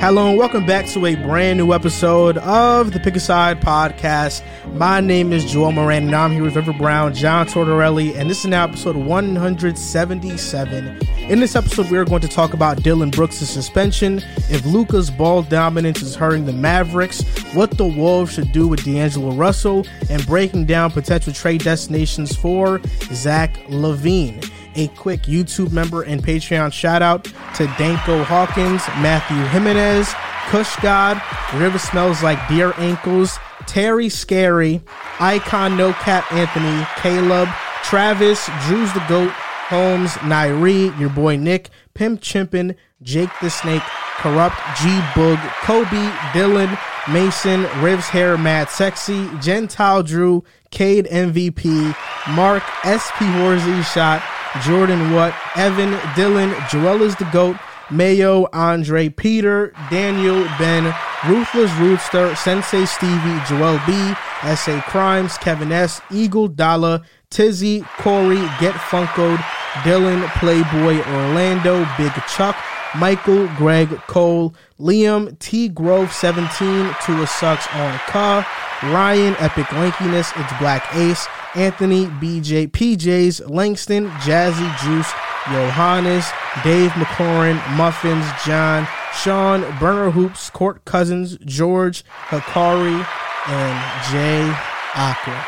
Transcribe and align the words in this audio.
Hello 0.00 0.30
and 0.30 0.38
welcome 0.38 0.64
back 0.64 0.86
to 0.86 1.04
a 1.04 1.14
brand 1.14 1.58
new 1.58 1.74
episode 1.74 2.38
of 2.38 2.92
the 2.92 2.98
Pick 2.98 3.16
a 3.16 3.20
Side 3.20 3.60
podcast. 3.60 4.42
My 4.72 4.98
name 4.98 5.30
is 5.30 5.44
Joel 5.44 5.72
Moran 5.72 6.04
and 6.04 6.16
I'm 6.16 6.32
here 6.32 6.42
with 6.42 6.56
River 6.56 6.72
Brown, 6.72 7.12
John 7.12 7.46
Tortorelli, 7.46 8.16
and 8.16 8.30
this 8.30 8.38
is 8.38 8.46
now 8.46 8.64
episode 8.64 8.96
177. 8.96 11.06
In 11.28 11.40
this 11.40 11.54
episode, 11.54 11.90
we 11.90 11.98
are 11.98 12.06
going 12.06 12.22
to 12.22 12.28
talk 12.28 12.54
about 12.54 12.82
Dillon 12.82 13.10
Brooks' 13.10 13.46
suspension, 13.46 14.22
if 14.48 14.64
Luka's 14.64 15.10
ball 15.10 15.42
dominance 15.42 16.00
is 16.00 16.14
hurting 16.14 16.46
the 16.46 16.54
Mavericks, 16.54 17.20
what 17.52 17.72
the 17.72 17.86
Wolves 17.86 18.32
should 18.32 18.52
do 18.52 18.66
with 18.66 18.82
D'Angelo 18.82 19.34
Russell, 19.34 19.86
and 20.08 20.26
breaking 20.26 20.64
down 20.64 20.92
potential 20.92 21.34
trade 21.34 21.62
destinations 21.62 22.34
for 22.34 22.80
Zach 23.12 23.52
LaVine 23.68 24.50
a 24.80 24.88
quick 24.88 25.22
YouTube 25.22 25.72
member 25.72 26.02
and 26.02 26.22
Patreon 26.22 26.72
shout 26.72 27.02
out 27.02 27.24
to 27.54 27.66
Danko 27.78 28.24
Hawkins, 28.24 28.82
Matthew 29.02 29.36
Jimenez, 29.48 30.10
Kush 30.48 30.74
God, 30.76 31.20
River 31.54 31.78
Smells 31.78 32.22
Like 32.22 32.48
Deer 32.48 32.72
Ankles, 32.78 33.38
Terry 33.66 34.08
Scary, 34.08 34.80
Icon 35.20 35.76
No 35.76 35.92
Cap 35.92 36.32
Anthony, 36.32 36.86
Caleb, 36.96 37.48
Travis, 37.84 38.48
Drews 38.66 38.90
the 38.94 39.04
Goat, 39.06 39.30
Holmes, 39.68 40.12
Nairi, 40.22 40.98
your 40.98 41.10
boy 41.10 41.36
Nick, 41.36 41.68
Pimp 41.92 42.22
Chimpin, 42.22 42.74
Jake 43.02 43.30
the 43.42 43.50
Snake, 43.50 43.82
Corrupt, 44.16 44.56
G 44.80 44.88
Boog, 45.12 45.38
Kobe, 45.60 46.10
Dylan, 46.32 46.78
Mason, 47.12 47.64
Rivs 47.82 48.08
Hair, 48.08 48.38
Mad 48.38 48.70
Sexy, 48.70 49.28
Gentile 49.40 50.02
Drew, 50.02 50.42
Cade 50.70 51.06
MVP, 51.06 51.94
Mark, 52.30 52.62
SP 52.84 53.24
Horsey 53.40 53.82
Shot, 53.82 54.22
Jordan 54.64 55.12
What, 55.12 55.34
Evan, 55.56 55.92
Dylan, 56.14 56.68
Joel 56.68 57.02
is 57.02 57.14
the 57.16 57.24
GOAT, 57.26 57.56
Mayo, 57.90 58.48
Andre, 58.52 59.08
Peter, 59.08 59.72
Daniel, 59.90 60.44
Ben, 60.58 60.94
Ruthless 61.26 61.70
Rootster, 61.72 62.36
Sensei 62.36 62.84
Stevie, 62.84 63.40
Joel 63.48 63.80
B, 63.86 64.14
SA 64.54 64.80
Crimes, 64.88 65.36
Kevin 65.38 65.72
S, 65.72 66.00
Eagle 66.10 66.48
Dollar, 66.48 67.02
Tizzy, 67.30 67.82
Corey, 67.98 68.40
Get 68.60 68.74
Funkoed, 68.74 69.38
Dylan, 69.82 70.26
Playboy, 70.38 70.98
Orlando, 71.12 71.86
Big 71.96 72.12
Chuck, 72.28 72.56
Michael, 72.96 73.46
Greg, 73.56 73.88
Cole, 74.08 74.54
Liam, 74.78 75.38
T 75.38 75.68
Grove 75.68 76.12
17, 76.12 76.94
Tua 77.04 77.26
Sucks 77.26 77.66
on 77.74 77.98
Car, 78.08 78.46
Ryan, 78.84 79.36
Epic 79.38 79.66
Lankiness, 79.66 80.32
It's 80.36 80.58
Black 80.58 80.84
Ace, 80.94 81.26
Anthony, 81.56 82.06
BJ, 82.06 82.68
PJs, 82.68 83.50
Langston, 83.50 84.08
Jazzy 84.20 84.78
Juice, 84.82 85.10
Johannes, 85.46 86.26
Dave 86.62 86.90
McLaurin, 86.92 87.56
Muffins, 87.76 88.24
John, 88.46 88.86
Sean, 89.14 89.62
Burner 89.78 90.10
Hoops, 90.10 90.48
Court 90.50 90.84
Cousins, 90.84 91.36
George, 91.44 92.04
Hikari, 92.28 93.04
and 93.48 94.12
Jay 94.12 94.54
Aqua. 94.94 95.44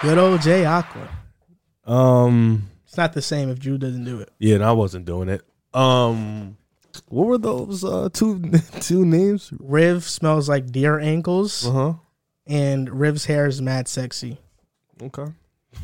Good 0.00 0.18
old 0.18 0.42
Jay 0.42 0.64
Aqua. 0.64 1.08
Um, 1.84 2.70
It's 2.86 2.96
not 2.96 3.14
the 3.14 3.22
same 3.22 3.48
if 3.50 3.58
Drew 3.58 3.78
doesn't 3.78 4.04
do 4.04 4.20
it. 4.20 4.30
yeah, 4.38 4.54
and 4.56 4.64
I 4.64 4.72
wasn't 4.72 5.06
doing 5.06 5.28
it. 5.28 5.42
Um, 5.74 6.56
what 7.08 7.26
were 7.26 7.38
those 7.38 7.84
uh 7.84 8.08
two 8.12 8.40
two 8.80 9.04
names? 9.04 9.52
Riv 9.58 10.04
smells 10.04 10.48
like 10.48 10.70
deer 10.70 10.98
ankles, 11.00 11.66
Uh 11.66 11.72
huh. 11.72 11.92
And 12.48 12.88
Riv's 12.90 13.26
hair 13.26 13.46
is 13.46 13.62
mad 13.62 13.86
sexy. 13.86 14.38
Okay. 15.02 15.26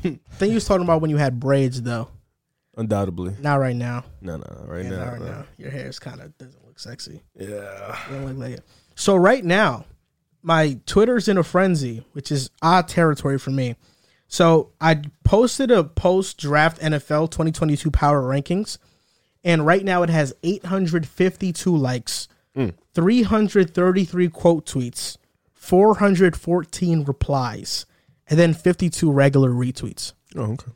I 0.05 0.19
think 0.31 0.49
you 0.51 0.55
was 0.55 0.65
talking 0.65 0.83
about 0.85 1.01
when 1.01 1.11
you 1.11 1.17
had 1.19 1.39
braids, 1.39 1.83
though. 1.83 2.09
Undoubtedly. 2.77 3.37
Not 3.41 3.61
right 3.61 3.77
now. 3.77 4.05
No, 4.21 4.37
no, 4.37 4.45
no, 4.61 4.65
right 4.67 4.85
Yeah, 4.85 4.91
now. 4.91 4.97
not 5.05 5.13
right 5.13 5.21
no. 5.21 5.27
now. 5.27 5.45
Your 5.59 5.71
hair 5.71 5.87
is 5.87 5.99
kind 6.01 6.21
of 6.21 6.37
doesn't 6.39 6.65
look 6.67 6.81
sexy. 6.81 7.23
Yeah. 7.39 7.97
Don't 8.11 8.25
look 8.27 8.37
like 8.39 8.53
it. 8.55 8.65
So 8.97 9.15
right 9.15 9.45
now, 9.45 9.85
my 10.43 10.79
Twitter's 10.87 11.29
in 11.29 11.39
a 11.39 11.45
frenzy, 11.45 12.05
which 12.13 12.33
is 12.33 12.51
odd 12.63 12.89
territory 12.89 13.39
for 13.39 13.51
me. 13.51 13.77
So 14.27 14.71
I 14.81 15.03
posted 15.23 15.71
a 15.71 15.85
post 15.85 16.39
draft 16.39 16.81
NFL 16.81 17.31
2022 17.31 17.91
power 17.93 18.23
rankings, 18.23 18.79
and 19.45 19.65
right 19.65 19.85
now 19.85 20.03
it 20.03 20.11
has 20.11 20.35
852 20.43 21.77
likes, 21.77 22.27
mm. 22.57 22.75
333 22.95 24.29
quote 24.31 24.67
tweets, 24.67 25.19
414 25.65 27.05
replies, 27.05 27.87
and 28.29 28.39
then 28.39 28.53
52 28.53 29.11
regular 29.11 29.51
retweets. 29.51 30.13
Oh, 30.37 30.53
okay. 30.53 30.73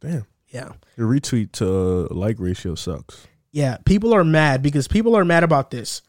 Damn. 0.00 0.26
Yeah. 0.48 0.72
Your 0.96 1.08
retweet 1.08 1.52
to 1.52 2.08
uh, 2.10 2.14
like 2.14 2.36
ratio 2.38 2.74
sucks. 2.74 3.26
Yeah, 3.50 3.78
people 3.84 4.14
are 4.14 4.24
mad 4.24 4.62
because 4.62 4.86
people 4.86 5.16
are 5.16 5.24
mad 5.24 5.44
about 5.44 5.70
this. 5.70 6.02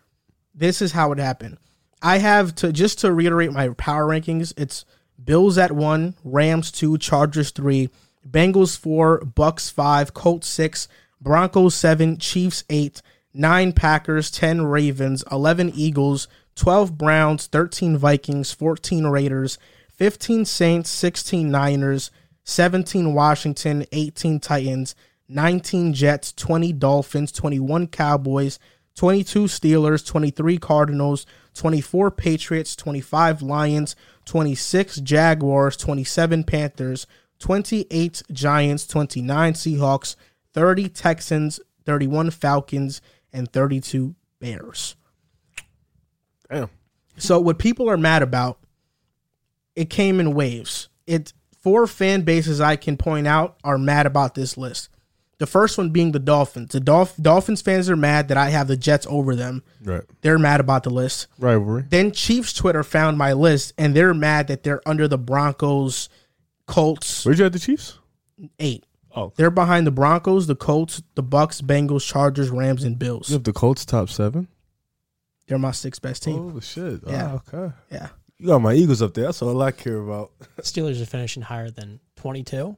This 0.53 0.81
is 0.81 0.91
how 0.91 1.11
it 1.13 1.19
happened. 1.19 1.57
I 2.01 2.17
have 2.17 2.55
to 2.55 2.73
just 2.73 2.99
to 2.99 3.13
reiterate 3.13 3.51
my 3.51 3.69
power 3.69 4.05
rankings. 4.05 4.53
It's 4.57 4.85
Bills 5.21 5.57
at 5.57 5.71
one, 5.71 6.15
Rams 6.23 6.71
two, 6.71 6.97
Chargers 6.97 7.51
three, 7.51 7.89
Bengals 8.29 8.77
four, 8.77 9.19
Bucks 9.19 9.69
five, 9.69 10.13
Colts 10.13 10.47
six, 10.47 10.87
Broncos 11.21 11.75
seven, 11.75 12.17
Chiefs 12.17 12.63
eight, 12.69 13.01
nine 13.33 13.71
Packers, 13.73 14.29
ten 14.31 14.63
Ravens, 14.63 15.23
eleven 15.31 15.71
Eagles, 15.73 16.27
twelve 16.59 16.97
Browns, 16.97 17.47
thirteen 17.47 17.97
Vikings, 17.97 18.51
fourteen 18.51 19.07
Raiders, 19.07 19.57
fifteen 19.89 20.43
Saints, 20.43 20.89
sixteen 20.89 21.49
Niners, 21.49 22.11
17 22.49 23.13
Washington, 23.13 23.85
18 23.91 24.39
Titans, 24.39 24.95
19 25.27 25.93
Jets, 25.93 26.33
20 26.33 26.73
Dolphins, 26.73 27.31
21 27.31 27.85
Cowboys, 27.87 28.57
22 28.95 29.43
Steelers, 29.43 30.05
23 30.05 30.57
Cardinals, 30.57 31.27
24 31.53 32.09
Patriots, 32.09 32.75
25 32.75 33.43
Lions, 33.43 33.95
26 34.25 34.95
Jaguars, 35.01 35.77
27 35.77 36.43
Panthers, 36.43 37.05
28 37.37 38.23
Giants, 38.31 38.87
29 38.87 39.53
Seahawks, 39.53 40.15
30 40.53 40.89
Texans, 40.89 41.59
31 41.85 42.31
Falcons, 42.31 42.99
and 43.31 43.51
32 43.53 44.15
Bears. 44.39 44.95
Damn. 46.49 46.69
So 47.17 47.39
what 47.39 47.59
people 47.59 47.89
are 47.89 47.97
mad 47.97 48.21
about, 48.23 48.59
it 49.75 49.89
came 49.89 50.19
in 50.19 50.33
waves. 50.33 50.89
It 51.07 51.33
four 51.61 51.87
fan 51.87 52.21
bases 52.21 52.61
I 52.61 52.75
can 52.75 52.97
point 52.97 53.27
out 53.27 53.57
are 53.63 53.77
mad 53.77 54.05
about 54.05 54.35
this 54.35 54.57
list. 54.57 54.89
The 55.39 55.47
first 55.47 55.77
one 55.77 55.89
being 55.91 56.11
the 56.11 56.19
Dolphins. 56.19 56.71
The 56.71 56.81
Dolph- 56.81 57.15
Dolphins 57.15 57.61
fans 57.61 57.89
are 57.89 57.95
mad 57.95 58.27
that 58.27 58.35
I 58.37 58.49
have 58.49 58.67
the 58.67 58.75
Jets 58.75 59.07
over 59.09 59.35
them. 59.35 59.63
Right. 59.83 60.03
They're 60.21 60.37
mad 60.39 60.59
about 60.59 60.83
the 60.83 60.89
list. 60.89 61.27
Rivalry. 61.37 61.85
Then 61.89 62.11
Chiefs 62.11 62.51
Twitter 62.53 62.83
found 62.83 63.17
my 63.17 63.31
list 63.33 63.73
and 63.77 63.95
they're 63.95 64.13
mad 64.13 64.47
that 64.47 64.63
they're 64.63 64.81
under 64.85 65.07
the 65.07 65.17
Broncos, 65.17 66.09
Colts, 66.67 67.25
Where'd 67.25 67.37
you 67.37 67.43
have 67.45 67.53
the 67.53 67.59
Chiefs? 67.59 67.99
eight. 68.59 68.85
Oh. 69.15 69.33
They're 69.35 69.49
behind 69.49 69.87
the 69.87 69.91
Broncos, 69.91 70.45
the 70.47 70.55
Colts, 70.55 71.01
the 71.15 71.23
Bucks, 71.23 71.61
Bengals, 71.61 72.05
Chargers, 72.05 72.49
Rams, 72.49 72.83
and 72.83 72.99
Bills. 72.99 73.29
You 73.29 73.33
have 73.35 73.43
the 73.43 73.53
Colts 73.53 73.85
top 73.85 74.09
seven? 74.09 74.47
They're 75.49 75.59
my 75.59 75.71
sixth 75.71 76.01
best 76.01 76.23
team. 76.23 76.53
Oh 76.55 76.59
shit. 76.61 77.01
Ah, 77.05 77.11
yeah. 77.11 77.31
Oh, 77.33 77.55
okay. 77.57 77.73
Yeah. 77.91 78.07
You 78.37 78.47
got 78.47 78.59
my 78.59 78.73
Eagles 78.73 79.01
up 79.01 79.13
there. 79.13 79.25
That's 79.25 79.41
all 79.41 79.61
I 79.61 79.71
care 79.71 79.97
about. 79.97 80.31
Steelers 80.61 81.01
are 81.01 81.05
finishing 81.05 81.43
higher 81.43 81.69
than 81.69 81.99
22. 82.15 82.77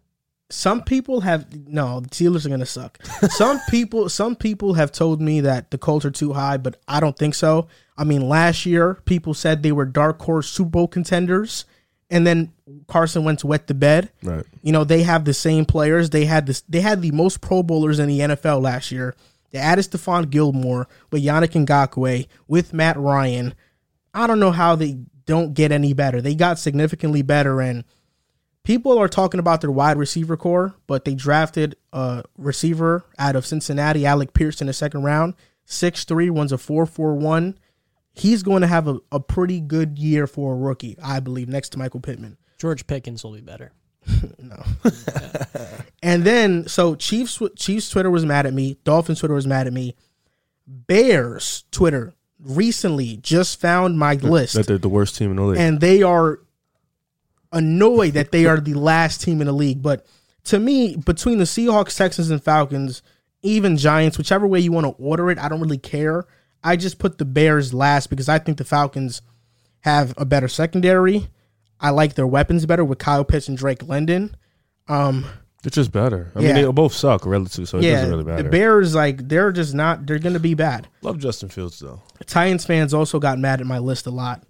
some 0.50 0.82
people 0.84 1.22
have 1.22 1.46
no 1.68 2.00
the 2.00 2.10
Steelers 2.10 2.46
are 2.46 2.50
gonna 2.50 2.66
suck. 2.66 2.98
Some 3.30 3.60
people 3.70 4.10
some 4.10 4.36
people 4.36 4.74
have 4.74 4.92
told 4.92 5.22
me 5.22 5.42
that 5.42 5.70
the 5.72 5.78
Colts 5.78 6.04
are 6.06 6.12
too 6.12 6.34
high, 6.34 6.58
but 6.58 6.78
I 6.88 7.00
don't 7.00 7.16
think 7.18 7.36
so. 7.36 7.68
I 7.98 8.04
mean, 8.06 8.28
last 8.28 8.66
year 8.66 8.96
people 9.06 9.34
said 9.34 9.62
they 9.62 9.72
were 9.72 9.86
dark 9.86 10.20
horse 10.22 10.50
Super 10.50 10.70
Bowl 10.72 10.88
contenders, 10.88 11.66
and 12.10 12.26
then 12.26 12.52
Carson 12.88 13.24
Wentz 13.24 13.46
wet 13.46 13.68
the 13.68 13.74
bed. 13.76 14.12
Right. 14.24 14.46
You 14.64 14.72
know 14.74 14.84
they 14.84 15.04
have 15.04 15.24
the 15.26 15.34
same 15.34 15.66
players. 15.66 16.10
They 16.10 16.26
had 16.26 16.48
this. 16.48 16.62
They 16.68 16.82
had 16.82 17.02
the 17.02 17.12
most 17.12 17.40
Pro 17.42 17.62
Bowlers 17.64 18.00
in 18.00 18.08
the 18.10 18.20
NFL 18.20 18.62
last 18.62 18.92
year. 18.92 19.16
They 19.52 19.60
added 19.60 19.86
Stephon 19.86 20.30
Gilmore 20.30 20.88
with 21.12 21.24
Yannick 21.24 21.66
Ngakoue 21.66 22.28
with 22.48 22.74
Matt 22.74 22.98
Ryan. 22.98 23.54
I 24.14 24.28
don't 24.28 24.40
know 24.40 24.52
how 24.52 24.76
they 24.76 24.98
don't 25.26 25.54
get 25.54 25.72
any 25.72 25.94
better. 25.94 26.22
They 26.22 26.36
got 26.36 26.60
significantly 26.60 27.22
better, 27.22 27.62
and 27.62 27.84
people 28.64 28.98
are 28.98 29.08
talking 29.08 29.40
about 29.40 29.62
their 29.62 29.72
wide 29.72 29.98
receiver 29.98 30.36
core, 30.38 30.76
but 30.88 31.06
they 31.06 31.16
drafted 31.16 31.76
a 31.94 32.24
receiver 32.38 33.06
out 33.18 33.36
of 33.36 33.46
Cincinnati, 33.46 34.06
Alec 34.06 34.34
Pierce, 34.34 34.62
in 34.62 34.68
the 34.68 34.74
second 34.74 35.04
round. 35.04 35.36
Six 35.66 36.04
three, 36.04 36.30
one's 36.30 36.52
a 36.52 36.58
four 36.58 36.86
four 36.86 37.16
one. 37.16 37.58
He's 38.14 38.44
going 38.44 38.62
to 38.62 38.68
have 38.68 38.88
a, 38.88 39.00
a 39.12 39.22
pretty 39.22 39.62
good 39.62 39.98
year 39.98 40.28
for 40.28 40.54
a 40.54 40.58
rookie, 40.58 40.98
I 41.02 41.22
believe, 41.22 41.48
next 41.48 41.70
to 41.70 41.80
Michael 41.80 42.02
Pittman. 42.02 42.38
George 42.58 42.86
Pickens 42.86 43.24
will 43.24 43.34
be 43.34 43.42
better. 43.42 43.72
No. 44.40 44.64
and 46.04 46.24
then 46.24 46.68
so 46.68 46.96
Chiefs 46.96 47.42
Chiefs 47.56 47.90
Twitter 47.90 48.10
was 48.12 48.26
mad 48.26 48.46
at 48.46 48.54
me. 48.54 48.78
Dolphins 48.84 49.20
Twitter 49.20 49.36
was 49.36 49.48
mad 49.48 49.68
at 49.68 49.74
me. 49.74 49.96
Bears 50.68 51.64
Twitter 51.72 52.14
recently 52.40 53.18
just 53.18 53.60
found 53.62 54.00
my 54.00 54.14
list 54.16 54.56
That 54.56 54.66
they're 54.68 54.78
the 54.78 54.90
worst 54.90 55.16
team 55.18 55.30
in 55.32 55.36
the 55.38 55.44
league. 55.44 55.60
and 55.60 55.80
they 55.80 56.02
are 56.02 56.40
annoyed 57.52 58.14
that 58.14 58.32
they 58.32 58.46
are 58.46 58.60
the 58.60 58.74
last 58.74 59.22
team 59.22 59.42
in 59.42 59.48
the 59.48 59.54
league. 59.54 59.82
But 59.82 60.06
to 60.46 60.60
me, 60.60 60.96
between 60.96 61.38
the 61.38 61.44
Seahawks, 61.44 61.96
Texans, 61.98 62.30
and 62.32 62.44
Falcons, 62.44 63.02
even 63.44 63.78
Giants, 63.78 64.18
whichever 64.18 64.48
way 64.48 64.60
you 64.60 64.72
want 64.72 64.86
to 64.86 65.04
order 65.04 65.30
it. 65.32 65.38
I 65.38 65.50
don't 65.50 65.62
really 65.62 65.78
care. 65.78 66.26
I 66.64 66.76
just 66.76 67.00
put 67.00 67.18
the 67.18 67.26
Bears 67.26 67.74
last 67.74 68.10
because 68.10 68.30
I 68.30 68.40
think 68.40 68.58
the 68.58 68.64
Falcons 68.64 69.22
have 69.82 70.14
a 70.18 70.26
better 70.26 70.48
secondary. 70.48 71.28
I 71.82 71.90
like 71.90 72.14
their 72.14 72.28
weapons 72.28 72.66
better 72.66 72.86
with 72.86 73.00
Kyle 73.00 73.26
Pitts 73.26 73.48
and 73.48 73.58
Drake 73.58 73.84
London. 73.88 74.36
Um, 74.88 75.26
They're 75.64 75.70
just 75.72 75.92
better. 75.92 76.32
I 76.36 76.40
Yeah. 76.40 76.54
mean, 76.54 76.66
they 76.66 76.72
both 76.72 76.94
suck 76.94 77.26
relative, 77.26 77.68
so 77.68 77.78
it 77.80 77.84
yeah, 77.84 77.96
doesn't 77.96 78.10
really 78.12 78.24
matter. 78.24 78.44
the 78.44 78.50
Bears 78.50 78.96
like 78.96 79.28
they're 79.28 79.52
just 79.52 79.74
not. 79.74 80.06
They're 80.06 80.20
going 80.20 80.34
to 80.34 80.40
be 80.40 80.54
bad. 80.54 80.88
Love 81.02 81.18
Justin 81.20 81.50
Fields 81.50 81.80
though. 81.80 82.02
Titans 82.26 82.66
fans 82.66 82.94
also 82.94 83.20
got 83.20 83.38
mad 83.40 83.62
at 83.62 83.68
my 83.68 83.78
list 83.80 84.06
a 84.08 84.12
lot 84.12 84.44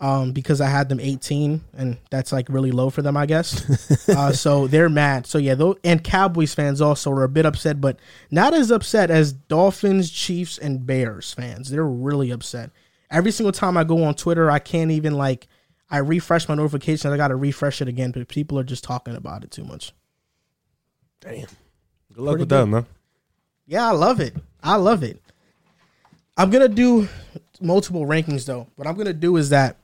um, 0.00 0.32
because 0.32 0.60
I 0.60 0.68
had 0.68 0.88
them 0.88 1.00
18, 1.00 1.62
and 1.76 1.96
that's 2.10 2.32
like 2.32 2.48
really 2.48 2.70
low 2.70 2.88
for 2.90 3.02
them, 3.02 3.16
I 3.16 3.26
guess. 3.26 4.08
uh, 4.08 4.32
so 4.32 4.66
they're 4.66 4.88
mad. 4.88 5.26
So 5.26 5.38
yeah, 5.38 5.54
though, 5.54 5.76
and 5.84 6.02
Cowboys 6.04 6.54
fans 6.54 6.80
also 6.80 7.10
are 7.12 7.24
a 7.24 7.28
bit 7.28 7.44
upset, 7.46 7.80
but 7.80 7.98
not 8.30 8.52
as 8.54 8.70
upset 8.70 9.10
as 9.10 9.32
Dolphins, 9.32 10.10
Chiefs, 10.10 10.56
and 10.58 10.86
Bears 10.86 11.32
fans. 11.34 11.70
They're 11.70 11.84
really 11.86 12.30
upset. 12.30 12.70
Every 13.10 13.30
single 13.30 13.52
time 13.52 13.76
I 13.76 13.84
go 13.84 14.04
on 14.04 14.14
Twitter, 14.14 14.50
I 14.50 14.58
can't 14.58 14.90
even 14.90 15.14
like. 15.14 15.48
I 15.90 15.98
refresh 15.98 16.48
my 16.48 16.54
notifications. 16.54 17.12
I 17.12 17.16
got 17.16 17.28
to 17.28 17.36
refresh 17.36 17.80
it 17.80 17.88
again, 17.88 18.10
but 18.10 18.26
people 18.28 18.58
are 18.58 18.64
just 18.64 18.84
talking 18.84 19.14
about 19.14 19.44
it 19.44 19.50
too 19.50 19.64
much. 19.64 19.92
Damn. 21.20 21.46
Good 22.12 22.22
luck 22.22 22.32
Pretty 22.32 22.42
with 22.42 22.48
that, 22.50 22.66
man. 22.66 22.86
Yeah, 23.66 23.88
I 23.88 23.92
love 23.92 24.20
it. 24.20 24.34
I 24.62 24.76
love 24.76 25.02
it. 25.02 25.20
I'm 26.36 26.50
gonna 26.50 26.68
do 26.68 27.08
multiple 27.60 28.04
rankings 28.04 28.44
though. 28.44 28.66
What 28.76 28.86
I'm 28.86 28.96
gonna 28.96 29.12
do 29.12 29.36
is 29.36 29.50
that 29.50 29.76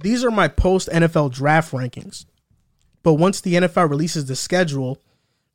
these 0.00 0.24
are 0.24 0.30
my 0.30 0.48
post 0.48 0.88
NFL 0.88 1.32
draft 1.32 1.72
rankings. 1.72 2.24
But 3.02 3.14
once 3.14 3.40
the 3.40 3.54
NFL 3.54 3.88
releases 3.88 4.26
the 4.26 4.36
schedule 4.36 4.98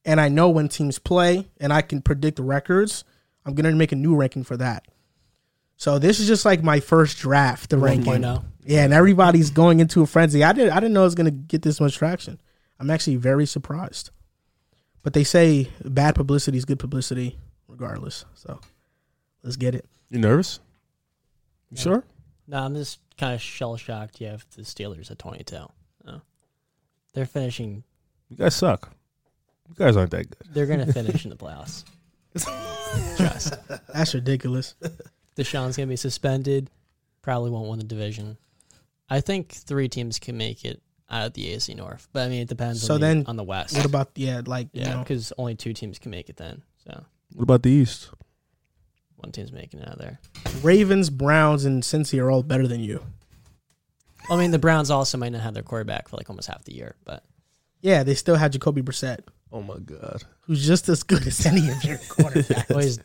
and 0.05 0.21
I 0.21 0.29
know 0.29 0.49
when 0.49 0.69
teams 0.69 0.99
play 0.99 1.47
and 1.59 1.73
I 1.73 1.81
can 1.81 2.01
predict 2.01 2.37
the 2.37 2.43
records, 2.43 3.03
I'm 3.45 3.55
gonna 3.55 3.71
make 3.73 3.91
a 3.91 3.97
new 3.97 4.15
ranking 4.15 4.43
for 4.43 4.55
that. 4.57 4.85
So 5.79 5.97
this 5.97 6.19
is 6.19 6.27
just 6.27 6.43
like 6.43 6.61
my 6.61 6.81
first 6.81 7.17
draft, 7.19 7.69
the 7.69 7.77
ranking. 7.77 8.11
1.0. 8.21 8.43
Yeah, 8.65 8.83
and 8.83 8.93
everybody's 8.93 9.49
going 9.49 9.79
into 9.79 10.01
a 10.01 10.05
frenzy. 10.05 10.43
I 10.43 10.51
didn't 10.53 10.71
I 10.73 10.75
didn't 10.75 10.91
know 10.93 11.01
it 11.01 11.05
was 11.05 11.15
gonna 11.15 11.31
get 11.31 11.61
this 11.61 11.79
much 11.79 11.95
traction. 11.95 12.39
I'm 12.79 12.89
actually 12.89 13.15
very 13.15 13.45
surprised. 13.45 14.11
But 15.03 15.13
they 15.13 15.23
say 15.23 15.69
bad 15.83 16.15
publicity 16.15 16.57
is 16.57 16.65
good 16.65 16.79
publicity 16.79 17.39
regardless. 17.67 18.25
So 18.35 18.59
let's 19.41 19.55
get 19.55 19.73
it. 19.73 19.85
You 20.09 20.19
nervous? 20.19 20.59
You 21.71 21.75
Yeah. 21.77 21.81
sure? 21.83 22.03
No, 22.47 22.57
I'm 22.63 22.75
just 22.75 22.99
kind 23.17 23.33
of 23.33 23.41
shell 23.41 23.77
shocked. 23.77 24.19
You 24.19 24.27
have 24.27 24.45
the 24.55 24.63
Steelers 24.63 25.09
at 25.11 25.17
22. 25.19 25.55
Oh. 26.07 26.21
They're 27.13 27.25
finishing. 27.25 27.83
You 28.27 28.35
guys 28.37 28.55
suck. 28.55 28.91
You 29.69 29.75
guys 29.75 29.95
aren't 29.95 30.11
that 30.11 30.29
good. 30.29 30.53
They're 30.53 30.65
going 30.65 30.79
to 30.85 30.91
finish 30.91 31.23
in 31.23 31.29
the 31.29 31.37
playoffs. 31.37 31.85
Trust. 33.17 33.53
That's 33.93 34.13
ridiculous. 34.13 34.75
Deshaun's 35.39 35.77
going 35.77 35.87
to 35.87 35.91
be 35.91 35.95
suspended. 35.95 36.69
Probably 37.21 37.49
won't 37.51 37.69
win 37.69 37.79
the 37.79 37.85
division. 37.85 38.37
I 39.09 39.21
think 39.21 39.51
three 39.51 39.87
teams 39.89 40.19
can 40.19 40.37
make 40.37 40.63
it 40.65 40.81
out 41.09 41.25
of 41.27 41.33
the 41.33 41.49
AC 41.51 41.73
North, 41.73 42.07
but 42.13 42.25
I 42.25 42.29
mean 42.29 42.41
it 42.41 42.47
depends. 42.47 42.81
So 42.83 42.93
on 42.95 42.99
the, 43.01 43.07
then 43.07 43.23
on 43.27 43.35
the 43.35 43.43
West. 43.43 43.75
What 43.75 43.85
about 43.85 44.11
yeah, 44.15 44.41
like 44.45 44.67
you 44.73 44.81
yeah, 44.81 44.93
know 44.93 44.99
because 44.99 45.33
only 45.37 45.55
two 45.55 45.73
teams 45.73 45.97
can 45.97 46.11
make 46.11 46.29
it 46.29 46.37
then. 46.37 46.61
So 46.85 47.03
What 47.33 47.43
about 47.43 47.63
the 47.63 47.71
East? 47.71 48.09
one 49.15 49.31
team's 49.33 49.51
making 49.51 49.81
it 49.81 49.87
out 49.87 49.95
of 49.95 49.99
there. 49.99 50.19
Ravens, 50.61 51.09
Browns, 51.09 51.65
and 51.65 51.83
Cincy 51.83 52.21
are 52.23 52.31
all 52.31 52.41
better 52.43 52.67
than 52.67 52.79
you. 52.79 53.03
I 54.29 54.37
mean, 54.37 54.51
the 54.51 54.59
Browns 54.59 54.89
also 54.91 55.17
might 55.17 55.33
not 55.33 55.41
have 55.41 55.53
their 55.53 55.63
quarterback 55.63 56.07
for 56.07 56.15
like 56.17 56.29
almost 56.29 56.47
half 56.47 56.63
the 56.63 56.73
year, 56.73 56.95
but 57.03 57.23
Yeah, 57.81 58.03
they 58.03 58.13
still 58.15 58.35
had 58.35 58.53
Jacoby 58.53 58.81
Brissett, 58.81 59.19
Oh 59.51 59.61
my 59.63 59.77
god. 59.79 60.23
who's 60.41 60.65
just 60.65 60.87
as 60.87 61.03
good 61.03 61.25
as 61.27 61.45
any 61.45 61.67
of 61.69 61.83
your 61.83 61.97
quarterbacks. 62.09 62.69
well, 62.69 62.79
he's 62.79 62.99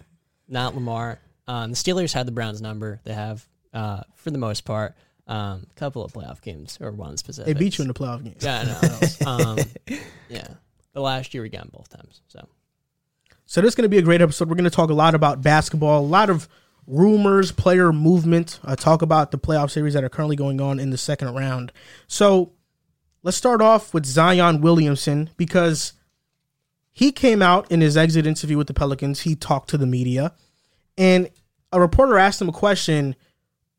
not 0.46 0.74
Lamar. 0.74 1.18
Um, 1.46 1.70
the 1.70 1.76
Steelers 1.76 2.12
had 2.12 2.26
the 2.26 2.32
Browns 2.32 2.60
number. 2.62 3.00
They 3.04 3.12
have, 3.12 3.46
uh, 3.72 4.02
for 4.14 4.30
the 4.30 4.38
most 4.38 4.62
part, 4.64 4.94
um, 5.26 5.66
a 5.70 5.74
couple 5.74 6.04
of 6.04 6.12
playoff 6.12 6.40
games 6.40 6.78
or 6.80 6.90
one 6.90 7.16
specific. 7.16 7.46
they 7.54 7.58
beat 7.58 7.78
you 7.78 7.82
in 7.82 7.88
the 7.88 7.94
playoff 7.94 8.22
games. 8.22 8.44
Yeah, 8.44 8.60
I 8.60 9.26
know. 9.26 9.26
um, 9.30 9.58
yeah, 10.28 10.48
the 10.92 11.00
last 11.00 11.34
year 11.34 11.42
we 11.42 11.48
got 11.48 11.62
them 11.62 11.70
both 11.72 11.88
times. 11.88 12.20
So 12.28 12.46
So 13.46 13.60
this 13.60 13.70
is 13.70 13.74
going 13.74 13.84
to 13.84 13.88
be 13.88 13.98
a 13.98 14.02
great 14.02 14.20
episode. 14.20 14.48
We're 14.48 14.56
going 14.56 14.64
to 14.64 14.70
talk 14.70 14.90
a 14.90 14.94
lot 14.94 15.14
about 15.14 15.42
basketball, 15.42 16.00
a 16.00 16.06
lot 16.06 16.30
of 16.30 16.48
rumors, 16.86 17.52
player 17.52 17.92
movement. 17.92 18.60
Uh, 18.64 18.76
talk 18.76 19.02
about 19.02 19.30
the 19.30 19.38
playoff 19.38 19.70
series 19.70 19.94
that 19.94 20.04
are 20.04 20.08
currently 20.08 20.36
going 20.36 20.60
on 20.60 20.78
in 20.78 20.90
the 20.90 20.98
second 20.98 21.34
round. 21.34 21.72
So 22.06 22.52
let's 23.22 23.36
start 23.36 23.60
off 23.62 23.94
with 23.94 24.04
Zion 24.04 24.60
Williamson 24.60 25.30
because 25.36 25.94
he 26.92 27.10
came 27.10 27.42
out 27.42 27.70
in 27.72 27.80
his 27.80 27.96
exit 27.96 28.26
interview 28.26 28.56
with 28.56 28.66
the 28.66 28.74
Pelicans. 28.74 29.20
He 29.20 29.34
talked 29.34 29.70
to 29.70 29.78
the 29.78 29.86
media, 29.86 30.32
and 30.96 31.28
a 31.72 31.80
reporter 31.80 32.18
asked 32.18 32.40
him 32.40 32.48
a 32.48 32.52
question: 32.52 33.16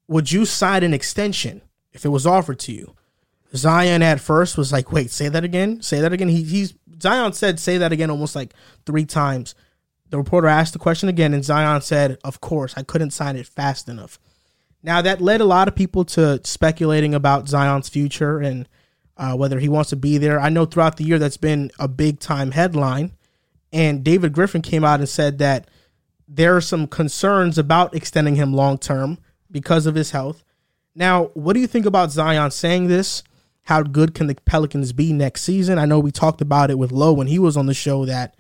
Would 0.07 0.31
you 0.31 0.45
sign 0.45 0.83
an 0.83 0.93
extension 0.93 1.61
if 1.91 2.05
it 2.05 2.09
was 2.09 2.27
offered 2.27 2.59
to 2.59 2.71
you? 2.71 2.95
Zion 3.55 4.01
at 4.01 4.19
first 4.19 4.57
was 4.57 4.71
like, 4.71 4.91
"Wait, 4.91 5.11
say 5.11 5.29
that 5.29 5.43
again. 5.43 5.81
Say 5.81 6.01
that 6.01 6.13
again." 6.13 6.27
He 6.27 6.43
he's 6.43 6.73
Zion 7.01 7.33
said, 7.33 7.59
"Say 7.59 7.77
that 7.77 7.91
again," 7.91 8.09
almost 8.09 8.35
like 8.35 8.53
three 8.85 9.05
times. 9.05 9.55
The 10.09 10.17
reporter 10.17 10.47
asked 10.47 10.73
the 10.73 10.79
question 10.79 11.09
again, 11.09 11.33
and 11.33 11.43
Zion 11.43 11.81
said, 11.81 12.17
"Of 12.23 12.41
course, 12.41 12.73
I 12.77 12.83
couldn't 12.83 13.11
sign 13.11 13.35
it 13.35 13.47
fast 13.47 13.87
enough." 13.87 14.19
Now 14.83 15.01
that 15.01 15.21
led 15.21 15.41
a 15.41 15.45
lot 15.45 15.67
of 15.67 15.75
people 15.75 16.05
to 16.05 16.41
speculating 16.43 17.15
about 17.15 17.49
Zion's 17.49 17.89
future 17.89 18.39
and 18.39 18.67
uh, 19.17 19.35
whether 19.35 19.59
he 19.59 19.69
wants 19.69 19.89
to 19.91 19.95
be 19.95 20.17
there. 20.17 20.39
I 20.39 20.49
know 20.49 20.65
throughout 20.65 20.97
the 20.97 21.05
year 21.05 21.17
that's 21.17 21.37
been 21.37 21.71
a 21.79 21.87
big 21.87 22.19
time 22.19 22.51
headline, 22.51 23.13
and 23.71 24.03
David 24.03 24.33
Griffin 24.33 24.61
came 24.61 24.83
out 24.83 24.99
and 24.99 25.09
said 25.09 25.39
that 25.39 25.69
there 26.27 26.55
are 26.55 26.61
some 26.61 26.87
concerns 26.87 27.57
about 27.57 27.95
extending 27.95 28.35
him 28.35 28.53
long 28.53 28.77
term 28.77 29.17
because 29.51 29.85
of 29.85 29.95
his 29.95 30.11
health. 30.11 30.43
Now, 30.95 31.25
what 31.33 31.53
do 31.53 31.59
you 31.59 31.67
think 31.67 31.85
about 31.85 32.11
Zion 32.11 32.51
saying 32.51 32.87
this? 32.87 33.23
How 33.63 33.81
good 33.81 34.13
can 34.13 34.27
the 34.27 34.35
Pelicans 34.45 34.93
be 34.93 35.11
next 35.11 35.41
season? 35.41 35.79
I 35.79 35.85
know 35.85 35.99
we 35.99 36.11
talked 36.11 36.41
about 36.41 36.69
it 36.69 36.77
with 36.77 36.91
Lowe 36.91 37.13
when 37.13 37.27
he 37.27 37.39
was 37.39 37.57
on 37.57 37.65
the 37.65 37.73
show 37.73 38.05
that 38.05 38.35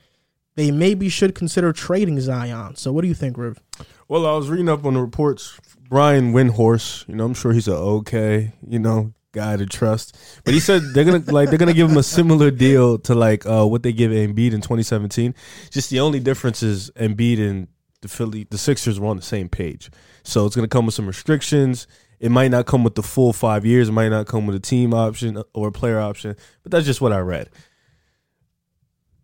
they 0.55 0.71
maybe 0.71 1.09
should 1.09 1.35
consider 1.35 1.73
trading 1.73 2.19
Zion. 2.21 2.75
So, 2.75 2.93
what 2.93 3.01
do 3.01 3.07
you 3.07 3.13
think, 3.13 3.37
Riv? 3.37 3.59
Well, 4.07 4.25
I 4.25 4.35
was 4.35 4.49
reading 4.49 4.69
up 4.69 4.85
on 4.85 4.93
the 4.93 5.01
reports. 5.01 5.59
Brian 5.89 6.33
Windhorst, 6.33 7.07
you 7.07 7.15
know, 7.15 7.25
I'm 7.25 7.33
sure 7.33 7.53
he's 7.53 7.67
a 7.67 7.75
okay, 7.75 8.53
you 8.67 8.79
know, 8.79 9.13
guy 9.35 9.57
to 9.57 9.65
trust. 9.65 10.17
But 10.43 10.53
he 10.53 10.59
said 10.59 10.81
they're 10.93 11.03
gonna 11.03 11.23
like 11.31 11.49
they're 11.49 11.59
gonna 11.59 11.73
give 11.73 11.91
him 11.91 11.97
a 11.97 12.03
similar 12.03 12.49
deal 12.49 12.97
to 12.99 13.13
like 13.13 13.45
uh, 13.45 13.65
what 13.67 13.83
they 13.83 13.93
give 13.93 14.11
Embiid 14.11 14.53
in 14.53 14.61
2017. 14.61 15.35
Just 15.69 15.89
the 15.89 15.99
only 15.99 16.19
difference 16.19 16.63
is 16.63 16.89
Embiid 16.91 17.39
and 17.39 17.67
the 18.05 18.09
Philly, 18.09 18.47
the 18.49 18.57
Sixers 18.57 18.99
were 18.99 19.07
on 19.07 19.17
the 19.17 19.23
same 19.23 19.49
page. 19.49 19.89
So 20.23 20.45
it's 20.45 20.55
gonna 20.55 20.67
come 20.67 20.85
with 20.85 20.95
some 20.95 21.07
restrictions. 21.07 21.87
It 22.19 22.31
might 22.31 22.49
not 22.49 22.65
come 22.65 22.83
with 22.83 22.95
the 22.95 23.03
full 23.03 23.33
five 23.33 23.65
years. 23.65 23.89
It 23.89 23.93
might 23.93 24.09
not 24.09 24.27
come 24.27 24.47
with 24.47 24.55
a 24.55 24.59
team 24.59 24.93
option 24.93 25.41
or 25.53 25.67
a 25.67 25.71
player 25.71 25.99
option. 25.99 26.35
But 26.63 26.71
that's 26.71 26.85
just 26.85 27.01
what 27.01 27.11
I 27.11 27.19
read. 27.19 27.49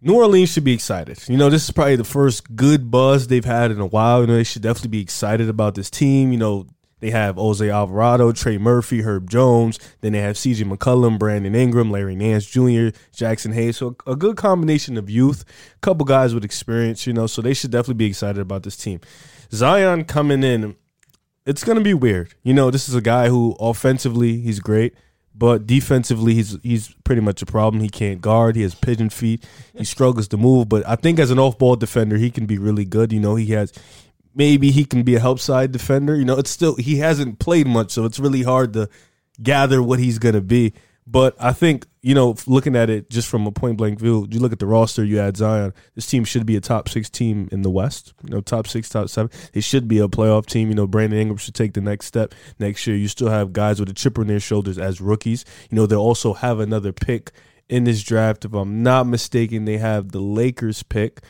New 0.01 0.15
Orleans 0.15 0.51
should 0.51 0.63
be 0.63 0.74
excited. 0.74 1.20
You 1.29 1.38
know, 1.38 1.50
this 1.50 1.63
is 1.63 1.72
probably 1.72 1.96
the 1.96 2.03
first 2.03 2.56
good 2.56 2.89
buzz 2.89 3.27
they've 3.27 3.46
had 3.46 3.72
in 3.72 3.79
a 3.79 3.86
while. 3.86 4.22
You 4.22 4.27
know, 4.27 4.34
they 4.34 4.44
should 4.44 4.63
definitely 4.63 4.89
be 4.89 5.01
excited 5.01 5.48
about 5.48 5.75
this 5.75 5.89
team. 5.89 6.32
You 6.32 6.39
know, 6.39 6.67
they 7.01 7.10
have 7.10 7.36
Jose 7.36 7.70
Alvarado, 7.70 8.31
Trey 8.31 8.58
Murphy, 8.58 9.01
Herb 9.01 9.29
Jones. 9.29 9.79
Then 10.00 10.13
they 10.13 10.22
have 10.22 10.38
CJ 10.38 10.63
McCollum, 10.63 11.20
Brandon 11.20 11.53
Ingram, 11.53 11.91
Larry 11.91 12.15
Nance 12.15 12.46
Jr., 12.46 12.96
Jaxson 13.13 13.53
Hayes. 13.53 13.77
So 13.77 13.98
a 14.08 14.15
good 14.15 14.38
combination 14.38 14.98
of 14.98 15.10
youth, 15.10 15.43
a 15.75 15.79
couple 15.79 16.05
guys 16.05 16.34
with 16.34 16.46
experience, 16.46 17.05
you 17.05 17.12
know, 17.12 17.27
so 17.27 17.41
they 17.41 17.53
should 17.53 17.72
definitely 17.72 17.96
be 17.96 18.05
excited 18.05 18.39
about 18.39 18.63
this 18.63 18.77
team. 18.77 19.01
Zion 19.51 20.05
coming 20.05 20.43
in, 20.43 20.75
it's 21.46 21.63
going 21.63 21.77
to 21.77 21.84
be 21.84 21.96
weird. 21.96 22.36
You 22.43 22.53
know, 22.53 22.72
this 22.72 22.88
is 22.88 22.96
a 22.96 23.01
guy 23.01 23.27
who 23.27 23.58
offensively, 23.60 24.39
he's 24.39 24.60
great. 24.60 24.93
But 25.34 25.65
defensively, 25.65 26.34
he's 26.34 26.58
he's 26.62 26.93
pretty 27.05 27.22
much 27.22 27.41
a 27.41 27.46
problem. 27.46 27.81
He 27.81 27.89
can't 27.89 28.20
guard. 28.20 28.58
He 28.58 28.63
has 28.63 28.75
pigeon 28.75 29.10
feet. 29.10 29.48
He 29.74 29.86
struggles 29.86 30.27
to 30.27 30.38
move. 30.38 30.67
But 30.67 30.86
I 30.86 30.98
think 30.98 31.20
as 31.20 31.31
an 31.31 31.39
off-ball 31.39 31.77
defender, 31.77 32.17
he 32.17 32.29
can 32.29 32.46
be 32.46 32.58
really 32.58 32.84
good. 32.84 33.13
You 33.13 33.22
know, 33.22 33.36
he 33.36 33.48
has 33.48 33.72
maybe 34.34 34.72
he 34.72 34.86
can 34.86 35.04
be 35.04 35.16
a 35.16 35.20
help 35.20 35.40
side 35.40 35.72
defender. 35.72 36.16
You 36.16 36.26
know, 36.26 36.38
it's 36.38 36.52
still 36.52 36.76
he 36.76 36.98
hasn't 36.98 37.40
played 37.40 37.68
much, 37.68 37.92
so 37.92 38.06
it's 38.06 38.20
really 38.20 38.44
hard 38.44 38.74
to 38.74 38.90
gather 39.42 39.82
what 39.82 40.00
he's 40.00 40.20
gonna 40.20 40.42
be. 40.42 40.74
But 41.08 41.36
I 41.40 41.54
think 41.54 41.88
you 42.04 42.16
know, 42.16 42.36
looking 42.48 42.76
at 42.76 42.90
it 42.90 43.10
just 43.10 43.28
from 43.28 43.46
a 43.46 43.52
point 43.52 43.78
blank 43.78 44.00
view, 44.00 44.28
you 44.32 44.40
look 44.40 44.52
at 44.52 44.60
the 44.60 44.66
roster. 44.66 45.04
You 45.04 45.20
add 45.20 45.38
Zion. 45.38 45.74
This 45.94 46.08
team 46.08 46.24
should 46.24 46.46
be 46.46 46.56
a 46.56 46.62
top 46.62 46.90
six 46.90 47.10
team 47.10 47.48
in 47.52 47.62
the 47.62 47.70
West. 47.70 48.14
You 48.24 48.32
know, 48.32 48.42
top 48.42 48.68
six, 48.68 48.90
top 48.90 49.10
seven. 49.10 49.30
They 49.54 49.62
should 49.62 49.88
be 49.88 50.00
a 50.00 50.08
playoff 50.08 50.48
team. 50.48 50.70
You 50.70 50.76
know, 50.76 50.88
Brandon 50.88 51.20
Ingram 51.20 51.38
should 51.38 51.54
take 51.54 51.74
the 51.74 51.82
next 51.82 52.08
step 52.08 52.34
next 52.60 52.88
year. 52.88 52.96
You 52.96 53.08
still 53.08 53.30
have 53.30 53.54
guys 53.54 53.80
with 53.80 53.90
a 53.90 53.94
chip 53.94 54.18
on 54.18 54.28
their 54.28 54.40
shoulders 54.40 54.80
as 54.80 55.00
rookies. 55.00 55.46
You 55.70 55.76
know, 55.76 55.86
they'll 55.86 56.00
also 56.00 56.34
have 56.34 56.60
another 56.60 56.92
pick 56.92 57.32
in 57.70 57.84
this 57.84 58.04
draft. 58.04 58.46
If 58.46 58.54
I'm 58.54 58.82
not 58.82 59.06
mistaken, 59.06 59.66
they 59.66 59.78
have 59.78 60.12
the 60.12 60.22
Lakers 60.22 60.82
pick. 60.84 61.22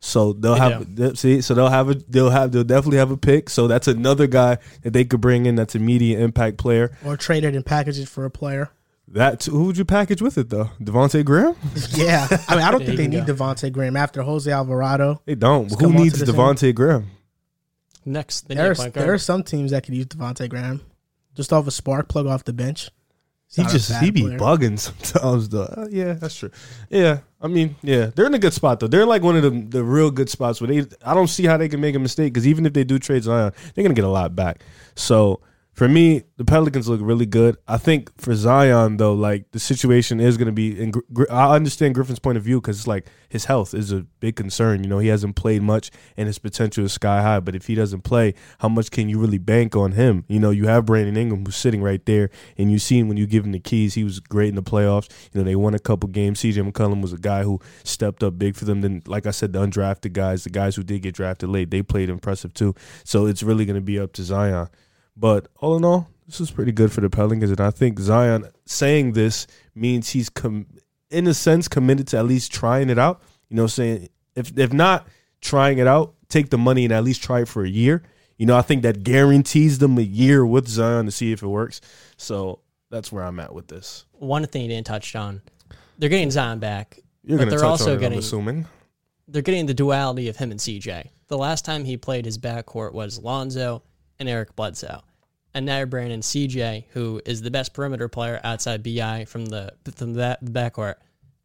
So 0.00 0.32
they'll 0.32 0.54
They 0.54 0.60
have 0.60 0.96
they- 0.96 1.14
see, 1.14 1.40
so 1.40 1.54
they'll 1.54 1.68
have 1.68 1.88
a 1.90 1.94
they'll 1.94 2.30
have 2.30 2.52
they'll 2.52 2.64
definitely 2.64 2.98
have 2.98 3.10
a 3.10 3.16
pick. 3.16 3.50
So 3.50 3.66
that's 3.66 3.88
another 3.88 4.26
guy 4.26 4.58
that 4.82 4.92
they 4.92 5.04
could 5.04 5.20
bring 5.20 5.46
in 5.46 5.56
that's 5.56 5.74
a 5.74 5.78
media 5.78 6.20
impact 6.20 6.56
player. 6.58 6.92
Or 7.04 7.16
trade 7.16 7.44
it 7.44 7.54
and 7.54 7.66
package 7.66 7.98
it 7.98 8.08
for 8.08 8.24
a 8.24 8.30
player? 8.30 8.70
That 9.08 9.44
who 9.44 9.64
would 9.64 9.76
you 9.78 9.84
package 9.84 10.20
with 10.22 10.36
it 10.38 10.50
though? 10.50 10.70
Devonte 10.80 11.24
Graham? 11.24 11.56
Yeah, 11.94 12.28
I 12.46 12.54
mean, 12.54 12.64
I 12.64 12.70
don't 12.70 12.80
think 12.84 12.96
they 12.96 13.08
need 13.08 13.24
Devonte 13.24 13.70
Devontae 13.70 13.72
Graham 13.72 13.96
after 13.96 14.22
Jose 14.22 14.50
Alvarado. 14.50 15.20
They 15.24 15.34
don't. 15.34 15.68
Who 15.70 15.76
come 15.76 15.86
on 15.86 15.92
to 15.96 15.98
needs 16.02 16.22
Devonte 16.22 16.34
Devontae 16.72 16.74
Graham? 16.74 17.10
Next, 18.04 18.48
they 18.48 18.54
need 18.54 18.60
There 18.60 18.70
are, 18.72 18.90
there 18.90 19.12
are 19.12 19.18
some 19.18 19.42
teams 19.42 19.70
that 19.72 19.84
could 19.84 19.94
use 19.94 20.06
Devonte 20.06 20.48
Graham 20.48 20.80
just 21.34 21.52
off 21.52 21.66
a 21.66 21.70
spark 21.70 22.08
plug 22.08 22.26
off 22.26 22.44
the 22.44 22.52
bench. 22.52 22.90
He 23.54 23.62
just 23.62 23.90
he 24.02 24.10
be 24.10 24.22
player. 24.22 24.38
bugging 24.38 24.78
sometimes 24.78 25.48
though. 25.48 25.62
Uh, 25.62 25.86
yeah, 25.90 26.12
that's 26.14 26.36
true. 26.36 26.50
Yeah, 26.90 27.20
I 27.40 27.48
mean, 27.48 27.76
yeah, 27.82 28.10
they're 28.14 28.26
in 28.26 28.34
a 28.34 28.38
good 28.38 28.52
spot 28.52 28.78
though. 28.80 28.88
They're 28.88 29.06
like 29.06 29.22
one 29.22 29.36
of 29.36 29.42
the 29.42 29.50
the 29.50 29.82
real 29.82 30.10
good 30.10 30.28
spots 30.28 30.60
where 30.60 30.68
they. 30.68 30.86
I 31.04 31.14
don't 31.14 31.28
see 31.28 31.46
how 31.46 31.56
they 31.56 31.68
can 31.68 31.80
make 31.80 31.94
a 31.94 31.98
mistake 31.98 32.32
because 32.34 32.46
even 32.46 32.66
if 32.66 32.72
they 32.74 32.84
do 32.84 32.98
trade 32.98 33.22
Zion, 33.22 33.52
they're 33.74 33.82
gonna 33.82 33.94
get 33.94 34.04
a 34.04 34.08
lot 34.08 34.36
back. 34.36 34.62
So 34.96 35.40
for 35.78 35.86
me, 35.86 36.24
the 36.38 36.44
Pelicans 36.44 36.88
look 36.88 37.00
really 37.00 37.24
good. 37.24 37.56
I 37.68 37.78
think 37.78 38.10
for 38.20 38.34
Zion 38.34 38.96
though, 38.96 39.14
like 39.14 39.48
the 39.52 39.60
situation 39.60 40.18
is 40.18 40.36
be. 40.36 40.82
And 40.82 40.92
Gr- 40.92 40.98
Gr- 41.12 41.30
I 41.30 41.54
understand 41.54 41.94
Griffin's 41.94 42.18
point 42.18 42.36
of 42.36 42.42
view 42.42 42.60
because 42.60 42.78
it's 42.78 42.88
like 42.88 43.06
his 43.28 43.44
health 43.44 43.74
is 43.74 43.92
a 43.92 44.04
big 44.18 44.34
concern. 44.34 44.82
You 44.82 44.90
know, 44.90 44.98
he 44.98 45.06
hasn't 45.06 45.36
played 45.36 45.62
much 45.62 45.92
and 46.16 46.26
his 46.26 46.40
potential 46.40 46.84
is 46.84 46.94
sky 46.94 47.22
high. 47.22 47.38
But 47.38 47.54
if 47.54 47.68
he 47.68 47.76
doesn't 47.76 48.00
play, 48.00 48.34
how 48.58 48.68
much 48.68 48.90
can 48.90 49.08
you 49.08 49.20
really 49.20 49.38
bank 49.38 49.76
on 49.76 49.92
him? 49.92 50.24
You 50.26 50.40
know, 50.40 50.50
you 50.50 50.66
have 50.66 50.84
Brandon 50.84 51.16
Ingram 51.16 51.44
who's 51.44 51.54
sitting 51.54 51.80
right 51.80 52.04
there, 52.06 52.30
and 52.56 52.72
you 52.72 52.80
seen 52.80 53.06
when 53.06 53.16
you 53.16 53.28
give 53.28 53.44
him 53.44 53.52
the 53.52 53.60
keys, 53.60 53.94
he 53.94 54.02
was 54.02 54.18
great 54.18 54.48
in 54.48 54.56
the 54.56 54.64
playoffs. 54.64 55.08
You 55.32 55.40
know, 55.40 55.44
they 55.44 55.54
won 55.54 55.74
a 55.74 55.78
couple 55.78 56.08
games. 56.08 56.40
CJ 56.40 56.68
McCollum 56.68 57.02
was 57.02 57.12
a 57.12 57.18
guy 57.18 57.44
who 57.44 57.60
stepped 57.84 58.24
up 58.24 58.36
big 58.36 58.56
for 58.56 58.64
them. 58.64 58.80
Then, 58.80 59.04
like 59.06 59.26
I 59.26 59.30
said, 59.30 59.52
the 59.52 59.60
undrafted 59.60 60.12
guys, 60.12 60.42
the 60.42 60.50
guys 60.50 60.74
who 60.74 60.82
did 60.82 61.02
get 61.02 61.14
drafted 61.14 61.50
late, 61.50 61.70
they 61.70 61.82
played 61.82 62.10
impressive 62.10 62.52
too. 62.52 62.74
So 63.04 63.26
it's 63.26 63.44
really 63.44 63.64
going 63.64 63.76
to 63.76 63.80
be 63.80 64.00
up 64.00 64.12
to 64.14 64.24
Zion. 64.24 64.68
But 65.18 65.48
all 65.56 65.76
in 65.76 65.84
all, 65.84 66.08
this 66.26 66.40
is 66.40 66.50
pretty 66.50 66.72
good 66.72 66.92
for 66.92 67.00
the 67.00 67.10
Pelicans, 67.10 67.50
and 67.50 67.60
I 67.60 67.70
think 67.70 67.98
Zion 67.98 68.46
saying 68.66 69.12
this 69.12 69.46
means 69.74 70.10
he's 70.10 70.28
com- 70.28 70.66
in 71.10 71.26
a 71.26 71.34
sense 71.34 71.66
committed 71.68 72.06
to 72.08 72.18
at 72.18 72.26
least 72.26 72.52
trying 72.52 72.90
it 72.90 72.98
out. 72.98 73.22
You 73.48 73.56
know, 73.56 73.66
saying 73.66 74.08
if 74.36 74.56
if 74.58 74.72
not 74.72 75.08
trying 75.40 75.78
it 75.78 75.86
out, 75.86 76.14
take 76.28 76.50
the 76.50 76.58
money 76.58 76.84
and 76.84 76.92
at 76.92 77.02
least 77.04 77.22
try 77.22 77.40
it 77.40 77.48
for 77.48 77.64
a 77.64 77.68
year. 77.68 78.02
You 78.36 78.46
know, 78.46 78.56
I 78.56 78.62
think 78.62 78.82
that 78.82 79.02
guarantees 79.02 79.78
them 79.78 79.98
a 79.98 80.02
year 80.02 80.46
with 80.46 80.68
Zion 80.68 81.06
to 81.06 81.10
see 81.10 81.32
if 81.32 81.42
it 81.42 81.46
works. 81.48 81.80
So 82.16 82.60
that's 82.90 83.10
where 83.10 83.24
I'm 83.24 83.40
at 83.40 83.52
with 83.52 83.66
this. 83.66 84.04
One 84.12 84.46
thing 84.46 84.62
you 84.62 84.68
didn't 84.68 84.86
touch 84.86 85.16
on, 85.16 85.42
they're 85.98 86.08
getting 86.08 86.30
Zion 86.30 86.60
back. 86.60 87.00
You're 87.24 87.38
But 87.38 87.44
going 87.46 87.50
to 87.50 87.56
they're 87.56 87.64
also 87.68 87.96
it, 87.96 88.00
getting- 88.00 88.18
I'm 88.18 88.24
assuming. 88.24 88.66
They're 89.26 89.42
getting 89.42 89.66
the 89.66 89.74
duality 89.74 90.28
of 90.28 90.36
him 90.36 90.52
and 90.52 90.60
CJ. 90.60 91.08
The 91.26 91.36
last 91.36 91.64
time 91.64 91.84
he 91.84 91.96
played 91.96 92.24
his 92.24 92.38
backcourt 92.38 92.92
was 92.94 93.18
Lonzo 93.18 93.82
and 94.18 94.28
Eric 94.28 94.54
Bledsoe. 94.56 95.02
And 95.54 95.66
now 95.66 95.78
you're 95.78 95.86
bringing 95.86 96.12
in 96.12 96.20
CJ, 96.20 96.84
who 96.90 97.20
is 97.24 97.42
the 97.42 97.50
best 97.50 97.72
perimeter 97.72 98.08
player 98.08 98.40
outside 98.44 98.82
BI 98.82 99.24
from 99.24 99.46
the 99.46 99.72
from 99.94 100.14
that 100.14 100.44
backcourt. 100.44 100.96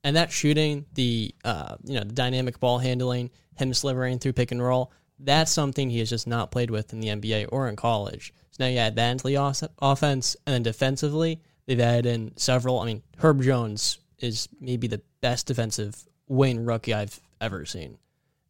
And 0.04 0.16
that 0.16 0.32
shooting, 0.32 0.86
the 0.94 1.34
uh, 1.44 1.78
you 1.84 1.96
know, 1.96 2.04
the 2.04 2.14
dynamic 2.14 2.60
ball 2.60 2.80
handling, 2.80 3.30
him 3.56 3.74
slivering 3.74 4.20
through 4.20 4.34
pick 4.34 4.52
and 4.52 4.62
roll, 4.62 4.92
that's 5.20 5.52
something 5.52 5.90
he 5.90 6.00
has 6.00 6.10
just 6.10 6.28
not 6.28 6.52
played 6.52 6.70
with 6.70 6.92
in 6.94 7.00
the 7.00 7.08
NBA 7.08 7.48
or 7.52 7.70
in 7.70 7.76
college. 7.76 8.34
So 8.52 8.64
now 8.64 8.70
you 8.70 8.78
add 8.78 8.96
that 8.98 9.12
into 9.12 9.28
the 9.28 9.72
offense, 9.80 10.36
and 10.46 10.54
then 10.54 10.64
defensively, 10.64 11.42
they've 11.66 11.80
added 11.80 12.06
in 12.06 12.38
several. 12.38 12.80
I 12.80 12.86
mean, 12.86 13.04
Herb 13.18 13.42
Jones 13.42 14.00
is 14.20 14.48
maybe 14.60 14.88
the 14.88 15.02
best 15.22 15.48
defensive 15.48 16.08
wing 16.28 16.66
rookie 16.66 16.94
I've 16.94 17.20
ever 17.42 17.66
seen. 17.66 17.98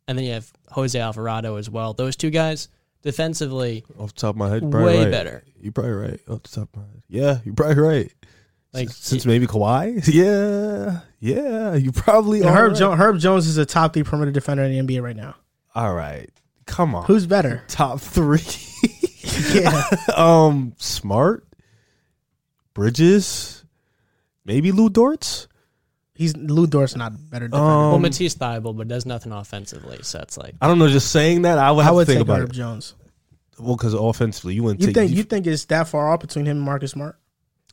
And 0.08 0.18
then 0.18 0.26
you 0.26 0.34
have 0.34 0.52
Jose 0.70 1.00
Alvarado 1.00 1.56
as 1.56 1.70
well. 1.70 1.94
Those 1.94 2.16
two 2.16 2.30
guys, 2.30 2.68
defensively, 3.04 3.86
Off 4.00 4.14
the 4.16 4.22
top 4.22 4.30
of 4.32 4.38
my 4.38 4.50
head, 4.50 4.62
you're 4.64 4.72
probably 4.72 4.94
way 4.94 5.04
right. 5.04 5.12
better. 5.12 5.44
You're 5.62 5.72
probably 5.72 5.92
right. 5.92 6.20
Off 6.28 6.44
the 6.44 6.50
top 6.50 6.70
of 6.74 6.82
my 6.82 6.88
head. 6.88 7.04
Yeah, 7.08 7.38
you're 7.46 7.54
probably 7.54 7.76
right. 7.84 8.12
Like, 8.74 8.88
Like 8.88 8.90
since 8.90 9.26
maybe 9.28 9.46
Kawhi? 9.46 10.02
Yeah. 10.14 11.02
Yeah. 11.20 11.76
You 11.76 11.92
probably 11.92 12.42
are. 12.44 12.52
Herb, 12.52 12.72
right. 12.72 12.80
jo- 12.80 12.96
Herb 12.96 13.20
Jones 13.20 13.46
is 13.46 13.58
a 13.58 13.66
top 13.66 13.94
three 13.94 14.02
perimeter 14.04 14.32
defender 14.32 14.64
in 14.64 14.88
the 14.88 14.94
NBA 14.94 15.04
right 15.04 15.16
now. 15.16 15.36
All 15.76 15.94
right. 15.94 16.30
Come 16.66 16.96
on. 16.96 17.06
Who's 17.06 17.28
better? 17.28 17.62
top 17.68 18.00
three? 18.00 18.40
Yeah, 19.54 19.84
um, 20.16 20.74
Smart, 20.78 21.48
Bridges, 22.74 23.64
maybe 24.46 24.72
Lu 24.72 24.90
Dort's. 24.90 25.48
He's 26.16 26.38
Lu 26.38 26.68
Dort's 26.68 26.96
not 26.96 27.12
a 27.14 27.16
better 27.16 27.48
defender. 27.48 27.66
well, 27.68 27.96
Um, 27.96 28.02
Matisse 28.04 28.36
Thybulle, 28.36 28.78
but 28.78 28.88
does 28.88 29.06
nothing 29.06 29.32
offensively. 29.32 29.98
So 30.04 30.20
it's 30.20 30.38
like, 30.38 30.54
I 30.62 30.68
don't 30.68 30.78
know. 30.78 30.88
Just 30.88 31.12
saying 31.12 31.42
that, 31.44 31.58
I 31.58 31.72
would 31.72 31.82
I 31.82 31.86
have 31.86 31.96
would 31.96 32.02
to 32.06 32.14
think 32.14 32.20
take 32.20 32.28
about 32.28 32.40
Herb 32.42 32.50
it. 32.52 32.54
Jones. 32.54 32.94
Well, 33.60 33.76
because 33.76 33.94
offensively, 33.94 34.54
you 34.56 34.64
wouldn't 34.64 34.82
You 34.82 34.88
take. 34.88 34.96
think 34.96 35.10
def- 35.10 35.18
you 35.18 35.24
think 35.24 35.48
it's 35.48 35.66
that 35.66 35.88
far 35.88 36.12
off 36.12 36.20
between 36.22 36.46
him 36.46 36.58
and 36.58 36.66
Marcus 36.66 36.92
Smart? 36.92 37.18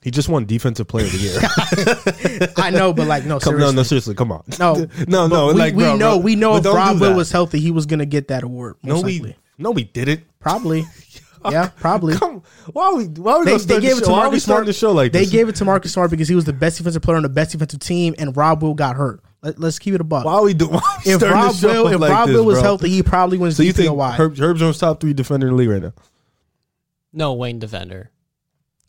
he 0.02 0.10
just 0.10 0.30
won 0.30 0.46
Defensive 0.46 0.88
Player 0.88 1.04
of 1.04 1.12
the 1.12 1.18
Year. 1.18 2.48
I 2.56 2.70
know, 2.70 2.94
but 2.94 3.06
like 3.06 3.24
no, 3.26 3.38
come, 3.38 3.52
seriously. 3.52 3.76
no, 3.76 3.82
seriously, 3.82 4.14
come 4.14 4.32
on. 4.32 4.42
No, 4.58 4.86
no, 5.08 5.26
no. 5.26 5.48
we, 5.48 5.52
like, 5.54 5.74
we 5.74 5.82
bro, 5.84 5.96
know 5.96 6.16
bro, 6.16 6.24
we 6.24 6.36
know 6.36 6.52
but 6.52 6.56
if 6.58 6.62
don't 6.64 6.76
Rob 6.76 7.00
Will 7.00 7.10
that. 7.10 7.16
was 7.16 7.30
healthy, 7.30 7.60
he 7.60 7.70
was 7.70 7.84
gonna 7.84 8.06
get 8.06 8.28
that 8.28 8.42
award. 8.42 8.76
no, 8.82 8.94
most 8.94 9.04
we 9.04 9.18
likely. 9.18 9.36
no, 9.58 9.70
we 9.72 9.84
did 9.84 10.08
it. 10.08 10.22
probably. 10.38 10.84
Yeah, 11.50 11.68
probably. 11.78 12.16
Come, 12.16 12.42
why 12.72 12.86
are 12.86 12.96
we? 12.96 13.04
Why 13.06 13.32
are 13.34 13.38
we 13.40 13.44
They, 13.46 13.56
they 13.58 13.80
gave 13.80 13.96
the 13.96 14.02
it 14.02 14.04
to 14.06 14.10
Why 14.10 14.18
are 14.18 14.22
we 14.24 14.24
Marcus 14.30 14.42
starting 14.44 14.64
Smart. 14.64 14.66
the 14.66 14.72
show 14.72 14.92
like 14.92 15.12
they 15.12 15.20
this? 15.20 15.30
gave 15.30 15.48
it 15.48 15.56
to 15.56 15.64
Marcus 15.64 15.92
Smart 15.92 16.10
because 16.10 16.28
he 16.28 16.34
was 16.34 16.44
the 16.44 16.52
best 16.52 16.78
defensive 16.78 17.02
player 17.02 17.16
on 17.16 17.22
the 17.22 17.28
best 17.28 17.52
defensive 17.52 17.80
team, 17.80 18.14
and 18.18 18.36
Rob 18.36 18.62
Will 18.62 18.74
got 18.74 18.96
hurt. 18.96 19.20
Let, 19.42 19.58
us 19.62 19.78
keep 19.78 19.94
it 19.94 20.00
a 20.02 20.04
buck. 20.04 20.24
Why 20.26 20.34
are 20.34 20.42
we 20.42 20.52
doing? 20.52 20.72
Why 20.74 20.80
are 20.80 21.00
we 21.06 21.12
if 21.12 21.22
Rob 21.22 21.54
Will, 21.62 21.88
if 21.88 22.00
like 22.00 22.10
Rob 22.10 22.28
this, 22.28 22.36
Will 22.36 22.44
was 22.44 22.56
bro? 22.56 22.62
healthy, 22.62 22.88
he 22.90 23.02
probably 23.02 23.38
wins 23.38 23.56
so 23.56 23.62
you 23.62 23.72
think 23.72 23.90
DPOY. 23.90 24.12
Herb, 24.14 24.36
Herb 24.38 24.56
Jones 24.58 24.78
top 24.78 25.00
three 25.00 25.14
defender 25.14 25.46
in 25.48 25.52
the 25.54 25.58
league 25.58 25.70
right 25.70 25.82
now? 25.82 25.92
no 27.12 27.32
Wayne 27.34 27.58
defender. 27.58 28.10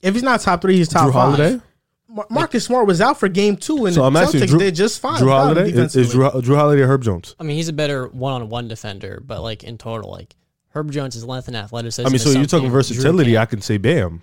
if 0.02 0.14
he's 0.14 0.24
not 0.24 0.42
top 0.42 0.62
three, 0.62 0.76
he's 0.78 0.90
top 0.90 1.04
Drew 1.06 1.14
five. 1.14 1.36
Holiday. 1.38 1.62
Mar- 2.10 2.28
Marcus 2.30 2.66
Smart 2.66 2.86
was 2.88 3.00
out 3.00 3.18
for 3.18 3.30
game 3.30 3.56
two, 3.56 3.86
and 3.86 3.96
So 3.96 4.02
the 4.02 4.08
I'm 4.08 4.16
asking 4.18 4.42
Celtics 4.42 4.48
Drew- 4.50 4.60
did 4.60 4.76
just 4.76 5.00
fine. 5.00 5.18
Drew 5.20 5.28
without 5.28 5.52
him 5.52 5.58
Holiday 5.58 5.82
is, 5.82 5.96
is. 5.96 6.12
Drew, 6.12 6.30
Jrue 6.30 6.56
Holiday 6.58 6.82
or 6.82 6.88
Herb 6.88 7.04
Jones? 7.04 7.36
I 7.40 7.44
mean, 7.44 7.56
he's 7.56 7.70
a 7.70 7.74
better 7.74 8.08
one-on-one 8.10 8.68
defender, 8.68 9.24
but 9.26 9.42
like 9.42 9.64
in 9.64 9.78
total, 9.78 10.12
like 10.12 10.36
Herb 10.74 10.92
Jones' 10.92 11.16
is 11.16 11.26
length 11.26 11.48
and 11.48 11.58
athleticism. 11.58 12.06
I 12.08 12.10
mean, 12.10 12.20
so 12.20 12.32
you're 12.32 12.46
talking 12.46 12.70
versatility. 12.70 13.38
I 13.38 13.46
can't. 13.46 13.64
say 13.64 13.78
Bam. 13.78 14.22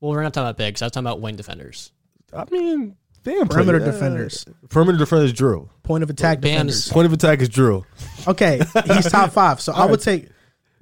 Well, 0.00 0.12
we're 0.12 0.22
not 0.22 0.34
talking 0.34 0.46
about 0.46 0.58
bigs. 0.58 0.82
I 0.82 0.86
was 0.86 0.92
talking 0.92 1.06
about 1.06 1.20
wing 1.20 1.36
defenders. 1.36 1.90
I 2.32 2.44
mean, 2.50 2.96
Bam. 3.24 3.48
perimeter 3.48 3.78
play- 3.78 3.88
uh, 3.88 3.92
defenders, 3.92 4.44
Perimeter 4.68 4.98
defenders. 4.98 5.32
Jrue. 5.32 5.68
point 5.82 6.02
of 6.04 6.10
attack 6.10 6.40
Bam's- 6.40 6.84
defenders. 6.84 6.88
Point 6.92 7.06
of 7.06 7.12
attack 7.12 7.40
is 7.40 7.48
Jrue. 7.48 7.84
Okay, 8.28 8.60
he's 8.94 9.10
top 9.10 9.32
five. 9.32 9.60
So 9.60 9.72
I 9.72 9.86
would 9.86 10.00
take 10.02 10.28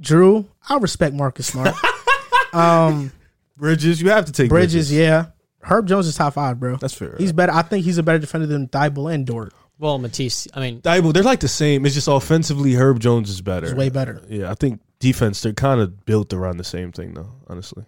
Jrue. 0.03 0.47
I 0.69 0.77
respect 0.79 1.15
Marcus 1.15 1.47
Smart. 1.47 1.75
um, 2.53 3.13
Bridges. 3.57 4.01
You 4.03 4.11
have 4.11 4.25
to 4.27 4.33
take 4.33 4.49
Bridges, 4.49 4.93
yeah. 4.93 5.27
Herb 5.61 5.87
Jones 5.87 6.07
is 6.07 6.17
top 6.17 6.35
five, 6.35 6.61
bro. 6.61 6.77
That's 6.77 6.93
fair. 6.93 7.15
He's 7.17 7.33
better. 7.33 7.53
I 7.53 7.63
think 7.63 7.85
he's 7.85 7.97
a 7.99 8.03
better 8.03 8.19
defender 8.19 8.47
than 8.47 8.69
Thybulle 8.69 9.15
and 9.15 9.27
Dort. 9.27 9.55
Well, 9.79 9.99
Matisse. 9.99 10.47
I 10.55 10.61
mean, 10.61 10.81
Thybulle, 10.83 11.13
they're 11.15 11.23
like 11.23 11.41
the 11.41 11.49
same. 11.49 11.87
It's 11.87 11.95
just 11.95 12.09
offensively, 12.09 12.75
Herb 12.75 13.01
Jones 13.01 13.31
is 13.31 13.41
better. 13.41 13.67
He's 13.69 13.75
way 13.75 13.89
better. 13.89 14.21
Yeah, 14.29 14.51
I 14.51 14.55
think 14.55 14.81
defense. 15.05 15.43
They're 15.43 15.53
kind 15.53 15.81
of 15.81 16.05
built 16.07 16.33
around 16.33 16.57
the 16.57 16.65
same 16.65 16.91
thing, 16.93 17.15
though. 17.15 17.31
Honestly, 17.49 17.85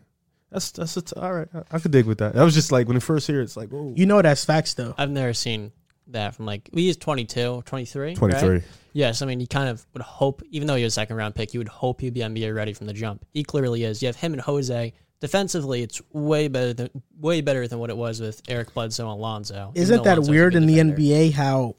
that's 0.51 0.71
that's 0.71 0.97
a 0.97 1.03
t- 1.03 1.21
all 1.21 1.33
right. 1.33 1.49
I, 1.55 1.63
I 1.73 1.79
could 1.79 1.91
dig 1.91 2.07
with 2.07 2.19
that. 2.19 2.35
That 2.35 2.43
was 2.45 2.55
just 2.55 2.71
like 2.73 2.87
when 2.87 2.97
you 2.97 3.01
first 3.01 3.27
hear 3.27 3.41
it, 3.41 3.45
it's 3.45 3.57
like, 3.57 3.71
oh, 3.73 3.93
You 3.97 4.07
know 4.07 4.21
that's 4.23 4.45
facts 4.45 4.75
though. 4.75 4.95
I've 4.97 5.11
never 5.11 5.33
seen 5.33 5.73
that 6.09 6.35
from 6.35 6.47
like 6.47 6.69
we 6.73 6.83
use 6.83 6.97
22, 6.97 7.63
23. 7.65 8.15
23. 8.15 8.49
right? 8.49 8.63
Yes, 8.93 9.23
I 9.23 9.27
mean, 9.27 9.41
you 9.41 9.47
kind 9.47 9.69
of 9.69 9.85
would 9.93 10.03
hope, 10.03 10.43
even 10.51 10.69
though 10.69 10.77
he 10.77 10.85
was 10.85 10.93
a 10.93 10.95
second 10.95 11.17
round 11.17 11.35
pick, 11.35 11.53
you 11.53 11.61
would 11.61 11.69
hope 11.69 12.01
he'd 12.01 12.15
be 12.15 12.21
NBA 12.21 12.55
ready 12.55 12.73
from 12.73 12.87
the 12.87 12.95
jump. 12.95 13.25
He 13.33 13.45
clearly 13.45 13.85
is. 13.85 14.03
You 14.03 14.07
have 14.07 14.17
him 14.17 14.33
and 14.33 14.41
Jose. 14.43 14.93
Defensively, 15.19 15.83
it's 15.83 16.01
way 16.13 16.49
better 16.49 16.75
than 16.75 16.91
way 17.19 17.41
better 17.41 17.67
than 17.67 17.79
what 17.79 17.91
it 17.91 17.97
was 17.97 18.21
with 18.21 18.43
Eric 18.49 18.75
Bledsoe 18.75 19.05
and 19.05 19.19
Alonzo. 19.19 19.73
Isn't 19.75 20.05
that 20.05 20.19
Alonzo's 20.19 20.31
weird 20.31 20.53
good 20.53 20.63
in 20.63 20.67
the. 20.67 20.79
NBA 20.79 21.33
how 21.33 21.77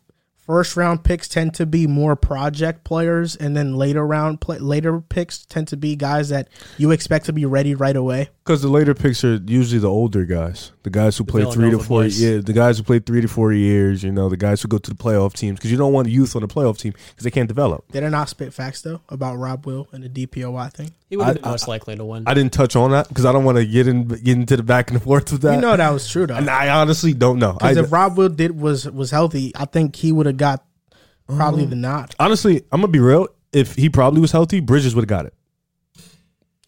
first 0.48 0.75
round 0.75 1.04
picks 1.04 1.27
tend 1.27 1.54
to 1.56 1.66
be 1.66 1.86
more 1.86 2.16
project 2.16 2.84
players, 2.84 3.36
and 3.36 3.56
then 3.56 3.75
later 3.75 4.08
round 4.08 4.42
play, 4.42 4.58
later 4.58 5.00
picks 5.01 5.46
tend 5.46 5.68
to 5.68 5.77
be 5.77 5.96
guys 5.96 6.30
that 6.30 6.48
you 6.77 6.89
expect 6.89 7.25
to 7.25 7.34
be 7.34 7.46
ready 7.46 7.75
right 7.75 7.96
away? 7.96 8.30
Because 8.48 8.62
the 8.62 8.70
later 8.70 8.94
picks 8.94 9.25
are 9.25 9.36
usually 9.46 9.80
the 9.80 9.89
older 9.89 10.24
guys, 10.24 10.72
the 10.84 10.89
guys 10.89 11.18
who 11.18 11.25
play 11.25 11.44
three 11.51 11.70
to 11.70 11.80
four. 11.80 12.04
boys. 12.04 12.22
Yeah, 12.22 12.38
the 12.38 12.54
guys 12.54 12.77
who 12.77 12.84
play 12.86 13.00
three 13.00 13.20
to 13.20 13.27
four 13.27 13.51
years. 13.51 14.04
You 14.04 14.13
know, 14.13 14.30
the 14.30 14.38
guys 14.38 14.62
who 14.62 14.70
go 14.70 14.77
to 14.77 14.89
the 14.89 14.96
playoff 14.96 15.34
teams 15.34 15.60
because 15.60 15.70
you 15.70 15.75
don't 15.75 15.92
want 15.92 16.08
youth 16.08 16.34
on 16.34 16.44
the 16.44 16.48
playoff 16.48 16.77
team 16.80 16.94
because 17.10 17.25
they 17.25 17.30
can't 17.30 17.50
develop. 17.50 17.84
Did 17.92 18.06
I 18.06 18.10
not 18.10 18.30
spit 18.30 18.54
facts 18.54 18.82
though 18.84 19.01
about 19.10 19.36
Rob 19.36 19.66
Will 19.66 19.89
and 19.92 20.01
the 20.01 20.08
DPOY 20.27 20.72
thing? 20.72 20.92
He 21.10 21.18
would 21.18 21.25
have 21.27 21.38
I- 21.38 21.42
been 21.42 21.51
most 21.51 21.68
likely 21.68 21.98
to 21.98 22.06
win. 22.06 22.24
I 22.25 22.34
didn't 22.34 22.54
touch 22.54 22.77
on 22.77 22.92
that 22.92 23.10
because 23.10 23.25
I 23.25 23.34
don't 23.34 23.44
want 23.44 23.58
to 23.58 23.66
get 23.66 23.86
in 23.86 24.08
get 24.08 24.38
into 24.38 24.56
the 24.56 24.63
back 24.63 24.92
and 24.92 25.04
forth 25.08 25.30
with 25.34 25.42
that. 25.42 25.56
You 25.56 25.60
know 25.62 25.75
that 25.75 25.89
was 25.89 26.10
true 26.10 26.25
though. 26.25 26.36
and 26.36 26.50
I 26.50 26.70
honestly 26.70 27.13
don't 27.13 27.39
know. 27.39 27.51
Because 27.54 27.75
if 27.75 27.92
Rob 27.92 28.18
Will 28.18 28.30
did 28.30 28.58
was 28.58 28.89
was 28.89 29.12
healthy, 29.12 29.51
I 29.58 29.66
think 29.66 29.98
he 29.98 30.13
would 30.13 30.25
have 30.25 30.38
got 30.38 30.63
probably 31.27 31.66
Mm. 31.66 31.70
the 31.72 31.75
nod. 31.75 32.16
honestly, 32.18 32.63
I'm 32.72 32.80
gonna 32.80 32.88
be 32.94 33.00
real. 33.00 33.27
If 33.51 33.75
he 33.75 33.89
probably 33.89 34.22
was 34.22 34.32
healthy, 34.32 34.62
Bridges 34.62 34.96
would 34.96 35.01
have 35.01 35.10
got 35.10 35.25
it. 35.25 35.34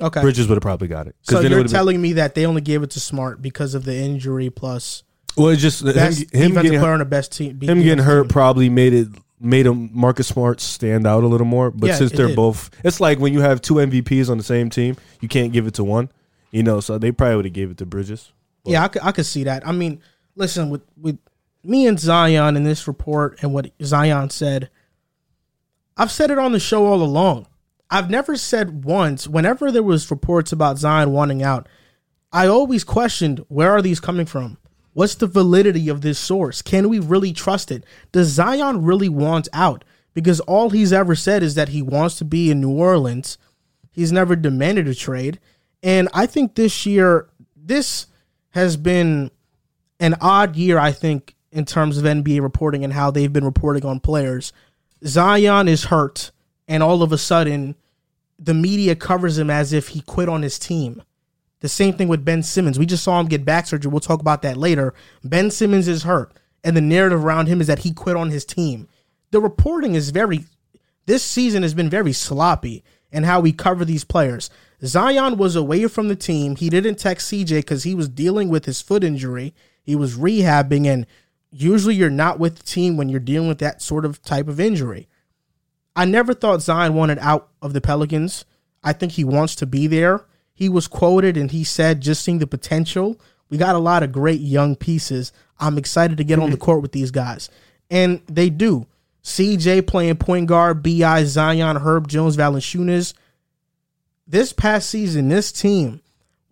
Okay. 0.02 0.22
Bridges 0.22 0.48
would 0.48 0.56
have 0.56 0.62
probably 0.62 0.88
got 0.88 1.08
it. 1.08 1.16
so 1.24 1.40
you're 1.42 1.50
would've 1.50 1.66
been- 1.66 1.72
telling 1.72 2.02
me 2.02 2.14
that 2.14 2.36
they 2.36 2.46
only 2.46 2.62
gave 2.62 2.84
it 2.84 2.92
to 2.92 3.00
Smart 3.00 3.42
because 3.42 3.74
of 3.76 3.84
the 3.86 3.96
injury 3.96 4.50
plus 4.50 5.04
well, 5.38 5.50
it's 5.50 5.62
just 5.62 5.82
him, 5.82 5.94
best 5.94 6.20
him 6.20 6.28
defensive 6.32 6.64
getting 6.64 6.80
player 6.80 6.94
on 6.94 7.00
the 7.00 7.06
best 7.06 7.32
team. 7.32 7.60
him 7.62 7.82
getting 7.82 8.04
hurt 8.04 8.30
probably 8.30 8.70
made 8.70 8.94
it 8.94 9.08
made 9.40 9.66
him 9.66 9.90
Marcus 9.94 10.28
Smart 10.28 10.60
stand 10.60 11.08
out 11.08 11.24
a 11.24 11.28
little 11.28 11.46
more. 11.48 11.72
But 11.72 11.88
Yeah, 11.88 11.96
since 11.96 12.12
they're 12.12 12.28
did. 12.28 12.36
both, 12.36 12.70
it's 12.84 13.00
like 13.00 13.20
when 13.20 13.32
you 13.34 13.40
have 13.42 13.62
two 13.62 13.76
MVPs 13.76 14.30
on 14.30 14.38
the 14.38 14.44
same 14.44 14.70
team, 14.70 14.98
you 15.22 15.28
can't 15.30 15.54
give 15.54 15.66
it 15.68 15.76
to 15.76 15.84
one. 15.84 16.10
You 16.52 16.64
know, 16.64 16.80
so 16.82 16.98
they 16.98 17.12
probably 17.12 17.36
would 17.38 17.46
have 17.46 17.54
gave 17.54 17.72
it 17.72 17.78
to 17.78 17.86
Bridges. 17.86 18.32
Yeah, 18.66 18.84
I 18.84 18.88
could, 18.90 19.02
I 19.04 19.12
could 19.12 19.26
see 19.26 19.44
that. 19.46 19.66
I 19.68 19.72
mean, 19.72 20.02
listen 20.36 20.70
with 20.70 20.82
with 21.00 21.18
me 21.64 21.88
and 21.88 22.00
Zion 22.00 22.58
in 22.58 22.64
this 22.64 22.88
report 22.88 23.38
and 23.42 23.54
what 23.54 23.72
Zion 23.84 24.30
said. 24.30 24.70
I've 25.96 26.12
said 26.12 26.32
it 26.32 26.38
on 26.40 26.52
the 26.54 26.60
show 26.60 26.86
all 26.88 27.02
along. 27.04 27.48
I've 27.90 28.10
never 28.10 28.36
said 28.36 28.86
once 28.86 29.28
whenever 29.28 29.72
there 29.72 29.84
was 29.84 30.12
reports 30.12 30.52
about 30.52 30.78
Zion 30.78 31.12
wanting 31.12 31.42
out, 31.42 31.68
I 32.32 32.48
always 32.48 32.84
questioned 32.84 33.44
where 33.48 33.72
are 33.72 33.82
these 33.82 34.00
coming 34.00 34.26
from? 34.26 34.58
What's 34.94 35.16
the 35.16 35.28
validity 35.28 35.90
of 35.90 36.02
this 36.02 36.20
source? 36.20 36.62
Can 36.62 36.90
we 36.90 37.00
really 37.00 37.34
trust 37.34 37.72
it? 37.72 37.84
Does 38.12 38.28
Zion 38.28 38.84
really 38.84 39.10
want 39.10 39.48
out? 39.54 39.84
Because 40.14 40.40
all 40.42 40.70
he's 40.70 40.92
ever 40.92 41.16
said 41.16 41.44
is 41.44 41.56
that 41.56 41.70
he 41.70 41.82
wants 41.82 42.16
to 42.18 42.26
be 42.26 42.52
in 42.52 42.60
New 42.60 42.72
Orleans. 42.72 43.38
He's 43.92 44.12
never 44.12 44.36
demanded 44.36 44.88
a 44.88 44.96
trade. 44.96 45.40
And 45.82 46.10
I 46.14 46.26
think 46.26 46.56
this 46.56 46.86
year, 46.86 47.30
this 47.56 48.08
has 48.50 48.78
been 48.78 49.32
an 50.00 50.16
odd 50.20 50.56
year, 50.56 50.78
I 50.78 50.92
think, 50.92 51.36
in 51.52 51.66
terms 51.66 51.98
of 51.98 52.04
NBA 52.04 52.42
reporting 52.42 52.84
and 52.84 52.94
how 52.94 53.12
they've 53.12 53.32
been 53.32 53.46
reporting 53.46 53.86
on 53.86 54.00
players. 54.00 54.54
Zion 55.06 55.68
is 55.68 55.86
hurt, 55.86 56.32
and 56.70 56.84
all 56.84 57.02
of 57.02 57.12
a 57.12 57.18
sudden, 57.18 57.76
the 58.38 58.54
media 58.54 58.96
covers 58.96 59.38
him 59.38 59.50
as 59.50 59.74
if 59.74 59.90
he 59.90 60.02
quit 60.02 60.30
on 60.30 60.44
his 60.44 60.58
team. 60.58 61.02
The 61.60 61.68
same 61.68 61.94
thing 61.96 62.08
with 62.08 62.24
Ben 62.24 62.44
Simmons. 62.44 62.80
We 62.80 62.86
just 62.86 63.04
saw 63.04 63.20
him 63.20 63.28
get 63.28 63.44
back 63.44 63.68
surgery. 63.68 63.92
We'll 63.92 64.00
talk 64.00 64.22
about 64.22 64.44
that 64.44 64.56
later. 64.56 64.94
Ben 65.24 65.52
Simmons 65.52 65.90
is 65.90 66.04
hurt, 66.04 66.32
and 66.64 66.78
the 66.78 66.82
narrative 66.82 67.26
around 67.26 67.48
him 67.48 67.60
is 67.60 67.68
that 67.68 67.80
he 67.80 67.92
quit 67.92 68.16
on 68.16 68.30
his 68.30 68.46
team. 68.46 68.88
The 69.32 69.42
reporting 69.42 69.96
is 69.96 70.12
very, 70.12 70.46
this 71.06 71.24
season 71.24 71.64
has 71.64 71.74
been 71.74 71.90
very 71.90 72.14
sloppy 72.14 72.84
in 73.12 73.24
how 73.24 73.42
we 73.42 73.52
cover 73.52 73.84
these 73.84 74.06
players. 74.06 74.50
Zion 74.86 75.38
was 75.38 75.56
away 75.56 75.88
from 75.88 76.08
the 76.08 76.16
team. 76.16 76.56
He 76.56 76.70
didn't 76.70 76.96
text 76.96 77.30
CJ 77.30 77.58
because 77.58 77.84
he 77.84 77.96
was 77.96 78.08
dealing 78.08 78.48
with 78.48 78.66
his 78.66 78.82
foot 78.82 79.04
injury. 79.04 79.54
He 79.84 79.96
was 79.96 80.16
rehabbing, 80.16 80.86
and 80.86 81.06
usually 81.52 81.96
you're 81.96 82.10
not 82.10 82.40
with 82.40 82.58
the 82.58 82.64
team 82.64 82.96
when 82.96 83.10
you're 83.10 83.20
dealing 83.20 83.50
with 83.50 83.60
that 83.60 83.82
sort 83.82 84.06
of 84.06 84.22
type 84.22 84.48
of 84.48 84.60
injury. 84.60 85.10
I 86.00 86.06
never 86.06 86.34
thought 86.34 86.62
Zion 86.62 86.94
wanted 86.94 87.20
out 87.20 87.50
of 87.62 87.74
the 87.74 87.82
Pelicans. 87.82 88.46
I 88.82 88.94
think 88.94 89.12
he 89.12 89.26
wants 89.26 89.54
to 89.56 89.66
be 89.66 89.86
there. 89.86 90.24
He 90.54 90.70
was 90.70 90.88
quoted 90.88 91.36
and 91.36 91.52
he 91.52 91.66
said, 91.66 92.00
just 92.00 92.24
seeing 92.24 92.40
the 92.40 92.48
potential, 92.48 93.20
we 93.50 93.58
got 93.58 93.76
a 93.76 93.80
lot 93.80 94.02
of 94.02 94.14
great 94.14 94.40
young 94.40 94.78
pieces. 94.78 95.34
I'm 95.60 95.78
excited 95.78 96.18
to 96.18 96.24
get 96.24 96.40
on 96.40 96.52
the 96.52 96.58
court 96.66 96.82
with 96.82 96.94
these 96.94 97.12
guys. 97.12 97.50
And 97.90 98.22
they 98.28 98.50
do. 98.50 98.88
CJ 99.26 99.88
playing 99.88 100.16
point 100.16 100.48
guard, 100.48 100.82
BI, 100.82 101.26
Zion, 101.26 101.76
Herb 101.76 102.08
Jones, 102.08 102.38
Valanciunas. 102.38 103.14
This 104.26 104.54
past 104.54 104.90
season, 104.90 105.28
this 105.28 105.52
team 105.52 106.00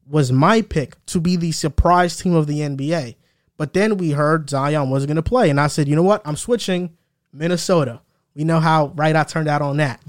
was 0.06 0.30
my 0.30 0.62
pick 0.62 0.98
to 1.06 1.22
be 1.22 1.38
the 1.38 1.54
surprise 1.54 2.18
team 2.18 2.36
of 2.36 2.48
the 2.48 2.60
NBA. 2.60 3.16
But 3.56 3.72
then 3.72 3.96
we 3.96 4.12
heard 4.12 4.50
Zion 4.50 4.90
wasn't 4.90 5.08
going 5.08 5.16
to 5.16 5.24
play. 5.24 5.50
And 5.50 5.58
I 5.58 5.68
said, 5.68 5.88
you 5.88 5.96
know 5.96 6.04
what? 6.04 6.22
I'm 6.26 6.36
switching 6.36 6.98
Minnesota. 7.32 8.02
We 8.38 8.44
know 8.44 8.60
how 8.60 8.94
right 8.96 9.16
I 9.16 9.24
turned 9.24 9.48
out 9.48 9.64
on 9.64 9.78
that. 9.78 10.00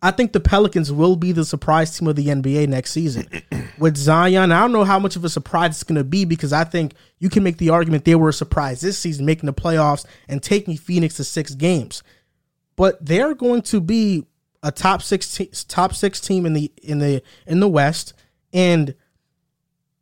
I 0.00 0.10
think 0.10 0.32
the 0.32 0.40
Pelicans 0.40 0.90
will 0.90 1.14
be 1.14 1.32
the 1.32 1.44
surprise 1.44 1.96
team 1.96 2.08
of 2.08 2.16
the 2.16 2.28
NBA 2.28 2.66
next 2.66 2.92
season. 2.92 3.28
With 3.78 3.98
Zion, 3.98 4.50
I 4.50 4.62
don't 4.62 4.72
know 4.72 4.84
how 4.84 4.98
much 4.98 5.16
of 5.16 5.24
a 5.26 5.28
surprise 5.28 5.72
it's 5.72 5.84
going 5.84 5.98
to 5.98 6.04
be 6.04 6.24
because 6.24 6.54
I 6.54 6.64
think 6.64 6.94
you 7.18 7.28
can 7.28 7.42
make 7.42 7.58
the 7.58 7.68
argument 7.68 8.06
they 8.06 8.14
were 8.14 8.30
a 8.30 8.32
surprise 8.32 8.80
this 8.80 8.96
season, 8.96 9.26
making 9.26 9.48
the 9.48 9.52
playoffs 9.52 10.06
and 10.28 10.42
taking 10.42 10.78
Phoenix 10.78 11.16
to 11.16 11.24
six 11.24 11.54
games. 11.54 12.02
But 12.74 13.04
they're 13.04 13.34
going 13.34 13.60
to 13.62 13.82
be 13.82 14.24
a 14.62 14.72
top 14.72 15.02
six 15.02 15.36
te- 15.36 15.50
top 15.68 15.94
six 15.94 16.22
team 16.22 16.46
in 16.46 16.54
the 16.54 16.72
in 16.82 17.00
the 17.00 17.22
in 17.46 17.60
the 17.60 17.68
West, 17.68 18.14
and 18.54 18.94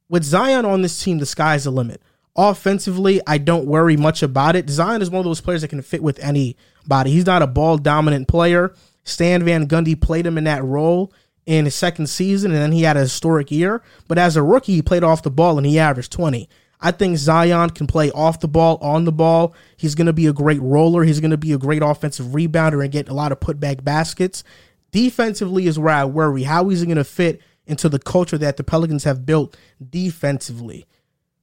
with 0.09 0.23
Zion 0.23 0.65
on 0.65 0.83
this 0.83 1.03
team, 1.03 1.19
the 1.19 1.27
sky's 1.27 1.65
the 1.65 1.73
limit. 1.73 2.01
Offensively, 2.39 3.21
I 3.27 3.39
don't 3.39 3.67
worry 3.67 3.97
much 3.97 4.23
about 4.23 4.55
it. 4.55 4.71
Zion 4.71 5.03
is 5.03 5.11
one 5.11 5.19
of 5.19 5.25
those 5.25 5.41
players 5.41 5.63
that 5.63 5.69
can 5.69 5.83
fit 5.83 6.05
with 6.05 6.21
anybody. 6.21 7.11
He's 7.11 7.27
not 7.27 7.43
a 7.43 7.49
ball 7.49 7.79
dominant 7.79 8.29
player. 8.29 8.73
Stan 9.03 9.43
Van 9.43 9.67
Gundy 9.67 10.01
played 10.01 10.25
him 10.25 10.39
in 10.39 10.45
that 10.45 10.63
role 10.63 11.13
in 11.47 11.65
his 11.65 11.75
second 11.75 12.07
season, 12.07 12.53
and 12.53 12.61
then 12.61 12.71
he 12.71 12.83
had 12.83 12.97
a 12.97 13.01
historic 13.01 13.51
year. 13.51 13.83
But 14.07 14.19
as 14.19 14.37
a 14.37 14.43
rookie, 14.45 14.75
he 14.75 14.83
played 14.83 15.03
off 15.03 15.25
the 15.25 15.33
ball 15.33 15.59
and 15.59 15.67
he 15.67 15.81
averaged 15.81 16.13
20. 16.13 16.49
I 16.81 16.93
think 16.93 17.17
Zion 17.17 17.71
can 17.71 17.89
play 17.89 18.13
off 18.13 18.39
the 18.39 18.47
ball, 18.47 18.79
on 18.81 19.05
the 19.05 19.11
ball. 19.11 19.53
He's 19.77 19.97
going 19.97 20.07
to 20.07 20.13
be 20.13 20.29
a 20.29 20.33
great 20.33 20.63
roller. 20.63 21.03
He's 21.03 21.19
going 21.19 21.33
to 21.33 21.37
be 21.37 21.53
a 21.53 21.59
great 21.59 21.83
offensive 21.83 22.27
rebounder 22.27 22.81
and 22.81 22.93
get 22.93 23.09
a 23.09 23.15
lot 23.15 23.33
of 23.33 23.41
putback 23.41 23.83
baskets. 23.83 24.45
Defensively 24.93 25.67
is 25.67 25.77
where 25.77 25.93
I 25.93 26.05
worry. 26.05 26.45
How 26.45 26.71
is 26.71 26.81
he 26.81 26.87
going 26.87 26.99
to 26.99 27.05
fit 27.05 27.41
into 27.67 27.89
the 27.89 27.99
culture 27.99 28.39
that 28.39 28.59
the 28.59 28.63
Pelicans 28.63 29.03
have 29.03 29.27
built 29.27 29.57
defensively? 29.91 30.87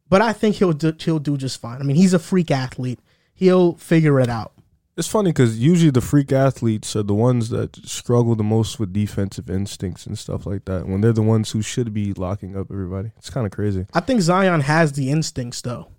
But 0.10 0.22
I 0.22 0.34
think 0.34 0.58
he'll 0.58 0.74
do, 0.74 0.94
he'll 1.00 1.20
do 1.20 1.38
just 1.38 1.60
fine. 1.60 1.80
I 1.80 1.84
mean, 1.84 1.96
he's 1.96 2.13
a 2.13 2.20
freak 2.20 2.52
athlete. 2.52 3.00
He'll 3.34 3.74
figure 3.74 4.20
it 4.20 4.30
out. 4.30 4.54
It's 4.98 5.10
funny 5.10 5.32
because 5.32 5.60
usually 5.60 5.91
the 5.91 6.00
freak 6.00 6.32
athletes 6.32 6.96
are 6.96 7.04
the 7.04 7.13
ones 7.13 7.50
that 7.50 7.76
struggle 7.86 8.36
the 8.36 8.46
most 8.46 8.80
with 8.80 8.94
defensive 8.94 9.50
instincts 9.50 10.06
and 10.06 10.18
stuff 10.18 10.46
like 10.46 10.65
that. 10.65 10.88
When 10.88 11.02
they're 11.02 11.12
the 11.12 11.22
ones 11.22 11.52
who 11.52 11.62
should 11.62 11.94
be 11.94 12.13
locking 12.13 12.56
up 12.56 12.68
everybody, 12.72 13.12
it's 13.18 13.30
kind 13.30 13.46
of 13.46 13.52
crazy. 13.52 13.88
I 13.94 14.00
think 14.00 14.22
Zion 14.22 14.62
has 14.62 14.94
the 14.94 15.12
instincts 15.12 15.62
though. 15.62 15.89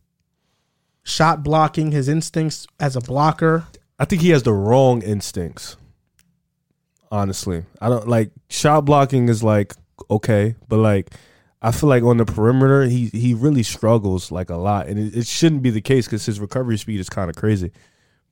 Shot 1.03 1.43
blocking, 1.43 1.93
his 1.93 2.09
instincts 2.09 2.67
as 2.81 2.97
a 2.97 3.01
blocker. 3.01 3.67
I 3.99 4.07
think 4.07 4.23
he 4.23 4.31
has 4.31 4.45
the 4.45 4.55
wrong 4.55 5.03
instincts. 5.03 5.77
Honestly, 7.11 7.65
I 7.83 7.91
don't 7.91 8.09
like 8.09 8.31
shot 8.49 8.87
blocking 8.87 9.29
is 9.29 9.43
like 9.43 9.75
okay, 10.11 10.57
but 10.69 10.79
like 10.79 11.13
I 11.63 11.73
feel 11.73 11.89
like 11.89 12.03
on 12.03 12.19
the 12.19 12.25
perimeter 12.27 12.85
he 12.85 13.07
he 13.09 13.35
really 13.35 13.63
struggles 13.63 14.31
like 14.31 14.51
a 14.51 14.57
lot, 14.57 14.87
and 14.89 14.99
it, 14.99 15.17
it 15.17 15.27
shouldn't 15.27 15.63
be 15.63 15.71
the 15.71 15.81
case 15.81 16.07
because 16.07 16.27
his 16.27 16.39
recovery 16.41 16.77
speed 16.79 17.01
is 17.01 17.09
kind 17.09 17.31
of 17.31 17.37
crazy. 17.37 17.73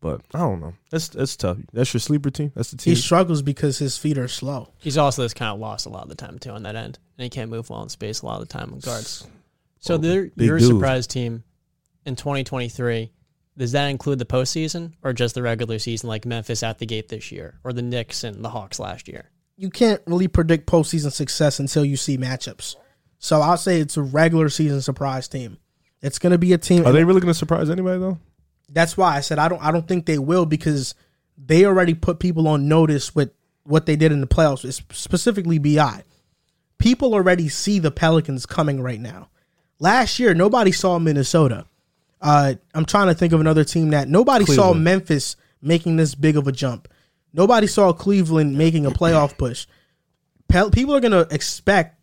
But 0.00 0.20
I 0.34 0.38
don't 0.40 0.60
know. 0.60 0.74
That's 0.90 1.08
that's 1.08 1.34
tough. 1.36 1.56
That's 1.72 1.92
your 1.94 2.00
sleeper 2.00 2.30
team. 2.30 2.52
That's 2.54 2.70
the 2.70 2.76
team. 2.76 2.94
He 2.94 3.00
struggles 3.00 3.40
because 3.40 3.78
his 3.78 3.96
feet 3.96 4.18
are 4.18 4.28
slow. 4.28 4.68
He's 4.78 4.98
also 4.98 5.22
just 5.24 5.34
kind 5.36 5.52
of 5.52 5.58
lost 5.58 5.86
a 5.86 5.88
lot 5.88 6.02
of 6.02 6.10
the 6.10 6.14
time 6.14 6.38
too 6.38 6.50
on 6.50 6.64
that 6.64 6.76
end, 6.76 6.98
and 7.16 7.22
he 7.24 7.30
can't 7.30 7.50
move 7.50 7.70
well 7.70 7.82
in 7.82 7.88
space 7.88 8.20
a 8.20 8.26
lot 8.26 8.40
of 8.42 8.46
the 8.48 8.52
time 8.52 8.72
on 8.72 8.80
guards. 8.80 9.26
So 9.78 9.94
Oh, 9.94 9.98
they're 9.98 10.24
big 10.36 10.46
your 10.46 10.58
dude. 10.58 10.68
surprise 10.68 11.06
team 11.06 11.42
in 12.04 12.16
2023. 12.16 13.10
Does 13.56 13.72
that 13.72 13.86
include 13.88 14.18
the 14.18 14.24
postseason 14.26 14.92
or 15.02 15.12
just 15.12 15.34
the 15.34 15.42
regular 15.42 15.78
season, 15.78 16.08
like 16.08 16.26
Memphis 16.26 16.62
at 16.62 16.78
the 16.78 16.86
gate 16.86 17.08
this 17.08 17.30
year, 17.32 17.58
or 17.64 17.72
the 17.72 17.82
Knicks 17.82 18.24
and 18.24 18.44
the 18.44 18.50
Hawks 18.50 18.78
last 18.78 19.08
year? 19.08 19.30
You 19.56 19.70
can't 19.70 20.02
really 20.06 20.26
predict 20.28 20.66
postseason 20.66 21.12
success 21.12 21.60
until 21.60 21.84
you 21.84 21.96
see 21.96 22.18
matchups. 22.18 22.76
So 23.24 23.40
I'll 23.40 23.56
say 23.56 23.80
it's 23.80 23.96
a 23.96 24.02
regular 24.02 24.50
season 24.50 24.82
surprise 24.82 25.28
team. 25.28 25.56
It's 26.02 26.18
going 26.18 26.32
to 26.32 26.38
be 26.38 26.52
a 26.52 26.58
team. 26.58 26.84
Are 26.84 26.92
they 26.92 27.04
really 27.04 27.22
going 27.22 27.32
to 27.32 27.38
surprise 27.38 27.70
anybody 27.70 27.98
though? 27.98 28.18
That's 28.68 28.98
why 28.98 29.16
I 29.16 29.20
said 29.20 29.38
I 29.38 29.48
don't. 29.48 29.64
I 29.64 29.70
don't 29.72 29.88
think 29.88 30.04
they 30.04 30.18
will 30.18 30.44
because 30.44 30.94
they 31.38 31.64
already 31.64 31.94
put 31.94 32.18
people 32.18 32.46
on 32.46 32.68
notice 32.68 33.14
with 33.14 33.30
what 33.62 33.86
they 33.86 33.96
did 33.96 34.12
in 34.12 34.20
the 34.20 34.26
playoffs, 34.26 34.68
es- 34.68 34.82
specifically 34.92 35.58
Bi. 35.58 36.04
People 36.76 37.14
already 37.14 37.48
see 37.48 37.78
the 37.78 37.90
Pelicans 37.90 38.44
coming 38.44 38.82
right 38.82 39.00
now. 39.00 39.30
Last 39.78 40.18
year, 40.18 40.34
nobody 40.34 40.70
saw 40.70 40.98
Minnesota. 40.98 41.64
Uh, 42.20 42.56
I'm 42.74 42.84
trying 42.84 43.06
to 43.06 43.14
think 43.14 43.32
of 43.32 43.40
another 43.40 43.64
team 43.64 43.88
that 43.90 44.06
nobody 44.06 44.44
saw 44.44 44.74
Memphis 44.74 45.36
making 45.62 45.96
this 45.96 46.14
big 46.14 46.36
of 46.36 46.46
a 46.46 46.52
jump. 46.52 46.88
Nobody 47.32 47.68
saw 47.68 47.94
Cleveland 47.94 48.58
making 48.58 48.84
a 48.84 48.90
playoff 48.90 49.38
push. 49.38 49.66
Pel- 50.46 50.70
people 50.70 50.94
are 50.94 51.00
going 51.00 51.12
to 51.12 51.26
expect 51.34 51.98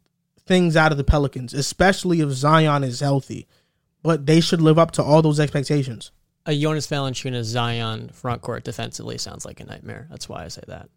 things 0.46 0.76
out 0.76 0.92
of 0.92 0.98
the 0.98 1.04
Pelicans, 1.04 1.54
especially 1.54 2.22
if 2.22 2.30
Zion 2.32 2.84
is 2.84 3.00
healthy. 3.00 3.48
But 4.04 4.26
they 4.26 4.42
should 4.42 4.62
live 4.62 4.80
up 4.80 4.92
to 4.92 5.04
all 5.04 5.22
those 5.22 5.40
expectations. 5.40 6.12
A 6.48 6.60
Jonas 6.60 6.88
Valanciunas 6.88 7.44
Zion 7.44 8.10
front 8.10 8.42
court 8.42 8.64
defensively 8.64 9.18
sounds 9.20 9.46
like 9.46 9.60
a 9.60 9.66
nightmare. 9.66 10.08
That's 10.10 10.28
why 10.28 10.44
I 10.44 10.48
say 10.48 10.64
that. 10.68 10.90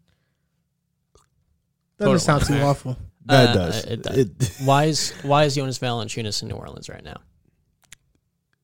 That 1.99 2.07
doesn't 2.07 2.21
sound 2.21 2.45
too 2.47 2.55
awful. 2.65 2.97
That 3.27 3.51
Uh, 3.51 3.55
does. 3.55 3.85
it 3.85 4.03
does. 4.03 4.17
It- 4.19 4.53
Why 4.65 4.85
is 4.85 5.13
why 5.23 5.45
is 5.45 5.55
Jonas 5.55 5.79
Valanciunas 5.79 6.43
in 6.43 6.49
New 6.49 6.55
Orleans 6.57 6.89
right 6.89 7.05
now? 7.05 7.17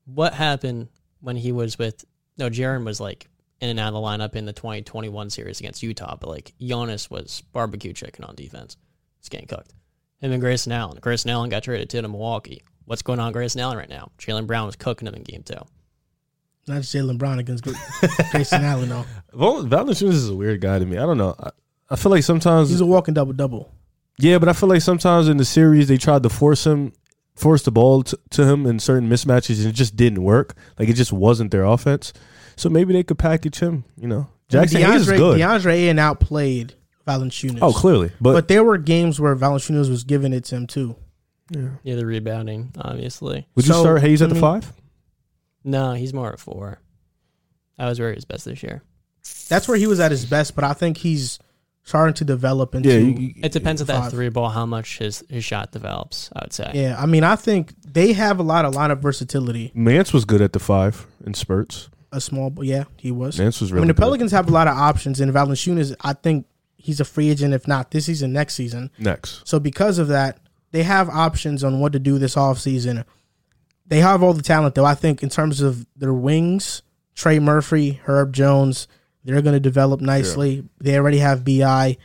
What 0.05 0.35
happened 0.35 0.89
when 1.21 1.37
he 1.37 1.53
was 1.53 1.79
with 1.79 2.05
no 2.39 2.51
Jaren 2.51 2.85
was 2.85 3.01
like 3.01 3.29
in 3.61 3.69
and 3.69 3.79
out 3.79 3.89
of 3.89 3.95
the 3.95 4.01
lineup 4.01 4.35
in 4.35 4.47
the 4.47 4.53
2021 4.53 5.31
series 5.31 5.61
against 5.61 5.83
Utah, 5.83 6.17
but 6.17 6.29
like 6.29 6.55
Jonas 6.61 7.11
was 7.11 7.43
barbecue 7.53 7.93
chicken 7.93 8.25
on 8.25 8.35
defense. 8.35 8.77
It's 9.21 9.29
getting 9.29 9.47
cooked. 9.47 9.73
Him 10.21 10.33
and 10.33 10.41
Grayson 10.41 10.73
Allen. 10.73 10.99
Grayson 11.01 11.31
Allen 11.31 11.51
got 11.51 11.63
traded 11.65 11.89
to 11.91 12.03
Milwaukee. 12.03 12.63
What's 12.85 13.03
going 13.03 13.21
on 13.21 13.27
with 13.29 13.35
Grayson 13.35 13.61
Allen 13.61 13.79
right 13.79 13.89
now? 13.89 14.11
Jaylen 14.19 14.47
Brown 14.47 14.67
was 14.67 14.77
cooking 14.77 15.09
him 15.09 15.15
in 15.15 15.23
game 15.23 15.43
two. 15.43 15.55
Not 16.67 16.83
Jaylen 16.83 17.19
Brown 17.19 17.39
against 17.39 17.65
Gr- 17.65 17.73
Grayson 18.33 18.65
Allen, 18.65 18.89
though. 18.89 19.05
Val- 19.33 19.65
Valanciunas 19.65 20.09
is 20.11 20.29
a 20.29 20.35
weird 20.35 20.61
guy 20.61 20.79
to 20.79 20.85
me. 20.85 20.99
I 20.99 21.03
don't 21.07 21.17
know. 21.19 21.35
I, 21.39 21.51
I 21.89 21.97
feel 21.97 22.11
like 22.11 22.23
sometimes 22.23 22.69
He's 22.71 22.81
a 22.81 22.87
walking 22.87 23.15
double 23.15 23.33
double. 23.33 23.73
Yeah, 24.19 24.39
but 24.39 24.49
I 24.49 24.53
feel 24.53 24.69
like 24.69 24.83
sometimes 24.83 25.29
in 25.29 25.39
the 25.39 25.45
series 25.45 25.89
they 25.89 25.97
tried 25.97 26.23
to 26.25 26.29
force 26.29 26.67
him, 26.67 26.93
force 27.35 27.63
the 27.63 27.71
ball 27.73 28.03
to, 28.03 28.19
to 28.31 28.45
him 28.45 28.67
in 28.67 28.79
certain 28.79 29.09
mismatches, 29.09 29.59
and 29.61 29.69
it 29.69 29.73
just 29.73 29.97
didn't 29.97 30.23
work. 30.23 30.55
Like 30.79 30.89
it 30.89 30.95
just 30.95 31.13
wasn't 31.13 31.51
their 31.51 31.65
offense. 31.65 32.13
So 32.57 32.69
maybe 32.69 32.93
they 32.93 33.03
could 33.03 33.19
package 33.19 33.61
him. 33.61 33.85
You 33.97 34.09
know, 34.09 34.29
Jaxson 34.51 34.85
Hayes 34.85 35.03
is 35.03 35.09
DeAndre, 35.09 35.17
good. 35.17 35.41
DeAndre 35.41 35.73
Ayton 35.73 35.99
outplayed 35.99 36.75
Valanciunas. 37.07 37.59
oh, 37.63 37.73
clearly, 37.73 38.11
but, 38.21 38.33
but 38.33 38.49
there 38.49 38.63
were 38.65 38.79
games 38.79 39.19
where 39.21 39.35
Valanciunas 39.37 39.89
was 39.91 40.05
giving 40.05 40.33
it 40.33 40.45
to 40.45 40.57
him 40.57 40.67
too. 40.67 40.97
Yeah. 41.51 41.69
Yeah, 41.83 41.97
the 41.97 42.07
rebounding, 42.07 42.73
obviously. 42.79 43.47
Would 43.57 43.67
you 43.67 43.75
start 43.75 44.01
Hayes 44.03 44.23
at 44.23 44.29
the 44.29 44.35
me- 44.37 44.41
five? 44.41 44.73
No, 45.65 45.93
he's 45.95 46.15
more 46.15 46.33
at 46.33 46.39
four. 46.41 46.79
That 47.77 47.89
was 47.89 47.99
where 47.99 48.11
he 48.11 48.15
was 48.15 48.25
best 48.25 48.45
this 48.45 48.63
year. 48.63 48.83
That's 49.49 49.67
where 49.69 49.77
he 49.77 49.87
was 49.87 50.01
at 50.01 50.11
his 50.11 50.25
best, 50.25 50.55
but 50.55 50.65
I 50.65 50.73
think 50.75 50.97
he's 50.99 51.39
starting 51.83 52.15
to 52.15 52.25
develop 52.25 52.75
into. 52.75 52.89
Yeah, 52.89 52.99
Yeah, 52.99 53.19
you- 53.19 53.35
It 53.43 53.53
depends 53.53 53.81
on 53.81 53.87
that 53.89 54.11
three 54.11 54.29
ball, 54.29 54.51
how 54.51 54.65
much 54.67 54.99
his, 54.99 55.25
his 55.29 55.45
shot 55.45 55.73
develops, 55.73 56.31
I 56.35 56.45
would 56.45 56.53
say. 56.53 56.71
Yeah, 56.75 56.97
I 56.99 57.07
mean, 57.07 57.25
I 57.25 57.37
think 57.37 57.75
they 57.83 58.13
have 58.13 58.39
a 58.39 58.43
lot 58.43 58.65
of 58.65 58.75
lineup 58.75 59.01
versatility. 59.01 59.73
Nance 59.75 60.13
was 60.13 60.25
good 60.25 60.41
at 60.41 60.53
the 60.53 60.59
five 60.61 61.07
in 61.27 61.35
spurts. 61.35 61.89
A 62.13 62.21
small, 62.21 62.53
yeah, 62.63 62.85
he 62.97 63.11
was. 63.11 63.39
Nance 63.39 63.61
was 63.61 63.71
I 63.71 63.75
really 63.75 63.83
mean, 63.83 63.89
the 63.89 63.95
good. 63.95 64.03
Pelicans 64.03 64.33
have 64.33 64.49
a 64.49 64.53
lot 64.53 64.69
of 64.69 64.77
options, 64.77 65.21
and 65.21 65.33
Valanciunas, 65.33 65.95
I 66.01 66.13
think 66.13 66.47
he's 66.81 67.01
a 67.01 67.05
free 67.05 67.31
agent, 67.31 67.55
if 67.55 67.69
not 67.69 67.91
this 67.91 68.07
season, 68.07 68.33
next 68.33 68.55
season. 68.55 68.91
Next. 68.99 69.47
So 69.47 69.61
because 69.61 69.99
of 69.99 70.09
that, 70.09 70.39
they 70.73 70.83
have 70.83 71.09
options 71.09 71.63
on 71.63 71.81
what 71.81 71.93
to 71.93 71.99
do 71.99 72.19
this 72.19 72.35
offseason. 72.35 73.05
They 73.87 74.01
have 74.01 74.23
all 74.23 74.33
the 74.33 74.43
talent, 74.43 74.75
though. 74.75 74.85
I 74.85 74.95
think 74.95 75.23
in 75.23 75.29
terms 75.29 75.61
of 75.61 75.87
their 75.97 76.15
wings, 76.15 76.83
Trey 77.15 77.39
Murphy, 77.39 78.01
Herb 78.05 78.33
Jones, 78.33 78.87
they're 79.25 79.43
going 79.43 79.55
to 79.55 79.61
develop 79.61 80.01
nicely. 80.01 80.65
They 80.81 80.97
already 80.97 81.19
have 81.19 81.45
Bi. 81.45 81.97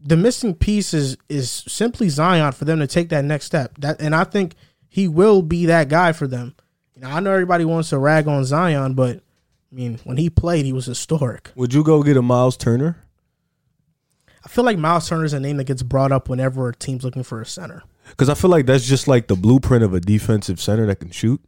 The 0.00 0.16
missing 0.16 0.54
piece 0.54 0.94
is 0.94 1.16
is 1.28 1.50
simply 1.50 2.08
Zion 2.08 2.52
for 2.52 2.64
them 2.64 2.78
to 2.78 2.86
take 2.86 3.08
that 3.08 3.24
next 3.24 3.46
step. 3.46 3.76
That 3.78 4.00
and 4.00 4.14
I 4.14 4.24
think 4.24 4.54
he 4.88 5.08
will 5.08 5.42
be 5.42 5.66
that 5.66 5.88
guy 5.88 6.12
for 6.12 6.26
them. 6.28 6.54
You 6.94 7.02
know, 7.02 7.10
I 7.10 7.20
know 7.20 7.32
everybody 7.32 7.64
wants 7.64 7.90
to 7.90 7.98
rag 7.98 8.28
on 8.28 8.44
Zion, 8.44 8.94
but 8.94 9.16
I 9.16 9.74
mean, 9.74 9.98
when 10.04 10.16
he 10.16 10.30
played, 10.30 10.64
he 10.64 10.72
was 10.72 10.86
historic. 10.86 11.50
Would 11.56 11.74
you 11.74 11.82
go 11.82 12.02
get 12.02 12.16
a 12.16 12.22
Miles 12.22 12.56
Turner? 12.56 12.96
I 14.44 14.48
feel 14.48 14.64
like 14.64 14.78
Miles 14.78 15.08
Turner 15.08 15.24
is 15.24 15.32
a 15.32 15.40
name 15.40 15.56
that 15.58 15.64
gets 15.64 15.82
brought 15.82 16.12
up 16.12 16.28
whenever 16.28 16.68
a 16.68 16.74
team's 16.74 17.04
looking 17.04 17.22
for 17.22 17.40
a 17.40 17.46
center. 17.46 17.82
Because 18.08 18.28
I 18.28 18.34
feel 18.34 18.50
like 18.50 18.66
that's 18.66 18.86
just 18.86 19.08
like 19.08 19.26
the 19.28 19.36
blueprint 19.36 19.84
of 19.84 19.92
a 19.94 20.00
defensive 20.00 20.60
center 20.60 20.86
that 20.86 20.96
can 21.00 21.10
shoot. 21.10 21.40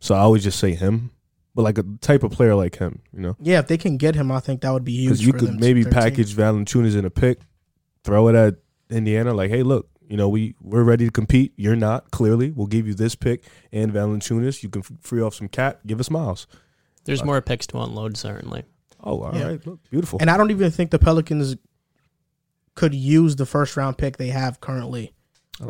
So 0.00 0.14
I 0.14 0.18
always 0.20 0.42
just 0.42 0.58
say 0.58 0.74
him, 0.74 1.10
but 1.54 1.62
like 1.62 1.78
a 1.78 1.84
type 2.00 2.22
of 2.22 2.32
player 2.32 2.54
like 2.54 2.76
him, 2.76 3.00
you 3.12 3.20
know, 3.20 3.36
Yeah, 3.40 3.58
if 3.60 3.68
they 3.68 3.76
can 3.78 3.96
get 3.98 4.14
him, 4.14 4.32
I 4.32 4.40
think 4.40 4.62
that 4.62 4.72
would 4.72 4.84
be 4.84 4.92
huge. 4.92 5.08
because 5.08 5.26
you 5.26 5.32
for 5.32 5.38
could 5.38 5.48
them, 5.48 5.60
maybe 5.60 5.84
package 5.84 6.34
Valanciunas 6.34 6.96
in 6.96 7.04
a 7.04 7.10
pick, 7.10 7.40
throw 8.02 8.28
it 8.28 8.34
at 8.34 8.56
Indiana, 8.88 9.34
like, 9.34 9.50
hey, 9.50 9.62
look, 9.62 9.88
you 10.08 10.16
know, 10.16 10.28
we 10.28 10.56
we're 10.60 10.82
ready 10.82 11.04
to 11.04 11.12
compete. 11.12 11.52
You're 11.56 11.76
not. 11.76 12.10
Clearly, 12.10 12.50
we'll 12.50 12.66
give 12.66 12.88
you 12.88 12.94
this 12.94 13.14
pick 13.14 13.44
and 13.70 13.92
Valanciunas. 13.92 14.62
You 14.64 14.68
can 14.68 14.82
free 14.82 15.20
off 15.22 15.34
some 15.34 15.46
cap. 15.46 15.80
Give 15.86 16.00
us 16.00 16.10
Miles. 16.10 16.48
There's 17.04 17.22
more 17.22 17.40
picks 17.40 17.66
to 17.68 17.78
unload, 17.78 18.16
certainly. 18.16 18.64
Oh, 19.04 19.22
all 19.22 19.30
right, 19.30 19.36
Yeah. 19.40 19.56
look, 19.64 19.78
beautiful. 19.90 20.18
And 20.20 20.28
I 20.28 20.36
don't 20.36 20.50
even 20.50 20.70
think 20.72 20.90
the 20.90 20.98
Pelicans 20.98 21.56
could 22.74 22.94
use 22.94 23.36
the 23.36 23.46
first 23.46 23.76
round 23.76 23.98
pick 23.98 24.16
they 24.16 24.28
have 24.28 24.60
currently, 24.60 25.12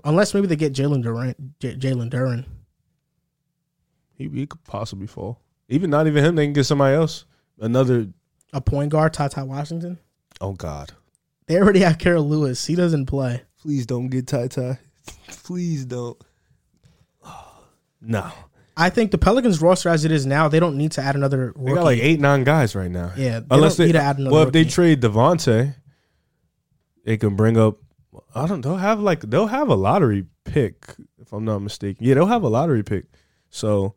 unless 0.05 0.35
maybe 0.35 0.47
they 0.47 0.57
get 0.57 0.73
Jalen 0.73 1.03
Durant, 1.03 1.59
J- 1.61 1.77
Jalen 1.77 2.11
Duren. 2.11 2.45
he, 4.17 4.29
he 4.29 4.47
could 4.47 4.63
possibly 4.65 5.07
fall. 5.07 5.41
Even 5.69 5.91
not 5.91 6.07
even 6.07 6.25
him. 6.25 6.35
They 6.35 6.47
can 6.47 6.53
get 6.53 6.65
somebody 6.65 6.97
else. 6.97 7.25
Another. 7.59 8.09
a 8.53 8.61
point 8.61 8.91
guard, 8.91 9.13
Tata 9.13 9.45
Washington. 9.45 9.99
Oh 10.41 10.53
God. 10.53 10.93
They 11.47 11.57
already 11.59 11.81
have 11.81 11.99
Kira 11.99 12.25
Lewis. 12.25 12.65
He 12.67 12.75
doesn't 12.75 13.07
play. 13.07 13.43
Please 13.61 13.87
don't 13.87 14.09
get 14.09 14.27
Ty 14.27 14.49
Ty. 14.49 14.79
Please 15.45 15.85
don't. 15.85 16.21
No. 18.01 18.31
I 18.77 18.89
think 18.89 19.11
the 19.11 19.19
Pelicans 19.19 19.61
roster 19.61 19.91
as 19.91 20.05
it 20.07 20.13
is 20.13 20.25
now, 20.25 20.49
they 20.49 20.59
don't 20.59 20.77
need 20.79 20.93
to 20.93 21.03
add 21.03 21.15
another 21.15 21.53
rookie. 21.55 21.65
They 21.67 21.75
got 21.75 21.85
like 21.85 21.99
eight, 22.01 22.19
nine 22.21 22.45
guys 22.45 22.75
right 22.75 22.91
now. 22.91 23.13
yeah, 23.17 23.41
they 23.41 23.47
Unless 23.51 23.77
don't 23.77 23.85
they 23.85 23.93
need 23.93 23.99
to 23.99 24.05
add 24.05 24.19
another 24.19 24.35
well, 24.35 24.47
if 24.47 24.53
they 24.53 24.65
trade 24.65 25.03
Devontae, 25.03 25.75
they 27.11 27.17
can 27.17 27.35
bring 27.35 27.57
up. 27.57 27.79
I 28.37 28.47
don't. 28.47 28.61
They'll 28.61 28.77
have 28.77 29.01
like 29.01 29.21
they'll 29.23 29.49
have 29.49 29.69
a 29.69 29.75
lottery 29.75 30.27
pick 30.45 30.95
if 31.21 31.33
I'm 31.33 31.45
not 31.45 31.59
mistaken. 31.59 32.07
Yeah, 32.07 32.15
they'll 32.15 32.27
have 32.27 32.45
a 32.45 32.49
lottery 32.49 32.85
pick. 32.85 33.07
So, 33.51 33.95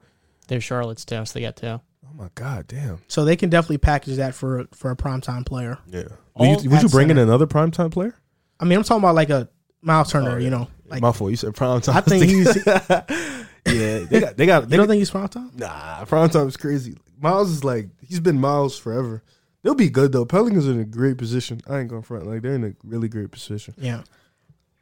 There's 0.47 0.63
Charlotte's 0.63 1.06
too, 1.06 1.23
so 1.23 1.34
they 1.34 1.41
got 1.45 1.56
two. 1.56 1.67
oh 1.67 1.82
my 2.15 2.30
god, 2.34 2.65
damn. 2.67 3.02
so 3.08 3.23
they 3.23 3.36
can 3.36 3.52
definitely 3.52 3.78
package 3.78 4.15
that 4.17 4.34
for 4.34 4.65
for 4.73 4.89
a 4.89 4.95
primetime 4.95 5.45
player. 5.45 5.78
Yeah. 5.88 6.06
All 6.34 6.49
Would 6.56 6.63
you, 6.63 6.71
would 6.71 6.82
you 6.82 6.89
bring 6.89 7.12
in 7.12 7.17
center. 7.17 7.21
another 7.30 7.45
primetime 7.45 7.91
player? 7.91 8.15
I 8.60 8.65
mean, 8.65 8.80
I'm 8.80 8.84
talking 8.84 9.04
about 9.04 9.13
like 9.13 9.30
a 9.30 9.47
Miles 9.84 10.12
Turner. 10.12 10.32
Oh, 10.32 10.38
yeah. 10.38 10.45
You 10.45 10.49
know, 10.49 10.67
like 10.88 11.02
My 11.04 11.12
fault. 11.12 11.30
You 11.30 11.38
said 11.38 11.54
primetime. 11.54 11.95
I 11.95 12.02
think 12.02 12.23
he's. 12.26 12.65
yeah, 13.67 13.99
they 14.10 14.19
got. 14.19 14.38
They 14.38 14.45
got. 14.47 14.63
You 14.63 14.69
They 14.69 14.78
don't 14.78 14.88
think 14.88 14.97
he's 14.99 15.12
primetime? 15.12 15.54
Nah, 15.56 16.04
prime 16.06 16.30
time 16.30 16.47
is 16.47 16.58
crazy. 16.58 16.97
Miles 17.21 17.52
is 17.52 17.63
like 17.63 17.89
he's 18.02 18.19
been 18.19 18.39
Miles 18.41 18.76
forever. 18.78 19.21
They'll 19.63 19.76
be 19.76 19.89
good 19.89 20.12
though. 20.12 20.26
Pelicans 20.26 20.67
are 20.67 20.71
in 20.73 20.80
a 20.82 20.86
great 20.86 21.17
position. 21.17 21.62
I 21.67 21.80
ain't 21.80 21.89
going 21.89 22.02
front. 22.04 22.28
Like 22.28 22.41
they're 22.41 22.54
in 22.56 22.63
a 22.65 22.73
really 22.84 23.08
great 23.08 23.32
position. 23.32 23.73
Yeah. 23.78 24.04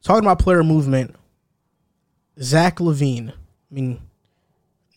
Talking 0.04 0.26
about 0.26 0.40
player 0.40 0.64
movement, 0.64 1.16
Zach 2.42 2.78
LaVine. 2.78 3.30
I 3.30 3.34
mean, 3.74 4.02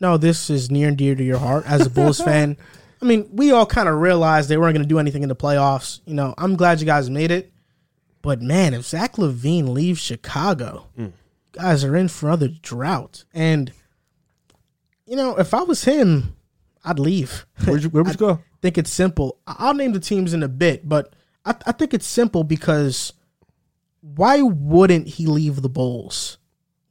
no, 0.01 0.17
this 0.17 0.49
is 0.51 0.71
near 0.71 0.89
and 0.89 0.97
dear 0.97 1.15
to 1.15 1.23
your 1.23 1.39
heart 1.39 1.65
as 1.67 1.87
a 1.87 1.91
Bulls 1.91 2.21
fan. 2.25 2.57
I 3.03 3.05
mean, 3.05 3.29
we 3.33 3.53
all 3.53 3.67
kind 3.67 3.89
of 3.89 3.97
realized 4.01 4.49
they 4.49 4.57
weren't 4.57 4.75
going 4.75 4.83
to 4.83 4.89
do 4.89 4.99
anything 4.99 5.23
in 5.23 5.29
the 5.29 5.37
playoffs. 5.37 6.01
You 6.07 6.15
know, 6.15 6.35
I'm 6.39 6.57
glad 6.57 6.81
you 6.81 6.87
guys 6.87 7.11
made 7.11 7.31
it. 7.31 7.53
But 8.23 8.41
man, 8.41 8.73
if 8.73 8.87
Zach 8.87 9.17
LaVine 9.17 9.69
leaves 9.69 10.01
Chicago, 10.01 10.87
Mm. 10.99 11.13
guys 11.53 11.85
are 11.85 11.95
in 11.95 12.09
for 12.09 12.29
another 12.29 12.49
drought. 12.49 13.25
And, 13.35 13.71
you 15.07 15.17
know, 15.17 15.37
if 15.39 15.53
I 15.53 15.63
was 15.63 15.85
him, 15.85 16.35
I'd 16.83 16.99
leave. 16.99 17.45
Where'd 17.67 17.83
you, 17.83 17.91
where 17.91 18.03
would 18.03 18.15
you 18.15 18.19
go? 18.27 18.41
Think 18.65 18.79
it's 18.79 18.91
simple. 18.91 19.37
I'll 19.47 19.75
name 19.75 19.93
the 19.93 20.01
teams 20.01 20.33
in 20.33 20.43
a 20.43 20.49
bit, 20.49 20.89
but 20.89 21.15
I, 21.45 21.55
I 21.67 21.73
think 21.73 21.93
it's 21.93 22.07
simple 22.07 22.45
because 22.45 23.13
why 24.01 24.41
wouldn't 24.41 25.07
he 25.07 25.27
leave 25.27 25.61
the 25.61 25.69
Bulls? 25.69 26.39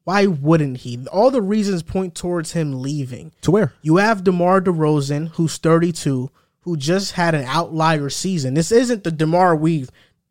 Why 0.04 0.28
wouldn't 0.28 0.78
he? 0.78 1.04
All 1.08 1.32
the 1.32 1.42
reasons 1.42 1.82
point 1.82 2.14
towards 2.14 2.52
him 2.52 2.84
leaving. 2.84 3.32
To 3.42 3.50
where? 3.50 3.74
You 3.82 3.98
have 3.98 4.24
DeMar 4.24 4.62
DeRozan, 4.62 5.30
who's 5.30 5.58
32, 5.58 6.30
who 6.60 6.78
just 6.78 7.14
had 7.14 7.34
an 7.34 7.46
outlier 7.46 8.12
season. 8.12 8.54
This 8.54 8.72
isn't 8.72 9.04
the 9.04 9.12
DeMar 9.12 9.56
we've 9.56 9.90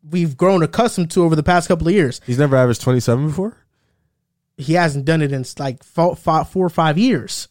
we've 0.09 0.37
grown 0.37 0.63
accustomed 0.63 1.11
to 1.11 1.23
over 1.23 1.35
the 1.35 1.43
past 1.43 1.67
couple 1.67 1.89
of 1.89 1.93
years. 1.93 2.21
He's 2.25 2.39
never 2.39 2.55
averaged 2.55 2.81
twenty 2.81 3.01
seven 3.01 3.27
before. 3.27 3.57
He 4.55 4.73
hasn't 4.73 5.03
done 5.03 5.21
it 5.21 5.33
in 5.33 5.43
like 5.59 5.83
four, 5.83 6.15
five, 6.15 6.47
four 6.47 6.65
or 6.65 6.69
five 6.69 6.97
years. 6.97 7.49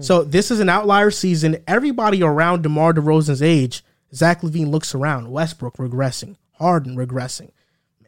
So 0.00 0.24
this 0.24 0.50
is 0.50 0.60
an 0.60 0.68
outlier 0.68 1.10
season. 1.10 1.58
Everybody 1.66 2.22
around 2.22 2.62
DeMar 2.62 2.94
DeRozan's 2.94 3.42
age, 3.42 3.84
Zach 4.14 4.42
LaVine 4.42 4.70
looks 4.70 4.94
around. 4.94 5.30
Westbrook 5.30 5.76
regressing, 5.76 6.36
Harden 6.52 6.96
regressing. 6.96 7.50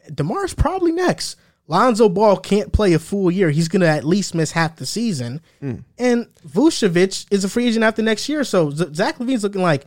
DeMar's 0.09 0.53
probably 0.53 0.91
next. 0.91 1.35
Lonzo 1.67 2.09
Ball 2.09 2.37
can't 2.37 2.71
play 2.71 2.93
a 2.93 2.99
full 2.99 3.31
year. 3.31 3.49
He's 3.49 3.67
going 3.67 3.81
to 3.81 3.87
at 3.87 4.03
least 4.03 4.35
miss 4.35 4.51
half 4.51 4.75
the 4.75 4.85
season. 4.85 5.41
Hmm. 5.59 5.77
And 5.97 6.27
Vucevic 6.47 7.25
is 7.31 7.43
a 7.43 7.49
free 7.49 7.67
agent 7.67 7.83
after 7.83 8.03
next 8.03 8.29
year. 8.29 8.43
So 8.43 8.69
Zach 8.69 9.17
LaVine's 9.17 9.43
looking 9.43 9.63
like 9.63 9.85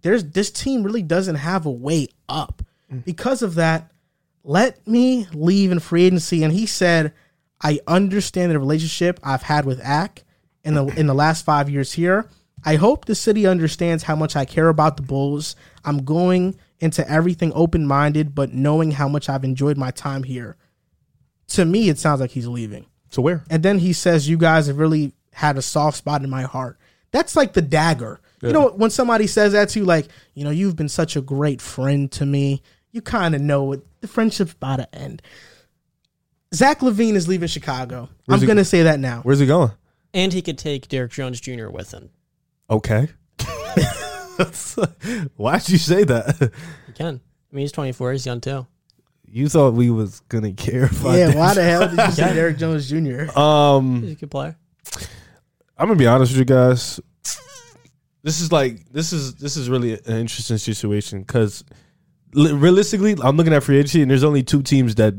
there's 0.00 0.24
this 0.24 0.50
team 0.50 0.82
really 0.82 1.02
doesn't 1.02 1.36
have 1.36 1.66
a 1.66 1.70
way 1.70 2.08
up. 2.28 2.62
Hmm. 2.88 2.98
Because 2.98 3.42
of 3.42 3.56
that, 3.56 3.92
let 4.42 4.86
me 4.88 5.26
leave 5.34 5.70
in 5.70 5.80
free 5.80 6.04
agency. 6.04 6.42
And 6.42 6.52
he 6.52 6.66
said, 6.66 7.12
I 7.60 7.80
understand 7.86 8.50
the 8.50 8.58
relationship 8.58 9.20
I've 9.22 9.42
had 9.42 9.66
with 9.66 9.80
AK 9.84 10.24
in 10.64 10.74
the 10.74 10.86
in 10.98 11.06
the 11.06 11.14
last 11.14 11.44
five 11.44 11.68
years 11.68 11.92
here. 11.92 12.28
I 12.64 12.76
hope 12.76 13.04
the 13.04 13.14
city 13.14 13.46
understands 13.46 14.04
how 14.04 14.14
much 14.14 14.36
I 14.36 14.44
care 14.44 14.68
about 14.68 14.96
the 14.96 15.02
Bulls. 15.02 15.56
I'm 15.84 16.04
going 16.04 16.56
into 16.78 17.08
everything 17.10 17.52
open 17.54 17.86
minded, 17.86 18.34
but 18.34 18.52
knowing 18.52 18.92
how 18.92 19.08
much 19.08 19.28
I've 19.28 19.44
enjoyed 19.44 19.76
my 19.76 19.90
time 19.90 20.22
here. 20.22 20.56
To 21.48 21.64
me, 21.64 21.88
it 21.88 21.98
sounds 21.98 22.20
like 22.20 22.30
he's 22.30 22.46
leaving. 22.46 22.86
To 23.12 23.20
where? 23.20 23.44
And 23.50 23.62
then 23.62 23.78
he 23.78 23.92
says, 23.92 24.28
You 24.28 24.38
guys 24.38 24.68
have 24.68 24.78
really 24.78 25.12
had 25.32 25.58
a 25.58 25.62
soft 25.62 25.96
spot 25.96 26.22
in 26.22 26.30
my 26.30 26.42
heart. 26.42 26.78
That's 27.10 27.36
like 27.36 27.52
the 27.52 27.62
dagger. 27.62 28.20
You 28.40 28.52
know, 28.52 28.70
when 28.70 28.90
somebody 28.90 29.28
says 29.28 29.52
that 29.52 29.68
to 29.70 29.78
you, 29.78 29.84
like, 29.84 30.08
you 30.34 30.42
know, 30.42 30.50
you've 30.50 30.74
been 30.74 30.88
such 30.88 31.14
a 31.14 31.20
great 31.20 31.60
friend 31.60 32.10
to 32.12 32.26
me, 32.26 32.60
you 32.90 33.00
kind 33.00 33.36
of 33.36 33.40
know 33.40 33.70
it, 33.70 33.86
the 34.00 34.08
friendship's 34.08 34.52
about 34.52 34.76
to 34.76 34.92
end. 34.92 35.22
Zach 36.52 36.80
LaVine 36.80 37.14
is 37.14 37.28
leaving 37.28 37.46
Chicago. 37.46 38.08
Where's 38.26 38.42
I'm 38.42 38.46
going 38.46 38.56
to 38.56 38.64
say 38.64 38.82
that 38.82 38.98
now. 38.98 39.20
Where's 39.22 39.38
he 39.38 39.46
going? 39.46 39.70
And 40.14 40.32
he 40.32 40.42
could 40.42 40.58
take 40.58 40.88
Derrick 40.88 41.12
Jones 41.12 41.40
Jr. 41.40 41.68
with 41.70 41.92
him. 41.92 42.10
Okay. 42.70 43.08
Why'd 45.36 45.68
you 45.68 45.78
say 45.78 46.04
that? 46.04 46.52
He 46.86 46.92
can. 46.92 47.20
I 47.52 47.56
mean, 47.56 47.62
he's 47.62 47.72
24. 47.72 48.12
He's 48.12 48.26
young 48.26 48.40
too. 48.40 48.66
You 49.26 49.48
thought 49.48 49.72
we 49.74 49.90
was 49.90 50.20
gonna 50.28 50.52
care 50.52 50.84
about 50.84 51.12
Yeah, 51.16 51.26
this. 51.28 51.34
why 51.36 51.54
the 51.54 51.62
hell 51.64 51.88
did 51.88 51.98
you 51.98 52.10
say 52.12 52.34
Derrick 52.34 52.58
Jones 52.58 52.88
Jr.? 52.88 53.38
Um, 53.38 54.02
He's 54.02 54.12
a 54.12 54.14
good 54.16 54.30
player. 54.30 54.56
I'm 55.78 55.88
gonna 55.88 55.96
be 55.98 56.06
honest 56.06 56.32
with 56.32 56.38
you 56.40 56.44
guys. 56.44 57.00
This 58.22 58.40
is 58.40 58.52
like 58.52 58.88
this 58.92 59.12
is 59.12 59.34
this 59.36 59.56
is 59.56 59.68
really 59.70 59.94
an 59.94 60.16
interesting 60.18 60.58
situation 60.58 61.20
because 61.22 61.64
realistically, 62.34 63.16
I'm 63.22 63.36
looking 63.36 63.52
at 63.54 63.62
free 63.62 63.78
agency 63.78 64.02
and 64.02 64.10
there's 64.10 64.22
only 64.24 64.42
two 64.42 64.62
teams 64.62 64.94
that 64.96 65.14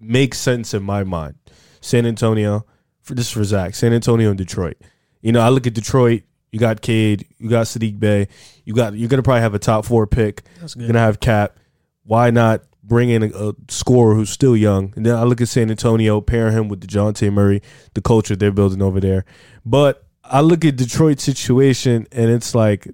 make 0.00 0.34
sense 0.34 0.72
in 0.74 0.82
my 0.82 1.04
mind: 1.04 1.34
San 1.82 2.06
Antonio. 2.06 2.64
For 3.06 3.14
this 3.14 3.26
is 3.26 3.32
for 3.32 3.44
Zach, 3.44 3.74
San 3.76 3.92
Antonio 3.92 4.30
and 4.30 4.38
Detroit. 4.38 4.76
You 5.22 5.30
know, 5.30 5.40
I 5.40 5.48
look 5.50 5.66
at 5.66 5.74
Detroit. 5.74 6.24
You 6.50 6.58
got 6.58 6.80
Cade. 6.80 7.26
You 7.38 7.48
got 7.48 7.66
Saddiq 7.66 8.00
Bey. 8.00 8.28
You 8.64 8.74
got. 8.74 8.94
You're 8.94 9.08
gonna 9.08 9.22
probably 9.22 9.42
have 9.42 9.54
a 9.54 9.60
top 9.60 9.84
four 9.84 10.06
pick. 10.06 10.42
That's 10.60 10.74
You're 10.74 10.88
gonna 10.88 10.98
have 10.98 11.20
Cap. 11.20 11.56
Why 12.02 12.30
not 12.30 12.62
bring 12.82 13.10
in 13.10 13.22
a, 13.22 13.48
a 13.48 13.52
scorer 13.68 14.14
who's 14.14 14.30
still 14.30 14.56
young. 14.56 14.92
And 14.96 15.04
then 15.04 15.16
I 15.16 15.24
look 15.24 15.40
at 15.40 15.48
San 15.48 15.70
Antonio, 15.70 16.20
pair 16.20 16.50
him 16.52 16.68
with 16.68 16.86
DeJounte 16.86 17.32
Murray, 17.32 17.60
the 17.94 18.00
culture 18.00 18.36
they're 18.36 18.52
building 18.52 18.80
over 18.80 19.00
there. 19.00 19.24
But 19.64 20.06
I 20.24 20.40
look 20.40 20.64
at 20.64 20.76
Detroit's 20.76 21.24
situation 21.24 22.06
and 22.12 22.30
it's 22.30 22.54
like 22.54 22.88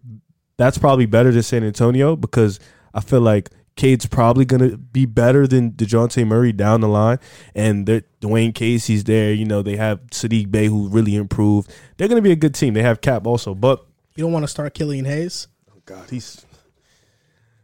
that's 0.56 0.78
probably 0.78 1.06
better 1.06 1.32
than 1.32 1.42
San 1.42 1.64
Antonio 1.64 2.16
because 2.16 2.60
I 2.94 3.00
feel 3.00 3.20
like 3.20 3.50
Cade's 3.76 4.06
probably 4.06 4.44
gonna 4.44 4.76
be 4.76 5.06
better 5.06 5.46
than 5.46 5.72
DeJounte 5.72 6.26
Murray 6.26 6.52
down 6.52 6.80
the 6.82 6.88
line. 6.88 7.18
And 7.54 7.86
they're- 7.86 8.02
Dwane 8.20 8.54
Casey's 8.54 9.04
there. 9.04 9.32
You 9.32 9.44
know, 9.44 9.62
they 9.62 9.76
have 9.76 10.00
Saddiq 10.12 10.50
Bey 10.50 10.66
who 10.66 10.88
really 10.88 11.16
improved. 11.16 11.72
They're 11.96 12.08
gonna 12.08 12.22
be 12.22 12.30
a 12.32 12.36
good 12.36 12.54
team. 12.54 12.74
They 12.74 12.82
have 12.82 13.00
Cap 13.00 13.26
also. 13.26 13.54
But 13.54 13.84
You 14.14 14.22
don't 14.24 14.32
want 14.32 14.42
to 14.44 14.48
start 14.48 14.74
Killian 14.74 15.06
Hayes. 15.06 15.48
Oh, 15.70 15.80
God, 15.86 16.10
he's. 16.10 16.44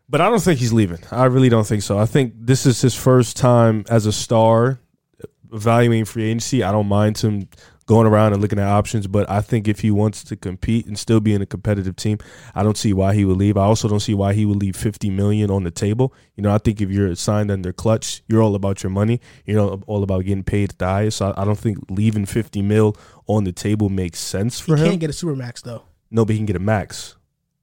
But 0.08 0.22
I 0.22 0.30
don't 0.30 0.40
think 0.40 0.58
he's 0.58 0.72
leaving. 0.72 0.98
I 1.12 1.26
really 1.26 1.50
don't 1.50 1.66
think 1.66 1.82
so. 1.82 1.98
I 1.98 2.06
think 2.06 2.32
this 2.38 2.64
is 2.64 2.80
his 2.80 2.94
first 2.94 3.36
time 3.36 3.84
as 3.90 4.06
a 4.06 4.12
star 4.12 4.80
evaluating 5.52 6.06
free 6.06 6.24
agency. 6.24 6.62
I 6.62 6.72
don't 6.72 6.88
mind 6.88 7.18
him 7.18 7.48
going 7.88 8.06
around 8.06 8.32
and 8.34 8.40
looking 8.40 8.58
at 8.60 8.68
options, 8.68 9.06
but 9.08 9.28
I 9.28 9.40
think 9.40 9.66
if 9.66 9.80
he 9.80 9.90
wants 9.90 10.22
to 10.24 10.36
compete 10.36 10.86
and 10.86 10.96
still 10.96 11.18
be 11.18 11.34
in 11.34 11.42
a 11.42 11.46
competitive 11.46 11.96
team, 11.96 12.18
I 12.54 12.62
don't 12.62 12.76
see 12.76 12.92
why 12.92 13.14
he 13.14 13.24
would 13.24 13.38
leave. 13.38 13.56
I 13.56 13.64
also 13.64 13.88
don't 13.88 13.98
see 13.98 14.14
why 14.14 14.34
he 14.34 14.44
would 14.44 14.58
leave 14.58 14.76
50 14.76 15.10
million 15.10 15.50
on 15.50 15.64
the 15.64 15.70
table. 15.72 16.14
You 16.36 16.42
know, 16.42 16.54
I 16.54 16.58
think 16.58 16.80
if 16.80 16.90
you're 16.90 17.12
signed 17.16 17.50
under 17.50 17.72
Klutch, 17.72 18.22
you're 18.28 18.42
all 18.42 18.54
about 18.54 18.82
your 18.84 18.90
money. 18.90 19.20
You're 19.44 19.58
all- 19.60 19.82
all 19.88 20.02
about 20.04 20.24
getting 20.24 20.44
paid 20.44 20.74
the 20.78 20.86
highest. 20.86 21.16
So 21.16 21.34
I 21.36 21.44
don't 21.44 21.58
think 21.58 21.78
leaving 21.90 22.26
50 22.26 22.62
mil 22.62 22.94
on 23.26 23.42
the 23.44 23.52
table 23.52 23.88
makes 23.88 24.20
sense 24.20 24.60
He 24.60 24.64
for 24.70 24.76
him. 24.76 24.84
He 24.84 24.88
can't 24.90 25.00
get 25.00 25.10
a 25.10 25.14
super 25.14 25.34
max 25.34 25.62
though. 25.62 25.82
no, 26.10 26.24
but 26.24 26.34
he 26.34 26.38
can 26.38 26.46
get 26.46 26.56
a 26.56 26.60
max 26.60 27.16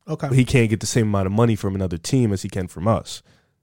Okay. 0.07 0.27
but 0.27 0.37
he 0.37 0.43
can't 0.45 0.69
get 0.69 0.79
the 0.79 0.85
same 0.87 1.07
amount 1.07 1.27
of 1.27 1.31
money 1.31 1.55
from 1.55 1.75
another 1.75 1.97
team 1.97 2.33
as 2.33 2.41
he 2.41 2.49
can 2.49 2.67
from 2.67 2.87
us. 2.87 3.21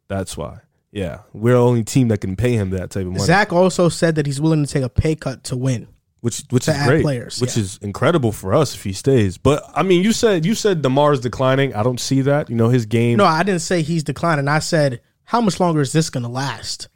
That's 0.09 0.37
why. 0.37 0.61
Yeah, 0.92 1.20
we're 1.33 1.55
the 1.55 1.59
only 1.61 1.85
team 1.85 2.09
that 2.09 2.20
can 2.20 2.37
pay 2.37 2.53
him 2.53 2.70
that 2.70 2.90
type 2.90 3.07
of 3.07 3.12
money, 3.12 3.25
Zach 3.25 3.53
also 3.53 3.88
said 3.88 4.14
that 4.16 4.27
he's 4.27 4.40
willing 4.40 4.64
to 4.64 4.70
take 4.70 4.83
a 4.85 4.88
pay 4.88 5.14
cut 5.16 5.42
to 5.44 5.57
win. 5.57 5.88
Which 6.22 6.44
which 6.50 6.64
to 6.64 6.70
is 6.70 6.87
great, 6.87 7.02
players, 7.02 7.40
which 7.40 7.56
yeah. 7.56 7.64
is 7.64 7.78
incredible 7.82 8.32
for 8.32 8.54
us 8.54 8.74
if 8.74 8.85
he 8.85 8.92
stays. 8.92 9.37
But 9.38 9.62
I 9.74 9.82
mean, 9.82 10.02
you 10.02 10.12
said 10.12 10.46
you 10.46 10.54
said 10.54 10.80
Demar's 10.80 11.20
declining. 11.20 11.74
I 11.74 11.82
don't 11.82 12.00
see 12.00 12.22
that. 12.22 12.48
You 12.48 12.56
know, 12.56 12.68
his 12.68 12.87
game. 12.87 13.18
No, 13.18 13.24
I 13.24 13.42
didn't 13.42 13.61
say 13.61 13.82
he's 13.82 14.04
declining. 14.04 14.48
I 14.48 14.61
said 14.61 15.00
how 15.24 15.40
much 15.40 15.58
longer 15.61 15.80
is 15.80 15.92
this 15.92 16.11
going 16.11 16.22
to 16.22 16.28
last? 16.28 16.88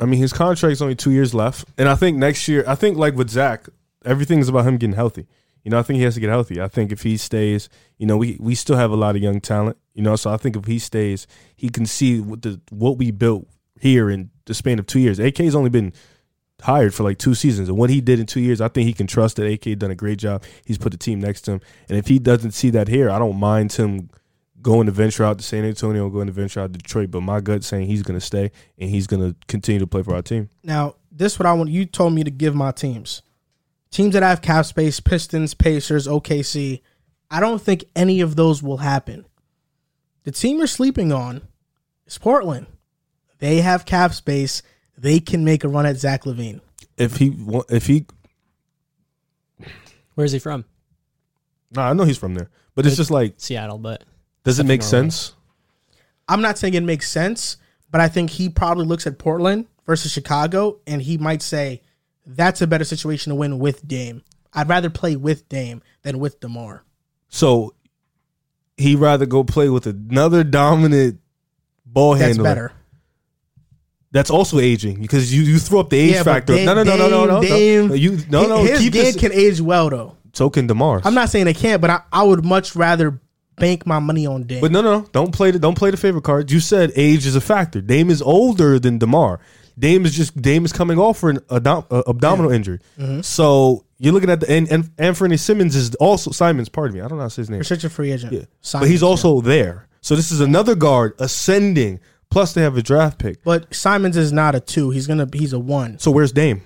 I 0.00 0.04
mean, 0.04 0.20
his 0.20 0.32
contract's 0.32 0.82
only 0.82 0.94
two 0.94 1.12
years 1.12 1.34
left, 1.34 1.66
and 1.78 1.88
I 1.88 1.94
think 1.94 2.18
next 2.18 2.46
year, 2.46 2.62
I 2.66 2.74
think 2.74 2.98
like 2.98 3.14
with 3.14 3.30
Zach, 3.30 3.68
everything's 4.04 4.48
about 4.48 4.66
him 4.66 4.76
getting 4.76 4.94
healthy. 4.94 5.26
You 5.62 5.70
know, 5.70 5.78
I 5.78 5.82
think 5.82 5.96
he 5.96 6.02
has 6.02 6.14
to 6.14 6.20
get 6.20 6.28
healthy. 6.28 6.60
I 6.60 6.68
think 6.68 6.92
if 6.92 7.02
he 7.02 7.16
stays, 7.16 7.70
you 7.96 8.06
know, 8.06 8.18
we 8.18 8.36
we 8.38 8.54
still 8.54 8.76
have 8.76 8.90
a 8.90 8.96
lot 8.96 9.16
of 9.16 9.22
young 9.22 9.40
talent. 9.40 9.78
You 9.94 10.02
know, 10.02 10.14
so 10.16 10.30
I 10.30 10.36
think 10.36 10.56
if 10.56 10.66
he 10.66 10.78
stays, 10.78 11.26
he 11.56 11.70
can 11.70 11.86
see 11.86 12.20
what 12.20 12.42
the 12.42 12.60
what 12.70 12.98
we 12.98 13.12
built 13.12 13.48
here 13.80 14.10
in 14.10 14.30
the 14.44 14.52
span 14.52 14.78
of 14.78 14.86
two 14.86 15.00
years. 15.00 15.18
AK's 15.18 15.54
only 15.54 15.70
been 15.70 15.94
hired 16.64 16.94
for 16.94 17.02
like 17.04 17.18
two 17.18 17.34
seasons, 17.34 17.68
and 17.68 17.78
what 17.78 17.90
he 17.90 18.00
did 18.00 18.18
in 18.18 18.26
two 18.26 18.40
years, 18.40 18.60
I 18.60 18.68
think 18.68 18.86
he 18.86 18.92
can 18.92 19.06
trust 19.06 19.36
that 19.36 19.46
AK 19.46 19.78
done 19.78 19.90
a 19.90 19.94
great 19.94 20.18
job. 20.18 20.42
He's 20.64 20.78
put 20.78 20.92
the 20.92 20.98
team 20.98 21.20
next 21.20 21.42
to 21.42 21.52
him, 21.52 21.60
and 21.88 21.98
if 21.98 22.08
he 22.08 22.18
doesn't 22.18 22.52
see 22.52 22.70
that 22.70 22.88
here, 22.88 23.10
I 23.10 23.18
don't 23.18 23.38
mind 23.38 23.72
him 23.72 24.10
going 24.64 24.86
to 24.86 24.92
venture 24.92 25.22
out 25.22 25.38
to 25.38 25.44
San 25.44 25.64
Antonio, 25.64 26.08
going 26.08 26.26
to 26.26 26.32
venture 26.32 26.58
out 26.58 26.72
to 26.72 26.78
Detroit. 26.78 27.10
But 27.10 27.20
my 27.20 27.40
gut 27.40 27.62
saying 27.62 27.86
he's 27.86 28.02
going 28.02 28.18
to 28.18 28.24
stay 28.24 28.50
and 28.78 28.90
he's 28.90 29.06
going 29.06 29.20
to 29.22 29.36
continue 29.46 29.78
to 29.78 29.86
play 29.86 30.02
for 30.02 30.14
our 30.14 30.22
team. 30.22 30.48
Now, 30.64 30.96
this 31.12 31.34
is 31.34 31.38
what 31.38 31.46
I 31.46 31.52
want. 31.52 31.70
You 31.70 31.84
told 31.84 32.14
me 32.14 32.24
to 32.24 32.30
give 32.30 32.54
my 32.54 32.72
teams. 32.72 33.22
Teams 33.90 34.14
that 34.14 34.24
have 34.24 34.42
cap 34.42 34.64
space: 34.64 34.98
Pistons, 34.98 35.54
Pacers, 35.54 36.08
OKC. 36.08 36.80
I 37.30 37.40
don't 37.40 37.62
think 37.62 37.84
any 37.94 38.20
of 38.20 38.34
those 38.34 38.62
will 38.62 38.78
happen. 38.78 39.26
The 40.24 40.32
team 40.32 40.58
you're 40.58 40.66
sleeping 40.66 41.12
on 41.12 41.42
is 42.06 42.18
Portland. 42.18 42.66
They 43.38 43.60
have 43.60 43.84
cap 43.84 44.14
space. 44.14 44.62
They 44.96 45.20
can 45.20 45.44
make 45.44 45.64
a 45.64 45.68
run 45.68 45.86
at 45.86 45.96
Zach 45.96 46.24
LaVine. 46.24 46.60
If 46.96 47.16
he 47.16 47.36
if 47.68 47.86
he 47.86 48.06
Where's 50.14 50.32
he 50.32 50.38
from? 50.38 50.64
nah, 51.72 51.90
I 51.90 51.92
know 51.92 52.04
he's 52.04 52.18
from 52.18 52.34
there, 52.34 52.48
but 52.74 52.86
it's 52.86 52.96
just 52.96 53.10
like, 53.10 53.34
Seattle, 53.38 53.78
but 53.78 54.04
does 54.44 54.60
it 54.60 54.64
make 54.66 54.80
Norway. 54.80 54.90
sense? 54.90 55.34
I'm 56.28 56.40
not 56.40 56.56
saying 56.56 56.74
it 56.74 56.82
makes 56.84 57.10
sense, 57.10 57.56
but 57.90 58.00
I 58.00 58.08
think 58.08 58.30
he 58.30 58.48
probably 58.48 58.86
looks 58.86 59.06
at 59.06 59.18
Portland 59.18 59.66
versus 59.86 60.12
Chicago 60.12 60.78
and 60.86 61.02
he 61.02 61.18
might 61.18 61.42
say 61.42 61.82
that's 62.24 62.62
a 62.62 62.66
better 62.66 62.84
situation 62.84 63.30
to 63.30 63.34
win 63.34 63.58
with 63.58 63.86
Dame. 63.86 64.22
I'd 64.52 64.68
rather 64.68 64.88
play 64.88 65.16
with 65.16 65.48
Dame 65.48 65.82
than 66.02 66.18
with 66.20 66.38
DeMar. 66.40 66.84
So 67.28 67.74
he'd 68.76 68.96
rather 68.96 69.26
go 69.26 69.42
play 69.44 69.68
with 69.68 69.86
another 69.86 70.44
dominant 70.44 71.20
ball 71.84 72.14
That's 72.14 72.26
handler. 72.36 72.44
better. 72.44 72.72
That's 74.14 74.30
also 74.30 74.60
aging 74.60 75.02
because 75.02 75.34
you, 75.34 75.42
you 75.42 75.58
throw 75.58 75.80
up 75.80 75.90
the 75.90 75.98
age 75.98 76.12
Yeah, 76.12 76.22
factor. 76.22 76.54
Dame- 76.54 76.66
no, 76.66 76.74
no, 76.74 76.84
no, 76.84 76.96
no, 76.96 77.08
no, 77.08 77.26
no, 77.26 77.42
Dame- 77.42 77.88
no. 77.88 77.94
You 77.94 78.18
no, 78.30 78.46
no. 78.46 78.62
His 78.62 78.78
keep 78.78 78.92
game 78.92 79.06
this. 79.06 79.16
can 79.16 79.32
age 79.32 79.60
well 79.60 79.90
though. 79.90 80.16
so 80.32 80.48
can 80.48 80.68
Demar. 80.68 81.02
I'm 81.04 81.14
not 81.14 81.30
saying 81.30 81.46
they 81.46 81.52
can't, 81.52 81.80
but 81.80 81.90
I, 81.90 82.00
I 82.12 82.22
would 82.22 82.44
much 82.44 82.76
rather 82.76 83.20
bank 83.56 83.88
my 83.88 83.98
money 83.98 84.24
on 84.24 84.44
Dame. 84.44 84.60
But 84.60 84.70
no, 84.70 84.82
no, 84.82 85.00
no. 85.00 85.06
Don't 85.10 85.32
play 85.34 85.50
the 85.50 85.58
don't 85.58 85.76
play 85.76 85.90
the 85.90 85.96
favorite 85.96 86.22
card. 86.22 86.52
You 86.52 86.60
said 86.60 86.92
age 86.94 87.26
is 87.26 87.34
a 87.34 87.40
factor. 87.40 87.80
Dame 87.80 88.08
is 88.08 88.22
older 88.22 88.78
than 88.78 88.98
Demar. 88.98 89.40
Dame 89.76 90.06
is 90.06 90.14
just 90.14 90.40
Dame 90.40 90.64
is 90.64 90.72
coming 90.72 90.96
off 90.96 91.18
for 91.18 91.30
an 91.30 91.40
abdom- 91.50 91.84
uh, 91.90 92.04
abdominal 92.06 92.52
injury. 92.52 92.78
Mm-hmm. 92.96 93.22
So 93.22 93.84
you're 93.98 94.12
looking 94.12 94.30
at 94.30 94.38
the 94.38 94.48
and, 94.48 94.70
and 94.70 94.90
Anthony 94.96 95.36
Simmons 95.36 95.74
is 95.74 95.92
also 95.96 96.30
Simon's. 96.30 96.68
Pardon 96.68 96.94
me, 96.94 97.00
I 97.00 97.08
don't 97.08 97.18
know 97.18 97.22
how 97.22 97.28
to 97.28 97.34
say 97.34 97.42
his 97.42 97.50
name. 97.50 97.58
Restricted 97.58 97.90
free 97.90 98.12
agent. 98.12 98.32
Yeah. 98.32 98.42
Simons, 98.60 98.84
but 98.84 98.90
he's 98.92 99.02
yeah. 99.02 99.08
also 99.08 99.40
there. 99.40 99.88
So 100.02 100.14
this 100.14 100.30
is 100.30 100.40
another 100.40 100.76
guard 100.76 101.14
ascending. 101.18 101.98
Plus 102.34 102.52
they 102.52 102.62
have 102.62 102.76
a 102.76 102.82
draft 102.82 103.18
pick. 103.18 103.44
But 103.44 103.72
Simons 103.72 104.16
is 104.16 104.32
not 104.32 104.56
a 104.56 104.60
two. 104.60 104.90
He's 104.90 105.06
gonna. 105.06 105.28
He's 105.32 105.52
a 105.52 105.58
one. 105.58 105.98
So 106.00 106.10
where's 106.10 106.32
Dame? 106.32 106.62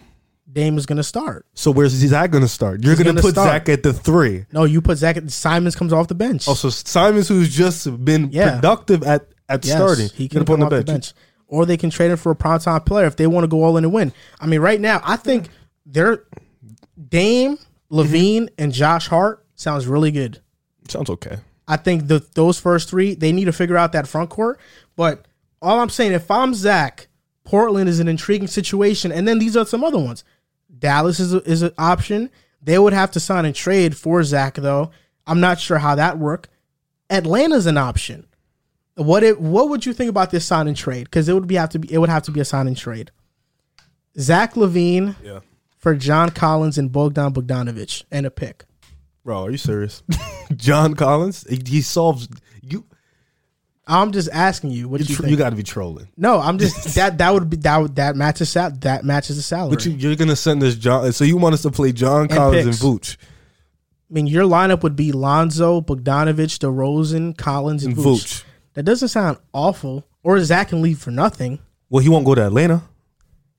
Dame 0.51 0.79
is 0.79 0.87
gonna 0.87 1.03
start. 1.03 1.45
So 1.53 1.71
where's 1.71 1.93
Zach 1.93 2.31
going 2.31 2.43
to 2.43 2.49
start? 2.49 2.83
You're 2.83 2.93
He's 2.93 3.01
to 3.01 3.05
gonna 3.05 3.21
put 3.21 3.35
start. 3.35 3.49
Zach 3.49 3.69
at 3.69 3.83
the 3.83 3.93
three. 3.93 4.47
No, 4.51 4.65
you 4.65 4.81
put 4.81 4.97
Zach. 4.97 5.19
Simons 5.27 5.77
comes 5.77 5.93
off 5.93 6.09
the 6.09 6.15
bench. 6.15 6.49
Oh, 6.49 6.53
also, 6.53 6.71
Simons, 6.71 7.29
who's 7.29 7.55
just 7.55 8.03
been 8.03 8.31
Yeah. 8.33 8.55
productive 8.55 9.03
at 9.03 9.29
at 9.49 9.65
Yes, 9.65 9.77
starting, 9.77 10.09
He 10.15 10.27
can 10.27 10.41
put 10.41 10.55
come 10.55 10.61
him 10.61 10.67
off 10.67 10.73
on 10.73 10.79
the 10.79 10.85
bench. 10.85 11.13
Or 11.47 11.67
they 11.67 11.77
can 11.77 11.91
trade 11.91 12.11
him 12.11 12.17
for 12.17 12.33
a 12.33 12.37
prime 12.37 12.61
time 12.61 12.81
player 12.81 13.07
if 13.07 13.17
they 13.17 13.27
want 13.27 13.45
to 13.45 13.49
go 13.49 13.63
all 13.63 13.77
in 13.77 13.85
and 13.85 13.93
win. 13.93 14.13
I 14.41 14.47
mean, 14.47 14.61
right 14.61 14.81
now, 14.81 15.01
I 15.05 15.17
think 15.17 15.49
they're 15.85 16.25
Dame, 17.09 17.59
LaVine, 17.91 18.43
mm-hmm. 18.43 18.55
and 18.59 18.73
Josh 18.73 19.09
Hart 19.09 19.45
sounds 19.55 19.87
really 19.87 20.11
good. 20.11 20.41
Sounds 20.89 21.11
okay. 21.11 21.39
I 21.67 21.77
think 21.77 22.09
the 22.09 22.25
those 22.35 22.59
first 22.59 22.89
three, 22.89 23.15
they 23.15 23.33
need 23.33 23.45
to 23.45 23.53
figure 23.53 23.77
out 23.77 23.93
that 23.93 24.09
front 24.09 24.31
court. 24.31 24.59
But 24.97 25.28
all 25.63 25.81
I'm 25.81 25.89
saying, 25.91 26.13
if 26.13 26.31
I'm 26.31 26.55
Zach, 26.55 27.09
Portland 27.45 27.89
is 27.89 28.01
an 28.01 28.09
intriguing 28.09 28.49
situation, 28.49 29.11
and 29.13 29.27
then 29.27 29.39
these 29.39 29.57
are 29.57 29.67
some 29.67 29.83
other 29.85 29.99
ones. 29.99 30.25
Dallas 30.79 31.19
is 31.21 31.33
a, 31.35 31.39
is 31.51 31.63
an 31.63 31.73
option. 31.79 32.31
They 32.63 32.79
would 32.79 32.93
have 32.93 33.11
to 33.13 33.21
sign 33.21 33.45
and 33.45 33.55
trade 33.55 33.97
for 33.97 34.23
Zach, 34.23 34.55
though. 34.55 34.91
I'm 35.27 35.41
not 35.41 35.59
sure 35.61 35.79
how 35.79 35.95
that 35.95 36.19
work. 36.19 36.49
Atlanta's 37.11 37.67
an 37.67 37.77
option. 37.79 38.27
What 38.97 39.23
it, 39.23 39.41
what 39.41 39.69
would 39.71 39.87
you 39.87 39.93
think 39.93 40.11
about 40.11 40.31
this 40.31 40.45
sign 40.45 40.69
and 40.69 40.77
trade? 40.77 41.05
Because 41.05 41.29
it 41.29 41.33
would 41.35 41.47
be 41.47 41.55
have 41.55 41.71
to 41.71 41.79
be 41.79 41.93
it 41.93 41.99
would 41.99 42.09
have 42.09 42.25
to 42.25 42.31
be 42.33 42.41
a 42.41 42.45
sign 42.45 42.67
and 42.67 42.77
trade. 42.77 43.11
Zach 44.19 44.55
LaVine 44.55 45.15
Yeah. 45.23 45.41
for 45.77 45.95
John 45.95 46.31
Collins 46.31 46.79
and 46.79 46.91
Bogdan 46.91 47.33
Bogdanovich 47.33 48.05
and 48.11 48.27
a 48.27 48.31
pick. 48.31 48.65
Bro, 49.25 49.45
are 49.45 49.51
you 49.51 49.57
serious? 49.59 50.03
John 50.57 50.95
Collins, 50.95 51.47
he, 51.49 51.61
he 51.67 51.81
solves. 51.83 52.29
I'm 53.89 54.13
just 54.13 54.29
asking 54.33 54.71
you 54.71 54.89
what 54.89 55.01
You, 55.01 55.07
you, 55.07 55.17
tr- 55.17 55.23
think. 55.23 55.31
you 55.33 55.37
got 55.39 55.51
to 55.51 55.57
be 55.57 55.63
trolling. 55.63 56.09
No, 56.17 56.39
I'm 56.41 56.59
just 56.59 56.95
that 56.97 57.19
that 57.19 57.33
would 57.33 57.49
be 57.51 57.57
that 57.59 57.77
would, 57.79 57.97
that 57.97 58.17
matches 58.17 58.51
sal- 58.51 58.71
that 58.81 59.05
matches 59.05 59.37
the 59.37 59.43
salary. 59.43 59.75
But 59.75 59.85
you, 59.87 59.93
you're 59.93 60.17
gonna 60.17 60.37
send 60.37 60.61
this 60.63 60.75
John. 60.77 61.11
So 61.13 61.25
you 61.25 61.37
want 61.39 61.55
us 61.55 61.63
to 61.63 61.71
play 61.71 61.93
John 61.93 62.29
Collins 62.29 62.65
and 62.67 62.75
picks. 62.75 62.83
Vooch 62.85 63.17
I 64.11 64.15
mean, 64.15 64.27
your 64.27 64.45
lineup 64.45 64.83
would 64.83 64.97
be 64.97 65.13
Lonzo, 65.13 65.81
Bogdanovich, 65.81 66.59
DeRozan, 66.59 67.37
Collins, 67.37 67.85
and 67.85 67.95
and 67.97 68.05
Vooch. 68.05 68.25
Vooch. 68.25 68.45
That 68.75 68.85
doesn't 68.85 69.09
sound 69.09 69.39
awful. 69.53 70.05
Or 70.23 70.39
Zach 70.41 70.69
can 70.71 70.83
leave 70.83 70.99
for 70.99 71.11
nothing. 71.11 71.59
Well, 71.91 72.03
he 72.03 72.09
won't 72.09 72.25
go 72.25 72.35
to 72.35 72.47
Atlanta. 72.47 72.83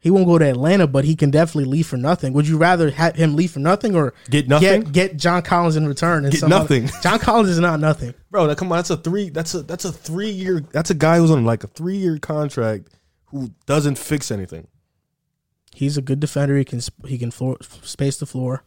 He 0.01 0.09
won't 0.09 0.25
go 0.27 0.37
to 0.37 0.45
Atlanta, 0.45 0.87
but 0.87 1.03
he 1.03 1.15
can 1.15 1.29
definitely 1.29 1.65
leave 1.69 1.85
for 1.87 1.97
nothing. 1.97 2.31
Would 2.33 2.47
you 2.47 2.57
rather 2.57 2.89
have 2.89 3.15
him 3.15 3.35
leave 3.35 3.51
for 3.51 3.59
nothing 3.59 3.95
or 3.95 4.13
Get 4.29 4.47
nothing? 4.47 4.81
Get, 4.83 4.91
get 4.93 5.17
John 5.17 5.41
Collins 5.41 5.75
in 5.75 5.87
return 5.87 6.23
and 6.23 6.31
Get 6.31 6.39
some 6.39 6.53
other- 6.53 6.81
John 7.03 7.19
Collins 7.19 7.49
is 7.49 7.59
not 7.59 7.79
nothing. 7.79 8.13
Bro, 8.31 8.47
that, 8.47 8.57
come 8.57 8.71
on, 8.71 8.77
that's 8.77 8.89
a 8.91 8.97
three. 8.97 9.29
That's 9.29 9.53
a 9.55 9.63
that's 9.63 9.85
a 9.85 9.91
three 9.91 10.29
year. 10.29 10.61
That's 10.71 10.89
a 10.91 10.93
guy 10.95 11.17
who's 11.17 11.31
on 11.31 11.45
like 11.45 11.63
a 11.63 11.67
three 11.67 11.97
year 11.97 12.17
contract 12.19 12.89
who 13.27 13.51
doesn't 13.65 13.97
fix 13.97 14.29
anything. 14.31 14.67
He's 15.73 15.97
a 15.97 16.01
good 16.01 16.19
defender. 16.19 16.57
He 16.57 16.65
can 16.65 16.81
he 17.05 17.17
can 17.17 17.31
floor, 17.31 17.57
space 17.61 18.17
the 18.17 18.25
floor. 18.25 18.63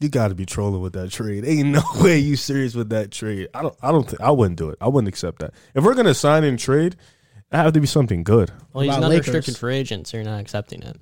You 0.00 0.08
got 0.08 0.28
to 0.28 0.34
be 0.34 0.46
trolling 0.46 0.80
with 0.80 0.92
that 0.92 1.10
trade. 1.10 1.44
Ain't 1.44 1.68
no 1.70 1.82
way 2.00 2.18
you 2.18 2.36
serious 2.36 2.74
with 2.74 2.90
that 2.90 3.10
trade. 3.10 3.48
I 3.52 3.62
don't. 3.62 3.76
I 3.82 3.90
don't 3.90 4.08
think 4.08 4.20
I 4.20 4.30
wouldn't 4.30 4.56
do 4.58 4.70
it. 4.70 4.78
I 4.80 4.88
wouldn't 4.88 5.08
accept 5.08 5.40
that. 5.40 5.52
If 5.74 5.84
we're 5.84 5.94
gonna 5.94 6.14
sign 6.14 6.44
and 6.44 6.58
trade, 6.58 6.94
it 7.52 7.56
have 7.56 7.72
to 7.72 7.80
be 7.80 7.86
something 7.86 8.22
good. 8.22 8.50
well, 8.72 8.84
he's 8.84 8.96
not 8.96 9.10
Lakers? 9.10 9.26
restricted 9.28 9.56
for 9.58 9.70
agents. 9.70 10.10
so 10.10 10.16
you're 10.16 10.24
not 10.24 10.40
accepting 10.40 10.82
it. 10.82 10.96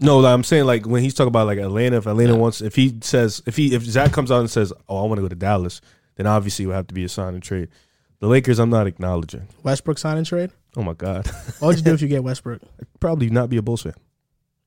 No, 0.00 0.18
like, 0.18 0.32
I'm 0.34 0.42
saying 0.42 0.64
like 0.64 0.86
when 0.86 1.02
he's 1.02 1.14
talking 1.14 1.28
about 1.28 1.46
like 1.46 1.58
Atlanta. 1.58 1.98
If 1.98 2.06
Atlanta 2.06 2.32
Yeah. 2.32 2.38
wants, 2.38 2.60
if 2.62 2.74
he 2.74 2.98
says, 3.02 3.42
if 3.46 3.56
he 3.56 3.74
if 3.74 3.82
Zach 3.82 4.12
comes 4.12 4.32
out 4.32 4.40
and 4.40 4.50
says, 4.50 4.72
"Oh, 4.88 5.04
I 5.04 5.06
want 5.06 5.16
to 5.18 5.22
go 5.22 5.28
to 5.28 5.34
Dallas," 5.36 5.80
then 6.16 6.26
obviously 6.26 6.64
it 6.64 6.68
would 6.68 6.74
have 6.76 6.86
to 6.88 6.94
be 6.94 7.04
a 7.04 7.08
sign 7.08 7.34
and 7.34 7.42
trade. 7.42 7.68
The 8.20 8.26
Lakers, 8.28 8.58
I'm 8.58 8.70
not 8.70 8.86
acknowledging. 8.86 9.48
Westbrook 9.62 9.98
sign 9.98 10.16
and 10.16 10.26
trade. 10.26 10.50
Oh 10.76 10.82
my 10.82 10.94
god, 10.94 11.26
What 11.58 11.68
would 11.68 11.76
you 11.78 11.82
do 11.84 11.94
if 11.94 12.02
you 12.02 12.08
get 12.14 12.24
Westbrook? 12.24 12.62
probably 13.00 13.30
not 13.30 13.50
be 13.50 13.56
a 13.58 13.62
Bulls 13.62 13.82
fan. 13.82 13.94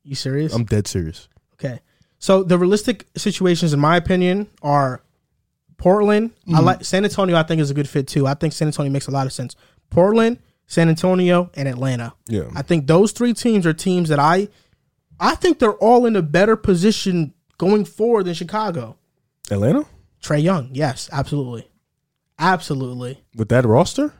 You 0.03 0.15
serious? 0.15 0.53
I'm 0.53 0.63
dead 0.63 0.87
serious. 0.87 1.27
Okay. 1.53 1.79
So 2.19 2.43
the 2.43 2.57
realistic 2.57 3.05
situations, 3.17 3.73
in 3.73 3.79
my 3.79 3.97
opinion, 3.97 4.47
are 4.61 5.01
Portland. 5.77 6.31
Mm-hmm. 6.41 6.55
I 6.55 6.59
like 6.59 6.85
San 6.85 7.03
Antonio. 7.03 7.35
I 7.35 7.43
think 7.43 7.61
is 7.61 7.71
a 7.71 7.73
good 7.73 7.89
fit 7.89 8.07
too. 8.07 8.25
I 8.25 8.33
think 8.33 8.53
San 8.53 8.67
Antonio 8.67 8.91
makes 8.91 9.07
a 9.07 9.11
lot 9.11 9.25
of 9.27 9.33
sense. 9.33 9.55
Portland, 9.89 10.39
San 10.65 10.89
Antonio, 10.89 11.49
and 11.55 11.67
Atlanta. 11.67 12.13
Yeah, 12.27 12.49
I 12.55 12.61
think 12.61 12.87
those 12.87 13.11
three 13.11 13.33
teams 13.33 13.65
are 13.65 13.73
teams 13.73 14.09
that 14.09 14.19
I, 14.19 14.47
I 15.19 15.35
think 15.35 15.59
they're 15.59 15.73
all 15.75 16.05
in 16.05 16.15
a 16.15 16.21
better 16.21 16.55
position 16.55 17.33
going 17.57 17.85
forward 17.85 18.23
than 18.25 18.33
Chicago. 18.33 18.97
Atlanta 19.51 19.85
Trae 20.21 20.41
Young, 20.41 20.69
yes, 20.73 21.09
absolutely, 21.11 21.69
absolutely. 22.39 23.23
with 23.35 23.49
that 23.49 23.65
roster. 23.65 24.13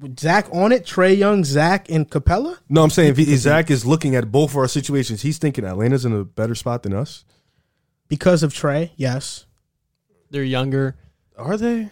With 0.00 0.18
Zach 0.18 0.48
on 0.50 0.72
it, 0.72 0.86
Trae 0.86 1.16
Young, 1.16 1.44
Zach, 1.44 1.90
and 1.90 2.08
Capela. 2.08 2.56
No, 2.70 2.82
I'm 2.82 2.88
saying 2.88 3.10
if, 3.10 3.16
he, 3.18 3.34
if 3.34 3.40
Zach 3.40 3.70
is 3.70 3.84
looking 3.84 4.16
at 4.16 4.32
both 4.32 4.52
of 4.52 4.56
our 4.56 4.68
situations, 4.68 5.20
he's 5.20 5.36
thinking 5.36 5.64
Atlanta's 5.64 6.06
in 6.06 6.14
a 6.14 6.24
better 6.24 6.54
spot 6.54 6.82
than 6.84 6.94
us. 6.94 7.26
Because 8.08 8.42
of 8.42 8.54
Trae, 8.54 8.92
yes. 8.96 9.44
They're 10.30 10.42
younger, 10.42 10.96
Are 11.36 11.58
they? 11.58 11.90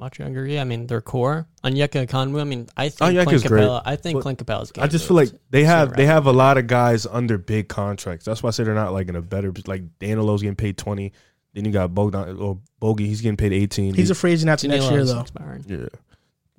much 0.00 0.18
younger. 0.18 0.46
Yeah, 0.46 0.62
I 0.62 0.64
mean 0.64 0.86
their 0.86 1.00
core. 1.00 1.46
Onyeka 1.62 2.06
Okongwu. 2.06 2.40
I 2.40 2.44
mean, 2.44 2.68
I 2.76 2.88
think 2.88 3.12
Onyeka's 3.12 3.26
Clint 3.26 3.46
great, 3.46 3.64
Capela. 3.64 3.82
I 3.84 3.96
think 3.96 4.16
but 4.16 4.22
Clint 4.22 4.38
Capela's. 4.38 4.72
I 4.78 4.88
just 4.88 5.06
feel 5.06 5.16
like 5.16 5.28
they 5.50 5.64
have 5.64 5.94
they 5.94 6.06
have 6.06 6.26
a 6.26 6.32
lot 6.32 6.58
of 6.58 6.66
guys 6.66 7.06
under 7.06 7.38
big 7.38 7.68
contracts. 7.68 8.24
That's 8.24 8.42
why 8.42 8.48
I 8.48 8.50
say 8.50 8.64
they're 8.64 8.74
not 8.74 8.92
like 8.92 9.08
in 9.08 9.16
a 9.16 9.22
better 9.22 9.52
like 9.66 9.98
Danilo's 9.98 10.42
getting 10.42 10.56
paid 10.56 10.78
twenty. 10.78 11.12
Then 11.54 11.64
you 11.64 11.72
got 11.72 11.94
Bogdan 11.94 12.36
or 12.36 12.58
Bogey, 12.78 13.06
he's 13.06 13.20
getting 13.20 13.36
paid 13.36 13.52
eighteen. 13.52 13.94
He's 13.94 14.10
a 14.10 14.14
free 14.14 14.32
agent 14.32 14.50
after 14.50 14.68
next 14.68 14.90
year, 14.90 15.04
though. 15.04 15.24
yeah. 15.66 15.86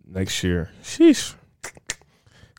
Next 0.05 0.43
year. 0.43 0.69
Sheesh. 0.83 1.33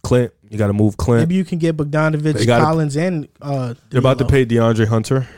Clint, 0.03 0.33
you 0.51 0.59
gotta 0.59 0.73
move 0.73 0.97
Clint. 0.97 1.21
Maybe 1.23 1.35
you 1.37 1.45
can 1.45 1.59
get 1.59 1.77
They 1.77 1.85
Bogdanovich, 1.85 2.47
gotta- 2.47 2.65
Collins, 2.65 2.97
and 2.97 3.29
uh, 3.41 3.75
They're 3.91 4.01
about 4.01 4.19
to 4.19 4.25
pay 4.27 4.45
DeAndre 4.45 4.89
Hunter 4.89 5.29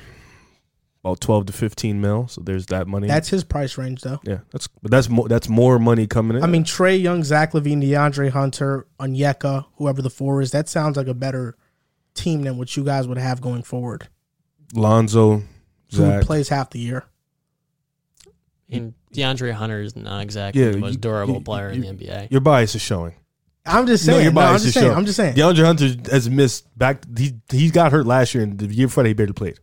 about 1.02 1.20
twelve 1.20 1.44
to 1.46 1.52
fifteen 1.52 2.00
mil. 2.00 2.28
So 2.28 2.40
there's 2.40 2.66
that 2.66 2.86
money. 2.86 3.06
That's 3.06 3.28
his 3.28 3.44
price 3.44 3.76
range, 3.76 4.00
though. 4.00 4.20
yeah, 4.24 4.38
that's 4.52 4.68
but 4.80 4.90
that's 4.90 5.10
more 5.10 5.28
that's 5.28 5.50
more 5.50 5.78
money 5.78 6.06
coming 6.06 6.38
in. 6.38 6.42
I 6.42 6.46
mean, 6.46 6.64
Trae 6.64 6.98
Young, 7.00 7.22
Zach 7.24 7.52
LaVine, 7.52 7.82
DeAndre 7.82 8.30
Hunter, 8.30 8.86
Onyeka, 8.98 9.66
whoever 9.76 10.00
the 10.00 10.08
four 10.10 10.40
is. 10.40 10.52
That 10.52 10.68
sounds 10.68 10.96
like 10.96 11.08
a 11.08 11.14
better 11.14 11.56
team 12.14 12.42
than 12.42 12.56
what 12.56 12.74
you 12.74 12.84
guys 12.84 13.06
would 13.06 13.18
have 13.18 13.42
going 13.42 13.64
forward. 13.64 14.08
Lonzo, 14.72 15.42
Who 15.96 16.20
plays 16.22 16.48
half 16.48 16.70
the 16.70 16.78
year? 16.78 17.04
And 18.70 18.94
DeAndre 19.14 19.52
Hunter 19.52 19.82
is 19.82 19.94
not 19.94 20.20
exactly 20.22 20.62
Yeah, 20.64 20.70
the 20.72 20.78
most 20.78 20.92
you- 20.94 20.98
durable 20.98 21.34
you- 21.34 21.40
player 21.40 21.68
you- 21.70 21.82
in 21.84 21.96
the 21.96 22.04
NBA. 22.06 22.28
Your 22.30 22.40
bias 22.40 22.74
is 22.74 22.82
showing. 22.82 23.14
I'm 23.66 23.86
just 23.86 24.06
No, 24.06 24.14
saying. 24.14 24.24
your 24.24 24.32
No, 24.32 24.40
I'm 24.40 24.46
bias 24.52 24.62
just 24.62 24.66
is 24.68 24.74
saying. 24.74 24.86
showing. 24.86 24.96
I'm 24.98 25.06
just 25.06 25.16
saying. 25.16 25.34
DeAndre 25.36 25.64
Hunter 25.64 26.10
has 26.10 26.28
missed 26.28 26.76
back. 26.78 27.02
He 27.16 27.34
he 27.50 27.70
got 27.70 27.92
hurt 27.92 28.06
last 28.06 28.34
year, 28.34 28.42
and 28.42 28.58
the 28.58 28.66
year 28.66 28.88
before 28.88 29.04
He 29.04 29.12
barely 29.14 29.32
played. 29.32 29.58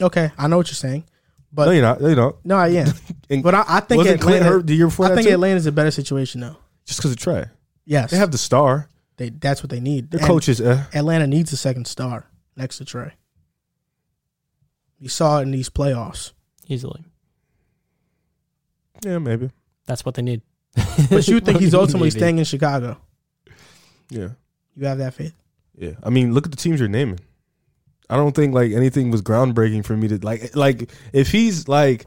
Okay, 0.00 0.30
I 0.38 0.46
know 0.48 0.56
what 0.56 0.68
you're 0.68 0.74
saying, 0.74 1.04
but 1.52 1.66
no, 1.66 1.72
you're 1.72 1.82
not. 1.82 2.00
No, 2.00 2.06
you're 2.06 2.16
not. 2.16 2.36
no, 2.44 2.56
I 2.56 2.68
am. 2.68 2.92
And 3.30 3.42
but 3.44 3.54
I, 3.54 3.64
I 3.68 3.80
think 3.80 3.98
wasn't 3.98 4.20
Clint 4.20 4.38
Atlanta. 4.38 4.56
hurt 4.56 4.66
the 4.66 4.74
year 4.74 4.86
before 4.86 5.06
I 5.06 5.10
that 5.10 5.14
think 5.16 5.28
too? 5.28 5.34
Atlanta's 5.34 5.66
a 5.66 5.72
better 5.72 5.90
situation 5.92 6.40
though. 6.40 6.56
Just 6.86 6.98
because 6.98 7.12
of 7.12 7.18
Trae, 7.18 7.50
Yes, 7.84 8.10
they 8.10 8.16
have 8.16 8.30
the 8.32 8.38
star. 8.38 8.88
they, 9.18 9.28
that's 9.30 9.62
what 9.62 9.70
they 9.70 9.78
need. 9.80 10.10
Their 10.10 10.18
And 10.20 10.26
coach 10.26 10.48
is. 10.48 10.60
Eh. 10.60 10.82
Atlanta 10.94 11.26
needs 11.28 11.52
a 11.52 11.56
second 11.56 11.86
star 11.86 12.26
next 12.56 12.78
to 12.78 12.84
Trae. 12.84 13.12
You 15.00 15.08
saw 15.08 15.38
it 15.38 15.42
in 15.42 15.50
these 15.50 15.68
playoffs. 15.70 16.32
Easily, 16.68 17.02
Yeah, 19.04 19.18
maybe. 19.18 19.50
that's 19.86 20.04
what 20.04 20.14
they 20.14 20.22
need. 20.22 20.42
But 21.10 21.26
you 21.26 21.40
think 21.40 21.58
he's 21.58 21.74
ultimately 21.82 22.06
Maybe. 22.10 22.18
staying 22.20 22.38
in 22.38 22.44
Chicago? 22.44 22.96
Yeah, 24.08 24.28
You 24.76 24.86
have 24.86 24.98
that 24.98 25.14
faith? 25.14 25.34
yeah. 25.76 25.92
I 26.02 26.10
mean, 26.10 26.32
look 26.32 26.44
at 26.46 26.52
the 26.52 26.56
teams 26.56 26.78
you're 26.78 26.88
naming. 26.88 27.18
I 28.08 28.16
don't 28.16 28.34
think 28.36 28.54
like 28.54 28.70
anything 28.72 29.10
was 29.10 29.22
groundbreaking 29.22 29.84
for 29.84 29.96
me 29.96 30.08
to 30.08 30.18
like. 30.24 30.54
Like 30.54 30.90
if 31.12 31.30
he's 31.32 31.66
like, 31.68 32.06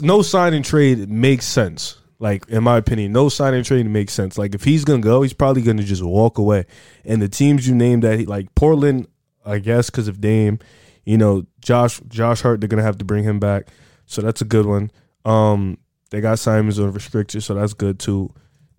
no 0.00 0.22
sign 0.22 0.54
and 0.54 0.64
trade 0.64 1.08
makes 1.08 1.44
sense. 1.46 1.98
Like 2.20 2.48
in 2.48 2.62
my 2.64 2.76
opinion, 2.78 3.12
no 3.12 3.28
sign 3.28 3.54
and 3.54 3.64
trade 3.64 3.86
makes 3.86 4.12
sense. 4.12 4.38
Like 4.38 4.54
if 4.54 4.64
he's 4.64 4.84
gonna 4.84 5.00
go, 5.02 5.22
he's 5.22 5.32
probably 5.32 5.62
gonna 5.62 5.82
just 5.82 6.02
walk 6.02 6.38
away. 6.38 6.64
And 7.04 7.20
the 7.20 7.28
teams 7.28 7.68
you 7.68 7.74
named 7.74 8.04
that 8.04 8.18
he, 8.20 8.26
like 8.26 8.54
Portland, 8.54 9.08
I 9.44 9.58
guess 9.58 9.90
because 9.90 10.08
of 10.08 10.20
Dame, 10.20 10.58
you 11.04 11.18
know 11.18 11.46
Josh 11.60 12.00
Josh 12.08 12.42
Hart, 12.42 12.60
they're 12.60 12.68
gonna 12.68 12.82
have 12.82 12.98
to 12.98 13.04
bring 13.04 13.24
him 13.24 13.38
back, 13.38 13.68
so 14.06 14.22
that's 14.22 14.40
a 14.40 14.44
good 14.44 14.66
one. 14.66 14.90
Um, 15.24 15.78
they 16.10 16.20
got 16.20 16.38
Simons 16.38 16.78
on 16.78 16.92
restricted, 16.92 17.42
so 17.42 17.54
that's 17.54 17.74
good 17.74 17.98
too. 17.98 18.32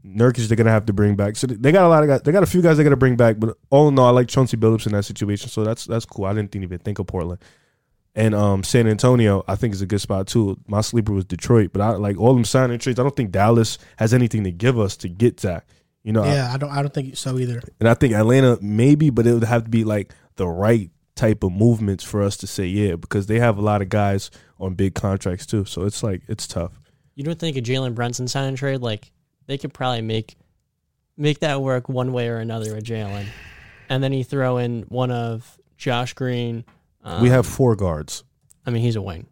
Nurkic, 0.05 0.47
they're 0.47 0.55
gonna 0.55 0.69
have 0.69 0.85
to 0.85 0.93
bring 0.93 1.15
back. 1.15 1.35
So 1.35 1.47
they 1.47 1.71
got 1.71 1.85
a 1.85 1.88
lot 1.88 2.03
of 2.03 2.09
guys. 2.09 2.21
They 2.21 2.31
got 2.31 2.43
a 2.43 2.47
few 2.47 2.61
guys 2.61 2.77
they 2.77 2.83
gotta 2.83 2.95
bring 2.95 3.15
back, 3.15 3.39
but 3.39 3.57
all 3.69 3.88
in 3.88 3.97
all, 3.97 4.07
I 4.07 4.11
like 4.11 4.27
Chauncey 4.27 4.55
Billups 4.57 4.85
in 4.85 4.93
that 4.93 5.03
situation, 5.03 5.49
so 5.49 5.63
that's 5.63 5.85
that's 5.85 6.05
cool. 6.05 6.25
I 6.25 6.33
didn't 6.33 6.55
even 6.55 6.79
think 6.79 6.99
of 6.99 7.07
Portland. 7.07 7.41
And 8.17 8.33
um, 8.33 8.63
San 8.63 8.88
Antonio, 8.88 9.43
I 9.45 9.55
think 9.55 9.73
is 9.73 9.81
a 9.81 9.85
good 9.85 9.99
spot 9.99 10.27
too. 10.27 10.57
My 10.67 10.79
sleeper 10.81 11.11
was 11.11 11.25
Detroit, 11.25 11.71
but 11.73 11.81
I 11.81 11.89
like 11.91 12.17
all 12.17 12.33
them 12.33 12.45
signing 12.45 12.79
trades. 12.79 12.97
I 12.97 13.03
don't 13.03 13.15
think 13.15 13.31
Dallas 13.31 13.77
has 13.97 14.13
anything 14.13 14.45
to 14.45 14.51
give 14.51 14.79
us 14.79 14.95
to 14.97 15.09
get 15.09 15.39
Zach. 15.41 15.67
You 16.03 16.13
know, 16.13 16.23
Yeah, 16.23 16.49
I 16.53 16.57
don't. 16.57 16.69
I 16.69 16.81
don't 16.81 16.93
think 16.93 17.17
so 17.17 17.38
either. 17.39 17.61
and 17.79 17.89
I 17.89 17.93
think 17.95 18.13
Atlanta 18.13 18.57
maybe, 18.61 19.09
but 19.09 19.25
it 19.27 19.33
would 19.33 19.43
have 19.43 19.63
to 19.65 19.69
be 19.69 19.83
like 19.83 20.13
the 20.35 20.47
right 20.47 20.91
type 21.15 21.43
of 21.43 21.51
movements 21.51 22.04
for 22.04 22.21
us 22.21 22.38
to 22.38 22.47
say 22.47 22.65
yeah, 22.65 22.95
because 22.95 23.28
they 23.28 23.39
have 23.39 23.58
a 23.58 23.62
lot 23.62 23.82
of 23.82 23.89
guys 23.89 24.30
on 24.60 24.75
big 24.75 24.95
contracts 24.95 25.45
too. 25.45 25.65
So 25.65 25.84
it's 25.84 26.04
like 26.04 26.21
it's 26.28 26.47
tough. 26.47 26.80
You 27.15 27.23
don't 27.23 27.39
think 27.39 27.58
a 27.58 27.62
Jalen 27.62 27.95
Brunson 27.95 28.28
sign 28.28 28.45
and 28.45 28.58
trade 28.58 28.82
like 28.82 29.12
they 29.47 29.58
could 29.58 29.73
probably 29.73 30.01
make 30.01 30.36
make 31.17 31.39
that 31.39 31.62
work 31.62 31.88
one 31.88 32.12
way 32.12 32.28
or 32.28 32.38
another 32.38 32.75
with 32.75 32.84
Jalen, 32.84 33.25
and 33.89 34.04
then 34.04 34.13
you 34.13 34.23
throw 34.23 34.58
in 34.58 34.84
one 34.84 35.12
of 35.12 35.58
Josh 35.78 36.13
Green. 36.13 36.65
Um, 37.04 37.21
we 37.21 37.30
have 37.30 37.45
four 37.45 37.75
guards. 37.75 38.23
I 38.65 38.71
mean, 38.71 38.82
he's 38.82 38.95
a 38.95 39.01
wing. 39.01 39.28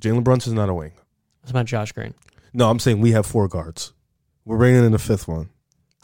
Jalen 0.00 0.24
Brunson's 0.24 0.54
not 0.54 0.68
a 0.68 0.74
wing. 0.74 0.92
What 1.42 1.50
about 1.50 1.66
Josh 1.66 1.92
Green? 1.92 2.14
No, 2.52 2.68
I'm 2.68 2.78
saying 2.78 3.00
we 3.00 3.12
have 3.12 3.26
four 3.26 3.48
guards. 3.48 3.92
We're 4.44 4.58
bringing 4.58 4.84
in 4.84 4.92
the 4.92 4.98
fifth 4.98 5.28
one. 5.28 5.50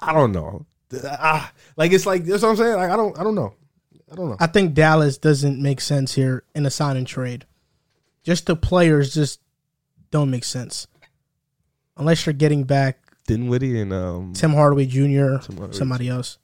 I 0.01 0.13
don't 0.13 0.33
know. 0.33 0.67
Ah, 1.05 1.53
like 1.77 1.93
it's 1.93 2.07
like 2.07 2.25
that's 2.25 2.43
what 2.43 2.51
I'm 2.51 2.57
saying. 2.57 2.77
Like 2.77 2.91
I 2.91 2.97
don't. 2.97 3.19
I 3.19 3.25
don't 3.25 3.35
know. 3.35 3.55
I 4.11 4.14
don't 4.14 4.31
know. 4.31 4.37
I 4.40 4.47
think 4.47 4.75
Dallas 4.75 5.18
doesn't 5.18 5.61
make 5.61 5.81
sense 5.81 6.14
here 6.14 6.44
in 6.55 6.64
a 6.66 6.71
sign 6.71 6.97
and 6.97 7.07
trade. 7.07 7.44
Just 8.23 8.47
the 8.47 8.57
players 8.57 9.14
just 9.14 9.40
don't 10.11 10.31
make 10.31 10.44
sense 10.44 10.87
unless 11.97 12.25
you're 12.25 12.33
getting 12.33 12.64
back 12.64 12.99
Dinwiddie 13.27 13.81
and 13.81 13.92
um. 13.92 14.33
Tim 14.33 14.53
Hardaway 14.53 14.87
Jr. 14.87 14.97
Tim 14.99 15.57
Hardaway. 15.57 15.73
somebody 15.73 16.09
else. 16.09 16.38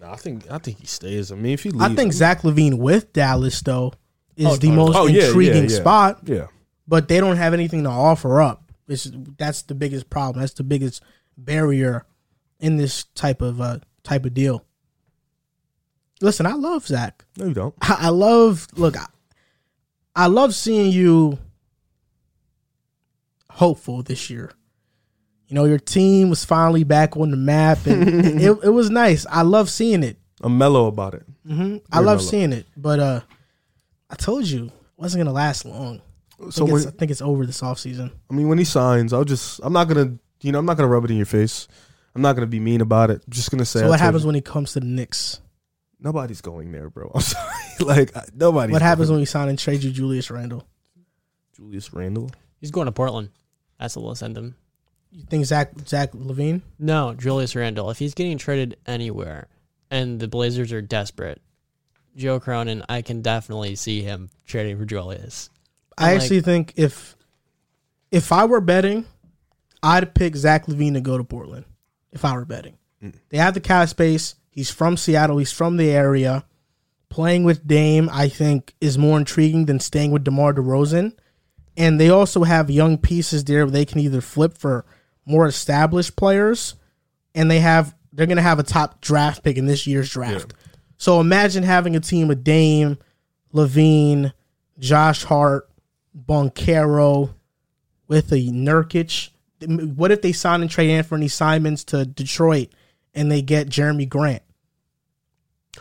No, 0.00 0.10
I 0.10 0.16
think 0.16 0.50
I 0.50 0.58
think 0.58 0.80
he 0.80 0.86
stays. 0.86 1.30
I 1.30 1.36
mean, 1.36 1.52
if 1.52 1.62
he 1.62 1.70
leaves, 1.70 1.84
I 1.84 1.94
think 1.94 2.12
Zach 2.12 2.42
LaVine 2.42 2.78
with 2.78 3.12
Dallas 3.12 3.60
though 3.60 3.92
is 4.36 4.46
Oh, 4.46 4.56
the 4.56 4.70
oh, 4.70 4.74
most 4.74 4.96
oh, 4.96 5.06
yeah, 5.06 5.26
intriguing 5.26 5.64
yeah, 5.64 5.70
yeah. 5.70 5.80
spot, 5.80 6.20
Yeah, 6.24 6.46
but 6.88 7.08
they 7.08 7.20
don't 7.20 7.36
have 7.36 7.52
anything 7.54 7.84
to 7.84 7.90
offer 7.90 8.40
up. 8.40 8.72
It's, 8.88 9.10
that's 9.38 9.62
the 9.62 9.74
biggest 9.74 10.10
problem. 10.10 10.40
That's 10.40 10.54
the 10.54 10.64
biggest 10.64 11.02
barrier 11.36 12.04
in 12.58 12.76
this 12.76 13.04
type 13.14 13.42
of 13.42 13.60
uh, 13.60 13.78
type 14.02 14.24
of 14.24 14.34
deal. 14.34 14.64
Listen, 16.22 16.46
I 16.46 16.52
love 16.54 16.86
Zach. 16.86 17.24
no, 17.36 17.46
you 17.46 17.54
don't. 17.54 17.74
I 17.82 17.96
I 18.02 18.08
love 18.08 18.66
look. 18.76 18.96
I, 18.96 19.06
I 20.14 20.26
love 20.26 20.54
seeing 20.54 20.90
you 20.92 21.38
hopeful 23.50 24.02
this 24.02 24.30
year. 24.30 24.52
You 25.48 25.54
know, 25.56 25.64
your 25.64 25.78
team 25.78 26.30
was 26.30 26.44
finally 26.44 26.84
back 26.84 27.16
on 27.16 27.30
the 27.30 27.36
map, 27.36 27.84
and 27.86 28.08
it, 28.40 28.58
it 28.64 28.70
was 28.70 28.88
nice. 28.88 29.26
I 29.28 29.42
love 29.42 29.68
seeing 29.68 30.02
it. 30.02 30.16
I'm 30.40 30.56
mellow 30.58 30.86
about 30.86 31.14
it. 31.14 31.24
hmm 31.46 31.76
I 31.92 31.98
love 31.98 32.18
mellow. 32.18 32.18
seeing 32.18 32.52
it. 32.52 32.66
But 32.76 32.98
uh, 33.00 33.20
I 34.10 34.14
told 34.14 34.46
you 34.46 34.66
it 34.66 34.72
wasn't 34.96 35.20
gonna 35.24 35.34
last 35.34 35.64
long. 35.64 36.00
I 36.44 36.50
So 36.50 36.66
think, 36.66 36.78
it's, 36.78 36.86
I 36.86 36.90
think 36.90 37.10
it's 37.10 37.22
over 37.22 37.44
this 37.46 37.60
offseason. 37.60 38.10
I 38.30 38.34
mean, 38.34 38.48
when 38.48 38.58
he 38.58 38.64
signs, 38.64 39.12
I'll 39.12 39.24
just 39.24 39.60
I'm 39.62 39.72
not 39.74 39.88
gonna 39.88 40.16
you 40.40 40.52
know 40.52 40.58
I'm 40.58 40.66
not 40.66 40.76
gonna 40.78 40.88
rub 40.88 41.04
it 41.04 41.10
in 41.10 41.16
your 41.18 41.26
face. 41.26 41.68
I'm 42.14 42.22
not 42.22 42.34
gonna 42.34 42.46
be 42.46 42.60
mean 42.60 42.80
about 42.80 43.10
it. 43.10 43.22
I'm 43.26 43.32
just 43.32 43.50
gonna 43.50 43.64
say. 43.66 43.80
So 43.80 43.86
I 43.86 43.88
what 43.90 44.00
happens 44.00 44.22
you. 44.22 44.28
when 44.28 44.34
he 44.34 44.40
comes 44.40 44.72
to 44.72 44.80
the 44.80 44.86
Knicks? 44.86 45.40
Nobody's 46.02 46.40
going 46.40 46.72
there, 46.72 46.90
bro. 46.90 47.10
I'm 47.14 47.20
sorry. 47.20 47.52
like 47.80 48.34
nobody. 48.34 48.72
What 48.72 48.82
happens 48.82 49.10
when 49.10 49.20
we 49.20 49.24
sign 49.26 49.48
and 49.48 49.58
trade 49.58 49.82
you 49.82 49.90
Julius 49.90 50.30
Randle? 50.30 50.66
Julius 51.56 51.92
Randle? 51.92 52.30
He's 52.60 52.70
going 52.70 52.86
to 52.86 52.92
Portland. 52.92 53.30
That's 53.78 53.96
what 53.96 54.04
will 54.04 54.14
send 54.14 54.36
him. 54.36 54.56
You 55.10 55.24
think 55.24 55.44
Zach 55.44 55.72
Zach 55.86 56.12
LaVine? 56.12 56.62
No, 56.78 57.14
Julius 57.14 57.54
Randle. 57.54 57.90
If 57.90 57.98
he's 57.98 58.14
getting 58.14 58.38
traded 58.38 58.76
anywhere, 58.86 59.48
and 59.90 60.18
the 60.18 60.28
Blazers 60.28 60.72
are 60.72 60.80
desperate, 60.80 61.40
Joe 62.16 62.40
Cronin, 62.40 62.82
I 62.88 63.02
can 63.02 63.20
definitely 63.22 63.74
see 63.76 64.02
him 64.02 64.30
trading 64.46 64.78
for 64.78 64.84
Julius. 64.86 65.50
I 65.98 66.12
Like- 66.14 66.22
actually 66.22 66.40
think 66.40 66.72
if 66.76 67.14
if 68.10 68.32
I 68.32 68.44
were 68.46 68.60
betting, 68.60 69.04
I'd 69.82 70.14
pick 70.14 70.34
Zach 70.36 70.66
LaVine 70.66 70.94
to 70.94 71.00
go 71.00 71.18
to 71.18 71.24
Portland. 71.24 71.64
If 72.12 72.24
I 72.24 72.34
were 72.34 72.44
betting, 72.44 72.76
Mm. 73.02 73.14
they 73.30 73.38
have 73.38 73.54
the 73.54 73.60
cap 73.60 73.88
space. 73.88 74.34
He's 74.52 74.70
from 74.70 74.96
Seattle. 74.96 75.38
He's 75.38 75.50
from 75.50 75.76
the 75.78 75.90
area. 75.90 76.44
Playing 77.08 77.42
with 77.44 77.66
Dame, 77.66 78.08
I 78.12 78.28
think, 78.28 78.74
is 78.80 78.96
more 78.96 79.18
intriguing 79.18 79.66
than 79.66 79.80
staying 79.80 80.12
with 80.12 80.24
DeMar 80.24 80.54
DeRozan. 80.54 81.12
and 81.76 81.98
they 81.98 82.10
also 82.10 82.44
have 82.44 82.70
young 82.70 82.98
pieces 82.98 83.44
there 83.44 83.66
they 83.66 83.84
can 83.86 83.98
either 83.98 84.20
flip 84.20 84.56
for 84.58 84.84
more 85.24 85.46
established 85.46 86.16
players, 86.16 86.74
and 87.34 87.50
they 87.50 87.60
have 87.60 87.94
they're 88.12 88.26
gonna 88.26 88.42
have 88.42 88.58
a 88.58 88.62
top 88.62 89.00
draft 89.00 89.42
pick 89.42 89.56
in 89.56 89.66
this 89.66 89.86
year's 89.86 90.10
draft. 90.10 90.52
So 90.98 91.20
imagine 91.20 91.62
having 91.62 91.96
a 91.96 92.00
team 92.00 92.28
with 92.28 92.44
Dame, 92.44 92.98
LaVine, 93.54 94.32
Josh 94.78 95.24
Hart, 95.24 95.68
Banchero, 96.16 97.34
with 98.06 98.30
a 98.32 98.50
Nurkic. 98.50 99.30
What 99.66 100.10
if 100.10 100.20
they 100.22 100.32
sign 100.32 100.60
and 100.60 100.70
trade 100.70 100.90
Anfernee 100.90 101.30
Simons 101.30 101.84
to 101.84 102.04
Detroit 102.04 102.68
and 103.14 103.30
they 103.30 103.42
get 103.42 103.68
Jerami 103.68 104.08
Grant? 104.08 104.42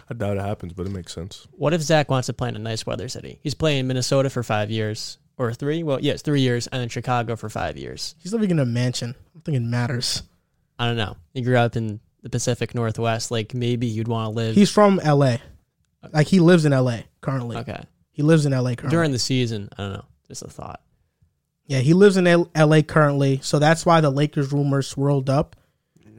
I 0.09 0.13
doubt 0.13 0.37
it 0.37 0.41
happens, 0.43 0.73
but 0.73 0.85
it 0.85 0.91
makes 0.91 1.13
sense. 1.13 1.47
What 1.51 1.73
if 1.73 1.81
Zach 1.81 2.09
wants 2.09 2.27
to 2.27 2.33
play 2.33 2.49
in 2.49 2.55
a 2.55 2.59
nice 2.59 2.85
weather 2.85 3.09
city? 3.09 3.39
He's 3.43 3.53
playing 3.53 3.87
Minnesota 3.87 4.29
for 4.29 4.41
five 4.41 4.71
years 4.71 5.17
or 5.37 5.53
three. 5.53 5.83
Well, 5.83 5.99
yes, 5.99 6.21
three 6.21 6.41
years, 6.41 6.67
and 6.67 6.81
then 6.81 6.87
Chicago 6.89 7.35
for 7.35 7.49
five 7.49 7.77
years. 7.77 8.15
He's 8.19 8.31
living 8.31 8.51
in 8.51 8.59
a 8.59 8.65
mansion. 8.65 9.15
I 9.17 9.29
don't 9.33 9.43
think 9.43 9.57
it 9.57 9.61
matters. 9.63 10.23
I 10.79 10.85
don't 10.87 10.95
know. 10.97 11.17
He 11.33 11.41
grew 11.41 11.57
up 11.57 11.75
in 11.75 11.99
the 12.23 12.29
Pacific 12.29 12.73
Northwest. 12.73 13.31
Like 13.31 13.53
maybe 13.53 13.87
you'd 13.87 14.07
want 14.07 14.27
to 14.27 14.29
live. 14.29 14.55
He's 14.55 14.71
from 14.71 14.99
LA. 15.05 15.37
Like 16.13 16.27
he 16.27 16.39
lives 16.39 16.65
in 16.65 16.71
LA 16.71 16.99
currently. 17.19 17.57
okay. 17.57 17.83
He 18.11 18.23
lives 18.23 18.45
in 18.45 18.53
LA 18.53 18.75
currently. 18.75 18.89
During 18.89 19.11
the 19.11 19.19
season, 19.19 19.69
I 19.77 19.83
don't 19.83 19.93
know. 19.93 20.05
Just 20.27 20.41
a 20.43 20.47
thought. 20.47 20.81
yeah, 21.65 21.79
he 21.79 21.93
lives 21.93 22.15
in 22.17 22.25
L- 22.27 22.49
LA 22.55 22.81
currently. 22.81 23.39
So 23.43 23.59
that's 23.59 23.85
why 23.85 23.99
the 24.01 24.09
Lakers 24.09 24.51
rumors 24.53 24.87
swirled 24.87 25.29
up. 25.29 25.55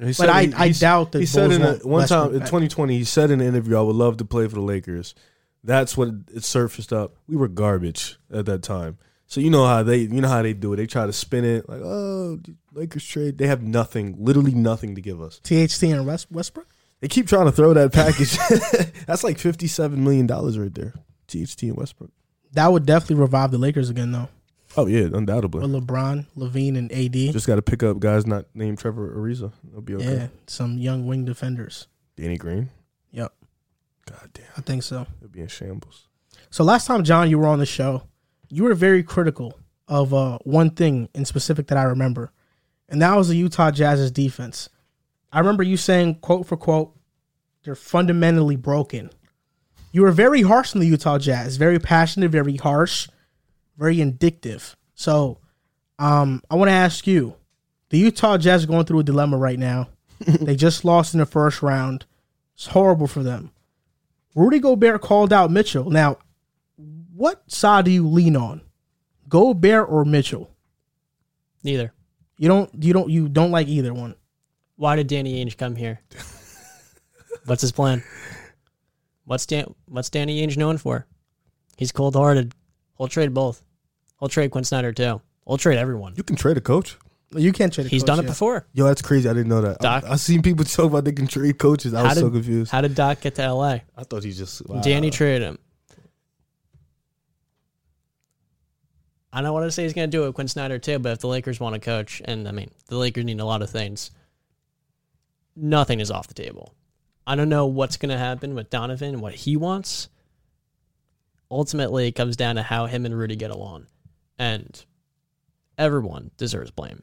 He 0.00 0.06
But 0.06 0.14
said 0.16 0.28
I, 0.28 0.46
he- 0.46 0.54
I 0.54 0.68
doubt 0.72 1.12
that 1.12 1.20
He 1.20 1.26
said 1.26 1.52
in 1.52 1.62
a, 1.62 1.74
one 1.78 2.06
time 2.08 2.28
in 2.34 2.40
2020, 2.40 2.96
he 2.98 3.04
said 3.04 3.30
in 3.30 3.40
an 3.40 3.46
interview, 3.46 3.76
"I 3.76 3.80
would 3.82 3.96
love 3.96 4.16
to 4.18 4.24
play 4.24 4.46
for 4.48 4.54
the 4.56 4.60
Lakers." 4.62 5.14
That's 5.64 5.96
what 5.96 6.08
it 6.34 6.42
surfaced 6.44 6.92
up. 6.92 7.14
We 7.28 7.36
were 7.36 7.46
garbage 7.48 8.18
at 8.32 8.46
that 8.46 8.62
time, 8.62 8.98
so 9.26 9.40
you 9.40 9.48
know 9.50 9.64
how 9.64 9.82
they, 9.84 9.98
you 9.98 10.20
know 10.20 10.28
how 10.28 10.42
they 10.42 10.54
do 10.54 10.72
it. 10.72 10.76
They 10.76 10.86
try 10.86 11.06
to 11.06 11.12
spin 11.12 11.44
it 11.44 11.68
like, 11.68 11.80
"Oh, 11.82 12.40
Lakers 12.72 13.04
trade." 13.06 13.38
They 13.38 13.46
have 13.46 13.62
nothing, 13.62 14.16
literally 14.18 14.54
nothing 14.54 14.94
to 14.96 15.00
give 15.00 15.20
us. 15.22 15.38
THT 15.44 15.82
and 15.84 16.04
West, 16.06 16.26
Westbrook. 16.32 16.66
They 17.00 17.08
keep 17.08 17.26
trying 17.28 17.46
to 17.46 17.52
throw 17.52 17.74
that 17.74 17.92
package. 17.92 18.36
That's 19.06 19.22
like 19.24 19.38
fifty-seven 19.38 20.02
million 20.02 20.26
dollars 20.26 20.58
right 20.58 20.74
there. 20.74 20.94
THT 21.28 21.62
and 21.62 21.76
Westbrook. 21.76 22.10
That 22.52 22.70
would 22.72 22.84
definitely 22.84 23.16
revive 23.16 23.50
the 23.50 23.58
Lakers 23.58 23.88
again, 23.88 24.12
though. 24.12 24.28
Oh 24.76 24.86
yeah, 24.86 25.08
undoubtedly. 25.12 25.60
With 25.60 25.86
LeBron, 25.86 26.26
LaVine, 26.36 26.78
and 26.78 26.90
AD. 26.92 27.12
Just 27.32 27.46
got 27.46 27.56
to 27.56 27.62
pick 27.62 27.82
up 27.82 27.98
guys 27.98 28.26
not 28.26 28.46
named 28.54 28.78
Trevor 28.78 29.14
Ariza. 29.14 29.52
They'll 29.64 29.80
be 29.80 29.94
okay. 29.96 30.14
Yeah, 30.14 30.26
some 30.46 30.78
young 30.78 31.06
wing 31.06 31.24
defenders. 31.24 31.88
Danny 32.16 32.38
Green. 32.38 32.70
Yep, 33.10 33.32
God 34.06 34.30
damn, 34.32 34.44
I 34.56 34.60
think 34.62 34.82
so. 34.82 35.06
It'll 35.20 35.28
be 35.30 35.40
in 35.40 35.48
shambles. 35.48 36.08
So 36.50 36.64
last 36.64 36.86
time, 36.86 37.04
John, 37.04 37.28
you 37.28 37.38
were 37.38 37.46
on 37.46 37.58
the 37.58 37.66
show, 37.66 38.04
you 38.48 38.64
were 38.64 38.74
very 38.74 39.02
critical 39.02 39.58
of 39.88 40.14
uh, 40.14 40.38
one 40.44 40.70
thing 40.70 41.08
in 41.14 41.24
specific 41.24 41.66
that 41.68 41.78
I 41.78 41.82
remember, 41.84 42.32
and 42.88 43.02
that 43.02 43.14
was 43.16 43.28
the 43.28 43.36
Utah 43.36 43.70
Jazz's 43.70 44.10
defense. 44.10 44.68
I 45.32 45.38
remember 45.38 45.62
you 45.62 45.76
saying, 45.76 46.16
quote 46.16 46.46
for 46.46 46.56
quote, 46.56 46.94
they're 47.64 47.74
fundamentally 47.74 48.56
broken. 48.56 49.10
You 49.92 50.02
were 50.02 50.10
very 50.10 50.42
harsh 50.42 50.74
on 50.74 50.80
the 50.80 50.86
Utah 50.86 51.18
Jazz, 51.18 51.56
very 51.56 51.78
passionate, 51.78 52.30
very 52.30 52.56
harsh, 52.56 53.08
very 53.76 53.96
indictive. 53.96 54.74
So, 54.94 55.38
um, 55.98 56.42
I 56.50 56.54
want 56.56 56.68
to 56.68 56.74
ask 56.74 57.06
you, 57.06 57.36
the 57.90 57.98
Utah 57.98 58.38
Jazz 58.38 58.64
are 58.64 58.68
going 58.68 58.86
through 58.86 59.00
a 59.00 59.04
dilemma 59.04 59.36
right 59.36 59.58
now. 59.58 59.88
they 60.20 60.56
just 60.56 60.84
lost 60.84 61.14
in 61.14 61.20
the 61.20 61.26
first 61.26 61.62
round. 61.62 62.06
It's 62.54 62.66
horrible 62.66 63.06
for 63.06 63.22
them. 63.22 63.50
Rudy 64.34 64.60
Gobert 64.60 65.02
called 65.02 65.32
out 65.32 65.50
Mitchell. 65.50 65.90
Now, 65.90 66.18
what 67.14 67.50
side 67.50 67.84
do 67.84 67.90
you 67.90 68.08
lean 68.08 68.36
on? 68.36 68.62
Gobert 69.28 69.88
or 69.88 70.04
Mitchell? 70.04 70.50
Neither. 71.62 71.92
You 72.38 72.48
don't 72.48 72.70
you 72.82 72.92
don't 72.92 73.10
you 73.10 73.28
don't 73.28 73.50
like 73.50 73.68
either 73.68 73.94
one. 73.94 74.14
Why 74.76 74.96
did 74.96 75.06
Danny 75.06 75.44
Ainge 75.44 75.56
come 75.56 75.76
here? 75.76 76.00
What's 77.44 77.62
his 77.62 77.72
plan? 77.72 78.02
What's 79.24 79.46
Dan? 79.46 79.74
What's 79.86 80.10
Danny 80.10 80.44
Ainge 80.44 80.56
known 80.56 80.78
for? 80.78 81.06
He's 81.76 81.92
cold 81.92 82.16
hearted. 83.02 83.12
He'll 83.14 83.22
trade 83.22 83.34
both. 83.34 83.62
We'll 84.20 84.28
trade 84.28 84.50
Quin 84.50 84.64
Snyder 84.64 84.92
too. 84.92 85.20
We'll 85.44 85.58
trade 85.58 85.78
everyone. 85.78 86.14
You 86.16 86.22
can 86.22 86.36
trade 86.36 86.56
a 86.56 86.60
coach. 86.60 86.96
You 87.34 87.50
can't 87.52 87.72
trade. 87.72 87.86
a 87.86 87.90
He's 87.90 88.02
coach, 88.02 88.06
done 88.08 88.18
it 88.20 88.22
yeah. 88.24 88.28
before. 88.28 88.66
Yo, 88.74 88.84
that's 88.84 89.00
crazy. 89.02 89.28
I 89.28 89.32
didn't 89.32 89.48
know 89.48 89.62
that. 89.62 89.78
Doc- 89.78 90.04
I, 90.04 90.12
I 90.12 90.16
seen 90.16 90.42
people 90.42 90.64
talk 90.66 90.86
about 90.86 91.04
they 91.04 91.12
can 91.12 91.26
trade 91.26 91.58
coaches. 91.58 91.94
I 91.94 92.02
was 92.02 92.14
did- 92.14 92.20
so 92.20 92.30
confused. 92.30 92.70
How 92.70 92.80
did 92.82 92.94
Doc 92.94 93.20
get 93.20 93.34
to 93.36 93.52
LA? 93.52 93.78
I 93.96 94.04
thought 94.04 94.22
he 94.22 94.32
just 94.32 94.66
wow. 94.68 94.80
Danny 94.82 95.10
traded 95.10 95.42
him. 95.42 95.58
I 99.32 99.40
don't 99.40 99.54
want 99.54 99.64
to 99.66 99.70
say 99.72 99.84
he's 99.84 99.94
going 99.94 100.10
to 100.10 100.14
do 100.14 100.24
it 100.24 100.26
with 100.26 100.34
Quin 100.34 100.46
Snyder 100.48 100.78
too, 100.78 100.98
but 100.98 101.12
if 101.12 101.18
the 101.20 101.26
Lakers 101.26 101.58
want 101.58 101.74
to 101.74 101.80
coach, 101.80 102.20
and 102.24 102.46
I 102.46 102.52
mean, 102.52 102.70
the 102.88 102.98
Lakers 102.98 103.24
need 103.24 103.40
a 103.40 103.46
lot 103.46 103.62
of 103.62 103.70
things, 103.70 104.10
nothing 105.56 106.00
is 106.00 106.10
off 106.10 106.28
the 106.28 106.34
table. 106.34 106.74
I 107.26 107.34
don't 107.34 107.48
know 107.48 107.64
what's 107.66 107.96
going 107.96 108.10
to 108.10 108.18
happen 108.18 108.54
with 108.54 108.68
Donovan, 108.68 109.14
and 109.14 109.22
what 109.22 109.34
he 109.34 109.56
wants. 109.56 110.10
Ultimately, 111.52 112.08
it 112.08 112.12
comes 112.12 112.34
down 112.36 112.56
to 112.56 112.62
how 112.62 112.86
him 112.86 113.04
and 113.04 113.16
Rudy 113.16 113.36
get 113.36 113.50
along. 113.50 113.86
And 114.38 114.82
everyone 115.76 116.30
deserves 116.38 116.70
blame. 116.70 117.02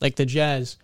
Like 0.00 0.16
the 0.16 0.26
Jazz, 0.26 0.76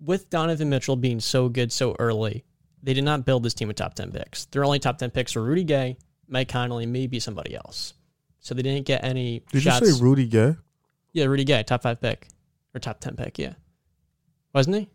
with 0.00 0.28
Donovan 0.28 0.68
Mitchell 0.68 0.96
being 0.96 1.20
so 1.20 1.48
good 1.48 1.70
so 1.72 1.94
early, 1.98 2.44
they 2.82 2.92
did 2.94 3.04
not 3.04 3.24
build 3.24 3.44
this 3.44 3.54
team 3.54 3.68
with 3.68 3.76
top 3.76 3.94
10 3.94 4.10
picks. 4.10 4.46
Their 4.46 4.64
only 4.64 4.80
top 4.80 4.98
10 4.98 5.10
picks 5.10 5.36
were 5.36 5.42
Rudy 5.42 5.64
Gay, 5.64 5.96
Mike 6.28 6.48
Conley, 6.48 6.86
maybe 6.86 7.20
somebody 7.20 7.54
else. 7.54 7.94
So 8.40 8.54
they 8.54 8.62
didn't 8.62 8.86
get 8.86 9.04
any 9.04 9.44
Did 9.52 9.62
shots. 9.62 9.86
you 9.86 9.92
say 9.92 10.02
Rudy 10.02 10.26
Gay? 10.26 10.56
yeah, 11.12 11.26
Rudy 11.26 11.44
Gay, 11.44 11.62
top 11.62 11.82
five 11.82 12.00
pick 12.00 12.26
or 12.74 12.80
top 12.80 12.98
10 12.98 13.14
pick. 13.14 13.38
Yeah. 13.38 13.52
Wasn't 14.52 14.74
he? 14.76 14.88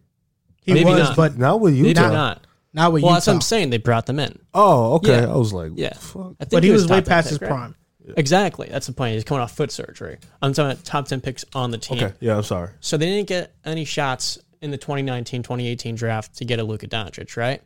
He 0.64 0.74
Maybe 0.74 0.89
was, 0.89 0.99
not. 1.10 1.16
but 1.16 1.38
Not 1.38 1.62
with 1.62 1.74
Maybe 1.76 1.88
Utah. 1.89 2.12
not. 2.12 2.47
Not 2.78 2.93
with 2.93 3.03
Well, 3.03 3.13
that's 3.13 3.28
what 3.28 3.34
I'm 3.34 3.41
saying. 3.41 3.71
They 3.71 3.78
brought 3.80 4.05
them 4.05 4.19
in. 4.19 4.39
Oh, 4.53 4.93
okay. 4.95 5.21
Yeah. 5.23 5.34
I 5.34 5.36
was 5.36 5.51
like, 5.51 5.71
Yeah. 5.75 5.93
fuck. 5.93 6.36
I 6.39 6.45
think 6.45 6.51
But 6.51 6.63
he 6.63 6.71
was 6.71 6.84
way 6.88 6.97
top 6.97 7.05
10 7.05 7.09
past 7.09 7.30
his 7.30 7.38
pick, 7.39 7.49
right? 7.49 7.55
prime. 7.55 7.75
Exactly. 8.15 8.69
That's 8.71 8.88
the 8.88 8.93
point. 8.93 9.15
He's 9.15 9.23
coming 9.25 9.41
off 9.41 9.51
foot 9.55 9.71
surgery. 9.71 10.19
I'm 10.41 10.53
talking 10.53 10.71
about 10.71 10.86
top 10.86 11.07
10 11.07 11.19
picks 11.19 11.43
on 11.53 11.71
the 11.71 11.78
team. 11.78 11.97
Okay, 12.01 12.13
yeah, 12.21 12.38
I'm 12.38 12.43
sorry. 12.43 12.69
So 12.80 12.95
they 12.95 13.07
didn't 13.07 13.28
get 13.28 13.53
any 13.65 13.84
shots 13.84 14.38
in 14.61 14.71
the 14.71 14.78
2019 14.78 15.43
2018 15.43 15.95
draft 15.95 16.38
to 16.38 16.45
get 16.45 16.59
a 16.59 16.63
Luka 16.63 16.88
Doncic, 16.88 17.36
right? 17.36 17.61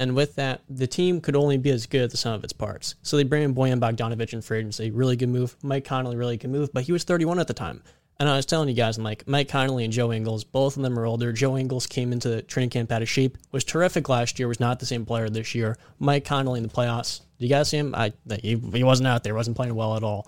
And 0.00 0.14
with 0.16 0.36
that, 0.36 0.62
the 0.68 0.86
team 0.86 1.20
could 1.20 1.36
only 1.36 1.58
be 1.58 1.70
as 1.70 1.86
good 1.86 2.02
as 2.02 2.10
the 2.12 2.16
sum 2.16 2.32
of 2.32 2.42
its 2.44 2.52
parts. 2.52 2.94
So 3.02 3.16
they 3.16 3.24
bring 3.24 3.42
in 3.42 3.54
Bojan 3.54 3.80
Bogdanovic 3.80 4.32
in 4.32 4.40
free 4.42 4.58
agency, 4.60 4.90
really 4.90 5.16
good 5.16 5.28
move. 5.28 5.56
Mike 5.62 5.84
Conley, 5.84 6.16
really 6.16 6.36
good 6.36 6.50
move, 6.50 6.70
but 6.72 6.84
he 6.84 6.92
was 6.92 7.04
31 7.04 7.38
at 7.38 7.48
the 7.48 7.54
time. 7.54 7.82
And 8.20 8.28
I 8.28 8.34
was 8.34 8.46
telling 8.46 8.68
you 8.68 8.74
guys, 8.74 8.98
I'm 8.98 9.04
like, 9.04 9.28
Mike 9.28 9.48
Conley 9.48 9.84
and 9.84 9.92
Joe 9.92 10.12
Ingles, 10.12 10.42
both 10.42 10.76
of 10.76 10.82
them 10.82 10.98
are 10.98 11.06
older. 11.06 11.32
Joe 11.32 11.56
Ingles 11.56 11.86
came 11.86 12.12
into 12.12 12.28
the 12.28 12.42
training 12.42 12.70
camp 12.70 12.90
out 12.90 13.00
of 13.00 13.08
shape, 13.08 13.38
was 13.52 13.62
terrific 13.62 14.08
last 14.08 14.38
year, 14.40 14.48
was 14.48 14.58
not 14.58 14.80
the 14.80 14.86
same 14.86 15.06
player 15.06 15.30
this 15.30 15.54
year. 15.54 15.76
Mike 16.00 16.24
Conley 16.24 16.58
in 16.58 16.64
the 16.64 16.72
playoffs, 16.72 17.20
did 17.38 17.46
you 17.46 17.48
guys 17.48 17.68
see 17.68 17.76
him? 17.76 17.94
I 17.94 18.12
he, 18.42 18.56
he 18.56 18.82
wasn't 18.82 19.06
out 19.06 19.22
there, 19.22 19.34
wasn't 19.34 19.56
playing 19.56 19.74
well 19.76 19.96
at 19.96 20.02
all. 20.02 20.26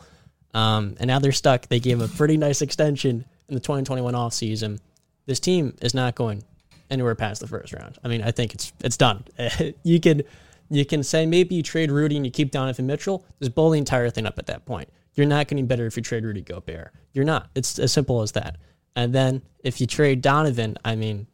Um, 0.55 0.97
and 1.01 1.09
now 1.09 1.19
they're 1.19 1.33
stuck. 1.33 1.67
They 1.67 1.81
gave 1.81 2.01
a 2.01 2.09
pretty 2.09 2.37
nice 2.37 2.63
extension 2.63 3.25
in 3.49 3.55
the 3.55 3.61
2021 3.61 4.15
offseason. 4.15 4.79
This 5.27 5.41
team 5.41 5.77
is 5.81 5.93
not 5.93 6.15
going 6.15 6.45
anywhere 6.91 7.15
past 7.17 7.41
the 7.41 7.49
first 7.49 7.73
round. 7.73 7.99
I 8.05 8.09
mean, 8.09 8.23
I 8.23 8.31
think 8.31 8.55
it's 8.55 8.73
it's 8.81 8.97
done. 8.97 9.25
you 9.83 9.99
can 10.01 10.23
you 10.71 10.85
can 10.85 11.03
say 11.03 11.27
maybe 11.27 11.57
you 11.57 11.63
trade 11.63 11.91
Rudy 11.91 12.17
and 12.17 12.25
you 12.25 12.31
keep 12.31 12.53
Donovan 12.53 12.87
Mitchell. 12.87 13.25
Just 13.41 13.55
blow 13.55 13.71
the 13.71 13.79
entire 13.79 14.11
thing 14.11 14.27
up 14.27 14.39
at 14.39 14.47
that 14.47 14.65
point. 14.65 14.89
You're 15.15 15.27
not 15.27 15.49
getting 15.49 15.67
better 15.67 15.87
if 15.87 15.97
you 15.97 16.03
trade 16.03 16.25
Rudy 16.25 16.43
Gobert. 16.43 16.93
You're 17.13 17.25
not. 17.25 17.51
It's 17.55 17.79
as 17.79 17.93
simple 17.93 18.23
as 18.23 18.33
that. 18.33 18.57
And 18.97 19.15
then 19.15 19.43
if 19.63 19.81
you 19.81 19.87
trade 19.87 20.21
Donovan, 20.21 20.77
I 20.85 20.97
mean, 20.97 21.27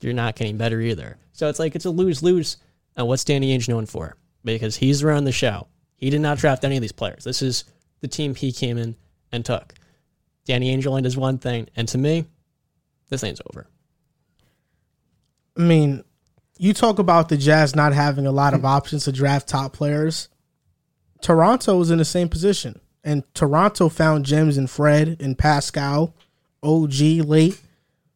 you're 0.00 0.12
not 0.12 0.36
getting 0.36 0.56
better 0.56 0.80
either. 0.80 1.18
So 1.32 1.48
it's 1.48 1.58
like 1.58 1.74
it's 1.74 1.84
a 1.84 1.90
lose 1.90 2.22
lose. 2.22 2.56
And 2.96 3.06
what's 3.06 3.24
Danny 3.24 3.56
Ainge 3.56 3.68
known 3.68 3.86
for? 3.86 4.16
Because 4.44 4.76
he's 4.76 5.04
running 5.04 5.24
the 5.24 5.32
show. 5.32 5.66
He 5.96 6.10
did 6.10 6.20
not 6.20 6.38
draft 6.38 6.64
any 6.64 6.76
of 6.76 6.82
these 6.82 6.92
players. 6.92 7.24
This 7.24 7.42
is 7.42 7.64
the 8.00 8.08
team 8.08 8.34
he 8.34 8.52
came 8.52 8.78
in 8.78 8.96
and 9.32 9.44
took. 9.44 9.74
Danny 10.44 10.74
Ainge 10.74 10.86
only 10.86 11.02
does 11.02 11.16
one 11.16 11.38
thing, 11.38 11.68
and 11.76 11.86
to 11.88 11.98
me, 11.98 12.24
this 13.08 13.20
thing's 13.20 13.40
over. 13.52 13.66
I 15.56 15.62
mean, 15.62 16.04
you 16.56 16.72
talk 16.72 16.98
about 16.98 17.28
the 17.28 17.36
Jazz 17.36 17.76
not 17.76 17.92
having 17.92 18.26
a 18.26 18.32
lot 18.32 18.54
of 18.54 18.64
options 18.64 19.04
to 19.04 19.12
draft 19.12 19.48
top 19.48 19.72
players. 19.72 20.28
Toronto 21.20 21.76
was 21.76 21.90
in 21.90 21.98
the 21.98 22.04
same 22.04 22.28
position, 22.28 22.80
and 23.04 23.22
Toronto 23.34 23.88
found 23.88 24.24
gems 24.24 24.58
in 24.58 24.66
Fred 24.66 25.16
and 25.20 25.36
Pascal, 25.36 26.14
OG 26.62 27.00
late. 27.24 27.60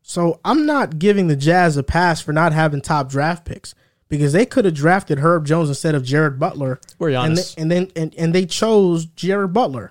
So 0.03 0.40
I'm 0.44 0.66
not 0.66 0.98
giving 0.98 1.28
the 1.28 1.36
Jazz 1.36 1.76
a 1.76 1.82
pass 1.82 2.20
for 2.20 2.32
not 2.32 2.53
having 2.53 2.80
top 2.80 3.09
draft 3.09 3.44
picks 3.44 3.74
because 4.09 4.32
they 4.32 4.44
could 4.44 4.64
have 4.64 4.74
drafted 4.74 5.20
Herb 5.20 5.46
Jones 5.46 5.68
instead 5.68 5.94
of 5.94 6.05
Jared 6.05 6.38
Butler. 6.38 6.80
We're 6.98 7.09
and, 7.09 7.16
honest. 7.16 7.57
they, 7.57 7.62
and 7.62 7.70
then 7.70 7.90
and, 7.96 8.14
and 8.16 8.34
they 8.34 8.44
chose 8.44 9.07
Jared 9.07 9.53
Butler 9.53 9.90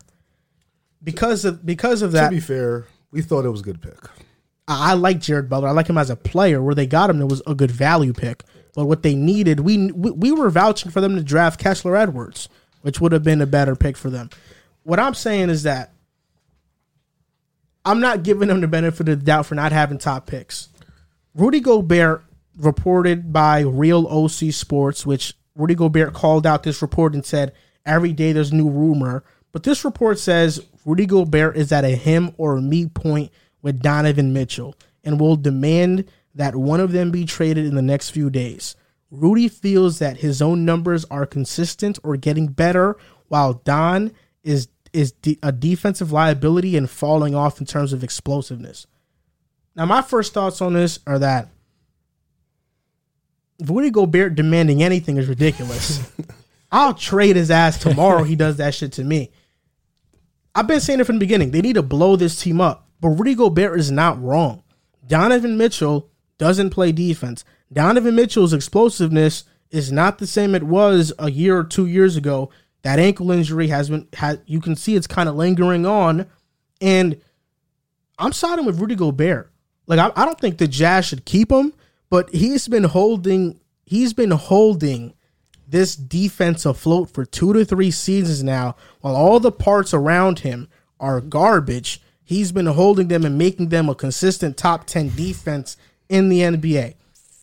because 1.04 1.46
of 1.46 1.66
because 1.66 2.02
of 2.02 2.12
that. 2.12 2.26
to 2.26 2.36
be 2.36 2.40
fair, 2.40 2.86
we 3.12 3.22
thought 3.22 3.46
it 3.46 3.50
was 3.50 3.62
a 3.62 3.64
good 3.64 3.82
pick. 3.82 3.98
I 4.68 4.92
I 4.92 4.94
like 4.94 5.20
Jared 5.20 5.50
Butler. 5.50 5.70
I 5.70 5.72
like 5.72 5.88
him 5.88 5.98
as 5.98 6.10
a 6.10 6.16
player. 6.16 6.62
Where 6.62 6.76
they 6.76 6.86
got 6.86 7.10
him, 7.10 7.22
it 7.22 7.30
was 7.30 7.42
a 7.48 7.56
good 7.56 7.72
value 7.72 8.14
pick. 8.14 8.44
But 8.76 8.86
what 8.86 9.04
they 9.04 9.16
needed, 9.16 9.62
we 9.62 9.92
we, 9.92 10.12
we 10.12 10.32
were 10.32 10.50
vouching 10.50 10.92
for 10.92 11.02
them 11.02 11.16
to 11.16 11.24
draft 11.24 11.60
Kessler 11.60 11.96
Edwards, 11.96 12.48
which 12.82 13.00
would 13.00 13.12
have 13.12 13.24
been 13.24 13.42
a 13.42 13.46
better 13.46 13.76
pick 13.76 13.98
for 13.98 14.10
them. 14.10 14.30
What 14.84 15.00
I'm 15.00 15.14
saying 15.14 15.50
is 15.50 15.64
that 15.64 15.92
I'm 17.86 18.00
not 18.00 18.24
giving 18.24 18.48
them 18.48 18.62
the 18.62 18.68
benefit 18.68 19.10
of 19.10 19.20
the 19.20 19.26
doubt 19.26 19.46
for 19.48 19.56
not 19.56 19.72
having 19.72 19.98
top 19.98 20.28
picks. 20.28 20.70
Rudy 21.34 21.60
Gobert 21.60 22.24
reported 22.58 23.32
by 23.32 23.62
Real 23.62 24.06
OC 24.08 24.54
Sports, 24.54 25.06
which 25.06 25.34
Rudy 25.56 25.76
Gobert 25.76 26.14
called 26.14 26.46
out 26.46 26.64
this 26.64 26.82
report 26.82 27.14
and 27.14 27.26
said 27.26 27.54
every 27.86 28.14
day 28.14 28.34
there's 28.34 28.54
new 28.54 28.70
rumor. 28.70 29.24
But 29.52 29.64
this 29.64 29.84
report 29.84 30.20
says 30.20 30.66
Rudy 30.86 31.06
Gobert 31.06 31.58
is 31.58 31.72
at 31.72 31.86
a 31.86 31.90
him 31.90 32.34
or 32.38 32.58
a 32.58 32.62
me 32.62 32.88
point 32.88 33.32
with 33.62 33.82
Donovan 33.82 34.34
Mitchell 34.34 34.76
and 35.04 35.20
will 35.20 35.36
demand 35.36 36.06
that 36.36 36.56
one 36.56 36.80
of 36.80 36.92
them 36.92 37.12
be 37.12 37.26
traded 37.26 37.66
in 37.66 37.76
the 37.76 37.82
next 37.82 38.12
few 38.12 38.30
days. 38.30 38.76
Rudy 39.12 39.50
feels 39.50 40.00
that 40.00 40.18
his 40.18 40.42
own 40.42 40.64
numbers 40.64 41.06
are 41.06 41.26
consistent 41.26 42.00
or 42.02 42.16
getting 42.16 42.48
better, 42.48 42.98
while 43.28 43.54
Don 43.54 44.12
is 44.44 44.70
is 44.94 45.12
de- 45.14 45.40
a 45.44 45.52
defensive 45.52 46.12
liability 46.12 46.76
and 46.76 46.90
falling 46.90 47.36
off 47.36 47.60
in 47.60 47.66
terms 47.66 47.94
of 47.94 48.04
explosiveness. 48.04 48.88
Now, 49.76 49.86
my 49.86 50.02
first 50.02 50.34
thoughts 50.34 50.62
on 50.62 50.74
this 50.74 51.00
are 51.08 51.20
that 51.20 51.48
Rudy 53.64 53.90
Gobert 53.90 54.36
demanding 54.36 54.84
anything 54.84 55.18
is 55.18 55.28
ridiculous. 55.28 56.02
I'll 56.72 56.94
trade 56.94 57.36
his 57.36 57.52
ass 57.52 57.78
tomorrow. 57.78 58.24
he 58.24 58.36
does 58.36 58.58
that 58.58 58.74
shit 58.74 58.94
to 58.94 59.04
me. 59.04 59.32
I've 60.56 60.68
been 60.68 60.82
saying 60.82 61.00
it 61.00 61.06
from 61.06 61.16
the 61.16 61.26
beginning. 61.26 61.52
They 61.52 61.62
need 61.62 61.76
to 61.76 61.84
blow 61.84 62.16
this 62.16 62.42
team 62.42 62.60
up. 62.60 62.88
But 63.00 63.10
Rudy 63.10 63.36
Gobert 63.36 63.80
is 63.80 63.92
not 63.92 64.22
wrong. 64.22 64.64
Donovan 65.06 65.58
Mitchell 65.58 66.10
doesn't 66.38 66.72
play 66.72 66.92
defense. 66.92 67.46
Donovan 67.72 68.16
Mitchell's 68.16 68.54
explosiveness 68.54 69.46
is 69.70 69.92
not 69.92 70.18
the 70.18 70.28
same 70.28 70.54
it 70.54 70.64
was 70.64 71.14
a 71.18 71.32
year 71.32 71.58
or 71.58 71.64
two 71.64 71.88
years 71.88 72.16
ago. 72.16 72.50
That 72.84 73.00
ankle 73.00 73.32
injury 73.32 73.68
has 73.68 73.90
been 73.90 74.08
had 74.14 74.42
you 74.46 74.60
can 74.60 74.76
see 74.76 74.96
it's 74.96 75.08
kind 75.08 75.30
of 75.30 75.36
lingering 75.36 75.86
on. 75.86 76.28
And 76.82 77.22
I'm 78.18 78.34
siding 78.34 78.66
with 78.66 78.80
Rudy 78.80 78.96
Gobert. 78.96 79.52
Like 79.88 80.00
I, 80.00 80.12
I 80.22 80.26
don't 80.26 80.40
think 80.40 80.58
the 80.58 80.68
Jazz 80.68 81.06
should 81.06 81.26
keep 81.26 81.52
him, 81.52 81.74
but 82.10 82.30
he's 82.32 82.68
been 82.68 82.84
holding 82.84 83.60
he's 83.86 84.14
been 84.14 84.32
holding 84.32 85.14
this 85.68 85.96
defense 85.96 86.66
afloat 86.66 87.10
for 87.10 87.24
two 87.24 87.54
to 87.54 87.64
three 87.64 87.92
seasons 87.92 88.44
now, 88.44 88.76
while 89.00 89.16
all 89.16 89.40
the 89.40 89.52
parts 89.52 89.94
around 89.94 90.40
him 90.40 90.68
are 91.00 91.22
garbage. 91.22 92.02
He's 92.24 92.52
been 92.52 92.66
holding 92.66 93.08
them 93.08 93.26
and 93.26 93.38
making 93.38 93.70
them 93.70 93.90
a 93.90 93.96
consistent 93.96 94.58
top 94.58 94.86
10 94.86 95.16
defense 95.16 95.78
in 96.10 96.30
the 96.30 96.42
NBA. 96.42 96.96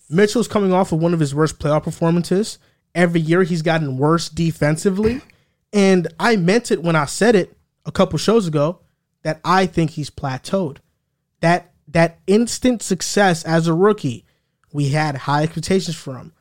Mitchell's 0.08 0.48
coming 0.48 0.72
off 0.72 0.92
of 0.92 1.00
one 1.00 1.14
of 1.14 1.20
his 1.20 1.34
worst 1.34 1.58
playoff 1.58 1.84
performances. 1.84 2.58
Every 2.94 3.20
year 3.20 3.42
he's 3.42 3.62
gotten 3.62 3.98
worse 3.98 4.28
defensively. 4.28 5.20
And 5.72 6.08
I 6.18 6.36
meant 6.36 6.70
it 6.70 6.82
when 6.82 6.96
I 6.96 7.04
said 7.04 7.34
it 7.34 7.56
a 7.84 7.92
couple 7.92 8.18
shows 8.18 8.46
ago 8.46 8.80
that 9.22 9.40
I 9.44 9.66
think 9.66 9.90
he's 9.90 10.10
plateaued. 10.10 10.78
That 11.40 11.72
that 11.88 12.18
instant 12.26 12.82
success 12.82 13.44
as 13.44 13.66
a 13.66 13.74
rookie, 13.74 14.24
we 14.72 14.90
had 14.90 15.16
high 15.16 15.44
expectations 15.44 15.96
for 15.96 16.16
him. 16.16 16.32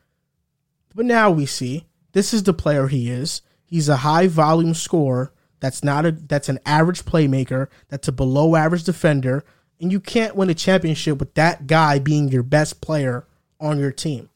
But 0.95 1.05
now 1.05 1.29
we 1.29 1.45
see 1.45 1.85
this 2.13 2.33
is 2.33 2.43
the 2.43 2.53
player 2.53 2.87
he 2.87 3.09
is. 3.09 3.41
He's 3.65 3.89
a 3.89 3.97
high 3.97 4.27
volume 4.27 4.73
scorer. 4.73 5.33
That's 5.59 5.83
not 5.83 6.05
a 6.05 6.11
that's 6.11 6.49
an 6.49 6.59
average 6.65 7.03
playmaker. 7.03 7.67
That's 7.89 8.07
a 8.07 8.13
below 8.13 8.55
average 8.55 8.83
defender. 8.83 9.43
And 9.79 9.91
you 9.91 9.99
can't 9.99 10.35
win 10.35 10.49
a 10.49 10.55
championship 10.55 11.19
with 11.19 11.33
that 11.35 11.67
guy 11.67 11.99
being 11.99 12.29
your 12.29 12.43
best 12.43 12.81
player 12.81 13.27
on 13.59 13.79
your 13.79 13.91
team. 13.91 14.29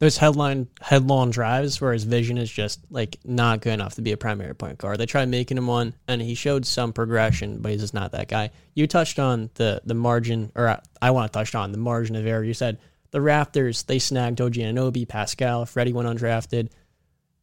Those 0.00 0.18
headline 0.18 0.68
headlong 0.80 1.30
drives 1.30 1.80
where 1.80 1.92
his 1.92 2.04
vision 2.04 2.36
is 2.36 2.50
just 2.50 2.80
like 2.90 3.16
not 3.24 3.60
good 3.60 3.72
enough 3.72 3.94
to 3.94 4.02
be 4.02 4.12
a 4.12 4.16
primary 4.16 4.54
point 4.54 4.78
guard. 4.78 4.98
They 4.98 5.06
tried 5.06 5.28
making 5.28 5.56
him 5.56 5.66
one, 5.66 5.94
and 6.08 6.20
he 6.20 6.34
showed 6.34 6.66
some 6.66 6.92
progression, 6.92 7.58
but 7.62 7.70
he's 7.70 7.80
just 7.80 7.94
not 7.94 8.12
that 8.12 8.28
guy. 8.28 8.50
You 8.74 8.86
touched 8.86 9.18
on 9.18 9.50
the 9.54 9.80
the 9.84 9.94
margin, 9.94 10.50
or 10.54 10.68
I, 10.68 10.80
I 11.00 11.10
want 11.12 11.32
to 11.32 11.38
touch 11.38 11.54
on 11.54 11.72
the 11.72 11.78
margin 11.78 12.16
of 12.16 12.26
error. 12.26 12.42
You 12.42 12.54
said 12.54 12.78
the 13.12 13.20
Raptors 13.20 13.86
they 13.86 14.00
snagged 14.00 14.40
OG 14.40 14.54
Anunoby, 14.54 15.08
Pascal, 15.08 15.64
Freddie 15.64 15.92
went 15.92 16.08
undrafted. 16.08 16.70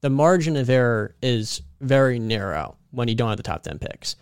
The 0.02 0.10
margin 0.10 0.58
of 0.58 0.70
error 0.70 1.16
is 1.22 1.62
very 1.80 2.20
narrow 2.20 2.76
when 2.92 3.08
you 3.08 3.16
don't 3.16 3.30
have 3.30 3.38
the 3.38 3.44
top 3.44 3.64
ten 3.64 3.80
picks. 3.80 4.18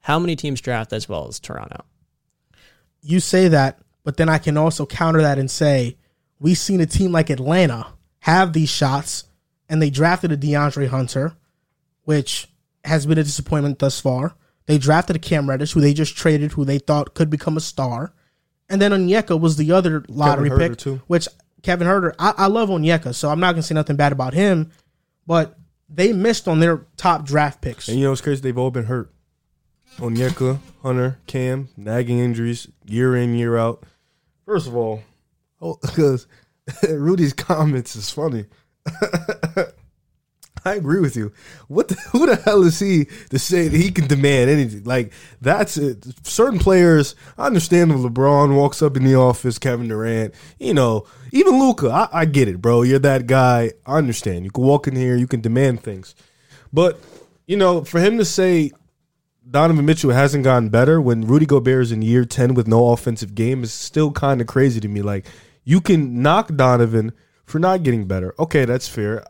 How 0.00 0.18
many 0.18 0.36
teams 0.36 0.60
draft 0.60 0.92
as 0.92 1.08
well 1.08 1.28
as 1.28 1.40
Toronto? 1.40 1.84
You 3.02 3.20
say 3.20 3.48
that, 3.48 3.78
but 4.04 4.18
then 4.18 4.28
I 4.28 4.38
can 4.38 4.56
also 4.56 4.84
counter 4.86 5.22
that 5.22 5.38
and 5.38 5.50
say 5.50 5.96
we've 6.40 6.58
seen 6.58 6.80
a 6.80 6.86
team 6.86 7.12
like 7.12 7.30
Atlanta 7.30 7.86
have 8.20 8.52
these 8.52 8.68
shots, 8.68 9.24
and 9.68 9.80
they 9.80 9.90
drafted 9.90 10.32
a 10.32 10.36
DeAndre 10.36 10.88
Hunter, 10.88 11.36
which 12.04 12.48
has 12.84 13.06
been 13.06 13.18
a 13.18 13.24
disappointment 13.24 13.78
thus 13.78 14.00
far. 14.00 14.34
They 14.66 14.78
drafted 14.78 15.16
a 15.16 15.20
Cam 15.20 15.48
Reddish, 15.48 15.72
who 15.72 15.80
they 15.80 15.94
just 15.94 16.16
traded, 16.16 16.52
who 16.52 16.64
they 16.64 16.78
thought 16.78 17.14
could 17.14 17.30
become 17.30 17.56
a 17.56 17.60
star. 17.60 18.12
And 18.68 18.80
then 18.80 18.92
Onyeka 18.92 19.38
was 19.38 19.56
the 19.56 19.72
other 19.72 20.04
lottery 20.08 20.50
pick, 20.50 20.78
too. 20.78 21.02
which 21.06 21.28
Kevin 21.62 21.88
Huerter, 21.88 22.14
I, 22.18 22.34
I 22.36 22.46
love 22.46 22.68
Onyeka, 22.68 23.14
so 23.14 23.28
I'm 23.28 23.40
not 23.40 23.52
going 23.52 23.62
to 23.62 23.66
say 23.66 23.74
nothing 23.74 23.96
bad 23.96 24.12
about 24.12 24.32
him, 24.34 24.70
but 25.26 25.58
they 25.88 26.12
missed 26.12 26.46
on 26.46 26.60
their 26.60 26.86
top 26.96 27.24
draft 27.24 27.60
picks. 27.60 27.88
And 27.88 27.98
you 27.98 28.04
know 28.04 28.12
it's 28.12 28.20
crazy? 28.20 28.40
They've 28.40 28.56
all 28.56 28.70
been 28.70 28.84
hurt. 28.84 29.12
Onyeka, 29.98 30.60
Hunter, 30.82 31.18
Cam, 31.26 31.68
nagging 31.76 32.20
injuries, 32.20 32.68
year 32.86 33.16
in, 33.16 33.34
year 33.34 33.58
out. 33.58 33.82
First 34.46 34.68
of 34.68 34.76
all, 34.76 35.02
oh, 35.60 35.78
because 35.82 36.26
Rudy's 36.88 37.32
comments 37.32 37.96
is 37.96 38.10
funny. 38.10 38.46
I 40.62 40.74
agree 40.74 41.00
with 41.00 41.16
you. 41.16 41.32
What 41.68 41.88
the, 41.88 41.94
who 42.12 42.26
the 42.26 42.36
hell 42.36 42.62
is 42.64 42.78
he 42.78 43.06
to 43.30 43.38
say 43.38 43.68
that 43.68 43.76
he 43.76 43.90
can 43.90 44.06
demand 44.06 44.50
anything? 44.50 44.84
Like 44.84 45.12
that's 45.40 45.78
it. 45.78 46.04
Certain 46.22 46.58
players, 46.58 47.14
I 47.38 47.46
understand 47.46 47.90
LeBron 47.92 48.54
walks 48.54 48.82
up 48.82 48.94
in 48.96 49.04
the 49.04 49.14
office, 49.14 49.58
Kevin 49.58 49.88
Durant, 49.88 50.34
you 50.58 50.74
know, 50.74 51.06
even 51.32 51.58
Luka. 51.58 51.88
I, 51.88 52.08
I 52.12 52.24
get 52.26 52.48
it, 52.48 52.60
bro. 52.60 52.82
You're 52.82 52.98
that 52.98 53.26
guy. 53.26 53.72
I 53.86 53.96
understand. 53.96 54.44
You 54.44 54.50
can 54.50 54.64
walk 54.64 54.86
in 54.86 54.96
here, 54.96 55.16
you 55.16 55.26
can 55.26 55.40
demand 55.40 55.82
things, 55.82 56.14
but 56.72 57.00
you 57.46 57.56
know, 57.56 57.82
for 57.82 57.98
him 57.98 58.18
to 58.18 58.24
say 58.24 58.72
Donovan 59.50 59.84
Mitchell 59.84 60.10
hasn't 60.10 60.44
gotten 60.44 60.68
better 60.68 61.00
when 61.00 61.26
Rudy 61.26 61.46
Gobert 61.46 61.82
is 61.82 61.92
in 61.92 62.02
year 62.02 62.24
10 62.24 62.54
with 62.54 62.68
no 62.68 62.90
offensive 62.90 63.34
game 63.34 63.64
is 63.64 63.72
still 63.72 64.12
kind 64.12 64.40
of 64.40 64.46
crazy 64.46 64.78
to 64.80 64.88
me. 64.88 65.02
Like, 65.02 65.26
you 65.64 65.80
can 65.80 66.22
knock 66.22 66.54
Donovan 66.54 67.12
for 67.44 67.58
not 67.58 67.82
getting 67.82 68.06
better. 68.06 68.34
Okay, 68.38 68.64
that's 68.64 68.88
fair. 68.88 69.24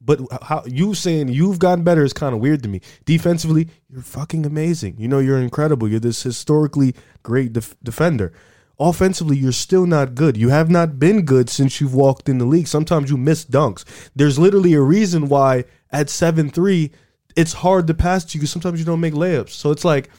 But 0.00 0.20
how 0.42 0.62
you 0.64 0.94
saying 0.94 1.28
you've 1.28 1.58
gotten 1.58 1.84
better 1.84 2.04
is 2.04 2.12
kind 2.12 2.34
of 2.34 2.40
weird 2.40 2.62
to 2.62 2.68
me. 2.68 2.80
Defensively, 3.04 3.68
you're 3.90 4.02
fucking 4.02 4.46
amazing. 4.46 4.96
You 4.98 5.08
know, 5.08 5.18
you're 5.18 5.38
incredible. 5.38 5.88
You're 5.88 6.00
this 6.00 6.22
historically 6.22 6.94
great 7.22 7.52
def- 7.52 7.76
defender. 7.82 8.32
Offensively, 8.80 9.36
you're 9.36 9.52
still 9.52 9.86
not 9.86 10.14
good. 10.14 10.36
You 10.36 10.50
have 10.50 10.70
not 10.70 10.98
been 10.98 11.22
good 11.22 11.50
since 11.50 11.80
you've 11.80 11.94
walked 11.94 12.28
in 12.28 12.38
the 12.38 12.44
league. 12.44 12.68
Sometimes 12.68 13.10
you 13.10 13.16
miss 13.16 13.44
dunks. 13.44 13.84
There's 14.14 14.38
literally 14.38 14.72
a 14.74 14.80
reason 14.80 15.28
why 15.28 15.64
at 15.90 16.08
7 16.08 16.48
3, 16.48 16.90
it's 17.36 17.52
hard 17.54 17.86
to 17.88 17.94
pass 17.94 18.24
to 18.24 18.34
you 18.34 18.40
because 18.40 18.52
sometimes 18.52 18.78
you 18.78 18.86
don't 18.86 19.00
make 19.00 19.14
layups. 19.14 19.50
So 19.50 19.72
it's 19.72 19.84
like 19.84 20.10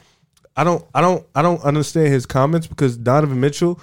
I 0.56 0.64
don't 0.64 0.84
I 0.94 1.00
don't 1.00 1.26
I 1.34 1.42
don't 1.42 1.62
understand 1.62 2.08
his 2.08 2.26
comments 2.26 2.66
because 2.66 2.96
Donovan 2.96 3.40
Mitchell 3.40 3.80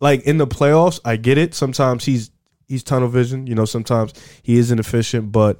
like 0.00 0.22
in 0.22 0.38
the 0.38 0.46
playoffs, 0.46 1.00
I 1.04 1.16
get 1.16 1.38
it. 1.38 1.54
Sometimes 1.54 2.04
he's 2.04 2.30
he's 2.68 2.82
tunnel 2.82 3.08
vision, 3.08 3.46
you 3.46 3.54
know, 3.54 3.64
sometimes 3.64 4.12
he 4.42 4.56
is 4.56 4.70
inefficient, 4.70 5.32
but 5.32 5.58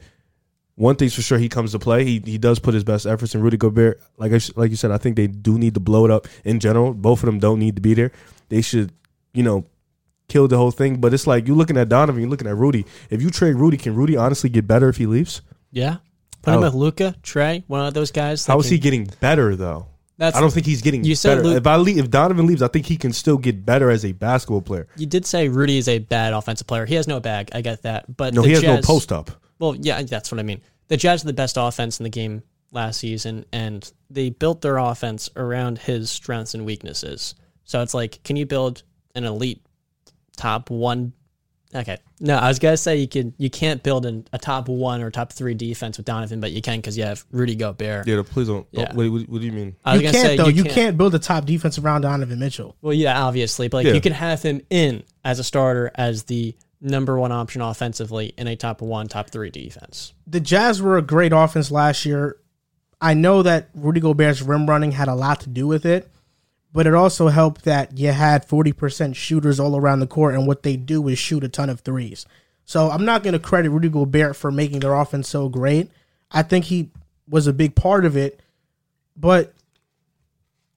one 0.76 0.96
thing's 0.96 1.14
for 1.14 1.22
sure, 1.22 1.38
he 1.38 1.48
comes 1.48 1.72
to 1.72 1.78
play. 1.78 2.04
He 2.04 2.22
he 2.24 2.38
does 2.38 2.58
put 2.58 2.74
his 2.74 2.84
best 2.84 3.06
efforts. 3.06 3.34
And 3.34 3.44
Rudy 3.44 3.56
Gobert, 3.56 4.00
like 4.16 4.32
I, 4.32 4.40
like 4.56 4.70
you 4.70 4.76
said, 4.76 4.90
I 4.90 4.98
think 4.98 5.16
they 5.16 5.28
do 5.28 5.58
need 5.58 5.74
to 5.74 5.80
blow 5.80 6.04
it 6.04 6.10
up 6.10 6.26
in 6.44 6.58
general. 6.58 6.92
Both 6.92 7.22
of 7.22 7.26
them 7.26 7.38
don't 7.38 7.58
need 7.58 7.76
to 7.76 7.82
be 7.82 7.94
there. 7.94 8.10
They 8.48 8.60
should, 8.60 8.92
you 9.32 9.42
know, 9.42 9.66
kill 10.28 10.48
the 10.48 10.56
whole 10.56 10.72
thing. 10.72 11.00
But 11.00 11.14
it's 11.14 11.26
like 11.26 11.46
you're 11.46 11.56
looking 11.56 11.76
at 11.76 11.88
Donovan, 11.88 12.20
you're 12.20 12.30
looking 12.30 12.48
at 12.48 12.56
Rudy. 12.56 12.86
If 13.08 13.22
you 13.22 13.30
trade 13.30 13.54
Rudy, 13.54 13.76
can 13.76 13.94
Rudy 13.94 14.16
honestly 14.16 14.50
get 14.50 14.66
better 14.66 14.88
if 14.88 14.96
he 14.96 15.06
leaves? 15.06 15.42
Yeah, 15.70 15.98
put 16.42 16.54
him 16.54 16.60
with 16.60 16.74
Luka, 16.74 17.14
Trae, 17.22 17.62
one 17.68 17.86
of 17.86 17.94
those 17.94 18.10
guys. 18.10 18.44
How 18.46 18.58
is 18.58 18.68
he 18.68 18.78
getting 18.78 19.08
better 19.20 19.54
though? 19.54 19.86
That's 20.16 20.36
I 20.36 20.40
don't 20.40 20.52
think 20.52 20.66
he's 20.66 20.82
getting 20.82 21.02
You 21.04 21.14
said 21.14 21.36
better. 21.36 21.48
Lu- 21.48 21.56
if 21.56 21.66
I 21.66 21.76
leave, 21.76 21.98
if 21.98 22.10
Donovan 22.10 22.46
leaves, 22.46 22.62
I 22.62 22.68
think 22.68 22.86
he 22.86 22.96
can 22.96 23.12
still 23.12 23.36
get 23.36 23.66
better 23.66 23.90
as 23.90 24.04
a 24.04 24.12
basketball 24.12 24.62
player. 24.62 24.86
You 24.96 25.06
did 25.06 25.26
say 25.26 25.48
Rudy 25.48 25.78
is 25.78 25.88
a 25.88 25.98
bad 25.98 26.32
offensive 26.32 26.66
player. 26.66 26.86
He 26.86 26.94
has 26.94 27.08
no 27.08 27.18
bag. 27.20 27.50
I 27.52 27.62
get 27.62 27.82
that. 27.82 28.16
But 28.16 28.34
No, 28.34 28.42
he 28.42 28.52
has 28.52 28.60
Jazz, 28.60 28.84
no 28.84 28.86
post 28.86 29.10
up. 29.10 29.30
Well, 29.58 29.74
yeah, 29.74 30.02
that's 30.02 30.30
what 30.30 30.38
I 30.38 30.44
mean. 30.44 30.60
The 30.88 30.96
Jazz 30.96 31.24
are 31.24 31.26
the 31.26 31.32
best 31.32 31.56
offense 31.58 31.98
in 31.98 32.04
the 32.04 32.10
game 32.10 32.42
last 32.70 33.00
season, 33.00 33.44
and 33.52 33.90
they 34.10 34.30
built 34.30 34.60
their 34.60 34.76
offense 34.76 35.30
around 35.36 35.78
his 35.78 36.10
strengths 36.10 36.54
and 36.54 36.64
weaknesses. 36.64 37.34
So 37.64 37.82
it's 37.82 37.94
like, 37.94 38.22
can 38.22 38.36
you 38.36 38.46
build 38.46 38.82
an 39.14 39.24
elite 39.24 39.64
top 40.36 40.70
one? 40.70 41.12
Okay, 41.74 41.98
no, 42.20 42.36
I 42.36 42.46
was 42.48 42.58
gonna 42.60 42.76
say 42.76 42.96
you 42.96 43.08
can. 43.08 43.34
You 43.36 43.50
can't 43.50 43.82
build 43.82 44.06
an, 44.06 44.26
a 44.32 44.38
top 44.38 44.68
one 44.68 45.02
or 45.02 45.10
top 45.10 45.32
three 45.32 45.54
defense 45.54 45.96
with 45.96 46.06
Donovan, 46.06 46.38
but 46.40 46.52
you 46.52 46.62
can 46.62 46.78
because 46.78 46.96
you 46.96 47.02
have 47.04 47.24
Rudy 47.32 47.56
Gobert. 47.56 48.06
Yeah, 48.06 48.22
please 48.24 48.46
don't. 48.46 48.64
Oh, 48.64 48.66
yeah. 48.70 48.84
don't- 48.86 48.96
Wait, 48.96 49.08
what, 49.08 49.28
what 49.28 49.40
do 49.40 49.46
you 49.46 49.52
mean? 49.52 49.74
I 49.84 49.94
was 49.94 50.02
you 50.02 50.08
gonna 50.08 50.18
can't 50.18 50.26
say 50.28 50.36
though. 50.36 50.48
You 50.48 50.64
can't. 50.64 50.96
build 50.96 51.14
a 51.14 51.18
top 51.18 51.46
defense 51.46 51.78
around 51.78 52.02
Donovan 52.02 52.38
Mitchell. 52.38 52.76
Well, 52.80 52.94
yeah, 52.94 53.20
obviously, 53.24 53.68
but 53.68 53.78
like 53.78 53.86
Yeah. 53.86 53.94
you 53.94 54.00
can 54.00 54.12
have 54.12 54.40
him 54.42 54.60
in 54.70 55.02
as 55.24 55.38
a 55.40 55.44
starter 55.44 55.90
as 55.96 56.24
the 56.24 56.54
number 56.80 57.18
one 57.18 57.32
option 57.32 57.60
offensively 57.60 58.34
in 58.38 58.46
a 58.46 58.54
top 58.54 58.80
one, 58.80 59.08
top 59.08 59.30
three 59.30 59.50
defense. 59.50 60.12
The 60.26 60.38
Jazz 60.40 60.80
were 60.80 60.96
a 60.96 61.02
great 61.02 61.32
offense 61.32 61.70
last 61.70 62.04
year 62.06 62.36
I 63.00 63.12
know 63.12 63.42
that 63.42 63.68
Rudy 63.74 64.00
Gobert's 64.00 64.40
rim 64.40 64.66
running 64.66 64.92
had 64.92 65.08
a 65.08 65.14
lot 65.14 65.40
to 65.40 65.50
do 65.50 65.66
with 65.66 65.84
it, 65.84 66.08
but 66.74 66.86
it 66.86 66.92
also 66.94 67.28
helped 67.28 67.64
that 67.64 67.96
you 67.96 68.10
had 68.12 68.46
40% 68.46 69.14
shooters 69.16 69.58
all 69.58 69.76
around 69.76 70.00
the 70.00 70.06
court, 70.06 70.34
and 70.34 70.46
what 70.46 70.62
they 70.64 70.76
do 70.76 71.08
is 71.08 71.18
shoot 71.18 71.44
a 71.44 71.48
ton 71.48 71.70
of 71.70 71.80
threes. 71.80 72.26
So 72.66 72.90
I'm 72.90 73.04
not 73.04 73.22
going 73.22 73.32
to 73.34 73.38
credit 73.38 73.70
Rudy 73.70 73.88
Gobert 73.88 74.36
for 74.36 74.50
making 74.50 74.80
their 74.80 74.94
offense 74.94 75.28
so 75.28 75.48
great. 75.48 75.90
I 76.32 76.42
think 76.42 76.64
he 76.66 76.90
was 77.28 77.46
a 77.46 77.52
big 77.52 77.74
part 77.76 78.04
of 78.04 78.16
it, 78.16 78.40
but 79.16 79.54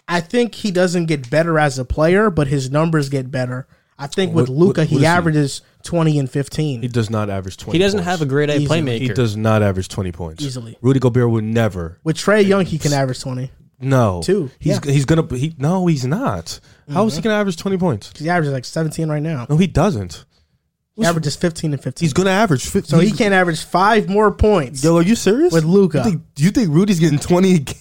I 0.07 0.21
think 0.21 0.55
he 0.55 0.71
doesn't 0.71 1.07
get 1.07 1.29
better 1.29 1.57
as 1.59 1.79
a 1.79 1.85
player, 1.85 2.29
but 2.29 2.47
his 2.47 2.69
numbers 2.71 3.09
get 3.09 3.31
better. 3.31 3.67
I 3.99 4.05
think 4.07 4.35
with 4.35 4.47
Luka, 4.47 4.85
he 4.85 4.95
what 4.95 4.99
is 4.99 5.01
he? 5.01 5.05
averages 5.07 5.61
20 5.83 6.19
and 6.19 6.29
15 6.29 6.81
He 6.83 6.87
does 6.87 7.09
not 7.09 7.31
average 7.31 7.57
twenty. 7.57 7.79
He 7.79 7.83
doesn't 7.83 7.99
points. 8.01 8.09
have 8.11 8.21
a 8.21 8.25
grade 8.27 8.49
A 8.51 8.57
Easily. 8.59 8.81
playmaker. 8.81 8.99
He 8.99 9.07
does 9.09 9.35
not 9.35 9.63
average 9.63 9.87
twenty 9.87 10.11
points 10.11 10.43
easily. 10.43 10.77
Rudy 10.81 10.99
Gobert 10.99 11.29
would 11.31 11.43
never. 11.43 11.97
With 12.03 12.15
Trae 12.17 12.45
Young, 12.45 12.63
he 12.65 12.77
can 12.77 12.93
average 12.93 13.19
20. 13.21 13.49
No, 13.79 14.21
Two, 14.23 14.49
He's 14.59 14.83
yeah. 14.83 14.91
he's 14.91 15.05
gonna. 15.05 15.27
He 15.35 15.53
no, 15.57 15.85
he's 15.85 16.05
not. 16.05 16.59
How 16.91 17.05
is 17.05 17.13
he 17.13 17.19
mm-hmm. 17.19 17.25
gonna 17.29 17.39
average 17.39 17.57
twenty 17.57 17.77
points? 17.77 18.11
He 18.17 18.27
averages 18.27 18.51
like 18.51 18.65
17 18.65 19.07
right 19.07 19.21
now. 19.21 19.45
No, 19.49 19.57
he 19.57 19.67
doesn't. 19.67 20.25
He 20.95 21.05
averages 21.05 21.35
15 21.35 21.73
and 21.73 21.83
15. 21.83 22.05
He's 22.05 22.13
gonna 22.13 22.31
average. 22.31 22.67
50, 22.67 22.89
so 22.89 22.97
he 22.97 23.11
can't 23.11 23.35
average 23.35 23.63
five 23.63 24.09
more 24.09 24.31
points. 24.31 24.83
Yo, 24.83 24.97
are 24.97 25.03
you 25.03 25.13
serious? 25.13 25.53
With 25.53 25.63
Luka. 25.63 25.99
you 25.99 26.03
think, 26.03 26.23
do 26.33 26.43
you 26.43 26.49
think 26.49 26.73
Rudy's 26.73 26.99
getting 26.99 27.19
twenty? 27.19 27.55
A 27.55 27.59
game? 27.59 27.75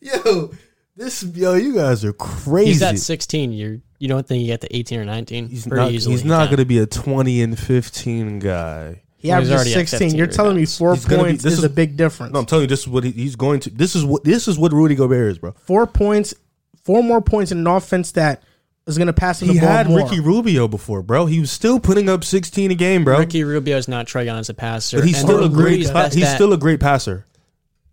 yo, 0.00 0.50
this 0.96 1.22
yo, 1.22 1.54
you 1.54 1.74
guys 1.74 2.04
are 2.04 2.12
crazy. 2.12 2.70
He's 2.70 2.82
at 2.82 2.98
16. 2.98 3.52
You 3.52 3.80
you 4.00 4.08
don't 4.08 4.26
think 4.26 4.40
you 4.40 4.48
get 4.48 4.62
to 4.62 4.76
18 4.76 4.98
or 4.98 5.04
19? 5.04 5.48
He's 5.48 5.66
Pretty 5.68 5.82
not. 5.82 5.92
easily. 5.92 6.14
He's 6.14 6.24
not 6.24 6.46
going 6.46 6.58
to 6.58 6.64
be 6.64 6.78
a 6.78 6.86
twenty 6.86 7.40
and 7.42 7.56
fifteen 7.56 8.40
guy. 8.40 9.02
He 9.20 9.28
Well, 9.28 9.40
he's 9.40 9.50
averages 9.50 9.74
already 9.74 9.80
at 9.82 9.88
16. 9.88 9.98
15 10.08 10.18
You're 10.18 10.26
telling 10.26 10.56
me 10.56 10.64
four 10.66 10.94
He's 10.94 11.04
gonna 11.04 11.22
be- 11.24 11.28
points 11.30 11.44
this 11.44 11.52
is, 11.52 11.58
is- 11.60 11.64
a 11.64 11.68
big 11.70 11.96
difference. 11.96 12.32
No, 12.32 12.40
I'm 12.40 12.46
telling 12.46 12.62
you, 12.64 12.68
this 12.68 12.80
is 12.80 12.88
what 12.88 13.04
he, 13.04 13.10
he's 13.10 13.36
going 13.36 13.60
to. 13.60 13.70
This 13.70 13.94
is 13.94 14.04
what 14.04 14.24
this 14.24 14.48
is 14.48 14.58
what 14.58 14.72
Rudy 14.72 14.94
Gobert 14.94 15.30
is, 15.32 15.38
bro. 15.38 15.52
four 15.66 15.86
points, 15.86 16.34
four 16.84 17.02
more 17.02 17.20
points 17.20 17.52
in 17.52 17.58
an 17.58 17.66
offense 17.66 18.12
that 18.12 18.42
is 18.86 18.96
going 18.96 19.06
to 19.08 19.12
pass 19.12 19.42
him 19.42 19.48
the 19.48 19.54
He 19.54 19.60
ball 19.60 19.68
had 19.68 19.88
more. 19.88 19.98
Ricky 19.98 20.20
Rubio 20.20 20.66
before, 20.66 21.02
bro. 21.02 21.26
He 21.26 21.38
was 21.38 21.50
still 21.50 21.78
putting 21.78 22.08
up 22.08 22.24
16 22.24 22.70
a 22.70 22.74
game, 22.74 23.04
bro. 23.04 23.18
Ricky 23.18 23.44
Rubio 23.44 23.76
is 23.76 23.86
not 23.88 24.06
Trae 24.06 24.24
Young 24.24 24.38
as 24.38 24.48
a 24.48 24.54
passer. 24.54 24.96
but 24.98 25.06
he's 25.06 25.18
and 25.20 25.28
still 25.28 25.44
a 25.44 25.48
great. 25.50 25.72
Rudy's 25.72 25.90
Pa- 25.90 26.04
best 26.04 26.14
he's 26.14 26.24
at- 26.24 26.34
still 26.36 26.52
a 26.54 26.58
great 26.58 26.80
passer. 26.80 27.26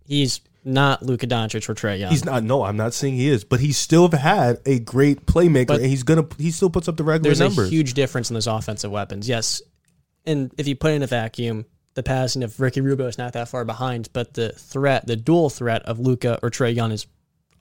he's 0.06 0.40
not 0.64 1.02
Luka 1.02 1.26
Doncic 1.26 1.68
or 1.68 1.74
Trae 1.74 1.98
Young. 2.00 2.10
He's 2.10 2.24
not. 2.24 2.42
No, 2.42 2.64
I'm 2.64 2.76
not 2.76 2.94
saying 2.94 3.14
he 3.14 3.28
is, 3.28 3.44
but 3.44 3.60
he 3.60 3.72
still 3.72 4.10
had 4.10 4.58
a 4.66 4.78
great 4.78 5.26
playmaker, 5.26 5.68
But 5.68 5.80
and 5.80 5.86
he's 5.90 6.02
gonna. 6.02 6.26
He 6.38 6.50
still 6.50 6.70
puts 6.70 6.88
up 6.88 6.96
the 6.96 7.04
regular 7.04 7.28
There's 7.28 7.40
numbers. 7.40 7.68
a 7.68 7.70
huge 7.70 7.94
difference 7.94 8.30
in 8.30 8.34
those 8.34 8.46
offensive 8.46 8.90
weapons. 8.90 9.28
Yes, 9.28 9.62
and 10.26 10.52
if 10.58 10.68
you 10.68 10.76
put 10.76 10.92
in 10.92 11.02
a 11.02 11.06
vacuum, 11.06 11.66
the 11.94 12.02
passing 12.02 12.42
of 12.42 12.60
Ricky 12.60 12.80
Rubio 12.80 13.06
is 13.06 13.18
not 13.18 13.32
that 13.32 13.48
far 13.48 13.64
behind, 13.64 14.08
but 14.12 14.34
the 14.34 14.50
threat, 14.52 15.06
the 15.06 15.16
dual 15.16 15.50
threat 15.50 15.82
of 15.82 15.98
Luka 15.98 16.38
or 16.42 16.50
Trae 16.50 16.74
Young 16.74 16.92
is 16.92 17.06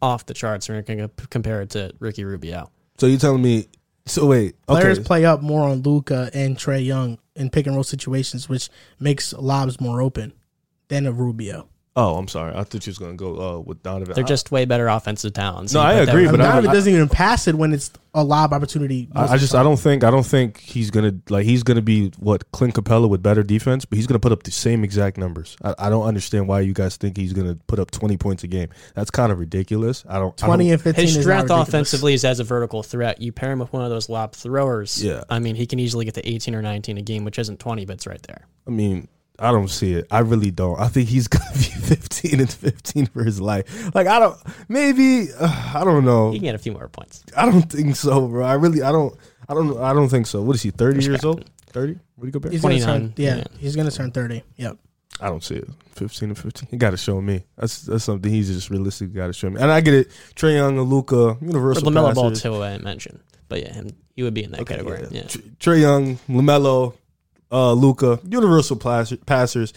off 0.01 0.25
the 0.25 0.33
charts 0.33 0.69
when 0.69 0.75
you're 0.75 0.83
going 0.83 0.99
to 0.99 1.27
compare 1.29 1.61
it 1.61 1.71
to 1.71 1.91
Ricky 1.99 2.23
Rubio. 2.23 2.69
so 2.97 3.07
you're 3.07 3.19
telling 3.19 3.41
me? 3.41 3.67
So 4.05 4.25
wait, 4.27 4.55
okay. 4.69 4.79
Players 4.79 4.99
play 4.99 5.25
up 5.25 5.41
more 5.41 5.67
on 5.67 5.81
Luka 5.81 6.29
and 6.33 6.55
Trae 6.55 6.85
Young 6.85 7.17
in 7.35 7.49
pick 7.49 7.65
and 7.67 7.75
roll 7.75 7.83
situations, 7.83 8.47
which 8.47 8.69
makes 8.99 9.33
lobs 9.33 9.81
more 9.81 10.01
open 10.01 10.33
than 10.87 11.05
a 11.05 11.11
Rubio. 11.11 11.67
Oh, 11.99 12.15
I'm 12.15 12.27
sorry. 12.27 12.53
I 12.55 12.63
thought 12.63 12.85
you 12.85 12.91
was 12.91 12.99
gonna 12.99 13.15
go 13.15 13.57
uh, 13.57 13.59
with 13.59 13.81
Donovan. 13.81 14.13
They're 14.13 14.23
I- 14.23 14.27
just 14.27 14.51
way 14.51 14.65
better 14.65 14.87
offensive 14.87 15.33
talents. 15.33 15.73
No, 15.73 15.79
I 15.79 15.93
agree, 15.95 16.25
but 16.25 16.33
But 16.33 16.41
I- 16.41 16.43
Donovan 16.51 16.69
I- 16.69 16.73
doesn't 16.73 16.93
even 16.93 17.09
pass 17.09 17.47
it 17.47 17.55
when 17.55 17.73
it's 17.73 17.89
a 18.13 18.23
lob 18.23 18.53
opportunity. 18.53 19.09
I, 19.15 19.33
I 19.33 19.37
just 19.37 19.53
the 19.53 19.57
I 19.57 19.63
don't 19.63 19.79
think 19.79 20.03
I 20.03 20.11
don't 20.11 20.25
think 20.25 20.59
he's 20.59 20.91
gonna 20.91 21.13
like 21.29 21.45
he's 21.45 21.63
gonna 21.63 21.81
be 21.81 22.11
what 22.19 22.51
Clint 22.51 22.75
Capela 22.75 23.09
with 23.09 23.23
better 23.23 23.41
defense, 23.41 23.83
but 23.85 23.97
he's 23.97 24.05
gonna 24.05 24.19
put 24.19 24.31
up 24.31 24.43
the 24.43 24.51
same 24.51 24.83
exact 24.83 25.17
numbers. 25.17 25.57
I, 25.63 25.73
I 25.79 25.89
don't 25.89 26.05
understand 26.05 26.47
why 26.47 26.59
you 26.61 26.73
guys 26.73 26.97
think 26.97 27.17
he's 27.17 27.33
gonna 27.33 27.55
put 27.65 27.79
up 27.79 27.89
twenty 27.89 28.15
points 28.15 28.43
a 28.43 28.47
game. 28.47 28.69
That's 28.93 29.09
kind 29.09 29.31
of 29.31 29.39
ridiculous. 29.39 30.03
I 30.07 30.19
don't 30.19 30.39
I 30.43 30.45
don't- 30.45 30.55
20 30.57 30.71
and 30.73 30.81
15 30.81 31.01
His 31.03 31.17
is 31.17 31.23
strength 31.23 31.49
not 31.49 31.67
offensively 31.67 32.13
is 32.13 32.23
as 32.23 32.39
a 32.39 32.43
vertical 32.43 32.83
threat. 32.83 33.19
You 33.21 33.31
pair 33.31 33.51
him 33.51 33.57
with 33.59 33.73
one 33.73 33.83
of 33.83 33.89
those 33.89 34.07
lob 34.07 34.33
throwers. 34.33 35.03
Yeah. 35.03 35.23
I 35.31 35.39
mean, 35.39 35.55
he 35.55 35.65
can 35.65 35.79
easily 35.79 36.05
get 36.05 36.13
to 36.13 36.29
18 36.29 36.53
or 36.53 36.61
19 36.61 36.97
a 36.97 37.01
game, 37.01 37.25
which 37.25 37.39
isn't 37.39 37.59
20, 37.59 37.85
but 37.85 37.93
it's 37.93 38.05
right 38.05 38.21
there. 38.23 38.45
I 38.67 38.69
mean, 38.69 39.07
I 39.39 39.51
don't 39.51 39.67
see 39.69 39.93
it. 39.93 40.07
I 40.09 40.19
really 40.19 40.51
don't. 40.51 40.79
I 40.79 40.87
think 40.87 41.09
he's 41.09 41.27
gonna 41.27 41.45
be 41.53 41.63
fifteen 41.63 42.39
and 42.39 42.51
fifteen 42.51 43.05
for 43.05 43.23
his 43.23 43.39
life. 43.39 43.93
Like 43.93 44.07
I 44.07 44.19
don't. 44.19 44.37
Maybe 44.67 45.27
uh, 45.39 45.71
I 45.75 45.83
don't 45.83 46.05
know. 46.05 46.31
He 46.31 46.39
can 46.39 46.45
get 46.45 46.55
a 46.55 46.59
few 46.59 46.71
more 46.71 46.87
points. 46.87 47.23
I 47.35 47.45
don't 47.45 47.69
think 47.71 47.95
so, 47.95 48.27
bro. 48.27 48.45
I 48.45 48.53
really. 48.53 48.81
I 48.81 48.91
don't. 48.91 49.15
I 49.47 49.53
don't. 49.53 49.77
I 49.79 49.93
don't 49.93 50.09
think 50.09 50.27
so. 50.27 50.41
What 50.41 50.55
is 50.55 50.61
he? 50.63 50.71
Thirty 50.71 51.03
years 51.05 51.23
old? 51.23 51.49
Thirty? 51.67 51.99
Rudy 52.17 52.31
Gobert? 52.31 52.51
He's 52.51 52.61
gonna 52.61 52.79
29, 52.79 52.99
turn, 53.01 53.13
yeah, 53.17 53.35
yeah. 53.37 53.43
he's 53.59 53.75
going 53.75 53.87
to 53.87 53.95
turn 53.95 54.09
30. 54.11 54.41
Yep. 54.55 54.77
I 55.21 55.27
don't 55.29 55.43
see 55.43 55.55
it. 55.55 55.69
Fifteen 55.91 56.29
and 56.29 56.37
fifteen. 56.37 56.67
He 56.71 56.77
got 56.77 56.91
to 56.91 56.97
show 56.97 57.21
me. 57.21 57.43
That's 57.57 57.81
that's 57.81 58.03
something 58.03 58.31
he's 58.31 58.47
just 58.47 58.69
realistically 58.69 59.13
got 59.15 59.27
to 59.27 59.33
show 59.33 59.49
me. 59.49 59.61
And 59.61 59.71
I 59.71 59.81
get 59.81 59.93
it. 59.93 60.09
Trae 60.35 60.55
Young 60.55 60.77
and 60.79 60.89
Luka, 60.89 61.15
Or 61.15 61.37
universal 61.41 61.91
LaMelo 61.91 62.15
Ball, 62.15 62.31
too, 62.31 62.63
I 62.63 62.77
didn't. 62.77 63.21
But 63.49 63.61
yeah, 63.61 63.73
him, 63.73 63.89
he 64.15 64.23
would 64.23 64.33
be 64.33 64.43
in 64.43 64.51
that 64.51 64.61
Okay, 64.61 64.75
category. 64.75 65.01
yeah. 65.11 65.21
Yeah. 65.21 65.41
Trae 65.59 65.79
Young, 65.81 66.17
Lamelo, 66.29 66.93
uh, 67.51 67.73
Luka, 67.73 68.19
universal 68.27 68.75
pass- 68.75 69.13
passers. 69.25 69.73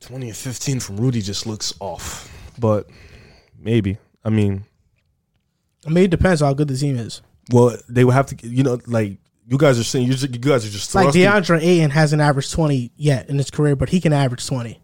Twenty 0.00 0.28
and 0.28 0.36
fifteen 0.36 0.80
from 0.80 0.96
Rudy 0.96 1.20
just 1.20 1.46
looks 1.46 1.74
off, 1.80 2.30
but 2.58 2.88
maybe. 3.58 3.98
I 4.24 4.30
mean, 4.30 4.64
I 5.86 5.90
mean, 5.90 6.04
it 6.04 6.10
depends 6.10 6.40
how 6.40 6.54
good 6.54 6.68
the 6.68 6.76
team 6.76 6.96
is. 6.96 7.20
well, 7.52 7.76
they 7.88 8.04
would 8.04 8.14
have 8.14 8.26
to. 8.26 8.46
You 8.48 8.62
know, 8.62 8.78
like 8.86 9.18
you 9.46 9.58
guys 9.58 9.78
are 9.78 9.84
saying, 9.84 10.06
you 10.06 10.14
you 10.14 10.38
guys 10.38 10.64
are 10.64 10.70
just 10.70 10.86
It's 10.88 10.94
like 10.94 11.12
thrusting. 11.12 11.22
DeAndre 11.58 11.62
Ayton 11.62 11.90
hasn't 11.90 12.22
averaged 12.22 12.52
20 12.52 12.92
yet 12.96 13.28
in 13.28 13.36
his 13.36 13.50
career, 13.50 13.76
but 13.76 13.90
he 13.90 14.00
can 14.00 14.12
average 14.14 14.46
20. 14.46 14.80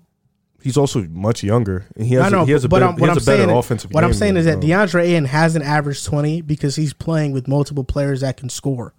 He's 0.63 0.77
also 0.77 1.03
much 1.05 1.43
younger, 1.43 1.87
and 1.97 2.07
he 2.07 2.15
has 2.15 2.25
I 2.25 2.29
know, 2.31 2.43
a, 2.43 2.47
he 2.47 2.53
has 2.53 2.65
a 2.65 2.69
but 2.69 2.81
better, 2.81 2.87
I'm, 2.91 2.95
he 2.97 3.01
what 3.03 3.11
has 3.11 3.17
I'm 3.19 3.23
a 3.23 3.37
better 3.37 3.47
saying, 3.49 3.59
offensive. 3.59 3.91
what 3.93 4.05
I'm 4.05 4.13
saying 4.15 4.35
than, 4.35 4.41
is 4.41 4.47
that 4.47 4.59
uh, 4.59 4.61
DeAndre 4.61 5.05
Ayton 5.05 5.25
hasn't 5.27 5.65
averaged 5.65 6.05
20 6.07 6.41
because 6.43 6.77
he's 6.77 6.93
playing 6.95 7.33
with 7.33 7.47
multiple 7.49 7.85
players 7.85 8.21
that 8.23 8.37
can 8.39 8.49
score 8.51 8.95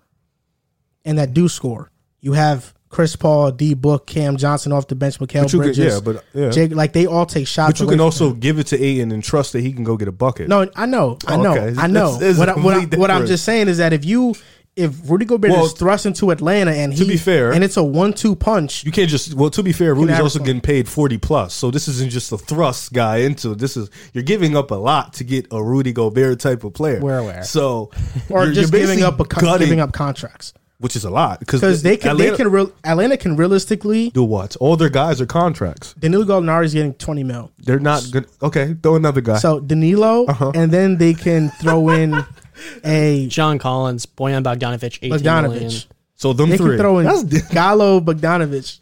and 1.04 1.18
that 1.20 1.34
do 1.34 1.48
score. 1.48 1.92
You 2.22 2.34
have 2.34 2.74
Chris 2.90 3.16
Paul, 3.16 3.52
D 3.52 3.74
Book, 3.74 4.08
Cam 4.08 4.38
Johnson 4.38 4.72
off 4.72 4.88
the 4.88 4.96
bench, 4.96 5.20
Mikal 5.20 5.52
Bridges, 5.52 5.78
can, 5.78 5.86
yeah, 5.86 6.00
but 6.00 6.24
yeah. 6.34 6.50
Jake, 6.50 6.72
like 6.74 6.94
they 6.94 7.06
all 7.06 7.26
take 7.26 7.46
shots. 7.46 7.74
but 7.80 7.86
you 7.86 7.90
can 7.90 8.00
also 8.00 8.32
give 8.34 8.58
it 8.58 8.68
to 8.68 8.82
Ayton 8.82 9.12
and 9.12 9.24
trust 9.24 9.54
that 9.54 9.62
he 9.62 9.74
can 9.74 9.84
go 9.84 9.98
get 9.98 10.08
a 10.08 10.12
bucket. 10.14 10.48
No, 10.48 10.70
I 10.76 10.86
know, 10.86 11.18
I 11.28 11.36
Oh, 11.36 11.42
know, 11.42 11.52
okay. 11.58 11.80
I 11.80 11.88
know. 11.88 12.18
What, 12.18 12.50
I, 12.50 12.54
what, 12.56 12.94
I, 12.94 12.98
what 12.98 13.12
I'm 13.12 13.26
just 13.28 13.44
saying 13.44 13.68
is 13.68 13.80
that 13.80 13.92
if 13.92 14.06
you, 14.06 14.34
if 14.78 15.10
Rudy 15.10 15.26
Gobert 15.26 15.52
Well, 15.52 15.66
is 15.66 15.74
thrust 15.74 16.06
into 16.06 16.32
Atlanta 16.32 16.72
and 16.72 16.94
he, 16.94 17.00
to 17.00 17.06
be 17.06 17.18
fair- 17.18 17.52
and 17.52 17.64
it's 17.64 17.78
a 17.78 17.84
one-two 17.84 18.36
punch, 18.36 18.84
You 18.86 18.92
can't 18.92 19.10
just 19.10 19.34
well. 19.34 19.50
To 19.50 19.64
be 19.64 19.72
fair, 19.74 19.94
Rudy's 19.94 20.20
also 20.20 20.40
getting 20.40 20.62
paid 20.62 20.88
forty 20.90 21.18
plus, 21.18 21.54
so 21.54 21.72
this 21.72 21.88
isn't 21.88 22.12
just 22.12 22.32
a 22.32 22.38
thrust 22.38 22.92
guy 22.94 23.18
into. 23.18 23.56
This 23.56 23.78
is 23.78 23.90
you're 24.14 24.24
giving 24.24 24.56
up 24.58 24.72
a 24.72 24.76
lot 24.76 25.14
to 25.14 25.24
get 25.24 25.48
a 25.52 25.62
Rudy 25.64 25.92
Gobert 25.94 26.40
type 26.40 26.64
of 26.66 26.74
player. 26.74 27.00
We're 27.02 27.20
aware. 27.20 27.44
So 27.44 27.92
or 28.30 28.44
you're- 28.44 28.56
just 28.56 28.72
you're 28.74 28.82
giving 28.82 29.02
up 29.04 29.20
a 29.20 29.26
gutting, 29.26 29.60
giving 29.68 29.80
up 29.82 29.92
contracts 29.94 30.54
which 30.78 30.96
is 30.96 31.06
a 31.06 31.10
lot 31.10 31.40
because 31.40 31.82
they 31.84 31.96
can 31.98 32.12
Atlanta, 32.12 32.32
they 32.32 32.38
can 32.38 32.52
real 32.52 32.72
Atlanta 32.84 33.18
can 33.18 33.36
realistically. 33.36 34.10
do 34.10 34.24
what? 34.24 34.56
All 34.58 34.76
their 34.76 34.90
guys 34.90 35.22
are 35.22 35.26
contracts. 35.26 35.94
Danilo 35.94 36.26
Gallinari 36.26 36.66
is 36.66 36.74
getting 36.74 36.94
20 36.94 37.24
mil. 37.24 37.52
They're 37.60 37.80
not 37.80 38.06
good. 38.12 38.28
Okay, 38.42 38.76
throw 38.84 38.96
another 38.96 39.22
guy. 39.22 39.38
So 39.38 39.60
Danilo, 39.60 40.26
Uh-huh. 40.26 40.52
and 40.54 40.72
then 40.72 40.98
they 40.98 41.14
can 41.14 41.50
throw 41.50 41.90
in 41.90 42.16
a 42.84 43.28
John 43.28 43.58
Collins, 43.60 44.06
Boyan 44.06 44.44
Bogdanovich, 44.44 45.00
18 45.02 45.10
million. 45.10 45.24
Bogdanovich. 45.24 45.86
so 46.16 46.34
them 46.34 46.50
They 46.50 46.58
three. 46.58 46.70
can 46.72 46.78
throw 46.80 47.00
in 47.00 47.06
That's, 47.06 47.24
Gallo, 47.54 48.00
Bogdanovich, 48.02 48.80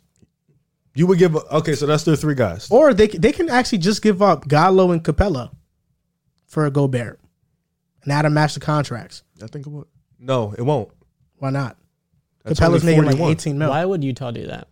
you 0.96 1.08
would 1.08 1.18
give. 1.20 1.36
Okay, 1.36 1.74
so 1.76 1.86
that's 1.86 2.04
their 2.04 2.16
three 2.16 2.36
guys. 2.36 2.68
or 2.72 2.94
they 2.94 3.08
can- 3.08 3.22
they 3.22 3.32
can 3.32 3.50
actually 3.50 3.80
just 3.80 4.02
give 4.02 4.22
up 4.22 4.48
Gallo 4.48 4.92
and 4.92 5.04
Capela 5.04 5.52
for 6.48 6.66
a 6.66 6.72
Gobert, 6.72 7.20
and 8.04 8.12
add 8.12 8.24
to 8.24 8.30
match 8.30 8.54
the 8.54 8.60
contracts. 8.60 9.24
I 9.42 9.48
think 9.48 9.66
it 9.66 9.70
would. 9.70 9.86
No, 10.20 10.54
it 10.58 10.62
won't. 10.62 10.90
Why 11.38 11.50
not? 11.50 11.78
That's 12.44 12.60
Capela's 12.60 12.84
only 12.84 12.86
making 12.98 13.04
like 13.06 13.18
41. 13.18 13.32
18 13.32 13.58
mil. 13.58 13.70
Why 13.70 13.86
would 13.86 14.04
Utah 14.04 14.32
do 14.32 14.48
that? 14.48 14.68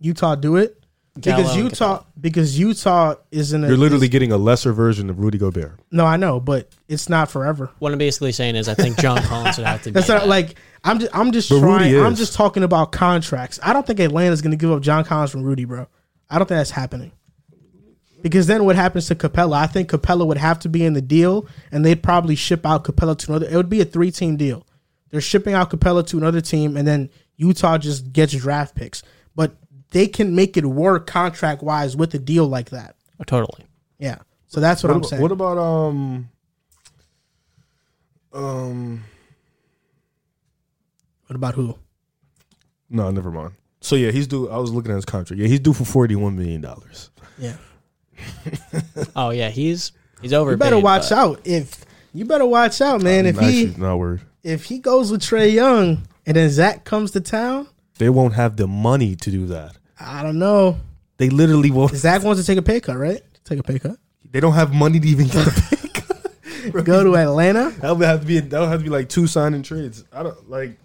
Utah 0.00 0.34
do 0.34 0.56
it 0.56 0.78
because 1.14 1.24
Gallo 1.44 1.54
and 1.54 1.62
Utah 1.64 2.04
because 2.20 2.58
Utah 2.58 3.14
isn't. 3.30 3.64
A, 3.64 3.68
You're 3.68 3.76
literally 3.76 4.06
is- 4.06 4.10
getting 4.10 4.32
a 4.32 4.36
lesser 4.36 4.72
version 4.72 5.08
of 5.10 5.18
Rudy 5.20 5.38
Gobert. 5.38 5.78
no, 5.90 6.04
I 6.04 6.16
know, 6.16 6.40
but 6.40 6.68
it's 6.88 7.08
not 7.08 7.30
forever. 7.30 7.70
What 7.78 7.92
I'm 7.92 7.98
basically 7.98 8.32
saying 8.32 8.56
is 8.56 8.68
I 8.68 8.74
think 8.74 8.98
John 8.98 9.18
Collins 9.22 9.56
would 9.58 9.66
have 9.66 9.82
to 9.82 9.90
be 9.90 9.94
That's 9.94 10.08
not 10.08 10.22
that. 10.22 10.28
like 10.28 10.56
I'm 10.82 10.98
just 10.98 11.16
I'm 11.16 11.32
just 11.32 11.48
But 11.50 11.60
Rudy 11.60 11.92
trying. 11.92 12.00
I'm 12.06 12.12
is. 12.14 12.18
just 12.18 12.34
talking 12.34 12.62
about 12.64 12.92
contracts. 12.92 13.60
I 13.62 13.72
don't 13.72 13.86
think 13.86 14.00
Atlanta's 14.00 14.42
going 14.42 14.50
to 14.50 14.56
give 14.56 14.70
up 14.72 14.82
John 14.82 15.04
Collins 15.04 15.30
from 15.30 15.42
Rudy, 15.42 15.64
bro. 15.64 15.86
I 16.28 16.38
don't 16.38 16.46
think 16.48 16.58
that's 16.58 16.70
happening. 16.70 17.12
Because 18.22 18.46
then 18.46 18.64
what 18.64 18.74
happens 18.74 19.06
to 19.08 19.14
Capela? 19.14 19.54
I 19.56 19.66
think 19.66 19.90
Capela 19.90 20.26
would 20.26 20.38
have 20.38 20.58
to 20.60 20.70
be 20.70 20.82
in 20.84 20.94
the 20.94 21.02
deal, 21.02 21.46
and 21.70 21.84
they'd 21.84 22.02
probably 22.02 22.34
ship 22.34 22.64
out 22.64 22.82
Capela 22.84 23.16
to 23.18 23.32
another. 23.32 23.46
It 23.50 23.54
would 23.54 23.68
be 23.68 23.82
a 23.82 23.84
three 23.84 24.10
team 24.10 24.36
deal. 24.38 24.66
They're 25.14 25.20
shipping 25.20 25.54
out 25.54 25.70
Capela 25.70 26.04
to 26.08 26.16
another 26.18 26.40
team, 26.40 26.76
and 26.76 26.88
then 26.88 27.08
Utah 27.36 27.78
just 27.78 28.12
gets 28.12 28.32
draft 28.32 28.74
picks. 28.74 29.04
But 29.36 29.54
they 29.92 30.08
can 30.08 30.34
make 30.34 30.56
it 30.56 30.66
work 30.66 31.06
contract 31.06 31.62
wise 31.62 31.96
with 31.96 32.12
a 32.14 32.18
deal 32.18 32.48
like 32.48 32.70
that. 32.70 32.96
Oh, 33.20 33.24
totally. 33.24 33.64
Yeah. 34.00 34.18
So 34.48 34.60
that's 34.60 34.82
what, 34.82 34.88
What 34.88 34.94
I'm 34.94 34.98
about, 35.02 35.08
saying. 35.10 35.22
what 35.22 35.30
about 35.30 35.56
um 35.58 36.28
um 38.32 39.04
what 41.28 41.36
about 41.36 41.54
who? 41.54 41.78
no, 42.90 43.08
never 43.12 43.30
mind. 43.30 43.52
So 43.82 43.94
yeah, 43.94 44.10
he's 44.10 44.26
due. 44.26 44.48
I 44.50 44.56
was 44.58 44.72
looking 44.72 44.90
at 44.90 44.96
his 44.96 45.04
contract. 45.04 45.40
Yeah, 45.40 45.46
he's 45.46 45.60
due 45.60 45.72
for 45.74 45.84
forty 45.84 46.16
one 46.16 46.36
million 46.36 46.60
dollars. 46.60 47.10
Yeah. 47.38 47.54
Oh 49.14 49.30
yeah, 49.30 49.50
he's 49.50 49.92
he's 50.22 50.32
over. 50.32 50.50
You 50.52 50.56
better 50.56 50.78
watch 50.78 51.12
out. 51.12 51.40
If 51.44 51.84
you 52.12 52.24
better 52.24 52.46
watch 52.46 52.80
out, 52.80 53.00
man. 53.00 53.26
if 53.26 53.38
he 53.38 53.72
not 53.76 53.96
worried, 53.96 54.22
if 54.44 54.66
he 54.66 54.78
goes 54.78 55.10
with 55.10 55.22
Trae 55.22 55.52
Young 55.52 56.06
and 56.26 56.36
then 56.36 56.50
Zach 56.50 56.84
comes 56.84 57.10
to 57.12 57.20
town, 57.20 57.66
they 57.98 58.10
won't 58.10 58.34
have 58.34 58.56
the 58.56 58.68
money 58.68 59.16
to 59.16 59.30
do 59.30 59.46
that. 59.46 59.76
I 59.98 60.22
don't 60.22 60.38
know. 60.38 60.76
They 61.16 61.30
literally 61.30 61.70
won't. 61.70 61.94
Zach 61.94 62.22
wants 62.22 62.40
to 62.40 62.46
take 62.46 62.58
a 62.58 62.62
pay 62.62 62.80
cut, 62.80 62.96
right? 62.96 63.22
Take 63.44 63.58
a 63.58 63.62
pay 63.62 63.78
cut. 63.78 63.96
They 64.30 64.40
don't 64.40 64.52
have 64.52 64.74
money 64.74 65.00
to 65.00 65.08
even 65.08 65.26
get 65.26 65.46
a 65.46 65.50
pay 65.50 66.70
cut. 66.70 66.84
Go 66.84 67.04
to 67.04 67.16
Atlanta. 67.16 67.70
That 67.80 67.96
would 67.96 68.06
have 68.06 68.20
to 68.20 68.26
be. 68.26 68.40
That 68.40 68.60
would 68.60 68.68
have 68.68 68.80
to 68.80 68.84
be 68.84 68.90
like 68.90 69.08
two 69.08 69.26
signing 69.26 69.62
trades. 69.62 70.04
I 70.12 70.22
don't 70.22 70.50
like. 70.50 70.76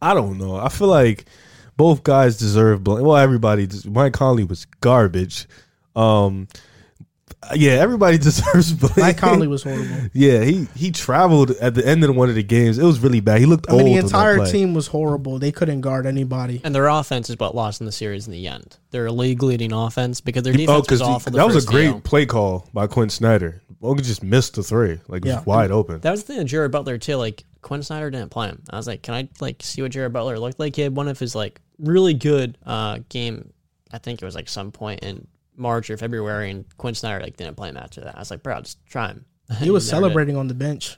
I 0.00 0.14
don't 0.14 0.38
know. 0.38 0.56
I 0.56 0.68
feel 0.68 0.88
like 0.88 1.26
both 1.76 2.02
guys 2.02 2.38
deserve 2.38 2.82
blame. 2.82 3.04
Well, 3.04 3.16
everybody. 3.16 3.68
Mike 3.86 4.14
Conley 4.14 4.44
was 4.44 4.64
garbage. 4.80 5.46
Um, 5.94 6.48
yeah, 7.54 7.72
everybody 7.72 8.18
deserves 8.28 8.72
blame. 8.72 8.92
Mike 8.96 9.18
Conley 9.18 9.46
was 9.48 9.62
horrible. 9.62 9.86
Yeah, 10.12 10.42
he 10.44 10.66
he 10.74 10.90
traveled 10.90 11.50
at 11.52 11.74
the 11.74 11.86
end 11.86 12.04
of 12.04 12.14
one 12.14 12.28
of 12.28 12.34
the 12.34 12.42
games. 12.42 12.78
It 12.78 12.84
was 12.84 13.00
really 13.00 13.20
bad. 13.20 13.40
He 13.40 13.46
looked. 13.46 13.70
I 13.70 13.76
mean, 13.76 13.84
the 13.84 13.90
on 13.92 13.96
that 13.96 14.04
entire 14.04 14.36
play. 14.38 14.52
team 14.52 14.74
was 14.74 14.86
horrible. 14.88 15.38
They 15.38 15.52
couldn't 15.52 15.80
guard 15.80 16.06
anybody. 16.06 16.60
And 16.64 16.74
their 16.74 16.86
offense 16.88 17.30
is 17.30 17.38
what 17.38 17.54
lost 17.54 17.80
in 17.80 17.86
the 17.86 17.92
series 17.92 18.26
in 18.26 18.32
the 18.32 18.46
end. 18.46 18.76
Their 18.90 19.10
league 19.10 19.42
leading 19.42 19.72
offense 19.72 20.20
because 20.20 20.42
their 20.44 20.52
Oh, 20.54 20.56
defense 20.56 20.80
because 20.82 21.00
was 21.00 21.08
awful. 21.08 21.32
the 21.32 21.38
that 21.38 21.46
was 21.46 21.64
a 21.64 21.66
great 21.66 21.84
deal. 21.90 22.00
play 22.00 22.26
call 22.26 22.68
by 22.72 22.86
Quin 22.86 23.08
Snyder. 23.10 23.60
Bogut 23.82 24.04
just 24.04 24.22
missed 24.22 24.54
the 24.54 24.62
three, 24.62 25.00
like 25.08 25.24
it 25.24 25.28
was 25.28 25.34
Yeah. 25.34 25.42
wide 25.44 25.70
open. 25.72 25.98
That 26.00 26.10
was 26.12 26.22
the 26.22 26.28
thing 26.28 26.38
with 26.38 26.46
Jared 26.48 26.70
Butler 26.70 26.98
too. 26.98 27.16
Like 27.16 27.44
Quin 27.62 27.82
Snyder 27.82 28.10
didn't 28.10 28.30
play 28.30 28.48
him. 28.48 28.62
I 28.70 28.76
was 28.76 28.86
like, 28.86 29.02
can 29.02 29.14
I 29.14 29.28
like 29.40 29.62
see 29.62 29.82
what 29.82 29.90
Jared 29.90 30.12
Butler 30.12 30.38
looked 30.38 30.60
like? 30.60 30.76
He 30.76 30.82
had 30.82 30.94
one 30.94 31.08
of 31.08 31.18
his 31.18 31.34
like 31.34 31.60
really 31.78 32.14
good 32.14 32.56
uh 32.64 32.98
game. 33.08 33.52
I 33.92 33.98
think 33.98 34.22
it 34.22 34.24
was 34.24 34.34
like 34.36 34.48
some 34.48 34.70
point 34.70 35.00
in 35.00 35.26
March 35.56 35.90
or 35.90 35.96
February, 35.96 36.50
and 36.50 36.64
Quin 36.78 36.94
Snyder 36.94 37.22
like 37.22 37.36
didn't 37.36 37.56
play 37.56 37.68
him 37.68 37.76
after 37.76 38.00
that. 38.02 38.16
I 38.16 38.18
was 38.18 38.30
like, 38.30 38.42
bro, 38.42 38.60
just 38.60 38.84
try 38.86 39.08
him. 39.08 39.24
He 39.58 39.70
was 39.70 39.84
never 39.90 40.00
did. 40.00 40.02
celebrating 40.06 40.36
on 40.36 40.48
the 40.48 40.54
bench. 40.54 40.96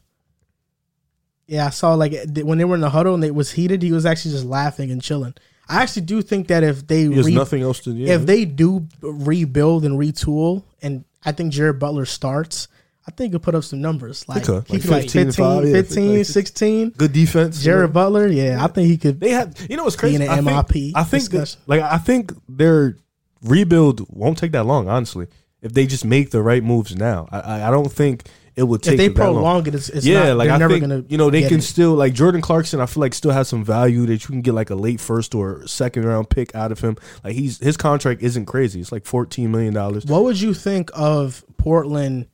Yeah, 1.47 1.67
I 1.67 1.71
saw 1.71 1.95
like 1.95 2.13
when 2.43 2.59
they 2.59 2.65
were 2.65 2.75
in 2.75 2.81
the 2.81 2.91
huddle 2.91 3.15
and 3.15 3.25
it 3.25 3.35
was 3.35 3.53
heated, 3.53 3.83
he 3.83 3.93
was 3.93 4.07
actually 4.07 4.31
just 4.33 4.45
laughing 4.47 4.91
and 4.91 5.03
chilling. 5.03 5.35
I 5.69 5.83
actually 5.83 6.03
do 6.03 6.23
think 6.23 6.49
that 6.49 6.63
if 6.63 6.87
they 6.87 7.03
He 7.07 7.15
has 7.15 7.27
re- 7.27 7.35
nothing 7.35 7.63
else 7.63 7.81
to 7.81 7.93
do. 7.93 8.05
if 8.05 8.25
they 8.27 8.45
do 8.45 8.87
rebuild 9.03 9.85
and 9.85 9.99
retool, 9.99 10.63
and 10.83 11.05
I 11.25 11.33
think 11.33 11.53
Jared 11.53 11.79
Butler 11.79 12.05
starts, 12.07 12.69
I 13.07 13.11
think 13.11 13.33
he'll 13.33 13.41
put 13.41 13.55
up 13.55 13.65
some 13.65 13.81
numbers. 13.83 14.27
Like 14.29 14.45
could. 14.45 14.67
he 14.69 14.75
Like 14.75 14.83
could 14.83 14.91
like 14.91 15.03
15 15.11 15.25
15, 15.27 15.33
five, 15.45 15.65
yeah, 15.67 15.73
15, 15.73 16.17
like- 16.19 16.27
16. 16.27 16.91
good 16.91 17.13
defense, 17.13 17.65
you 17.65 17.71
know? 17.71 17.77
Jared 17.79 17.93
Butler, 17.93 18.29
yeah, 18.29 18.63
I 18.65 18.67
think 18.69 18.89
he 18.89 18.97
could. 18.99 19.21
They 19.21 19.31
had, 19.31 19.59
you 19.69 19.77
know, 19.77 19.85
what's 19.85 19.97
crazy? 19.97 20.17
in 20.17 20.23
an 20.23 20.29
I 20.29 20.37
think, 20.37 20.49
MIP 20.49 20.93
I 20.95 21.05
think, 21.05 21.25
that, 21.25 21.31
discussion. 21.41 21.61
like, 21.67 21.83
I 21.83 21.99
think 21.99 22.33
their 22.49 22.97
rebuild 23.45 24.07
won't 24.09 24.39
take 24.39 24.53
that 24.53 24.65
long. 24.65 24.89
Honestly, 24.89 25.27
if 25.63 25.73
they 25.73 25.87
just 25.87 26.05
make 26.05 26.31
the 26.31 26.43
right 26.43 26.63
moves 26.65 26.97
now, 26.97 27.29
I, 27.31 27.41
I, 27.41 27.69
I 27.69 27.71
don't 27.71 27.91
think 27.93 28.25
it 28.57 28.63
would 28.63 28.83
take 28.83 28.93
if 28.93 28.99
they 28.99 29.09
that 29.09 29.19
long. 29.19 29.35
prolong 29.35 29.67
it, 29.67 29.75
it's, 29.75 29.89
it's 29.89 30.07
yeah, 30.07 30.29
not, 30.29 30.37
like 30.37 30.47
they're 30.47 30.55
I 30.55 30.59
never 30.59 30.75
think 30.75 30.83
gonna. 30.83 31.05
you 31.09 31.19
know 31.19 31.31
they 31.31 31.49
can 31.49 31.59
it. 31.59 31.63
still 31.63 31.95
like 31.95 32.13
Jordan 32.13 32.41
Clarkson. 32.41 32.81
I 32.81 32.87
feel 32.87 33.01
like 33.01 33.15
still 33.15 33.33
has 33.33 33.49
some 33.49 33.65
value 33.65 34.07
that 34.07 34.23
you 34.25 34.29
can 34.29 34.43
get 34.43 34.55
like 34.55 34.71
a 34.71 34.75
late 34.75 35.01
first 35.01 35.35
or 35.35 35.67
second 35.67 36.05
round 36.05 36.31
pick 36.31 36.55
out 36.55 36.71
of 36.73 36.81
him. 36.81 36.97
Like 37.23 37.35
he's 37.35 37.59
his 37.59 37.77
contract 37.77 38.23
isn't 38.23 38.47
crazy. 38.47 38.81
It's 38.81 38.93
like 38.93 39.05
fourteen 39.07 39.51
million 39.51 39.75
dollars. 39.75 40.07
What 40.07 40.25
would 40.25 40.41
you 40.41 40.55
think 40.55 40.91
of 40.95 41.45
Portland 41.57 42.27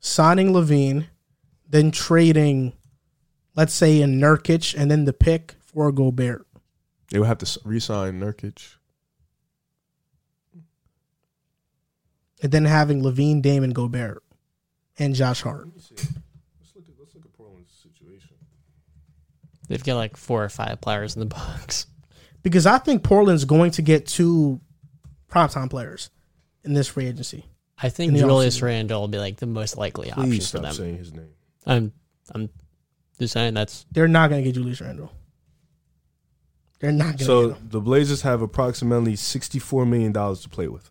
signing 0.00 0.52
LaVine, 0.52 1.06
then 1.68 1.90
trading, 1.90 2.72
let's 3.54 3.74
say, 3.74 4.00
in 4.00 4.20
Nurkic, 4.20 4.74
and 4.78 4.90
then 4.90 5.04
the 5.04 5.12
pick 5.12 5.56
for 5.60 5.90
Gobert? 5.92 6.46
They 7.10 7.18
would 7.18 7.28
have 7.28 7.38
to 7.38 7.46
s- 7.46 7.58
re-sign 7.64 8.20
Nurkic. 8.20 8.75
And 12.42 12.52
then 12.52 12.64
having 12.66 13.02
LaVine, 13.02 13.40
Damon, 13.42 13.70
Gobert, 13.70 14.22
and 14.98 15.14
Josh 15.14 15.40
Hart. 15.42 15.68
Let's 15.74 15.90
look 15.90 16.00
at 16.00 16.06
let's 16.98 17.14
look 17.14 17.24
at 17.24 17.32
Portland's 17.32 17.72
situation. 17.72 18.36
They've 19.68 19.82
got 19.82 19.96
like 19.96 20.16
four 20.16 20.44
or 20.44 20.48
five 20.48 20.80
players 20.80 21.16
in 21.16 21.20
the 21.20 21.26
box. 21.34 21.86
Because 22.42 22.66
I 22.66 22.78
think 22.78 23.02
Portland's 23.02 23.44
going 23.44 23.72
to 23.72 23.82
get 23.82 24.06
two 24.06 24.60
primetime 25.30 25.68
players 25.70 26.10
in 26.64 26.74
this 26.74 26.88
free 26.88 27.06
agency. 27.06 27.44
I 27.78 27.88
think 27.88 28.12
the 28.12 28.20
Julius 28.20 28.58
offseason. 28.58 28.62
Randle 28.62 29.00
will 29.02 29.08
be 29.08 29.18
like 29.18 29.36
the 29.36 29.46
most 29.46 29.76
likely 29.76 30.10
option 30.10 30.24
Please 30.30 30.50
for 30.50 30.58
stop 30.58 30.62
them. 30.62 30.72
saying 30.74 30.98
his 30.98 31.12
name. 31.12 31.28
I'm 31.66 31.92
I'm 32.34 32.48
just 33.18 33.32
saying 33.32 33.54
that's 33.54 33.84
They're 33.92 34.08
not 34.08 34.30
going 34.30 34.42
to 34.42 34.48
get 34.48 34.54
Julius 34.54 34.80
Randle. 34.80 35.10
They're 36.78 36.92
not 36.92 37.04
going 37.04 37.18
to 37.18 37.24
So 37.24 37.48
get 37.48 37.56
him. 37.58 37.68
the 37.70 37.80
Blazers 37.80 38.22
have 38.22 38.42
approximately 38.42 39.16
sixty-four 39.16 39.84
million 39.86 40.12
dollars 40.12 40.40
to 40.42 40.48
play 40.48 40.68
with. 40.68 40.90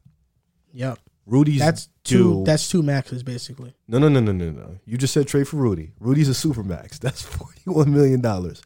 Yep. 0.74 1.00
Rudy's 1.26 1.59
That's 1.59 1.89
two. 2.03 2.17
due- 2.17 2.43
That's 2.45 2.69
two 2.69 2.84
maxes 2.84 3.23
basically. 3.23 3.73
No, 3.88 3.97
no, 3.97 4.09
no, 4.09 4.19
no, 4.19 4.32
no, 4.32 4.51
no. 4.51 4.78
You 4.86 4.97
just 4.97 5.13
said 5.13 5.28
trade 5.28 5.47
for 5.47 5.57
Rudy. 5.57 5.91
Rudy's 5.99 6.30
a 6.30 6.34
super 6.34 6.63
max. 6.63 6.99
That's 7.05 7.21
forty-one 7.21 7.91
million 7.93 8.21
dollars. 8.21 8.61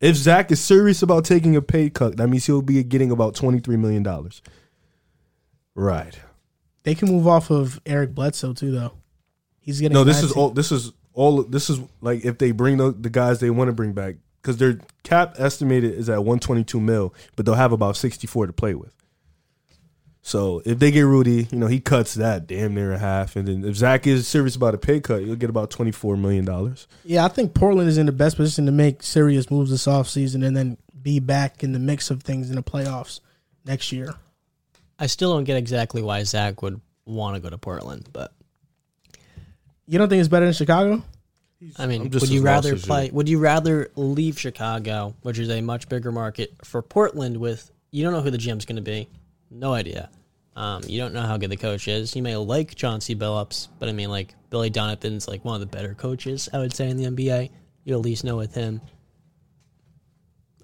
If 0.00 0.16
Zach 0.16 0.50
is 0.50 0.60
serious 0.60 1.02
about 1.02 1.24
taking 1.24 1.56
a 1.56 1.62
pay 1.62 1.88
cut, 1.88 2.16
that 2.18 2.28
means 2.28 2.44
he'll 2.46 2.60
be 2.62 2.82
getting 2.82 3.10
about 3.10 3.34
twenty-three 3.34 3.76
million 3.76 4.02
dollars. 4.02 4.42
Right. 5.74 6.18
They 6.82 6.94
can 6.94 7.08
move 7.08 7.26
off 7.26 7.50
of 7.50 7.80
Eric 7.86 8.14
Bledsoe 8.14 8.52
too, 8.52 8.70
though. 8.72 8.92
He's 9.60 9.80
getting 9.80 9.94
No, 9.94 10.04
this 10.04 10.18
is 10.18 10.30
19 10.36 10.42
all. 10.42 10.50
This 10.50 10.72
is 10.72 10.92
all. 11.14 11.42
This 11.42 11.68
is 11.70 11.80
like 12.00 12.24
if 12.24 12.38
they 12.38 12.52
bring 12.52 12.76
the, 12.76 12.92
the 12.92 13.10
guys 13.10 13.40
they 13.40 13.50
want 13.50 13.68
to 13.68 13.72
bring 13.72 13.92
back 13.92 14.16
because 14.42 14.56
their 14.58 14.78
cap 15.02 15.34
estimated 15.38 15.94
is 15.94 16.08
at 16.08 16.24
one 16.24 16.38
twenty-two 16.38 16.80
mil, 16.80 17.12
but 17.34 17.46
they'll 17.46 17.54
have 17.54 17.72
about 17.72 17.96
sixty-four 17.96 18.46
to 18.46 18.52
play 18.52 18.74
with. 18.74 18.94
So 20.26 20.60
if 20.64 20.80
they 20.80 20.90
get 20.90 21.02
Rudy, 21.02 21.46
you 21.52 21.56
know 21.56 21.68
he 21.68 21.78
cuts 21.78 22.14
that 22.14 22.48
damn 22.48 22.74
near 22.74 22.92
a 22.92 22.98
half, 22.98 23.36
and 23.36 23.46
then 23.46 23.64
if 23.64 23.76
Zach 23.76 24.08
is 24.08 24.26
serious 24.26 24.56
about 24.56 24.74
a 24.74 24.78
pay 24.78 24.98
cut, 24.98 25.22
you'll 25.22 25.36
get 25.36 25.50
about 25.50 25.70
twenty-four 25.70 26.16
million 26.16 26.44
dollars. 26.44 26.88
Yeah, 27.04 27.24
I 27.24 27.28
think 27.28 27.54
Portland 27.54 27.88
is 27.88 27.96
in 27.96 28.06
the 28.06 28.12
best 28.12 28.34
position 28.34 28.66
to 28.66 28.72
make 28.72 29.04
serious 29.04 29.52
moves 29.52 29.70
this 29.70 29.86
offseason 29.86 30.44
and 30.44 30.56
then 30.56 30.78
be 31.00 31.20
back 31.20 31.62
in 31.62 31.70
the 31.70 31.78
mix 31.78 32.10
of 32.10 32.24
things 32.24 32.50
in 32.50 32.56
the 32.56 32.62
playoffs 32.64 33.20
next 33.64 33.92
year. 33.92 34.14
I 34.98 35.06
still 35.06 35.32
don't 35.32 35.44
get 35.44 35.58
exactly 35.58 36.02
why 36.02 36.24
Zach 36.24 36.60
would 36.60 36.80
want 37.04 37.36
to 37.36 37.40
go 37.40 37.48
to 37.48 37.56
Portland, 37.56 38.08
but 38.12 38.32
You 39.86 39.96
don't 39.96 40.08
think 40.08 40.18
it's 40.18 40.28
better 40.28 40.46
than 40.46 40.54
Chicago? 40.54 41.04
I 41.78 41.86
mean, 41.86 42.10
would 42.10 42.28
you 42.28 42.42
rather 42.42 42.74
as 42.74 42.88
you. 42.88 43.10
Would 43.12 43.28
you 43.28 43.38
rather 43.38 43.92
leave 43.94 44.40
Chicago, 44.40 45.14
which 45.22 45.38
is 45.38 45.50
a 45.50 45.60
much 45.60 45.88
bigger 45.88 46.10
market, 46.10 46.52
for 46.64 46.82
Portland 46.82 47.36
with 47.36 47.70
you 47.92 48.02
don't 48.02 48.12
know 48.12 48.22
who 48.22 48.32
the 48.32 48.38
GM's 48.38 48.64
going 48.64 48.74
to 48.74 48.82
be, 48.82 49.08
no 49.50 49.72
idea. 49.72 50.10
Um, 50.56 50.82
you 50.86 50.98
don't 50.98 51.12
know 51.12 51.22
how 51.22 51.36
good 51.36 51.50
the 51.50 51.56
coach 51.56 51.86
is. 51.86 52.16
You 52.16 52.22
may 52.22 52.34
like 52.36 52.74
Chauncey 52.74 53.14
Billups, 53.14 53.68
but 53.78 53.88
I 53.88 53.92
mean, 53.92 54.08
like 54.08 54.34
Billy 54.48 54.70
Donovan's 54.70 55.28
like 55.28 55.44
one 55.44 55.54
of 55.54 55.60
the 55.60 55.66
better 55.66 55.94
coaches 55.94 56.48
I 56.52 56.58
would 56.58 56.74
say 56.74 56.88
in 56.88 56.96
the 56.96 57.04
NBA. 57.04 57.50
You 57.84 57.94
at 57.94 58.00
least 58.00 58.24
know 58.24 58.36
with 58.36 58.54
him. 58.54 58.80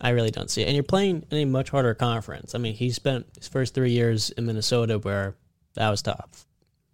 I 0.01 0.11
really 0.11 0.31
don't 0.31 0.51
see 0.51 0.63
it. 0.63 0.67
And 0.67 0.75
you're 0.75 0.83
playing 0.83 1.25
in 1.31 1.39
a 1.39 1.45
much 1.45 1.71
harder 1.71 1.95
conference. 1.95 2.55
I 2.55 2.59
mean, 2.59 2.75
he 2.75 2.91
spent 2.91 3.27
his 3.37 3.47
first 3.47 3.75
three 3.75 3.93
years 3.93 4.31
in 4.31 4.47
Minnesota 4.47 4.99
where 4.99 5.37
that 5.75 5.89
was 5.91 6.03
tough. 6.03 6.47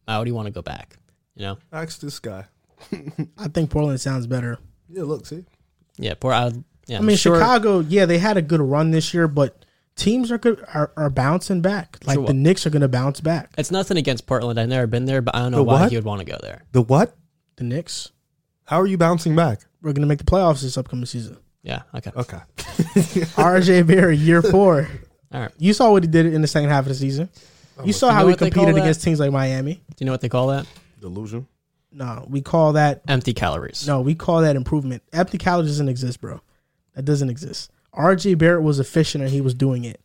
Why 0.04 0.18
would 0.18 0.26
he 0.26 0.32
want 0.32 0.46
to 0.46 0.52
go 0.52 0.60
back? 0.60 0.96
You 1.34 1.42
know? 1.42 1.58
Ask 1.72 2.00
this 2.00 2.18
guy. 2.18 2.44
I 3.38 3.48
think 3.48 3.70
Portland 3.70 4.00
sounds 4.00 4.26
better. 4.26 4.58
Yeah, 4.90 5.04
look, 5.04 5.24
see, 5.24 5.44
Yeah, 5.96 6.14
poor. 6.14 6.32
I, 6.32 6.52
yeah, 6.86 6.98
I 6.98 7.00
mean, 7.00 7.16
sure, 7.16 7.36
Chicago, 7.36 7.80
yeah, 7.80 8.04
they 8.06 8.18
had 8.18 8.36
a 8.36 8.42
good 8.42 8.60
run 8.60 8.90
this 8.90 9.14
year, 9.14 9.28
but 9.28 9.64
teams 9.98 10.32
are 10.32 10.38
good, 10.38 10.64
are, 10.72 10.92
are 10.96 11.10
bouncing 11.10 11.60
back. 11.60 11.98
Like 12.06 12.14
Sure, 12.14 12.22
the 12.24 12.32
what? 12.32 12.36
Knicks 12.36 12.66
are 12.66 12.70
going 12.70 12.80
to 12.82 12.88
bounce 12.88 13.20
back. 13.20 13.50
It's 13.58 13.70
nothing 13.70 13.96
against 13.98 14.26
Portland. 14.26 14.58
I've 14.58 14.68
never 14.70 14.86
been 14.86 15.04
there, 15.04 15.20
but 15.20 15.34
I 15.34 15.40
don't 15.40 15.50
know 15.52 15.58
The 15.58 15.62
why 15.64 15.80
what? 15.82 15.90
he 15.90 15.96
would 15.96 16.04
want 16.06 16.20
to 16.20 16.24
go 16.24 16.38
there. 16.40 16.62
the 16.72 16.80
what? 16.82 17.14
The 17.56 17.64
Knicks, 17.64 18.12
How 18.64 18.80
are 18.80 18.86
you 18.86 18.96
bouncing 18.96 19.34
back? 19.36 19.60
we're 19.82 19.92
going 19.92 20.02
to 20.02 20.08
make 20.08 20.18
the 20.18 20.24
playoffs 20.24 20.62
this 20.62 20.76
upcoming 20.78 21.04
season. 21.06 21.36
Yeah. 21.62 21.82
Okay. 21.94 22.10
Okay, 22.16 22.38
RJ 23.36 23.86
Barrett, 23.86 24.18
year 24.18 24.42
four. 24.42 24.88
All 25.32 25.40
right. 25.42 25.50
You 25.58 25.72
saw 25.72 25.90
what 25.92 26.02
he 26.02 26.08
did 26.08 26.26
in 26.26 26.40
the 26.42 26.48
second 26.48 26.70
half 26.70 26.80
of 26.84 26.88
the 26.88 26.94
season. 26.94 27.28
Oh, 27.78 27.84
you 27.84 27.92
saw 27.92 28.06
You 28.08 28.12
how 28.12 28.20
know 28.20 28.26
we 28.26 28.32
what 28.32 28.38
they 28.40 28.50
call 28.50 28.64
competed 28.64 28.76
that? 28.76 28.84
against 28.86 29.02
teams 29.02 29.20
like 29.20 29.30
Miami. 29.30 29.74
Do 29.74 29.80
you 30.00 30.06
know 30.06 30.12
what 30.12 30.20
they 30.20 30.28
call 30.28 30.46
that? 30.48 30.66
delusion. 31.00 31.46
No, 31.92 32.24
we 32.28 32.40
call 32.40 32.72
that 32.74 33.02
Empty 33.08 33.32
calories. 33.34 33.86
no, 33.86 34.00
we 34.00 34.14
call 34.14 34.40
that 34.42 34.56
improvement. 34.56 35.02
Empty 35.12 35.38
calories 35.38 35.68
doesn't 35.70 35.88
exist, 35.88 36.20
bro. 36.20 36.40
That 36.94 37.04
doesn't 37.04 37.30
exist. 37.30 37.70
RJ 37.98 38.38
Barrett 38.38 38.62
was 38.62 38.78
efficient 38.78 39.24
and 39.24 39.32
he 39.32 39.40
was 39.40 39.54
doing 39.54 39.84
it. 39.84 40.00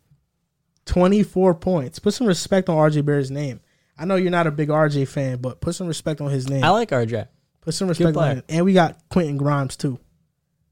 24 0.86 1.54
points. 1.56 2.00
Put 2.00 2.14
some 2.14 2.28
respect 2.28 2.68
on 2.68 2.76
RJ 2.76 3.06
Barrett's 3.06 3.30
name. 3.30 3.62
I 3.98 4.06
know 4.06 4.16
you're 4.16 4.32
not 4.32 4.48
a 4.48 4.52
big 4.52 4.70
RJ 4.70 5.08
fan, 5.08 5.38
but 5.38 5.62
put 5.62 5.76
some 5.76 5.88
respect 5.88 6.20
on 6.20 6.32
his 6.32 6.50
name. 6.50 6.64
I 6.64 6.70
like 6.70 6.90
RJ. 6.90 7.28
Put 7.62 7.74
some 7.74 7.88
respect 7.88 8.18
on 8.18 8.38
him. 8.38 8.44
And 8.50 8.66
we 8.66 8.74
got 8.74 8.98
Quentin 9.10 9.38
Grimes 9.38 9.78
too. 9.78 10.00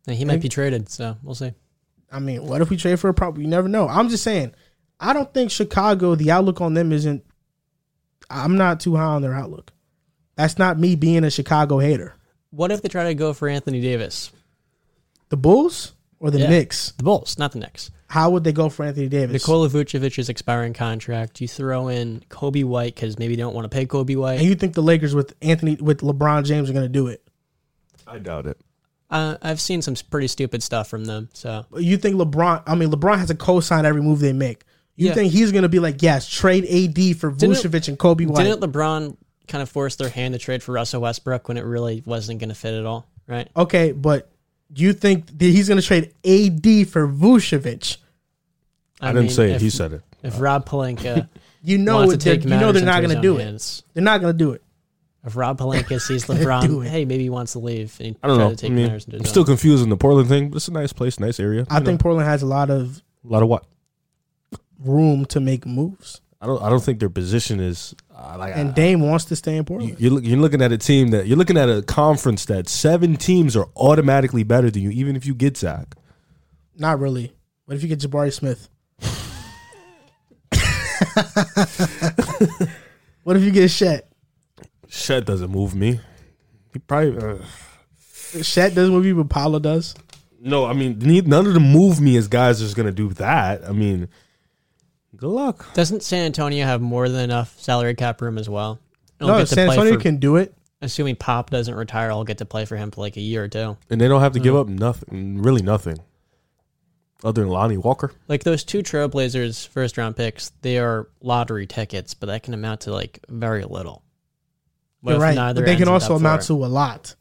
And 0.07 0.17
he 0.17 0.25
might 0.25 0.41
be 0.41 0.49
traded, 0.49 0.89
so 0.89 1.15
we'll 1.21 1.35
see. 1.35 1.53
I 2.11 2.19
mean, 2.19 2.45
what 2.45 2.61
if 2.61 2.69
we 2.69 2.75
trade 2.75 2.99
for 2.99 3.09
a 3.09 3.13
prop? 3.13 3.37
You 3.37 3.47
never 3.47 3.69
know. 3.69 3.87
I'm 3.87 4.09
just 4.09 4.23
saying, 4.23 4.53
I 4.99 5.13
don't 5.13 5.33
think 5.33 5.51
Chicago, 5.51 6.15
the 6.15 6.31
outlook 6.31 6.59
on 6.59 6.73
them 6.73 6.91
isn't, 6.91 7.23
I'm 8.29 8.57
not 8.57 8.79
too 8.79 8.95
high 8.95 9.03
on 9.03 9.21
their 9.21 9.33
outlook. 9.33 9.71
That's 10.35 10.57
not 10.57 10.79
me 10.79 10.95
being 10.95 11.23
a 11.23 11.31
Chicago 11.31 11.77
hater. 11.77 12.15
What 12.49 12.71
if 12.71 12.81
they 12.81 12.89
try 12.89 13.05
to 13.05 13.13
go 13.13 13.33
for 13.33 13.47
Anthony 13.47 13.79
Davis? 13.79 14.31
The 15.29 15.37
Bulls 15.37 15.93
or 16.21 16.31
the 16.31 16.39
Yeah. 16.39 16.49
Knicks? 16.49 16.91
The 16.97 17.03
Bulls, 17.03 17.37
not 17.37 17.51
the 17.51 17.59
Knicks. 17.59 17.91
How 18.07 18.29
would 18.29 18.43
they 18.43 18.51
go 18.53 18.69
for 18.69 18.85
Anthony 18.85 19.07
Davis? 19.09 19.33
Nikola 19.33 19.67
Vucevic's 19.69 20.29
expiring 20.29 20.73
contract. 20.73 21.41
You 21.41 21.47
throw 21.47 21.87
in 21.87 22.23
Coby 22.29 22.63
White 22.63 22.93
because 22.95 23.17
maybe 23.17 23.35
they 23.35 23.41
don't 23.41 23.55
want 23.55 23.65
to 23.69 23.75
pay 23.75 23.85
Coby 23.85 24.15
White. 24.15 24.39
and 24.39 24.47
you 24.47 24.55
think 24.55 24.73
the 24.75 24.83
Lakers 24.83 25.15
with 25.15 25.33
Anthony 25.41 25.75
with 25.75 25.99
LeBron 26.01 26.45
James 26.45 26.69
are 26.69 26.73
going 26.73 26.85
to 26.85 26.89
do 26.89 27.07
it? 27.07 27.23
I 28.07 28.19
doubt 28.19 28.45
it. 28.45 28.57
Uh, 29.09 29.35
I've 29.41 29.59
seen 29.59 29.81
some 29.81 29.95
pretty 30.09 30.27
stupid 30.27 30.61
stuff 30.63 30.87
from 30.87 31.05
them. 31.05 31.29
So 31.33 31.65
You 31.77 31.97
think 31.97 32.15
LeBron? 32.17 32.63
I 32.67 32.75
mean, 32.75 32.91
LeBron 32.91 33.17
has 33.17 33.27
to 33.27 33.35
co-sign 33.35 33.85
every 33.85 34.01
move 34.01 34.19
they 34.19 34.31
make. 34.33 34.63
You 34.95 35.07
Yeah. 35.07 35.13
think 35.15 35.31
he's 35.33 35.51
going 35.51 35.63
to 35.63 35.69
be 35.69 35.79
like, 35.79 36.01
yes, 36.01 36.27
trade 36.29 36.65
AD 36.65 37.13
for 37.13 37.31
Didn't- 37.31 37.55
Vucevic 37.57 37.87
and 37.87 37.97
Coby 37.97 38.27
White? 38.27 38.43
didn't 38.43 38.61
LeBron 38.61 39.17
kind 39.47 39.61
of 39.61 39.69
force 39.69 39.95
their 39.95 40.09
hand 40.09 40.33
to 40.33 40.37
trade 40.39 40.61
for 40.63 40.73
Russell 40.73 41.01
Westbrook 41.01 41.47
when 41.47 41.57
it 41.57 41.65
really 41.65 42.03
wasn't 42.05 42.39
going 42.39 42.49
to 42.49 42.55
fit 42.55 42.73
at 42.73 42.85
all? 42.85 43.07
Right? 43.27 43.47
okay, 43.55 43.91
but 43.93 44.27
do 44.29 44.30
you 44.75 44.93
think 44.93 45.27
that 45.37 45.45
he's 45.45 45.67
going 45.67 45.79
to 45.81 45.85
trade 45.85 46.13
AD 46.25 46.87
for 46.89 47.07
Vucevic? 47.07 47.97
I, 49.01 49.07
didn't 49.07 49.23
mean, 49.23 49.29
say 49.31 49.51
it. 49.51 49.55
if- 49.55 49.61
He 49.61 49.69
said 49.69 49.93
it. 49.93 50.01
If 50.23 50.39
Rob 50.39 50.67
Pelinka 50.67 51.27
You 51.63 51.77
know, 51.79 51.95
wants 51.97 52.11
to 52.11 52.15
it, 52.15 52.23
they're- 52.23 52.35
take 52.37 52.43
you 52.45 52.49
know 52.57 52.71
they're 52.71 52.83
not 52.85 53.01
going 53.01 53.15
to 53.15 53.21
do 53.21 53.35
own 53.35 53.41
it. 53.41 53.81
They're 53.93 54.03
not 54.03 54.21
going 54.21 54.33
to 54.33 54.37
do 54.37 54.51
it. 54.51 54.63
If 55.23 55.35
Rob 55.35 55.57
Pelinka 55.59 55.99
sees 56.01 56.23
do 56.27 56.33
LeBron, 56.33 56.87
hey, 56.87 57.05
maybe 57.05 57.23
he 57.23 57.29
wants 57.29 57.51
to 57.53 57.59
leave, 57.59 57.95
and 57.99 58.07
he 58.09 58.15
I 58.23 58.27
don't 58.27 58.37
try 58.37 58.45
know. 58.45 58.49
to 58.51 58.55
take 58.55 58.71
I 58.71 58.73
mean, 58.73 58.87
matters 58.87 59.05
into 59.05 59.17
I'm 59.17 59.21
his 59.21 59.29
still 59.29 59.45
confused 59.45 59.83
in 59.83 59.89
the 59.89 59.97
Portland 59.97 60.29
thing, 60.29 60.49
but 60.49 60.55
it's 60.57 60.67
a 60.67 60.71
nice 60.73 60.93
place, 60.93 61.19
nice 61.19 61.39
area. 61.39 61.65
I 61.69 61.77
You 61.79 61.85
think 61.85 61.99
know, 61.99 62.03
Portland 62.03 62.27
has 62.27 62.41
a 62.41 62.47
lot 62.47 62.69
of 62.71 63.01
a 63.23 63.27
lot 63.27 63.43
of 63.43 63.49
what. 63.49 63.65
room 64.79 65.25
to 65.27 65.39
make 65.39 65.65
moves, 65.65 66.21
I 66.41 66.47
don't. 66.47 66.61
I 66.61 66.69
don't 66.69 66.83
think 66.83 66.99
their 66.99 67.09
position 67.09 67.59
is 67.59 67.93
uh, 68.21 68.37
like. 68.37 68.55
and 68.55 68.69
I- 68.69 68.73
Dame 68.73 69.01
wants 69.01 69.25
to 69.25 69.35
stay 69.35 69.51
in 69.51 69.57
you- 69.57 69.63
Portland. 69.63 69.95
you're, 69.99 70.11
look- 70.11 70.23
you're 70.25 70.39
looking 70.39 70.61
at 70.61 70.71
a 70.71 70.77
team 70.77 71.09
that 71.09 71.27
you're 71.27 71.37
looking 71.37 71.57
at 71.57 71.69
a 71.69 71.81
conference 71.81 72.45
that 72.45 72.69
seven 72.69 73.15
teams 73.17 73.55
are 73.55 73.67
automatically 73.75 74.43
better 74.43 74.69
than 74.69 74.83
you, 74.83 74.91
even 74.91 75.15
if 75.15 75.25
you 75.25 75.33
get 75.33 75.57
Zach. 75.57 75.95
Not 76.77 76.99
really. 76.99 77.33
What 77.65 77.75
if 77.75 77.83
you 77.83 77.89
get 77.89 77.99
Jabari 77.99 78.31
Smith? 78.33 78.69
what 83.23 83.37
if 83.37 83.43
you 83.43 83.51
get 83.51 83.69
Chet? 83.69 84.07
Chet 84.87 85.25
doesn't 85.25 85.51
move 85.51 85.73
me. 85.75 85.99
He 86.73 86.79
probably. 86.79 87.17
Uh, 87.17 87.37
Chet 88.43 88.75
doesn't 88.75 88.93
move 88.93 89.05
you, 89.05 89.15
but 89.15 89.29
Paolo 89.29 89.59
does. 89.59 89.95
no, 90.39 90.65
I 90.65 90.73
mean, 90.73 90.99
none 91.27 91.45
of 91.47 91.53
them 91.53 91.71
move 91.71 92.01
me 92.01 92.17
as 92.17 92.27
guys 92.27 92.61
going 92.73 92.85
to 92.87 92.91
do 92.91 93.09
that. 93.15 93.63
I 93.67 93.71
mean, 93.71 94.09
good 95.21 95.29
luck. 95.29 95.73
Doesn't 95.73 96.03
San 96.03 96.25
Antonio 96.25 96.65
have 96.65 96.81
more 96.81 97.07
than 97.07 97.21
enough 97.23 97.57
salary 97.59 97.95
cap 97.95 98.21
room 98.21 98.37
as 98.37 98.49
well? 98.49 98.79
I'll 99.21 99.27
No, 99.27 99.37
get 99.37 99.47
to 99.47 99.55
San 99.55 99.67
play 99.67 99.75
Antonio 99.77 99.93
for- 99.93 99.99
can 100.01 100.17
do 100.17 100.35
it. 100.35 100.53
Assuming 100.81 101.15
Pop 101.15 101.51
doesn't 101.51 101.75
retire, 101.75 102.09
I'll 102.11 102.23
get 102.23 102.39
to 102.39 102.45
play 102.45 102.65
for 102.65 102.75
him 102.75 102.89
for 102.91 103.01
like 103.01 103.15
a 103.15 103.21
year 103.21 103.43
or 103.43 103.47
two. 103.47 103.77
And 103.91 104.01
they 104.01 104.07
don't 104.07 104.21
have 104.21 104.33
to 104.33 104.39
Hmm. 104.39 104.43
give 104.43 104.55
up 104.55 104.67
nothing, 104.67 105.39
really 105.41 105.61
nothing, 105.61 105.99
other 107.23 107.43
than 107.43 107.51
Lonnie 107.51 107.77
Walker. 107.77 108.11
Like 108.27 108.43
those 108.43 108.63
two 108.63 108.79
Trailblazers 108.79 109.67
first 109.67 109.95
round 109.97 110.17
picks, 110.17 110.49
they 110.63 110.79
are 110.79 111.07
lottery 111.21 111.67
tickets, 111.67 112.15
but 112.15 112.25
that 112.25 112.41
can 112.41 112.55
amount 112.55 112.81
to 112.81 112.91
like 112.91 113.19
very 113.29 113.63
little. 113.63 114.01
What 115.01 115.11
You're 115.13 115.21
right. 115.21 115.35
But 115.35 115.65
they 115.65 115.75
can 115.75 115.87
also 115.87 116.15
amount 116.15 116.43
four? 116.45 116.57
to 116.57 116.65
a 116.65 116.67
lot. 116.67 117.15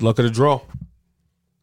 Luck 0.00 0.18
of 0.20 0.24
the 0.24 0.30
draw. 0.30 0.60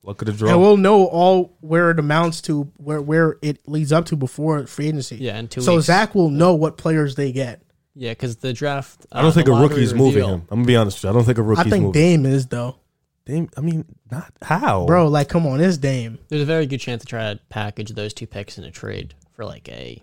Luck 0.04 0.22
of 0.22 0.26
the 0.26 0.34
draw. 0.34 0.49
And 0.49 0.60
we'll 0.60 0.78
know 0.78 1.06
all 1.06 1.56
where 1.62 1.91
it 1.91 1.99
amounts 1.99 2.41
to, 2.43 2.72
where 2.78 3.02
where 3.02 3.38
it 3.41 3.68
leads 3.68 3.91
up 3.91 4.06
to 4.06 4.16
before 4.16 4.66
free 4.66 4.88
agency. 4.88 5.18
Yeah, 5.18 5.38
in 5.38 5.47
two 5.47 5.62
So 5.62 5.76
weeks. 5.76 5.86
Zach 5.86 6.16
will 6.16 6.30
know 6.30 6.56
what 6.56 6.78
players 6.78 7.16
they 7.16 7.32
get. 7.32 7.62
Yeah, 7.93 8.12
because 8.12 8.38
the 8.38 8.54
draft. 8.54 9.06
I 9.12 9.22
don't 9.22 9.30
uh, 9.30 9.34
think 9.34 9.47
a 9.47 9.52
lottery 9.52 9.68
rookie's 9.68 9.93
moving 9.93 10.24
him. 10.24 10.41
I'm 10.49 10.60
gonna 10.60 10.66
be 10.66 10.76
honest 10.76 10.97
with 10.97 11.04
you. 11.04 11.10
I 11.10 11.14
don't 11.14 11.26
think 11.26 11.38
a 11.38 11.41
I 11.41 11.43
rookie's 11.43 11.72
think 11.72 11.84
moving. 11.84 12.02
Dame 12.02 12.26
is 12.26 12.47
though, 12.47 12.78
Dame. 13.26 13.49
I 13.56 13.62
mean, 13.62 13.86
not 14.10 14.32
how, 14.41 14.86
bro. 14.86 15.08
Like, 15.08 15.30
come 15.30 15.45
on, 15.45 15.60
it's 15.60 15.78
Dame. 15.78 16.18
There's 16.30 16.41
a 16.41 16.45
very 16.45 16.66
good 16.66 16.80
chance 16.80 17.02
to 17.02 17.08
try 17.08 17.34
to 17.34 17.39
package 17.49 17.91
those 17.91 18.14
two 18.14 18.28
picks 18.28 18.58
in 18.58 18.64
a 18.64 18.72
trade 18.72 19.14
for 19.34 19.45
like 19.45 19.68
a, 19.70 20.02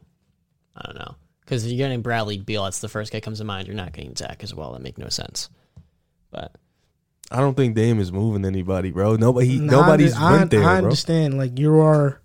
I 0.77 0.83
don't 0.85 0.99
know, 0.99 1.17
because 1.41 1.65
if 1.65 1.73
you're 1.73 1.79
getting 1.79 2.03
Bradley 2.03 2.39
Beal, 2.39 2.65
that's 2.65 2.81
the 2.81 2.89
first 2.89 3.11
guy 3.11 3.21
comes 3.21 3.39
to 3.39 3.45
mind. 3.45 3.67
You're 3.67 3.75
not 3.75 3.95
getting 3.95 4.15
Zach 4.15 4.45
as 4.45 4.55
well. 4.55 4.75
That 4.75 4.83
make 4.83 4.99
no 4.99 5.09
sense. 5.09 5.49
But 6.31 6.55
I 7.31 7.41
don't 7.41 7.55
think 7.57 7.75
Dame 7.75 8.01
is 8.01 8.11
moving 8.11 8.45
anybody, 8.45 8.91
bro. 8.91 9.17
Nobody. 9.17 9.47
He, 9.49 9.59
Nah, 9.59 9.73
nobody's 9.83 10.17
I, 10.17 10.33
went 10.33 10.51
there, 10.51 10.61
I 10.65 10.77
bro. 10.77 10.85
understand. 10.85 11.37
Like 11.37 11.59
you 11.59 11.79
are, 11.81 12.21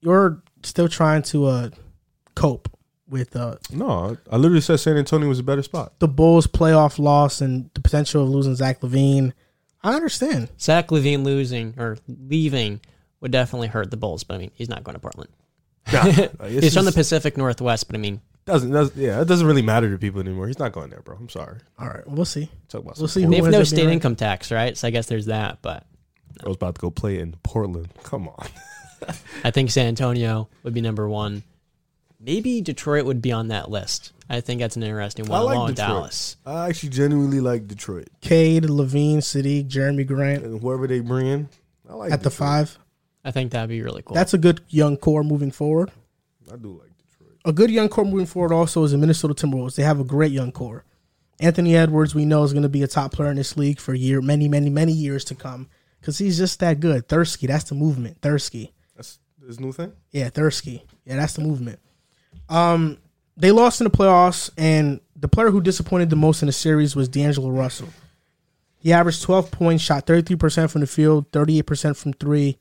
you're 0.00 0.42
still 0.62 0.88
trying 0.88 1.22
to 1.22 1.46
uh 1.46 1.70
cope 2.34 2.68
with 3.08 3.34
uh 3.36 3.56
No, 3.72 4.16
I 4.30 4.36
literally 4.36 4.60
said 4.60 4.78
San 4.80 4.96
Antonio 4.96 5.28
was 5.28 5.38
a 5.38 5.42
better 5.42 5.62
spot. 5.62 5.92
the 5.98 6.08
Bulls' 6.08 6.46
playoff 6.46 6.98
loss 6.98 7.40
and 7.40 7.70
the 7.74 7.80
potential 7.80 8.22
of 8.22 8.28
losing 8.30 8.54
Zach 8.54 8.80
LaVine. 8.80 9.32
I 9.82 9.94
understand. 9.94 10.50
Zach 10.60 10.88
LaVine 10.88 11.24
losing 11.24 11.74
or 11.78 11.96
leaving 12.08 12.80
would 13.20 13.30
definitely 13.32 13.68
hurt 13.68 13.90
the 13.90 13.96
Bulls. 13.96 14.24
But 14.24 14.34
I 14.34 14.38
mean, 14.38 14.50
he's 14.54 14.68
not 14.68 14.84
going 14.84 14.94
to 14.94 15.00
Portland. 15.00 15.30
Nah, 15.92 16.02
He's 16.48 16.74
from 16.74 16.84
the 16.84 16.92
Pacific 16.92 17.36
Northwest. 17.36 17.86
But 17.86 17.96
I 17.96 17.98
mean, 17.98 18.20
doesn't, 18.50 18.70
doesn't 18.70 18.96
yeah, 18.96 19.20
it 19.20 19.26
doesn't 19.26 19.46
really 19.46 19.62
matter 19.62 19.90
to 19.90 19.98
people 19.98 20.20
anymore. 20.20 20.46
He's 20.46 20.58
not 20.58 20.72
going 20.72 20.90
there, 20.90 21.00
bro. 21.00 21.16
I'm 21.16 21.28
sorry. 21.28 21.58
All 21.78 21.88
right, 21.88 22.06
we'll 22.06 22.24
see. 22.24 22.50
Talk 22.68 22.82
about 22.82 22.98
We'll 22.98 23.08
see 23.08 23.22
who 23.22 23.30
they 23.30 23.36
have 23.36 23.46
ends 23.46 23.52
no 23.52 23.58
up 23.58 23.62
being 23.62 23.76
state 23.76 23.86
right. 23.86 23.92
income 23.92 24.16
tax, 24.16 24.50
right? 24.50 24.76
So 24.76 24.88
I 24.88 24.90
guess 24.90 25.06
there's 25.06 25.26
that. 25.26 25.58
But 25.62 25.86
I 26.42 26.48
was 26.48 26.56
about 26.56 26.74
to 26.76 26.80
go 26.80 26.90
play 26.90 27.18
in 27.18 27.36
Portland. 27.42 27.88
Come 28.02 28.28
on. 28.28 28.48
I 29.44 29.50
think 29.50 29.70
San 29.70 29.86
Antonio 29.86 30.48
would 30.62 30.74
be 30.74 30.80
number 30.80 31.08
one. 31.08 31.42
Maybe 32.18 32.60
Detroit 32.60 33.06
would 33.06 33.22
be 33.22 33.32
on 33.32 33.48
that 33.48 33.70
list. 33.70 34.12
I 34.28 34.40
think 34.40 34.60
that's 34.60 34.76
an 34.76 34.82
interesting 34.82 35.26
one. 35.26 35.40
I 35.40 35.42
like 35.42 35.54
along 35.56 35.66
with 35.68 35.76
Detroit. 35.76 35.96
Dallas. 35.96 36.36
I 36.46 36.68
actually 36.68 36.90
genuinely 36.90 37.40
like 37.40 37.66
Detroit 37.66 38.08
Cade, 38.20 38.64
LaVine, 38.64 39.22
City, 39.22 39.64
Jerami 39.64 40.06
Grant 40.06 40.44
and 40.44 40.60
whoever 40.60 40.86
they 40.86 41.00
bring 41.00 41.26
in. 41.26 41.48
I 41.88 41.94
like 41.94 42.12
at 42.12 42.22
the 42.22 42.30
Detroit. 42.30 42.48
five. 42.48 42.78
I 43.24 43.32
think 43.32 43.52
that'd 43.52 43.68
be 43.68 43.82
really 43.82 44.02
cool. 44.02 44.14
That's 44.14 44.34
a 44.34 44.38
good 44.38 44.60
young 44.68 44.96
core 44.96 45.24
moving 45.24 45.50
forward. 45.50 45.90
I 46.50 46.56
do 46.56 46.68
like 46.68 46.88
Detroit. 46.88 46.89
A 47.44 47.52
good 47.52 47.70
young 47.70 47.88
core 47.88 48.04
moving 48.04 48.26
forward 48.26 48.52
also 48.52 48.84
is 48.84 48.92
the 48.92 48.98
Minnesota 48.98 49.34
Timberwolves. 49.34 49.74
They 49.74 49.82
have 49.82 50.00
a 50.00 50.04
great 50.04 50.32
young 50.32 50.52
core. 50.52 50.84
Anthony 51.40 51.74
Edwards, 51.74 52.14
we 52.14 52.26
know, 52.26 52.42
is 52.42 52.52
going 52.52 52.64
to 52.64 52.68
be 52.68 52.82
a 52.82 52.86
top 52.86 53.12
player 53.12 53.30
in 53.30 53.36
this 53.36 53.56
league 53.56 53.80
for 53.80 53.94
year, 53.94 54.20
many, 54.20 54.46
many, 54.46 54.68
many 54.68 54.92
years 54.92 55.24
to 55.24 55.34
come 55.34 55.68
because 56.00 56.18
he's 56.18 56.36
just 56.36 56.60
that 56.60 56.80
good. 56.80 57.08
Thursky, 57.08 57.48
that's 57.48 57.64
the 57.64 57.74
movement. 57.74 58.20
Thursky. 58.20 58.72
That's 58.94 59.18
this 59.38 59.58
new 59.58 59.72
thing. 59.72 59.92
Yeah, 60.10 60.28
Thursky. 60.28 60.82
Yeah, 61.04 61.16
that's 61.16 61.34
the 61.34 61.42
movement. 61.42 61.78
Um, 62.50 62.98
they 63.36 63.52
lost 63.52 63.80
in 63.80 63.84
the 63.84 63.90
playoffs, 63.90 64.50
and 64.58 65.00
the 65.16 65.28
player 65.28 65.50
who 65.50 65.62
disappointed 65.62 66.10
the 66.10 66.16
most 66.16 66.42
in 66.42 66.46
the 66.46 66.52
series 66.52 66.94
was 66.94 67.08
D'Angelo 67.08 67.50
Russell. 67.50 67.88
He 68.78 68.92
averaged 68.92 69.22
12 69.22 69.50
points, 69.50 69.82
shot 69.82 70.06
33% 70.06 70.70
from 70.70 70.80
the 70.82 70.86
field, 70.86 71.30
38% 71.32 71.96
from 71.96 72.12
three. 72.14 72.58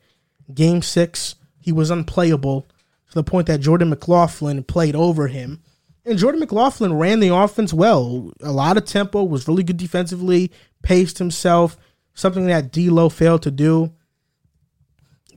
Game 0.53 0.82
six, 0.82 1.36
he 1.59 1.71
was 1.71 1.89
unplayable 1.89 2.65
to 3.10 3.16
the 3.16 3.24
point 3.24 3.47
that 3.47 3.62
Jordan 3.62 3.89
McLaughlin 3.89 4.64
played 4.64 4.95
over 4.95 5.28
him. 5.28 5.62
And 6.05 6.18
Jordan 6.18 6.39
McLaughlin 6.39 6.93
ran 6.93 7.20
the 7.20 7.34
offense 7.34 7.74
well. 7.74 8.32
A 8.41 8.51
lot 8.51 8.78
of 8.78 8.86
tempo, 8.86 9.24
was 9.24 9.47
really 9.47 9.64
good 9.64 9.78
defensively, 9.78 10.51
paced 10.82 11.18
himself, 11.18 11.78
something 12.14 12.47
that 12.47 12.72
D'Lo 12.72 13.10
failed 13.10 13.43
to 13.43 13.51
do. 13.51 13.93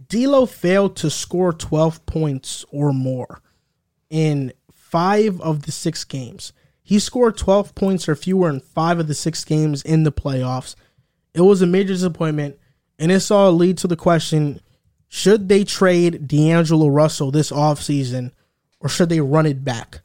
D'Lo 0.09 0.47
failed 0.47 0.97
to 0.97 1.11
score 1.11 1.53
12 1.53 2.05
points 2.07 2.65
or 2.71 2.93
more 2.93 3.41
in 4.11 4.53
five 4.73 5.41
of 5.41 5.63
the 5.63 5.73
six 5.73 6.05
games. 6.05 6.53
He 6.83 6.99
scored 6.99 7.37
12 7.37 7.75
points 7.75 8.09
or 8.09 8.15
fewer 8.15 8.51
in 8.51 8.61
five 8.61 8.99
of 8.99 9.09
the 9.09 9.15
six 9.15 9.45
games 9.45 9.83
in 9.83 10.03
the 10.03 10.13
playoffs. 10.13 10.75
It 11.33 11.41
was 11.41 11.63
a 11.63 11.67
major 11.67 11.95
disappointment, 11.95 12.59
and 12.99 13.11
this 13.11 13.31
all 13.31 13.53
lead 13.53 13.79
to 13.79 13.89
the 13.89 13.97
question 13.97 14.61
should 15.15 15.51
they 15.51 15.63
trade 15.63 16.27
D'Angelo 16.27 16.89
Russell 16.89 17.31
this 17.31 17.51
offseason 17.51 18.33
or 18.81 18.89
should 18.89 19.11
they 19.11 19.21
run 19.21 19.45
it 19.45 19.63
back? 19.63 20.01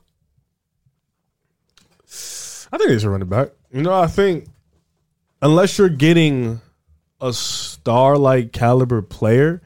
I 2.03 2.77
think 2.77 2.89
they 2.89 2.99
should 2.99 3.07
run 3.07 3.21
it 3.21 3.29
back. 3.29 3.51
You 3.71 3.83
know, 3.83 3.93
I 3.93 4.07
think 4.07 4.49
unless 5.41 5.77
you're 5.77 5.87
getting 5.87 6.59
a 7.21 7.31
star 7.31 8.17
like 8.17 8.51
caliber 8.51 9.01
player 9.01 9.61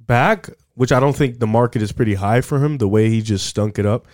back, 0.00 0.48
which 0.74 0.90
I 0.90 1.00
don't 1.00 1.14
think 1.14 1.38
the 1.38 1.46
market 1.46 1.82
is 1.82 1.92
pretty 1.92 2.14
high 2.14 2.40
for 2.40 2.64
him, 2.64 2.78
the 2.78 2.88
way 2.88 3.10
he 3.10 3.20
just 3.20 3.46
stunk 3.46 3.78
it 3.78 3.84
up. 3.84 4.06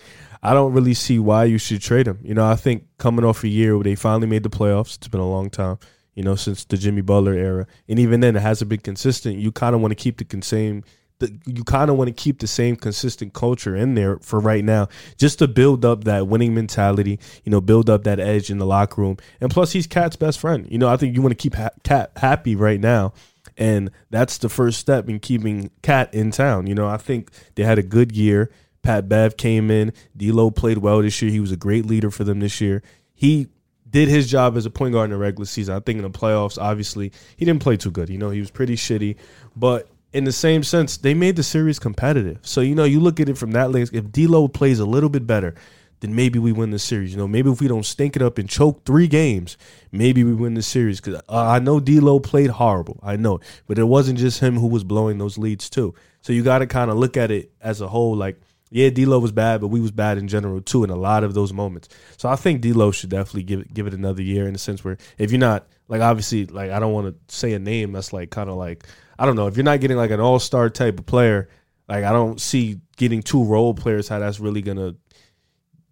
I 0.43 0.55
don't 0.55 0.73
really 0.73 0.95
see 0.95 1.21
why 1.21 1.45
you 1.45 1.59
should 1.59 1.81
trade 1.81 2.09
him. 2.09 2.19
You 2.25 2.35
know, 2.35 2.45
I 2.45 2.57
think 2.57 2.85
coming 2.99 3.25
off 3.25 3.45
a 3.45 3.49
year 3.49 3.77
where 3.77 3.85
they 3.85 3.95
finally 3.95 4.27
made 4.27 4.43
the 4.43 4.51
playoffs, 4.51 4.97
it's 4.97 5.07
been 5.07 5.21
a 5.21 5.31
long 5.31 5.51
time, 5.51 5.79
you 6.17 6.25
know, 6.25 6.35
since 6.35 6.65
the 6.65 6.77
Jimmy 6.77 7.03
Butler 7.03 7.35
era. 7.35 7.67
And 7.89 8.01
even 8.01 8.21
then 8.21 8.35
it 8.35 8.43
hasn't 8.43 8.69
been 8.69 8.81
consistent. 8.81 9.37
You 9.37 9.53
kind 9.53 9.77
of 9.77 9.81
want 9.81 9.93
to 9.93 9.97
keep 9.97 10.19
the 10.19 10.43
same 10.43 10.83
the, 11.19 11.35
you 11.47 11.65
kind 11.65 11.91
of 11.91 11.97
want 11.97 12.09
to 12.09 12.15
keep 12.15 12.41
the 12.41 12.47
same 12.47 12.77
consistent 12.77 13.33
culture 13.33 13.75
in 13.75 13.95
there 13.95 14.19
for 14.19 14.39
right 14.39 14.65
now, 14.65 14.89
just 15.17 15.39
to 15.39 15.49
build 15.49 15.85
up 15.85 16.05
that 16.05 16.27
winning 16.27 16.55
mentality. 16.55 17.19
You 17.45 17.51
know, 17.51 17.61
build 17.61 17.89
up 17.89 18.05
that 18.05 18.21
edge 18.21 18.51
in 18.51 18.59
the 18.59 18.67
locker 18.67 19.01
room. 19.01 19.17
And 19.41 19.51
plus, 19.51 19.73
he's 19.73 19.87
Cat's 19.87 20.17
best 20.17 20.39
friend. 20.39 20.67
You 20.71 20.79
know, 20.79 20.89
I 20.89 20.97
think 20.97 21.15
you 21.15 21.23
want 21.23 21.33
to 21.33 21.37
keep 21.43 21.55
ha- 21.55 21.71
Cat 21.85 22.13
happy 22.17 22.55
right 22.55 22.81
now, 22.81 23.13
and 23.57 23.91
that's 24.11 24.39
the 24.39 24.49
first 24.49 24.79
step 24.79 25.09
in 25.09 25.21
keeping 25.21 25.71
Cat 25.83 26.13
in 26.13 26.31
town. 26.31 26.67
You 26.67 26.75
know, 26.75 26.87
I 26.87 26.99
think 26.99 27.31
they 27.55 27.63
had 27.63 27.79
a 27.79 27.83
good 27.83 28.13
year. 28.13 28.51
Pat 28.83 29.09
Bev 29.09 29.37
came 29.37 29.71
in. 29.71 29.93
D'Lo 30.17 30.51
played 30.51 30.79
well 30.79 31.03
this 31.03 31.21
year. 31.21 31.31
He 31.31 31.41
was 31.41 31.51
a 31.51 31.57
great 31.57 31.87
leader 31.87 32.11
for 32.11 32.25
them 32.25 32.41
this 32.41 32.61
year. 32.61 32.83
He 33.15 33.49
did 33.97 34.09
his 34.11 34.29
job 34.29 34.59
as 34.59 34.67
a 34.67 34.71
point 34.71 34.93
guard 34.93 35.07
in 35.07 35.11
the 35.13 35.17
regular 35.17 35.47
season. 35.47 35.75
I 35.75 35.81
think 35.81 35.97
in 35.97 36.03
the 36.03 36.11
playoffs, 36.11 36.61
obviously, 36.61 37.13
he 37.39 37.47
didn't 37.47 37.63
play 37.63 37.79
too 37.79 37.91
good. 37.91 38.11
You 38.11 38.19
know, 38.19 38.29
he 38.29 38.41
was 38.41 38.51
pretty 38.51 38.77
shitty, 38.77 39.17
but 39.57 39.89
in 40.13 40.25
the 40.25 40.33
same 40.33 40.63
sense, 40.63 40.99
they 40.99 41.15
made 41.15 41.35
the 41.37 41.43
series 41.43 41.79
competitive. 41.79 42.39
So 42.43 42.61
you 42.61 42.75
know, 42.75 42.85
you 42.85 43.01
look 43.01 43.21
at 43.21 43.31
it 43.31 43.39
from 43.39 43.53
that 43.53 43.71
lens. 43.71 43.89
If 43.95 44.13
D'Lo 44.13 44.49
plays 44.49 44.81
a 44.81 44.85
little 44.85 45.09
bit 45.09 45.27
better, 45.27 45.55
then 46.01 46.15
maybe 46.15 46.39
we 46.39 46.53
win 46.53 46.73
the 46.73 46.79
series. 46.79 47.13
You 47.13 47.17
know, 47.17 47.27
maybe 47.27 47.51
if 47.51 47.59
we 47.63 47.69
don't 47.69 47.87
stink 47.87 48.17
it 48.17 48.23
up 48.23 48.37
and 48.37 48.47
choke 48.47 48.85
three 48.85 49.09
games, 49.09 49.57
maybe 49.93 50.25
we 50.25 50.35
win 50.35 50.53
the 50.53 50.63
series. 50.63 51.01
Because 51.01 51.23
I 51.31 51.59
know 51.59 51.81
D'Lo 51.81 52.21
played 52.21 52.51
horrible, 52.51 53.01
I 53.03 53.17
know, 53.17 53.41
but 53.67 53.79
it 53.79 53.85
wasn't 53.85 54.19
just 54.19 54.41
him 54.41 54.59
who 54.59 54.67
was 54.67 54.85
blowing 54.85 55.17
those 55.17 55.39
leads 55.39 55.71
too. 55.71 55.95
So 56.21 56.35
you 56.35 56.43
got 56.43 56.59
to 56.59 56.67
kind 56.67 56.91
of 56.91 56.99
look 56.99 57.17
at 57.17 57.31
it 57.31 57.51
as 57.63 57.81
a 57.81 57.89
whole. 57.89 58.15
Like, 58.15 58.39
yeah, 58.71 58.91
D'Lo 58.91 59.19
was 59.19 59.33
bad, 59.33 59.61
but 59.61 59.69
we 59.69 59.81
was 59.81 59.93
bad 59.93 60.19
in 60.19 60.29
general 60.29 60.61
too 60.61 60.83
in 60.85 60.91
a 60.91 60.97
lot 60.97 61.25
of 61.25 61.35
those 61.35 61.53
moments. 61.53 61.89
So 62.17 62.29
I 62.29 62.37
think 62.37 62.61
D'Lo 62.61 62.91
should 62.91 63.11
definitely 63.11 63.45
give 63.45 63.61
it, 63.61 63.73
give 63.73 63.87
it 63.87 63.95
another 63.95 64.23
year 64.23 64.47
in 64.47 64.53
the 64.53 64.59
sense 64.59 64.85
where 64.85 64.99
if 65.19 65.31
you're 65.31 65.39
not 65.39 65.69
like 65.89 66.01
obviously 66.01 66.47
like 66.47 66.71
I 66.71 66.81
don't 66.81 66.93
want 66.93 67.15
to 67.29 67.35
say 67.35 67.53
a 67.53 67.59
name 67.59 67.93
that's 67.93 68.13
like 68.13 68.31
kind 68.31 68.51
of 68.51 68.57
like 68.57 68.85
I 69.19 69.27
don't 69.27 69.37
know 69.37 69.47
if 69.47 69.57
you're 69.57 69.65
not 69.65 69.81
getting 69.81 69.97
like 69.97 70.11
an 70.11 70.21
all 70.21 70.39
star 70.39 70.69
type 70.69 70.99
of 70.99 71.07
player. 71.07 71.49
Like 71.89 72.05
I 72.05 72.13
don't 72.13 72.41
see 72.41 72.81
getting 72.97 73.23
two 73.23 73.45
role 73.45 73.73
players 73.73 74.09
how 74.09 74.19
that's 74.19 74.41
really 74.41 74.63
gonna 74.63 74.97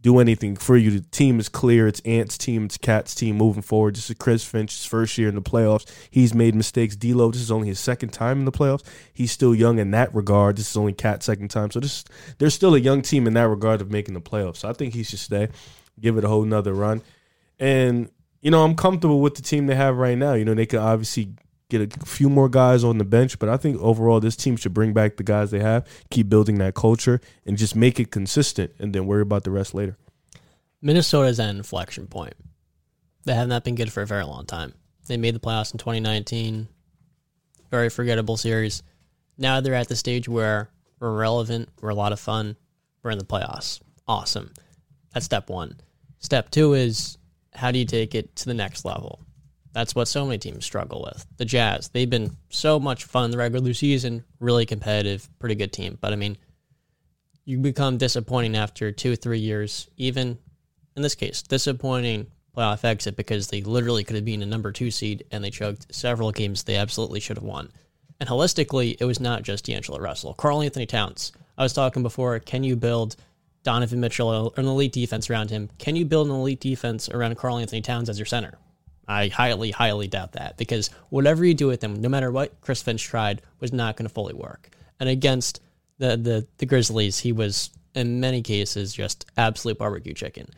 do 0.05 0.19
anything 0.19 0.55
for 0.55 0.77
you. 0.77 0.91
The 0.91 1.01
team 1.01 1.41
is 1.41 1.49
clear. 1.49 1.89
It's 1.89 2.01
Ant's 2.01 2.37
team. 2.37 2.67
It's 2.67 2.77
Cat's 2.77 3.15
team 3.15 3.37
moving 3.37 3.63
forward. 3.63 3.97
This 3.97 4.11
is 4.11 4.17
Chris 4.19 4.45
Finch's 4.45 4.85
first 4.85 5.17
year 5.17 5.31
in 5.31 5.35
the 5.35 5.41
playoffs. 5.41 5.91
He's 6.11 6.35
made 6.35 6.55
mistakes. 6.55 6.95
D'Lo, 6.95 7.31
this 7.31 7.41
is 7.41 7.51
only 7.51 7.69
his 7.69 7.81
second 7.81 8.11
time 8.11 8.41
in 8.41 8.45
the 8.45 8.53
playoffs. 8.53 8.85
He's 9.15 9.33
still 9.33 9.55
young 9.55 9.79
in 9.79 9.93
that 9.93 10.15
regard. 10.15 10.59
This 10.59 10.71
is 10.71 10.77
only 10.77 10.93
Cat's 10.93 11.25
second 11.25 11.49
time. 11.49 11.71
So 11.71 11.81
this 11.81 12.05
there's 12.37 12.53
still 12.53 12.75
a 12.75 12.79
young 12.79 13.01
team 13.01 13.27
in 13.27 13.33
that 13.33 13.49
regard 13.49 13.81
of 13.81 13.91
making 13.91 14.13
the 14.13 14.21
playoffs. 14.21 14.59
So 14.59 14.69
I 14.69 14.75
think 14.75 14.93
he 14.93 15.05
should 15.05 15.21
stay, 15.21 15.49
give 15.99 16.19
it 16.19 16.25
a 16.25 16.29
whole 16.29 16.45
nother 16.45 16.75
run. 16.75 17.01
And, 17.59 18.11
you 18.43 18.51
know, 18.51 18.63
I'm 18.63 18.77
comfortable 18.77 19.23
with 19.23 19.37
the 19.37 19.43
team 19.43 19.67
they 19.67 19.75
have 19.75 19.97
right 19.97 20.19
now. 20.19 20.35
You 20.35 20.45
know, 20.45 20.53
they 20.53 20.67
could 20.67 20.81
obviously 20.81 21.31
get 21.71 21.97
a 21.97 22.07
few 22.07 22.29
more 22.29 22.49
guys 22.49 22.85
on 22.85 22.99
the 22.99 23.05
bench, 23.05 23.39
but 23.39 23.49
I 23.49 23.57
think 23.57 23.81
overall 23.81 24.21
this 24.21 24.37
team 24.37 24.57
should 24.57 24.75
bring 24.75 24.93
back 24.93 25.17
the 25.17 25.23
guys 25.23 25.51
they 25.51 25.61
have, 25.61 25.87
keep 26.11 26.29
building 26.29 26.59
that 26.59 26.75
culture, 26.75 27.21
and 27.47 27.57
just 27.57 27.75
make 27.75 27.99
it 27.99 28.11
consistent, 28.11 28.73
and 28.79 28.95
then 28.95 29.07
worry 29.07 29.23
about 29.23 29.45
the 29.45 29.51
rest 29.51 29.75
later. 29.75 29.97
Minnesota's 30.83 31.41
at 31.41 31.49
an 31.49 31.57
inflection 31.57 32.07
point. 32.07 32.35
They 33.25 33.35
have 33.35 33.49
not 33.49 33.65
been 33.65 33.75
good 33.75 33.93
for 33.93 34.03
a 34.03 34.07
very 34.07 34.25
long 34.25 34.45
time. 34.45 34.75
They 35.07 35.17
made 35.17 35.35
the 35.35 35.41
playoffs 35.41 35.73
in 35.73 35.79
2019, 35.79 36.69
very 37.71 37.89
forgettable 37.89 38.37
series. 38.37 38.83
Now 39.39 39.61
they're 39.61 39.75
at 39.75 39.89
the 39.89 39.97
stage 39.97 40.29
where 40.29 40.71
we're 41.01 41.17
relevant, 41.17 41.71
we're 41.81 41.89
a 41.91 41.95
lot 41.95 42.12
of 42.12 42.21
fun, 42.21 42.57
we're 43.03 43.11
in 43.11 43.19
the 43.19 43.25
playoffs. 43.25 43.81
Awesome. 44.07 44.53
That's 45.12 45.27
step 45.27 45.49
one. 45.49 45.81
Step 46.19 46.51
two 46.51 46.75
is 46.75 47.19
how 47.55 47.71
do 47.71 47.79
you 47.79 47.85
take 47.85 48.15
it 48.15 48.37
to 48.37 48.47
the 48.47 48.55
next 48.55 48.85
level? 48.85 49.21
That's 49.75 49.95
what 49.95 50.07
so 50.07 50.25
many 50.25 50.39
teams 50.39 50.64
struggle 50.64 51.03
with. 51.05 51.27
The 51.37 51.45
Jazz, 51.45 51.89
they've 51.89 52.09
been 52.09 52.37
so 52.49 52.79
much 52.79 53.05
fun 53.05 53.33
the 53.33 53.37
regular 53.37 53.75
season, 53.75 54.25
really 54.39 54.64
competitive, 54.64 55.29
pretty 55.41 55.57
good 55.57 55.72
team. 55.72 55.99
But 56.01 56.12
I 56.12 56.16
mean, 56.16 56.39
you 57.45 57.59
become 57.59 57.99
disappointing 57.99 58.57
after 58.57 58.93
two, 58.93 59.16
three 59.16 59.41
years, 59.41 59.89
even 59.97 60.39
in 60.97 61.03
this 61.03 61.16
case, 61.16 61.43
disappointing 61.43 62.29
playoff 62.57 62.85
exit 62.85 63.16
because 63.16 63.49
they 63.49 63.62
literally 63.62 64.05
could 64.05 64.14
have 64.14 64.25
been 64.25 64.43
a 64.43 64.47
number 64.47 64.70
two 64.70 64.93
seed 64.93 65.25
and 65.33 65.43
they 65.43 65.51
choked 65.51 65.93
several 65.93 66.31
games 66.31 66.62
they 66.62 66.77
absolutely 66.77 67.18
should 67.18 67.37
have 67.37 67.45
won. 67.45 67.68
And 68.20 68.29
holistically, 68.29 68.97
it 69.01 69.05
was 69.05 69.18
not 69.18 69.43
just 69.43 69.64
D'Angelo 69.64 69.99
Russell. 69.99 70.35
Karl-Anthony 70.35 70.87
Towns. 70.87 71.33
I 71.59 71.64
was 71.64 71.72
talking 71.72 72.05
before, 72.05 72.39
can 72.39 72.62
you 72.62 72.77
build 72.77 73.16
Donovan 73.64 74.01
Mitchell 74.01 74.55
an 74.57 74.66
elite 74.66 74.93
defense 74.93 75.29
around 75.29 75.51
him? 75.51 75.68
Can 75.79 75.97
you 75.97 76.05
build 76.05 76.29
an 76.29 76.35
elite 76.35 76.61
defense 76.61 77.09
around 77.09 77.37
Karl-Anthony 77.37 77.83
Towns 77.83 78.09
as 78.09 78.20
your 78.20 78.27
center? 78.27 78.57
I 79.07 79.29
highly, 79.29 79.71
highly 79.71 80.09
doubt 80.09 80.33
that 80.33 80.57
because 80.57 80.91
whatever 81.11 81.45
you 81.45 81.55
do 81.55 81.67
with 81.67 81.81
them, 81.81 82.01
no 82.01 82.09
matter 82.09 82.31
what 82.31 82.61
Chris 82.61 82.83
Finch 82.83 83.03
tried, 83.03 83.43
was 83.61 83.73
not 83.73 83.97
going 83.97 84.09
to 84.09 84.13
fully 84.13 84.35
work. 84.35 84.71
And 85.01 85.09
against 85.09 85.61
the, 85.99 86.17
the 86.17 86.47
the 86.59 86.67
Grizzlies, 86.67 87.19
he 87.19 87.33
was 87.33 87.71
in 87.95 88.21
many 88.21 88.43
cases 88.43 88.93
just 88.93 89.27
absolute 89.37 89.79
barbecue 89.79 90.15
chicken. 90.15 90.49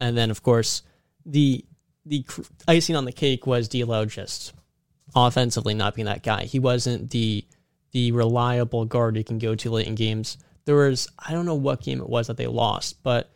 And 0.00 0.16
then, 0.16 0.30
of 0.30 0.42
course, 0.42 0.82
the 1.24 1.64
the 2.06 2.24
icing 2.68 2.96
on 2.96 3.04
the 3.04 3.12
cake 3.12 3.46
was 3.46 3.68
D'Lo 3.68 4.04
just 4.04 4.52
offensively 5.14 5.74
not 5.74 5.94
being 5.94 6.06
that 6.06 6.22
guy. 6.22 6.44
He 6.44 6.58
wasn't 6.58 7.10
the 7.10 7.44
the 7.92 8.12
reliable 8.12 8.84
guard 8.84 9.16
you 9.16 9.24
can 9.24 9.38
go 9.38 9.54
to 9.54 9.70
late 9.70 9.86
in 9.86 9.94
games. 9.94 10.36
There 10.64 10.76
was 10.76 11.08
I 11.18 11.32
don't 11.32 11.46
know 11.46 11.54
what 11.54 11.82
game 11.82 12.00
it 12.00 12.08
was 12.08 12.26
that 12.26 12.36
they 12.36 12.46
lost, 12.46 13.02
but 13.02 13.30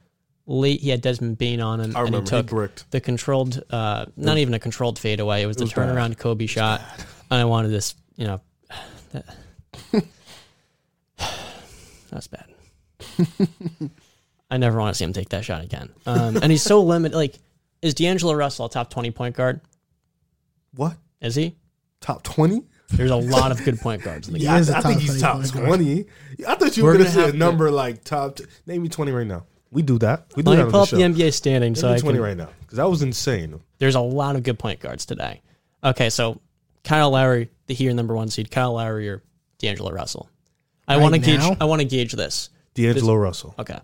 late 0.48 0.80
he 0.80 0.88
had 0.88 1.00
Desmond 1.02 1.38
Bane 1.38 1.60
on 1.60 1.78
him, 1.78 1.94
I 1.96 2.00
and 2.00 2.08
he 2.08 2.14
remember, 2.14 2.36
he 2.36 2.42
took 2.42 2.46
bricked. 2.46 2.90
the 2.90 3.00
controlled, 3.00 3.62
uh, 3.70 4.06
not 4.16 4.38
even 4.38 4.54
a 4.54 4.58
controlled 4.58 4.98
fadeaway. 4.98 5.42
It 5.42 5.46
was 5.46 5.56
the 5.58 5.64
was 5.64 5.72
bad. 5.72 5.88
turnaround 5.94 6.18
Kobe 6.18 6.46
shot, 6.46 6.80
and 7.30 7.40
I 7.40 7.44
wanted 7.44 7.68
this, 7.68 7.94
you 8.16 8.26
know, 8.26 8.40
that, 9.12 9.24
that's 12.10 12.26
bad. 12.28 12.46
I 14.50 14.56
never 14.56 14.78
want 14.78 14.94
to 14.94 14.98
see 14.98 15.04
him 15.04 15.12
take 15.12 15.28
that 15.30 15.44
shot 15.44 15.62
again. 15.62 15.90
Um, 16.06 16.36
and 16.38 16.50
he's 16.50 16.62
so 16.62 16.82
limited. 16.84 17.14
Like, 17.16 17.34
is 17.82 17.94
D'Angelo 17.94 18.32
Russell 18.34 18.66
a 18.66 18.70
top 18.70 18.90
twenty 18.90 19.10
point 19.10 19.36
guard? 19.36 19.60
What 20.74 20.96
Is 21.20 21.34
he? 21.34 21.56
top 22.00 22.22
twenty? 22.22 22.62
There's 22.90 23.10
a 23.10 23.16
lot 23.16 23.52
of 23.52 23.62
good 23.64 23.78
point 23.78 24.02
guards 24.02 24.28
in 24.28 24.34
the 24.34 24.40
He 24.40 24.46
game. 24.46 24.56
is 24.56 24.70
a 24.70 24.78
I 24.78 24.80
think 24.80 25.00
he's 25.02 25.20
top 25.20 25.44
twenty. 25.46 26.06
I 26.46 26.54
thought 26.54 26.76
you 26.76 26.84
We're 26.84 26.92
were 26.92 26.98
gonna 26.98 27.04
gonna 27.04 27.14
say 27.14 27.20
a 27.20 27.24
have 27.24 27.32
to- 27.32 27.38
number 27.38 27.70
like 27.70 28.02
top. 28.04 28.36
T- 28.36 28.44
name 28.66 28.82
me 28.82 28.88
twenty 28.88 29.12
right 29.12 29.26
now. 29.26 29.44
We 29.70 29.82
do 29.82 29.98
that. 29.98 30.26
We 30.34 30.42
do 30.42 30.50
Let 30.50 30.56
that 30.56 30.62
me 30.62 30.66
on 30.66 30.70
pull 30.70 30.80
the 30.80 30.82
up 30.84 30.88
show. 30.88 30.96
the 30.96 31.02
NBA 31.02 31.32
standing 31.34 31.72
Name 31.72 31.74
so 31.74 31.92
I 31.92 31.98
twenty 31.98 32.16
can. 32.18 32.24
right 32.24 32.36
now 32.36 32.48
because 32.60 32.76
that 32.78 32.88
was 32.88 33.02
insane. 33.02 33.60
There's 33.78 33.94
a 33.96 34.00
lot 34.00 34.34
of 34.36 34.42
good 34.42 34.58
point 34.58 34.80
guards 34.80 35.04
today. 35.06 35.42
Okay, 35.84 36.08
so 36.10 36.40
Kyle 36.84 37.10
Lowry, 37.10 37.50
the 37.66 37.74
here 37.74 37.92
number 37.92 38.14
one 38.16 38.28
seed, 38.28 38.50
Kyle 38.50 38.72
Lowry 38.74 39.08
or 39.08 39.22
D'Angelo 39.58 39.90
Russell. 39.92 40.30
I 40.86 40.94
Right 40.94 41.02
want 41.02 41.14
to 41.14 41.20
gauge. 41.20 41.40
I 41.60 41.64
want 41.66 41.80
to 41.82 41.86
gauge 41.86 42.12
this. 42.12 42.48
D'Angelo 42.74 43.14
Russell, 43.14 43.54
Okay. 43.58 43.78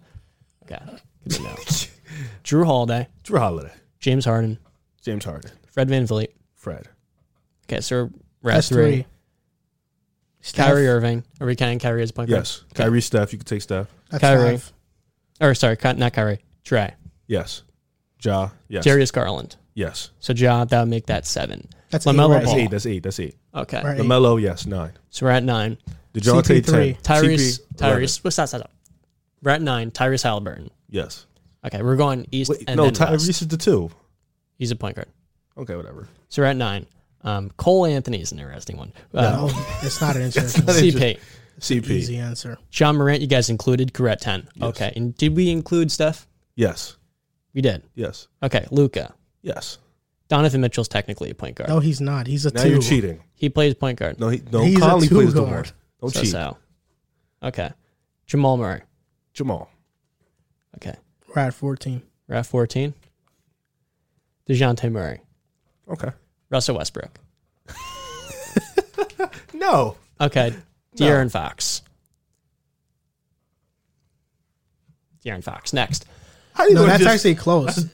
Okay. 0.65 0.79
Good 1.25 1.33
to 1.37 1.43
know. 1.43 1.55
Jrue 2.45 2.65
Holiday, 2.65 3.09
Jrue 3.25 3.39
Holiday, 3.39 3.73
James 4.01 4.25
Harden, 4.25 4.59
James 5.03 5.25
Harden, 5.25 5.51
Fred 5.71 5.89
VanVleet. 5.89 6.29
Fred. 6.55 6.89
Okay, 7.69 7.81
so 7.81 8.11
we're 8.43 8.51
at 8.51 8.55
That's 8.55 8.69
three. 8.69 8.85
three. 9.03 9.07
Steph, 10.41 10.67
Kyrie 10.67 10.87
Irving. 10.89 11.25
Are 11.41 11.47
we 11.47 11.57
counting 11.57 11.79
Kyrie 11.79 12.03
as 12.03 12.13
point 12.13 12.29
guard? 12.31 12.41
Yes, 12.41 12.65
Kyrie, 12.75 13.01
Steph. 13.01 13.33
You 13.33 13.39
could 13.39 13.47
take 13.47 13.63
Steph. 13.63 13.89
That's 14.11 14.21
Kyrie. 14.21 14.51
five. 14.59 14.73
Or 15.45 15.55
sorry, 15.55 15.77
Ky- 15.77 15.93
not 15.95 16.13
Kyrie. 16.15 16.43
Trae. 16.65 16.95
Yes, 17.27 17.63
Ja. 18.23 18.51
Yes, 18.69 18.85
Darius 18.85 19.11
Garland. 19.11 19.57
Yes, 19.75 20.11
So 20.21 20.33
Ja, 20.33 20.65
that 20.65 20.81
would 20.81 20.89
make 20.89 21.07
that 21.07 21.27
seven. 21.27 21.69
That's 21.91 22.07
LaMelo 22.07 22.13
eight, 22.15 22.29
right? 22.29 22.41
that's 22.41 22.45
Ball. 22.53 22.59
eight. 22.61 22.71
That's 22.71 22.87
eight. 22.87 23.03
That's 23.03 23.21
eight. 23.21 23.37
Okay. 23.55 23.83
Right. 23.85 23.99
LaMelo. 23.99 24.41
Yes, 24.41 24.67
nine. 24.67 24.93
So 25.11 25.27
we're 25.27 25.33
at 25.33 25.43
nine. 25.45 25.77
Dejounte 26.15 26.63
CP3. 26.63 26.97
ten. 27.03 27.23
Tyrese. 27.25 27.61
CP, 27.61 27.81
11. 27.81 28.03
Tyrese. 28.03 28.25
What's 28.25 28.37
that? 28.37 28.49
Stop. 28.49 28.71
We're 29.43 29.51
at 29.53 29.63
nine. 29.63 29.91
Tyrese 29.91 30.25
Haliburton. 30.25 30.71
Yes. 30.89 31.27
Okay, 31.67 31.83
we're 31.83 31.97
going 31.97 32.27
east 32.31 32.51
Wait, 32.51 32.65
and 32.69 32.77
no, 32.77 32.85
then 32.89 32.93
west. 33.11 33.27
Tyrese 33.29 33.43
is 33.43 33.49
the 33.49 33.57
two. 33.57 33.91
He's 34.59 34.71
a 34.71 34.77
point 34.77 34.97
guard. 34.97 35.09
Okay, 35.59 35.75
whatever. 35.77 36.09
So 36.29 36.43
we're 36.43 36.47
at 36.49 36.57
nine. 36.57 36.87
Um, 37.23 37.51
Cole 37.57 37.87
Anthony 37.87 38.21
is 38.21 38.33
an 38.33 38.39
interesting 38.39 38.77
one. 38.77 38.93
Uh, 39.13 39.23
No, 39.23 39.51
it's 39.83 40.01
not 40.01 40.15
an 40.17 40.23
interesting. 40.29 40.65
one. 40.67 40.77
CP. 40.77 41.19
CP. 41.61 41.91
Easy 41.91 42.17
answer. 42.17 42.59
John 42.71 42.97
Morant, 42.97 43.21
you 43.21 43.27
guys 43.27 43.49
included. 43.51 43.93
We're 43.93 44.21
10. 44.21 44.49
Yes. 44.55 44.69
Okay. 44.71 44.93
And 44.97 45.17
did 45.17 45.35
we 45.37 45.51
include 45.51 45.91
Steph? 45.93 46.27
Yes. 46.57 46.97
We 47.53 47.61
did. 47.61 47.83
Yes. 47.95 48.29
Okay. 48.43 48.67
Luka. 48.71 49.15
Yes. 49.43 49.79
Donovan 50.29 50.61
Mitchell's 50.61 50.89
technically 50.89 51.31
a 51.31 51.35
point 51.35 51.57
guard. 51.57 51.69
No, 51.71 51.79
he's 51.81 52.01
not. 52.01 52.27
He's 52.27 52.47
a 52.47 52.53
Now 52.53 52.63
two. 52.63 52.71
you're 52.71 52.81
cheating. 52.81 53.21
He 53.35 53.49
plays 53.49 53.75
point 53.75 53.99
guard. 53.99 54.19
No, 54.19 54.29
he, 54.29 54.43
no. 54.51 54.63
He's 54.65 54.79
a 54.79 54.81
Conley 54.81 55.09
two 55.09 55.15
plays 55.17 55.35
the 55.35 55.45
guard. 55.45 55.67
one. 55.67 55.75
Don't 56.01 56.11
so 56.15 56.21
cheat. 56.23 56.31
so. 56.31 56.57
Okay. 57.43 57.71
Jamal 58.27 58.57
Murray. 58.57 58.81
Jamal. 59.35 59.71
Okay. 60.77 60.95
We're 61.29 61.43
at 61.43 61.55
fourteen. 61.55 62.03
We're 62.27 62.37
at 62.37 62.47
14. 62.47 62.95
DeJounte 64.49 64.91
Murray. 64.91 65.21
Okay. 65.89 66.11
Russell 66.51 66.77
Westbrook. 66.77 67.19
No. 69.55 69.97
Okay. 70.21 70.53
De'Aaron 70.97 71.31
Fox. 71.31 71.83
De'Aaron 75.25 75.43
Fox. 75.43 75.73
Next. 75.73 76.07
How 76.53 76.65
you 76.67 76.75
No, 76.75 76.81
gonna 76.81 76.93
that's 76.93 77.03
just- 77.05 77.15
actually 77.15 77.35
close. 77.35 77.87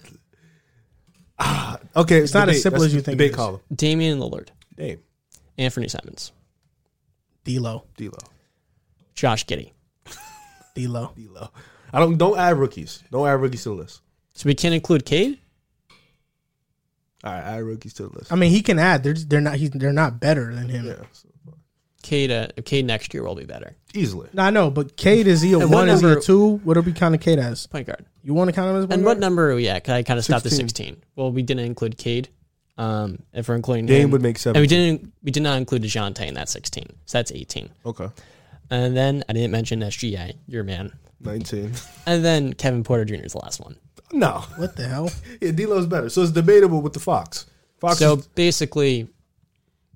Ah, 1.38 1.78
okay. 1.96 2.18
It's 2.18 2.34
not 2.34 2.48
as 2.50 2.62
simple 2.62 2.80
That's 2.82 2.90
as 2.90 2.94
you 2.94 3.00
think 3.00 3.16
Debate 3.16 3.28
it 3.28 3.30
is. 3.30 3.36
column. 3.36 3.60
Damian 3.74 4.18
Lillard. 4.18 4.48
Dame. 4.76 5.00
Anfernee 5.58 5.90
Simons. 5.90 6.32
D'Lo. 7.44 7.84
D'Lo. 7.96 8.18
Josh 9.14 9.46
Giddey. 9.46 9.72
D'Lo. 10.74 11.12
D'Lo. 11.16 11.48
I 11.92 11.98
don't. 11.98 12.18
Don't 12.18 12.38
add 12.38 12.58
rookies. 12.58 13.02
Don't 13.10 13.26
add 13.26 13.40
rookies 13.40 13.62
to 13.62 13.70
the 13.70 13.74
list. 13.76 14.02
So 14.34 14.46
we 14.48 14.54
can't 14.54 14.74
include 14.74 15.04
Cade? 15.06 15.38
All 17.24 17.32
right, 17.32 17.42
add 17.42 17.62
rookies 17.62 17.94
to 17.94 18.04
the 18.08 18.10
list. 18.18 18.30
I 18.32 18.36
mean, 18.36 18.50
he 18.50 18.60
can 18.62 18.78
add. 18.78 19.02
They're 19.02 19.14
just, 19.14 19.28
they're 19.30 19.40
not. 19.40 19.54
He's, 19.56 19.70
they're 19.70 19.92
not 19.94 20.20
better 20.20 20.54
than 20.54 20.68
him. 20.68 20.86
yeah, 20.86 20.94
so- 21.12 21.28
Cade, 22.02 22.30
uh, 22.30 22.48
Cade 22.64 22.86
next 22.86 23.12
year 23.14 23.22
will 23.22 23.34
be 23.34 23.44
better. 23.44 23.76
easily. 23.94 24.28
No, 24.32 24.42
I 24.44 24.50
know, 24.50 24.70
but 24.70 24.96
Cade 24.96 25.26
is 25.26 25.42
he 25.42 25.52
a 25.52 25.58
And 25.58 25.70
what 25.70 25.78
one? 25.80 25.88
Is 25.88 26.00
he 26.00 26.06
a 26.06 26.08
number- 26.10 26.20
two? 26.22 26.56
What 26.64 26.76
are 26.76 26.80
we 26.80 26.92
counting 26.92 27.20
Cade 27.20 27.38
as? 27.38 27.66
Point 27.66 27.86
guard. 27.86 28.04
You 28.22 28.34
want 28.34 28.48
to 28.48 28.52
count 28.52 28.70
him 28.70 28.76
as 28.76 28.84
one? 28.86 28.92
And 28.92 29.04
what 29.04 29.18
number 29.18 29.50
are 29.50 29.54
we 29.54 29.68
at? 29.68 29.82
Because 29.82 29.92
I 29.94 30.02
kind 30.02 30.18
of 30.18 30.24
stopped 30.24 30.46
at 30.46 30.52
16. 30.52 30.68
16. 30.68 31.02
Well, 31.16 31.32
we 31.32 31.42
didn't 31.42 31.64
include 31.66 31.98
Cade. 31.98 32.28
Um, 32.78 33.18
if 33.34 33.48
we're 33.48 33.56
including 33.56 33.84
Dame 33.86 34.04
him. 34.04 34.10
would 34.12 34.22
make 34.22 34.36
and 34.46 34.56
we 34.56 34.66
17. 34.66 34.68
didn't 34.68 35.12
we 35.22 35.30
did 35.30 35.42
not 35.42 35.58
include 35.58 35.82
Dejounte 35.82 36.26
in 36.26 36.34
that 36.34 36.48
16. 36.48 36.86
So 37.04 37.18
that's 37.18 37.30
18. 37.32 37.68
Okay. 37.84 38.08
And 38.70 38.96
then 38.96 39.22
I 39.28 39.32
didn't 39.34 39.50
mention 39.50 39.80
SGA, 39.80 40.34
your 40.46 40.64
man. 40.64 40.92
19. 41.20 41.72
And 42.06 42.24
then 42.24 42.54
Kevin 42.54 42.82
Porter 42.84 43.04
Jr. 43.04 43.16
is 43.16 43.32
the 43.32 43.38
last 43.38 43.60
one. 43.60 43.76
No. 44.12 44.44
What 44.56 44.76
the 44.76 44.88
hell? 44.88 45.10
Yeah, 45.42 45.50
D'Lo's 45.50 45.86
better. 45.86 46.08
So 46.08 46.22
it's 46.22 46.30
debatable 46.30 46.80
with 46.80 46.94
the 46.94 47.00
Fox. 47.00 47.46
Fox 47.78 47.98
So 47.98 48.14
is, 48.14 48.26
basically, 48.28 49.08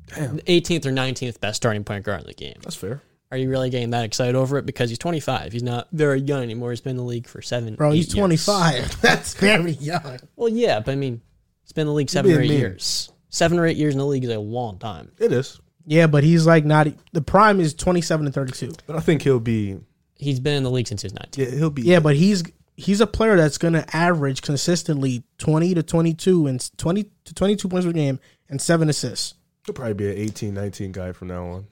Damn. 0.08 0.38
18th 0.40 0.86
or 0.86 0.92
19th 0.92 1.40
best 1.40 1.56
starting 1.56 1.84
point 1.84 2.04
guard 2.04 2.20
in 2.22 2.26
the 2.26 2.34
game. 2.34 2.56
that's 2.62 2.76
fair. 2.76 3.02
Are 3.30 3.38
you 3.38 3.50
really 3.50 3.70
getting 3.70 3.90
that 3.90 4.04
excited 4.04 4.36
over 4.36 4.58
it? 4.58 4.66
Because 4.66 4.90
he's 4.90 4.98
25. 4.98 5.52
He's 5.52 5.62
not 5.62 5.88
very 5.90 6.20
young 6.20 6.42
anymore. 6.42 6.70
He's 6.70 6.80
been 6.80 6.92
in 6.92 6.96
the 6.98 7.02
league 7.02 7.26
for 7.26 7.42
seven. 7.42 7.74
Bro, 7.74 7.92
eight 7.92 7.96
he's 7.96 8.06
years. 8.08 8.14
25. 8.14 9.00
That's 9.02 9.34
very 9.34 9.72
young. 9.72 10.20
Well, 10.36 10.50
yeah, 10.50 10.78
but 10.80 10.92
I 10.92 10.94
mean, 10.94 11.20
he's 11.62 11.72
been 11.72 11.82
in 11.82 11.88
the 11.88 11.94
league 11.94 12.10
seven 12.10 12.30
or 12.30 12.40
eight 12.40 12.50
mean. 12.50 12.60
years. 12.60 13.10
Seven 13.30 13.58
or 13.58 13.66
eight 13.66 13.76
years 13.76 13.94
in 13.94 13.98
the 13.98 14.06
league 14.06 14.22
is 14.22 14.30
a 14.30 14.38
long 14.38 14.78
time. 14.78 15.10
It 15.18 15.32
is. 15.32 15.60
Yeah, 15.86 16.06
but 16.06 16.22
he's 16.22 16.46
like 16.46 16.64
not. 16.64 16.86
The 17.12 17.22
prime 17.22 17.60
is 17.60 17.74
27 17.74 18.26
to 18.26 18.32
32. 18.32 18.72
But 18.86 18.96
I 18.96 19.00
think 19.00 19.22
he'll 19.22 19.40
be 19.40 19.78
He's 20.16 20.40
been 20.40 20.54
in 20.54 20.62
the 20.62 20.70
league 20.70 20.86
since 20.86 21.02
he 21.02 21.06
was 21.06 21.14
19. 21.14 21.44
yeah, 21.44 21.58
he'll 21.58 21.70
be 21.70 21.82
Yeah, 21.82 22.00
but 22.00 22.14
he's 22.16 22.44
he's 22.76 23.00
a 23.00 23.06
player 23.06 23.36
that's 23.36 23.58
going 23.58 23.74
to 23.74 23.96
average 23.96 24.42
consistently 24.42 25.24
20 25.38 25.74
to 25.74 25.82
22 25.82 26.46
and 26.46 26.70
20 26.76 27.04
to 27.24 27.34
22 27.34 27.68
points 27.68 27.86
per 27.86 27.92
game 27.92 28.20
and 28.48 28.60
seven 28.60 28.88
assists. 28.88 29.34
He'll 29.66 29.74
probably 29.74 29.94
be 29.94 30.10
an 30.10 30.18
18, 30.18 30.54
19 30.54 30.92
guy 30.92 31.12
from 31.12 31.28
now 31.28 31.46
on. 31.46 31.66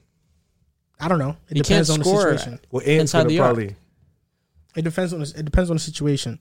I 0.99 1.07
don't 1.07 1.19
know. 1.19 1.37
It 1.49 1.57
He 1.57 1.61
depends 1.61 1.89
can't 1.89 1.99
on 1.99 2.05
score 2.05 2.31
the 2.31 2.37
situation. 2.37 2.59
Well, 2.71 2.81
Ant's 2.81 3.01
Inside 3.01 3.19
gonna 3.19 3.29
the 3.29 3.39
arc. 3.39 3.47
probably 3.47 3.75
It 4.75 4.81
depends 4.83 5.13
on 5.13 5.19
the, 5.19 5.33
it 5.37 5.45
depends 5.45 5.69
on 5.69 5.75
the 5.75 5.81
situation. 5.81 6.39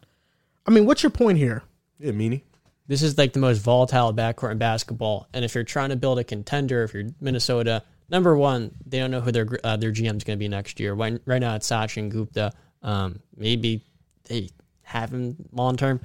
I 0.66 0.70
mean, 0.70 0.86
what's 0.86 1.03
your 1.03 1.11
point 1.11 1.38
here? 1.38 1.62
yeah, 1.98 2.12
meanie. 2.12 2.42
This 2.88 3.03
is 3.03 3.16
like 3.16 3.32
the 3.32 3.38
most 3.38 3.59
volatile 3.59 4.12
backcourt 4.12 4.53
in 4.53 4.59
basketball. 4.59 5.28
And 5.32 5.44
if 5.44 5.55
you're 5.55 5.64
trying 5.64 5.90
to 5.90 5.96
build 5.96 6.18
a 6.18 6.24
contender, 6.24 6.82
if 6.82 6.92
you're 6.94 7.09
Minnesota, 7.20 7.82
number 8.11 8.36
one, 8.36 8.74
they 8.84 8.98
don't 8.98 9.11
know 9.11 9.20
who 9.20 9.32
their 9.32 9.48
uh, 9.64 9.76
their 9.76 9.92
GM 9.92 10.16
is 10.16 10.24
going 10.24 10.36
to 10.36 10.42
be 10.42 10.48
next 10.48 10.80
year. 10.80 10.94
When, 10.94 11.20
right 11.24 11.38
now, 11.38 11.55
it's 11.55 11.68
Sachin 11.68 12.11
Gupta. 12.11 12.53
Um, 12.82 13.20
maybe 13.36 13.84
they 14.24 14.50
have 14.82 15.12
him 15.12 15.36
long 15.53 15.76
term. 15.76 16.00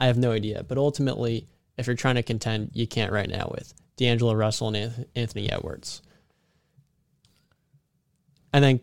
I 0.00 0.06
have 0.06 0.18
no 0.18 0.32
idea. 0.32 0.64
But 0.64 0.78
ultimately, 0.78 1.48
if 1.76 1.86
you're 1.86 1.96
trying 1.96 2.14
to 2.14 2.22
contend, 2.22 2.70
you 2.72 2.86
can't 2.86 3.12
right 3.12 3.28
now 3.28 3.50
with 3.54 3.74
D'Angelo 3.96 4.34
Russell 4.34 4.74
and 4.74 5.06
Anthony 5.14 5.50
Edwards. 5.50 6.02
And 8.52 8.64
then 8.64 8.80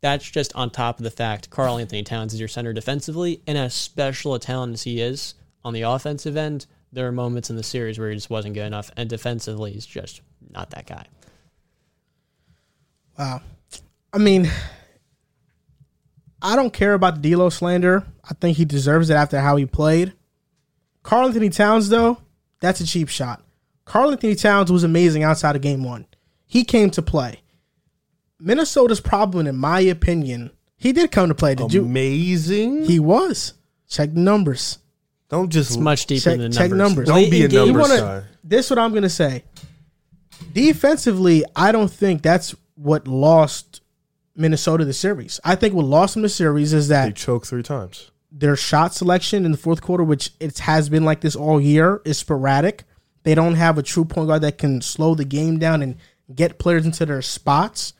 that's 0.00 0.28
just 0.28 0.54
on 0.54 0.70
top 0.70 0.98
of 0.98 1.04
the 1.04 1.10
fact 1.10 1.50
Karl-Anthony 1.50 2.02
Towns 2.02 2.34
is 2.34 2.40
your 2.40 2.48
center 2.48 2.72
defensively, 2.72 3.42
and 3.46 3.56
as 3.56 3.74
special 3.74 4.34
a 4.34 4.38
talent 4.38 4.74
as 4.74 4.82
he 4.82 5.00
is 5.00 5.34
on 5.64 5.74
the 5.74 5.82
offensive 5.82 6.36
end, 6.36 6.66
there 6.92 7.06
are 7.06 7.12
moments 7.12 7.50
in 7.50 7.56
the 7.56 7.62
series 7.62 7.98
where 7.98 8.10
he 8.10 8.16
just 8.16 8.30
wasn't 8.30 8.54
good 8.54 8.66
enough, 8.66 8.90
and 8.96 9.08
defensively, 9.08 9.72
he's 9.72 9.86
just 9.86 10.20
not 10.50 10.70
that 10.70 10.86
guy. 10.86 11.06
Wow. 13.18 13.40
I 14.12 14.18
mean, 14.18 14.50
I 16.40 16.56
don't 16.56 16.72
care 16.72 16.94
about 16.94 17.22
the 17.22 17.30
D'Lo 17.30 17.48
slander. 17.48 18.06
I 18.24 18.34
think 18.34 18.56
he 18.56 18.64
deserves 18.64 19.10
it 19.10 19.14
after 19.14 19.40
how 19.40 19.56
he 19.56 19.66
played. 19.66 20.12
Karl-Anthony 21.06 21.50
Towns, 21.50 21.88
though, 21.88 22.18
that's 22.60 22.80
a 22.80 22.86
cheap 22.86 23.08
shot. 23.08 23.40
Karl-Anthony 23.84 24.34
Towns 24.34 24.72
was 24.72 24.82
amazing 24.82 25.22
outside 25.22 25.54
of 25.54 25.62
game 25.62 25.84
one. 25.84 26.04
He 26.46 26.64
came 26.64 26.90
to 26.90 27.00
play. 27.00 27.42
Minnesota's 28.40 29.00
problem, 29.00 29.46
in 29.46 29.56
my 29.56 29.78
opinion, 29.80 30.50
he 30.76 30.92
did 30.92 31.12
come 31.12 31.28
to 31.28 31.34
play. 31.34 31.54
Did 31.54 31.72
you? 31.72 31.82
Amazing. 31.84 32.84
He 32.86 32.98
was. 32.98 33.54
Check 33.88 34.14
the 34.14 34.20
numbers. 34.20 34.78
don't 35.28 35.48
just 35.50 35.70
It's 35.70 35.78
much 35.78 36.06
deeper 36.06 36.22
Check- 36.22 36.38
than 36.38 36.50
check 36.52 36.70
numbers. 36.70 36.78
numbers. 36.78 37.08
don't 37.08 37.30
be 37.30 37.42
a 37.42 37.44
in 37.44 37.50
game- 37.50 37.66
numbers 37.72 37.88
wanna- 37.88 38.00
guy. 38.00 38.22
This 38.44 38.66
is 38.66 38.70
what 38.70 38.78
I'm 38.80 38.92
gonna 38.92 39.08
say. 39.08 39.44
Defensively, 40.52 41.44
I 41.54 41.72
don't 41.72 41.90
think 41.90 42.22
that's 42.22 42.54
what 42.74 43.08
lost 43.08 43.80
Minnesota 44.36 44.84
the 44.84 44.92
series. 44.92 45.40
I 45.44 45.54
think 45.54 45.72
what 45.74 45.84
lost 45.86 46.14
them 46.14 46.22
the 46.22 46.28
series 46.28 46.72
is 46.72 46.88
that 46.88 47.06
They 47.06 47.12
choked 47.12 47.46
three 47.46 47.62
times. 47.62 48.10
Their 48.30 48.56
shot 48.56 48.94
selection 48.94 49.44
in 49.44 49.52
the 49.52 49.58
fourth 49.58 49.80
quarter, 49.80 50.04
which 50.04 50.30
it 50.40 50.58
has 50.60 50.88
been 50.88 51.04
like 51.04 51.20
this 51.20 51.36
all 51.36 51.60
year, 51.60 52.02
is 52.04 52.18
sporadic. 52.18 52.84
They 53.22 53.34
don't 53.34 53.54
have 53.54 53.78
a 53.78 53.82
true 53.82 54.04
point 54.04 54.28
guard 54.28 54.42
that 54.42 54.58
can 54.58 54.80
slow 54.80 55.14
the 55.14 55.24
game 55.24 55.58
down 55.58 55.82
and 55.82 55.96
get 56.34 56.58
players 56.58 56.86
into 56.86 57.06
their 57.06 57.22
spots. 57.22 57.92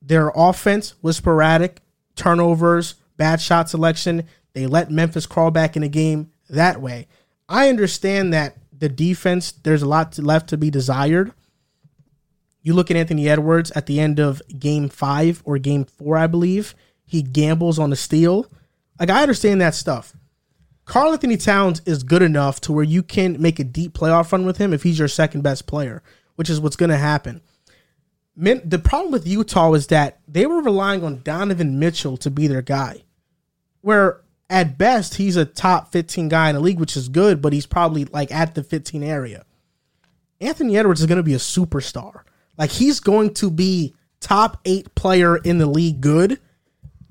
Their 0.00 0.30
offense 0.34 0.94
was 1.02 1.16
sporadic, 1.16 1.80
turnovers, 2.14 2.94
bad 3.16 3.40
shot 3.40 3.68
selection. 3.68 4.24
They 4.52 4.66
let 4.66 4.90
Memphis 4.90 5.26
crawl 5.26 5.50
back 5.50 5.76
in 5.76 5.82
the 5.82 5.88
game 5.88 6.30
that 6.48 6.80
way. 6.80 7.08
I 7.48 7.68
understand 7.68 8.32
that 8.32 8.56
the 8.72 8.88
defense, 8.88 9.52
there's 9.52 9.82
a 9.82 9.88
lot 9.88 10.18
left 10.18 10.48
to 10.50 10.56
be 10.56 10.70
desired. 10.70 11.32
You 12.62 12.74
look 12.74 12.90
at 12.90 12.96
Anthony 12.96 13.28
Edwards 13.28 13.70
at 13.72 13.86
the 13.86 14.00
end 14.00 14.18
of 14.18 14.42
game 14.58 14.88
five 14.88 15.42
or 15.44 15.58
game 15.58 15.84
four, 15.84 16.16
I 16.16 16.26
believe. 16.26 16.74
He 17.04 17.22
gambles 17.22 17.78
on 17.78 17.90
the 17.90 17.96
steal. 17.96 18.50
Like, 18.98 19.10
I 19.10 19.22
understand 19.22 19.60
that 19.60 19.74
stuff. 19.74 20.14
Karl-Anthony 20.84 21.36
Towns 21.36 21.82
is 21.84 22.02
good 22.02 22.22
enough 22.22 22.60
to 22.62 22.72
where 22.72 22.84
you 22.84 23.02
can 23.02 23.40
make 23.42 23.58
a 23.58 23.64
deep 23.64 23.92
playoff 23.92 24.30
run 24.30 24.46
with 24.46 24.58
him 24.58 24.72
if 24.72 24.84
he's 24.84 24.98
your 24.98 25.08
second 25.08 25.42
best 25.42 25.66
player, 25.66 26.02
which 26.36 26.48
is 26.48 26.60
what's 26.60 26.76
going 26.76 26.90
to 26.90 26.96
happen. 26.96 27.42
The 28.36 28.80
problem 28.82 29.12
with 29.12 29.26
Utah 29.26 29.72
is 29.72 29.88
that 29.88 30.20
they 30.28 30.46
were 30.46 30.62
relying 30.62 31.02
on 31.02 31.22
Donovan 31.22 31.78
Mitchell 31.78 32.16
to 32.18 32.30
be 32.30 32.46
their 32.46 32.62
guy, 32.62 33.02
where 33.80 34.20
at 34.48 34.78
best 34.78 35.16
he's 35.16 35.36
a 35.36 35.44
top 35.44 35.90
15 35.90 36.28
guy 36.28 36.50
in 36.50 36.54
the 36.54 36.60
league, 36.60 36.78
which 36.78 36.96
is 36.96 37.08
good, 37.08 37.42
but 37.42 37.52
he's 37.52 37.66
probably 37.66 38.04
like 38.04 38.30
at 38.30 38.54
the 38.54 38.62
15 38.62 39.02
area. 39.02 39.44
Anthony 40.40 40.76
Edwards 40.76 41.00
is 41.00 41.06
going 41.06 41.16
to 41.16 41.22
be 41.22 41.34
a 41.34 41.38
superstar. 41.38 42.20
Like 42.56 42.70
he's 42.70 43.00
going 43.00 43.34
to 43.34 43.50
be 43.50 43.94
top 44.20 44.60
eight 44.64 44.94
player 44.94 45.36
in 45.36 45.58
the 45.58 45.66
league. 45.66 46.00
Good. 46.00 46.38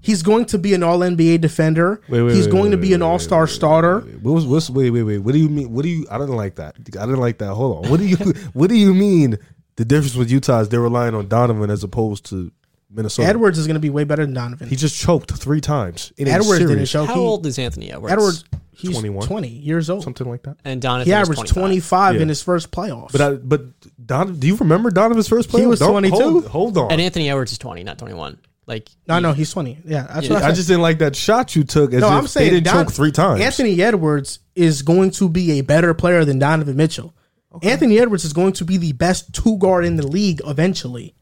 He's 0.06 0.22
going 0.22 0.46
to 0.46 0.58
be 0.60 0.74
an 0.76 0.84
All 0.84 1.00
NBA 1.00 1.42
defender. 1.42 2.00
Wait, 2.08 2.22
wait, 2.22 2.36
he's 2.36 2.46
wait, 2.46 2.52
going 2.52 2.64
wait, 2.66 2.72
to 2.72 2.78
be 2.78 2.90
wait, 2.90 2.94
an 2.96 3.02
All 3.02 3.18
Star 3.20 3.48
starter. 3.48 4.02
What 4.22 4.34
was 4.34 4.46
what's 4.46 4.70
wait 4.70 4.92
wait 4.92 5.04
wait? 5.04 5.18
What 5.20 5.32
do 5.34 5.40
you 5.40 5.50
mean? 5.50 5.72
What 5.74 5.82
do 5.84 5.90
you? 5.90 6.06
I 6.12 6.18
didn't 6.20 6.36
like 6.36 6.56
that. 6.56 6.76
I 6.78 7.06
didn't 7.06 7.20
like 7.22 7.40
that. 7.40 7.54
Hold 7.54 7.86
on. 7.86 7.92
What 7.92 8.00
do 8.00 8.06
you 8.06 8.18
What 8.54 8.70
do 8.70 8.76
you 8.76 8.94
mean? 8.94 9.38
The 9.78 9.86
difference 9.86 10.16
with 10.16 10.30
Utah 10.30 10.60
is 10.60 10.70
they're 10.70 10.80
relying 10.80 11.16
on 11.16 11.28
Donovan 11.28 11.70
as 11.70 11.84
opposed 11.84 12.26
to 12.30 12.52
Minnesota. 12.90 13.28
Edwards 13.28 13.58
is 13.58 13.66
going 13.68 13.74
to 13.76 13.80
be 13.82 13.90
way 13.90 14.04
better 14.06 14.24
than 14.26 14.34
Donovan. 14.36 14.70
He 14.70 14.76
just 14.76 14.96
choked 14.98 15.32
three 15.36 15.60
times. 15.60 16.14
In 16.18 16.28
a 16.28 16.32
Edwards 16.32 16.60
didn't 16.60 16.68
series. 16.76 16.92
choke. 16.92 17.08
How 17.08 17.16
He- 17.16 17.20
old 17.20 17.46
is 17.46 17.58
Anthony 17.60 17.92
Edwards? 17.92 18.14
Edwards, 18.14 18.44
he's 18.72 18.92
21. 18.92 19.28
20 19.28 19.48
years 19.50 19.90
old. 19.90 20.04
something 20.04 20.30
like 20.30 20.44
that. 20.44 20.58
and 20.64 20.82
Donovan 20.82 21.06
He 21.08 21.12
is 21.12 21.16
averaged 21.16 21.40
25. 21.54 21.54
25 21.56 22.16
Yeah. 22.16 22.22
in 22.22 22.30
his 22.30 22.42
first 22.42 22.72
playoffs. 22.72 23.12
But 23.12 23.22
I, 23.22 23.32
but 23.32 23.64
Don, 24.06 24.40
do 24.40 24.48
you 24.48 24.56
remember 24.56 24.92
Donovan's 24.92 25.28
first 25.28 25.50
playoff? 25.50 25.60
He 25.60 25.66
was 25.66 25.80
22. 25.80 26.16
Hold, 26.16 26.46
hold 26.46 26.78
on. 26.78 26.92
And 26.94 27.02
Anthony 27.02 27.30
Edwards 27.30 27.52
is 27.52 27.58
20, 27.58 27.84
not 27.84 27.98
21. 27.98 28.38
Like 28.68 28.90
no, 29.08 29.20
no, 29.20 29.34
he's 29.34 29.52
20. 29.52 29.80
Yeah, 29.86 30.08
that's 30.12 30.28
Yeah, 30.28 30.34
what 30.34 30.44
I, 30.44 30.48
I 30.48 30.52
just 30.52 30.68
didn't 30.68 30.82
like 30.82 30.98
that 31.00 31.16
shot 31.16 31.56
you 31.56 31.64
took. 31.64 31.94
As 31.94 32.02
no, 32.02 32.08
if 32.08 32.14
I'm 32.14 32.28
saying 32.28 32.48
they 32.50 32.56
didn't 32.60 32.66
Don- 32.74 32.86
choke 32.86 32.94
three 32.94 33.12
times. 33.12 33.42
Anthony 33.42 33.80
Edwards 33.82 34.40
is 34.56 34.82
going 34.82 35.12
to 35.12 35.30
be 35.30 35.60
a 35.60 35.62
better 35.62 35.94
player 35.94 36.26
than 36.26 36.40
Donovan 36.40 36.76
Mitchell. 36.76 37.14
Anthony 37.62 38.00
Edwards 38.00 38.26
is 38.26 38.34
going 38.34 38.54
to 38.54 38.66
be 38.66 38.78
the 38.78 38.92
best 38.94 39.34
two 39.34 39.58
guard 39.58 39.86
in 39.86 39.96
the 39.96 40.06
league 40.06 40.42
eventually. 40.46 41.16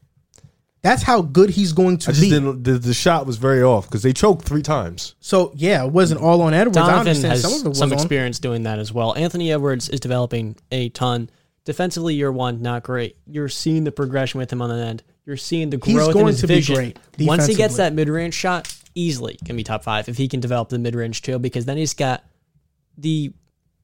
That's 0.82 1.02
how 1.02 1.22
good 1.22 1.48
he's 1.50 1.72
going 1.72 1.96
to 1.98 2.10
I 2.10 2.12
just 2.12 2.20
be. 2.20 2.28
didn't. 2.30 2.62
The, 2.64 2.72
the 2.72 2.92
shot 2.92 3.24
was 3.26 3.36
very 3.38 3.62
off 3.62 3.86
because 3.88 4.02
they 4.02 4.12
choked 4.12 4.44
three 4.44 4.60
times. 4.60 5.14
So 5.20 5.52
yeah, 5.54 5.84
it 5.84 5.92
wasn't 5.92 6.20
all 6.20 6.42
on 6.42 6.52
Edwards. 6.52 6.76
Donovan 6.76 7.22
has 7.22 7.40
some 7.42 7.52
of 7.60 7.66
it 7.66 7.68
was 7.70 7.78
some 7.78 7.90
on. 7.92 7.94
experience 7.98 8.38
doing 8.38 8.64
that 8.64 8.78
as 8.78 8.92
well. 8.92 9.14
Anthony 9.16 9.50
Edwards 9.52 9.88
is 9.88 10.00
developing 10.00 10.56
a 10.72 10.88
ton. 10.90 11.30
Defensively, 11.64 12.14
year 12.14 12.30
one, 12.30 12.60
not 12.60 12.82
great. 12.82 13.16
You're 13.26 13.48
seeing 13.48 13.84
the 13.84 13.92
progression 13.92 14.38
with 14.38 14.52
him 14.52 14.60
on 14.60 14.68
the 14.68 14.76
end. 14.84 15.02
You're 15.26 15.36
seeing 15.36 15.70
the 15.70 15.80
He's 15.82 15.94
growth 15.94 16.16
in 16.16 16.26
his 16.26 16.40
to 16.40 16.46
be 16.46 16.54
vision. 16.56 16.74
great 16.74 16.98
Once 17.20 17.46
he 17.46 17.54
gets 17.54 17.76
that 17.76 17.92
mid 17.92 18.08
range 18.08 18.34
shot, 18.34 18.74
easily 18.94 19.38
can 19.44 19.56
be 19.56 19.64
top 19.64 19.82
five 19.82 20.08
if 20.08 20.16
he 20.16 20.28
can 20.28 20.40
develop 20.40 20.68
the 20.68 20.78
mid 20.78 20.94
range 20.94 21.22
too, 21.22 21.38
because 21.38 21.64
then 21.64 21.76
he's 21.76 21.94
got 21.94 22.24
the 22.98 23.32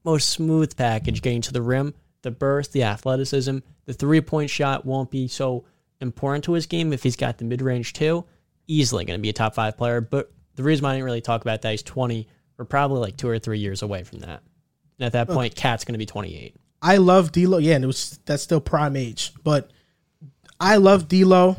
most 0.05 0.29
smooth 0.31 0.77
package 0.77 1.23
getting 1.23 1.41
to 1.43 1.53
the 1.53 1.63
rim, 1.63 1.95
the 2.23 2.31
burst, 2.31 2.73
the 2.73 2.83
athleticism. 2.83 3.59
The 3.87 3.93
three 3.93 4.21
point 4.21 4.51
shot 4.51 4.85
won't 4.85 5.11
be 5.11 5.29
so 5.29 5.65
important 6.01 6.45
to 6.45 6.53
his 6.53 6.67
game 6.67 6.93
if 6.93 7.03
he's 7.03 7.17
got 7.17 7.39
the 7.39 7.45
mid 7.45 7.63
range 7.63 7.93
too. 7.93 8.25
Easily 8.67 9.05
going 9.05 9.19
to 9.19 9.23
be 9.23 9.31
a 9.31 9.35
top 9.35 9.55
five 9.55 9.77
player. 9.77 10.01
But 10.01 10.31
the 10.55 10.63
reason 10.63 10.85
why 10.85 10.91
I 10.91 10.93
didn't 10.95 11.07
really 11.07 11.21
talk 11.21 11.43
about 11.43 11.63
that, 11.63 11.71
he's 11.71 11.83
20. 11.83 12.29
We're 12.57 12.65
probably 12.67 13.01
like 13.01 13.17
two 13.17 13.29
or 13.29 13.39
three 13.39 13.59
years 13.59 13.83
away 13.83 14.05
from 14.05 14.21
that. 14.21 14.43
And 14.99 15.07
at 15.07 15.13
that 15.13 15.29
point, 15.29 15.55
Cat's 15.57 15.85
going 15.85 15.95
to 15.95 15.99
be 15.99 16.07
28. 16.07 16.55
I 16.83 16.99
love 16.99 17.33
D'Lo. 17.33 17.59
Yeah, 17.59 17.75
and 17.75 17.85
it 17.85 17.87
was 17.87 18.21
that's 18.27 18.43
still 18.43 18.61
prime 18.61 18.97
age, 18.97 19.33
but 19.43 19.71
I 20.61 20.77
love 20.77 21.09
D'Lo, 21.09 21.57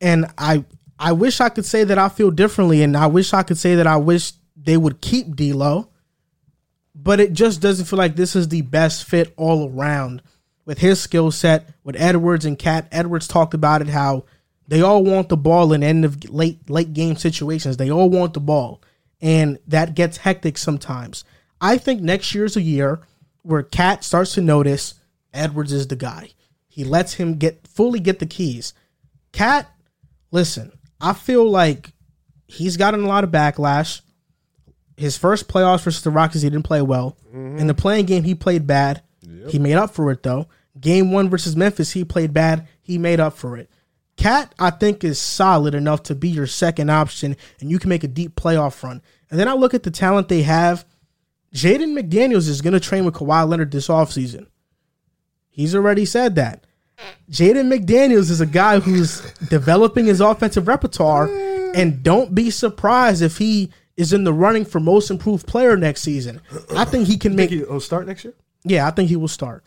and 0.00 0.26
I 0.36 0.64
I 0.98 1.12
wish 1.12 1.40
I 1.40 1.48
could 1.48 1.64
say 1.64 1.84
that 1.84 1.98
I 1.98 2.08
feel 2.08 2.30
differently, 2.30 2.82
and 2.82 2.96
I 2.96 3.06
wish 3.06 3.32
I 3.32 3.44
could 3.44 3.58
say 3.58 3.76
that 3.76 3.86
I 3.86 3.96
wish 3.96 4.32
they 4.56 4.76
would 4.76 5.00
keep 5.00 5.36
D'Lo, 5.36 5.88
but 6.94 7.20
it 7.20 7.32
just 7.32 7.60
doesn't 7.60 7.86
feel 7.86 7.98
like 7.98 8.16
this 8.16 8.34
is 8.34 8.48
the 8.48 8.62
best 8.62 9.04
fit 9.04 9.32
all 9.36 9.70
around 9.70 10.22
with 10.64 10.78
his 10.78 11.00
skill 11.00 11.30
set 11.30 11.68
with 11.84 11.94
Edwards 12.00 12.44
and 12.44 12.58
Cat. 12.58 12.88
Edwards 12.90 13.28
talked 13.28 13.54
about 13.54 13.80
it 13.80 13.88
how 13.88 14.24
they 14.66 14.82
all 14.82 15.04
want 15.04 15.28
the 15.28 15.36
ball 15.36 15.72
in 15.72 15.82
end 15.82 16.04
of 16.04 16.28
late 16.28 16.68
late 16.68 16.92
game 16.92 17.16
situations. 17.16 17.76
They 17.76 17.90
all 17.90 18.10
want 18.10 18.34
the 18.34 18.40
ball, 18.40 18.82
and 19.20 19.58
that 19.68 19.94
gets 19.94 20.18
hectic 20.18 20.58
sometimes. 20.58 21.24
I 21.60 21.78
think 21.78 22.02
next 22.02 22.34
year's 22.34 22.56
a 22.56 22.62
year 22.62 23.00
where 23.42 23.62
Cat 23.62 24.02
starts 24.02 24.34
to 24.34 24.40
notice 24.40 24.94
Edwards 25.32 25.72
is 25.72 25.86
the 25.86 25.96
guy. 25.96 26.30
He 26.76 26.84
lets 26.84 27.14
him 27.14 27.38
get 27.38 27.66
fully 27.66 28.00
get 28.00 28.18
the 28.18 28.26
keys. 28.26 28.74
Cat, 29.32 29.66
listen, 30.30 30.78
I 31.00 31.14
feel 31.14 31.48
like 31.48 31.94
he's 32.48 32.76
gotten 32.76 33.02
a 33.02 33.08
lot 33.08 33.24
of 33.24 33.30
backlash. 33.30 34.02
His 34.98 35.16
first 35.16 35.48
playoffs 35.48 35.84
versus 35.84 36.02
the 36.02 36.10
Rockets, 36.10 36.42
he 36.42 36.50
didn't 36.50 36.66
play 36.66 36.82
well. 36.82 37.16
Mm-hmm. 37.28 37.60
In 37.60 37.66
the 37.66 37.72
playing 37.72 38.04
game, 38.04 38.24
he 38.24 38.34
played 38.34 38.66
bad. 38.66 39.00
He 39.48 39.58
made 39.58 39.76
up 39.76 39.92
for 39.92 40.10
it 40.10 40.22
though. 40.22 40.48
Game 40.78 41.12
one 41.12 41.30
versus 41.30 41.56
Memphis, 41.56 41.92
he 41.92 42.04
played 42.04 42.34
bad. 42.34 42.68
He 42.82 42.98
made 42.98 43.20
up 43.20 43.38
for 43.38 43.56
it. 43.56 43.70
Cat, 44.18 44.54
I 44.58 44.68
think, 44.68 45.02
is 45.02 45.18
solid 45.18 45.74
enough 45.74 46.02
to 46.04 46.14
be 46.14 46.28
your 46.28 46.46
second 46.46 46.90
option, 46.90 47.38
and 47.58 47.70
you 47.70 47.78
can 47.78 47.88
make 47.88 48.04
a 48.04 48.08
deep 48.08 48.36
playoff 48.36 48.82
run. 48.82 49.00
And 49.30 49.40
then 49.40 49.48
I 49.48 49.54
look 49.54 49.72
at 49.72 49.82
the 49.82 49.90
talent 49.90 50.28
they 50.28 50.42
have. 50.42 50.84
Jaden 51.54 51.98
McDaniels 51.98 52.50
is 52.50 52.60
going 52.60 52.74
to 52.74 52.80
train 52.80 53.06
with 53.06 53.14
Kawhi 53.14 53.48
Leonard 53.48 53.70
this 53.70 53.88
offseason. 53.88 54.48
He's 55.56 55.74
already 55.74 56.04
said 56.04 56.34
that. 56.34 56.66
Jaden 57.30 57.72
McDaniels 57.74 58.30
is 58.30 58.40
a 58.42 58.46
guy 58.46 58.78
who's 58.78 59.20
developing 59.48 60.04
his 60.04 60.20
offensive 60.20 60.68
repertoire, 60.68 61.28
and 61.74 62.02
don't 62.02 62.34
be 62.34 62.50
surprised 62.50 63.22
if 63.22 63.38
he 63.38 63.70
is 63.96 64.12
in 64.12 64.24
the 64.24 64.32
running 64.34 64.66
for 64.66 64.80
most 64.80 65.10
improved 65.10 65.46
player 65.46 65.76
next 65.78 66.02
season. 66.02 66.42
I 66.74 66.84
think 66.84 67.06
he 67.06 67.16
can 67.16 67.34
make. 67.34 67.48
Think 67.48 67.66
he'll 67.66 67.80
start 67.80 68.06
next 68.06 68.24
year. 68.24 68.34
Yeah, 68.64 68.86
I 68.86 68.90
think 68.90 69.08
he 69.08 69.16
will 69.16 69.28
start. 69.28 69.64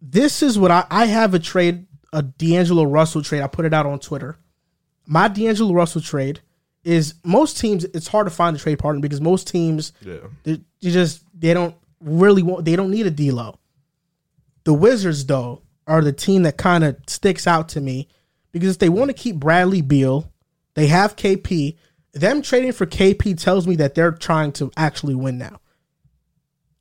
This 0.00 0.42
is 0.42 0.58
what 0.58 0.70
I, 0.70 0.84
I 0.90 1.06
have 1.06 1.32
a 1.34 1.38
trade, 1.38 1.86
a 2.12 2.22
D'Angelo 2.22 2.84
Russell 2.84 3.22
trade. 3.22 3.40
I 3.40 3.46
put 3.46 3.64
it 3.64 3.72
out 3.72 3.86
on 3.86 3.98
Twitter. 4.00 4.36
My 5.06 5.28
D'Angelo 5.28 5.72
Russell 5.72 6.00
trade 6.00 6.40
is 6.84 7.14
most 7.24 7.58
teams. 7.58 7.84
It's 7.84 8.08
hard 8.08 8.26
to 8.26 8.30
find 8.30 8.54
a 8.56 8.58
trade 8.58 8.78
partner 8.78 9.00
because 9.00 9.20
most 9.20 9.46
teams, 9.48 9.92
Yeah. 10.02 10.16
they, 10.42 10.60
you 10.80 10.90
just 10.90 11.22
they 11.38 11.54
don't 11.54 11.74
really 12.00 12.42
want. 12.42 12.64
They 12.64 12.76
don't 12.76 12.90
need 12.90 13.06
a 13.06 13.10
D'Lo. 13.10 13.58
The 14.64 14.74
Wizards 14.74 15.26
though 15.26 15.62
are 15.86 16.02
the 16.02 16.12
team 16.12 16.42
that 16.44 16.56
kind 16.56 16.84
of 16.84 16.96
sticks 17.06 17.46
out 17.46 17.68
to 17.70 17.80
me 17.80 18.08
because 18.52 18.70
if 18.70 18.78
they 18.78 18.88
want 18.88 19.08
to 19.10 19.14
keep 19.14 19.36
Bradley 19.36 19.82
Beal, 19.82 20.30
they 20.74 20.86
have 20.88 21.16
KP. 21.16 21.76
Them 22.14 22.42
trading 22.42 22.72
for 22.72 22.86
KP 22.86 23.40
tells 23.40 23.66
me 23.66 23.76
that 23.76 23.94
they're 23.94 24.12
trying 24.12 24.52
to 24.52 24.70
actually 24.76 25.14
win 25.14 25.38
now. 25.38 25.60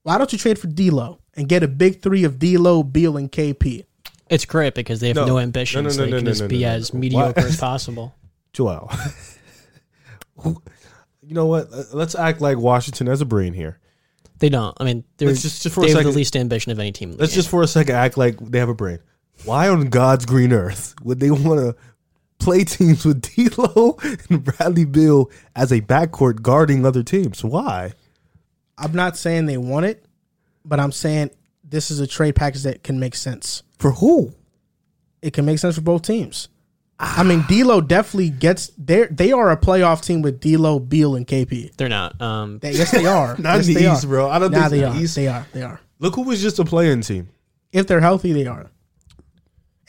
Why 0.03 0.17
don't 0.17 0.31
you 0.33 0.37
trade 0.37 0.59
for 0.59 0.67
D'Lo 0.67 1.19
and 1.35 1.47
get 1.47 1.63
a 1.63 1.67
big 1.67 2.01
three 2.01 2.23
of 2.25 2.37
D'Lo, 2.39 2.83
Beal, 2.83 3.15
and 3.17 3.31
KP? 3.31 3.85
It's 4.29 4.45
great 4.45 4.75
because 4.75 4.99
they 4.99 5.07
have 5.07 5.15
No. 5.15 5.25
no, 5.25 5.33
No, 5.33 5.39
ambitions. 5.39 5.97
no, 5.97 6.03
no, 6.03 6.05
they 6.05 6.11
no, 6.11 6.17
can 6.17 6.25
no, 6.25 6.31
just 6.31 6.41
no, 6.41 6.47
be 6.47 6.61
no, 6.61 6.67
no, 6.69 6.75
as 6.75 6.93
no. 6.93 6.99
mediocre 6.99 7.41
Why- 7.41 7.47
as 7.47 7.57
possible. 7.57 8.15
Joel. 8.53 8.91
You 11.23 11.35
know 11.35 11.45
what? 11.45 11.69
Let's 11.93 12.15
act 12.15 12.41
like 12.41 12.57
Washington 12.57 13.07
has 13.07 13.21
a 13.21 13.25
brain 13.25 13.53
here. 13.53 13.79
They 14.41 14.49
don't. 14.49 14.75
I 14.79 14.83
mean, 14.83 15.03
they're 15.17 15.29
Let's 15.29 15.41
just- 15.43 15.61
just 15.63 15.73
for 15.73 15.81
a 15.81 15.83
they 15.85 15.89
have 15.91 15.97
the 15.99 16.03
second- 16.03 16.15
least 16.17 16.35
ambition 16.35 16.71
of 16.73 16.79
any 16.79 16.91
team. 16.91 17.11
In 17.11 17.15
the 17.17 17.21
Let's 17.21 17.31
game. 17.31 17.37
just 17.37 17.49
for 17.49 17.61
a 17.63 17.67
second 17.67 17.95
act 17.95 18.17
like 18.17 18.37
they 18.39 18.59
have 18.59 18.67
a 18.69 18.73
brain. 18.73 18.99
Why 19.45 19.69
on 19.69 19.87
God's 19.89 20.25
green 20.25 20.51
earth 20.51 20.93
would 21.03 21.19
they 21.19 21.31
want 21.31 21.59
to 21.59 21.75
play 22.39 22.63
teams 22.65 23.05
with 23.05 23.21
D'Lo 23.21 23.97
and 24.29 24.43
Bradley 24.43 24.85
Beal 24.85 25.29
as 25.55 25.71
a 25.71 25.79
backcourt 25.81 26.41
guarding 26.41 26.85
other 26.85 27.03
teams? 27.03 27.43
Why? 27.43 27.93
I'm 28.77 28.93
not 28.93 29.15
saying 29.15 29.45
they 29.45 29.57
want 29.57 29.85
it, 29.85 30.05
but 30.65 30.79
I'm 30.79 30.91
saying 30.91 31.29
this 31.63 31.89
is 31.91 31.99
a 31.99 32.07
trade 32.07 32.35
package 32.35 32.63
that 32.63 32.83
can 32.83 32.99
make 32.99 33.15
sense. 33.15 33.63
For 33.77 33.91
who? 33.91 34.33
It 35.21 35.33
can 35.33 35.45
make 35.45 35.59
sense 35.59 35.75
for 35.75 35.81
both 35.81 36.01
teams. 36.01 36.49
I 37.03 37.23
mean, 37.23 37.41
D'Lo 37.49 37.81
definitely 37.81 38.29
gets 38.29 38.71
they 38.77 39.07
they 39.07 39.31
are 39.31 39.49
a 39.51 39.57
playoff 39.57 40.03
team 40.05 40.21
with 40.21 40.39
D'Lo, 40.39 40.79
Beal, 40.79 41.15
and 41.15 41.25
KP. 41.25 41.75
they're 41.75 41.89
not. 41.89 42.21
Um, 42.21 42.59
They, 42.59 42.73
yes, 42.73 42.91
they 42.91 43.05
are. 43.07 43.35
Not 43.39 43.55
yes, 43.57 43.67
in 43.67 43.73
the 43.73 43.79
they 43.81 43.91
East, 43.91 44.03
are. 44.03 44.07
bro. 44.07 44.29
I 44.29 44.37
don't 44.37 44.51
Nah, 44.51 44.59
think 44.69 44.71
they 44.71 44.79
the 44.81 44.87
are. 44.89 44.95
East- 45.01 45.15
They 45.15 45.27
are. 45.27 45.45
They 45.51 45.61
are. 45.63 45.79
Look 45.99 46.13
who 46.15 46.21
was 46.23 46.41
just 46.41 46.59
a 46.59 46.63
playing 46.65 47.01
team. 47.01 47.29
If 47.71 47.87
they're 47.87 48.01
healthy, 48.01 48.33
they 48.33 48.45
are. 48.45 48.69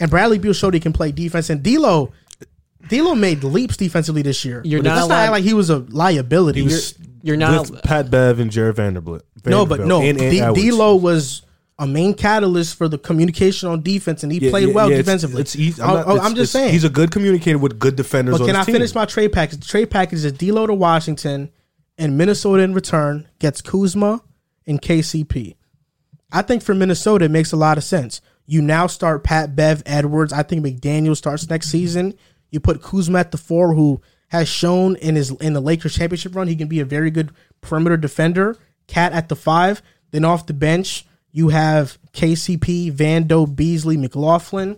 And 0.00 0.10
Bradley 0.10 0.38
Beal 0.38 0.52
showed 0.54 0.72
he 0.74 0.80
can 0.80 0.92
play 0.92 1.12
defense. 1.12 1.50
And 1.50 1.62
D'Lo, 1.62 2.12
D'Lo 2.88 3.14
made 3.14 3.44
leaps 3.44 3.76
defensively 3.76 4.22
this 4.22 4.44
year. 4.44 4.62
You're 4.64 4.82
not 4.82 4.96
let's 4.96 5.08
not 5.08 5.30
like 5.32 5.44
he 5.44 5.54
was 5.54 5.68
a 5.70 5.78
liability. 5.78 6.60
He 6.60 6.64
was 6.66 6.94
you're 7.22 7.36
not. 7.36 7.70
with 7.70 7.82
Pat 7.82 8.10
Bev 8.10 8.40
and 8.40 8.50
Jarred 8.50 8.76
Vanderbilt. 8.76 9.22
no, 9.44 9.66
but 9.66 9.80
no, 9.80 10.00
and, 10.00 10.18
and 10.20 10.30
D- 10.30 10.40
Edwards. 10.40 10.62
D'Lo 10.62 10.96
was 10.96 11.42
a 11.78 11.86
main 11.86 12.14
catalyst 12.14 12.76
for 12.76 12.86
the 12.88 12.98
communication 12.98 13.68
on 13.68 13.82
defense, 13.82 14.22
and 14.22 14.30
he 14.30 14.38
Yeah, 14.38 14.50
played 14.50 14.68
yeah, 14.68 14.74
well 14.74 14.90
yeah, 14.90 14.98
defensively. 14.98 15.40
It's. 15.42 15.56
Oh, 15.56 15.60
I'm, 15.84 15.94
not- 15.94 16.06
oh, 16.06 16.10
it's- 16.14 16.26
I'm 16.26 16.34
just 16.34 16.50
it's- 16.54 16.62
saying. 16.64 16.72
he's 16.72 16.84
a 16.84 16.90
good 16.90 17.10
communicator 17.10 17.58
with 17.58 17.78
good 17.78 17.96
defenders. 17.96 18.38
But 18.38 18.46
can 18.46 18.56
I 18.56 18.64
team. 18.64 18.74
finish 18.74 18.94
my 18.94 19.04
trade 19.06 19.32
package? 19.32 19.60
The 19.60 19.66
trade 19.66 19.90
package 19.90 20.24
is 20.24 20.32
D'Lo 20.32 20.66
to 20.66 20.74
Washington, 20.74 21.50
and 21.98 22.16
Minnesota 22.18 22.62
in 22.62 22.74
return 22.74 23.26
gets 23.38 23.60
Kuzma 23.60 24.20
and 24.66 24.80
KCP. 24.80 25.56
I 26.30 26.42
think 26.42 26.62
for 26.62 26.74
Minnesota 26.74 27.24
it 27.26 27.30
makes 27.30 27.52
a 27.52 27.56
lot 27.56 27.78
of 27.78 27.84
sense. 27.84 28.20
You 28.46 28.62
now 28.62 28.86
start 28.86 29.22
Pat 29.24 29.54
Bev 29.56 29.82
Edwards. 29.86 30.32
I 30.32 30.42
think 30.42 30.64
McDaniel 30.64 31.16
starts 31.16 31.48
next 31.48 31.68
season. 31.68 32.14
You 32.50 32.60
put 32.60 32.82
Kuzma 32.82 33.18
at 33.20 33.30
the 33.32 33.38
four, 33.38 33.74
who 33.74 34.00
has 34.28 34.48
shown 34.48 34.96
in 34.96 35.14
his 35.14 35.30
in 35.30 35.52
the 35.52 35.60
Lakers 35.60 35.94
championship 35.94 36.34
run 36.34 36.48
he 36.48 36.56
can 36.56 36.68
be 36.68 36.80
a 36.80 36.84
very 36.84 37.10
good 37.10 37.30
perimeter 37.60 37.96
defender. 37.96 38.56
Cat 38.86 39.12
at 39.12 39.28
the 39.28 39.36
five. 39.36 39.82
Then 40.10 40.24
off 40.24 40.46
the 40.46 40.52
bench 40.54 41.06
you 41.32 41.48
have 41.48 41.98
KCP, 42.12 42.92
Vando, 42.92 43.52
Beasley, 43.52 43.96
McLaughlin. 43.96 44.76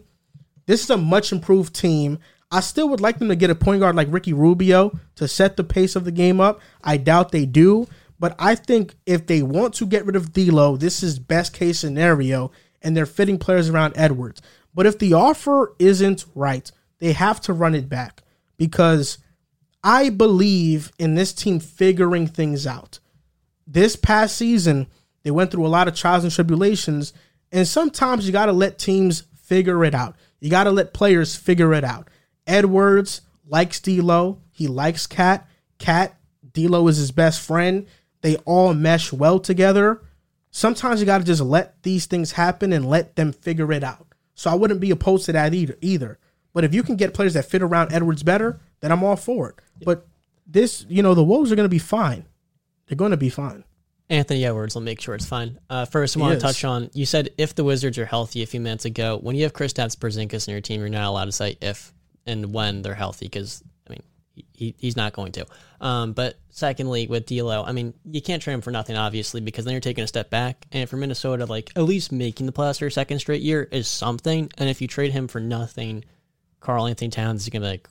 This 0.66 0.84
is 0.84 0.90
a 0.90 0.96
much 0.96 1.32
improved 1.32 1.74
team. 1.74 2.18
I 2.50 2.60
still 2.60 2.88
would 2.88 3.00
like 3.00 3.18
them 3.18 3.28
to 3.28 3.36
get 3.36 3.50
a 3.50 3.54
point 3.54 3.80
guard 3.80 3.96
like 3.96 4.06
Ricky 4.10 4.32
Rubio 4.32 4.98
to 5.16 5.26
set 5.26 5.56
the 5.56 5.64
pace 5.64 5.96
of 5.96 6.04
the 6.04 6.12
game 6.12 6.40
up. 6.40 6.60
I 6.82 6.96
doubt 6.96 7.32
they 7.32 7.46
do, 7.46 7.88
but 8.20 8.36
I 8.38 8.54
think 8.54 8.94
if 9.04 9.26
they 9.26 9.42
want 9.42 9.74
to 9.74 9.86
get 9.86 10.06
rid 10.06 10.14
of 10.14 10.32
D'Lo, 10.32 10.76
this 10.76 11.02
is 11.02 11.18
best 11.18 11.52
case 11.52 11.80
scenario, 11.80 12.52
and 12.80 12.96
they're 12.96 13.06
fitting 13.06 13.38
players 13.38 13.68
around 13.68 13.94
Edwards. 13.96 14.40
But 14.72 14.86
if 14.86 14.98
the 14.98 15.14
offer 15.14 15.74
isn't 15.80 16.24
right, 16.34 16.70
they 17.00 17.12
have 17.12 17.40
to 17.42 17.52
run 17.52 17.74
it 17.74 17.88
back 17.88 18.22
because 18.56 19.18
I 19.82 20.08
believe 20.08 20.92
in 20.98 21.16
this 21.16 21.32
team 21.32 21.58
figuring 21.58 22.28
things 22.28 22.66
out. 22.66 23.00
This 23.66 23.96
past 23.96 24.36
season, 24.36 24.86
they 25.24 25.30
went 25.30 25.50
through 25.50 25.66
a 25.66 25.68
lot 25.68 25.88
of 25.88 25.96
trials 25.96 26.22
and 26.22 26.32
tribulations, 26.32 27.12
and 27.50 27.66
sometimes 27.66 28.26
you 28.26 28.32
got 28.32 28.46
to 28.46 28.52
let 28.52 28.78
teams 28.78 29.24
figure 29.34 29.84
it 29.84 29.94
out. 29.94 30.16
You 30.40 30.50
got 30.50 30.64
to 30.64 30.70
let 30.70 30.94
players 30.94 31.34
figure 31.34 31.74
it 31.74 31.84
out. 31.84 32.08
Edwards 32.46 33.22
likes 33.46 33.80
D'Lo. 33.80 34.40
He 34.52 34.68
likes 34.68 35.06
Cat. 35.06 35.48
Cat, 35.78 36.16
D'Lo 36.52 36.86
is 36.88 36.98
his 36.98 37.10
best 37.10 37.40
friend. 37.40 37.86
They 38.20 38.36
all 38.44 38.74
mesh 38.74 39.12
well 39.12 39.38
together. 39.38 40.02
Sometimes 40.50 41.00
you 41.00 41.06
got 41.06 41.18
to 41.18 41.24
just 41.24 41.42
let 41.42 41.82
these 41.82 42.06
things 42.06 42.32
happen 42.32 42.72
and 42.72 42.88
let 42.88 43.16
them 43.16 43.32
figure 43.32 43.72
it 43.72 43.82
out. 43.82 44.06
So 44.34 44.50
I 44.50 44.54
wouldn't 44.54 44.80
be 44.80 44.90
opposed 44.90 45.26
to 45.26 45.32
that 45.32 45.54
either. 45.54 45.76
Either, 45.80 46.18
but 46.52 46.64
if 46.64 46.74
you 46.74 46.82
can 46.82 46.96
get 46.96 47.14
players 47.14 47.34
that 47.34 47.46
fit 47.46 47.62
around 47.62 47.92
Edwards 47.92 48.22
better, 48.22 48.60
then 48.80 48.92
I'm 48.92 49.02
all 49.02 49.16
for 49.16 49.48
it. 49.50 49.56
But 49.84 50.06
this, 50.46 50.86
you 50.88 51.02
know, 51.02 51.14
the 51.14 51.24
Wolves 51.24 51.50
are 51.50 51.56
going 51.56 51.64
to 51.64 51.68
be 51.70 51.78
fine. 51.78 52.26
They're 52.86 52.96
going 52.96 53.10
to 53.10 53.16
be 53.16 53.30
fine. 53.30 53.64
Anthony 54.10 54.44
Edwards 54.44 54.74
will 54.74 54.82
make 54.82 55.00
sure 55.00 55.14
it's 55.14 55.26
fine. 55.26 55.58
Uh, 55.70 55.86
first, 55.86 56.16
I 56.16 56.20
want 56.20 56.34
to 56.34 56.40
touch 56.40 56.64
on 56.64 56.90
you 56.92 57.06
said 57.06 57.30
if 57.38 57.54
the 57.54 57.64
Wizards 57.64 57.98
are 57.98 58.04
healthy 58.04 58.42
a 58.42 58.46
few 58.46 58.60
minutes 58.60 58.84
ago. 58.84 59.18
When 59.20 59.34
you 59.34 59.44
have 59.44 59.54
Kristaps 59.54 59.96
Porzingis 59.96 60.46
in 60.46 60.52
your 60.52 60.60
team, 60.60 60.80
you're 60.80 60.90
not 60.90 61.04
allowed 61.04 61.24
to 61.26 61.32
say 61.32 61.56
if 61.60 61.92
and 62.26 62.52
when 62.52 62.82
they're 62.82 62.94
healthy 62.94 63.26
because 63.26 63.62
I 63.88 63.92
mean 63.92 64.02
he, 64.52 64.74
he's 64.76 64.96
not 64.96 65.14
going 65.14 65.32
to. 65.32 65.46
Um, 65.80 66.12
but 66.12 66.38
secondly, 66.50 67.06
with 67.06 67.26
D'Lo, 67.26 67.64
I 67.64 67.72
mean 67.72 67.94
you 68.04 68.20
can't 68.20 68.42
trade 68.42 68.54
him 68.54 68.60
for 68.60 68.70
nothing 68.70 68.96
obviously 68.96 69.40
because 69.40 69.64
then 69.64 69.72
you're 69.72 69.80
taking 69.80 70.04
a 70.04 70.08
step 70.08 70.28
back. 70.28 70.66
And 70.70 70.88
for 70.88 70.98
Minnesota, 70.98 71.46
like 71.46 71.72
at 71.74 71.84
least 71.84 72.12
making 72.12 72.44
the 72.44 72.52
playoffs 72.52 72.80
for 72.80 72.86
a 72.86 72.90
second 72.90 73.20
straight 73.20 73.42
year 73.42 73.66
is 73.72 73.88
something. 73.88 74.50
And 74.58 74.68
if 74.68 74.82
you 74.82 74.88
trade 74.88 75.12
him 75.12 75.28
for 75.28 75.40
nothing, 75.40 76.04
Karl-Anthony 76.60 77.10
Towns 77.10 77.42
is 77.42 77.48
gonna 77.48 77.64
be 77.64 77.70
like 77.70 77.88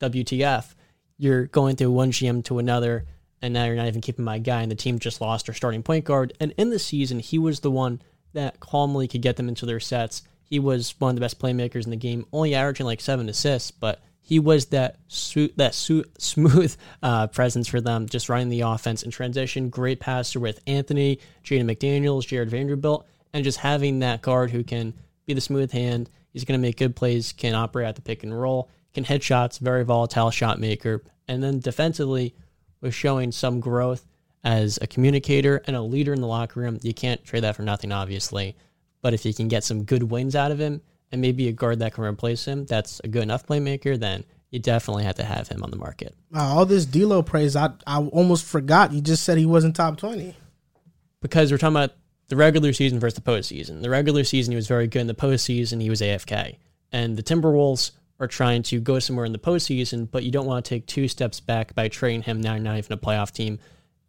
WTF. 0.00 0.72
You're 1.18 1.46
going 1.46 1.74
through 1.74 1.90
one 1.90 2.12
GM 2.12 2.44
to 2.44 2.58
another, 2.58 3.06
and 3.42 3.52
now 3.52 3.64
you're 3.64 3.76
not 3.76 3.86
even 3.86 4.00
keeping 4.00 4.24
my 4.24 4.38
guy, 4.38 4.62
and 4.62 4.70
the 4.70 4.76
team 4.76 4.98
just 4.98 5.20
lost 5.20 5.46
their 5.46 5.54
starting 5.54 5.82
point 5.82 6.04
guard. 6.04 6.32
And 6.40 6.52
in 6.56 6.70
the 6.70 6.78
season, 6.78 7.20
he 7.20 7.38
was 7.38 7.60
the 7.60 7.70
one 7.70 8.00
that 8.32 8.60
calmly 8.60 9.08
could 9.08 9.22
get 9.22 9.36
them 9.36 9.48
into 9.48 9.66
their 9.66 9.80
sets. 9.80 10.22
He 10.42 10.58
was 10.58 10.94
one 10.98 11.10
of 11.10 11.14
the 11.16 11.20
best 11.20 11.38
playmakers 11.38 11.84
in 11.84 11.90
the 11.90 11.96
game, 11.96 12.26
only 12.32 12.54
averaging 12.54 12.86
like 12.86 13.00
seven 13.00 13.28
assists, 13.28 13.70
but 13.70 14.00
he 14.20 14.38
was 14.38 14.66
that 14.66 14.96
su- 15.08 15.50
that 15.56 15.74
su- 15.74 16.04
smooth 16.18 16.76
uh, 17.02 17.28
presence 17.28 17.68
for 17.68 17.80
them, 17.80 18.08
just 18.08 18.28
running 18.28 18.48
the 18.48 18.62
offense 18.62 19.02
in 19.02 19.10
transition. 19.10 19.70
Great 19.70 20.00
passer 20.00 20.40
with 20.40 20.60
Anthony, 20.66 21.20
Jaden 21.44 21.70
McDaniels, 21.70 22.26
Jarred 22.26 22.50
Vanderbilt, 22.50 23.06
and 23.32 23.44
just 23.44 23.58
having 23.58 24.00
that 24.00 24.22
guard 24.22 24.50
who 24.50 24.64
can 24.64 24.94
be 25.26 25.34
the 25.34 25.40
smooth 25.40 25.70
hand. 25.72 26.10
He's 26.32 26.44
going 26.44 26.58
to 26.58 26.62
make 26.62 26.76
good 26.76 26.96
plays, 26.96 27.32
can 27.32 27.54
operate 27.54 27.88
at 27.88 27.94
the 27.94 28.02
pick 28.02 28.22
and 28.22 28.38
roll, 28.38 28.68
can 28.94 29.04
hit 29.04 29.22
shots, 29.22 29.58
very 29.58 29.84
volatile 29.84 30.30
shot 30.30 30.58
maker, 30.58 31.02
and 31.28 31.42
then 31.42 31.60
defensively 31.60 32.34
was 32.86 32.94
showing 32.94 33.32
some 33.32 33.60
growth 33.60 34.06
as 34.42 34.78
a 34.80 34.86
communicator 34.86 35.62
and 35.66 35.76
a 35.76 35.82
leader 35.82 36.12
in 36.12 36.20
the 36.20 36.26
locker 36.26 36.60
room. 36.60 36.78
You 36.82 36.94
can't 36.94 37.22
trade 37.24 37.42
that 37.42 37.56
for 37.56 37.62
nothing, 37.62 37.92
obviously. 37.92 38.56
But 39.02 39.12
if 39.12 39.24
you 39.24 39.34
can 39.34 39.48
get 39.48 39.64
some 39.64 39.84
good 39.84 40.04
wins 40.04 40.34
out 40.34 40.50
of 40.50 40.58
him 40.58 40.80
and 41.12 41.20
maybe 41.20 41.48
a 41.48 41.52
guard 41.52 41.80
that 41.80 41.94
can 41.94 42.04
replace 42.04 42.44
him, 42.44 42.64
that's 42.64 43.00
a 43.04 43.08
good 43.08 43.22
enough 43.22 43.46
playmaker, 43.46 43.98
then 43.98 44.24
you 44.50 44.58
definitely 44.58 45.04
have 45.04 45.16
to 45.16 45.24
have 45.24 45.48
him 45.48 45.62
on 45.62 45.70
the 45.70 45.76
market. 45.76 46.14
Wow, 46.30 46.58
all 46.58 46.66
this 46.66 46.86
D'Lo 46.86 47.22
praise, 47.22 47.56
I 47.56 47.70
I 47.86 47.98
almost 47.98 48.44
forgot. 48.44 48.92
You 48.92 49.00
just 49.00 49.24
said 49.24 49.36
he 49.36 49.46
wasn't 49.46 49.76
top 49.76 49.98
twenty. 49.98 50.36
Because 51.20 51.50
we're 51.50 51.58
talking 51.58 51.76
about 51.76 51.92
the 52.28 52.36
regular 52.36 52.72
season 52.72 53.00
versus 53.00 53.14
the 53.14 53.20
postseason. 53.20 53.82
The 53.82 53.90
regular 53.90 54.24
season, 54.24 54.52
he 54.52 54.56
was 54.56 54.68
very 54.68 54.86
good. 54.86 55.00
In 55.00 55.06
the 55.06 55.14
postseason, 55.14 55.80
he 55.80 55.90
was 55.90 56.00
AFK. 56.00 56.56
And 56.92 57.16
the 57.16 57.22
Timberwolves 57.22 57.92
are 58.18 58.26
trying 58.26 58.62
to 58.64 58.80
go 58.80 58.98
somewhere 58.98 59.26
in 59.26 59.32
the 59.32 59.38
postseason, 59.38 60.08
but 60.10 60.24
you 60.24 60.30
don't 60.30 60.46
want 60.46 60.64
to 60.64 60.68
take 60.68 60.86
two 60.86 61.08
steps 61.08 61.40
back 61.40 61.74
by 61.74 61.88
trading 61.88 62.22
him 62.22 62.40
now. 62.40 62.54
You're 62.54 62.62
not 62.62 62.78
even 62.78 62.92
a 62.92 62.96
playoff 62.96 63.30
team. 63.32 63.58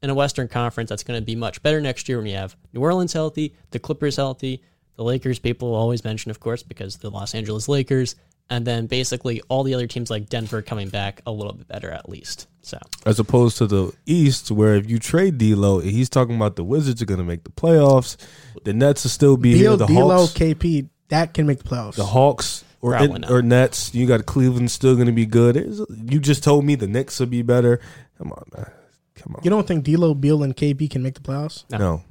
In 0.02 0.10
a 0.10 0.16
Western 0.16 0.48
Conference, 0.48 0.90
that's 0.90 1.04
going 1.04 1.20
to 1.20 1.26
be 1.26 1.36
much 1.36 1.62
better 1.64 1.82
next 1.82 2.08
year 2.08 2.18
when 2.20 2.28
you 2.28 2.36
have 2.36 2.56
New 2.72 2.82
Orleans 2.82 3.14
healthy, 3.14 3.56
the 3.72 3.80
Clippers 3.80 4.16
healthy, 4.16 4.62
the 4.96 5.04
Lakers, 5.04 5.40
people 5.40 5.74
always 5.74 6.04
mention, 6.04 6.32
of 6.32 6.40
course, 6.40 6.64
because 6.64 6.98
the 6.98 7.10
Los 7.10 7.34
Angeles 7.36 7.68
Lakers, 7.68 8.16
and 8.50 8.66
then 8.66 8.88
basically 8.88 9.42
all 9.50 9.64
the 9.64 9.74
other 9.74 9.88
teams 9.88 10.10
like 10.10 10.30
Denver 10.30 10.62
coming 10.62 10.90
back 10.90 11.22
a 11.26 11.32
little 11.32 11.54
bit 11.54 11.68
better 11.68 11.90
at 11.92 12.08
least. 12.08 12.48
So 12.62 12.78
As 13.06 13.20
opposed 13.20 13.58
to 13.58 13.68
the 13.68 13.94
East, 14.06 14.52
where 14.52 14.76
if 14.76 14.90
you 14.90 15.00
trade 15.00 15.38
D'Lo, 15.38 15.80
he's 15.80 16.10
talking 16.10 16.36
about 16.36 16.56
the 16.56 16.64
Wizards 16.64 17.02
are 17.02 17.06
going 17.06 17.20
to 17.20 17.24
make 17.24 17.44
the 17.44 17.52
playoffs. 17.52 18.18
The 18.64 18.74
Nets 18.74 19.04
will 19.04 19.10
still 19.10 19.38
be 19.38 19.54
here. 19.54 19.70
Beal, 19.70 19.78
The 19.78 19.86
D'Lo, 19.88 20.18
Hawks, 20.18 20.34
KP, 20.34 20.90
that 21.10 21.34
can 21.34 21.48
make 21.48 21.60
the 21.60 21.70
playoffs. 21.70 21.96
the 21.96 22.06
Hawks 22.06 22.64
or 22.82 22.92
Probably 22.92 23.20
not. 23.20 23.32
or 23.32 23.42
Nets. 23.42 23.94
You 23.94 24.06
got 24.08 24.26
Cleveland 24.26 24.70
still 24.72 24.96
going 24.96 25.08
to 25.08 25.14
be 25.14 25.26
good. 25.26 25.56
It's- 25.58 25.80
You 25.90 26.20
just 26.20 26.44
told 26.44 26.66
me 26.66 26.76
the 26.76 26.88
Knicks 26.88 27.20
will 27.20 27.28
be 27.28 27.42
better. 27.42 27.80
Come 28.18 28.32
on, 28.32 28.44
man. 28.56 28.72
Come 29.16 29.36
on. 29.36 29.42
you 29.44 29.50
don't 29.50 29.68
think 29.68 29.84
D'Lo, 29.84 30.14
Beal, 30.14 30.44
and 30.44 30.56
KP 30.56 30.90
can 30.90 31.02
make 31.04 31.16
the 31.16 31.22
playoffs? 31.22 31.64
no. 31.72 32.04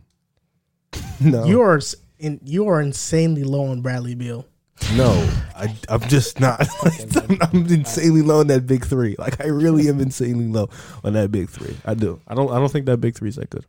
No. 1.20 1.44
You 1.46 1.60
are 1.62 1.80
in, 2.18 2.40
you 2.44 2.68
are 2.68 2.80
insanely 2.80 3.44
low 3.44 3.66
on 3.66 3.80
Bradley 3.82 4.14
Beal. 4.14 4.46
No, 4.94 5.10
I, 5.56 5.74
I'm 5.88 6.00
just 6.02 6.38
not. 6.40 6.66
I'm, 7.16 7.38
I'm 7.40 7.66
insanely 7.66 8.20
low 8.22 8.40
on 8.40 8.46
that 8.48 8.66
big 8.66 8.84
three. 8.84 9.16
Like 9.18 9.40
I 9.40 9.46
really 9.48 9.88
am 9.88 10.00
insanely 10.00 10.46
low 10.48 10.68
on 11.02 11.14
that 11.14 11.30
big 11.32 11.48
three. 11.48 11.74
I 11.86 11.94
do. 11.94 12.20
I 12.28 12.34
don't. 12.34 12.50
I 12.50 12.58
don't 12.58 12.70
think 12.70 12.84
that 12.86 12.98
big 12.98 13.14
three 13.14 13.28
is 13.30 13.36
that 13.36 13.48
good. 13.50 13.64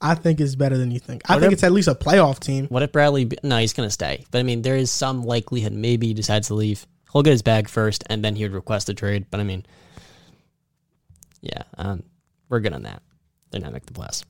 I 0.00 0.14
think 0.14 0.40
it's 0.40 0.54
better 0.54 0.76
than 0.76 0.90
you 0.90 0.98
think. 0.98 1.22
I 1.28 1.34
What 1.34 1.40
think 1.40 1.52
if- 1.52 1.56
it's 1.58 1.64
at 1.64 1.72
least 1.72 1.88
a 1.88 1.94
playoff 1.94 2.38
team. 2.38 2.66
what 2.68 2.82
if 2.82 2.92
Bradley? 2.92 3.30
No, 3.42 3.58
he's 3.58 3.72
going 3.72 3.86
to 3.86 3.92
stay. 3.92 4.24
But 4.30 4.38
I 4.38 4.42
mean, 4.42 4.62
there 4.62 4.76
is 4.76 4.90
some 4.90 5.22
likelihood 5.24 5.72
maybe 5.72 6.08
he 6.08 6.14
decides 6.14 6.48
to 6.48 6.54
leave. 6.54 6.86
He'll 7.12 7.22
get 7.22 7.30
his 7.30 7.42
bag 7.42 7.68
first, 7.68 8.04
and 8.10 8.22
then 8.22 8.36
he 8.36 8.42
would 8.44 8.52
request 8.52 8.88
a 8.90 8.94
trade. 8.94 9.26
But 9.30 9.40
I 9.40 9.44
mean, 9.44 9.64
yeah, 11.40 11.62
um, 11.78 12.02
we're 12.48 12.60
good 12.60 12.72
on 12.72 12.82
that. 12.82 13.02
They're 13.50 13.60
not 13.60 13.72
making 13.72 13.88
the 13.92 14.00
playoffs. 14.00 14.24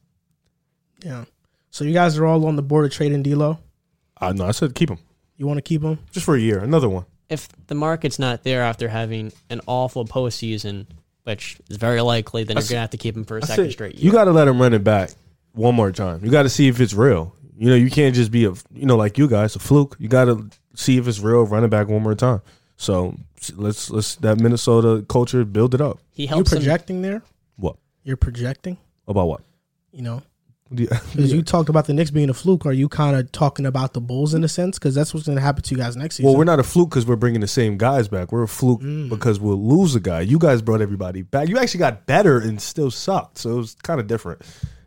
Yeah. 1.04 1.24
So 1.70 1.84
you 1.84 1.92
guys 1.92 2.16
are 2.18 2.26
all 2.26 2.46
on 2.46 2.56
the 2.56 2.62
board 2.62 2.84
of 2.86 2.92
trading 2.92 3.22
D'Lo. 3.22 3.58
Uh, 4.20 4.32
no, 4.32 4.46
I 4.46 4.52
said 4.52 4.74
keep 4.74 4.88
him 4.90 4.98
You 5.36 5.46
want 5.46 5.58
to 5.58 5.62
keep 5.62 5.82
him? 5.82 5.98
just 6.10 6.24
for 6.24 6.36
a 6.36 6.40
year. 6.40 6.58
Another 6.60 6.88
one. 6.88 7.04
if 7.28 7.48
the 7.66 7.74
market's 7.74 8.18
not 8.20 8.44
there 8.44 8.62
after 8.62 8.88
having 8.88 9.32
an 9.50 9.60
awful 9.66 10.04
postseason, 10.04 10.86
which 11.24 11.58
is 11.68 11.76
very 11.76 12.00
likely, 12.00 12.44
then 12.44 12.56
I 12.56 12.60
you're 12.60 12.64
s- 12.64 12.70
going 12.70 12.76
to 12.76 12.80
have 12.82 12.90
to 12.90 12.96
keep 12.98 13.16
him 13.16 13.24
for 13.24 13.38
a 13.38 13.42
I 13.42 13.46
second 13.46 13.64
said, 13.64 13.72
straight 13.72 13.94
year. 13.96 14.04
You 14.04 14.12
got 14.12 14.24
to 14.24 14.30
let 14.32 14.46
him 14.48 14.60
run 14.62 14.72
it 14.74 14.84
back 14.84 15.10
one 15.56 15.74
more 15.74 15.90
time. 15.92 16.24
You 16.24 16.30
got 16.30 16.44
to 16.44 16.48
see 16.48 16.68
if 16.68 16.80
it's 16.80 16.94
real. 16.94 17.34
You 17.58 17.70
know, 17.70 17.74
you 17.76 17.90
can't 17.90 18.14
just 18.14 18.30
be 18.30 18.44
a 18.44 18.52
you 18.72 18.86
know 18.86 18.96
like 18.96 19.18
you 19.18 19.26
guys 19.28 19.56
a 19.56 19.58
fluke. 19.58 19.96
You 19.98 20.08
got 20.08 20.26
to 20.26 20.48
see 20.74 20.98
if 20.98 21.08
it's 21.08 21.18
real. 21.20 21.44
Run 21.46 21.64
it 21.64 21.68
back 21.68 21.88
one 21.88 22.02
more 22.02 22.14
time. 22.14 22.42
So 22.76 23.16
let's 23.56 23.90
let's 23.90 24.16
that 24.16 24.38
Minnesota 24.38 25.04
culture 25.08 25.44
build 25.44 25.74
it 25.74 25.80
up. 25.80 25.98
he 26.12 26.22
You 26.24 26.28
helps 26.28 26.52
him. 26.52 26.58
projecting 26.58 27.02
there? 27.02 27.22
What 27.56 27.76
You're 28.04 28.16
projecting. 28.18 28.76
about 29.08 29.28
what? 29.28 29.40
You 29.92 30.02
know, 30.02 30.22
Do 30.74 30.82
you- 30.82 30.88
because 31.14 31.32
you 31.32 31.42
talked 31.42 31.70
about 31.70 31.86
the 31.86 31.94
Knicks 31.94 32.10
being 32.10 32.28
a 32.28 32.34
fluke. 32.34 32.66
Are 32.66 32.72
you 32.72 32.86
kind 32.90 33.16
of 33.16 33.32
talking 33.32 33.64
about 33.64 33.94
the 33.94 34.00
Bulls 34.02 34.34
in 34.34 34.44
a 34.44 34.48
sense? 34.48 34.78
Because 34.78 34.94
that's 34.94 35.14
what's 35.14 35.24
going 35.24 35.36
to 35.36 35.42
happen 35.42 35.62
to 35.62 35.74
you 35.74 35.78
guys 35.80 35.96
next 35.96 36.16
season. 36.16 36.26
Well, 36.28 36.36
we're 36.36 36.44
not 36.44 36.58
a 36.60 36.62
fluke 36.62 36.90
because 36.90 37.06
we're 37.06 37.16
bringing 37.16 37.40
the 37.40 37.46
same 37.48 37.78
guys 37.78 38.08
back. 38.08 38.30
We're 38.32 38.42
a 38.42 38.48
fluke 38.48 38.82
Mm. 38.82 39.08
because 39.08 39.40
we'll 39.40 39.56
lose 39.66 39.94
a 39.94 40.00
guy. 40.00 40.20
You 40.20 40.38
guys 40.38 40.60
brought 40.60 40.82
everybody 40.82 41.22
back. 41.22 41.48
You 41.48 41.56
actually 41.56 41.78
got 41.78 42.04
better 42.04 42.38
and 42.38 42.60
still 42.60 42.90
sucked. 42.90 43.38
So 43.38 43.52
it 43.52 43.56
was 43.56 43.74
kind 43.76 43.98
of 44.00 44.06
different. 44.06 44.42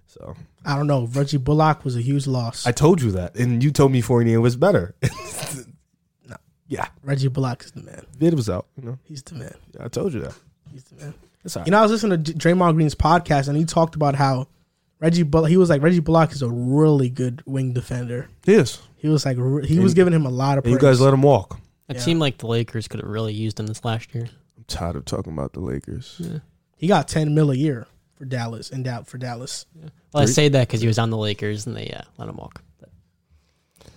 So 0.05 0.35
I 0.69 0.75
don't 0.75 0.87
know. 0.87 1.05
Reggie 1.07 1.37
Bullock 1.37 1.83
was 1.83 1.95
a 1.95 2.01
huge 2.01 2.27
loss. 2.27 2.67
I 2.67 2.71
told 2.71 3.01
you 3.01 3.11
that, 3.11 3.35
and 3.35 3.63
you 3.63 3.71
told 3.71 3.91
me 3.91 4.01
Fournier 4.01 4.39
was 4.39 4.55
better. 4.55 4.93
no. 6.27 6.35
Yeah, 6.67 6.87
Reggie 7.03 7.27
Bullock 7.27 7.63
is 7.63 7.71
the 7.71 7.81
man. 7.81 8.05
Vid 8.17 8.33
was 8.35 8.49
out. 8.49 8.67
You 8.77 8.83
know, 8.89 8.99
He's 9.03 9.23
the 9.23 9.35
man. 9.35 9.55
I 9.79 9.87
told 9.87 10.13
you 10.13 10.21
that. 10.21 10.33
He's 10.71 10.83
the 10.83 11.03
man. 11.03 11.13
It's 11.43 11.55
all 11.55 11.61
right. 11.61 11.67
You 11.67 11.71
know, 11.71 11.79
I 11.79 11.81
was 11.81 11.91
listening 11.91 12.23
to 12.23 12.33
J- 12.33 12.51
Draymond 12.53 12.75
Green's 12.75 12.95
podcast, 12.95 13.47
and 13.47 13.57
he 13.57 13.65
talked 13.65 13.95
about 13.95 14.15
how 14.15 14.47
Reggie 14.99 15.23
Bullock. 15.23 15.49
He 15.49 15.57
was 15.57 15.69
like 15.69 15.81
Reggie 15.81 15.99
Bullock 16.01 16.31
is 16.33 16.41
a 16.41 16.49
really 16.49 17.09
good 17.09 17.41
wing 17.45 17.73
defender. 17.73 18.27
Yes, 18.45 18.81
He 18.97 19.07
was 19.07 19.25
like 19.25 19.37
re- 19.39 19.65
he 19.65 19.79
was 19.79 19.93
giving 19.93 20.13
him 20.13 20.25
a 20.25 20.29
lot 20.29 20.57
of 20.57 20.63
praise. 20.65 20.73
you 20.73 20.79
guys 20.79 21.01
let 21.01 21.13
him 21.13 21.21
walk. 21.23 21.59
A 21.87 21.95
Yeah. 21.95 22.01
team 22.01 22.19
like 22.19 22.37
the 22.37 22.45
Lakers 22.47 22.87
could 22.87 22.99
have 22.99 23.09
really 23.09 23.33
used 23.33 23.59
him 23.59 23.65
this 23.65 23.83
last 23.83 24.13
year. 24.13 24.29
I'm 24.57 24.65
tired 24.67 24.95
of 24.95 25.05
talking 25.05 25.33
about 25.33 25.53
the 25.53 25.61
Lakers. 25.61 26.21
he 26.75 26.87
got 26.87 27.07
ten 27.07 27.33
mil 27.33 27.49
a 27.49 27.55
year 27.55 27.87
for 28.19 28.25
Dallas 28.25 28.69
and 28.69 28.83
doubt 28.83 29.07
for 29.07 29.17
Dallas. 29.17 29.65
Well, 30.13 30.23
I 30.23 30.25
say 30.25 30.49
that 30.49 30.67
because 30.67 30.81
he 30.81 30.87
was 30.87 30.99
on 30.99 31.09
the 31.09 31.17
Lakers 31.17 31.65
and 31.65 31.75
they 31.75 31.89
uh, 31.89 32.01
let 32.17 32.27
him 32.27 32.35
walk. 32.35 32.61
But 32.77 32.89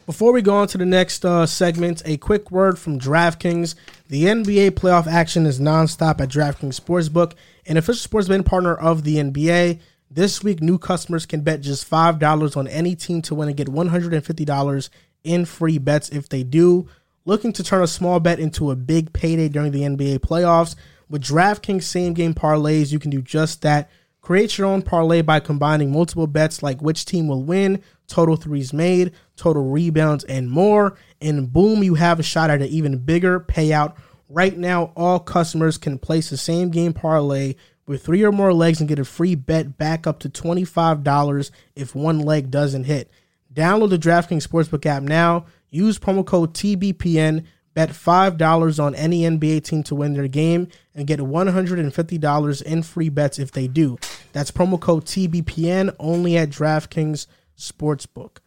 Before 0.06 0.32
we 0.32 0.40
go 0.42 0.54
on 0.54 0.68
to 0.68 0.78
the 0.78 0.86
next 0.86 1.24
uh, 1.24 1.44
segment, 1.44 2.02
a 2.06 2.16
quick 2.16 2.50
word 2.52 2.78
from 2.78 3.00
DraftKings. 3.00 3.74
The 4.08 4.24
NBA 4.24 4.70
playoff 4.72 5.08
action 5.08 5.44
is 5.44 5.58
nonstop 5.58 6.20
at 6.20 6.28
DraftKings 6.28 6.80
Sportsbook, 6.80 7.34
an 7.66 7.76
official 7.76 7.96
sports 7.96 8.28
betting 8.28 8.44
partner 8.44 8.74
of 8.74 9.02
the 9.02 9.16
NBA. 9.16 9.80
This 10.08 10.44
week, 10.44 10.62
new 10.62 10.78
customers 10.78 11.26
can 11.26 11.40
bet 11.40 11.60
just 11.60 11.90
$5 11.90 12.56
on 12.56 12.68
any 12.68 12.94
team 12.94 13.22
to 13.22 13.34
win 13.34 13.48
and 13.48 13.56
get 13.56 13.68
$150 13.68 14.90
in 15.24 15.44
free 15.44 15.78
bets 15.78 16.10
if 16.10 16.28
they 16.28 16.44
do. 16.44 16.88
Looking 17.24 17.52
to 17.54 17.64
turn 17.64 17.82
a 17.82 17.88
small 17.88 18.20
bet 18.20 18.38
into 18.38 18.70
a 18.70 18.76
big 18.76 19.12
payday 19.12 19.48
during 19.48 19.72
the 19.72 19.82
NBA 19.82 20.20
playoffs? 20.20 20.76
With 21.08 21.24
DraftKings 21.24 21.82
same 21.82 22.14
game 22.14 22.34
parlays, 22.34 22.92
you 22.92 23.00
can 23.00 23.10
do 23.10 23.20
just 23.20 23.62
that. 23.62 23.90
Create 24.22 24.56
your 24.56 24.68
own 24.68 24.82
parlay 24.82 25.20
by 25.20 25.40
combining 25.40 25.90
multiple 25.90 26.28
bets 26.28 26.62
like 26.62 26.80
which 26.80 27.04
team 27.04 27.26
will 27.26 27.42
win, 27.42 27.82
total 28.06 28.36
threes 28.36 28.72
made, 28.72 29.10
total 29.36 29.68
rebounds, 29.68 30.22
and 30.24 30.48
more. 30.48 30.96
And 31.20 31.52
boom, 31.52 31.82
you 31.82 31.96
have 31.96 32.20
a 32.20 32.22
shot 32.22 32.48
at 32.48 32.62
an 32.62 32.68
even 32.68 32.98
bigger 32.98 33.40
payout. 33.40 33.96
Right 34.28 34.56
now, 34.56 34.92
all 34.96 35.18
customers 35.18 35.76
can 35.76 35.98
place 35.98 36.30
the 36.30 36.36
same 36.36 36.70
game 36.70 36.92
parlay 36.92 37.56
with 37.84 38.04
three 38.04 38.22
or 38.22 38.30
more 38.30 38.54
legs 38.54 38.78
and 38.78 38.88
get 38.88 39.00
a 39.00 39.04
free 39.04 39.34
bet 39.34 39.76
back 39.76 40.06
up 40.06 40.20
to 40.20 40.28
$25 40.30 41.50
if 41.74 41.94
one 41.94 42.20
leg 42.20 42.48
doesn't 42.48 42.84
hit. 42.84 43.10
Download 43.52 43.90
the 43.90 43.98
DraftKings 43.98 44.46
Sportsbook 44.46 44.86
app 44.86 45.02
now. 45.02 45.46
Use 45.68 45.98
promo 45.98 46.24
code 46.24 46.54
TBPN. 46.54 47.44
Bet 47.74 47.90
$5 47.90 48.84
on 48.84 48.94
any 48.94 49.22
NBA 49.22 49.64
team 49.64 49.82
to 49.84 49.94
win 49.94 50.12
their 50.12 50.28
game 50.28 50.68
and 50.94 51.06
get 51.06 51.20
$150 51.20 52.62
in 52.62 52.82
free 52.82 53.08
bets 53.08 53.38
if 53.38 53.52
they 53.52 53.66
do. 53.66 53.98
That's 54.32 54.50
promo 54.50 54.78
code 54.78 55.06
TBPN 55.06 55.94
only 55.98 56.36
at 56.36 56.50
DraftKings 56.50 57.26
Sportsbook. 57.56 58.38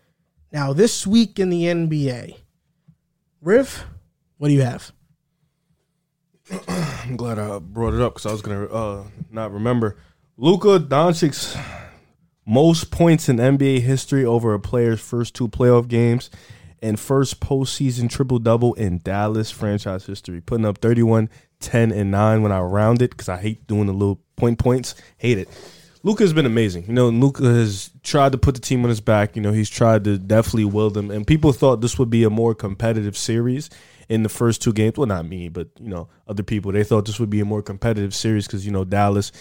Now, 0.52 0.73
this 0.73 1.07
week 1.07 1.39
in 1.39 1.49
the 1.49 1.64
NBA, 1.64 2.38
Riff, 3.41 3.84
what 4.38 4.49
do 4.49 4.53
you 4.53 4.61
have? 4.61 4.91
I'm 6.68 7.18
glad 7.18 7.39
I 7.39 7.60
brought 7.60 7.93
it 7.93 8.02
up 8.02 8.14
because 8.14 8.26
I 8.26 8.31
was 8.31 8.41
gonna 8.41 8.65
uh, 8.65 9.03
not 9.31 9.52
remember. 9.52 9.97
Luka 10.38 10.80
Doncic's 10.80 11.57
most 12.45 12.91
points 12.91 13.27
in 13.27 13.38
NBA 13.38 13.81
history 13.81 14.23
over 14.23 14.53
a 14.53 14.60
player's 14.60 15.02
first 15.02 15.34
two 15.34 15.47
playoff 15.47 15.88
games 15.88 16.30
and 16.85 16.99
first 16.99 17.39
postseason 17.39 18.09
triple 18.09 18.37
double 18.37 18.75
in 18.75 18.99
Dallas 18.99 19.49
franchise 19.49 20.05
history, 20.05 20.39
putting 20.39 20.65
up 20.65 20.77
31, 20.77 21.29
10, 21.59 21.91
and 21.91 22.11
9 22.11 22.41
when 22.43 22.51
I 22.51 22.59
round 22.59 23.01
it 23.01 23.09
because 23.09 23.27
I 23.27 23.37
hate 23.37 23.65
doing 23.65 23.87
the 23.87 23.93
little 23.93 24.21
point 24.35 24.59
points. 24.59 24.93
Hate 25.17 25.39
it. 25.39 25.49
Luka's 26.03 26.31
been 26.31 26.45
amazing. 26.45 26.85
You 26.85 26.93
know, 26.93 27.09
Luka 27.09 27.43
has 27.43 27.89
tried 28.03 28.33
to 28.33 28.37
put 28.37 28.53
the 28.53 28.61
team 28.61 28.83
on 28.83 28.89
his 28.89 29.01
back. 29.01 29.35
You 29.35 29.41
know, 29.41 29.51
he's 29.51 29.71
tried 29.71 30.03
to 30.03 30.19
definitely 30.19 30.65
will 30.65 30.91
them. 30.91 31.09
And 31.09 31.25
people 31.25 31.51
thought 31.51 31.81
this 31.81 31.97
would 31.97 32.11
be 32.11 32.23
a 32.23 32.29
more 32.29 32.53
competitive 32.53 33.17
series 33.17 33.71
in 34.07 34.21
the 34.21 34.29
first 34.29 34.61
two 34.61 34.71
games. 34.71 34.97
Well, 34.97 35.07
not 35.07 35.25
me, 35.25 35.49
but, 35.49 35.69
you 35.79 35.89
know, 35.89 36.07
other 36.27 36.43
people. 36.43 36.71
They 36.71 36.83
thought 36.83 37.05
this 37.05 37.19
would 37.19 37.31
be 37.31 37.39
a 37.39 37.45
more 37.45 37.63
competitive 37.63 38.13
series 38.13 38.45
because, 38.45 38.63
you 38.63 38.71
know, 38.71 38.83
Dallas 38.83 39.31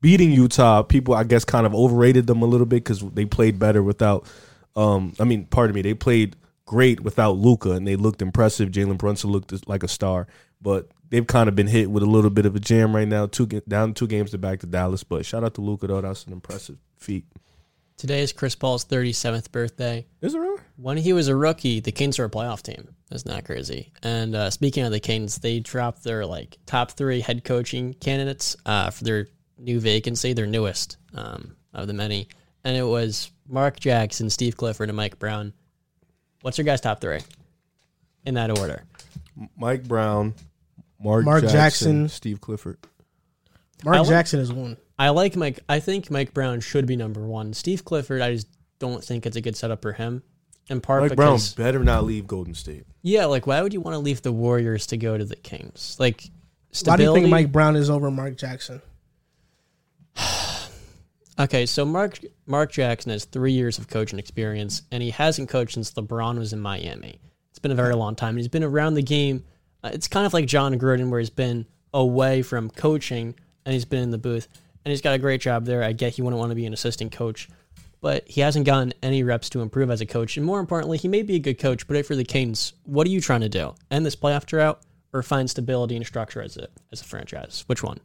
beating 0.00 0.30
Utah, 0.30 0.84
people, 0.84 1.14
I 1.14 1.24
guess, 1.24 1.44
kind 1.44 1.66
of 1.66 1.74
overrated 1.74 2.28
them 2.28 2.42
a 2.42 2.46
little 2.46 2.66
bit 2.66 2.84
because 2.84 3.00
they 3.00 3.24
played 3.24 3.58
better 3.58 3.82
without, 3.82 4.24
um, 4.76 5.14
I 5.18 5.24
mean, 5.24 5.46
pardon 5.46 5.74
me, 5.74 5.82
they 5.82 5.94
played 5.94 6.36
great 6.66 7.00
without 7.00 7.38
Luka 7.38 7.72
and 7.72 7.86
they 7.86 7.96
looked 7.96 8.20
impressive. 8.20 8.70
Jalen 8.70 8.98
Brunson 8.98 9.30
looked 9.30 9.66
like 9.68 9.82
a 9.82 9.88
star, 9.88 10.26
but 10.60 10.88
they've 11.08 11.26
kind 11.26 11.48
of 11.48 11.54
been 11.54 11.68
hit 11.68 11.90
with 11.90 12.02
a 12.02 12.06
little 12.06 12.30
bit 12.30 12.44
of 12.44 12.54
a 12.54 12.60
jam 12.60 12.94
right 12.94 13.08
now. 13.08 13.26
Two 13.26 13.46
down 13.46 13.94
two 13.94 14.06
games 14.06 14.32
to 14.32 14.38
back 14.38 14.60
to 14.60 14.66
Dallas, 14.66 15.04
but 15.04 15.24
shout 15.24 15.44
out 15.44 15.54
to 15.54 15.60
Luka 15.60 15.86
though. 15.86 16.00
That's 16.00 16.24
an 16.24 16.32
impressive 16.32 16.76
feat. 16.96 17.24
today 17.96 18.20
is 18.20 18.32
Chris 18.32 18.54
Paul's 18.54 18.84
37th 18.84 19.50
birthday. 19.52 20.06
Is 20.20 20.34
it 20.34 20.38
really? 20.38 20.60
When 20.76 20.96
he 20.96 21.12
was 21.12 21.28
a 21.28 21.36
rookie, 21.36 21.80
the 21.80 21.92
Kings 21.92 22.18
were 22.18 22.26
a 22.26 22.30
playoff 22.30 22.62
team. 22.62 22.88
That's 23.10 23.24
not 23.24 23.44
crazy. 23.44 23.92
And 24.02 24.34
uh, 24.34 24.50
speaking 24.50 24.84
of 24.84 24.90
the 24.90 25.00
Kings, 25.00 25.38
they 25.38 25.60
dropped 25.60 26.02
their 26.02 26.26
like 26.26 26.58
top 26.66 26.90
three 26.90 27.20
head 27.20 27.44
coaching 27.44 27.94
candidates 27.94 28.56
uh, 28.66 28.90
for 28.90 29.04
their 29.04 29.28
new 29.58 29.80
vacancy, 29.80 30.32
their 30.32 30.46
newest 30.46 30.98
um, 31.14 31.56
of 31.72 31.86
the 31.86 31.94
many, 31.94 32.28
and 32.64 32.76
it 32.76 32.82
was 32.82 33.30
Mark 33.48 33.78
Jackson, 33.78 34.28
Steve 34.28 34.56
Clifford, 34.56 34.88
and 34.88 34.96
Mike 34.96 35.18
Brown. 35.18 35.52
What's 36.42 36.58
your 36.58 36.64
guys' 36.64 36.80
top 36.80 37.00
three 37.00 37.20
in 38.24 38.34
that 38.34 38.56
order? 38.58 38.82
Mike 39.56 39.84
Brown, 39.84 40.34
Mark, 41.00 41.24
Mark 41.24 41.42
Jackson, 41.42 41.56
Jackson. 41.56 42.08
Steve 42.08 42.40
Clifford. 42.40 42.78
Mark 43.84 43.96
I 43.96 44.00
like- 44.00 44.08
Jackson 44.08 44.40
is 44.40 44.52
one. 44.52 44.76
I 44.98 45.10
like 45.10 45.36
Mike. 45.36 45.60
I 45.68 45.80
think 45.80 46.10
Mike 46.10 46.32
Brown 46.32 46.60
should 46.60 46.86
be 46.86 46.96
number 46.96 47.26
one. 47.26 47.52
Steve 47.52 47.84
Clifford, 47.84 48.22
I 48.22 48.32
just 48.32 48.48
don't 48.78 49.04
think 49.04 49.26
it's 49.26 49.36
a 49.36 49.40
good 49.42 49.56
setup 49.56 49.82
for 49.82 49.92
him. 49.92 50.22
In 50.68 50.80
part 50.80 51.02
Mike 51.02 51.14
Brown 51.16 51.34
because 51.34 51.52
better 51.54 51.78
not 51.80 52.04
leave 52.04 52.26
Golden 52.26 52.54
State. 52.54 52.84
yeah, 53.02 53.26
like 53.26 53.46
why 53.46 53.60
would 53.62 53.72
you 53.74 53.80
want 53.80 53.94
to 53.94 53.98
leave 53.98 54.22
the 54.22 54.32
Warriors 54.32 54.86
to 54.88 54.96
go 54.96 55.16
to 55.16 55.24
the 55.24 55.36
Kings? 55.36 55.96
Like 56.00 56.22
Why 56.22 56.26
do 56.26 56.32
stability. 56.72 57.04
you 57.04 57.14
think 57.26 57.30
Mike 57.30 57.52
Brown 57.52 57.76
is 57.76 57.88
over 57.90 58.10
Mark 58.10 58.36
Jackson? 58.36 58.80
Okay, 61.38 61.66
so 61.66 61.84
Mark 61.84 62.18
Mark 62.46 62.72
Jackson 62.72 63.12
has 63.12 63.26
three 63.26 63.52
years 63.52 63.78
of 63.78 63.88
coaching 63.88 64.18
experience, 64.18 64.82
and 64.90 65.02
he 65.02 65.10
hasn't 65.10 65.50
coached 65.50 65.74
since 65.74 65.92
LeBron 65.92 66.38
was 66.38 66.52
in 66.52 66.60
Miami. 66.60 67.20
It's 67.50 67.58
been 67.58 67.72
a 67.72 67.76
very 67.76 67.94
long 67.94 68.14
time. 68.14 68.36
He's 68.36 68.48
been 68.48 68.64
around 68.64 68.94
the 68.94 69.02
game. 69.02 69.44
Uh, 69.84 69.90
it's 69.92 70.08
kind 70.08 70.26
of 70.26 70.32
like 70.32 70.46
Jon 70.46 70.78
Gruden, 70.78 71.10
where 71.10 71.20
he's 71.20 71.30
been 71.30 71.66
away 71.92 72.42
from 72.42 72.70
coaching 72.70 73.34
and 73.64 73.72
he's 73.72 73.84
been 73.84 74.02
in 74.02 74.10
the 74.10 74.18
booth, 74.18 74.48
and 74.84 74.90
he's 74.90 75.02
got 75.02 75.14
a 75.14 75.18
great 75.18 75.40
job 75.40 75.66
there. 75.66 75.82
I 75.82 75.92
get 75.92 76.14
he 76.14 76.22
wouldn't 76.22 76.38
want 76.38 76.50
to 76.52 76.56
be 76.56 76.66
an 76.66 76.72
assistant 76.72 77.12
coach, 77.12 77.48
but 78.00 78.26
he 78.26 78.40
hasn't 78.40 78.64
gotten 78.64 78.94
any 79.02 79.22
reps 79.22 79.50
to 79.50 79.60
improve 79.60 79.90
as 79.90 80.00
a 80.00 80.06
coach. 80.06 80.36
And 80.36 80.46
more 80.46 80.60
importantly, 80.60 80.96
he 80.96 81.08
may 81.08 81.22
be 81.22 81.36
a 81.36 81.40
good 81.40 81.58
coach, 81.58 81.86
but 81.86 82.08
you're 82.08 82.16
the 82.16 82.24
Kings, 82.24 82.72
what 82.84 83.06
are 83.06 83.10
you 83.10 83.20
trying 83.20 83.40
to 83.40 83.48
do? 83.48 83.74
End 83.90 84.06
this 84.06 84.16
playoff 84.16 84.46
drought 84.46 84.80
or 85.12 85.22
find 85.22 85.50
stability 85.50 85.96
and 85.96 86.06
structure 86.06 86.40
as 86.40 86.56
a 86.56 86.68
as 86.92 87.02
a 87.02 87.04
franchise? 87.04 87.64
Which 87.66 87.82
one, 87.82 87.98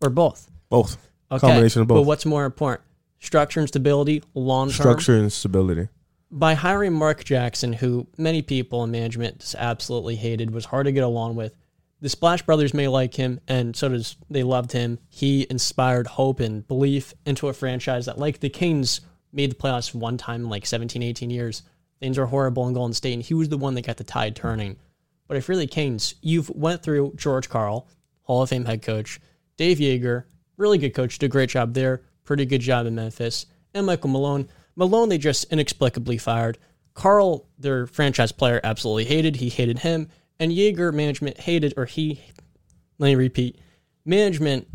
or 0.00 0.08
both? 0.08 0.50
Both. 0.70 1.07
Okay. 1.30 1.46
Combination 1.46 1.82
of 1.82 1.88
both. 1.88 1.96
But 1.96 2.02
what's 2.02 2.26
more 2.26 2.44
important? 2.44 2.86
Structure 3.20 3.60
and 3.60 3.68
stability, 3.68 4.22
long 4.34 4.68
term. 4.68 4.74
Structure 4.74 5.16
and 5.16 5.32
stability. 5.32 5.88
By 6.30 6.54
hiring 6.54 6.92
Mark 6.92 7.24
Jackson, 7.24 7.72
who 7.72 8.06
many 8.16 8.42
people 8.42 8.84
in 8.84 8.90
management 8.90 9.40
just 9.40 9.54
absolutely 9.56 10.16
hated, 10.16 10.50
was 10.50 10.66
hard 10.66 10.86
to 10.86 10.92
get 10.92 11.04
along 11.04 11.36
with. 11.36 11.56
The 12.00 12.08
Splash 12.08 12.42
Brothers 12.42 12.74
may 12.74 12.86
like 12.86 13.14
him, 13.14 13.40
and 13.48 13.74
so 13.74 13.88
does 13.88 14.16
they 14.30 14.44
loved 14.44 14.70
him. 14.72 14.98
He 15.08 15.46
inspired 15.50 16.06
hope 16.06 16.38
and 16.38 16.66
belief 16.68 17.12
into 17.26 17.48
a 17.48 17.52
franchise 17.52 18.06
that, 18.06 18.18
like 18.18 18.38
the 18.40 18.50
Kings, 18.50 19.00
made 19.32 19.50
the 19.50 19.56
playoffs 19.56 19.94
one 19.94 20.16
time 20.16 20.42
in 20.42 20.50
like 20.50 20.64
17, 20.64 21.02
18 21.02 21.30
years. 21.30 21.62
Things 22.00 22.18
are 22.18 22.26
horrible 22.26 22.68
in 22.68 22.74
Golden 22.74 22.94
State, 22.94 23.14
and 23.14 23.22
he 23.22 23.34
was 23.34 23.48
the 23.48 23.58
one 23.58 23.74
that 23.74 23.86
got 23.86 23.96
the 23.96 24.04
tide 24.04 24.36
turning. 24.36 24.76
But 25.26 25.36
if 25.36 25.46
the 25.46 25.66
Kings, 25.66 26.14
you've 26.22 26.48
went 26.50 26.82
through 26.82 27.14
George 27.16 27.48
Karl, 27.48 27.88
Hall 28.22 28.42
of 28.42 28.48
Fame 28.48 28.64
head 28.64 28.82
coach, 28.82 29.20
Dave 29.56 29.78
Joerger, 29.78 30.24
really 30.58 30.76
good 30.76 30.92
coach, 30.92 31.18
did 31.18 31.26
a 31.26 31.28
great 31.30 31.48
job 31.48 31.72
there, 31.72 32.02
pretty 32.24 32.44
good 32.44 32.60
job 32.60 32.84
in 32.84 32.94
Memphis, 32.94 33.46
and 33.72 33.86
Michael 33.86 34.10
Malone. 34.10 34.48
Malone, 34.76 35.08
they 35.08 35.18
just 35.18 35.50
inexplicably 35.50 36.18
fired. 36.18 36.58
Karl, 36.92 37.46
their 37.58 37.86
franchise 37.86 38.32
player, 38.32 38.60
absolutely 38.62 39.04
hated. 39.04 39.36
He 39.36 39.48
hated 39.48 39.78
him. 39.78 40.08
And 40.38 40.52
Joerger 40.52 40.92
management 40.92 41.40
hated, 41.40 41.74
or 41.76 41.86
he, 41.86 42.20
let 42.98 43.08
me 43.08 43.14
repeat, 43.14 43.58
management, 44.04 44.68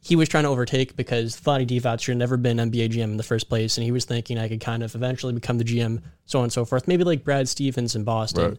he 0.00 0.16
was 0.16 0.28
trying 0.28 0.44
to 0.44 0.50
overtake 0.50 0.96
because 0.96 1.40
Vlade 1.40 1.66
Divac 1.66 2.06
have 2.06 2.16
never 2.16 2.36
been 2.36 2.58
NBA 2.58 2.90
GM 2.90 3.04
in 3.04 3.16
the 3.16 3.22
first 3.22 3.48
place. 3.48 3.76
And 3.76 3.84
he 3.84 3.90
was 3.90 4.04
thinking 4.04 4.38
I 4.38 4.48
could 4.48 4.60
kind 4.60 4.82
of 4.82 4.94
eventually 4.94 5.32
become 5.32 5.58
the 5.58 5.64
GM, 5.64 6.02
so 6.24 6.38
on 6.38 6.44
and 6.44 6.52
so 6.52 6.64
forth. 6.64 6.86
Maybe 6.86 7.04
like 7.04 7.24
Brad 7.24 7.48
Stevens 7.48 7.96
in 7.96 8.04
Boston. 8.04 8.50
Right. 8.50 8.58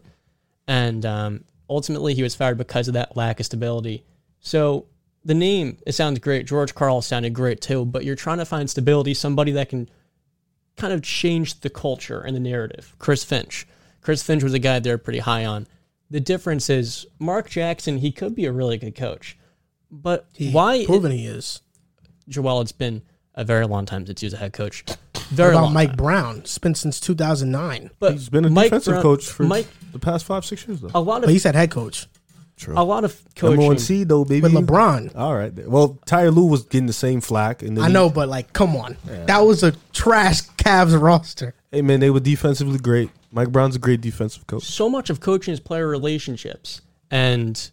And 0.68 1.06
um, 1.06 1.44
ultimately, 1.68 2.14
he 2.14 2.22
was 2.22 2.34
fired 2.34 2.58
because 2.58 2.88
of 2.88 2.94
that 2.94 3.16
lack 3.16 3.40
of 3.40 3.46
stability. 3.46 4.04
So 4.40 4.86
the 5.24 5.34
name, 5.34 5.76
it 5.86 5.92
sounds 5.92 6.18
great. 6.18 6.46
George 6.46 6.74
Karl 6.74 7.02
sounded 7.02 7.34
great 7.34 7.60
too, 7.60 7.84
but 7.84 8.04
you're 8.04 8.16
trying 8.16 8.38
to 8.38 8.44
find 8.44 8.68
stability, 8.70 9.14
somebody 9.14 9.52
that 9.52 9.68
can 9.68 9.88
kind 10.76 10.92
of 10.92 11.02
change 11.02 11.60
the 11.60 11.70
culture 11.70 12.20
and 12.20 12.34
the 12.34 12.40
narrative. 12.40 12.94
Chris 12.98 13.22
Finch. 13.24 13.66
Chris 14.00 14.22
Finch 14.22 14.42
was 14.42 14.54
a 14.54 14.58
guy 14.58 14.78
they're 14.78 14.96
pretty 14.98 15.18
high 15.18 15.44
on. 15.44 15.66
The 16.10 16.20
difference 16.20 16.70
is 16.70 17.06
Mark 17.18 17.50
Jackson, 17.50 17.98
he 17.98 18.10
could 18.12 18.34
be 18.34 18.46
a 18.46 18.52
really 18.52 18.78
good 18.78 18.94
coach. 18.96 19.36
But 19.90 20.26
He 20.32 20.50
why 20.52 20.84
proven 20.86 21.12
he 21.12 21.26
is? 21.26 21.60
Joel, 22.28 22.60
it's 22.62 22.72
been 22.72 23.02
a 23.34 23.44
very 23.44 23.66
long 23.66 23.86
time 23.86 24.06
since 24.06 24.20
he 24.20 24.26
was 24.26 24.34
a 24.34 24.38
head 24.38 24.52
coach. 24.52 24.84
What 24.88 25.32
about 25.50 25.54
long 25.54 25.72
Mike 25.74 25.88
time. 25.90 25.96
Brown? 25.96 26.38
It's 26.38 26.58
been 26.58 26.74
since 26.74 26.98
2009. 26.98 27.90
But 28.00 28.12
He's 28.12 28.28
been 28.28 28.44
a 28.44 28.50
Mike 28.50 28.64
defensive 28.66 28.92
Brown- 28.94 29.02
coach 29.02 29.26
for 29.26 29.44
Mike, 29.44 29.66
the 29.92 29.98
past 29.98 30.24
five, 30.24 30.44
six 30.44 30.66
years, 30.66 30.80
though. 30.80 30.90
a 30.94 31.00
lot 31.00 31.20
But 31.20 31.24
of 31.28 31.30
he 31.30 31.38
said 31.38 31.54
head 31.54 31.70
coach 31.70 32.06
True. 32.60 32.74
a 32.76 32.84
lot 32.84 33.04
of 33.04 33.14
Number 33.42 33.56
coaching. 33.56 33.66
one 33.66 33.78
seed, 33.78 34.08
though, 34.08 34.24
baby. 34.24 34.42
with 34.42 34.52
LeBron. 34.52 35.16
All 35.16 35.34
right. 35.34 35.52
Well, 35.66 35.98
Tyler 36.06 36.30
Lue 36.30 36.44
was 36.46 36.64
getting 36.64 36.86
the 36.86 36.92
same 36.92 37.20
flack. 37.20 37.62
And 37.62 37.76
then 37.76 37.84
I 37.84 37.86
he- 37.88 37.92
know, 37.92 38.10
but 38.10 38.28
like, 38.28 38.52
come 38.52 38.76
on, 38.76 38.96
that 39.06 39.38
was 39.40 39.62
a 39.62 39.72
trash 39.92 40.42
Cavs 40.56 41.00
roster. 41.00 41.54
Hey, 41.72 41.82
man, 41.82 42.00
they 42.00 42.10
were 42.10 42.20
defensively 42.20 42.78
great. 42.78 43.10
Mike 43.32 43.50
Brown's 43.50 43.76
a 43.76 43.78
great 43.78 44.00
defensive 44.00 44.46
coach. 44.46 44.64
so 44.64 44.88
much 44.90 45.08
of 45.08 45.20
coaching 45.20 45.54
is 45.54 45.60
player 45.60 45.86
relationships. 45.88 46.80
And 47.10 47.70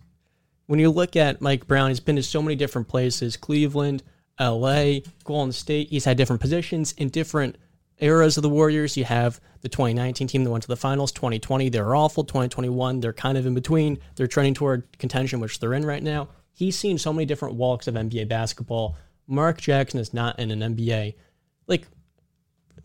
when 0.67 0.79
you 0.79 0.89
look 0.91 1.15
at 1.15 1.41
Mike 1.41 1.67
Brown, 1.67 1.89
he's 1.89 1.99
been 1.99 2.15
to 2.15 2.23
so 2.23 2.41
many 2.41 2.55
different 2.55 2.87
places 2.87 3.35
Cleveland, 3.37 4.03
LA, 4.39 4.99
Golden 5.23 5.51
State. 5.51 5.89
He's 5.89 6.05
had 6.05 6.15
different 6.17 6.41
positions 6.41 6.93
in 6.93 7.09
different 7.09 7.57
eras 7.99 8.37
of 8.37 8.43
the 8.43 8.49
Warriors. 8.49 8.97
You 8.97 9.05
have 9.05 9.39
the 9.61 9.69
2019 9.69 10.27
team 10.27 10.43
that 10.43 10.51
went 10.51 10.63
to 10.63 10.67
the 10.67 10.75
finals, 10.75 11.11
2020, 11.11 11.69
they're 11.69 11.95
awful. 11.95 12.23
2021, 12.23 12.99
they're 12.99 13.13
kind 13.13 13.37
of 13.37 13.45
in 13.45 13.53
between. 13.53 13.99
They're 14.15 14.27
trending 14.27 14.53
toward 14.53 14.97
contention, 14.99 15.39
which 15.39 15.59
they're 15.59 15.73
in 15.73 15.85
right 15.85 16.03
now. 16.03 16.29
He's 16.53 16.77
seen 16.77 16.97
so 16.97 17.13
many 17.13 17.25
different 17.25 17.55
walks 17.55 17.87
of 17.87 17.95
NBA 17.95 18.27
basketball. 18.27 18.97
Mark 19.27 19.59
Jackson 19.59 19.99
is 19.99 20.13
not 20.13 20.39
in 20.39 20.51
an 20.51 20.75
NBA. 20.75 21.15
Like 21.67 21.87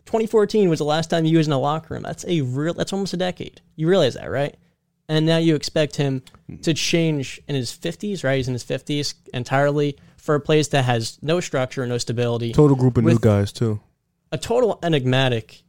2014 0.05 0.69
was 0.69 0.79
the 0.79 0.85
last 0.85 1.09
time 1.09 1.25
he 1.25 1.37
was 1.37 1.47
in 1.47 1.53
a 1.53 1.59
locker 1.59 1.93
room. 1.93 2.03
That's 2.03 2.25
a 2.27 2.41
real. 2.41 2.73
That's 2.73 2.93
almost 2.93 3.13
a 3.13 3.17
decade. 3.17 3.61
You 3.75 3.87
realize 3.87 4.15
that, 4.15 4.29
right? 4.29 4.55
And 5.09 5.25
now 5.25 5.37
you 5.37 5.55
expect 5.55 5.95
him 5.97 6.21
to 6.61 6.73
change 6.73 7.41
in 7.47 7.55
his 7.55 7.71
50s, 7.71 8.23
right? 8.23 8.37
He's 8.37 8.47
in 8.47 8.53
his 8.53 8.63
50s 8.63 9.15
entirely 9.33 9.97
for 10.17 10.35
a 10.35 10.39
place 10.39 10.69
that 10.69 10.85
has 10.85 11.19
no 11.21 11.39
structure, 11.39 11.85
no 11.85 11.97
stability, 11.97 12.53
Total 12.53 12.75
group 12.75 12.97
of 12.97 13.03
new 13.03 13.19
guys, 13.19 13.51
too. 13.51 13.81
A 14.33 14.37
total 14.39 14.79
enigmatic 14.81 15.61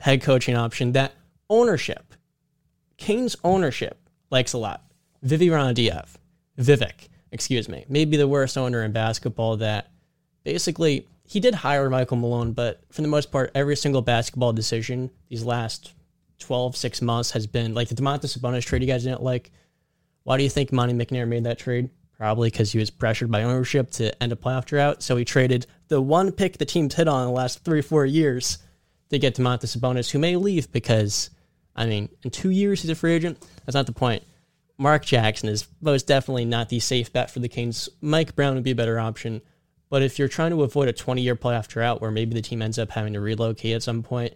head 0.00 0.22
coaching 0.22 0.56
option 0.56 0.92
that 0.92 1.12
ownership, 1.50 2.14
Kane's 2.96 3.36
ownership 3.44 4.08
likes 4.30 4.54
a 4.54 4.58
lot. 4.58 4.82
Vivi 5.20 5.48
Ronadiev, 5.48 6.08
Vivek, 6.58 7.10
excuse 7.32 7.68
me, 7.68 7.84
maybe 7.90 8.16
the 8.16 8.26
worst 8.26 8.56
owner 8.56 8.82
in 8.82 8.92
basketball 8.92 9.58
that 9.58 9.90
basically 10.42 11.06
he 11.24 11.38
did 11.38 11.54
hire 11.54 11.90
Michael 11.90 12.16
Malone, 12.16 12.52
but 12.52 12.80
for 12.90 13.02
the 13.02 13.08
most 13.08 13.30
part, 13.30 13.50
every 13.54 13.76
single 13.76 14.00
basketball 14.00 14.54
decision 14.54 15.10
these 15.28 15.44
last 15.44 15.92
12, 16.38 16.74
six 16.74 17.02
months 17.02 17.32
has 17.32 17.46
been 17.46 17.74
like 17.74 17.88
the 17.88 17.94
Domantas 17.94 18.38
Sabonis 18.38 18.64
trade 18.64 18.80
you 18.80 18.88
guys 18.88 19.04
didn't 19.04 19.22
like. 19.22 19.50
Why 20.22 20.38
do 20.38 20.44
you 20.44 20.48
think 20.48 20.72
Monte 20.72 20.94
McNair 20.94 21.28
made 21.28 21.44
that 21.44 21.58
trade? 21.58 21.90
Probably 22.16 22.48
because 22.48 22.72
he 22.72 22.78
was 22.78 22.88
pressured 22.88 23.30
by 23.30 23.42
ownership 23.42 23.90
to 23.92 24.22
end 24.22 24.32
a 24.32 24.36
playoff 24.36 24.64
drought. 24.64 25.02
So 25.02 25.16
he 25.16 25.26
traded 25.26 25.66
the 25.92 26.00
one 26.00 26.32
pick 26.32 26.56
the 26.56 26.64
team's 26.64 26.94
hit 26.94 27.06
on 27.06 27.20
in 27.20 27.28
the 27.28 27.34
last 27.34 27.62
three, 27.64 27.82
four 27.82 28.06
years 28.06 28.56
to 29.10 29.18
get 29.18 29.34
Domantas 29.34 29.76
Sabonis, 29.76 30.10
who 30.10 30.18
may 30.18 30.36
leave 30.36 30.72
because, 30.72 31.28
I 31.76 31.84
mean, 31.84 32.08
in 32.22 32.30
two 32.30 32.48
years 32.48 32.80
he's 32.80 32.90
a 32.90 32.94
free 32.94 33.12
agent. 33.12 33.38
That's 33.66 33.74
not 33.74 33.84
the 33.84 33.92
point. 33.92 34.22
Mark 34.78 35.04
Jackson 35.04 35.50
is 35.50 35.68
most 35.82 36.06
definitely 36.06 36.46
not 36.46 36.70
the 36.70 36.80
safe 36.80 37.12
bet 37.12 37.30
for 37.30 37.40
the 37.40 37.48
Kings. 37.48 37.90
Mike 38.00 38.34
Brown 38.34 38.54
would 38.54 38.64
be 38.64 38.70
a 38.70 38.74
better 38.74 38.98
option. 38.98 39.42
But 39.90 40.02
if 40.02 40.18
you're 40.18 40.28
trying 40.28 40.52
to 40.52 40.62
avoid 40.62 40.88
a 40.88 40.94
20 40.94 41.20
year 41.20 41.36
playoff 41.36 41.68
drought 41.68 42.00
where 42.00 42.10
maybe 42.10 42.32
the 42.32 42.40
team 42.40 42.62
ends 42.62 42.78
up 42.78 42.92
having 42.92 43.12
to 43.12 43.20
relocate 43.20 43.74
at 43.74 43.82
some 43.82 44.02
point 44.02 44.32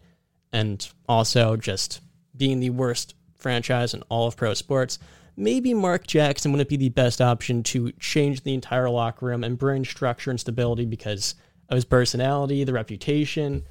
and 0.53 0.87
also 1.09 1.57
just 1.57 2.03
being 2.37 2.61
the 2.61 2.69
worst 2.69 3.15
franchise 3.35 3.95
in 3.95 4.03
all 4.11 4.29
of 4.29 4.37
pro 4.37 4.53
sports, 4.53 4.99
maybe 5.39 5.73
Mark 5.73 6.07
Jackson 6.07 6.53
wouldn't 6.53 6.69
be 6.69 6.77
the 6.77 6.91
best 6.91 7.23
option 7.23 7.63
to 7.63 7.93
change 7.93 8.43
the 8.43 8.53
entire 8.53 8.91
locker 8.91 9.25
room 9.25 9.43
and 9.43 9.57
bring 9.57 9.87
structure 9.87 10.31
and 10.31 10.39
stability 10.39 10.85
because 10.85 11.35
of 11.69 11.75
his 11.75 11.85
personality, 11.85 12.65
the 12.65 12.73
reputation. 12.73 13.65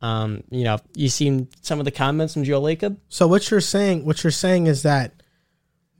Um, 0.00 0.44
you 0.50 0.64
know, 0.64 0.78
you 0.94 1.08
seen 1.08 1.48
some 1.60 1.78
of 1.78 1.84
the 1.84 1.90
comments 1.90 2.34
from 2.34 2.44
Joe 2.44 2.60
Lacob. 2.62 2.98
So 3.08 3.26
what 3.26 3.50
you're 3.50 3.60
saying, 3.60 4.04
what 4.04 4.22
you're 4.22 4.30
saying 4.30 4.66
is 4.66 4.82
that 4.82 5.22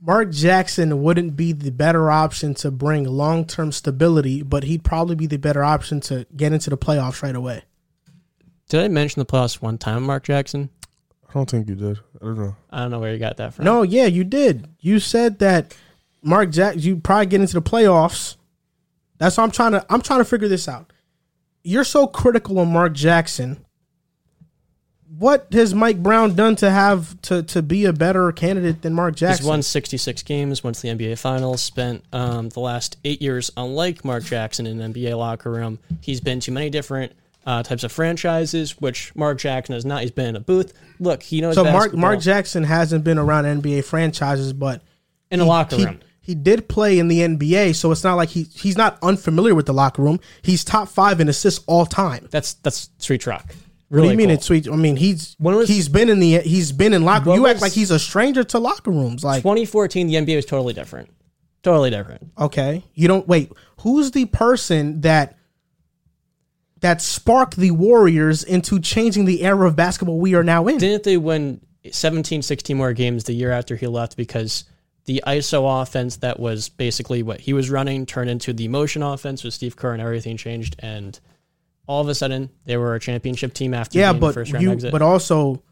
Mark 0.01 0.31
Jackson 0.31 1.03
wouldn't 1.03 1.35
be 1.35 1.51
the 1.51 1.71
better 1.71 2.09
option 2.09 2.53
to 2.55 2.71
bring 2.71 3.03
long 3.03 3.45
term 3.45 3.71
stability, 3.71 4.41
but 4.41 4.63
he'd 4.63 4.83
probably 4.83 5.15
be 5.15 5.27
the 5.27 5.37
better 5.37 5.63
option 5.63 5.99
to 6.01 6.25
get 6.35 6.53
into 6.53 6.69
the 6.69 6.77
playoffs 6.77 7.21
right 7.21 7.35
away. 7.35 7.63
Did 8.69 8.81
I 8.81 8.87
mention 8.87 9.19
the 9.19 9.25
playoffs 9.25 9.61
one 9.61 9.77
time, 9.77 10.03
Mark 10.03 10.23
Jackson? 10.23 10.69
I 11.27 11.33
don't 11.33 11.49
think 11.49 11.67
you 11.67 11.75
did. 11.75 11.99
I 12.21 12.25
don't 12.25 12.37
know. 12.37 12.55
I 12.71 12.79
don't 12.79 12.91
know 12.91 12.99
where 12.99 13.13
you 13.13 13.19
got 13.19 13.37
that 13.37 13.53
from. 13.53 13.65
No, 13.65 13.81
yeah, 13.81 14.05
you 14.05 14.23
did. 14.23 14.67
You 14.79 14.99
said 14.99 15.39
that 15.39 15.75
Mark 16.23 16.51
Jackson, 16.51 16.81
you 16.81 16.97
probably 16.97 17.25
get 17.25 17.41
into 17.41 17.53
the 17.53 17.61
playoffs. 17.61 18.37
That's 19.17 19.37
what 19.37 19.43
I'm 19.43 19.51
trying 19.51 19.73
to 19.73 19.85
I'm 19.89 20.01
trying 20.01 20.21
to 20.21 20.25
figure 20.25 20.47
this 20.47 20.67
out. 20.67 20.93
You're 21.69 21.83
so 21.83 22.07
critical 22.07 22.59
of 22.59 22.67
Mark 22.67 22.93
Jackson. 22.93 23.63
What 25.19 25.49
has 25.51 25.75
Mike 25.75 26.01
Brown 26.01 26.33
done 26.33 26.55
to 26.55 26.71
have 26.71 27.21
to 27.23 27.43
to 27.43 27.61
be 27.61 27.85
a 27.85 27.93
better 27.93 28.31
candidate 28.31 28.81
than 28.81 28.93
Mark 28.93 29.15
Jackson? 29.15 29.43
He's 29.43 29.47
won 29.47 29.61
66 29.61 30.23
games, 30.23 30.63
went 30.63 30.77
to 30.77 30.81
the 30.81 30.87
NBA 30.87 31.19
Finals, 31.19 31.61
spent 31.61 32.03
um, 32.11 32.49
the 32.49 32.59
last 32.59 32.97
eight 33.05 33.21
years, 33.21 33.51
unlike 33.55 34.03
Mark 34.03 34.23
Jackson, 34.23 34.65
in 34.65 34.81
an 34.81 34.95
NBA 34.95 35.15
locker 35.15 35.51
room. 35.51 35.77
He's 36.01 36.19
been 36.19 36.39
to 36.39 36.51
many 36.51 36.71
different 36.71 37.11
uh, 37.45 37.61
types 37.61 37.83
of 37.83 37.91
franchises, 37.91 38.81
which 38.81 39.15
Mark 39.15 39.37
Jackson 39.37 39.73
has 39.73 39.85
not. 39.85 40.01
He's 40.01 40.09
been 40.09 40.29
in 40.29 40.37
a 40.37 40.39
booth. 40.39 40.73
Look, 40.99 41.21
he 41.21 41.39
knows 41.39 41.53
so 41.53 41.65
Mark 41.65 41.75
basketball 41.75 42.01
Mark 42.01 42.19
Jackson 42.19 42.63
hasn't 42.63 43.03
been 43.03 43.19
around 43.19 43.45
NBA 43.45 43.83
franchises, 43.83 44.53
but 44.53 44.81
in 45.29 45.39
a 45.39 45.45
locker 45.45 45.75
he, 45.75 45.85
room. 45.85 45.99
He 46.29 46.35
did 46.35 46.69
play 46.69 46.99
in 46.99 47.07
the 47.07 47.21
NBA, 47.21 47.73
so 47.75 47.91
it's 47.91 48.03
not 48.03 48.13
like 48.13 48.29
he 48.29 48.43
he's 48.43 48.77
not 48.77 48.99
unfamiliar 49.01 49.55
with 49.55 49.65
the 49.65 49.73
locker 49.73 50.03
room. 50.03 50.19
He's 50.43 50.63
top 50.63 50.87
five 50.89 51.19
in 51.19 51.27
assists 51.27 51.63
all 51.65 51.87
time. 51.87 52.27
That's 52.29 52.53
that's 52.53 52.91
street 52.99 53.25
rock. 53.25 53.47
What 53.47 53.55
do 53.55 54.01
Really 54.03 54.11
you 54.11 54.17
mean 54.17 54.27
cool. 54.27 54.35
it's 54.35 54.45
sweet? 54.45 54.69
I 54.69 54.75
mean 54.75 54.95
he's 54.95 55.35
When 55.39 55.55
was- 55.55 55.67
he's 55.67 55.89
been 55.89 56.07
in 56.09 56.19
the 56.19 56.39
he's 56.41 56.71
been 56.71 56.93
in 56.93 57.03
locker. 57.03 57.33
You 57.33 57.47
act 57.47 57.61
like 57.61 57.71
he's 57.71 57.89
a 57.89 57.97
stranger 57.97 58.43
to 58.43 58.59
locker 58.59 58.91
rooms. 58.91 59.23
Like 59.23 59.41
2014, 59.41 60.05
the 60.07 60.13
NBA 60.15 60.35
was 60.35 60.45
totally 60.45 60.73
different. 60.73 61.09
Totally 61.63 61.89
different. 61.89 62.31
okay, 62.37 62.83
you 62.93 63.07
don't 63.07 63.27
wait. 63.27 63.51
Who's 63.81 64.11
the 64.11 64.25
person 64.25 65.01
that 65.01 65.35
that 66.81 67.01
sparked 67.01 67.57
the 67.57 67.71
Warriors 67.71 68.43
into 68.43 68.79
changing 68.79 69.25
the 69.25 69.41
era 69.43 69.67
of 69.67 69.75
basketball 69.75 70.19
we 70.19 70.35
are 70.35 70.43
now 70.43 70.67
in? 70.67 70.77
Didn't 70.77 71.03
they 71.03 71.17
win 71.17 71.59
17, 71.91 72.41
16 72.41 72.77
more 72.77 72.93
games 72.93 73.25
the 73.25 73.33
year 73.33 73.51
after 73.51 73.75
he 73.75 73.87
left 73.87 74.15
because 74.15 74.63
the 75.09 75.23
ISO 75.25 75.81
offense 75.81 76.17
that 76.17 76.39
was 76.39 76.69
basically 76.69 77.23
what 77.23 77.39
he 77.39 77.51
was 77.51 77.71
running 77.71 78.05
turned 78.05 78.29
into 78.29 78.53
the 78.53 78.67
motion 78.67 79.01
offense 79.01 79.43
with 79.43 79.55
Steve 79.55 79.75
Kerr 79.75 79.93
and 79.93 80.01
everything 80.03 80.37
changed 80.37 80.75
and 80.77 81.19
all 81.87 81.99
of 81.99 82.07
a 82.09 82.13
sudden 82.13 82.51
they 82.65 82.77
were 82.77 82.93
a 82.93 82.99
championship 82.99 83.55
team 83.55 83.73
after 83.73 83.97
yeah, 83.97 84.13
but 84.13 84.35
first 84.35 84.53
round 84.53 84.61
you 84.61 84.71
exit. 84.71 84.91
but 84.91 85.01
also 85.01 85.63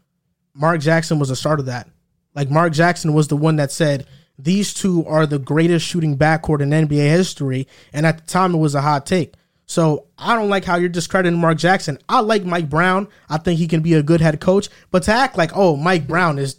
Mark 0.54 0.80
Jackson 0.80 1.20
was 1.20 1.30
a 1.30 1.36
start 1.36 1.60
of 1.60 1.66
that. 1.66 1.88
Like 2.34 2.50
Mark 2.50 2.72
Jackson 2.72 3.14
was 3.14 3.28
the 3.28 3.36
one 3.36 3.54
that 3.56 3.70
said 3.70 4.08
these 4.36 4.74
two 4.74 5.06
are 5.06 5.24
the 5.24 5.38
greatest 5.38 5.86
shooting 5.86 6.18
backcourt 6.18 6.60
in 6.60 6.70
NBA 6.70 7.08
history, 7.08 7.68
and 7.92 8.04
at 8.04 8.18
the 8.18 8.26
time 8.26 8.56
it 8.56 8.58
was 8.58 8.74
a 8.74 8.80
hot 8.80 9.06
take. 9.06 9.34
So 9.66 10.06
I 10.18 10.34
don't 10.34 10.48
like 10.48 10.64
how 10.64 10.78
you're 10.78 10.88
discrediting 10.88 11.38
Mark 11.38 11.58
Jackson. 11.58 12.00
I 12.08 12.22
like 12.22 12.44
Mike 12.44 12.68
Brown. 12.68 13.06
I 13.28 13.38
think 13.38 13.60
he 13.60 13.68
can 13.68 13.82
be 13.82 13.94
a 13.94 14.02
good 14.02 14.20
head 14.20 14.40
coach, 14.40 14.68
but 14.90 15.04
to 15.04 15.12
act 15.12 15.38
like 15.38 15.52
oh 15.54 15.76
Mike 15.76 16.08
Brown 16.08 16.40
is 16.40 16.56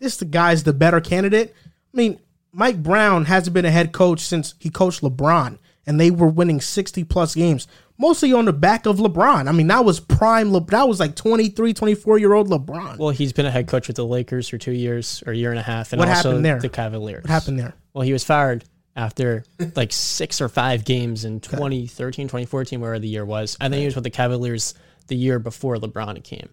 this 0.00 0.16
the 0.16 0.24
guy's 0.24 0.64
the 0.64 0.72
better 0.72 1.00
candidate. 1.00 1.54
I 1.92 1.96
mean 1.96 2.20
Mike 2.52 2.82
Brown 2.82 3.26
hasn't 3.26 3.54
been 3.54 3.64
a 3.64 3.70
head 3.70 3.92
coach 3.92 4.20
since 4.20 4.54
he 4.58 4.70
coached 4.70 5.02
LeBron, 5.02 5.58
and 5.86 6.00
they 6.00 6.10
were 6.10 6.26
winning 6.28 6.60
60 6.60 7.04
plus 7.04 7.34
games, 7.36 7.68
mostly 7.96 8.32
on 8.32 8.44
the 8.46 8.52
back 8.52 8.86
of 8.86 8.96
LeBron. 8.98 9.48
I 9.48 9.52
mean, 9.52 9.68
that 9.68 9.84
was 9.84 10.00
prime. 10.00 10.52
Le- 10.52 10.64
that 10.66 10.88
was 10.88 10.98
like 10.98 11.14
23, 11.14 11.72
24 11.74 12.18
year 12.18 12.32
old 12.32 12.48
LeBron. 12.48 12.98
well, 12.98 13.10
he's 13.10 13.32
been 13.32 13.46
a 13.46 13.50
head 13.52 13.68
coach 13.68 13.86
with 13.86 13.96
the 13.96 14.04
Lakers 14.04 14.48
for 14.48 14.58
two 14.58 14.72
years 14.72 15.22
or 15.26 15.32
a 15.32 15.36
year 15.36 15.50
and 15.50 15.60
a 15.60 15.62
half, 15.62 15.92
and 15.92 16.00
What 16.00 16.08
also 16.08 16.30
happened 16.30 16.44
there? 16.44 16.58
the 16.58 16.68
Cavaliers. 16.68 17.22
what 17.22 17.30
happened 17.30 17.58
there? 17.60 17.74
Well, 17.94 18.02
he 18.02 18.12
was 18.12 18.24
fired 18.24 18.64
after 18.96 19.44
like 19.76 19.92
six 19.92 20.40
or 20.40 20.48
five 20.48 20.84
games 20.84 21.24
in 21.24 21.38
2013, 21.38 22.26
2014, 22.26 22.80
wherever 22.80 22.98
the 22.98 23.06
year 23.08 23.24
was. 23.24 23.56
I 23.60 23.68
think 23.68 23.78
he 23.78 23.84
was 23.84 23.94
with 23.94 24.02
the 24.04 24.10
Cavaliers 24.10 24.74
the 25.06 25.14
year 25.16 25.38
before 25.38 25.76
LeBron 25.76 26.22
came. 26.24 26.48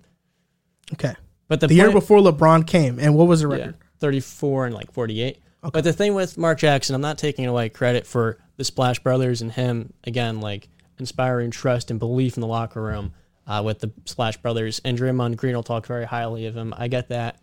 Okay. 0.93 1.15
But 1.47 1.59
the, 1.59 1.67
The 1.67 1.73
year 1.75 1.91
before 1.91 2.19
LeBron 2.19 2.67
came, 2.67 2.99
and 2.99 3.15
what 3.15 3.27
was 3.27 3.41
the 3.41 3.49
Yeah, 3.49 3.55
record? 3.55 3.75
34 3.99 4.67
and 4.67 4.75
like 4.75 4.91
48. 4.91 5.39
But 5.61 5.83
the 5.83 5.93
thing 5.93 6.13
with 6.13 6.37
Mark 6.37 6.59
Jackson, 6.59 6.95
I'm 6.95 7.01
not 7.01 7.17
taking 7.17 7.45
away 7.45 7.69
credit 7.69 8.05
for 8.05 8.37
the 8.57 8.63
Splash 8.63 8.99
Brothers 8.99 9.41
and 9.41 9.51
him, 9.51 9.93
again, 10.03 10.39
like 10.39 10.69
inspiring 10.99 11.51
trust 11.51 11.91
and 11.91 11.99
belief 11.99 12.37
in 12.37 12.41
the 12.41 12.47
locker 12.47 12.81
room 12.81 13.13
uh, 13.45 13.61
with 13.65 13.79
the 13.79 13.91
Splash 14.05 14.37
Brothers. 14.37 14.81
And 14.85 14.97
Draymond 14.97 15.37
Green 15.37 15.55
will 15.55 15.63
talk 15.63 15.85
very 15.85 16.05
highly 16.05 16.45
of 16.45 16.55
him. 16.55 16.73
I 16.77 16.87
get 16.87 17.09
that. 17.09 17.39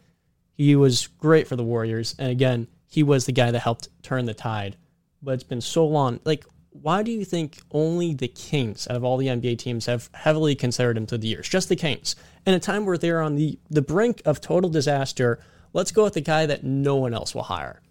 He 0.56 0.76
was 0.76 1.08
great 1.18 1.48
for 1.48 1.56
the 1.56 1.64
Warriors. 1.64 2.14
And 2.18 2.30
again, 2.30 2.68
he 2.86 3.02
was 3.02 3.26
the 3.26 3.32
guy 3.32 3.50
that 3.50 3.58
helped 3.60 3.88
turn 4.02 4.24
the 4.24 4.34
tide. 4.34 4.76
But 5.22 5.32
it's 5.32 5.42
been 5.42 5.60
so 5.60 5.86
long. 5.86 6.20
Like, 6.24 6.44
why 6.70 7.02
do 7.02 7.10
you 7.10 7.24
think 7.24 7.58
only 7.70 8.14
the 8.14 8.28
Kings 8.28 8.86
out 8.88 8.96
of 8.96 9.04
all 9.04 9.16
the 9.16 9.28
NBA 9.28 9.58
teams 9.58 9.86
have 9.86 10.10
heavily 10.12 10.54
considered 10.54 10.96
him 10.96 11.06
through 11.06 11.18
the 11.18 11.28
years? 11.28 11.48
Just 11.48 11.68
the 11.68 11.76
Kings. 11.76 12.16
In 12.46 12.54
a 12.54 12.60
time 12.60 12.84
where 12.84 12.98
they're 12.98 13.22
on 13.22 13.36
the, 13.36 13.58
the 13.70 13.82
brink 13.82 14.22
of 14.24 14.40
total 14.40 14.70
disaster, 14.70 15.40
let's 15.74 15.92
go 15.92 16.04
with 16.04 16.14
the 16.14 16.22
guy 16.22 16.46
that 16.46 16.64
no 16.64 16.96
one 16.96 17.12
else 17.12 17.34
will 17.34 17.42
hire. 17.42 17.82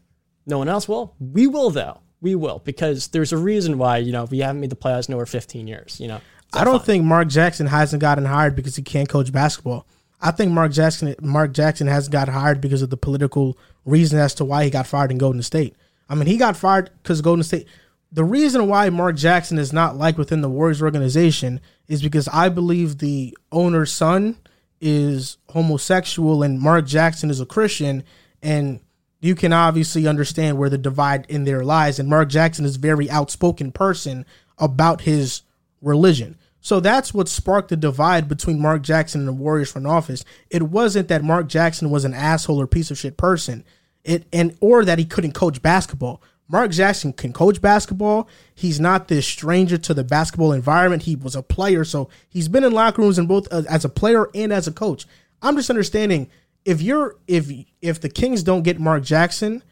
No 0.47 0.57
one 0.57 0.68
else 0.68 0.88
will? 0.88 1.15
We 1.19 1.45
will, 1.45 1.69
though. 1.69 1.99
We 2.22 2.34
will, 2.35 2.61
because 2.64 3.10
there's 3.10 3.34
a 3.34 3.38
reason 3.38 3.77
why, 3.77 3.97
you 3.97 4.11
know, 4.11 4.23
we 4.23 4.39
haven't 4.39 4.61
made 4.61 4.69
the 4.69 4.77
playoffs 4.77 5.10
in 5.10 5.14
over 5.14 5.26
15 5.26 5.68
years, 5.68 5.99
you 5.99 6.07
know. 6.07 6.22
I 6.53 6.64
don't 6.64 6.80
fine. 6.80 6.85
think 6.85 7.03
Mark 7.03 7.27
Jackson 7.27 7.68
hasn't 7.68 8.01
gotten 8.01 8.26
hired 8.26 8.55
because 8.55 8.76
he 8.76 8.81
can't 8.81 9.10
coach 9.10 9.31
basketball. 9.31 9.85
I 10.22 10.31
think 10.31 10.51
Mark 10.53 10.72
Jackson 10.72 11.15
Mark 11.22 11.51
Jackson 11.51 11.88
has 11.88 12.07
got 12.07 12.30
hired 12.30 12.61
because 12.61 12.81
of 12.81 12.89
the 12.89 12.97
political 12.97 13.57
reason 13.84 14.19
as 14.19 14.34
to 14.35 14.45
why 14.45 14.64
he 14.64 14.69
got 14.69 14.88
fired 14.88 15.11
in 15.11 15.18
Golden 15.18 15.41
State. 15.43 15.76
I 16.07 16.15
mean, 16.15 16.27
he 16.27 16.38
got 16.38 16.55
fired 16.55 16.91
because 17.01 17.22
Golden 17.22 17.43
State. 17.43 17.68
The 18.10 18.23
reason 18.23 18.68
why 18.68 18.89
Mark 18.89 19.18
Jackson 19.18 19.57
is 19.57 19.73
not 19.73 19.97
liked 19.97 20.18
within 20.18 20.41
the 20.41 20.49
Warriors 20.49 20.81
organization 20.81 21.60
is 21.89 22.01
because 22.01 22.30
I 22.30 22.47
believe 22.47 22.99
the 22.99 23.38
owner's 23.51 23.91
son 23.91 24.38
is 24.84 25.38
homosexual 25.49 26.43
and 26.43 26.60
Mark 26.60 26.85
Jackson 26.85 27.30
is 27.30 27.39
a 27.39 27.45
Christian, 27.45 28.03
and 28.41 28.81
you 29.22 29.34
can 29.34 29.53
obviously 29.53 30.05
understand 30.05 30.57
where 30.57 30.69
the 30.69 30.77
divide 30.77 31.26
in 31.30 31.45
there 31.45 31.64
lies. 31.64 31.97
And 31.97 32.10
Mark 32.10 32.27
Jackson 32.27 32.65
is 32.65 32.76
a 32.76 32.80
very 32.80 33.10
outspoken 33.10 33.72
person 33.72 34.26
about 34.57 35.01
his 35.01 35.43
religion. 35.81 36.38
So 36.60 36.81
that's 36.81 37.14
what 37.14 37.30
sparked 37.30 37.69
the 37.69 37.77
divide 37.77 38.27
between 38.27 38.61
Mark 38.61 38.81
Jackson 38.81 39.22
and 39.22 39.27
the 39.27 39.34
Warriors 39.34 39.72
front 39.72 39.88
office. 39.88 40.26
It 40.49 40.64
wasn't 40.64 41.07
that 41.07 41.23
Mark 41.23 41.47
Jackson 41.47 41.89
was 41.89 42.03
an 42.03 42.14
asshole 42.14 42.60
or 42.60 42.68
piece 42.68 42.91
of 42.91 42.97
shit 42.97 43.15
person. 43.15 43.64
It 44.03 44.26
and 44.34 44.57
or 44.60 44.84
that 44.84 44.99
he 44.99 45.05
couldn't 45.05 45.34
coach 45.34 45.61
basketball. 45.61 46.22
Mark 46.48 46.72
Jackson 46.72 47.14
can 47.14 47.34
coach 47.34 47.61
basketball. 47.61 48.28
He's 48.53 48.80
not 48.80 49.07
this 49.07 49.26
stranger 49.26 49.78
to 49.78 49.94
the 49.94 50.03
basketball 50.03 50.52
environment. 50.52 51.03
He 51.03 51.15
was 51.15 51.36
a 51.36 51.41
player, 51.41 51.84
so 51.84 52.10
he's 52.30 52.48
been 52.48 52.64
in 52.64 52.72
locker 52.74 53.02
rooms 53.02 53.18
in 53.18 53.28
both 53.28 53.48
uh, 53.52 53.64
as 53.70 53.86
a 53.86 53.90
player 53.90 54.30
and 54.36 54.52
as 54.52 54.68
a 54.68 54.72
coach. 54.72 55.06
I'm 55.41 55.56
just 55.56 55.70
understanding 55.70 56.30
if 56.65 56.82
you're 56.82 57.15
if 57.28 57.49
if 57.82 57.99
the 58.02 58.10
Kings 58.10 58.44
don't 58.44 58.64
get 58.64 58.80
Mark 58.80 59.03
Jackson, 59.03 59.64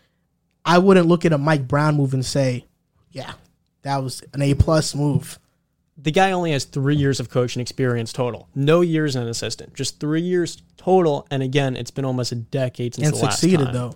I 0.65 0.77
wouldn't 0.77 1.07
look 1.07 1.26
at 1.26 1.34
a 1.34 1.38
Mike 1.38 1.68
Brown 1.68 1.98
move 1.98 2.14
and 2.14 2.26
say, 2.26 2.65
"Yeah, 3.11 3.34
that 3.84 4.03
was 4.03 4.23
an 4.34 4.41
A 4.41 4.53
plus 4.53 4.95
move." 4.95 5.39
the 5.98 6.11
guy 6.11 6.31
only 6.31 6.52
has 6.52 6.65
three 6.65 6.95
years 6.95 7.19
of 7.19 7.30
coaching 7.30 7.61
experience 7.61 8.11
total. 8.11 8.48
No 8.56 8.81
years 8.81 9.15
as 9.15 9.23
an 9.23 9.30
assistant, 9.30 9.73
just 9.73 9.99
three 9.99 10.22
years 10.22 10.61
total. 10.77 11.27
And 11.30 11.43
again, 11.43 11.76
it's 11.76 11.91
been 11.91 12.06
almost 12.06 12.31
a 12.31 12.35
decade 12.35 12.95
since 12.95 13.07
And 13.07 13.15
the 13.15 13.23
last 13.23 13.39
succeeded 13.39 13.65
time. 13.65 13.73
though. 13.73 13.95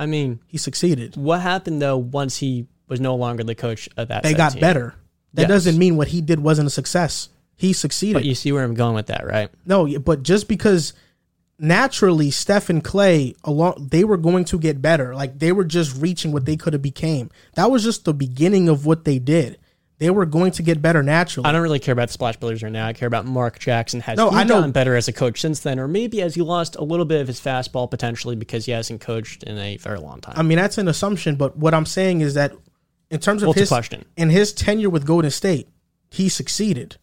I 0.00 0.06
mean, 0.06 0.40
He 0.48 0.58
succeeded. 0.58 1.16
what 1.16 1.40
happened 1.42 1.80
though 1.80 1.98
once 1.98 2.38
he 2.38 2.66
was 2.88 3.00
no 3.00 3.14
longer 3.14 3.44
the 3.44 3.54
coach 3.54 3.88
of 3.96 4.08
that? 4.08 4.22
They 4.24 4.34
got 4.34 4.52
team? 4.52 4.60
better. 4.60 4.94
That 5.34 5.42
Yes. 5.42 5.48
doesn't 5.50 5.78
mean 5.78 5.96
what 5.96 6.08
he 6.08 6.20
did 6.20 6.40
wasn't 6.40 6.66
a 6.66 6.70
success. 6.70 7.28
He 7.54 7.72
succeeded. 7.72 8.14
But 8.14 8.24
you 8.24 8.34
see 8.34 8.50
where 8.50 8.64
I'm 8.64 8.74
going 8.74 8.94
with 8.94 9.06
that, 9.08 9.24
right? 9.26 9.50
No, 9.66 9.86
but 10.00 10.22
just 10.24 10.48
because 10.48 10.92
naturally 11.58 12.30
Steph 12.30 12.70
and 12.70 12.82
Clay 12.82 13.34
along 13.44 13.88
they 13.90 14.02
were 14.02 14.16
going 14.16 14.44
to 14.46 14.58
get 14.58 14.80
better. 14.80 15.14
Like 15.14 15.38
they 15.38 15.52
were 15.52 15.64
just 15.64 15.94
reaching 16.00 16.32
what 16.32 16.46
they 16.46 16.56
could 16.56 16.72
have 16.72 16.82
became. 16.82 17.30
That 17.54 17.70
was 17.70 17.84
just 17.84 18.04
the 18.06 18.14
beginning 18.14 18.68
of 18.68 18.86
what 18.86 19.04
they 19.04 19.18
did. 19.18 19.58
They 20.00 20.08
were 20.08 20.24
going 20.24 20.50
to 20.52 20.62
get 20.62 20.80
better 20.80 21.02
naturally. 21.02 21.46
I 21.46 21.52
don't 21.52 21.60
really 21.60 21.78
care 21.78 21.92
about 21.92 22.08
the 22.08 22.14
Splash 22.14 22.38
Brothers 22.38 22.62
right 22.62 22.72
now. 22.72 22.86
I 22.86 22.94
care 22.94 23.06
about 23.06 23.26
Mark 23.26 23.58
Jackson. 23.58 24.00
Has 24.00 24.16
No, 24.16 24.30
he 24.30 24.36
I 24.38 24.44
know. 24.44 24.54
gotten 24.54 24.72
better 24.72 24.96
as 24.96 25.08
a 25.08 25.12
coach 25.12 25.42
since 25.42 25.60
then, 25.60 25.78
or 25.78 25.86
maybe 25.86 26.22
as 26.22 26.34
he 26.34 26.40
lost 26.40 26.74
a 26.76 26.82
little 26.82 27.04
bit 27.04 27.20
of 27.20 27.26
his 27.26 27.38
fastball 27.38 27.88
potentially 27.90 28.34
because 28.34 28.64
he 28.64 28.72
hasn't 28.72 29.02
coached 29.02 29.42
in 29.42 29.58
a 29.58 29.76
very 29.76 29.98
long 29.98 30.22
time? 30.22 30.34
I 30.38 30.42
mean, 30.42 30.56
that's 30.56 30.78
an 30.78 30.88
assumption, 30.88 31.36
but 31.36 31.54
what 31.58 31.74
I'm 31.74 31.84
saying 31.84 32.22
is 32.22 32.32
that 32.32 32.54
in 33.10 33.20
terms 33.20 33.42
of 33.42 33.50
a 33.50 33.52
his 33.52 33.68
question. 33.68 34.06
in 34.16 34.30
his 34.30 34.54
tenure 34.54 34.88
with 34.88 35.04
Golden 35.04 35.30
State, 35.30 35.68
he 36.10 36.30
succeeded. 36.30 36.96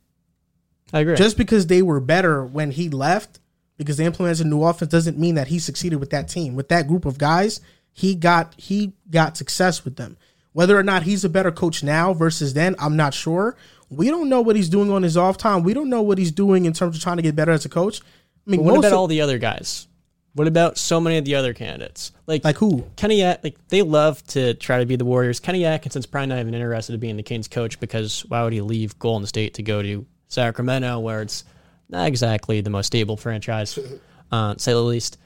I 0.92 1.02
agree. 1.02 1.16
Just 1.16 1.38
because 1.38 1.68
they 1.68 1.84
were 1.84 2.00
better 2.00 2.44
when 2.44 2.72
he 2.72 2.90
left, 2.90 3.40
because 3.78 3.98
they 3.98 4.06
implemented 4.06 4.44
a 4.44 4.50
new 4.50 4.64
offense, 4.64 4.90
doesn't 4.90 5.20
mean 5.20 5.36
that 5.36 5.50
he 5.50 5.60
succeeded 5.60 6.00
with 6.00 6.10
that 6.10 6.30
team. 6.30 6.56
With 6.56 6.70
that 6.70 6.88
group 6.88 7.06
of 7.06 7.20
guys, 7.20 7.62
he 7.92 8.16
got 8.16 8.56
he 8.58 8.94
got 9.12 9.38
success 9.38 9.86
with 9.86 9.98
them. 9.98 10.18
Whether 10.58 10.76
or 10.76 10.82
not 10.82 11.04
he's 11.04 11.24
a 11.24 11.30
better 11.30 11.52
coach 11.52 11.84
now 11.84 12.16
versus 12.16 12.56
then, 12.56 12.74
I'm 12.80 12.96
not 12.96 13.14
sure. 13.14 13.56
We 13.92 14.08
don't 14.10 14.28
know 14.28 14.42
what 14.42 14.56
he's 14.56 14.70
doing 14.70 14.90
on 14.92 15.04
his 15.04 15.16
off 15.16 15.38
time. 15.38 15.62
We 15.62 15.72
don't 15.72 15.88
know 15.88 16.02
what 16.02 16.18
he's 16.18 16.32
doing 16.32 16.66
in 16.66 16.74
terms 16.74 16.96
of 16.96 17.04
trying 17.04 17.18
to 17.18 17.22
get 17.22 17.36
better 17.36 17.52
as 17.52 17.64
a 17.64 17.70
coach. 17.70 18.02
I 18.02 18.50
mean, 18.50 18.62
But 18.64 18.72
what 18.72 18.80
about 18.80 18.92
of- 18.92 18.98
all 18.98 19.06
the 19.06 19.22
other 19.22 19.38
guys? 19.38 19.86
What 20.34 20.48
about 20.48 20.80
so 20.80 21.00
many 21.00 21.20
of 21.20 21.26
the 21.26 21.36
other 21.36 21.54
candidates? 21.54 22.12
Like, 22.26 22.44
like 22.44 22.58
who? 22.58 22.88
Kenny, 22.96 23.22
At- 23.22 23.44
like 23.44 23.56
they 23.68 23.84
love 23.84 24.26
to 24.30 24.56
try 24.56 24.80
to 24.80 24.88
be 24.88 24.96
the 24.96 25.06
Warriors. 25.06 25.40
Kenny 25.40 25.64
Atkinson's 25.64 26.08
probably 26.08 26.30
not 26.30 26.40
even 26.40 26.56
interested 26.56 26.94
in 26.94 27.00
being 27.00 27.18
the 27.18 27.24
Kings 27.24 27.48
coach 27.48 27.80
because 27.80 28.26
why 28.28 28.44
would 28.44 28.52
he 28.54 28.62
leave 28.62 28.98
Golden 28.98 29.28
State 29.28 29.54
to 29.54 29.62
go 29.64 29.84
to 29.84 30.08
Sacramento, 30.28 30.98
where 31.02 31.22
it's 31.22 31.44
not 31.88 32.08
exactly 32.08 32.62
the 32.62 32.72
most 32.72 32.88
stable 32.88 33.16
franchise, 33.16 33.78
uh, 34.32 34.56
say 34.58 34.72
the 34.72 34.82
least. 34.82 35.20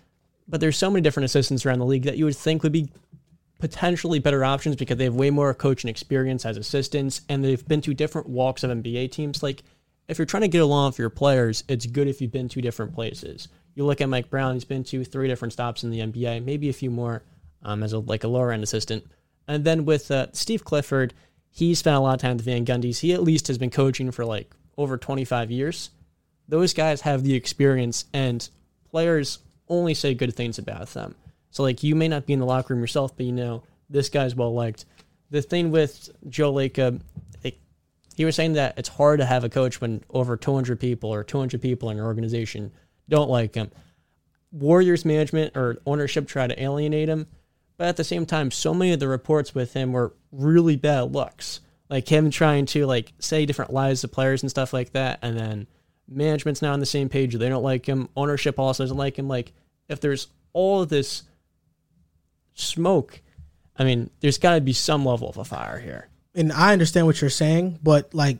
But 0.50 0.60
there's 0.60 0.78
so 0.78 0.92
many 0.92 1.02
different 1.02 1.24
assistants 1.24 1.66
around 1.66 1.80
the 1.80 1.86
league 1.86 2.04
that 2.04 2.18
you 2.18 2.26
would 2.26 2.36
think 2.36 2.64
would 2.64 2.74
be 2.74 2.90
potentially 3.62 4.20
better 4.20 4.44
options 4.44 4.76
because 4.76 4.98
they 4.98 5.06
have 5.06 5.16
way 5.16 5.30
more 5.30 5.54
coaching 5.54 5.90
experience 5.90 6.46
as 6.46 6.58
assistants 6.58 7.22
and 7.30 7.44
they've 7.44 7.66
been 7.68 7.82
to 7.82 7.94
different 7.94 8.28
walks 8.28 8.64
of 8.64 8.72
NBA 8.72 9.12
teams. 9.12 9.42
Like, 9.42 9.64
if 10.08 10.18
you're 10.18 10.26
trying 10.26 10.42
to 10.42 10.50
get 10.50 10.62
along 10.62 10.90
with 10.90 11.00
your 11.00 11.10
players, 11.10 11.64
it's 11.70 11.86
good 11.86 12.08
if 12.08 12.20
you've 12.20 12.32
been 12.32 12.50
to 12.50 12.62
different 12.62 12.94
places. 12.94 13.48
You 13.76 13.86
look 13.86 14.02
at 14.02 14.10
Mike 14.10 14.30
Brown; 14.30 14.56
he's 14.56 14.66
been 14.66 14.84
to 14.86 15.06
three 15.06 15.30
different 15.30 15.54
stops 15.54 15.84
in 15.84 15.90
the 15.90 16.00
NBA, 16.00 16.44
maybe 16.44 16.68
a 16.68 16.74
few 16.74 16.92
more 16.92 17.24
um, 17.64 17.84
as 17.84 17.94
a 17.94 18.00
like 18.00 18.26
a 18.26 18.28
lower 18.28 18.52
end 18.52 18.64
assistant. 18.64 19.06
And 19.48 19.64
then 19.64 19.86
with 19.86 20.12
uh, 20.12 20.28
Steve 20.34 20.66
Clifford, 20.66 21.14
he 21.50 21.74
spent 21.76 21.96
a 21.96 22.00
lot 22.00 22.16
of 22.16 22.20
time 22.22 22.36
with 22.36 22.46
the 22.46 22.52
Van 22.52 22.66
Gundy's. 22.66 23.00
He 23.00 23.14
at 23.14 23.24
least 23.24 23.48
has 23.48 23.58
been 23.58 23.70
coaching 23.70 24.12
for 24.12 24.26
like 24.26 24.52
over 24.78 24.98
25 24.98 25.52
years. 25.52 25.92
Those 26.48 26.74
guys 26.74 27.02
have 27.02 27.24
the 27.24 27.36
experience, 27.36 28.06
and 28.14 28.48
players 28.90 29.40
only 29.70 29.94
say 29.94 30.14
good 30.14 30.36
things 30.36 30.58
about 30.58 30.88
them. 30.88 31.16
So 31.52 31.64
like 31.64 31.84
you 31.84 31.96
may 31.96 32.08
not 32.08 32.26
be 32.26 32.34
in 32.34 32.40
the 32.40 32.46
locker 32.46 32.74
room 32.74 32.82
yourself, 32.82 33.16
but 33.16 33.26
you 33.26 33.32
know 33.32 33.64
this 33.90 34.10
guy's 34.10 34.36
well 34.36 34.54
liked. 34.54 34.86
The 35.30 35.42
thing 35.42 35.72
with 35.72 36.10
Joe 36.28 36.52
Lacob, 36.54 37.02
like, 37.44 37.60
he 38.16 38.26
was 38.26 38.36
saying 38.36 38.54
that 38.54 38.78
it's 38.78 38.90
hard 38.90 39.20
to 39.20 39.26
have 39.26 39.44
a 39.44 39.50
coach 39.50 39.80
when 39.80 40.04
over 40.10 40.36
200 40.36 40.80
people 40.80 41.14
or 41.14 41.24
200 41.24 41.62
people 41.62 41.90
in 41.90 41.98
your 41.98 42.06
organization 42.06 42.72
don't 43.08 43.30
like 43.30 43.56
him. 43.56 43.72
Warriors 44.52 45.06
management 45.06 45.56
or 45.56 45.78
ownership 45.86 46.28
try 46.28 46.48
to 46.48 46.62
alienate 46.62 47.08
him, 47.08 47.28
but 47.78 47.88
at 47.88 47.98
the 47.98 48.04
same 48.04 48.26
time, 48.26 48.52
so 48.52 48.74
many 48.74 48.92
of 48.92 49.00
the 49.00 49.08
reports 49.08 49.56
with 49.56 49.74
him 49.74 49.94
were 49.94 50.14
really 50.32 50.76
bad 50.76 51.14
looks. 51.14 51.62
Like 51.90 52.08
him 52.08 52.30
trying 52.32 52.66
to 52.68 52.86
like 52.86 53.12
say 53.20 53.46
different 53.46 53.74
lies 53.74 54.02
to 54.02 54.08
players 54.08 54.44
and 54.44 54.50
stuff 54.50 54.72
like 54.74 54.94
that, 54.94 55.20
and 55.22 55.38
then 55.38 55.68
management's 56.08 56.62
not 56.62 56.74
on 56.74 56.80
the 56.80 56.86
same 56.86 57.10
page. 57.10 57.34
They 57.34 57.50
don't 57.50 57.64
like 57.64 57.86
him. 57.86 58.10
Ownership 58.16 58.60
also 58.60 58.84
doesn't 58.84 58.98
like 58.98 59.18
him. 59.18 59.28
Like 59.28 59.52
if 59.90 60.00
there's 60.00 60.28
all 60.54 60.82
of 60.82 60.90
this 60.90 61.24
smoke, 62.54 63.22
I 63.78 63.84
mean, 63.84 64.10
there's 64.20 64.38
got 64.38 64.56
to 64.56 64.62
be 64.62 64.74
some 64.74 65.06
level 65.06 65.30
of 65.30 65.38
a 65.38 65.44
fire 65.44 65.80
here. 65.80 66.10
And 66.36 66.52
I 66.52 66.74
understand 66.74 67.08
what 67.08 67.20
you're 67.22 67.30
saying, 67.30 67.80
but 67.84 68.14
like 68.14 68.40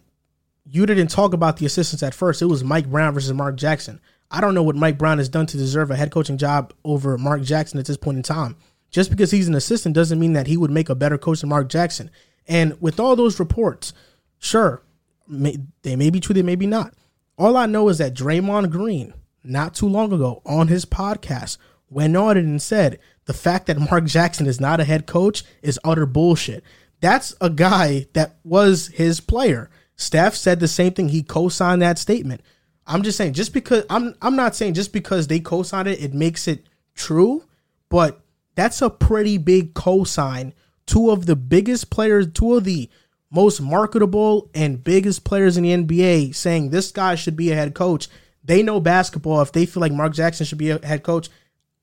you 0.66 0.86
didn't 0.86 1.08
talk 1.08 1.34
about 1.34 1.58
the 1.58 1.66
assistants 1.66 2.04
at 2.04 2.14
first. 2.14 2.42
It 2.42 2.46
was 2.46 2.64
Mike 2.64 2.90
Brown 2.90 3.14
versus 3.14 3.34
Mark 3.34 3.56
Jackson. 3.56 4.00
I 4.30 4.40
don't 4.40 4.54
know 4.54 4.64
what 4.64 4.76
Mike 4.76 4.98
Brown 4.98 5.18
has 5.18 5.28
done 5.28 5.46
to 5.48 5.58
deserve 5.58 5.92
a 5.92 5.96
head 5.96 6.12
coaching 6.12 6.38
job 6.38 6.74
over 6.86 7.18
Mark 7.18 7.42
Jackson 7.42 7.80
at 7.80 7.86
this 7.86 7.98
point 7.98 8.18
in 8.18 8.24
time. 8.24 8.56
Just 8.90 9.10
because 9.10 9.32
he's 9.32 9.48
an 9.48 9.56
assistant 9.56 9.96
doesn't 9.96 10.20
mean 10.20 10.34
that 10.34 10.48
he 10.48 10.58
would 10.58 10.72
make 10.72 10.90
a 10.90 10.96
better 10.96 11.18
coach 11.18 11.42
than 11.42 11.50
Mark 11.50 11.70
Jackson. 11.70 12.10
And 12.48 12.80
with 12.82 13.00
all 13.00 13.16
those 13.16 13.40
reports, 13.40 13.94
sure, 14.40 14.82
may, 15.28 15.58
they 15.82 15.96
may 15.96 16.10
be 16.10 16.20
true, 16.20 16.34
they 16.34 16.42
may 16.42 16.56
be 16.56 16.68
not. 16.68 16.94
All 17.38 17.58
I 17.58 17.66
know 17.66 17.90
is 17.90 17.98
that 17.98 18.14
Draymond 18.14 18.70
Green, 18.70 19.14
not 19.44 19.74
too 19.74 19.88
long 19.88 20.14
ago 20.14 20.42
on 20.46 20.68
his 20.68 20.86
podcast, 20.86 21.58
went 21.90 22.16
on 22.16 22.38
it 22.38 22.44
and 22.44 22.62
said 22.62 23.00
the 23.26 23.34
fact 23.34 23.68
that 23.68 23.80
Mark 23.80 24.06
Jackson 24.06 24.48
is 24.48 24.60
not 24.60 24.80
a 24.80 24.84
head 24.84 25.06
coach 25.06 25.44
is 25.62 25.80
utter 25.84 26.06
bullshit. 26.06 26.64
That's 27.00 27.36
a 27.42 27.50
guy 27.50 28.08
that 28.14 28.38
was 28.44 28.88
his 28.88 29.20
player. 29.20 29.70
Steph 29.96 30.36
said 30.36 30.60
the 30.60 30.68
same 30.68 30.94
thing. 30.94 31.10
He 31.10 31.24
co-signed 31.24 31.82
that 31.82 32.00
statement. 32.00 32.42
I'm 32.88 33.04
just 33.04 33.18
saying, 33.18 33.34
just 33.34 33.54
because 33.54 33.86
I'm 33.90 34.16
I'm 34.22 34.36
not 34.36 34.56
saying 34.56 34.74
just 34.74 34.92
because 34.92 35.28
they 35.28 35.40
co-signed 35.40 35.88
it, 35.88 36.02
it 36.02 36.14
makes 36.14 36.48
it 36.48 36.66
true, 36.96 37.44
but 37.90 38.22
that's 38.56 38.82
a 38.82 38.90
pretty 38.90 39.38
big 39.38 39.74
co-sign. 39.74 40.54
Two 40.86 41.12
of 41.12 41.26
the 41.26 41.36
biggest 41.36 41.90
players, 41.90 42.28
two 42.34 42.56
of 42.56 42.64
the 42.64 42.90
most 43.32 43.62
marketable 43.62 44.50
and 44.54 44.84
biggest 44.84 45.24
players 45.24 45.58
in 45.58 45.64
the 45.64 45.72
NBA 45.72 46.36
saying 46.36 46.70
this 46.70 46.92
guy 46.92 47.16
should 47.16 47.38
be 47.38 47.52
a 47.52 47.56
head 47.56 47.74
coach. 47.74 48.10
They 48.44 48.64
know 48.64 48.80
basketball. 48.80 49.42
If 49.42 49.52
they 49.52 49.66
feel 49.66 49.82
like 49.82 49.94
Mark 49.94 50.14
Jackson 50.14 50.46
should 50.46 50.58
be 50.58 50.72
a 50.72 50.86
head 50.86 51.04
coach, 51.04 51.30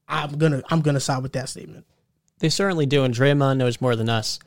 I'm 0.08 0.38
gonna 0.38 0.62
I'm 0.70 0.80
gonna 0.80 1.00
side 1.00 1.22
with 1.22 1.32
that 1.34 1.48
statement. 1.48 1.86
They 2.38 2.48
certainly 2.48 2.86
do, 2.86 3.04
and 3.04 3.14
Draymond 3.14 3.58
knows 3.58 3.80
more 3.80 3.96
than 3.96 4.08
us. 4.08 4.38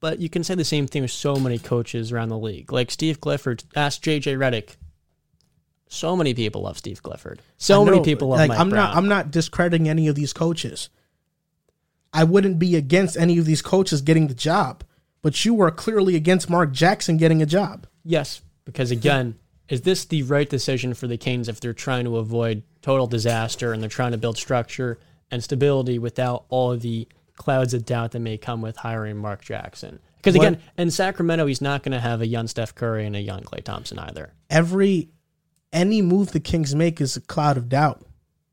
But 0.00 0.18
you 0.18 0.30
can 0.30 0.44
say 0.44 0.54
the 0.54 0.64
same 0.64 0.86
thing 0.86 1.02
with 1.02 1.10
so 1.10 1.36
many 1.36 1.58
coaches 1.58 2.10
around 2.10 2.30
the 2.30 2.38
league. 2.38 2.72
Like 2.72 2.90
Steve 2.90 3.20
Clifford, 3.20 3.64
ask 3.74 4.02
JJ 4.02 4.38
Redick. 4.38 4.76
So 5.88 6.16
many 6.16 6.32
people 6.32 6.62
love 6.62 6.78
Steve 6.78 7.02
Clifford. 7.02 7.42
So 7.58 7.82
I 7.82 7.84
many 7.84 8.02
people 8.02 8.28
love 8.28 8.38
like 8.38 8.48
Mike 8.48 8.58
I'm 8.58 8.70
Brown. 8.70 8.84
not 8.84 8.96
I'm 8.96 9.08
not 9.08 9.30
discrediting 9.30 9.88
any 9.88 10.08
of 10.08 10.14
these 10.14 10.32
coaches. 10.32 10.88
I 12.12 12.24
wouldn't 12.24 12.58
be 12.58 12.76
against 12.76 13.16
any 13.16 13.38
of 13.38 13.44
these 13.44 13.60
coaches 13.60 14.00
getting 14.00 14.28
the 14.28 14.34
job, 14.34 14.84
but 15.20 15.44
you 15.44 15.60
are 15.60 15.70
clearly 15.70 16.14
against 16.14 16.48
Mark 16.48 16.72
Jackson 16.72 17.16
getting 17.16 17.42
a 17.42 17.46
job. 17.46 17.86
Yes, 18.04 18.40
because 18.64 18.90
again, 18.90 19.38
is 19.68 19.82
this 19.82 20.04
the 20.04 20.22
right 20.22 20.48
decision 20.48 20.94
for 20.94 21.06
the 21.06 21.16
Kings 21.16 21.48
if 21.48 21.60
they're 21.60 21.72
trying 21.72 22.04
to 22.04 22.16
avoid 22.18 22.62
total 22.84 23.06
disaster 23.06 23.72
and 23.72 23.82
they're 23.82 23.88
trying 23.88 24.12
to 24.12 24.18
build 24.18 24.36
structure 24.36 24.98
and 25.30 25.42
stability 25.42 25.98
without 25.98 26.44
all 26.50 26.70
of 26.70 26.82
the 26.82 27.08
clouds 27.34 27.72
of 27.72 27.86
doubt 27.86 28.12
that 28.12 28.20
may 28.20 28.36
come 28.36 28.60
with 28.60 28.76
hiring 28.76 29.16
Mark 29.16 29.42
Jackson? 29.42 30.00
Because 30.18 30.34
again, 30.34 30.60
in 30.76 30.90
Sacramento, 30.90 31.46
he's 31.46 31.62
not 31.62 31.82
going 31.82 31.92
to 31.92 32.00
have 32.00 32.20
a 32.20 32.26
young 32.26 32.46
Steph 32.46 32.74
Curry 32.74 33.06
and 33.06 33.16
a 33.16 33.20
young 33.20 33.40
Klay 33.40 33.64
Thompson 33.64 33.98
either. 33.98 34.34
Every 34.50 35.08
any 35.72 36.02
move 36.02 36.32
the 36.32 36.40
Kings 36.40 36.74
make 36.74 37.00
is 37.00 37.16
a 37.16 37.20
cloud 37.22 37.56
of 37.56 37.68
doubt. 37.70 38.04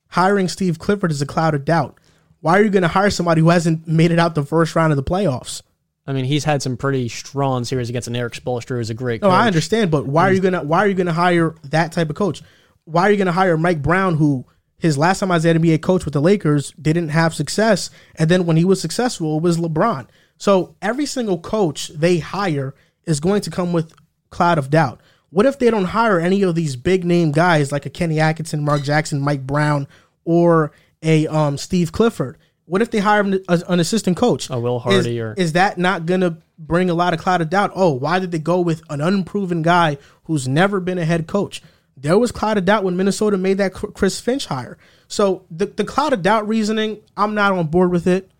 Hiring 0.07 0.47
Steve 0.47 0.79
Clifford 0.79 1.11
is 1.11 1.21
a 1.21 1.25
cloud 1.25 1.53
of 1.53 1.65
doubt. 1.65 1.99
Why 2.39 2.57
are 2.57 2.63
you 2.63 2.69
going 2.69 2.81
to 2.81 2.87
hire 2.87 3.09
somebody 3.09 3.41
who 3.41 3.49
hasn't 3.49 3.87
made 3.87 4.11
it 4.11 4.19
out 4.19 4.35
the 4.35 4.45
first 4.45 4.75
round 4.75 4.91
of 4.91 4.97
the 4.97 5.03
playoffs? 5.03 5.61
I 6.07 6.13
mean, 6.13 6.25
he's 6.25 6.43
had 6.45 6.61
some 6.61 6.77
pretty 6.77 7.09
strong 7.09 7.63
series 7.63 7.89
against 7.89 8.07
an 8.07 8.15
Erik 8.15 8.33
Spoelstra, 8.33 8.77
who's 8.77 8.89
a 8.89 8.93
great 8.93 9.21
No. 9.21 9.29
I 9.29 9.45
understand, 9.45 9.91
but 9.91 10.07
why 10.07 10.29
are 10.29 10.33
you 10.33 10.41
gonna 10.41 10.63
why 10.63 10.79
are 10.79 10.87
you 10.87 10.95
gonna 10.95 11.13
hire 11.13 11.55
that 11.65 11.91
type 11.91 12.09
of 12.09 12.15
coach? 12.15 12.41
Why 12.85 13.03
are 13.03 13.11
you 13.11 13.17
gonna 13.17 13.31
hire 13.31 13.57
Mike 13.57 13.81
Brown, 13.81 14.15
who 14.17 14.45
his 14.77 14.97
last 14.97 15.19
time 15.19 15.31
as 15.31 15.45
an 15.45 15.61
NBA 15.61 15.81
coach 15.81 16.05
with 16.05 16.13
the 16.13 16.21
Lakers 16.21 16.71
didn't 16.81 17.09
have 17.09 17.35
success, 17.35 17.91
and 18.15 18.29
then 18.29 18.45
when 18.45 18.57
he 18.57 18.65
was 18.65 18.81
successful, 18.81 19.37
it 19.37 19.43
was 19.43 19.57
LeBron. 19.57 20.07
So 20.37 20.75
every 20.81 21.05
single 21.05 21.37
coach 21.37 21.89
they 21.89 22.17
hire 22.17 22.73
is 23.05 23.19
going 23.19 23.41
to 23.41 23.51
come 23.51 23.73
with 23.73 23.93
cloud 24.31 24.57
of 24.57 24.71
doubt. 24.71 24.99
What 25.29 25.45
if 25.45 25.59
they 25.59 25.69
don't 25.69 25.85
hire 25.85 26.19
any 26.19 26.41
of 26.41 26.55
these 26.55 26.75
big 26.75 27.05
name 27.05 27.31
guys 27.31 27.71
like 27.71 27.85
a 27.85 27.91
Kenny 27.91 28.19
Atkinson, 28.19 28.65
Mark 28.65 28.81
Jackson, 28.81 29.21
Mike 29.21 29.45
Brown, 29.45 29.87
or 30.25 30.71
a 31.03 31.27
um, 31.27 31.57
Steve 31.57 31.91
Clifford? 31.91 32.37
What 32.65 32.81
if 32.81 32.89
they 32.89 32.99
hire 32.99 33.21
an, 33.21 33.39
an 33.47 33.79
assistant 33.79 34.17
coach? 34.17 34.49
A 34.49 34.59
Will 34.59 34.77
Is- 34.77 34.83
Hardy 34.83 35.19
or 35.21 35.33
is 35.37 35.53
that 35.53 35.77
not 35.77 36.05
going 36.07 36.21
to 36.21 36.37
bring 36.57 36.89
a 36.89 36.93
lot 36.93 37.13
of 37.13 37.19
cloud 37.19 37.41
of 37.41 37.49
doubt? 37.49 37.71
Oh, 37.75 37.91
why 37.91 38.17
did 38.17 38.31
they 38.31 38.39
go 38.39 38.61
with 38.61 38.81
an 38.89 38.99
unproven 38.99 39.61
guy 39.61 39.97
who's 40.23 40.47
never 40.47 40.79
been 40.79 40.97
a 40.97 41.05
head 41.05 41.27
coach? 41.27 41.61
There 42.01 42.17
was 42.17 42.31
cloud 42.31 42.57
of 42.57 42.65
doubt 42.65 42.83
when 42.83 42.97
Minnesota 42.97 43.37
made 43.37 43.59
that 43.59 43.73
Chris 43.73 44.19
Finch 44.19 44.47
hire. 44.47 44.77
So 45.07 45.45
the, 45.51 45.67
the 45.67 45.83
cloud 45.83 46.13
of 46.13 46.23
doubt 46.23 46.47
reasoning, 46.47 46.99
I'm 47.15 47.35
not 47.35 47.51
on 47.51 47.67
board 47.67 47.91
with 47.91 48.07
it, 48.07 48.31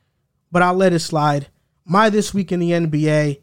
but 0.52 0.64
I'll 0.64 0.74
let 0.74 0.94
it 0.94 1.00
slide. 1.00 1.48
My 1.86 2.10
this 2.10 2.34
week 2.34 2.52
in 2.52 2.60
the 2.60 2.72
NBA, 2.72 3.40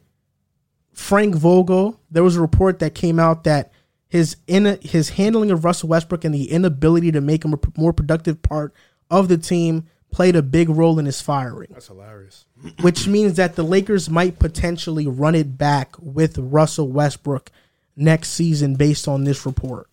Frank 0.92 1.36
Vogel, 1.36 2.00
there 2.10 2.24
was 2.24 2.36
a 2.36 2.40
report 2.40 2.80
that 2.80 2.94
came 2.94 3.20
out 3.20 3.44
that 3.44 3.72
his 4.08 4.36
in 4.46 4.78
his 4.82 5.10
handling 5.10 5.50
of 5.50 5.64
Russell 5.64 5.90
Westbrook 5.90 6.24
and 6.24 6.34
the 6.34 6.50
inability 6.50 7.12
to 7.12 7.20
make 7.20 7.44
him 7.44 7.54
a 7.54 7.58
more 7.76 7.92
productive 7.92 8.42
part 8.42 8.74
of 9.10 9.28
the 9.28 9.38
team 9.38 9.86
played 10.10 10.34
a 10.34 10.42
big 10.42 10.70
role 10.70 10.98
in 10.98 11.04
his 11.04 11.20
firing 11.20 11.68
That's 11.70 11.88
hilarious. 11.88 12.46
which 12.80 13.06
means 13.06 13.34
that 13.34 13.54
the 13.54 13.62
Lakers 13.62 14.08
might 14.08 14.38
potentially 14.38 15.06
run 15.06 15.34
it 15.34 15.58
back 15.58 15.94
with 16.00 16.38
Russell 16.38 16.88
Westbrook 16.88 17.52
next 17.94 18.30
season 18.30 18.74
based 18.74 19.06
on 19.06 19.24
this 19.24 19.44
report. 19.44 19.87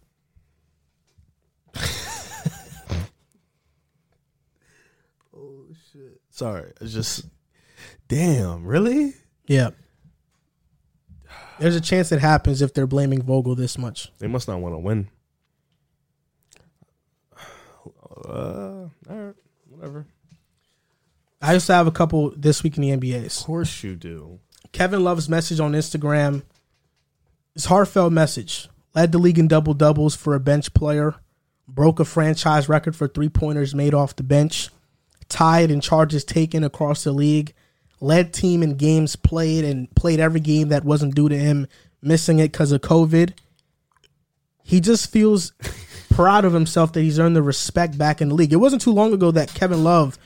Sorry, 6.35 6.73
it's 6.81 6.93
just 6.93 7.25
damn. 8.09 8.65
Really? 8.65 9.13
Yeah. 9.47 9.69
There's 11.59 11.77
a 11.77 11.81
chance 11.81 12.11
it 12.11 12.19
happens 12.19 12.61
if 12.61 12.73
they're 12.73 12.85
blaming 12.85 13.21
Vogel 13.21 13.55
this 13.55 13.77
much. 13.77 14.11
They 14.19 14.27
must 14.27 14.47
not 14.49 14.59
want 14.59 14.75
to 14.75 14.79
win. 14.79 15.07
Uh, 18.27 18.29
all 18.29 18.91
right, 19.07 19.35
whatever. 19.69 20.07
I 21.41 21.53
used 21.53 21.67
to 21.67 21.73
have 21.73 21.87
a 21.87 21.91
couple 21.91 22.33
this 22.35 22.63
week 22.63 22.77
in 22.77 22.81
the 22.81 22.89
NBA's. 22.89 23.39
Of 23.39 23.45
course 23.45 23.83
you 23.83 23.95
do. 23.95 24.39
Kevin 24.73 25.03
Love's 25.03 25.29
message 25.29 25.61
on 25.61 25.71
Instagram 25.71 26.43
is 27.55 27.65
heartfelt 27.65 28.11
message. 28.11 28.67
Led 28.93 29.11
the 29.13 29.19
league 29.19 29.39
in 29.39 29.47
double 29.47 29.73
doubles 29.73 30.15
for 30.15 30.33
a 30.33 30.39
bench 30.39 30.73
player. 30.73 31.15
Broke 31.67 31.99
a 31.99 32.05
franchise 32.05 32.69
record 32.69 32.95
for 32.95 33.07
three 33.07 33.29
pointers 33.29 33.73
made 33.73 33.93
off 33.93 34.15
the 34.15 34.23
bench. 34.23 34.69
Tied 35.29 35.71
in 35.71 35.81
charges 35.81 36.23
taken 36.23 36.63
across 36.63 37.03
the 37.03 37.11
league. 37.11 37.53
Led 37.99 38.33
team 38.33 38.61
in 38.61 38.75
games 38.75 39.15
played 39.15 39.65
and 39.65 39.93
played 39.95 40.19
every 40.19 40.39
game 40.39 40.69
that 40.69 40.85
wasn't 40.85 41.15
due 41.15 41.29
to 41.29 41.37
him 41.37 41.67
missing 42.01 42.39
it 42.39 42.51
because 42.51 42.71
of 42.71 42.81
COVID. 42.81 43.33
He 44.63 44.79
just 44.79 45.11
feels 45.11 45.53
proud 46.09 46.45
of 46.45 46.53
himself 46.53 46.93
that 46.93 47.01
he's 47.01 47.19
earned 47.19 47.35
the 47.35 47.41
respect 47.41 47.97
back 47.97 48.21
in 48.21 48.29
the 48.29 48.35
league. 48.35 48.53
It 48.53 48.57
wasn't 48.57 48.81
too 48.81 48.93
long 48.93 49.13
ago 49.13 49.31
that 49.31 49.53
Kevin 49.53 49.83
Love 49.83 50.17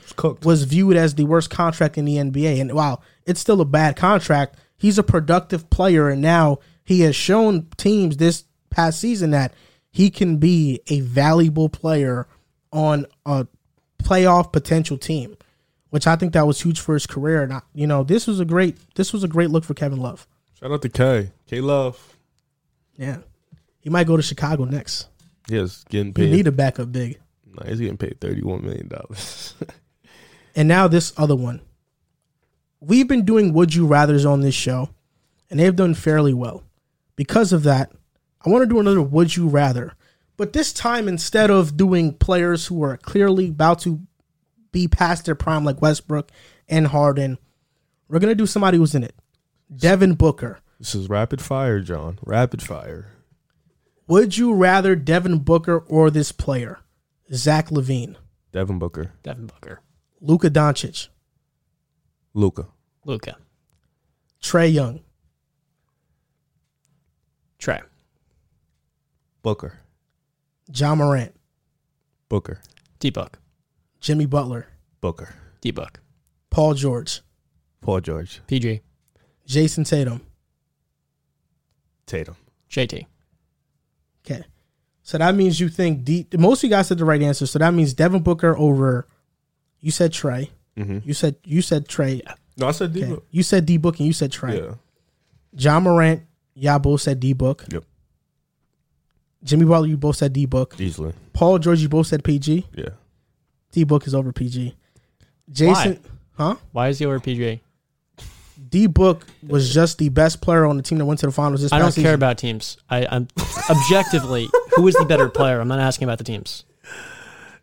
was 0.42 0.64
viewed 0.64 0.96
as 0.96 1.14
the 1.14 1.24
worst 1.24 1.50
contract 1.50 1.98
in 1.98 2.04
the 2.04 2.16
NBA. 2.16 2.60
And 2.60 2.72
while 2.72 3.02
it's 3.26 3.40
still 3.40 3.60
a 3.60 3.64
bad 3.64 3.96
contract, 3.96 4.56
he's 4.76 4.98
a 4.98 5.02
productive 5.02 5.68
player. 5.70 6.08
And 6.08 6.22
now 6.22 6.58
he 6.84 7.00
has 7.00 7.16
shown 7.16 7.66
teams 7.76 8.18
this 8.18 8.44
past 8.70 9.00
season 9.00 9.30
that 9.30 9.52
he 9.90 10.10
can 10.10 10.36
be 10.38 10.80
a 10.88 11.00
valuable 11.00 11.68
player 11.68 12.26
on 12.72 13.06
a 13.26 13.46
playoff 14.02 14.52
potential 14.52 14.96
team, 14.96 15.36
which 15.90 16.06
I 16.06 16.16
think 16.16 16.32
that 16.32 16.46
was 16.46 16.60
huge 16.60 16.80
for 16.80 16.94
his 16.94 17.06
career. 17.06 17.42
And 17.42 17.52
I, 17.52 17.60
you 17.74 17.86
know, 17.86 18.02
this 18.04 18.26
was 18.26 18.40
a 18.40 18.44
great 18.44 18.76
this 18.94 19.12
was 19.12 19.24
a 19.24 19.28
great 19.28 19.50
look 19.50 19.64
for 19.64 19.74
Kevin 19.74 19.98
Love. 20.00 20.26
Shout 20.58 20.70
out 20.72 20.82
to 20.82 20.88
K. 20.88 21.30
K 21.46 21.60
Love. 21.60 22.16
Yeah, 22.96 23.18
he 23.80 23.90
might 23.90 24.06
go 24.06 24.16
to 24.16 24.22
Chicago 24.22 24.64
next. 24.64 25.06
Yes, 25.48 25.84
getting 25.88 26.08
You 26.08 26.12
paid. 26.12 26.30
need 26.32 26.46
a 26.46 26.52
backup 26.52 26.92
big. 26.92 27.18
nah, 27.46 27.66
he's 27.66 27.80
getting 27.80 27.96
paid 27.96 28.20
thirty 28.20 28.42
one 28.42 28.62
million 28.62 28.88
dollars. 28.88 29.54
And 30.56 30.66
now 30.66 30.88
this 30.88 31.12
other 31.16 31.36
one. 31.36 31.60
We've 32.80 33.06
been 33.06 33.24
doing 33.24 33.52
would 33.52 33.72
you 33.72 33.86
rather's 33.86 34.24
on 34.26 34.40
this 34.40 34.54
show, 34.54 34.90
and 35.48 35.60
they've 35.60 35.74
done 35.76 35.94
fairly 35.94 36.34
well. 36.34 36.64
Because 37.14 37.52
of 37.52 37.62
that, 37.62 37.92
I 38.44 38.50
want 38.50 38.62
to 38.62 38.66
do 38.66 38.80
another 38.80 39.02
would 39.02 39.36
you 39.36 39.48
rather. 39.48 39.94
But 40.36 40.52
this 40.52 40.72
time, 40.72 41.06
instead 41.08 41.50
of 41.50 41.76
doing 41.76 42.14
players 42.14 42.66
who 42.66 42.82
are 42.82 42.96
clearly 42.96 43.48
about 43.48 43.80
to 43.80 44.00
be 44.72 44.88
past 44.88 45.26
their 45.26 45.34
prime, 45.34 45.64
like 45.64 45.82
Westbrook 45.82 46.30
and 46.68 46.86
Harden, 46.86 47.38
we're 48.08 48.20
gonna 48.20 48.34
do 48.34 48.46
somebody 48.46 48.78
who's 48.78 48.94
in 48.94 49.04
it. 49.04 49.14
Devin 49.74 50.14
Booker. 50.14 50.60
This 50.78 50.94
is 50.94 51.08
rapid 51.10 51.42
fire, 51.42 51.80
John. 51.80 52.18
Rapid 52.24 52.62
fire. 52.62 53.12
Would 54.06 54.38
you 54.38 54.54
rather 54.54 54.96
Devin 54.96 55.40
Booker 55.40 55.78
or 55.78 56.10
this 56.10 56.32
player? 56.32 56.80
Zach 57.32 57.68
LaVine, 57.68 58.16
Devin 58.50 58.80
Booker, 58.80 59.12
Devin 59.22 59.46
Booker, 59.46 59.82
Luka 60.20 60.50
Doncic, 60.50 61.08
Luka, 62.34 62.66
Luka, 63.04 63.36
Trae 64.42 64.72
Young, 64.72 65.00
Trae, 67.60 67.82
Booker, 69.42 69.80
Ja 70.74 70.94
Morant, 70.94 71.34
Booker, 72.28 72.60
D 72.98 73.10
Book, 73.10 73.38
Jimmy 74.00 74.26
Butler, 74.26 74.66
Booker, 75.00 75.34
D 75.60 75.70
Book, 75.70 76.00
Paul 76.50 76.74
George, 76.74 77.20
Paul 77.80 78.00
George, 78.00 78.40
PG, 78.46 78.80
Jayson 79.46 79.84
Tatum. 79.84 80.20
Tatum. 82.06 82.36
JT. 82.70 83.06
Okay. 84.24 84.44
So 85.02 85.18
that 85.18 85.34
means 85.34 85.58
you 85.58 85.68
think 85.68 86.04
D, 86.04 86.26
most 86.36 86.60
of 86.60 86.64
you 86.64 86.70
guys 86.70 86.88
said 86.88 86.98
the 86.98 87.04
right 87.04 87.20
answer. 87.20 87.46
So 87.46 87.58
that 87.58 87.74
means 87.74 87.94
Devin 87.94 88.22
Booker 88.22 88.56
over. 88.56 89.08
You 89.80 89.90
said 89.90 90.12
Trae. 90.12 90.50
Mm-hmm. 90.76 90.98
You 91.04 91.14
said 91.14 91.36
you 91.44 91.62
said 91.62 91.88
Trae. 91.88 92.20
No, 92.56 92.68
I 92.68 92.70
said 92.72 92.92
D. 92.92 93.04
Okay. 93.04 93.22
You 93.30 93.42
said 93.42 93.66
D 93.66 93.76
Book 93.76 93.98
and 93.98 94.06
you 94.06 94.12
said 94.12 94.30
Trey. 94.30 94.60
Yeah. 94.60 94.74
Ja 95.52 95.80
Morant, 95.80 96.22
y'all 96.54 96.78
both 96.78 97.00
said 97.00 97.18
D 97.18 97.32
Book. 97.32 97.64
Yep. 97.72 97.84
Jimmy 99.42 99.64
Butler, 99.64 99.86
you 99.88 99.96
both 99.96 100.16
said 100.16 100.32
D 100.32 100.46
Book. 100.46 100.74
Easily. 100.78 101.12
Paul 101.32 101.58
George, 101.58 101.80
you 101.80 101.88
both 101.88 102.06
said 102.06 102.22
PG. 102.24 102.66
Yeah. 102.74 102.90
D 103.72 103.84
Book 103.84 104.06
is 104.06 104.14
over 104.14 104.32
PG. 104.32 104.74
Jayson, 105.50 106.00
huh? 106.36 106.56
Why 106.72 106.88
is 106.88 106.98
he 106.98 107.06
over 107.06 107.18
PG? 107.20 107.60
D 108.68 108.86
Book 108.86 109.26
was 109.46 109.72
just 109.72 109.98
the 109.98 110.10
best 110.10 110.40
player 110.40 110.64
on 110.66 110.76
the 110.76 110.82
team 110.82 110.98
that 110.98 111.04
went 111.06 111.18
to 111.20 111.26
the 111.26 111.32
finals 111.32 111.62
this 111.62 111.72
I 111.72 111.78
don't 111.78 111.90
season. 111.90 112.04
care 112.04 112.14
about 112.14 112.38
teams. 112.38 112.76
I, 112.88 113.06
I'm 113.10 113.26
objectively 113.68 114.48
who 114.76 114.86
is 114.86 114.94
the 114.94 115.04
better 115.06 115.28
player. 115.28 115.60
I'm 115.60 115.68
not 115.68 115.80
asking 115.80 116.06
about 116.06 116.18
the 116.18 116.24
teams. 116.24 116.64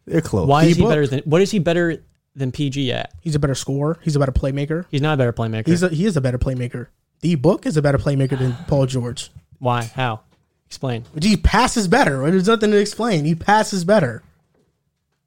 They're 0.05 0.21
close. 0.21 0.47
Why 0.47 0.63
is 0.65 0.77
he 0.77 0.83
better 0.83 1.05
than? 1.05 1.19
What 1.25 1.41
is 1.41 1.51
he 1.51 1.59
better 1.59 2.03
than 2.35 2.51
PG 2.51 2.91
at? 2.91 3.13
He's 3.21 3.35
a 3.35 3.39
better 3.39 3.55
scorer. 3.55 3.99
He's 4.01 4.15
a 4.15 4.19
better 4.19 4.31
playmaker. 4.31 4.85
He's 4.89 5.01
not 5.01 5.13
a 5.13 5.17
better 5.17 5.33
playmaker. 5.33 5.67
He's 5.67 5.83
a, 5.83 5.89
he 5.89 6.05
is 6.05 6.17
a 6.17 6.21
better 6.21 6.37
playmaker. 6.39 6.87
D 7.21 7.35
Book 7.35 7.65
is 7.65 7.77
a 7.77 7.81
better 7.81 7.97
playmaker 7.97 8.37
than 8.37 8.53
Paul 8.67 8.85
George. 8.85 9.31
Why? 9.59 9.83
How? 9.83 10.21
Explain. 10.67 11.05
He 11.21 11.37
passes 11.37 11.87
better. 11.87 12.29
There's 12.29 12.47
nothing 12.47 12.71
to 12.71 12.77
explain. 12.77 13.25
He 13.25 13.35
passes 13.35 13.83
better. 13.83 14.21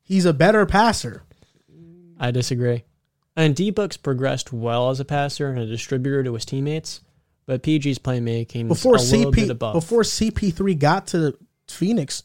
He's 0.02 0.24
a 0.26 0.32
better 0.34 0.66
passer. 0.66 1.22
I 2.18 2.30
disagree. 2.30 2.84
And 3.36 3.56
D 3.56 3.70
Book's 3.70 3.96
progressed 3.96 4.52
well 4.52 4.90
as 4.90 5.00
a 5.00 5.04
passer 5.04 5.48
and 5.48 5.58
a 5.58 5.66
distributor 5.66 6.22
to 6.24 6.34
his 6.34 6.44
teammates, 6.44 7.00
but 7.46 7.62
PG's 7.62 7.98
playmaking 7.98 8.68
Before 8.68 8.96
a 8.96 9.00
little 9.00 9.30
bit 9.30 9.48
CP 9.58 9.72
before 9.72 10.02
CP3 10.02 10.78
got 10.78 11.06
to 11.08 11.38
Phoenix, 11.68 12.22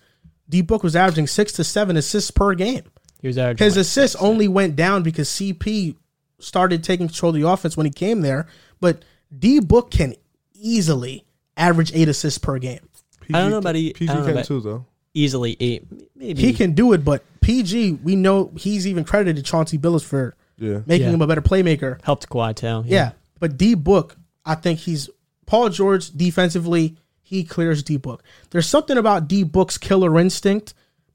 D 0.49 0.61
Book 0.61 0.83
was 0.83 0.95
averaging 0.95 1.27
six 1.27 1.53
to 1.53 1.63
seven 1.63 1.95
assists 1.95 2.31
per 2.31 2.53
game. 2.53 2.83
he 3.21 3.27
was 3.27 3.37
averaging 3.37 3.63
His 3.63 3.75
like 3.77 3.81
assists 3.81 4.17
six. 4.19 4.23
only 4.23 4.47
went 4.49 4.75
down 4.75 5.03
because 5.03 5.29
CP 5.29 5.95
started 6.39 6.83
taking 6.83 7.07
control 7.07 7.29
of 7.29 7.35
the 7.41 7.47
offense 7.47 7.77
when 7.77 7.85
he 7.85 7.91
came 7.91 8.21
there. 8.21 8.47
But 8.81 9.03
D 9.37 9.59
Book 9.61 9.91
can 9.91 10.15
easily 10.53 11.23
average 11.55 11.93
eight 11.93 12.09
assists 12.09 12.39
per 12.39 12.57
game. 12.59 12.89
I 13.33 13.41
don't 13.41 13.51
know 13.51 13.57
about 13.57 13.75
he- 13.75 13.93
PG 13.93 14.09
I 14.09 14.13
don't 14.13 14.21
know 14.23 14.27
can 14.27 14.33
about- 14.37 14.45
too 14.45 14.61
though. 14.61 14.85
easily 15.13 15.55
eight. 15.59 15.85
Maybe 16.15 16.41
He 16.41 16.53
can 16.53 16.73
do 16.73 16.93
it, 16.93 17.03
but 17.05 17.23
PG, 17.41 17.99
we 18.03 18.15
know 18.15 18.51
he's 18.57 18.85
even 18.87 19.03
credited 19.03 19.37
to 19.37 19.43
Chauncey 19.43 19.77
Billups 19.77 20.03
for 20.03 20.35
Yeah. 20.59 20.79
making 20.85 21.07
Yeah. 21.07 21.13
him 21.13 21.21
a 21.21 21.27
better 21.27 21.41
playmaker. 21.41 21.97
helped 22.03 22.27
Kawhi 22.29 22.55
too. 22.55 22.83
Yeah. 22.87 23.11
But 23.39 23.57
D 23.57 23.73
Book, 23.75 24.17
I 24.45 24.55
think 24.55 24.79
he's 24.79 25.09
Paul 25.45 25.69
George 25.69 26.09
defensively, 26.11 26.95
he 27.21 27.43
clears 27.43 27.81
D 27.83 27.97
Book. 27.97 28.23
There's 28.51 28.67
something 28.67 28.97
about 28.97 29.27
D 29.27 29.43
Book's 29.43 29.77
killer 29.77 30.17
instinct, 30.19 30.73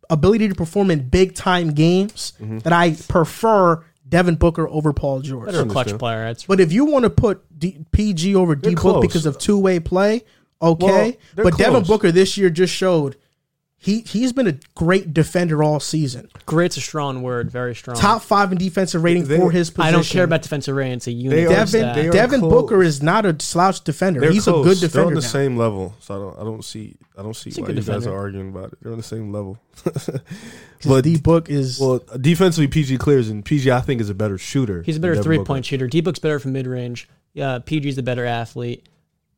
ability 0.09 0.49
to 0.49 0.55
perform 0.55 0.91
in 0.91 1.09
big 1.09 1.35
time 1.35 1.73
games 1.73 2.33
Mm-hmm. 2.41 2.59
that 2.61 2.73
I 2.73 2.93
prefer 3.09 3.83
Devin 4.09 4.35
Booker 4.37 4.69
over 4.69 4.93
Paul 4.93 5.21
George. 5.21 5.47
better 5.47 5.65
clutch 5.65 5.97
player. 5.99 6.25
That's 6.25 6.45
But 6.45 6.59
if 6.61 6.73
you 6.73 6.85
want 6.85 7.05
to 7.05 7.11
put 7.11 7.43
D, 7.57 7.79
PG 7.93 8.35
over 8.35 8.55
D 8.57 8.71
Book 8.71 8.79
close. 8.79 9.03
because 9.03 9.25
of 9.27 9.39
two 9.39 9.59
way 9.59 9.79
play, 9.79 10.23
okay. 10.61 10.85
Well, 10.87 11.13
they're 11.35 11.45
but 11.45 11.57
Devin. 11.59 11.85
Booker 11.85 12.13
this 12.13 12.37
year 12.37 12.51
just 12.51 12.75
showed 12.75 13.17
he 13.83 14.01
he's 14.03 14.33
been 14.35 14.47
a 14.47 14.57
great 14.75 15.15
defender 15.15 15.63
all 15.63 15.81
season. 15.81 16.29
great's 16.45 16.77
a 16.77 16.83
strong 16.83 17.23
word. 17.23 17.51
Very 17.51 17.75
strong. 17.75 17.97
Top 17.97 18.21
five 18.21 18.53
in 18.53 18.59
defensive 18.59 19.03
rating 19.03 19.25
They- 19.25 19.39
for 19.39 19.51
his 19.51 19.71
position. 19.71 19.89
I 19.89 19.91
don't 19.91 20.05
care 20.07 20.25
about 20.25 20.43
defensive 20.43 20.75
rating. 20.77 20.95
It's 20.99 21.07
a 21.07 21.13
unit. 21.13 21.37
They 21.37 21.45
are- 21.45 21.49
of 21.49 21.53
Devin. 21.57 21.69
stat. 21.81 21.95
they 21.95 22.09
are 22.09 22.13
Devin. 22.13 22.41
Booker 22.41 22.83
is 22.83 23.03
not 23.03 23.25
a 23.25 23.35
slouch 23.41 23.83
defender. 23.83 24.21
They're 24.21 24.33
He's 24.33 24.45
close. 24.45 24.67
a 24.67 24.69
good 24.69 24.81
defender. 24.81 24.81
They're 24.81 24.89
defender. 24.91 25.07
on 25.09 25.15
the 25.15 25.21
now. 25.23 25.27
same 25.29 25.57
level, 25.57 25.95
so 26.01 26.15
I 26.15 26.19
don't. 26.19 26.39
I 26.41 26.45
don't 26.45 26.65
see. 26.65 26.97
I 27.17 27.23
don't 27.23 27.35
see 27.37 27.51
a 27.51 27.61
why 27.61 27.67
good 27.69 27.77
you 27.79 27.83
guys 27.83 28.07
are 28.07 28.15
arguing 28.17 28.51
about 28.51 28.73
it. 28.73 28.79
They're 28.83 28.93
on 28.93 28.99
the 28.99 29.03
same 29.05 29.33
level. 29.33 29.59
but 30.87 31.03
D 31.05 31.17
Book 31.19 31.49
is 31.49 31.79
well, 31.81 32.01
defensively, 32.21 32.69
PG 32.69 32.99
clears, 32.99 33.29
and 33.29 33.45
PG 33.45 33.71
I 33.71 33.81
think 33.81 34.01
is 34.01 34.11
a 34.11 34.15
better 34.15 34.37
shooter. 34.39 34.83
He's 34.83 34.97
a 34.97 35.01
better 35.01 35.23
three 35.23 35.39
Booker. 35.39 35.47
point 35.47 35.67
shooter. 35.67 35.87
D 35.87 36.01
Book's 36.01 36.19
better 36.19 36.39
from 36.39 36.53
mid 36.53 36.67
range. 36.67 37.09
Yeah, 37.33 37.59
PG's 37.65 37.97
the 37.97 38.03
better 38.03 38.25
athlete. 38.27 38.87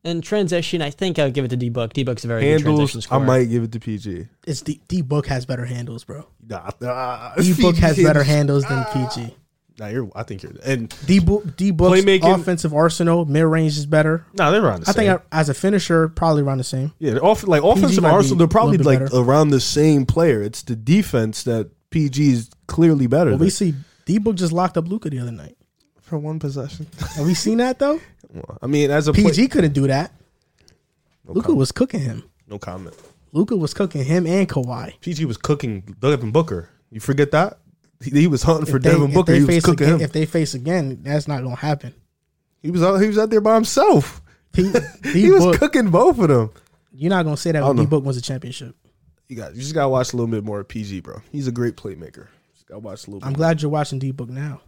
And 0.05 0.21
transition, 0.23 0.81
I 0.81 0.89
think 0.89 1.17
I 1.17 1.23
would 1.23 1.33
give 1.33 1.45
it 1.45 1.49
to 1.49 1.55
D 1.57 1.69
Book. 1.69 1.93
D 1.93 2.03
Book's 2.03 2.25
a 2.25 2.27
very 2.27 2.41
good 2.41 2.61
transition 2.61 2.75
Handles, 2.77 2.95
I 2.97 2.99
scorer. 2.99 3.19
might 3.25 3.45
give 3.45 3.63
it 3.63 3.71
to 3.71 3.79
PG. 3.79 4.27
it's 4.45 4.61
D, 4.61 4.81
D 4.87 5.01
Book 5.01 5.27
has 5.27 5.45
better 5.45 5.65
handles, 5.65 6.03
bro. 6.03 6.25
Nah, 6.47 6.71
nah, 6.81 7.35
D 7.35 7.53
Book 7.61 7.77
has 7.77 7.95
better 7.97 8.23
handles 8.23 8.65
than 8.65 8.79
ah. 8.85 9.09
PG. 9.15 9.33
Nah, 9.79 9.87
you're. 9.87 10.11
I 10.15 10.23
think 10.23 10.43
you're. 10.43 10.51
And 10.65 10.93
D 11.05 11.19
Book 11.19 11.55
D 11.55 11.71
Book's 11.71 12.01
Playmaking- 12.01 12.39
offensive 12.39 12.73
arsenal 12.73 13.25
mid 13.25 13.45
range 13.45 13.77
is 13.77 13.85
better. 13.85 14.25
nah, 14.37 14.51
they're 14.51 14.61
around 14.63 14.81
the 14.81 14.85
same. 14.87 14.91
I 14.91 14.93
same. 15.05 15.17
think 15.17 15.21
as 15.31 15.49
a 15.49 15.53
finisher, 15.53 16.09
probably 16.09 16.43
around 16.43 16.57
the 16.57 16.63
same. 16.65 16.91
yeah, 16.99 17.11
they're 17.13 17.25
off, 17.25 17.47
like 17.47 17.63
offensive 17.63 18.03
might 18.03 18.09
be 18.09 18.13
arsenal. 18.15 18.37
They're 18.39 18.45
a 18.45 18.49
probably 18.49 18.77
little 18.77 18.91
like 18.91 18.99
better. 18.99 19.17
around 19.17 19.49
the 19.49 19.61
same 19.61 20.05
player. 20.05 20.41
It's 20.43 20.63
the 20.63 20.75
defense 20.75 21.43
that 21.43 21.69
PG 21.91 22.29
is 22.31 22.49
clearly 22.67 23.07
better. 23.07 23.31
But 23.31 23.37
than 23.37 23.45
we 23.45 23.49
see 23.49 23.73
D 24.05 24.17
Book 24.19 24.35
just 24.35 24.51
locked 24.51 24.77
up 24.77 24.87
Luka 24.87 25.09
the 25.09 25.19
other 25.19 25.31
night. 25.31 25.55
for 26.01 26.17
one 26.19 26.37
possession. 26.39 26.87
Have 27.15 27.25
we 27.25 27.33
seen 27.33 27.57
that 27.59 27.79
though? 27.79 27.99
I 28.61 28.67
mean, 28.67 28.89
as 28.91 29.07
a 29.07 29.13
play- 29.13 29.23
PG 29.25 29.47
couldn't 29.49 29.73
do 29.73 29.87
that. 29.87 30.11
no 31.25 31.33
Luka 31.33 31.53
was 31.53 31.71
cooking 31.71 31.99
him. 32.01 32.23
no 32.47 32.57
comment. 32.59 32.95
Luka 33.31 33.55
was 33.55 33.73
cooking 33.73 34.03
him 34.03 34.27
and 34.27 34.47
Kawhi. 34.47 34.99
PG 35.01 35.25
was 35.25 35.37
cooking 35.37 35.81
Devin 35.99 36.31
Booker. 36.31 36.69
You 36.91 36.99
forget 36.99 37.31
that 37.31 37.57
he, 38.03 38.11
he 38.11 38.27
was 38.27 38.43
hunting 38.43 38.65
for 38.65 38.79
they- 38.79 38.91
Devin 38.91 39.11
Booker. 39.13 39.33
He 39.33 39.43
was 39.43 39.63
cooking 39.63 39.87
again, 39.87 39.99
him. 39.99 40.01
If 40.01 40.11
they 40.13 40.25
face 40.25 40.53
again, 40.53 40.99
that's 41.03 41.27
not 41.27 41.41
gonna 41.43 41.55
happen. 41.55 41.93
He 42.61 42.71
was 42.71 42.81
out. 42.83 42.97
He 42.97 43.07
was 43.07 43.17
out 43.17 43.29
there 43.29 43.41
by 43.41 43.55
himself. 43.55 44.21
P, 44.51 44.63
He 45.13 45.29
was 45.31 45.41
D-Book- 45.43 45.59
cooking 45.59 45.89
both 45.89 46.19
of 46.19 46.27
them. 46.29 46.51
You're 46.95 47.09
not 47.09 47.23
gonna 47.23 47.37
say 47.37 47.51
that 47.51 47.63
when 47.63 47.75
D 47.75 47.85
Book 47.85 48.03
wins 48.03 48.17
a 48.17 48.21
championship. 48.21 48.75
You 49.27 49.35
got. 49.37 49.55
You 49.55 49.61
just 49.61 49.73
got 49.73 49.83
to 49.83 49.89
watch 49.89 50.13
a 50.13 50.15
little 50.17 50.29
bit 50.29 50.43
more 50.43 50.59
of 50.59 50.67
PG, 50.67 50.99
bro. 50.99 51.21
He's 51.31 51.47
a 51.47 51.51
great 51.51 51.75
playmaker. 51.75 52.27
Just 52.53 52.67
got 52.67 52.75
to 52.75 52.79
watch 52.79 53.07
a 53.07 53.11
little. 53.11 53.27
I'm 53.27 53.33
glad 53.33 53.61
you're 53.61 53.71
watching 53.71 53.97
D 53.97 54.11
Book 54.11 54.29
now. 54.29 54.61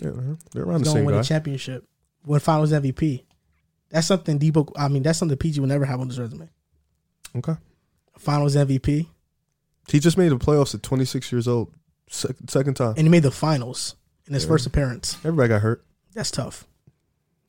Yeah, 0.00 0.10
uh-huh. 0.10 0.34
they're 0.52 0.62
around 0.64 0.78
He's 0.80 0.86
the 0.88 0.92
same 0.94 1.04
win 1.04 1.16
guy. 1.16 1.20
a 1.20 1.24
championship, 1.24 1.84
win 2.24 2.40
Finals 2.40 2.72
MVP. 2.72 3.24
That's 3.90 4.06
something 4.06 4.38
D 4.38 4.50
Book. 4.50 4.72
I 4.76 4.88
mean, 4.88 5.02
that's 5.02 5.18
something 5.18 5.36
PG 5.36 5.60
will 5.60 5.66
never 5.68 5.84
have 5.84 6.00
on 6.00 6.08
his 6.08 6.18
resume. 6.18 6.48
Okay. 7.36 7.54
Finals 8.18 8.54
MVP, 8.56 9.06
He 9.88 9.98
just 9.98 10.16
made 10.18 10.28
the 10.30 10.36
playoffs 10.38 10.74
at 10.74 10.82
26 10.82 11.32
years 11.32 11.48
old. 11.48 11.72
Second, 12.08 12.48
second 12.50 12.74
time. 12.74 12.94
and 12.96 13.06
he 13.06 13.08
made 13.08 13.22
the 13.22 13.30
finals 13.30 13.94
in 14.26 14.34
his 14.34 14.44
Yeah. 14.44 14.48
first 14.48 14.66
appearance. 14.66 15.14
Everybody 15.24 15.48
got 15.48 15.62
hurt. 15.62 15.84
That's 16.12 16.30
tough. 16.30 16.66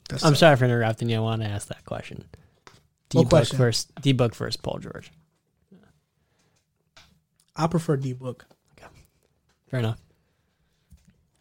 That's 0.09 0.23
I'm 0.23 0.31
tough. 0.33 0.39
sorry 0.39 0.55
for 0.55 0.65
interrupting 0.65 1.09
you. 1.09 1.17
I 1.17 1.19
want 1.19 1.41
to 1.41 1.47
ask 1.47 1.67
that 1.69 1.83
question. 1.85 2.25
D 3.09 3.17
What 3.17 3.23
Book 3.25 3.29
question? 3.29 3.57
first. 3.57 3.91
D 4.01 4.13
Book 4.13 4.33
first. 4.35 4.61
Paul 4.63 4.77
George. 4.79 5.11
I 7.55 7.67
prefer 7.67 7.97
D 7.97 8.13
Book. 8.13 8.45
Fair 9.69 9.79
enough. 9.79 9.99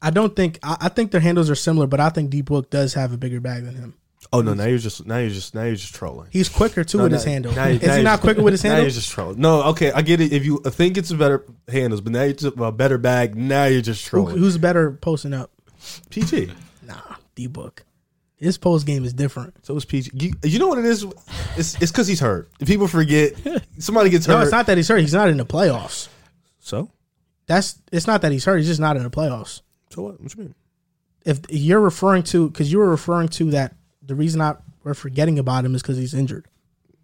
I 0.03 0.11
don't 0.11 0.35
think. 0.35 0.59
I, 0.63 0.77
I 0.83 0.89
think 0.89 1.11
their 1.11 1.21
handles 1.21 1.51
are 1.51 1.55
similar, 1.55 1.87
but 1.87 2.01
I 2.01 2.09
think 2.11 2.31
D 2.31 2.43
Book 2.43 2.71
does 2.71 2.95
have 2.95 3.13
a 3.13 3.17
bigger 3.17 3.41
bag 3.41 3.65
than 3.65 3.75
him. 3.75 3.95
Oh 4.33 4.43
no! 4.43 4.55
Now 4.55 4.65
you're 4.67 4.79
just 4.79 5.07
now 5.07 5.19
you're 5.19 5.31
just 5.31 5.55
now 5.55 5.65
you're 5.65 5.75
just 5.77 5.95
trolling. 5.95 6.29
He's 6.31 6.49
quicker 6.49 6.85
too 6.85 6.99
No, 6.99 7.05
with 7.05 7.13
now- 7.13 7.17
his 7.19 7.25
handle. 7.25 7.53
now- 7.53 7.67
Is 7.69 7.83
now 7.83 7.97
he 7.97 8.03
not 8.03 8.11
just- 8.13 8.23
quicker 8.23 8.43
with 8.43 8.53
his 8.53 8.65
Now 8.65 8.79
you're 8.79 8.91
just 8.91 9.11
trolling. 9.11 9.41
No, 9.41 9.63
okay, 9.71 9.91
I 9.93 10.03
get 10.03 10.21
it. 10.21 10.33
If 10.33 10.45
you 10.45 10.59
think 10.59 10.97
it's 10.99 11.11
a 11.11 11.17
better 11.17 11.45
handles, 11.69 12.01
but 12.01 12.13
now 12.13 12.23
you're 12.25 12.35
just 12.35 12.57
a 12.57 12.71
better 12.73 12.99
bag. 12.99 13.35
Now 13.37 13.65
you're 13.65 13.81
just 13.83 14.05
Who, 14.09 14.19
trolling. 14.19 14.37
who's 14.39 14.57
better 14.59 14.93
posting 14.93 15.35
up? 15.35 15.51
PG. 16.11 16.53
Nah, 16.87 16.95
D 17.35 17.47
Book. 17.47 17.85
His 18.37 18.57
post 18.57 18.87
game 18.87 19.05
is 19.05 19.13
different. 19.13 19.55
So 19.67 19.75
is 19.77 19.85
PG. 19.85 20.13
You, 20.15 20.33
you 20.45 20.59
know 20.59 20.69
what 20.69 20.79
it 20.79 20.85
is? 20.87 21.05
It's 21.57 21.81
it's 21.83 21.91
because 21.91 22.07
he's 22.07 22.21
hurt. 22.21 22.51
People 22.65 22.89
forget, 22.89 23.33
somebody 23.79 24.11
gets 24.11 24.27
hurt. 24.27 24.35
No, 24.35 24.41
it's 24.43 24.53
not 24.53 24.67
that 24.67 24.77
he's 24.77 24.89
hurt. 24.89 24.99
He's 25.01 25.13
not 25.15 25.29
in 25.29 25.37
the 25.39 25.45
playoffs. 25.47 26.09
So 26.61 26.91
That's 27.47 27.81
it's 27.91 28.07
not 28.07 28.23
that 28.23 28.33
he's 28.33 28.45
hurt. 28.45 28.59
He's 28.59 28.67
just 28.69 28.81
not 28.81 28.97
in 28.97 29.03
the 29.03 29.11
playoffs. 29.11 29.63
So 29.91 30.03
what? 30.03 30.21
What 30.21 30.35
you 30.35 30.43
mean? 30.45 30.55
If 31.25 31.41
you're 31.51 31.81
referring 31.81 32.23
to, 32.25 32.49
because 32.49 32.73
you 32.73 32.79
were 32.79 32.89
referring 32.89 33.29
to 33.29 33.51
that, 33.51 33.75
the 34.03 34.15
reason 34.15 34.41
I 34.41 34.57
we're 34.83 34.95
forgetting 34.95 35.39
about 35.39 35.65
him 35.65 35.75
is 35.75 35.83
because 35.83 35.99
he's 35.99 36.15
injured. 36.15 36.47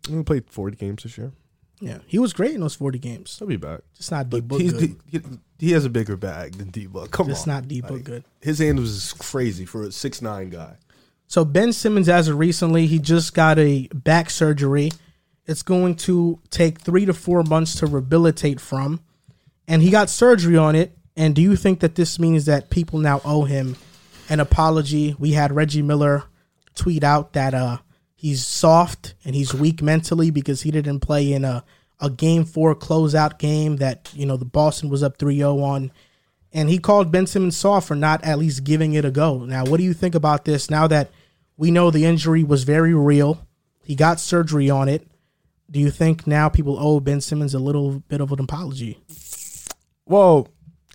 He 0.09 0.23
played 0.23 0.49
40 0.49 0.77
games 0.77 1.03
this 1.03 1.19
year. 1.19 1.33
Yeah, 1.81 1.99
he 2.07 2.19
was 2.19 2.33
great 2.33 2.55
in 2.55 2.61
those 2.61 2.75
forty 2.75 2.99
games. 2.99 3.39
He'll 3.39 3.49
be 3.49 3.57
back. 3.57 3.81
Just 3.95 4.11
not 4.11 4.31
D 4.31 4.41
Book 4.41 4.61
he's, 4.61 4.73
good. 4.73 4.97
he, 5.11 5.21
he 5.59 5.73
has 5.73 5.85
a 5.85 5.91
bigger 5.91 6.17
bag 6.17 6.55
than 6.55 6.71
D 6.71 6.87
Book. 6.87 7.11
Come 7.11 7.29
Just 7.29 7.47
on. 7.47 7.55
not 7.55 7.69
D 7.69 7.83
Book 7.83 7.91
Like, 7.91 8.05
good. 8.05 8.25
His 8.41 8.61
handles 8.61 8.91
is 8.91 9.13
crazy 9.13 9.67
for 9.67 9.83
a 9.83 9.93
six 9.93 10.23
nine 10.23 10.49
guy. 10.49 10.77
So 11.27 11.45
Ben 11.45 11.73
Simmons, 11.73 12.09
as 12.09 12.29
of 12.29 12.39
recently, 12.39 12.87
he 12.87 12.99
just 12.99 13.35
got 13.35 13.59
a 13.59 13.89
back 13.89 14.31
surgery. 14.31 14.91
It's 15.45 15.63
going 15.63 15.97
to 15.97 16.41
take 16.51 16.81
three 16.81 17.05
to 17.05 17.13
four 17.13 17.43
months 17.43 17.75
to 17.77 17.87
rehabilitate 17.87 18.61
from, 18.61 19.01
and 19.69 19.83
he 19.83 19.91
got 19.91 20.09
surgery 20.09 20.57
on 20.57 20.75
it. 20.75 20.96
And 21.17 21.35
do 21.35 21.43
you 21.43 21.57
think 21.57 21.81
that 21.81 21.95
this 21.95 22.19
means 22.19 22.45
that 22.45 22.71
people 22.71 22.99
now 22.99 23.21
owe 23.25 23.45
him 23.45 23.77
an 24.29 24.41
apology? 24.41 25.17
We 25.19 25.33
had 25.33 25.53
Reggie 25.53 25.83
Miller 25.83 26.25
tweet 26.75 27.03
out 27.03 27.33
that 27.33 27.55
uh 27.55 27.79
he's 28.15 28.47
soft 28.47 29.15
and 29.25 29.35
he's 29.35 29.55
weak 29.55 29.81
mentally 29.81 30.31
because 30.31 30.63
he 30.63 30.71
didn't 30.71 31.01
play 31.01 31.33
in 31.33 31.45
a 31.45 31.65
a 32.01 32.11
game 32.11 32.45
four 32.45 32.75
closeout 32.75 33.39
game 33.39 33.77
that 33.77 34.11
you 34.15 34.27
know 34.27 34.37
the 34.37 34.45
Boston 34.45 34.91
was 34.91 35.03
up 35.03 35.17
3-0 35.17 35.63
on 35.63 35.91
and 36.53 36.71
he 36.71 36.79
called 36.79 37.13
Ben 37.13 37.27
Simmons 37.27 37.57
soft 37.57 37.89
for 37.89 37.95
not 37.95 38.25
at 38.25 38.39
least 38.39 38.65
giving 38.65 38.95
it 38.95 39.05
a 39.05 39.11
go. 39.11 39.45
Now, 39.45 39.65
what 39.65 39.77
do 39.77 39.85
you 39.85 39.93
think 39.93 40.15
about 40.15 40.45
this 40.45 40.71
now 40.71 40.87
that 40.87 41.11
we 41.57 41.71
know 41.71 41.91
the 41.91 42.07
injury 42.07 42.45
was 42.45 42.65
very 42.65 42.95
real? 42.95 43.47
He 43.85 43.95
got 43.95 44.21
surgery 44.21 44.71
on 44.71 44.89
it. 44.89 45.07
Do 45.71 45.81
you 45.81 45.91
think 45.91 46.27
now 46.27 46.49
people 46.49 46.79
owe 46.79 47.01
Ben 47.01 47.21
Simmons 47.21 47.55
a 47.55 47.59
little 47.59 48.01
bit 48.09 48.21
of 48.21 48.33
an 48.33 48.41
apology? 48.41 48.99
Well, 50.07 50.49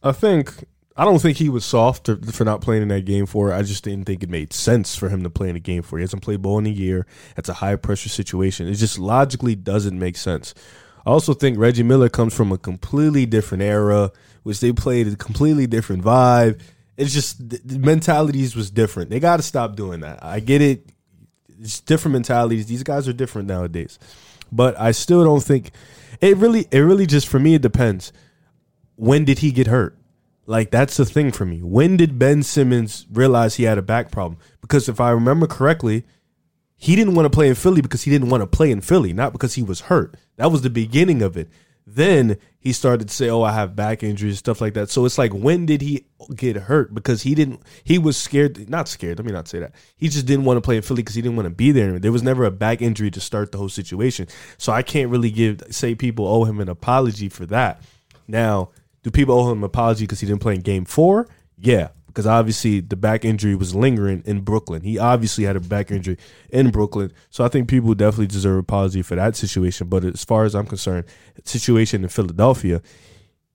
I 0.03 0.11
think 0.11 0.65
I 0.98 1.06
don't 1.06 1.19
think 1.19 1.38
he 1.38 1.49
was 1.49 1.64
soft 1.64 2.06
for, 2.06 2.15
for 2.18 2.44
not 2.44 2.61
playing 2.61 2.82
in 2.82 2.90
that 2.90 3.06
game 3.06 3.26
four. 3.26 3.53
I 3.53 3.61
just 3.61 3.84
didn't 3.84 4.06
think 4.06 4.23
it 4.23 4.30
made 4.30 4.53
sense 4.53 4.95
for 4.95 5.10
him 5.10 5.23
to 5.23 5.30
play 5.30 5.49
in 5.49 5.56
a 5.56 5.60
game 5.60 5.84
four. 5.84 5.99
He 5.99 6.03
hasn't 6.03 6.22
played 6.22 6.41
ball 6.41 6.60
in 6.60 6.65
a 6.65 6.69
year. 6.69 7.06
It's 7.38 7.49
a 7.49 7.53
high 7.53 7.76
pressure 7.76 8.10
situation. 8.10 8.68
It 8.68 8.76
just 8.76 8.99
logically 8.99 9.56
doesn't 9.56 9.98
make 9.98 10.18
sense. 10.18 10.53
I 11.06 11.10
also 11.10 11.34
think 11.34 11.57
Reggie 11.57 11.84
Miller 11.84 12.10
comes 12.10 12.36
from 12.36 12.52
a 12.52 12.57
completely 12.57 13.26
different 13.26 13.64
era, 13.64 14.11
which 14.44 14.60
they 14.60 14.72
played 14.72 15.07
a 15.07 15.15
completely 15.15 15.65
different 15.65 16.03
vibe. 16.03 16.61
It's 16.98 17.14
just 17.14 17.49
the 17.49 17.80
mentalities 17.80 18.56
was 18.56 18.69
different. 18.69 19.10
They 19.10 19.19
got 19.19 19.38
to 19.38 19.44
stop 19.44 19.76
doing 19.76 20.02
that. 20.02 20.23
I 20.23 20.40
get 20.40 20.61
it. 20.61 20.91
It's 21.60 21.80
different 21.80 22.14
mentalities. 22.14 22.68
These 22.68 22.84
guys 22.84 23.07
are 23.07 23.14
different 23.14 23.48
nowadays. 23.48 23.98
But 24.52 24.80
I 24.80 24.91
still 24.91 25.23
don't 25.23 25.41
think 25.41 25.72
it 26.19 26.38
really 26.38 26.68
it 26.69 26.80
really 26.80 27.06
just 27.06 27.28
for 27.28 27.40
me 27.40 27.56
it 27.56 27.61
depends. 27.61 28.11
When 29.02 29.26
did 29.26 29.40
he 29.40 29.52
get 29.52 29.65
hurt? 29.65 29.98
Like 30.45 30.69
that's 30.69 30.95
the 30.95 31.06
thing 31.06 31.32
for 31.32 31.44
me. 31.44 31.64
When 31.64 31.98
did 31.98 32.19
Ben 32.19 32.44
Simmons 32.44 33.07
realize 33.11 33.56
he 33.56 33.64
had 33.64 33.80
a 33.80 33.82
back 33.82 34.11
problem? 34.11 34.40
Because 34.61 34.88
if 34.88 35.02
I 35.02 35.10
remember 35.10 35.48
correctly, 35.48 36.06
he 36.78 36.95
didn't 36.95 37.15
want 37.15 37.26
to 37.26 37.36
play 37.36 37.48
in 37.48 37.56
Philly 37.56 37.82
because 37.82 38.03
he 38.03 38.11
didn't 38.11 38.30
want 38.30 38.41
to 38.41 38.48
play 38.48 38.69
in 38.69 38.80
Philly, 38.80 39.11
not 39.11 39.32
because 39.32 39.56
he 39.56 39.64
was 39.64 39.82
hurt. 39.82 40.18
That 40.36 40.52
was 40.52 40.61
the 40.61 40.69
beginning 40.69 41.23
of 41.23 41.36
it. 41.36 41.49
Then 41.88 42.38
he 42.60 42.72
started 42.72 43.07
to 43.07 43.14
say, 43.15 43.28
"Oh, 43.28 43.41
I 43.41 43.53
have 43.53 43.76
back 43.76 44.03
injuries, 44.03 44.38
stuff 44.38 44.61
like 44.61 44.76
that." 44.76 44.91
So 44.91 45.03
it's 45.06 45.18
like, 45.18 45.34
when 45.34 45.65
did 45.65 45.82
he 45.82 46.06
get 46.36 46.56
hurt? 46.56 46.94
Because 46.94 47.23
he 47.23 47.34
didn't. 47.34 47.64
He 47.84 47.98
was 47.98 48.18
scared. 48.18 48.69
Not 48.69 48.88
scared. 48.88 49.18
Let 49.18 49.26
me 49.26 49.32
not 49.32 49.48
say 49.48 49.57
that. 49.57 49.73
He 49.98 50.10
just 50.10 50.28
didn't 50.28 50.45
want 50.45 50.57
to 50.57 50.61
play 50.61 50.76
in 50.76 50.84
Philly 50.84 51.02
because 51.02 51.15
he 51.15 51.23
didn't 51.23 51.38
want 51.38 51.48
to 51.48 51.56
be 51.56 51.72
there. 51.72 51.98
There 51.98 52.11
was 52.11 52.22
never 52.22 52.45
a 52.45 52.52
back 52.52 52.84
injury 52.84 53.10
to 53.10 53.19
start 53.19 53.52
the 53.52 53.57
whole 53.57 53.68
situation. 53.68 54.28
So 54.60 54.72
I 54.72 54.84
can't 54.84 55.10
really 55.10 55.32
give 55.32 55.64
say 55.72 55.95
people 55.95 56.28
owe 56.28 56.44
him 56.44 56.60
an 56.60 56.69
apology 56.69 57.30
for 57.30 57.48
that. 57.48 57.82
Now, 58.28 58.69
do 59.03 59.11
people 59.11 59.36
owe 59.36 59.52
him 59.52 59.60
an 59.60 59.64
apology 59.64 60.03
because 60.06 60.19
he 60.19 60.28
didn't 60.28 60.41
play 60.41 60.56
in 60.56 60.61
Game 60.61 60.86
Four? 60.86 61.28
Yeah, 61.57 61.90
because 62.07 62.28
obviously 62.28 62.82
the 62.82 62.95
back 62.95 63.23
injury 63.23 63.56
was 63.56 63.73
lingering 63.73 64.22
in 64.26 64.41
Brooklyn. 64.41 64.82
He 64.82 64.99
obviously 64.99 65.45
had 65.45 65.56
a 65.56 65.60
back 65.60 65.91
injury 65.91 66.18
in 66.49 66.72
Brooklyn, 66.72 67.11
so 67.30 67.44
I 67.44 67.48
think 67.48 67.69
people 67.69 67.94
definitely 67.94 68.28
deserve 68.28 68.56
an 68.56 68.60
apology 68.60 69.02
for 69.02 69.15
that 69.15 69.36
situation. 69.36 69.88
But 69.88 70.03
as 70.03 70.23
far 70.23 70.44
as 70.44 70.56
I'm 70.56 70.68
concerned, 70.68 71.06
situation 71.45 72.03
in 72.03 72.10
Philadelphia, 72.10 72.82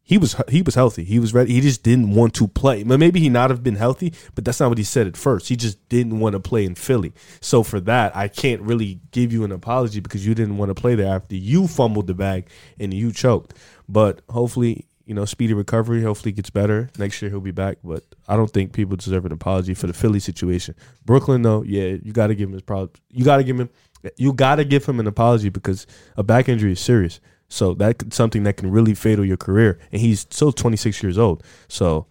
he 0.07 0.19
was 0.19 0.37
he 0.49 0.63
was 0.63 0.77
healthy. 0.77 1.03
He 1.03 1.19
was 1.19 1.35
ready. 1.35 1.53
He 1.53 1.61
just 1.61 1.83
didn't 1.83 2.15
want 2.15 2.33
to 2.35 2.47
play. 2.47 2.85
Maybe 2.85 3.19
he 3.19 3.29
not 3.29 3.51
have 3.51 3.65
been 3.65 3.75
healthy, 3.75 4.15
but 4.37 4.45
that's 4.45 4.61
not 4.61 4.69
what 4.69 4.79
he 4.79 4.85
said 4.85 5.09
at 5.09 5.17
first. 5.17 5.49
He 5.49 5.57
just 5.57 5.89
didn't 5.89 6.21
want 6.21 6.35
to 6.35 6.41
play 6.41 6.65
in 6.65 6.77
Philly. 6.77 7.13
So 7.41 7.65
for 7.65 7.81
that, 7.81 8.17
I 8.17 8.29
can't 8.29 8.63
really 8.63 9.01
give 9.11 9.33
you 9.33 9.43
an 9.43 9.51
apology 9.51 9.99
because 9.99 10.25
you 10.25 10.33
didn't 10.33 10.59
want 10.59 10.71
to 10.71 10.81
play 10.81 10.95
there 10.95 11.13
after 11.13 11.35
you 11.35 11.67
fumbled 11.67 12.07
the 12.07 12.15
bag 12.15 12.49
and 12.79 12.95
you 12.95 13.11
choked. 13.11 13.55
But 13.89 14.23
hopefully 14.31 14.87
you 15.07 15.15
know, 15.15 15.25
speedy 15.25 15.55
recovery. 15.55 16.03
Hopefully, 16.03 16.33
gets 16.33 16.51
better 16.51 16.91
next 16.99 17.23
year. 17.23 17.31
He'll 17.31 17.41
be 17.41 17.53
back, 17.53 17.79
but 17.83 18.03
I 18.29 18.37
don't 18.37 18.51
think 18.51 18.73
people 18.73 18.97
deserve 18.97 19.25
an 19.25 19.33
apology 19.33 19.73
for 19.73 19.87
the 19.87 19.93
Philly 19.93 20.21
situation. 20.21 20.75
Brooklyn, 21.05 21.43
though, 21.43 21.63
yeah, 21.63 21.97
you 22.03 22.13
got 22.13 22.27
to 22.27 22.35
give 22.35 22.49
him 22.49 22.53
his 22.53 22.63
problem. 22.63 22.91
You 23.11 23.25
got 23.25 23.37
to 23.37 23.45
give 23.45 23.59
him, 23.59 23.71
you 24.17 24.33
got 24.33 24.57
to 24.57 24.65
give 24.65 24.85
him 24.85 25.01
an 25.01 25.07
apology 25.07 25.49
because 25.49 25.87
a 26.17 26.25
back 26.25 26.49
injury 26.49 26.73
is 26.73 26.81
serious. 26.81 27.21
So 27.49 27.75
that's 27.75 28.17
something 28.17 28.43
that 28.43 28.57
can 28.57 28.71
really 28.71 28.95
fatal 28.95 29.25
your 29.25 29.37
career, 29.37 29.79
and 29.93 30.01
he's 30.01 30.21
still 30.21 30.51
26 30.51 31.01
years 31.03 31.17
old. 31.17 31.45
So, 31.69 32.07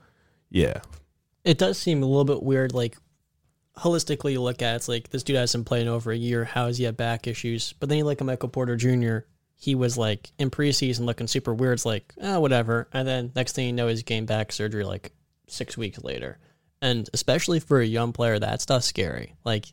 yeah, 0.49 0.79
it 1.43 1.57
does 1.57 1.77
seem 1.77 2.01
a 2.01 2.05
little 2.05 2.23
bit 2.23 2.41
weird. 2.41 2.73
Like 2.73 2.97
holistically, 3.77 4.31
you 4.31 4.41
look 4.41 4.61
at 4.61 4.73
it, 4.73 4.75
it's 4.77 4.87
like 4.87 5.09
this 5.09 5.23
dude 5.23 5.35
hasn't 5.35 5.65
played 5.65 5.81
in 5.81 5.87
over 5.89 6.13
a 6.13 6.17
year. 6.17 6.45
How 6.45 6.67
has 6.67 6.77
he 6.77 6.85
had 6.85 6.95
back 6.95 7.27
issues? 7.27 7.73
But 7.73 7.89
then 7.89 7.97
you 7.97 8.05
look 8.05 8.21
at 8.21 8.25
Michael 8.25 8.47
Porter 8.47 8.77
Jr 8.77 9.27
he 9.57 9.75
was 9.75 9.97
like 9.97 10.31
in 10.37 10.49
preseason 10.49 11.05
looking 11.05 11.27
super 11.27 11.53
weird. 11.53 11.73
It's 11.73 11.85
like, 11.85 12.13
oh, 12.21 12.39
whatever. 12.39 12.87
And 12.91 13.07
then 13.07 13.31
next 13.35 13.53
thing 13.53 13.67
you 13.67 13.73
know, 13.73 13.87
he's 13.87 14.03
getting 14.03 14.25
back 14.25 14.51
surgery 14.51 14.83
like 14.83 15.11
six 15.47 15.77
weeks 15.77 16.03
later. 16.03 16.37
And 16.81 17.09
especially 17.13 17.59
for 17.59 17.79
a 17.79 17.85
young 17.85 18.11
player, 18.11 18.37
that 18.37 18.61
stuff's 18.61 18.85
scary. 18.85 19.35
Like 19.43 19.65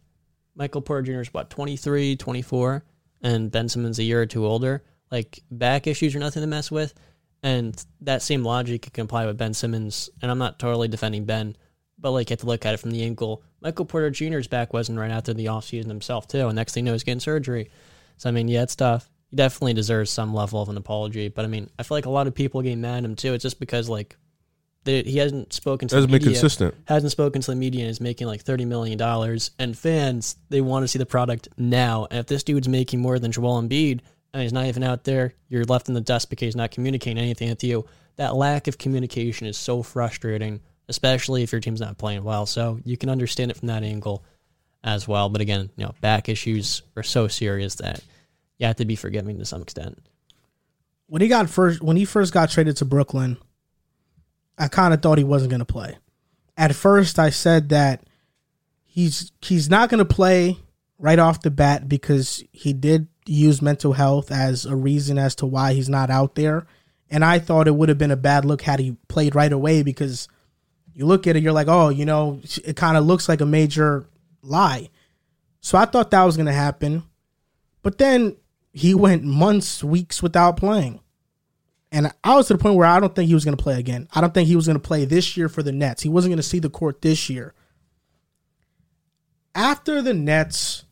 Michael 0.55 0.83
Porter 0.83 1.03
Jr. 1.03 1.21
is 1.21 1.35
what, 1.35 1.51
23, 1.51 2.17
24, 2.17 2.85
and 3.23 3.51
Ben 3.51 3.69
Simmons 3.69 3.99
a 3.99 4.05
year 4.05 4.23
or 4.23 4.27
two 4.27 4.47
older. 4.47 4.85
Like 5.11 5.41
back 5.51 5.87
issues 5.87 6.15
are 6.15 6.21
nothing 6.21 6.43
to 6.43 6.47
mess 6.47 6.71
with. 6.71 6.95
And 7.43 7.85
that 8.03 8.23
same 8.23 8.45
logic 8.45 8.93
can 8.93 9.05
apply 9.05 9.27
with 9.27 9.37
Ben 9.37 9.53
Simmons. 9.53 10.11
And 10.23 10.31
I'm 10.31 10.39
not 10.39 10.61
totally 10.61 10.87
defending 10.87 11.25
Ben, 11.25 11.57
but 11.99 12.13
like 12.13 12.31
you 12.31 12.35
have 12.35 12.41
to 12.41 12.47
look 12.47 12.65
at 12.65 12.75
it 12.75 12.81
from 12.81 12.93
the 12.93 13.03
angle. 13.03 13.43
Michael 13.61 13.85
Porter 13.85 14.11
Jr.'s 14.11 14.47
back 14.47 14.73
wasn't 14.73 14.99
right 14.99 15.11
after 15.11 15.35
the 15.35 15.47
offseason 15.47 15.89
himself, 15.89 16.29
too. 16.29 16.47
And 16.47 16.55
next 16.55 16.73
thing 16.73 16.85
you 16.85 16.91
know, 16.91 16.95
he's 16.95 17.03
getting 17.03 17.21
surgery. 17.21 17.71
So, 18.17 18.29
I 18.29 18.33
mean, 18.33 18.47
yeah, 18.47 18.63
it's 18.63 18.77
tough 18.77 19.12
he 19.33 19.37
definitely 19.37 19.73
deserves 19.73 20.11
some 20.11 20.35
level 20.35 20.61
of 20.61 20.69
an 20.69 20.77
apology. 20.77 21.29
But 21.29 21.47
I 21.47 21.49
mean, 21.49 21.71
I 21.79 21.83
feel 21.83 21.97
like 21.97 22.07
a 22.07 22.11
lot 22.11 22.27
of 22.27 22.35
people 22.35 22.61
getting 22.61 22.83
mad 22.83 22.99
at 22.99 23.05
him 23.05 23.17
too. 23.17 23.33
It's 23.33 23.43
just 23.43 23.59
because 23.59 23.89
like 23.89 24.17
they, 24.85 25.03
he 25.03 25.17
hasn't 25.19 25.55
spoken 25.55 25.89
to 25.89 25.95
hasn't 25.95 26.11
the 26.11 26.15
media, 26.15 26.27
been 26.27 26.35
consistent. 26.35 26.75
Hasn't 26.87 27.13
spoken 27.13 27.41
to 27.41 27.51
the 27.51 27.57
media 27.57 27.83
and 27.83 27.91
is 27.91 28.01
making 28.01 28.27
like 28.27 28.43
thirty 28.43 28.67
million 28.67 28.99
dollars. 28.99 29.51
And 29.59 29.77
fans 29.77 30.37
they 30.51 30.61
want 30.61 30.83
to 30.85 30.89
see 30.89 30.99
the 30.99 31.07
product 31.07 31.49
now. 31.57 32.07
And 32.11 32.21
if 32.21 32.27
this 32.27 32.43
dude's 32.43 32.69
making 32.69 33.01
more 33.01 33.19
than 33.19 33.33
Joel 33.33 33.63
Embiid 33.63 34.01
and 34.35 34.43
he's 34.43 34.53
not 34.53 34.67
even 34.67 34.83
out 34.83 35.05
there, 35.05 35.35
you're 35.49 35.65
left 35.65 35.89
in 35.89 35.95
the 35.95 36.01
dust 36.03 36.29
because 36.29 36.47
he's 36.47 36.57
not 36.57 36.71
communicating 36.71 37.19
anything 37.19 37.49
with 37.49 37.65
you. 37.65 37.87
That 38.17 38.37
lack 38.37 38.69
of 38.69 38.77
communication 38.77 39.47
is 39.47 39.57
so 39.57 39.83
frustrating, 39.83 40.61
especially 40.89 41.43
if 41.43 41.53
your 41.53 41.61
team's 41.63 41.81
not 41.81 41.97
playing 41.97 42.23
well. 42.23 42.45
So 42.45 42.81
you 42.85 42.99
can 42.99 43.09
understand 43.09 43.51
it 43.51 43.57
from 43.57 43.69
that 43.69 43.83
angle 43.83 44.25
as 44.85 45.09
well. 45.09 45.31
But 45.31 45.41
again, 45.41 45.71
you 45.77 45.85
know, 45.85 45.95
back 46.03 46.29
issues 46.29 46.83
are 46.97 47.03
so 47.03 47.29
serious 47.29 47.77
that 47.77 48.03
you 48.59 48.67
have 48.67 48.77
to 48.77 48.85
be 48.85 48.97
forgiving 48.97 49.39
to 49.39 49.45
some 49.45 49.63
extent. 49.63 49.99
When 51.07 51.23
he 51.23 51.29
got 51.29 51.51
first, 51.51 51.83
when 51.83 51.97
he 51.97 52.05
first 52.05 52.33
got 52.33 52.51
traded 52.51 52.77
to 52.79 52.85
Brooklyn, 52.85 53.37
I 54.59 54.69
kind 54.69 54.95
of 54.95 55.03
thought 55.03 55.19
he 55.19 55.25
wasn't 55.25 55.51
going 55.51 55.61
to 55.61 55.65
play. 55.65 55.99
At 56.57 56.75
first, 56.75 57.19
I 57.19 57.31
said 57.31 57.71
that 57.71 58.05
he's 58.85 59.33
he's 59.41 59.69
not 59.69 59.89
going 59.89 59.99
to 59.99 60.05
play 60.05 60.59
right 60.99 61.19
off 61.19 61.43
the 61.43 61.51
bat 61.51 61.89
because 61.89 62.45
he 62.53 62.73
did 62.73 63.09
use 63.27 63.63
mental 63.63 63.93
health 63.93 64.31
as 64.31 64.67
a 64.67 64.77
reason 64.77 65.19
as 65.19 65.35
to 65.37 65.47
why 65.47 65.73
he's 65.73 65.89
not 65.89 66.11
out 66.11 66.35
there. 66.35 66.67
And 67.11 67.25
I 67.25 67.39
thought 67.39 67.69
it 67.69 67.75
would 67.75 67.89
have 67.89 67.99
been 67.99 68.11
a 68.11 68.17
bad 68.17 68.45
look 68.45 68.63
had 68.63 68.81
he 68.81 68.97
played 69.09 69.35
right 69.35 69.53
away 69.53 69.83
because 69.83 70.29
you 70.95 71.07
look 71.07 71.27
at 71.27 71.37
it, 71.37 71.43
you're 71.43 71.53
like, 71.53 71.69
oh, 71.69 71.89
you 71.89 72.05
know, 72.05 72.41
it 72.65 72.77
kind 72.77 72.97
of 72.97 73.05
looks 73.05 73.29
like 73.29 73.41
a 73.41 73.47
major 73.47 74.07
lie. 74.43 74.91
So 75.61 75.79
I 75.79 75.85
thought 75.85 76.11
that 76.11 76.25
was 76.25 76.37
going 76.37 76.47
to 76.47 76.53
happen. 76.53 77.03
But 77.83 77.99
then 77.99 78.37
he 78.73 78.95
went 78.95 79.25
months, 79.25 79.85
weeks 79.85 80.23
without 80.23 80.57
playing. 80.57 81.01
And 81.91 82.11
I 82.25 82.37
was 82.37 82.47
to 82.49 82.55
the 82.55 82.59
point 82.59 82.77
where 82.77 82.87
I 82.87 83.01
don't 83.01 83.15
think 83.15 83.29
he 83.29 83.35
was 83.35 83.45
going 83.45 83.57
to 83.57 83.63
play 83.63 83.79
again. 83.79 84.09
I 84.15 84.23
don't 84.23 84.33
think 84.33 84.49
he 84.49 84.57
was 84.57 84.67
going 84.67 84.81
to 84.81 84.81
play 84.81 85.05
this 85.05 85.37
year 85.37 85.51
for 85.51 85.63
the 85.63 85.73
Nets. 85.73 86.03
He 86.03 86.09
wasn't 86.09 86.31
going 86.31 86.39
to 86.39 86.43
see 86.43 86.59
the 86.59 86.71
court 86.71 87.03
this 87.03 87.29
year. 87.29 87.53
After 89.55 90.01
the 90.01 90.15
Nets 90.15 90.85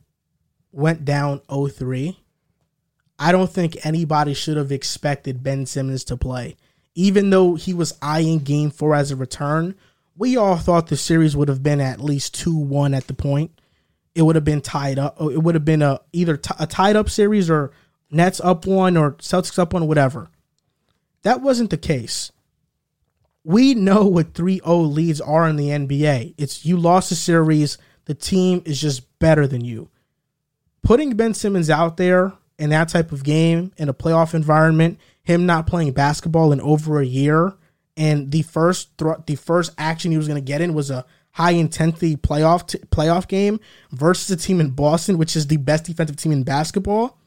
went 0.72 1.06
down 1.06 1.40
0-3, 1.48 2.16
I 3.18 3.32
don't 3.32 3.50
think 3.50 3.84
anybody 3.84 4.34
should 4.34 4.58
have 4.58 4.70
expected 4.70 5.42
Ben 5.42 5.64
Simmons 5.64 6.04
to 6.04 6.18
play. 6.18 6.56
Even 6.94 7.30
though 7.30 7.54
he 7.54 7.72
was 7.72 7.96
eyeing 8.02 8.40
game 8.40 8.70
4 8.70 8.94
as 8.94 9.10
a 9.10 9.16
return, 9.16 9.74
we 10.16 10.36
all 10.36 10.56
thought 10.56 10.88
the 10.88 10.96
series 10.98 11.34
would 11.34 11.48
have 11.48 11.62
been 11.62 11.80
at 11.80 12.00
least 12.00 12.36
2-1 12.44 12.94
at 12.94 13.06
the 13.06 13.14
point 13.14 13.58
it 14.14 14.22
would 14.22 14.36
have 14.36 14.44
been 14.44 14.60
tied 14.60 14.98
up. 14.98 15.20
It 15.20 15.42
would 15.42 15.54
have 15.54 15.64
been 15.64 15.82
a 15.82 16.00
either 16.12 16.36
t- 16.36 16.54
a 16.58 16.66
tied 16.66 16.96
up 16.96 17.08
series 17.08 17.48
or 17.48 17.72
Nets 18.10 18.40
up 18.40 18.66
one 18.66 18.96
or 18.96 19.12
Celtics 19.12 19.58
up 19.58 19.72
one, 19.72 19.86
whatever. 19.86 20.30
That 21.22 21.42
wasn't 21.42 21.70
the 21.70 21.76
case. 21.76 22.32
We 23.44 23.74
know 23.74 24.06
what 24.06 24.34
3-0 24.34 24.92
leads 24.92 25.20
are 25.20 25.48
in 25.48 25.56
the 25.56 25.68
NBA. 25.68 26.34
It's 26.36 26.64
you 26.64 26.76
lost 26.76 27.12
a 27.12 27.14
series, 27.14 27.78
the 28.04 28.14
team 28.14 28.62
is 28.66 28.80
just 28.80 29.18
better 29.18 29.46
than 29.46 29.64
you. 29.64 29.88
Putting 30.82 31.16
Ben 31.16 31.34
Simmons 31.34 31.70
out 31.70 31.96
there 31.96 32.32
in 32.58 32.70
that 32.70 32.88
type 32.88 33.12
of 33.12 33.24
game 33.24 33.72
in 33.76 33.88
a 33.88 33.94
playoff 33.94 34.34
environment, 34.34 34.98
him 35.22 35.46
not 35.46 35.66
playing 35.66 35.92
basketball 35.92 36.52
in 36.52 36.60
over 36.60 37.00
a 37.00 37.06
year, 37.06 37.54
and 37.96 38.30
the 38.30 38.42
first 38.42 38.96
th- 38.98 39.18
the 39.26 39.36
first 39.36 39.72
action 39.78 40.10
he 40.10 40.16
was 40.16 40.26
going 40.28 40.42
to 40.42 40.46
get 40.46 40.60
in 40.60 40.74
was 40.74 40.90
a 40.90 41.04
high 41.32 41.52
intensity 41.52 42.16
playoff 42.16 42.66
t- 42.66 42.78
playoff 42.90 43.28
game 43.28 43.60
versus 43.92 44.30
a 44.30 44.36
team 44.36 44.60
in 44.60 44.70
Boston, 44.70 45.18
which 45.18 45.36
is 45.36 45.46
the 45.46 45.56
best 45.56 45.84
defensive 45.84 46.16
team 46.16 46.32
in 46.32 46.42
basketball, 46.42 47.18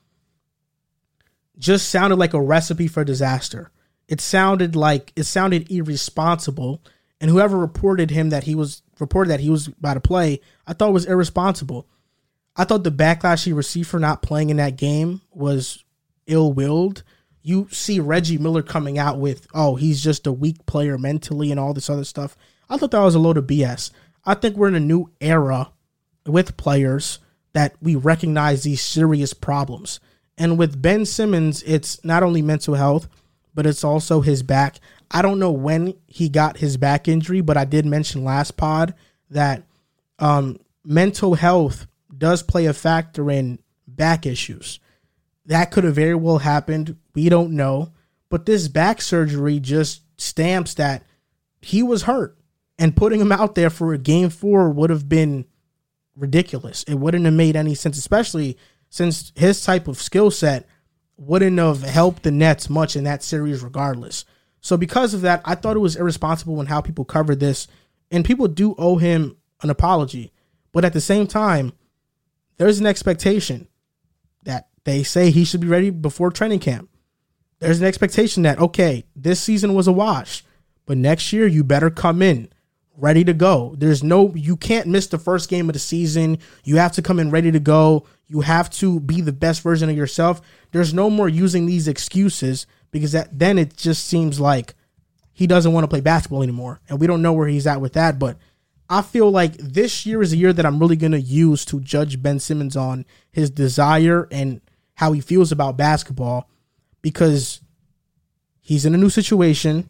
just 1.58 1.90
sounded 1.90 2.18
like 2.18 2.34
a 2.34 2.42
recipe 2.42 2.88
for 2.88 3.04
disaster. 3.04 3.72
It 4.08 4.20
sounded 4.20 4.76
like 4.76 5.14
it 5.16 5.24
sounded 5.24 5.72
irresponsible, 5.72 6.82
and 7.22 7.32
whoever 7.32 7.58
reported 7.58 8.12
him 8.12 8.30
that 8.32 8.44
he 8.44 8.56
was 8.56 8.82
reported 9.00 9.30
that 9.30 9.40
he 9.40 9.50
was 9.50 9.68
about 9.68 9.96
to 9.96 10.02
play, 10.02 10.42
I 10.68 10.74
thought 10.74 10.94
was 10.94 11.06
irresponsible. 11.06 11.88
I 12.56 12.66
thought 12.66 12.84
the 12.84 12.92
backlash 12.92 13.46
he 13.46 13.54
received 13.54 13.90
for 13.90 14.00
not 14.00 14.22
playing 14.22 14.50
in 14.50 14.58
that 14.58 14.78
game 14.78 15.22
was 15.32 15.84
ill 16.28 16.54
willed. 16.54 17.04
You 17.42 17.68
see 17.72 18.00
Reggie 18.00 18.38
Miller 18.38 18.62
coming 18.62 18.98
out 18.98 19.20
with, 19.20 19.48
oh, 19.54 19.76
he's 19.76 20.02
just 20.02 20.28
a 20.28 20.32
weak 20.32 20.66
player 20.66 20.98
mentally 20.98 21.52
and 21.52 21.60
all 21.60 21.74
this 21.74 21.90
other 21.90 22.04
stuff. 22.04 22.38
I 22.74 22.78
thought 22.78 22.90
that 22.90 23.00
was 23.02 23.14
a 23.14 23.20
load 23.20 23.38
of 23.38 23.46
BS. 23.46 23.92
I 24.26 24.34
think 24.34 24.58
we're 24.58 24.68
in 24.68 24.74
a 24.74 24.80
new 24.80 25.12
era 25.22 25.72
with 26.26 26.58
players 26.58 27.20
that 27.54 27.76
we 27.80 27.96
recognize 27.96 28.64
these 28.64 28.82
serious 28.82 29.32
problems. 29.32 30.00
And 30.40 30.58
with 30.58 30.82
Ben 30.82 31.06
Simmons, 31.06 31.62
it's 31.68 32.04
not 32.04 32.24
only 32.24 32.42
mental 32.42 32.74
health, 32.74 33.08
but 33.54 33.68
it's 33.68 33.84
also 33.84 34.22
his 34.22 34.42
back. 34.42 34.78
I 35.12 35.22
don't 35.22 35.38
know 35.38 35.52
when 35.52 35.94
he 36.08 36.30
got 36.30 36.58
his 36.58 36.78
back 36.78 37.08
injury, 37.08 37.42
but 37.42 37.58
I 37.58 37.66
did 37.66 37.86
mention 37.86 38.24
last 38.24 38.58
pod 38.58 38.96
that 39.30 39.62
um, 40.18 40.60
mental 40.84 41.36
health 41.36 41.86
does 42.18 42.42
play 42.42 42.66
a 42.66 42.74
factor 42.74 43.30
in 43.30 43.60
back 43.88 44.26
issues. 44.26 44.80
That 45.46 45.70
could 45.70 45.84
have 45.84 45.94
very 45.94 46.16
well 46.16 46.40
happened. 46.40 46.98
We 47.14 47.30
don't 47.30 47.52
know. 47.52 47.92
But 48.30 48.48
this 48.48 48.68
back 48.68 49.00
surgery 49.00 49.60
just 49.60 50.02
stamps 50.18 50.74
that 50.74 51.04
he 51.62 51.84
was 51.84 52.04
hurt. 52.04 52.36
And 52.80 52.96
putting 52.96 53.22
him 53.22 53.32
out 53.32 53.56
there 53.56 53.70
for 53.70 53.94
a 53.94 53.98
game 53.98 54.30
four 54.30 54.70
would 54.70 54.90
have 54.90 55.08
been 55.08 55.46
ridiculous. 56.16 56.84
It 56.84 56.96
wouldn't 56.96 57.26
have 57.26 57.34
made 57.34 57.56
any 57.56 57.76
sense, 57.76 57.98
especially 57.98 58.58
since 58.90 59.32
his 59.36 59.64
type 59.64 59.88
of 59.88 60.02
skill 60.02 60.32
set 60.32 60.68
wouldn't 61.18 61.60
have 61.60 61.84
helped 61.84 62.24
the 62.24 62.32
Nets 62.32 62.70
much 62.70 62.96
in 62.96 63.04
that 63.04 63.24
series, 63.24 63.64
regardless. 63.64 64.26
So, 64.62 64.78
because 64.78 65.14
of 65.14 65.22
that, 65.22 65.42
I 65.46 65.56
thought 65.56 65.76
it 65.76 65.80
was 65.80 65.96
irresponsible 65.96 66.60
in 66.62 66.68
how 66.68 66.82
people 66.82 67.06
covered 67.06 67.40
this. 67.40 67.68
And 68.12 68.24
people 68.24 68.48
do 68.48 68.76
owe 68.78 68.98
him 68.98 69.38
an 69.62 69.70
apology. 69.70 70.32
But 70.72 70.86
at 70.86 70.94
the 70.94 71.02
same 71.02 71.28
time, 71.28 71.74
there's 72.58 72.80
an 72.80 72.86
expectation 72.86 73.68
that 74.44 74.70
they 74.84 75.04
say 75.04 75.32
he 75.32 75.46
should 75.46 75.62
be 75.62 75.68
ready 75.68 75.90
before 75.90 76.30
training 76.30 76.60
camp. 76.60 76.90
There's 77.60 77.80
an 77.80 77.88
expectation 77.88 78.44
that, 78.44 78.60
okay, 78.60 79.06
this 79.16 79.42
season 79.42 79.74
was 79.74 79.88
a 79.88 79.92
wash, 79.92 80.44
but 80.86 80.98
next 80.98 81.32
year 81.34 81.48
you 81.48 81.64
better 81.64 81.90
come 81.90 82.22
in 82.22 82.53
ready 82.98 83.24
to 83.24 83.34
go. 83.34 83.76
There's 83.78 84.04
no, 84.04 84.34
you 84.36 84.56
can't 84.56 84.88
miss 84.88 85.08
the 85.08 85.18
first 85.18 85.50
game 85.50 85.70
of 85.70 85.74
the 85.74 85.80
season. 85.80 86.38
You 86.64 86.78
have 86.78 86.92
to 86.94 87.02
come 87.02 87.20
in 87.20 87.32
ready 87.32 87.52
to 87.52 87.60
go. 87.60 88.06
You 88.28 88.42
have 88.42 88.70
to 88.72 89.00
be 89.00 89.22
the 89.22 89.34
best 89.34 89.62
version 89.62 89.90
of 89.90 89.98
yourself. 89.98 90.42
There's 90.72 90.94
no 90.94 91.10
more 91.10 91.30
using 91.30 91.66
these 91.66 91.88
excuses 91.88 92.68
because 92.92 93.12
that 93.14 93.38
then 93.38 93.58
it 93.58 93.76
just 93.76 94.06
seems 94.06 94.40
like 94.40 94.76
he 95.34 95.48
doesn't 95.48 95.74
want 95.74 95.84
to 95.84 95.88
play 95.88 96.02
basketball 96.02 96.44
anymore. 96.44 96.80
And 96.88 97.00
we 97.00 97.08
don't 97.08 97.22
know 97.22 97.34
where 97.34 97.48
he's 97.48 97.68
at 97.68 97.82
with 97.82 97.94
that, 97.94 98.20
but 98.20 98.38
I 98.90 99.02
feel 99.02 99.32
like 99.32 99.58
this 99.58 100.06
year 100.06 100.22
is 100.22 100.34
a 100.34 100.38
year 100.38 100.54
that 100.54 100.66
I'm 100.66 100.78
really 100.78 100.96
going 100.96 101.14
to 101.14 101.22
use 101.22 101.66
to 101.66 101.80
judge 101.80 102.22
Ben 102.22 102.40
Simmons 102.40 102.78
on 102.78 103.06
his 103.32 103.50
desire 103.50 104.28
and 104.32 104.62
how 104.96 105.14
he 105.14 105.22
feels 105.22 105.52
about 105.52 105.78
basketball 105.78 106.50
because 107.02 107.62
he's 108.60 108.86
in 108.86 108.94
a 108.94 109.00
new 109.00 109.10
situation. 109.10 109.90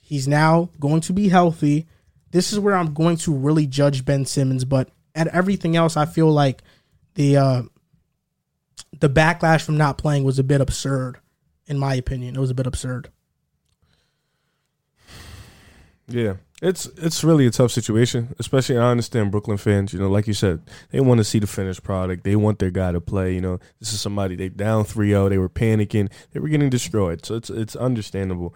He's 0.00 0.26
now 0.26 0.70
going 0.80 1.00
to 1.02 1.12
be 1.12 1.28
healthy. 1.28 1.86
This 2.32 2.52
is 2.52 2.58
where 2.58 2.74
I'm 2.74 2.92
going 2.92 3.16
to 3.18 3.32
really 3.32 3.66
judge 3.66 4.04
Ben 4.04 4.24
Simmons, 4.24 4.64
but 4.64 4.90
at 5.14 5.28
everything 5.28 5.76
else 5.76 5.96
I 5.96 6.06
feel 6.06 6.30
like 6.30 6.62
the 7.14 7.36
uh 7.36 7.62
the 8.98 9.08
backlash 9.08 9.62
from 9.62 9.76
not 9.76 9.98
playing 9.98 10.24
was 10.24 10.38
a 10.38 10.44
bit 10.44 10.60
absurd 10.60 11.18
in 11.66 11.78
my 11.78 11.94
opinion. 11.94 12.36
It 12.36 12.40
was 12.40 12.50
a 12.50 12.54
bit 12.54 12.66
absurd. 12.66 13.10
Yeah, 16.08 16.34
it's 16.60 16.86
it's 16.96 17.24
really 17.24 17.46
a 17.46 17.50
tough 17.50 17.70
situation. 17.70 18.34
Especially, 18.38 18.76
I 18.76 18.90
understand 18.90 19.30
Brooklyn 19.30 19.56
fans. 19.56 19.92
You 19.92 19.98
know, 19.98 20.10
like 20.10 20.26
you 20.26 20.34
said, 20.34 20.62
they 20.90 21.00
want 21.00 21.18
to 21.18 21.24
see 21.24 21.38
the 21.38 21.46
finished 21.46 21.82
product. 21.82 22.24
They 22.24 22.36
want 22.36 22.58
their 22.58 22.70
guy 22.70 22.92
to 22.92 23.00
play. 23.00 23.34
You 23.34 23.40
know, 23.40 23.60
this 23.80 23.92
is 23.92 24.00
somebody 24.00 24.36
they 24.36 24.48
down 24.48 24.84
3-0. 24.84 25.30
They 25.30 25.38
were 25.38 25.48
panicking. 25.48 26.10
They 26.32 26.40
were 26.40 26.48
getting 26.48 26.70
destroyed. 26.70 27.24
So 27.24 27.36
it's 27.36 27.50
it's 27.50 27.76
understandable. 27.76 28.54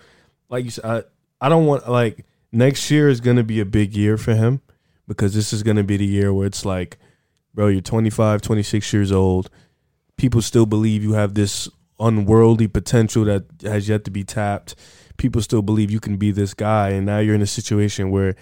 Like 0.49 0.65
you 0.65 0.71
said, 0.71 0.85
I 0.85 1.03
I 1.41 1.49
don't 1.49 1.67
want 1.67 1.89
like 1.89 2.27
next 2.53 2.91
year 2.91 3.09
is 3.09 3.21
going 3.21 3.37
to 3.37 3.45
be 3.45 3.61
a 3.61 3.65
big 3.65 3.95
year 3.95 4.17
for 4.17 4.35
him 4.35 4.61
because 5.07 5.35
this 5.35 5.53
is 5.53 5.63
going 5.63 5.77
to 5.77 5.85
be 5.85 5.97
the 5.97 6.07
year 6.07 6.33
where 6.33 6.47
it's 6.47 6.65
like, 6.65 6.99
bro, 7.55 7.69
you're 7.69 7.81
25, 7.81 8.43
26 8.43 8.93
years 8.93 9.13
old. 9.13 9.51
People 10.17 10.43
still 10.43 10.67
believe 10.67 11.03
you 11.03 11.13
have 11.13 11.35
this 11.35 11.69
unworldly 11.99 12.69
potential 12.69 13.25
that 13.25 13.45
has 13.63 13.89
yet 13.89 14.05
to 14.05 14.11
be 14.11 14.25
tapped 14.25 14.75
people 15.17 15.43
still 15.43 15.63
believe 15.63 15.91
you 15.91 16.01
can 16.01 16.17
be 16.17 16.31
this 16.31 16.55
guy, 16.55 16.91
and 16.91 17.07
now 17.07 17.19
you're 17.19 17.35
in 17.35 17.43
a 17.43 17.47
situation 17.47 18.11
where 18.11 18.35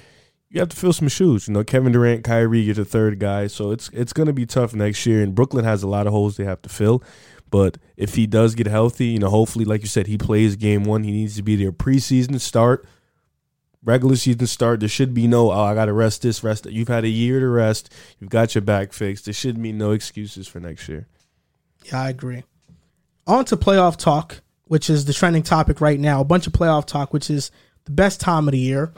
you 0.51 0.61
have 0.61 0.69
to 0.69 0.77
fill 0.77 0.93
some 0.93 1.09
shoes. 1.09 1.49
You 1.49 1.55
know, 1.55 1.65
Kevin 1.65 1.93
Durant, 1.93 2.25
Kyrie, 2.25 2.61
you're 2.61 2.75
the 2.75 2.85
third 2.85 3.19
guy, 3.19 3.47
so 3.47 3.71
it's 3.71 3.89
it's 3.93 4.13
going 4.13 4.27
to 4.27 4.33
be 4.33 4.47
tough 4.47 4.75
next 4.75 5.05
year. 5.07 5.23
And 5.23 5.35
Brooklyn 5.35 5.65
has 5.65 5.83
a 5.83 5.89
lot 5.89 6.07
of 6.07 6.13
holes 6.13 6.37
they 6.37 6.45
have 6.45 6.63
to 6.63 6.69
fill. 6.69 7.03
But 7.51 7.79
if 7.97 8.15
he 8.15 8.27
does 8.27 8.55
get 8.55 8.67
healthy, 8.67 9.07
you 9.07 9.19
know, 9.19 9.31
hopefully, 9.31 9.65
like 9.65 9.83
you 9.83 9.89
said, 9.89 10.07
he 10.07 10.19
plays 10.19 10.57
game 10.57 10.85
one. 10.85 11.05
He 11.05 11.13
needs 11.13 11.37
to 11.37 11.43
be 11.43 11.57
there 11.57 11.73
preseason 11.73 12.41
start, 12.41 12.87
regular 13.85 14.17
season 14.17 14.47
start. 14.47 14.81
There 14.81 14.89
should 14.89 15.15
be 15.15 15.27
no, 15.27 15.51
oh, 15.51 15.63
I 15.63 15.75
got 15.75 15.87
to 15.87 15.93
rest 15.93 16.23
this, 16.23 16.43
rest 16.43 16.65
that. 16.65 16.73
You've 16.73 16.89
had 16.89 17.05
a 17.05 17.09
year 17.09 17.41
to 17.41 17.49
rest. 17.49 17.93
You've 18.19 18.31
got 18.31 18.55
your 18.55 18.63
back 18.63 18.93
fixed. 18.93 19.27
There 19.27 19.35
should 19.35 19.63
be 19.63 19.73
no 19.73 19.93
excuses 19.93 20.49
for 20.49 20.61
next 20.61 20.89
year. 20.89 21.07
Yeah, 21.85 22.03
I 22.03 22.09
agree. 22.11 22.45
On 23.27 23.45
to 23.47 23.57
playoff 23.57 23.97
talk 23.97 24.41
which 24.67 24.89
is 24.91 25.05
the 25.05 25.13
trending 25.13 25.43
topic 25.43 25.81
right 25.81 26.01
now, 26.01 26.21
a 26.21 26.25
bunch 26.25 26.47
of 26.47 26.53
playoff 26.53 26.87
talk, 26.87 27.13
which 27.13 27.31
is 27.31 27.51
the 27.85 27.91
best 27.91 28.21
time 28.21 28.49
of 28.49 28.53
the 28.53 28.59
year. 28.59 28.93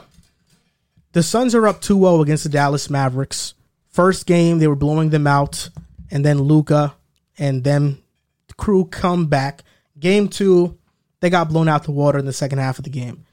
The 1.11 1.23
Suns 1.23 1.55
are 1.55 1.67
up 1.67 1.81
2 1.81 1.99
0 1.99 2.21
against 2.21 2.43
the 2.43 2.49
Dallas 2.49 2.89
Mavericks. 2.89 3.53
First 3.89 4.25
game, 4.25 4.59
they 4.59 4.67
were 4.67 4.75
blowing 4.75 5.09
them 5.09 5.27
out, 5.27 5.69
and 6.11 6.23
then 6.23 6.39
Luka 6.39 6.95
and 7.37 7.63
them 7.63 8.01
the 8.47 8.53
crew 8.53 8.85
come 8.85 9.27
back. 9.27 9.63
Game 9.99 10.27
two, 10.27 10.77
they 11.19 11.29
got 11.29 11.49
blown 11.49 11.67
out 11.67 11.83
the 11.83 11.91
water 11.91 12.19
in 12.19 12.25
the 12.25 12.33
second 12.33 12.59
half 12.59 12.77
of 12.77 12.83
the 12.83 12.89
game. 12.89 13.25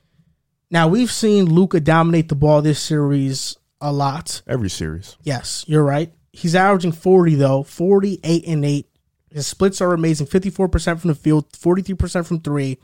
Now 0.74 0.88
we've 0.88 1.12
seen 1.12 1.44
Luka 1.44 1.78
dominate 1.78 2.28
the 2.28 2.34
ball 2.34 2.60
this 2.60 2.80
series 2.80 3.56
a 3.80 3.92
lot. 3.92 4.42
Every 4.44 4.68
series. 4.68 5.16
Yes, 5.22 5.64
you're 5.68 5.84
right. 5.84 6.12
He's 6.32 6.56
averaging 6.56 6.90
40 6.90 7.36
though, 7.36 7.62
48 7.62 8.44
and 8.48 8.64
8 8.64 8.88
his 9.30 9.46
splits 9.46 9.80
are 9.80 9.92
amazing 9.92 10.26
54% 10.26 10.98
from 10.98 11.08
the 11.08 11.14
field, 11.14 11.50
43% 11.52 12.26
from 12.26 12.40
three. 12.40 12.78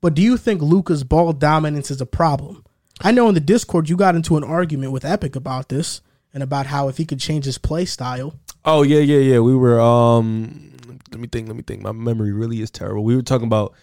But 0.00 0.14
do 0.14 0.22
you 0.22 0.38
think 0.38 0.62
Luka's 0.62 1.04
ball 1.04 1.34
dominance 1.34 1.90
is 1.90 2.00
a 2.00 2.06
problem? 2.06 2.64
I 3.02 3.12
know 3.12 3.28
in 3.28 3.34
the 3.34 3.40
Discord 3.40 3.90
you 3.90 3.96
got 3.98 4.14
into 4.14 4.38
an 4.38 4.44
argument 4.44 4.92
with 4.92 5.04
Epic 5.04 5.36
about 5.36 5.68
this 5.68 6.00
and 6.32 6.42
about 6.42 6.66
how 6.66 6.88
if 6.88 6.96
he 6.96 7.04
could 7.04 7.20
change 7.20 7.44
his 7.44 7.58
play 7.58 7.84
style. 7.84 8.34
Oh 8.64 8.82
yeah, 8.82 9.00
yeah, 9.00 9.18
yeah. 9.18 9.40
We 9.40 9.54
were 9.54 9.78
um 9.78 10.72
let 11.10 11.20
me 11.20 11.28
think, 11.28 11.48
let 11.48 11.56
me 11.56 11.62
think. 11.62 11.82
My 11.82 11.92
memory 11.92 12.32
really 12.32 12.62
is 12.62 12.70
terrible. 12.70 13.04
We 13.04 13.14
were 13.14 13.22
talking 13.22 13.46
about 13.46 13.74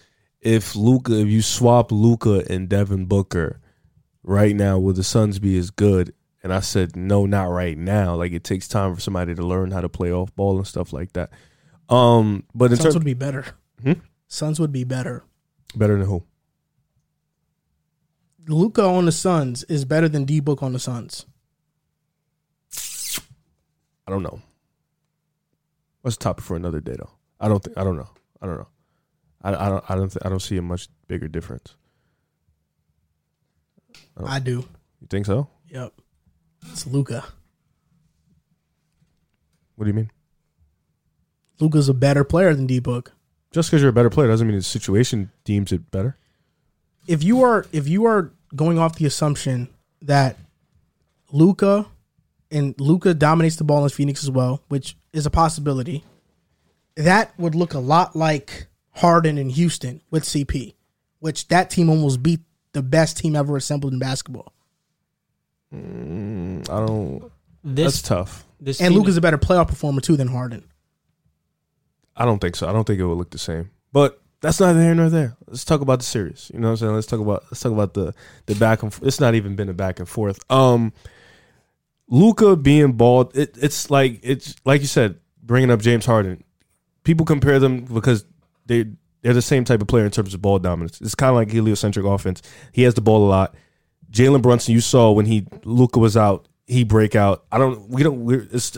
if 0.42 0.74
Luka, 0.74 1.14
if 1.20 1.28
you 1.28 1.40
swap 1.40 1.92
Luka 1.92 2.44
and 2.50 2.68
Devin 2.68 3.06
Booker 3.06 3.60
right 4.24 4.54
now, 4.54 4.78
will 4.78 4.92
the 4.92 5.04
Suns 5.04 5.38
be 5.38 5.56
as 5.56 5.70
good? 5.70 6.12
And 6.42 6.52
I 6.52 6.58
said, 6.58 6.96
no, 6.96 7.24
not 7.24 7.44
right 7.44 7.78
now. 7.78 8.16
Like 8.16 8.32
it 8.32 8.42
takes 8.42 8.66
time 8.66 8.94
for 8.94 9.00
somebody 9.00 9.34
to 9.36 9.42
learn 9.42 9.70
how 9.70 9.80
to 9.80 9.88
play 9.88 10.12
off 10.12 10.34
ball 10.34 10.58
and 10.58 10.66
stuff 10.66 10.92
like 10.92 11.12
that. 11.12 11.30
Um, 11.88 12.44
but 12.54 12.72
in 12.72 12.76
Suns 12.76 12.82
terms 12.82 12.94
would 12.96 13.04
be 13.04 13.14
better. 13.14 13.46
Hmm? 13.80 13.92
Suns 14.26 14.58
would 14.58 14.72
be 14.72 14.82
better. 14.82 15.24
better 15.76 15.96
than 15.96 16.06
who? 16.06 16.24
Luka 18.48 18.82
on 18.82 19.04
the 19.04 19.12
Suns 19.12 19.62
is 19.64 19.84
better 19.84 20.08
than 20.08 20.24
D 20.24 20.40
Book 20.40 20.64
on 20.64 20.72
the 20.72 20.80
Suns. 20.80 21.26
I 24.04 24.10
don't 24.10 24.24
know. 24.24 24.42
What's 26.00 26.16
the 26.16 26.24
topic 26.24 26.44
for 26.44 26.56
another 26.56 26.80
day 26.80 26.96
though? 26.98 27.10
I 27.38 27.46
don't 27.46 27.62
think 27.62 27.78
I 27.78 27.84
don't 27.84 27.96
know. 27.96 28.08
I 28.40 28.46
don't 28.46 28.58
know. 28.58 28.66
I, 29.42 29.66
I 29.66 29.68
don't 29.68 29.84
I 29.90 29.94
don't 29.94 30.10
th- 30.10 30.24
I 30.24 30.28
don't 30.28 30.40
see 30.40 30.56
a 30.56 30.62
much 30.62 30.88
bigger 31.08 31.28
difference. 31.28 31.74
Oh. 34.16 34.26
I 34.26 34.38
do. 34.38 34.64
You 35.00 35.06
think 35.08 35.26
so? 35.26 35.48
Yep. 35.68 35.92
It's 36.70 36.86
Luka. 36.86 37.24
What 39.76 39.84
do 39.84 39.88
you 39.90 39.94
mean? 39.94 40.10
Luka's 41.60 41.88
a 41.88 41.94
better 41.94 42.24
player 42.24 42.54
than 42.54 42.66
D 42.66 42.78
Book. 42.78 43.12
Just 43.50 43.70
because 43.70 43.82
you're 43.82 43.90
a 43.90 43.94
better 43.94 44.10
player 44.10 44.28
doesn't 44.28 44.46
mean 44.46 44.56
the 44.56 44.62
situation 44.62 45.30
deems 45.44 45.72
it 45.72 45.90
better. 45.90 46.16
If 47.06 47.22
you 47.22 47.42
are 47.42 47.66
if 47.72 47.88
you 47.88 48.04
are 48.06 48.32
going 48.54 48.78
off 48.78 48.96
the 48.96 49.06
assumption 49.06 49.68
that 50.02 50.36
Luka 51.30 51.86
and 52.50 52.78
Luka 52.78 53.14
dominates 53.14 53.56
the 53.56 53.64
ball 53.64 53.84
in 53.84 53.90
Phoenix 53.90 54.22
as 54.22 54.30
well, 54.30 54.62
which 54.68 54.96
is 55.12 55.26
a 55.26 55.30
possibility, 55.30 56.04
that 56.96 57.38
would 57.38 57.54
look 57.54 57.74
a 57.74 57.78
lot 57.78 58.14
like 58.14 58.66
Harden 58.92 59.38
in 59.38 59.48
Houston 59.50 60.00
with 60.10 60.24
CP, 60.24 60.74
which 61.20 61.48
that 61.48 61.70
team 61.70 61.88
almost 61.88 62.22
beat 62.22 62.40
the 62.72 62.82
best 62.82 63.16
team 63.18 63.34
ever 63.36 63.56
assembled 63.56 63.92
in 63.92 63.98
basketball. 63.98 64.52
Mm, 65.74 66.68
I 66.70 66.86
don't. 66.86 67.32
This 67.64 67.94
That's 67.94 68.02
tough. 68.02 68.44
this 68.60 68.80
And 68.80 68.88
Phoenix- 68.88 68.98
Luka's 68.98 69.16
a 69.16 69.20
better 69.20 69.38
playoff 69.38 69.68
performer 69.68 70.00
too 70.00 70.16
than 70.16 70.28
Harden. 70.28 70.64
I 72.16 72.24
don't 72.24 72.40
think 72.40 72.56
so. 72.56 72.68
I 72.68 72.72
don't 72.72 72.84
think 72.86 73.00
it 73.00 73.06
would 73.06 73.16
look 73.16 73.30
the 73.30 73.38
same. 73.38 73.70
But 73.92 74.20
that's 74.40 74.60
neither 74.60 74.80
here 74.82 74.94
nor 74.94 75.08
there. 75.08 75.36
Let's 75.46 75.64
talk 75.64 75.80
about 75.80 76.00
the 76.00 76.04
series. 76.04 76.50
You 76.52 76.60
know 76.60 76.68
what 76.68 76.72
I'm 76.72 76.76
saying? 76.78 76.94
Let's 76.94 77.06
talk 77.06 77.20
about 77.20 77.44
let's 77.50 77.60
talk 77.60 77.72
about 77.72 77.94
the 77.94 78.12
the 78.46 78.54
back 78.56 78.82
and 78.82 78.92
f- 78.92 79.00
it's 79.02 79.20
not 79.20 79.34
even 79.34 79.56
been 79.56 79.68
a 79.68 79.72
back 79.74 79.98
and 79.98 80.08
forth. 80.08 80.38
Um 80.50 80.92
Luka 82.08 82.56
being 82.56 82.92
bald, 82.92 83.34
it, 83.36 83.56
it's 83.60 83.90
like 83.90 84.20
it's 84.22 84.54
like 84.66 84.80
you 84.82 84.86
said, 84.86 85.18
bringing 85.42 85.70
up 85.70 85.80
James 85.80 86.04
Harden. 86.04 86.44
People 87.04 87.24
compare 87.24 87.58
them 87.58 87.84
because 87.84 88.24
they 88.66 88.86
they're 89.22 89.34
the 89.34 89.42
same 89.42 89.64
type 89.64 89.80
of 89.80 89.88
player 89.88 90.04
in 90.04 90.10
terms 90.10 90.34
of 90.34 90.42
ball 90.42 90.58
dominance. 90.58 91.00
It's 91.00 91.14
kind 91.14 91.30
of 91.30 91.36
like 91.36 91.50
heliocentric 91.50 92.04
offense. 92.04 92.42
He 92.72 92.82
has 92.82 92.94
the 92.94 93.00
ball 93.00 93.26
a 93.26 93.30
lot. 93.30 93.54
Jalen 94.10 94.42
Brunson, 94.42 94.74
you 94.74 94.80
saw 94.80 95.10
when 95.12 95.26
he 95.26 95.46
Luka 95.64 95.98
was 95.98 96.16
out, 96.16 96.48
he 96.66 96.84
break 96.84 97.16
out. 97.16 97.44
I 97.50 97.58
don't. 97.58 97.88
We 97.88 98.02
don't. 98.02 98.30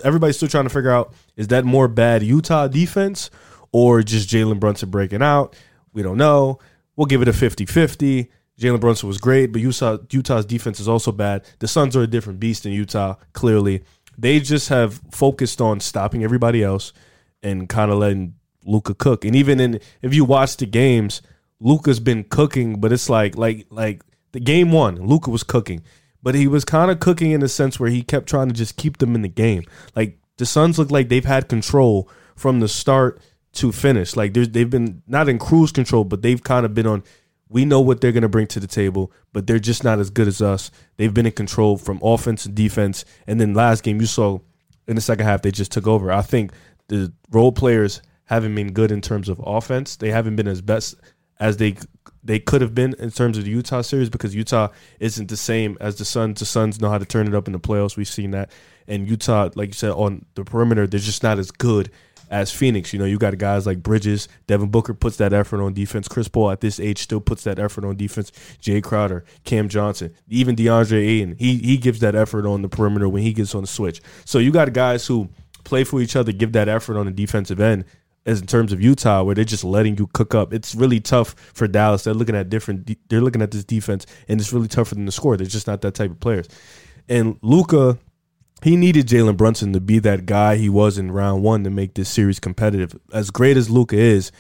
Everybody's 0.05 0.36
still 0.36 0.48
trying 0.48 0.65
to 0.65 0.70
figure 0.70 0.90
out 0.90 1.12
is 1.36 1.48
that 1.48 1.65
more 1.65 1.89
bad 1.89 2.23
Utah 2.23 2.69
defense 2.69 3.31
or 3.73 4.02
just 4.02 4.28
Jalen 4.28 4.61
Brunson 4.61 4.90
breaking 4.90 5.23
out? 5.23 5.56
We 5.93 6.02
don't 6.02 6.19
know. 6.19 6.59
We'll 6.97 7.06
give 7.06 7.23
it 7.23 7.28
a 7.28 7.32
50-50. 7.32 8.28
Jalen 8.59 8.81
Brunson 8.81 9.09
was 9.09 9.19
great, 9.19 9.47
but 9.52 9.61
Utah 9.61 9.98
Utah's 10.11 10.47
defense 10.47 10.78
is 10.78 10.89
also 10.89 11.11
bad. 11.11 11.44
The 11.59 11.66
Suns 11.66 11.97
are 11.97 12.02
a 12.02 12.06
different 12.06 12.39
beast 12.39 12.66
in 12.66 12.73
Utah. 12.73 13.16
Clearly, 13.32 13.82
they 14.16 14.40
just 14.40 14.69
have 14.69 15.01
focused 15.11 15.61
on 15.61 15.81
stopping 15.81 16.23
everybody 16.23 16.62
else 16.62 16.93
and 17.43 17.69
kind 17.69 17.90
of 17.90 17.98
letting 17.98 18.35
Luka 18.65 18.95
cook. 18.95 19.24
And 19.24 19.36
even 19.36 19.61
in 19.61 19.81
if 20.03 20.15
you 20.15 20.24
watch 20.24 20.57
the 20.57 20.66
games, 20.66 21.23
Luka's 21.61 22.01
been 22.01 22.24
cooking, 22.24 22.81
but 22.81 22.93
it's 22.93 23.09
like 23.09 23.36
like 23.36 23.66
like 23.70 24.03
the 24.32 24.41
game 24.41 24.73
one, 24.73 24.97
Luka 24.97 25.31
was 25.31 25.43
cooking, 25.43 25.82
but 26.23 26.35
he 26.35 26.47
was 26.47 26.65
kind 26.65 26.91
of 26.91 27.01
cooking 27.01 27.31
in 27.31 27.43
a 27.43 27.49
sense 27.49 27.78
where 27.78 27.91
he 27.91 28.03
kept 28.03 28.28
trying 28.28 28.49
to 28.49 28.55
just 28.55 28.77
keep 28.77 28.99
them 28.99 29.15
in 29.15 29.23
the 29.23 29.28
game. 29.28 29.65
Like 29.95 30.19
the 30.36 30.47
Suns 30.47 30.78
look 30.78 30.91
like 30.91 31.09
they've 31.09 31.24
had 31.24 31.49
control 31.49 32.09
from 32.35 32.61
the 32.61 32.69
start 32.69 33.20
to 33.55 33.73
finish. 33.73 34.16
Like 34.16 34.35
they've 34.35 34.69
been 34.69 35.03
not 35.07 35.28
in 35.28 35.39
cruise 35.39 35.73
control, 35.73 36.05
but 36.05 36.23
they've 36.23 36.43
kind 36.43 36.66
of 36.66 36.74
been 36.74 36.86
on. 36.86 37.05
We 37.49 37.65
know 37.65 37.81
what 37.81 38.01
they're 38.01 38.12
going 38.12 38.23
to 38.23 38.28
bring 38.28 38.49
to 38.49 38.61
the 38.61 38.66
table, 38.66 39.12
but 39.32 39.47
they're 39.47 39.61
just 39.61 39.85
not 39.85 40.01
as 40.01 40.11
good 40.11 40.27
as 40.27 40.43
us. 40.43 40.70
They've 40.97 41.15
been 41.15 41.27
in 41.27 41.32
control 41.32 41.77
from 41.77 42.01
offense 42.03 42.47
and 42.47 42.55
defense. 42.55 43.05
And 43.27 43.41
then 43.41 43.55
last 43.55 43.85
game, 43.85 44.01
you 44.01 44.07
saw 44.07 44.41
in 44.89 44.97
the 44.97 45.01
second 45.01 45.27
half, 45.27 45.43
they 45.43 45.53
just 45.53 45.70
took 45.70 45.86
over. 45.86 46.11
I 46.11 46.23
think 46.23 46.53
the 46.89 47.12
role 47.31 47.53
players 47.53 48.03
haven't 48.26 48.55
been 48.55 48.72
good 48.72 48.90
in 48.90 49.01
terms 49.01 49.28
of 49.28 49.40
offense. 49.44 49.96
They 49.96 50.10
haven't 50.10 50.36
been 50.36 50.48
as 50.48 50.62
best 50.62 50.96
as 51.40 51.56
they 51.56 51.76
they 52.22 52.38
could 52.38 52.62
have 52.62 52.74
been 52.74 52.94
in 52.98 53.10
terms 53.10 53.36
of 53.36 53.44
the 53.44 53.51
Utah 53.51 53.82
series 53.82 54.09
because 54.09 54.34
Utah 54.34 54.68
isn't 54.98 55.28
the 55.28 55.36
same 55.36 55.76
as 55.80 55.96
the 55.96 56.05
Suns. 56.06 56.40
The 56.40 56.46
Suns 56.46 56.80
know 56.80 56.88
how 56.88 56.98
to 56.98 57.05
turn 57.05 57.28
it 57.28 57.34
up 57.34 57.46
in 57.46 57.52
the 57.52 57.60
playoffs. 57.60 57.96
We've 57.96 58.09
seen 58.09 58.30
that. 58.30 58.51
And 58.88 59.09
Utah, 59.09 59.51
like 59.55 59.68
you 59.68 59.74
said, 59.74 59.90
on 59.90 60.24
the 60.34 60.44
perimeter, 60.44 60.86
they're 60.86 61.01
just 61.01 61.22
not 61.22 61.38
as 61.38 61.51
good 61.51 61.90
as 62.30 62.51
Phoenix. 62.51 62.92
You 62.92 62.98
know, 62.98 63.05
you 63.05 63.18
got 63.18 63.36
guys 63.36 63.66
like 63.66 63.82
Bridges, 63.82 64.28
Devin 64.46 64.70
Booker 64.70 64.94
puts 64.94 65.16
that 65.18 65.32
effort 65.32 65.62
on 65.62 65.74
defense. 65.74 66.09
Chris 66.09 66.28
Paul 66.28 66.51
at 66.51 66.60
this 66.60 66.80
age 66.80 66.98
still 66.98 67.20
puts 67.20 67.44
that 67.44 67.59
effort 67.59 67.84
on 67.84 67.96
defense. 67.96 68.32
Jae 68.60 68.82
Crowder, 68.82 69.24
Cam 69.44 69.68
Johnson, 69.68 70.14
even 70.28 70.56
DeAndre 70.56 71.06
Ayton, 71.06 71.36
he 71.38 71.59
he 71.59 71.76
gives 71.76 72.01
that 72.01 72.14
effort 72.14 72.46
on 72.46 72.62
the 72.62 72.68
perimeter 72.68 73.09
when 73.09 73.22
he 73.22 73.32
gets 73.32 73.55
on 73.55 73.62
the 73.62 73.66
switch. 73.66 74.01
So 74.24 74.38
you 74.38 74.51
got 74.51 74.72
guys 74.72 75.06
who 75.06 75.28
play 75.64 75.84
for 75.84 76.01
each 76.01 76.16
other, 76.16 76.32
give 76.32 76.52
that 76.52 76.68
effort 76.68 76.96
on 76.96 77.06
the 77.06 77.12
defensive 77.12 77.60
end. 77.60 77.84
As 78.26 78.40
in 78.40 78.46
terms 78.46 78.72
of 78.72 78.80
Utah, 78.80 79.22
where 79.22 79.34
they're 79.34 79.44
just 79.44 79.64
letting 79.64 79.98
you 79.98 80.06
cook 80.14 80.34
up, 80.34 80.55
it's 80.55 80.74
really 80.74 80.98
tough 80.98 81.34
for 81.52 81.68
Dallas. 81.68 82.05
They're 82.05 82.14
looking 82.14 82.34
at 82.34 82.48
different. 82.48 82.90
They're 83.09 83.20
looking 83.20 83.42
at 83.42 83.51
this 83.51 83.64
defense, 83.64 84.06
and 84.28 84.40
it's 84.40 84.52
really 84.52 84.68
tough 84.68 84.88
for 84.88 84.94
them 84.94 85.05
to 85.05 85.12
score. 85.12 85.36
They're 85.36 85.46
just 85.46 85.66
not 85.66 85.82
that 85.82 85.94
type 85.94 86.10
of 86.10 86.20
players. 86.20 86.48
And 87.06 87.38
Luka, 87.42 87.98
he 88.62 88.76
needed 88.76 89.09
Jalen 89.09 89.36
Brunson 89.36 89.74
to 89.74 89.80
be 89.80 89.98
that 89.98 90.24
guy 90.24 90.56
he 90.56 90.70
was 90.70 90.96
in 90.96 91.12
round 91.12 91.42
one 91.42 91.64
to 91.64 91.70
make 91.70 91.94
this 91.94 92.09
series 92.09 92.40
competitive. 92.40 92.98
As 93.12 93.30
great 93.30 93.59
as 93.59 93.68
Luka 93.68 93.96
is, 93.96 94.32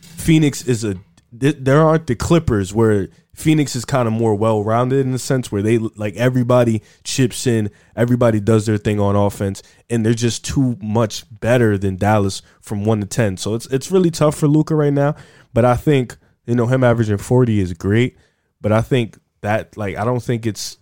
Phoenix 0.00 0.66
is 0.66 0.84
a. 0.84 0.96
There 1.32 1.80
aren't 1.80 2.06
the 2.06 2.14
Clippers 2.14 2.72
where 2.72 3.08
Phoenix 3.34 3.74
is 3.74 3.84
kind 3.84 4.06
of 4.06 4.12
more 4.12 4.34
well 4.34 4.62
rounded 4.62 5.06
in 5.06 5.12
the 5.12 5.18
sense 5.18 5.50
where 5.50 5.62
they 5.62 5.78
like 5.78 6.14
everybody 6.16 6.82
chips 7.02 7.46
in, 7.46 7.70
everybody 7.96 8.40
does 8.40 8.66
their 8.66 8.76
thing 8.76 9.00
on 9.00 9.16
offense, 9.16 9.62
and 9.88 10.04
they're 10.04 10.12
just 10.12 10.44
too 10.44 10.76
much 10.82 11.24
better 11.40 11.78
than 11.78 11.96
Dallas 11.96 12.42
from 12.60 12.84
one 12.84 13.00
to 13.00 13.06
ten. 13.06 13.38
So 13.38 13.54
it's 13.54 13.66
it's 13.66 13.90
really 13.90 14.10
tough 14.10 14.36
for 14.36 14.48
Luka 14.48 14.74
right 14.74 14.92
now. 14.92 15.14
But 15.54 15.64
I 15.64 15.76
think 15.76 16.16
you 16.46 16.54
know 16.54 16.66
him 16.66 16.84
averaging 16.84 17.18
forty 17.18 17.60
is 17.60 17.72
great, 17.72 18.18
but 18.60 18.70
I 18.70 18.82
think 18.82 19.18
that 19.40 19.76
like 19.78 19.96
I 19.96 20.04
don't 20.04 20.22
think 20.22 20.44
it's 20.44 20.76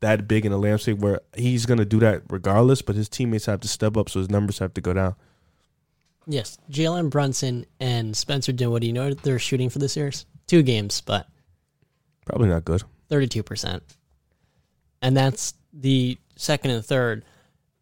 that 0.00 0.26
big 0.26 0.44
in 0.44 0.50
a 0.50 0.58
landscape 0.58 0.98
where 0.98 1.20
he's 1.36 1.66
gonna 1.66 1.84
do 1.84 2.00
that 2.00 2.22
regardless. 2.30 2.82
But 2.82 2.96
his 2.96 3.08
teammates 3.08 3.46
have 3.46 3.60
to 3.60 3.68
step 3.68 3.96
up, 3.96 4.10
so 4.10 4.18
his 4.18 4.30
numbers 4.30 4.58
have 4.58 4.74
to 4.74 4.80
go 4.80 4.92
down. 4.92 5.14
Yes, 6.26 6.58
Jalen 6.68 7.10
Brunson 7.10 7.64
and 7.78 8.16
Spencer 8.16 8.50
Dinwiddie. 8.52 8.88
You 8.88 8.92
know 8.92 9.14
they're 9.14 9.38
shooting 9.38 9.70
for 9.70 9.78
this 9.78 9.92
series? 9.92 10.26
Two 10.48 10.62
games, 10.62 11.00
but 11.00 11.28
Probably 12.24 12.48
not 12.48 12.64
good. 12.64 12.82
thirty-two 13.08 13.42
percent, 13.42 13.82
and 15.00 15.16
that's 15.16 15.54
the 15.72 16.18
second 16.36 16.70
and 16.70 16.84
third. 16.84 17.24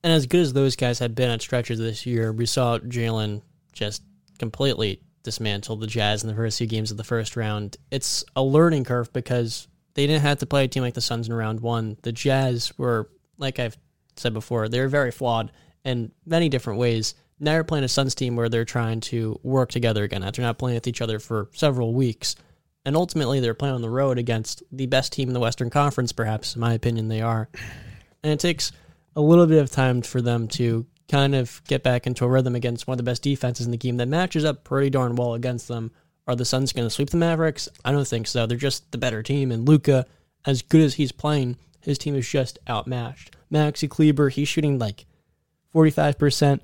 And 0.02 0.12
as 0.12 0.26
good 0.26 0.40
as 0.40 0.52
those 0.52 0.76
guys 0.76 0.98
had 0.98 1.14
been 1.14 1.30
at 1.30 1.42
stretches 1.42 1.78
this 1.78 2.06
year, 2.06 2.32
we 2.32 2.46
saw 2.46 2.78
Jalen 2.78 3.42
just 3.72 4.02
completely 4.38 5.02
dismantle 5.22 5.76
the 5.76 5.86
Jazz 5.86 6.22
in 6.22 6.28
the 6.30 6.34
first 6.34 6.56
few 6.56 6.66
games 6.66 6.90
of 6.90 6.96
the 6.96 7.04
first 7.04 7.36
round. 7.36 7.76
It's 7.90 8.24
a 8.34 8.42
learning 8.42 8.84
curve 8.84 9.12
because 9.12 9.68
they 9.92 10.06
didn't 10.06 10.22
have 10.22 10.38
to 10.38 10.46
play 10.46 10.64
a 10.64 10.68
team 10.68 10.82
like 10.82 10.94
the 10.94 11.02
Suns 11.02 11.28
in 11.28 11.34
round 11.34 11.60
one. 11.60 11.98
The 12.00 12.12
Jazz 12.12 12.72
were, 12.78 13.10
like 13.36 13.58
I've 13.58 13.76
said 14.16 14.32
before, 14.32 14.70
they're 14.70 14.88
very 14.88 15.10
flawed 15.10 15.52
in 15.84 16.12
many 16.24 16.48
different 16.48 16.78
ways. 16.78 17.14
Now 17.38 17.52
you're 17.52 17.64
playing 17.64 17.84
a 17.84 17.88
Suns 17.88 18.14
team 18.14 18.36
where 18.36 18.48
they're 18.48 18.64
trying 18.64 19.00
to 19.00 19.38
work 19.42 19.70
together 19.70 20.04
again 20.04 20.22
after 20.22 20.40
not 20.40 20.58
playing 20.58 20.76
with 20.76 20.86
each 20.86 21.02
other 21.02 21.18
for 21.18 21.50
several 21.52 21.92
weeks. 21.92 22.36
And 22.84 22.96
ultimately, 22.96 23.40
they're 23.40 23.54
playing 23.54 23.74
on 23.74 23.82
the 23.82 23.90
road 23.90 24.18
against 24.18 24.62
the 24.72 24.86
best 24.86 25.12
team 25.12 25.28
in 25.28 25.34
the 25.34 25.40
Western 25.40 25.68
Conference, 25.70 26.12
perhaps, 26.12 26.54
in 26.54 26.60
my 26.60 26.72
opinion, 26.72 27.08
they 27.08 27.20
are. 27.20 27.48
And 28.22 28.32
it 28.32 28.40
takes 28.40 28.72
a 29.14 29.20
little 29.20 29.46
bit 29.46 29.62
of 29.62 29.70
time 29.70 30.02
for 30.02 30.22
them 30.22 30.48
to 30.48 30.86
kind 31.10 31.34
of 31.34 31.60
get 31.66 31.82
back 31.82 32.06
into 32.06 32.24
a 32.24 32.28
rhythm 32.28 32.54
against 32.54 32.86
one 32.86 32.94
of 32.94 32.98
the 32.98 33.02
best 33.02 33.22
defenses 33.22 33.66
in 33.66 33.72
the 33.72 33.76
game 33.76 33.96
that 33.96 34.06
matches 34.06 34.44
up 34.44 34.64
pretty 34.64 34.88
darn 34.88 35.16
well 35.16 35.34
against 35.34 35.68
them. 35.68 35.90
Are 36.26 36.36
the 36.36 36.44
Suns 36.44 36.72
going 36.72 36.86
to 36.86 36.90
sweep 36.90 37.10
the 37.10 37.16
Mavericks? 37.16 37.68
I 37.84 37.92
don't 37.92 38.06
think 38.06 38.26
so. 38.26 38.46
They're 38.46 38.56
just 38.56 38.90
the 38.92 38.98
better 38.98 39.22
team. 39.22 39.50
And 39.50 39.68
Luka, 39.68 40.06
as 40.46 40.62
good 40.62 40.82
as 40.82 40.94
he's 40.94 41.12
playing, 41.12 41.56
his 41.80 41.98
team 41.98 42.14
is 42.14 42.28
just 42.28 42.58
outmatched. 42.68 43.36
Maxi 43.52 43.90
Kleber, 43.90 44.28
he's 44.28 44.48
shooting 44.48 44.78
like 44.78 45.06
45%. 45.74 46.60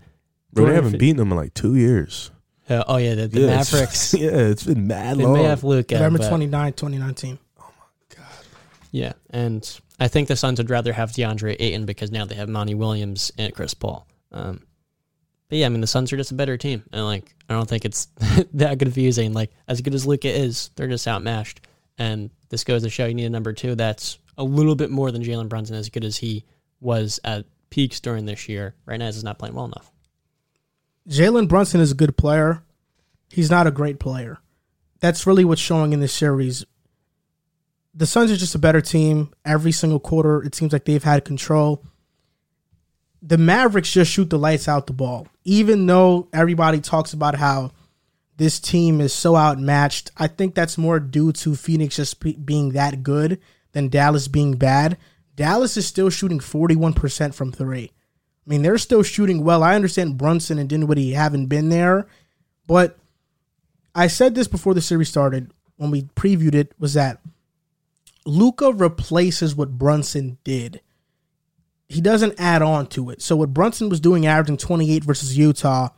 Bro, 0.52 0.66
they 0.66 0.74
haven't 0.74 0.98
beaten 0.98 1.16
them 1.16 1.32
in 1.32 1.36
like 1.36 1.52
two 1.55 1.74
years. 1.74 2.30
Uh, 2.68 2.82
oh, 2.88 2.97
yeah, 2.97 3.14
the, 3.14 3.28
the 3.28 3.40
Yeah, 3.40 3.47
it's- 3.47 3.72
Mavericks. 3.72 4.14
yeah, 4.18 4.30
it's 4.30 4.64
been 4.64 4.86
mad 4.86 5.18
They 5.18 5.24
long. 5.24 5.34
may 5.34 5.44
have 5.44 5.62
Luka. 5.64 5.94
November 5.94 6.18
but- 6.18 6.28
29, 6.28 6.72
2019. 6.72 7.38
Yeah, 8.93 9.12
and 9.30 9.78
I 10.01 10.09
think 10.09 10.28
the 10.28 10.36
Suns 10.36 10.59
would 10.59 10.70
rather 10.70 10.93
have 10.93 11.10
DeAndre 11.10 11.56
Ayton 11.59 11.84
because 11.84 12.10
now 12.10 12.24
they 12.24 12.34
have 12.36 12.48
Monty 12.48 12.74
Williams 12.74 13.30
and 13.36 13.52
Chris 13.52 13.74
Paul. 13.74 14.06
Um, 14.32 14.60
but 15.48 15.59
yeah, 15.59 15.66
I 15.66 15.68
mean 15.68 15.80
the 15.82 15.86
Suns 15.86 16.12
are 16.12 16.16
just 16.16 16.30
a 16.32 16.34
better 16.34 16.56
team, 16.56 16.82
and 16.93 17.05
like 17.05 17.34
I 17.48 17.55
don't 17.55 17.68
think 17.68 17.84
it's 17.84 18.06
that 18.55 18.78
confusing. 18.78 19.32
Like 19.34 19.51
as 19.68 19.80
good 19.82 19.94
as 19.94 20.06
Luka 20.06 20.28
is, 20.28 20.70
they're 20.76 20.88
just 20.88 21.06
outmatched, 21.06 21.60
and 21.98 22.30
this 22.48 22.64
goes 22.64 22.84
to 22.84 22.90
show 22.90 23.05
you 23.06 23.14
need 23.14 23.26
a 23.26 23.30
number 23.30 23.52
two 23.52 23.74
that's 23.74 24.18
a 24.38 24.44
little 24.44 24.76
bit 24.76 24.90
more 24.90 25.10
than 25.10 25.22
Jalen 25.22 25.48
Brunson, 25.51 25.76
as 25.76 25.90
good 25.90 26.05
as 26.05 26.16
he 26.16 26.44
was 26.80 27.20
at 27.22 27.44
peaks 27.70 28.01
during 28.01 28.24
this 28.24 28.48
year. 28.48 28.74
Right 28.86 28.97
now, 28.98 29.06
he's 29.06 29.22
not 29.24 29.38
playing 29.38 29.55
well 29.55 29.66
enough. 29.66 29.90
Jalen 31.08 31.48
Brunson 31.48 31.80
is 31.80 31.92
a 31.92 31.96
good 31.96 32.16
player. 32.16 32.62
He's 33.30 33.50
not 33.50 33.66
a 33.66 33.72
great 33.72 34.00
player. 34.00 34.38
That's 35.00 35.26
really 35.26 35.44
what's 35.44 35.60
showing 35.60 35.92
in 35.92 36.00
this 36.00 36.12
series. 36.12 36.64
The 37.94 38.06
Suns 38.06 38.30
are 38.30 38.36
just 38.36 38.54
a 38.54 38.58
better 38.58 38.80
team. 38.80 39.32
Every 39.44 39.72
single 39.72 40.00
quarter, 40.00 40.42
it 40.42 40.54
seems 40.54 40.72
like 40.72 40.84
they've 40.84 41.02
had 41.02 41.24
control. 41.24 41.84
The 43.22 43.38
Mavericks 43.38 43.92
just 43.92 44.10
shoot 44.10 44.30
the 44.30 44.38
lights 44.38 44.68
out 44.68 44.86
the 44.86 44.92
ball. 44.92 45.28
Even 45.44 45.86
though 45.86 46.28
everybody 46.32 46.80
talks 46.80 47.12
about 47.12 47.36
how 47.36 47.72
this 48.36 48.58
team 48.58 49.00
is 49.00 49.12
so 49.12 49.36
outmatched, 49.36 50.10
I 50.16 50.26
think 50.26 50.54
that's 50.54 50.76
more 50.76 51.00
due 51.00 51.32
to 51.32 51.54
Phoenix 51.54 51.96
just 51.96 52.20
be- 52.20 52.34
being 52.34 52.70
that 52.72 53.02
good 53.02 53.40
than 53.72 53.88
Dallas 53.88 54.28
being 54.28 54.54
bad. 54.56 54.98
Dallas 55.36 55.76
is 55.76 55.86
still 55.86 56.10
shooting 56.10 56.40
41% 56.40 57.34
from 57.34 57.52
three. 57.52 57.92
I 58.47 58.51
mean, 58.51 58.62
they're 58.62 58.78
still 58.78 59.02
shooting 59.02 59.43
well. 59.43 59.62
I 59.62 59.74
understand 59.74 60.18
Brunson 60.18 60.59
and 60.59 60.68
Dinwiddie 60.68 61.12
haven't 61.12 61.47
been 61.47 61.68
there, 61.68 62.06
but 62.66 62.97
I 63.94 64.06
said 64.06 64.35
this 64.35 64.47
before 64.47 64.74
the 64.74 64.81
series 64.81 65.09
started 65.09 65.51
when 65.77 65.90
we 65.90 66.02
previewed 66.02 66.55
it 66.55 66.73
was 66.78 66.94
that 66.94 67.20
Luka 68.24 68.73
replaces 68.73 69.55
what 69.55 69.78
Brunson 69.78 70.39
did. 70.44 70.81
He 71.89 72.01
doesn't 72.01 72.39
add 72.39 72.62
on 72.62 72.86
to 72.89 73.10
it. 73.10 73.23
So 73.23 73.36
what 73.36 73.55
Brunson 73.55 73.89
was 73.89 74.01
doing 74.01 74.27
averaging 74.27 74.56
28 74.56 75.05
versus 75.05 75.39
Utah, 75.39 75.90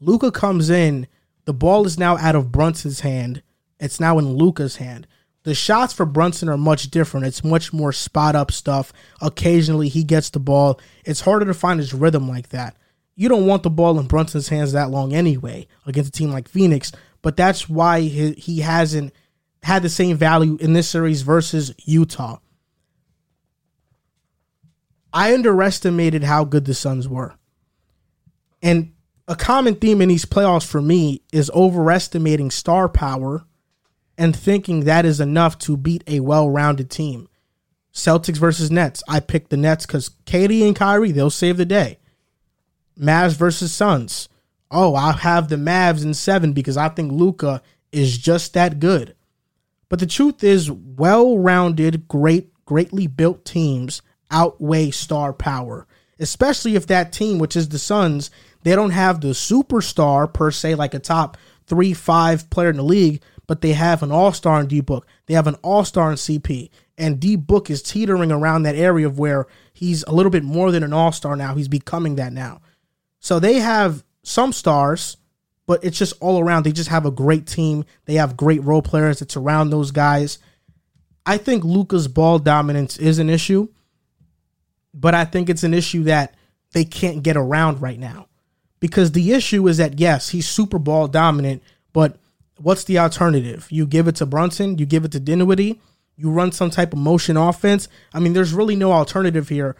Luka 0.00 0.30
comes 0.30 0.70
in, 0.70 1.06
the 1.44 1.52
ball 1.54 1.86
is 1.86 1.98
now 1.98 2.16
out 2.18 2.34
of 2.34 2.52
Brunson's 2.52 3.00
hand. 3.00 3.42
It's 3.80 4.00
now 4.00 4.18
in 4.18 4.34
Luka's 4.34 4.76
hand. 4.76 5.06
The 5.48 5.54
shots 5.54 5.94
for 5.94 6.04
Brunson 6.04 6.50
are 6.50 6.58
much 6.58 6.90
different. 6.90 7.24
It's 7.24 7.42
much 7.42 7.72
more 7.72 7.90
spot 7.90 8.36
up 8.36 8.52
stuff. 8.52 8.92
Occasionally 9.22 9.88
he 9.88 10.04
gets 10.04 10.28
the 10.28 10.38
ball. 10.38 10.78
It's 11.06 11.22
harder 11.22 11.46
to 11.46 11.54
find 11.54 11.80
his 11.80 11.94
rhythm 11.94 12.28
like 12.28 12.50
that. 12.50 12.76
You 13.14 13.30
don't 13.30 13.46
want 13.46 13.62
the 13.62 13.70
ball 13.70 13.98
in 13.98 14.08
Brunson's 14.08 14.50
hands 14.50 14.72
that 14.72 14.90
long 14.90 15.14
anyway 15.14 15.66
against 15.86 16.10
a 16.10 16.12
team 16.12 16.32
like 16.32 16.50
Phoenix, 16.50 16.92
but 17.22 17.38
that's 17.38 17.66
why 17.66 18.02
he, 18.02 18.60
hasn't 18.60 19.14
had 19.62 19.82
the 19.82 19.88
same 19.88 20.18
value 20.18 20.58
in 20.60 20.74
this 20.74 20.90
series 20.90 21.22
versus 21.22 21.72
Utah. 21.82 22.40
I 25.14 25.32
underestimated 25.32 26.24
how 26.24 26.44
good 26.44 26.66
the 26.66 26.74
Suns 26.74 27.08
were. 27.08 27.36
And 28.60 28.92
a 29.26 29.34
common 29.34 29.76
theme 29.76 30.02
in 30.02 30.10
these 30.10 30.26
playoffs 30.26 30.66
for 30.66 30.82
me 30.82 31.22
is 31.32 31.50
overestimating 31.54 32.50
star 32.50 32.86
power 32.90 33.46
and 34.18 34.34
thinking 34.36 34.80
that 34.80 35.06
is 35.06 35.20
enough 35.20 35.56
to 35.60 35.76
beat 35.76 36.02
a 36.08 36.20
well-rounded 36.20 36.90
team. 36.90 37.28
Celtics 37.92 38.36
versus 38.36 38.70
Nets. 38.70 39.02
I 39.08 39.20
picked 39.20 39.50
the 39.50 39.56
Nets 39.56 39.86
because 39.86 40.10
KD 40.26 40.66
and 40.66 40.76
Kyrie, 40.76 41.12
they'll 41.12 41.30
save 41.30 41.56
the 41.56 41.64
day. 41.64 41.98
Mavs 42.98 43.36
versus 43.36 43.72
Suns. 43.72 44.28
Oh, 44.70 44.94
I'll 44.94 45.12
have 45.12 45.48
the 45.48 45.56
Mavs 45.56 46.04
in 46.04 46.12
seven 46.14 46.52
because 46.52 46.76
I 46.76 46.88
think 46.88 47.12
Luka 47.12 47.62
is 47.92 48.18
just 48.18 48.54
that 48.54 48.80
good. 48.80 49.14
But 49.88 50.00
the 50.00 50.06
truth 50.06 50.44
is, 50.44 50.70
well-rounded, 50.70 52.08
great, 52.08 52.52
greatly 52.66 53.06
built 53.06 53.44
teams 53.44 54.02
outweigh 54.30 54.90
star 54.90 55.32
power, 55.32 55.86
especially 56.18 56.74
if 56.74 56.86
that 56.88 57.12
team, 57.12 57.38
which 57.38 57.56
is 57.56 57.70
the 57.70 57.78
Suns, 57.78 58.30
they 58.62 58.74
don't 58.74 58.90
have 58.90 59.20
the 59.20 59.28
superstar 59.28 60.30
per 60.30 60.50
se, 60.50 60.74
like 60.74 60.92
a 60.92 60.98
top 60.98 61.38
three, 61.66 61.94
five 61.94 62.50
player 62.50 62.70
in 62.70 62.76
the 62.76 62.82
league, 62.82 63.22
but 63.48 63.62
they 63.62 63.72
have 63.72 64.04
an 64.04 64.12
all 64.12 64.32
star 64.32 64.60
in 64.60 64.68
D 64.68 64.80
Book. 64.80 65.08
They 65.26 65.34
have 65.34 65.48
an 65.48 65.56
all 65.62 65.84
star 65.84 66.10
in 66.10 66.16
CP. 66.16 66.70
And 66.96 67.18
D 67.18 67.34
Book 67.34 67.70
is 67.70 67.82
teetering 67.82 68.30
around 68.30 68.62
that 68.62 68.76
area 68.76 69.06
of 69.06 69.18
where 69.18 69.46
he's 69.72 70.04
a 70.04 70.12
little 70.12 70.30
bit 70.30 70.44
more 70.44 70.70
than 70.70 70.84
an 70.84 70.92
all 70.92 71.10
star 71.10 71.34
now. 71.34 71.56
He's 71.56 71.66
becoming 71.66 72.16
that 72.16 72.32
now. 72.32 72.60
So 73.18 73.40
they 73.40 73.54
have 73.54 74.04
some 74.22 74.52
stars, 74.52 75.16
but 75.66 75.82
it's 75.82 75.98
just 75.98 76.14
all 76.20 76.38
around. 76.38 76.64
They 76.64 76.72
just 76.72 76.90
have 76.90 77.06
a 77.06 77.10
great 77.10 77.46
team. 77.46 77.84
They 78.04 78.14
have 78.14 78.36
great 78.36 78.62
role 78.62 78.82
players 78.82 79.18
that 79.18 79.32
surround 79.32 79.72
those 79.72 79.90
guys. 79.90 80.38
I 81.24 81.38
think 81.38 81.64
Luka's 81.64 82.06
ball 82.06 82.38
dominance 82.38 82.98
is 82.98 83.18
an 83.18 83.30
issue, 83.30 83.68
but 84.92 85.14
I 85.14 85.24
think 85.24 85.48
it's 85.48 85.64
an 85.64 85.74
issue 85.74 86.04
that 86.04 86.34
they 86.72 86.84
can't 86.84 87.22
get 87.22 87.36
around 87.36 87.80
right 87.80 87.98
now. 87.98 88.26
Because 88.80 89.12
the 89.12 89.32
issue 89.32 89.66
is 89.68 89.78
that, 89.78 89.98
yes, 89.98 90.28
he's 90.28 90.46
super 90.46 90.78
ball 90.78 91.08
dominant, 91.08 91.62
but 91.92 92.18
what's 92.58 92.84
the 92.84 92.98
alternative? 92.98 93.66
You 93.70 93.86
give 93.86 94.08
it 94.08 94.16
to 94.16 94.26
Brunson, 94.26 94.78
you 94.78 94.86
give 94.86 95.04
it 95.04 95.12
to 95.12 95.20
Dinwiddie, 95.20 95.80
you 96.16 96.30
run 96.30 96.52
some 96.52 96.70
type 96.70 96.92
of 96.92 96.98
motion 96.98 97.36
offense. 97.36 97.88
I 98.12 98.20
mean, 98.20 98.32
there's 98.32 98.52
really 98.52 98.76
no 98.76 98.92
alternative 98.92 99.48
here. 99.48 99.76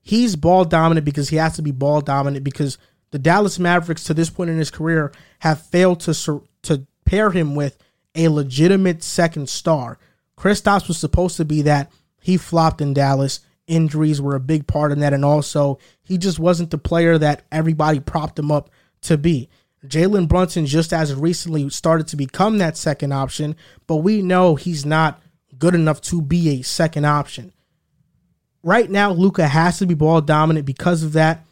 He's 0.00 0.36
ball 0.36 0.64
dominant 0.64 1.04
because 1.04 1.28
he 1.28 1.36
has 1.36 1.56
to 1.56 1.62
be 1.62 1.70
ball 1.70 2.00
dominant 2.00 2.44
because 2.44 2.78
the 3.12 3.18
Dallas 3.18 3.58
Mavericks 3.58 4.04
to 4.04 4.14
this 4.14 4.30
point 4.30 4.50
in 4.50 4.58
his 4.58 4.70
career 4.70 5.12
have 5.40 5.62
failed 5.62 6.00
to 6.00 6.42
to 6.62 6.86
pair 7.04 7.30
him 7.30 7.54
with 7.54 7.76
a 8.14 8.28
legitimate 8.28 9.02
second 9.02 9.48
star. 9.48 9.98
Kristaps 10.36 10.88
was 10.88 10.98
supposed 10.98 11.36
to 11.36 11.44
be 11.44 11.62
that. 11.62 11.92
He 12.20 12.36
flopped 12.36 12.80
in 12.80 12.94
Dallas. 12.94 13.40
Injuries 13.66 14.20
were 14.20 14.34
a 14.34 14.40
big 14.40 14.66
part 14.66 14.92
in 14.92 15.00
that, 15.00 15.12
and 15.12 15.24
also 15.24 15.78
he 16.02 16.18
just 16.18 16.38
wasn't 16.38 16.70
the 16.70 16.78
player 16.78 17.16
that 17.18 17.44
everybody 17.52 18.00
propped 18.00 18.38
him 18.38 18.50
up 18.50 18.70
to 19.02 19.16
be. 19.16 19.48
Jalen 19.86 20.28
Brunson 20.28 20.66
just 20.66 20.92
as 20.92 21.14
recently 21.14 21.68
started 21.70 22.06
to 22.08 22.16
become 22.16 22.58
that 22.58 22.76
second 22.76 23.12
option, 23.12 23.56
but 23.86 23.96
we 23.96 24.22
know 24.22 24.54
he's 24.54 24.86
not 24.86 25.20
good 25.58 25.74
enough 25.74 26.00
to 26.02 26.22
be 26.22 26.50
a 26.50 26.62
second 26.62 27.04
option. 27.04 27.52
Right 28.62 28.88
now, 28.88 29.10
Luka 29.10 29.48
has 29.48 29.78
to 29.78 29.86
be 29.86 29.94
ball 29.94 30.20
dominant 30.20 30.66
because 30.66 31.02
of 31.02 31.12
that. 31.14 31.44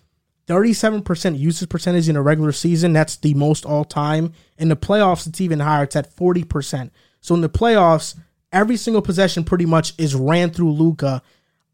37% 0.46 1.38
usage 1.38 1.68
percentage 1.68 2.08
in 2.08 2.16
a 2.16 2.22
regular 2.22 2.52
season, 2.52 2.92
that's 2.92 3.16
the 3.16 3.34
most 3.34 3.64
all 3.64 3.84
time. 3.84 4.32
In 4.58 4.68
the 4.68 4.76
playoffs, 4.76 5.26
it's 5.26 5.40
even 5.40 5.60
higher, 5.60 5.84
it's 5.84 5.96
at 5.96 6.14
40%. 6.14 6.90
So 7.20 7.34
in 7.34 7.40
the 7.40 7.48
playoffs, 7.48 8.16
every 8.52 8.76
single 8.76 9.02
possession 9.02 9.44
pretty 9.44 9.66
much 9.66 9.94
is 9.98 10.14
ran 10.14 10.50
through 10.50 10.72
Luka. 10.72 11.22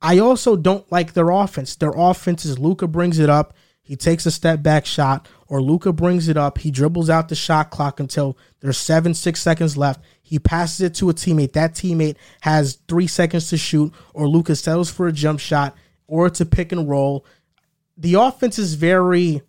I 0.02 0.18
also 0.18 0.56
don't 0.56 0.90
like 0.92 1.14
their 1.14 1.30
offense. 1.30 1.74
Their 1.74 1.92
offense 1.96 2.44
is 2.44 2.58
Luka 2.58 2.86
brings 2.86 3.18
it 3.18 3.30
up, 3.30 3.54
he 3.86 3.96
takes 3.96 4.26
a 4.26 4.30
step 4.30 4.62
back 4.62 4.84
shot, 4.84 5.28
or 5.46 5.62
Luka 5.62 5.92
brings 5.92 6.28
it 6.28 6.36
up, 6.36 6.58
he 6.58 6.70
dribbles 6.70 7.08
out 7.08 7.28
the 7.28 7.34
shot 7.34 7.70
clock 7.70 8.00
until 8.00 8.36
there's 8.60 8.78
seven, 8.78 9.14
six 9.14 9.40
seconds 9.40 9.76
left. 9.76 10.04
He 10.22 10.38
passes 10.38 10.80
it 10.80 10.94
to 10.96 11.08
a 11.08 11.14
teammate. 11.14 11.52
That 11.52 11.74
teammate 11.74 12.16
has 12.40 12.78
three 12.88 13.06
seconds 13.06 13.48
to 13.50 13.56
shoot, 13.56 13.94
or 14.12 14.28
Luka 14.28 14.56
settles 14.56 14.90
for 14.90 15.06
a 15.06 15.12
jump 15.12 15.40
shot, 15.40 15.74
or 16.06 16.26
a 16.26 16.30
pick 16.30 16.72
and 16.72 16.88
roll 16.88 17.24
the 17.96 18.14
offense 18.14 18.58
is 18.58 18.74
very 18.74 19.42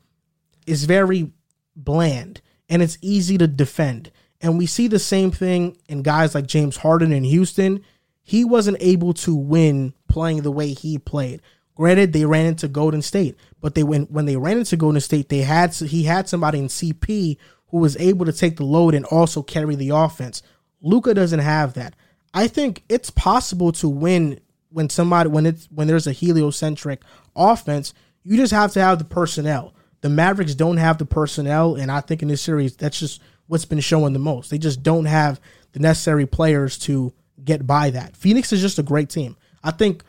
is 0.66 0.86
very 0.86 1.32
bland 1.76 2.42
and 2.70 2.82
it's 2.82 2.98
easy 3.02 3.38
to 3.38 3.48
defend. 3.48 4.12
And 4.42 4.58
we 4.58 4.66
see 4.66 4.88
the 4.88 5.00
same 5.00 5.32
thing 5.32 5.78
in 5.88 6.04
guys 6.04 6.36
like 6.36 6.48
James 6.48 6.78
Harden 6.78 7.12
in 7.12 7.24
Houston. 7.24 7.84
He 8.24 8.46
wasn't 8.46 8.78
able 8.80 9.14
to 9.16 9.36
win 9.36 9.94
playing 10.08 10.42
the 10.42 10.52
way 10.52 10.74
he 10.74 10.98
played. 10.98 11.42
Granted, 11.78 12.12
they 12.12 12.26
ran 12.26 12.48
into 12.48 12.68
Golden 12.68 13.02
State, 13.02 13.38
but 13.62 13.76
they 13.76 13.84
when 13.84 14.04
when 14.08 14.26
they 14.26 14.36
ran 14.36 14.58
into 14.58 14.76
Golden 14.76 15.00
State, 15.00 15.30
they 15.30 15.42
had 15.42 15.74
he 15.74 16.04
had 16.04 16.28
somebody 16.28 16.60
in 16.60 16.68
CP 16.68 17.38
who 17.68 17.78
was 17.78 17.96
able 17.98 18.26
to 18.26 18.34
take 18.34 18.58
the 18.58 18.66
load 18.66 18.96
and 18.96 19.06
also 19.06 19.44
carry 19.44 19.76
the 19.76 19.90
offense. 19.90 20.42
Luka 20.82 21.14
doesn't 21.14 21.40
have 21.40 21.74
that. 21.74 21.96
I 22.34 22.48
think 22.48 22.84
it's 22.90 23.10
possible 23.10 23.72
to 23.74 23.88
win 23.88 24.40
when 24.70 24.90
somebody 24.90 25.30
when 25.30 25.46
it's 25.46 25.68
when 25.72 25.88
there's 25.88 26.08
a 26.08 26.12
heliocentric 26.12 27.04
offense 27.36 27.94
you 28.28 28.36
just 28.36 28.52
have 28.52 28.74
to 28.74 28.82
have 28.82 29.00
the 29.00 29.06
personnel. 29.06 29.74
The 30.02 30.10
Mavericks 30.10 30.54
don't 30.54 30.78
have 30.78 30.98
the 30.98 31.06
personnel, 31.06 31.76
and 31.76 31.90
I 31.90 32.02
think 32.02 32.22
in 32.22 32.28
this 32.28 32.42
series, 32.42 32.76
that's 32.76 33.00
just 33.00 33.22
what's 33.48 33.64
been 33.64 33.80
showing 33.80 34.12
the 34.12 34.20
most. 34.20 34.50
They 34.50 34.58
just 34.58 34.84
don't 34.84 35.06
have 35.06 35.40
the 35.72 35.80
necessary 35.80 36.26
players 36.26 36.78
to 36.80 37.14
get 37.42 37.66
by 37.66 37.90
that. 37.92 38.18
Phoenix 38.18 38.52
is 38.52 38.60
just 38.60 38.80
a 38.80 38.84
great 38.84 39.10
team. 39.10 39.38
I 39.64 39.72
think 39.72 40.04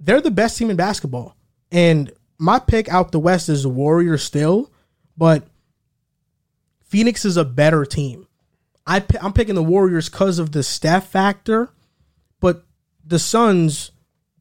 they're 0.00 0.20
the 0.20 0.30
best 0.30 0.56
team 0.58 0.70
in 0.70 0.76
basketball. 0.76 1.36
And 1.70 2.12
my 2.38 2.58
pick 2.58 2.88
out 2.88 3.12
the 3.12 3.20
West 3.20 3.48
is 3.48 3.62
the 3.62 3.68
Warriors 3.68 4.22
still, 4.22 4.70
but 5.16 5.46
Phoenix 6.84 7.24
is 7.24 7.36
a 7.36 7.44
better 7.44 7.84
team. 7.84 8.26
I, 8.86 9.04
I'm 9.20 9.32
picking 9.32 9.54
the 9.54 9.62
Warriors 9.62 10.08
because 10.08 10.38
of 10.38 10.52
the 10.52 10.62
Steph 10.62 11.08
factor, 11.10 11.70
but 12.40 12.64
the 13.06 13.18
Suns, 13.18 13.92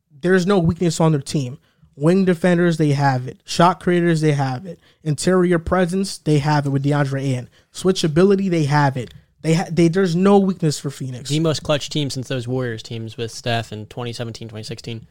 there's 0.10 0.48
no 0.48 0.58
weakness 0.58 1.00
on 1.00 1.12
their 1.12 1.22
team. 1.22 1.60
Wing 1.96 2.24
defenders, 2.24 2.78
they 2.78 2.94
have 2.94 3.28
it. 3.28 3.42
Shot 3.44 3.82
creators, 3.82 4.22
they 4.22 4.32
have 4.32 4.66
it. 4.66 4.80
Interior 5.04 5.60
presence, 5.60 6.18
they 6.18 6.40
have 6.40 6.66
it 6.66 6.70
with 6.70 6.84
DeAndre 6.86 7.22
Ayton. 7.22 7.50
Switchability, 7.74 8.50
they 8.50 8.64
have 8.64 8.96
it. 8.96 9.14
They, 9.42 9.54
ha- 9.54 9.68
they 9.70 9.90
there's 9.90 10.16
no 10.16 10.40
weakness 10.40 10.80
for 10.80 10.90
Phoenix. 10.90 11.30
The 11.30 11.42
most 11.42 11.64
clutch 11.64 11.90
team 11.90 12.10
since 12.10 12.30
those 12.30 12.48
Warriors 12.48 12.82
teams 12.82 13.18
with 13.18 13.32
Steph 13.32 13.74
in 13.74 13.86
2017, 13.86 14.48
2016. 14.48 15.08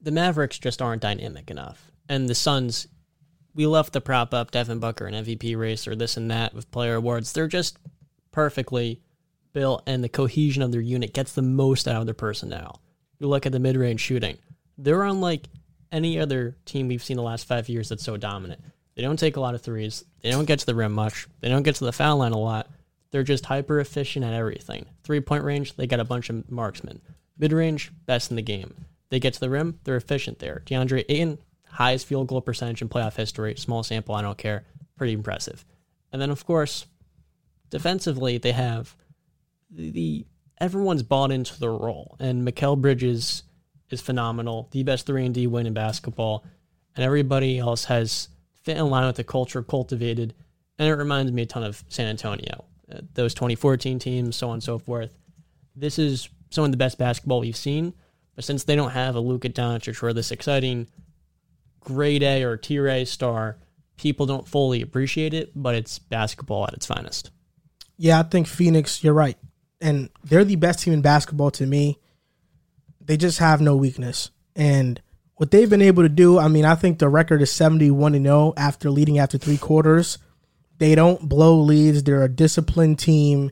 The 0.00 0.10
Mavericks 0.10 0.58
just 0.58 0.80
aren't 0.80 1.02
dynamic 1.02 1.50
enough. 1.50 1.90
And 2.08 2.28
the 2.28 2.34
Suns, 2.34 2.86
we 3.54 3.66
left 3.66 3.92
the 3.92 4.00
prop 4.00 4.32
up 4.32 4.50
Devin 4.50 4.78
Booker 4.78 5.06
and 5.06 5.26
MVP 5.26 5.56
race 5.56 5.86
or 5.88 5.96
this 5.96 6.16
and 6.16 6.30
that 6.30 6.54
with 6.54 6.70
player 6.70 6.94
awards. 6.94 7.32
They're 7.32 7.48
just 7.48 7.78
perfectly 8.30 9.00
built, 9.52 9.82
and 9.86 10.04
the 10.04 10.08
cohesion 10.08 10.62
of 10.62 10.72
their 10.72 10.80
unit 10.80 11.12
gets 11.12 11.32
the 11.32 11.42
most 11.42 11.88
out 11.88 11.96
of 11.96 12.06
their 12.06 12.14
personnel. 12.14 12.80
You 13.18 13.26
look 13.26 13.46
at 13.46 13.52
the 13.52 13.58
mid 13.58 13.76
range 13.76 14.00
shooting. 14.00 14.38
They're 14.76 15.02
unlike 15.02 15.48
any 15.90 16.18
other 16.20 16.56
team 16.64 16.88
we've 16.88 17.02
seen 17.02 17.16
the 17.16 17.22
last 17.22 17.46
five 17.46 17.68
years 17.68 17.88
that's 17.88 18.04
so 18.04 18.16
dominant. 18.16 18.62
They 18.94 19.02
don't 19.02 19.18
take 19.18 19.36
a 19.36 19.40
lot 19.40 19.54
of 19.54 19.62
threes. 19.62 20.04
They 20.22 20.30
don't 20.30 20.44
get 20.44 20.60
to 20.60 20.66
the 20.66 20.74
rim 20.74 20.92
much. 20.92 21.26
They 21.40 21.48
don't 21.48 21.62
get 21.62 21.76
to 21.76 21.84
the 21.84 21.92
foul 21.92 22.18
line 22.18 22.32
a 22.32 22.38
lot. 22.38 22.68
They're 23.10 23.22
just 23.22 23.46
hyper 23.46 23.80
efficient 23.80 24.24
at 24.24 24.34
everything. 24.34 24.86
Three 25.02 25.20
point 25.20 25.44
range, 25.44 25.74
they 25.74 25.86
got 25.86 26.00
a 26.00 26.04
bunch 26.04 26.30
of 26.30 26.50
marksmen. 26.50 27.00
Mid 27.38 27.52
range, 27.52 27.92
best 28.06 28.30
in 28.30 28.36
the 28.36 28.42
game. 28.42 28.74
They 29.10 29.20
get 29.20 29.34
to 29.34 29.40
the 29.40 29.50
rim, 29.50 29.80
they're 29.84 29.96
efficient 29.96 30.38
there. 30.38 30.62
DeAndre 30.66 31.04
Ayton, 31.08 31.38
highest 31.66 32.06
field 32.06 32.28
goal 32.28 32.40
percentage 32.40 32.82
in 32.82 32.88
playoff 32.88 33.16
history. 33.16 33.54
Small 33.56 33.82
sample, 33.82 34.14
I 34.14 34.22
don't 34.22 34.38
care. 34.38 34.64
Pretty 34.96 35.12
impressive. 35.12 35.64
And 36.12 36.20
then, 36.20 36.30
of 36.30 36.44
course, 36.46 36.86
defensively, 37.70 38.38
they 38.38 38.52
have 38.52 38.96
the, 39.70 40.26
everyone's 40.60 41.02
bought 41.02 41.30
into 41.30 41.58
the 41.58 41.68
role. 41.68 42.16
And 42.18 42.46
Mikal 42.46 42.80
Bridges 42.80 43.44
is 43.90 44.00
phenomenal, 44.00 44.68
the 44.72 44.82
best 44.82 45.06
three 45.06 45.24
and 45.24 45.34
D 45.34 45.46
win 45.46 45.66
in 45.66 45.74
basketball, 45.74 46.44
and 46.94 47.04
everybody 47.04 47.58
else 47.58 47.84
has 47.84 48.28
fit 48.62 48.76
in 48.76 48.90
line 48.90 49.06
with 49.06 49.16
the 49.16 49.24
culture 49.24 49.62
cultivated. 49.62 50.34
And 50.78 50.88
it 50.88 50.94
reminds 50.94 51.32
me 51.32 51.42
a 51.42 51.46
ton 51.46 51.64
of 51.64 51.82
San 51.88 52.06
Antonio, 52.06 52.64
uh, 52.92 53.00
those 53.14 53.34
2014 53.34 53.98
teams, 53.98 54.36
so 54.36 54.48
on 54.48 54.54
and 54.54 54.62
so 54.62 54.78
forth. 54.78 55.16
This 55.74 55.98
is 55.98 56.28
some 56.50 56.64
of 56.64 56.70
the 56.70 56.76
best 56.76 56.98
basketball 56.98 57.40
we've 57.40 57.56
seen, 57.56 57.94
but 58.38 58.44
since 58.44 58.62
they 58.62 58.76
don't 58.76 58.92
have 58.92 59.16
a 59.16 59.20
Luka 59.20 59.48
Doncic 59.48 60.00
or 60.00 60.12
this 60.12 60.30
exciting 60.30 60.86
grade 61.80 62.22
A 62.22 62.44
or 62.44 62.56
tier 62.56 62.86
A 62.86 63.04
star, 63.04 63.58
people 63.96 64.26
don't 64.26 64.46
fully 64.46 64.80
appreciate 64.80 65.34
it, 65.34 65.50
but 65.56 65.74
it's 65.74 65.98
basketball 65.98 66.64
at 66.64 66.72
its 66.72 66.86
finest. 66.86 67.32
Yeah, 67.96 68.20
I 68.20 68.22
think 68.22 68.46
Phoenix, 68.46 69.02
you're 69.02 69.12
right. 69.12 69.36
and 69.80 70.08
they're 70.22 70.44
the 70.44 70.54
best 70.54 70.78
team 70.78 70.92
in 70.92 71.02
basketball 71.02 71.50
to 71.50 71.66
me. 71.66 71.98
They 73.00 73.16
just 73.16 73.40
have 73.40 73.60
no 73.60 73.74
weakness. 73.74 74.30
And 74.54 75.02
what 75.34 75.50
they've 75.50 75.68
been 75.68 75.82
able 75.82 76.04
to 76.04 76.08
do, 76.08 76.38
I 76.38 76.46
mean, 76.46 76.64
I 76.64 76.76
think 76.76 77.00
the 77.00 77.08
record 77.08 77.42
is 77.42 77.50
71 77.50 78.12
to 78.12 78.22
0 78.22 78.54
after 78.56 78.88
leading 78.88 79.18
after 79.18 79.36
three 79.36 79.58
quarters. 79.58 80.18
They 80.78 80.94
don't 80.94 81.28
blow 81.28 81.58
leads. 81.58 82.04
They're 82.04 82.22
a 82.22 82.28
disciplined 82.28 83.00
team. 83.00 83.50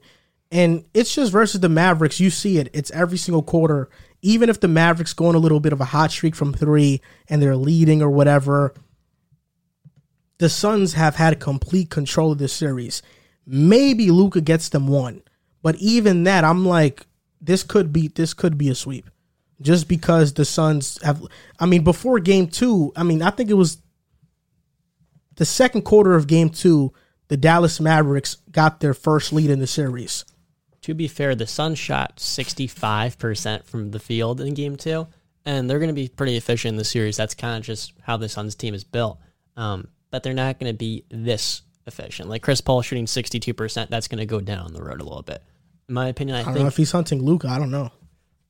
And 0.52 0.84
it's 0.94 1.12
just 1.12 1.32
versus 1.32 1.60
the 1.60 1.68
Mavericks. 1.68 2.20
You 2.20 2.30
see 2.30 2.58
it. 2.58 2.70
It's 2.72 2.92
every 2.92 3.18
single 3.18 3.42
quarter. 3.42 3.90
Even 4.22 4.48
if 4.48 4.60
the 4.60 4.68
Mavericks 4.68 5.12
go 5.12 5.26
on 5.26 5.34
a 5.34 5.38
little 5.38 5.60
bit 5.60 5.72
of 5.72 5.80
a 5.80 5.86
hot 5.86 6.10
streak 6.10 6.34
from 6.34 6.52
three 6.52 7.01
and 7.28 7.40
they're 7.40 7.56
leading 7.56 8.02
or 8.02 8.10
whatever, 8.10 8.74
the 10.38 10.48
Suns 10.48 10.94
have 10.94 11.16
had 11.16 11.40
complete 11.40 11.90
control 11.90 12.32
of 12.32 12.38
this 12.38 12.52
series. 12.52 13.02
Maybe 13.47 14.10
Luka 14.10 14.40
gets 14.40 14.68
them 14.68 14.88
one, 14.88 15.22
but 15.62 15.76
even 15.76 16.24
that, 16.24 16.44
I'm 16.44 16.66
like, 16.66 17.06
this 17.40 17.62
could 17.62 17.93
be 17.93 18.09
this 18.09 18.34
could 18.34 18.59
be 18.59 18.68
a 18.68 18.74
sweep, 18.74 19.09
just 19.60 19.88
because 19.88 20.34
the 20.34 20.44
Suns 20.44 20.98
have. 21.02 21.22
I 21.60 21.66
mean, 21.66 21.84
before 21.84 22.18
Game 22.18 22.48
Two, 22.48 22.93
I 22.97 23.02
mean, 23.02 23.22
I 23.22 23.30
think 23.30 23.51
it 23.51 23.55
was 23.55 23.78
the 25.36 25.44
second 25.44 25.82
quarter 25.82 26.14
of 26.14 26.26
Game 26.26 26.51
Two. 26.51 26.93
The 27.28 27.36
Dallas 27.36 27.80
Mavericks 27.80 28.36
got 28.51 28.80
their 28.80 28.94
first 28.94 29.32
lead 29.32 29.51
in 29.51 29.59
the 29.60 29.66
series. 29.66 30.24
To 30.86 30.94
be 30.94 31.08
fair, 31.08 31.34
the 31.34 31.48
Suns 31.48 31.80
shot 31.80 32.18
65% 32.18 33.64
from 33.64 33.90
the 33.90 33.98
field 33.98 34.40
in 34.40 34.54
game 34.54 34.76
two, 34.76 35.08
and 35.44 35.68
they're 35.68 35.80
going 35.80 35.88
to 35.88 35.92
be 35.92 36.06
pretty 36.06 36.36
efficient 36.36 36.74
in 36.74 36.76
the 36.76 36.84
series. 36.84 37.16
That's 37.16 37.34
kind 37.34 37.56
of 37.56 37.64
just 37.64 37.92
how 38.02 38.16
the 38.16 38.28
Suns 38.28 38.54
team 38.54 38.72
is 38.72 38.84
built. 38.84 39.18
Um, 39.56 39.88
but 40.12 40.22
they're 40.22 40.32
not 40.32 40.60
going 40.60 40.72
to 40.72 40.78
be 40.78 41.02
this 41.08 41.62
efficient. 41.88 42.28
Like 42.28 42.42
Chris 42.42 42.60
Paul 42.60 42.82
shooting 42.82 43.06
62%, 43.06 43.88
that's 43.88 44.06
going 44.06 44.20
to 44.20 44.26
go 44.26 44.40
down 44.40 44.72
the 44.72 44.80
road 44.80 45.00
a 45.00 45.04
little 45.04 45.24
bit. 45.24 45.42
In 45.88 45.94
my 45.96 46.06
opinion, 46.06 46.36
I, 46.36 46.42
I 46.42 46.44
don't 46.44 46.52
think 46.52 46.62
know 46.62 46.68
if 46.68 46.76
he's 46.76 46.92
hunting 46.92 47.20
Luka. 47.20 47.48
I 47.48 47.58
don't 47.58 47.72
know. 47.72 47.90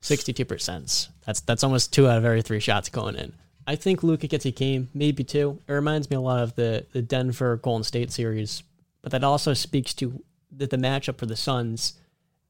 62%. 0.02 1.08
That's 1.24 1.40
that's 1.40 1.64
almost 1.64 1.94
two 1.94 2.06
out 2.06 2.18
of 2.18 2.26
every 2.26 2.42
three 2.42 2.60
shots 2.60 2.90
going 2.90 3.16
in. 3.16 3.32
I 3.66 3.76
think 3.76 4.02
Luka 4.02 4.26
gets 4.26 4.44
a 4.44 4.50
game, 4.50 4.90
maybe 4.92 5.24
two. 5.24 5.58
It 5.66 5.72
reminds 5.72 6.10
me 6.10 6.16
a 6.16 6.20
lot 6.20 6.42
of 6.42 6.54
the 6.54 6.84
the 6.92 7.00
Denver 7.00 7.56
Golden 7.56 7.82
State 7.82 8.12
series, 8.12 8.62
but 9.00 9.10
that 9.12 9.24
also 9.24 9.54
speaks 9.54 9.94
to 9.94 10.22
the, 10.52 10.66
the 10.66 10.76
matchup 10.76 11.16
for 11.16 11.24
the 11.24 11.34
Suns 11.34 11.94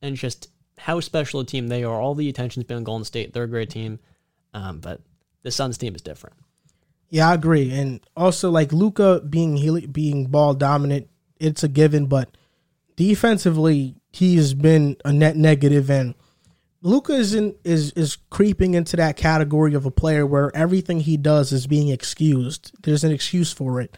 and 0.03 0.17
just 0.17 0.49
how 0.79 1.01
special 1.01 1.41
a 1.41 1.45
team 1.45 1.69
they 1.69 1.85
are. 1.85 2.01
All 2.01 2.15
the 2.15 2.29
attention's 2.29 2.65
been 2.65 2.79
on 2.79 2.85
Golden 2.85 3.05
State; 3.05 3.33
they're 3.33 3.45
a 3.45 3.49
great 3.49 3.71
team, 3.71 3.99
um, 4.55 4.81
but 4.81 5.01
the 5.43 5.51
Suns 5.51 5.79
team 5.79 5.95
is 5.95 6.03
different. 6.03 6.37
Yeah, 7.09 7.31
I 7.31 7.35
agree. 7.35 7.73
And 7.73 8.01
also, 8.17 8.51
like 8.51 8.73
Luka 8.73 9.21
being 9.21 9.87
being 9.93 10.27
ball 10.27 10.55
dominant, 10.55 11.09
it's 11.39 11.63
a 11.63 11.69
given. 11.69 12.07
But 12.07 12.37
defensively, 12.97 13.97
he 14.13 14.37
has 14.37 14.55
been 14.55 14.97
a 15.05 15.13
net 15.13 15.37
negative, 15.37 15.91
and 15.91 16.15
Luka 16.83 17.13
is 17.13 17.35
in, 17.35 17.55
is 17.65 17.93
is 17.93 18.17
creeping 18.31 18.75
into 18.75 18.97
that 18.97 19.17
category 19.17 19.75
of 19.75 19.87
a 19.87 19.91
player 19.91 20.27
where 20.27 20.55
everything 20.55 21.01
he 21.01 21.17
does 21.17 21.53
is 21.53 21.67
being 21.67 21.89
excused. 21.89 22.73
There's 22.83 23.05
an 23.05 23.13
excuse 23.13 23.53
for 23.53 23.81
it. 23.81 23.97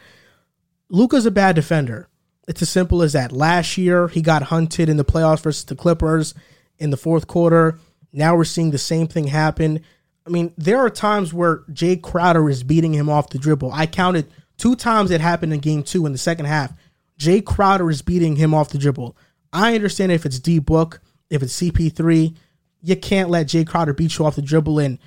Luka's 0.89 1.25
a 1.25 1.31
bad 1.31 1.55
defender. 1.55 2.08
It's 2.49 2.63
as 2.63 2.69
simple 2.71 3.03
as 3.03 3.13
that. 3.13 3.31
Last 3.31 3.77
year, 3.77 4.07
he 4.07 4.23
got 4.23 4.41
hunted 4.41 4.89
in 4.89 4.97
the 4.97 5.05
playoffs 5.05 5.41
versus 5.41 5.65
the 5.65 5.75
Clippers 5.75 6.33
in 6.79 6.89
the 6.89 6.97
fourth 6.97 7.27
quarter. 7.27 7.77
Now 8.11 8.35
we're 8.35 8.43
seeing 8.43 8.71
the 8.71 8.79
same 8.79 9.05
thing 9.05 9.27
happen. 9.27 9.83
I 10.25 10.31
mean, 10.31 10.51
there 10.57 10.79
are 10.79 10.89
times 10.89 11.31
where 11.31 11.63
Jay 11.71 11.95
Crowder 11.95 12.49
is 12.49 12.63
beating 12.63 12.91
him 12.91 13.07
off 13.07 13.29
the 13.29 13.37
dribble. 13.37 13.71
I 13.71 13.85
counted 13.85 14.31
two 14.57 14.75
times 14.75 15.11
it 15.11 15.21
happened 15.21 15.53
in 15.53 15.59
game 15.59 15.83
two 15.83 16.07
in 16.07 16.11
the 16.11 16.17
second 16.17 16.47
half. 16.47 16.73
Jay 17.19 17.39
Crowder 17.39 17.87
is 17.87 18.01
beating 18.01 18.35
him 18.35 18.55
off 18.55 18.69
the 18.69 18.79
dribble. 18.79 19.15
I 19.53 19.75
understand 19.75 20.11
if 20.11 20.25
it's 20.25 20.39
D 20.39 20.57
Book, 20.57 21.01
if 21.29 21.43
it's 21.43 21.55
CP3, 21.61 22.35
you 22.81 22.95
can't 22.95 23.29
let 23.29 23.47
Jay 23.47 23.63
Crowder 23.63 23.93
beat 23.93 24.17
you 24.17 24.25
off 24.25 24.35
the 24.35 24.41
dribble. 24.41 24.79
And 24.79 24.97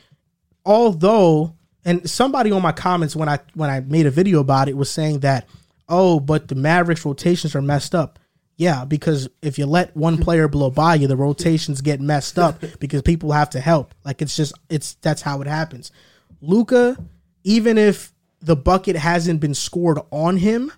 although, 0.65 1.57
and 1.85 2.09
somebody 2.09 2.53
on 2.53 2.63
my 2.63 2.71
comments 2.71 3.17
when 3.17 3.29
I 3.29 3.41
when 3.55 3.69
I 3.69 3.81
made 3.81 4.07
a 4.07 4.13
video 4.13 4.39
about 4.39 4.69
it 4.69 4.77
was 4.77 4.89
saying 4.93 5.21
that, 5.21 5.49
oh, 5.93 6.19
but 6.19 6.49
the 6.49 6.55
Mavericks 6.55 7.05
rotations 7.05 7.55
are 7.55 7.63
messed 7.63 7.95
up. 7.95 8.19
Yeah, 8.57 8.85
because 8.85 9.29
if 9.43 9.59
you 9.59 9.67
let 9.67 9.95
one 9.97 10.19
player 10.19 10.49
blow 10.49 10.71
by 10.71 10.95
you, 10.95 11.07
the 11.07 11.17
rotations 11.17 11.81
get 11.83 12.01
messed 12.01 12.39
up 12.39 12.63
because 12.81 13.03
people 13.03 13.33
have 13.33 13.51
to 13.51 13.61
help. 13.61 13.95
Like 14.05 14.23
it's 14.23 14.35
just 14.35 14.55
it's 14.69 14.95
that's 14.95 15.23
how 15.23 15.43
it 15.43 15.47
happens. 15.47 15.93
Luka, 16.41 16.97
even 17.45 17.77
if 17.77 18.13
the 18.41 18.57
bucket 18.57 18.97
hasn't 18.97 19.41
been 19.41 19.55
scored 19.55 19.99
on 20.11 20.39
him, 20.39 20.73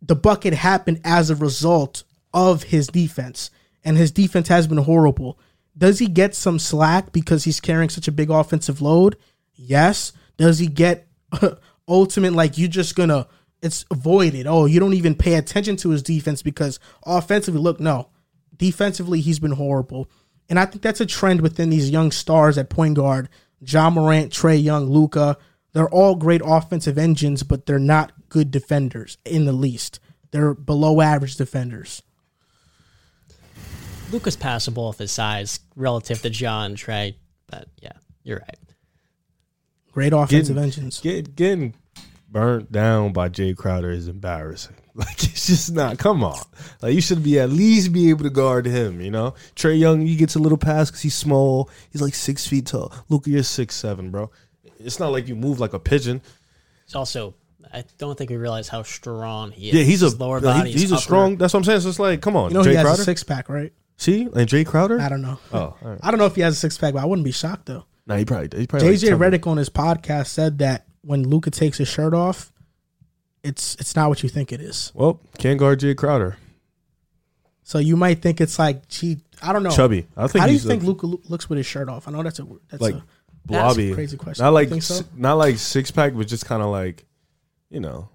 the 0.00 0.16
bucket 0.16 0.54
happened 0.54 1.00
as 1.04 1.30
a 1.30 1.36
result 1.36 2.04
of 2.32 2.64
his 2.64 2.88
defense. 2.88 3.50
And 3.84 3.96
his 3.96 4.10
defense 4.10 4.48
has 4.48 4.66
been 4.66 4.78
horrible. 4.78 5.38
Does 5.76 5.98
he 5.98 6.06
get 6.06 6.34
some 6.34 6.58
slack 6.58 7.12
because 7.12 7.44
he's 7.44 7.60
carrying 7.60 7.90
such 7.90 8.08
a 8.08 8.12
big 8.12 8.30
offensive 8.30 8.80
load? 8.82 9.16
Yes. 9.54 10.12
Does 10.36 10.58
he 10.58 10.66
get 10.66 11.08
ultimate 11.88 12.32
like 12.32 12.58
you 12.58 12.68
just 12.68 12.96
gonna 12.96 13.26
it's 13.62 13.84
avoided. 13.90 14.46
Oh, 14.46 14.66
you 14.66 14.80
don't 14.80 14.94
even 14.94 15.14
pay 15.14 15.34
attention 15.34 15.76
to 15.78 15.90
his 15.90 16.02
defense 16.02 16.42
because 16.42 16.78
offensively, 17.04 17.60
look, 17.60 17.80
no. 17.80 18.08
Defensively, 18.56 19.20
he's 19.20 19.38
been 19.38 19.52
horrible. 19.52 20.08
And 20.48 20.58
I 20.58 20.64
think 20.64 20.82
that's 20.82 21.00
a 21.00 21.06
trend 21.06 21.40
within 21.40 21.70
these 21.70 21.90
young 21.90 22.10
stars 22.10 22.56
at 22.58 22.70
point 22.70 22.94
guard. 22.94 23.28
Ja 23.60 23.90
Morant, 23.90 24.32
Trae 24.32 24.62
Young, 24.62 24.86
Luka. 24.86 25.36
They're 25.72 25.88
all 25.90 26.14
great 26.14 26.40
offensive 26.44 26.96
engines, 26.98 27.42
but 27.42 27.66
they're 27.66 27.78
not 27.78 28.12
good 28.28 28.50
defenders 28.50 29.18
in 29.24 29.44
the 29.44 29.52
least. 29.52 30.00
They're 30.30 30.54
below 30.54 31.00
average 31.00 31.36
defenders. 31.36 32.02
Luka's 34.10 34.36
passable 34.36 34.88
with 34.88 34.98
his 34.98 35.12
size 35.12 35.60
relative 35.76 36.22
to 36.22 36.30
John 36.30 36.74
Trae, 36.76 37.14
but 37.46 37.68
yeah, 37.82 37.92
you're 38.22 38.38
right. 38.38 38.58
Great 39.92 40.12
offensive 40.12 40.56
Getting- 40.56 40.62
engines. 40.64 41.00
Get, 41.00 41.36
getting 41.36 41.74
burnt 42.30 42.70
down 42.72 43.12
by 43.12 43.28
Jay 43.28 43.54
Crowder 43.54 43.90
is 43.90 44.08
embarrassing. 44.08 44.76
Like 44.98 45.22
it's 45.22 45.46
just 45.46 45.72
not. 45.72 45.96
Come 45.96 46.24
on, 46.24 46.40
like 46.82 46.92
you 46.92 47.00
should 47.00 47.22
be 47.22 47.38
at 47.38 47.50
least 47.50 47.92
be 47.92 48.10
able 48.10 48.24
to 48.24 48.30
guard 48.30 48.66
him. 48.66 49.00
You 49.00 49.12
know, 49.12 49.34
Trae 49.54 49.78
Young, 49.78 50.00
he 50.04 50.16
gets 50.16 50.34
a 50.34 50.40
little 50.40 50.58
pass 50.58 50.90
because 50.90 51.02
he's 51.02 51.14
small. 51.14 51.70
He's 51.92 52.02
like 52.02 52.16
six 52.16 52.48
feet 52.48 52.66
tall. 52.66 52.92
Luka, 53.08 53.30
you're 53.30 53.44
six 53.44 53.76
seven, 53.76 54.10
bro. 54.10 54.32
It's 54.80 54.98
not 54.98 55.12
like 55.12 55.28
you 55.28 55.36
move 55.36 55.60
like 55.60 55.72
a 55.72 55.78
pigeon. 55.78 56.20
It's 56.84 56.96
also, 56.96 57.34
I 57.72 57.84
don't 57.98 58.18
think 58.18 58.30
we 58.30 58.36
realize 58.38 58.66
how 58.66 58.82
strong 58.82 59.52
he 59.52 59.68
is. 59.68 59.74
Yeah, 59.76 59.82
he's 59.84 60.02
a 60.02 60.06
His 60.06 60.18
lower 60.18 60.40
yeah, 60.42 60.54
he- 60.54 60.58
body. 60.62 60.72
he's 60.72 60.82
is 60.82 60.90
a 60.90 60.94
upper. 60.96 61.02
strong. 61.02 61.36
That's 61.36 61.52
what 61.54 61.60
I'm 61.60 61.64
saying. 61.64 61.80
So 61.82 61.90
it's 61.90 62.00
like, 62.00 62.20
come 62.20 62.34
on, 62.34 62.50
You 62.50 62.54
know 62.54 62.64
Jay 62.64 62.70
he 62.70 62.76
has 62.76 62.84
Crowder. 62.84 63.02
a 63.02 63.04
six 63.04 63.22
pack, 63.22 63.48
right? 63.48 63.72
See, 63.98 64.28
and 64.34 64.48
Jay 64.48 64.64
Crowder. 64.64 65.00
I 65.00 65.08
don't 65.08 65.22
know. 65.22 65.38
Oh, 65.52 65.58
all 65.60 65.78
right. 65.80 66.00
I 66.02 66.10
don't 66.10 66.18
know 66.18 66.26
if 66.26 66.34
he 66.34 66.40
has 66.40 66.54
a 66.56 66.58
six 66.58 66.76
pack, 66.76 66.94
but 66.94 67.04
I 67.04 67.06
wouldn't 67.06 67.24
be 67.24 67.30
shocked 67.30 67.66
though. 67.66 67.84
Nah, 68.08 68.16
he 68.16 68.24
probably. 68.24 68.58
He 68.58 68.66
probably 68.66 68.88
JJ 68.96 69.16
like 69.16 69.32
Redick 69.40 69.46
on 69.46 69.58
his 69.58 69.70
podcast 69.70 70.26
said 70.26 70.58
that 70.58 70.86
when 71.08 71.26
Luka 71.26 71.50
takes 71.50 71.78
his 71.78 71.88
shirt 71.88 72.12
off, 72.12 72.52
it's 73.42 73.76
it's 73.76 73.96
not 73.96 74.10
what 74.10 74.22
you 74.22 74.28
think 74.28 74.52
it 74.52 74.60
is. 74.60 74.92
Well, 74.94 75.20
can't 75.38 75.58
guard 75.58 75.80
Jay 75.80 75.94
Crowder. 75.94 76.36
So 77.62 77.78
you 77.78 77.96
might 77.96 78.20
think 78.20 78.42
it's 78.42 78.58
like 78.58 78.86
gee, 78.88 79.16
I 79.42 79.54
don't 79.54 79.62
know. 79.62 79.70
Chubby. 79.70 80.06
I 80.18 80.26
think 80.26 80.40
How 80.42 80.46
do 80.46 80.52
you 80.52 80.58
think 80.58 80.82
Luka 80.82 81.06
looks 81.06 81.48
with 81.48 81.56
his 81.56 81.64
shirt 81.64 81.88
off? 81.88 82.08
I 82.08 82.10
know 82.10 82.22
that's 82.22 82.40
a 82.40 82.46
that's 82.68 82.82
like 82.82 82.94
a 82.96 82.98
That's 82.98 83.04
blobby, 83.46 83.94
crazy 83.94 84.18
question. 84.18 84.44
Not 84.44 84.52
like 84.52 84.82
so? 84.82 85.00
not 85.16 85.34
like 85.34 85.56
six 85.56 85.90
pack, 85.90 86.12
but 86.14 86.26
just 86.26 86.44
kind 86.44 86.62
of 86.62 86.68
like, 86.68 87.06
you 87.70 87.80
know, 87.80 88.10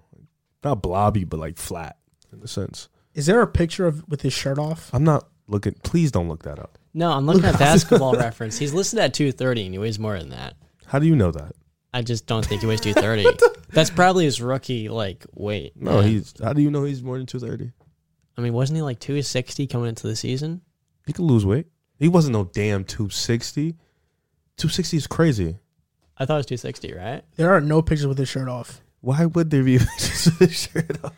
not 0.62 0.80
blobby, 0.80 1.24
but 1.24 1.40
like 1.40 1.56
flat 1.56 1.96
in 2.32 2.40
a 2.42 2.46
sense. 2.46 2.88
Is 3.14 3.26
there 3.26 3.42
a 3.42 3.46
picture 3.48 3.88
of 3.88 4.08
with 4.08 4.22
his 4.22 4.32
shirt 4.32 4.58
off? 4.58 4.88
I'm 4.92 5.04
not 5.04 5.26
looking. 5.48 5.74
Please 5.82 6.12
don't 6.12 6.28
look 6.28 6.44
that 6.44 6.60
up. 6.60 6.78
No, 6.94 7.10
I'm 7.10 7.26
looking 7.26 7.44
at 7.44 7.58
basketball 7.58 8.14
reference. 8.14 8.56
He's 8.58 8.72
listed 8.72 9.00
at 9.00 9.14
230 9.14 9.64
and 9.64 9.74
he 9.74 9.78
weighs 9.80 9.98
more 9.98 10.16
than 10.16 10.28
that. 10.30 10.54
How 10.86 11.00
do 11.00 11.06
you 11.08 11.16
know 11.16 11.32
that? 11.32 11.56
I 11.94 12.02
just 12.02 12.26
don't 12.26 12.44
think 12.44 12.60
he 12.60 12.66
weighs 12.66 12.80
230. 12.82 13.38
That's 13.70 13.88
probably 13.88 14.24
his 14.24 14.40
rookie 14.42 14.88
like 14.88 15.24
weight. 15.34 15.72
No, 15.80 16.00
man. 16.00 16.08
he's. 16.10 16.34
How 16.42 16.52
do 16.52 16.60
you 16.60 16.70
know 16.70 16.84
he's 16.84 17.02
more 17.02 17.16
than 17.16 17.26
two 17.26 17.38
thirty? 17.38 17.70
I 18.36 18.40
mean, 18.40 18.52
wasn't 18.52 18.76
he 18.76 18.82
like 18.82 18.98
260 19.00 19.66
coming 19.68 19.88
into 19.88 20.06
the 20.08 20.16
season? 20.16 20.60
He 21.06 21.12
could 21.12 21.24
lose 21.24 21.46
weight. 21.46 21.66
He 21.98 22.08
wasn't 22.08 22.32
no 22.32 22.44
damn 22.52 22.84
two 22.84 23.08
sixty. 23.10 23.76
Two 24.56 24.68
sixty 24.68 24.96
is 24.96 25.06
crazy. 25.06 25.56
I 26.18 26.26
thought 26.26 26.34
it 26.34 26.50
was 26.50 26.60
260, 26.62 26.94
right? 26.94 27.22
There 27.36 27.52
are 27.54 27.60
no 27.60 27.80
pictures 27.82 28.06
with 28.06 28.18
his 28.18 28.28
shirt 28.28 28.48
off. 28.48 28.80
Why 29.00 29.26
would 29.26 29.50
there 29.50 29.64
be 29.64 29.78
just 29.98 30.26
with 30.26 30.50
his 30.50 30.54
shirt 30.60 31.04
off? 31.04 31.12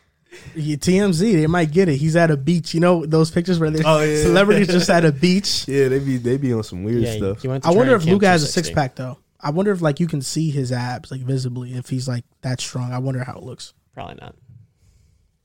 Yeah, 0.54 0.76
TMZ, 0.76 1.18
they 1.32 1.46
might 1.46 1.70
get 1.70 1.88
it. 1.88 1.96
He's 1.96 2.16
at 2.16 2.30
a 2.30 2.36
beach. 2.36 2.74
You 2.74 2.80
know 2.80 3.06
those 3.06 3.30
pictures 3.30 3.58
where 3.58 3.70
there's 3.70 3.84
Oh, 3.86 4.00
yeah. 4.00 4.22
celebrities 4.22 4.68
just 4.68 4.90
at 4.90 5.04
a 5.04 5.12
beach. 5.12 5.66
Yeah, 5.66 5.88
they 5.88 5.98
be 5.98 6.16
they 6.18 6.36
be 6.36 6.52
on 6.52 6.62
some 6.62 6.82
weird 6.84 7.02
Yeah, 7.02 7.16
stuff. 7.16 7.40
he 7.42 7.48
went 7.48 7.64
to 7.64 7.70
I 7.70 7.72
wonder 7.72 7.94
if 7.94 8.02
camp 8.02 8.12
Luka 8.12 8.28
has 8.28 8.42
a 8.42 8.46
six 8.46 8.70
pack 8.70 8.94
though. 8.96 9.18
I 9.46 9.50
wonder 9.50 9.70
if 9.70 9.80
like 9.80 10.00
you 10.00 10.08
can 10.08 10.22
see 10.22 10.50
his 10.50 10.72
abs 10.72 11.12
like 11.12 11.20
visibly 11.20 11.74
if 11.74 11.88
he's 11.88 12.08
like 12.08 12.24
that 12.40 12.60
strong. 12.60 12.92
I 12.92 12.98
wonder 12.98 13.22
how 13.22 13.34
it 13.34 13.44
looks. 13.44 13.74
Probably 13.94 14.16
not. 14.20 14.34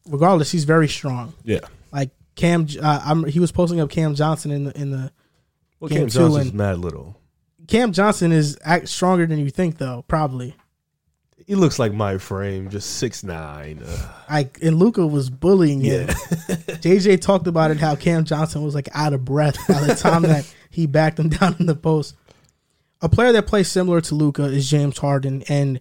Regardless, 0.09 0.51
he's 0.51 0.63
very 0.63 0.87
strong. 0.87 1.35
yeah. 1.43 1.59
Like 1.91 2.09
Cam, 2.35 2.65
uh, 2.81 3.01
I'm, 3.05 3.25
he 3.25 3.39
was 3.39 3.51
posting 3.51 3.79
up 3.79 3.91
Cam 3.91 4.15
Johnson 4.15 4.49
in 4.49 4.63
the 4.63 4.75
in 4.75 4.89
the 4.89 5.11
Well, 5.79 5.89
Game 5.89 5.99
Cam 5.99 6.07
two 6.07 6.17
Johnson's 6.17 6.51
mad 6.51 6.79
little. 6.79 7.15
Cam 7.67 7.91
Johnson 7.93 8.31
is 8.31 8.57
act 8.63 8.87
stronger 8.87 9.27
than 9.27 9.37
you 9.37 9.51
think 9.51 9.77
though. 9.77 10.03
Probably 10.07 10.55
He 11.45 11.53
looks 11.53 11.77
like 11.77 11.93
my 11.93 12.17
frame, 12.17 12.71
just 12.71 12.95
six 12.95 13.23
nine. 13.23 13.83
Like 14.27 14.57
and 14.63 14.79
Luka 14.79 15.05
was 15.05 15.29
bullying 15.29 15.81
him. 15.81 16.07
JJ 16.07 17.21
talked 17.21 17.45
about 17.45 17.69
it 17.69 17.77
how 17.77 17.95
Cam 17.95 18.25
Johnson 18.25 18.63
was 18.63 18.73
like 18.73 18.89
out 18.95 19.13
of 19.13 19.23
breath 19.23 19.57
by 19.67 19.79
the 19.81 19.93
time 19.93 20.21
that 20.23 20.51
he 20.71 20.87
backed 20.87 21.19
him 21.19 21.29
down 21.29 21.55
in 21.59 21.67
the 21.67 21.75
post. 21.75 22.15
A 23.01 23.09
player 23.09 23.31
that 23.31 23.47
plays 23.47 23.69
similar 23.69 24.01
to 24.01 24.15
Luka 24.15 24.43
is 24.43 24.69
James 24.69 24.99
Harden, 24.99 25.43
and 25.49 25.79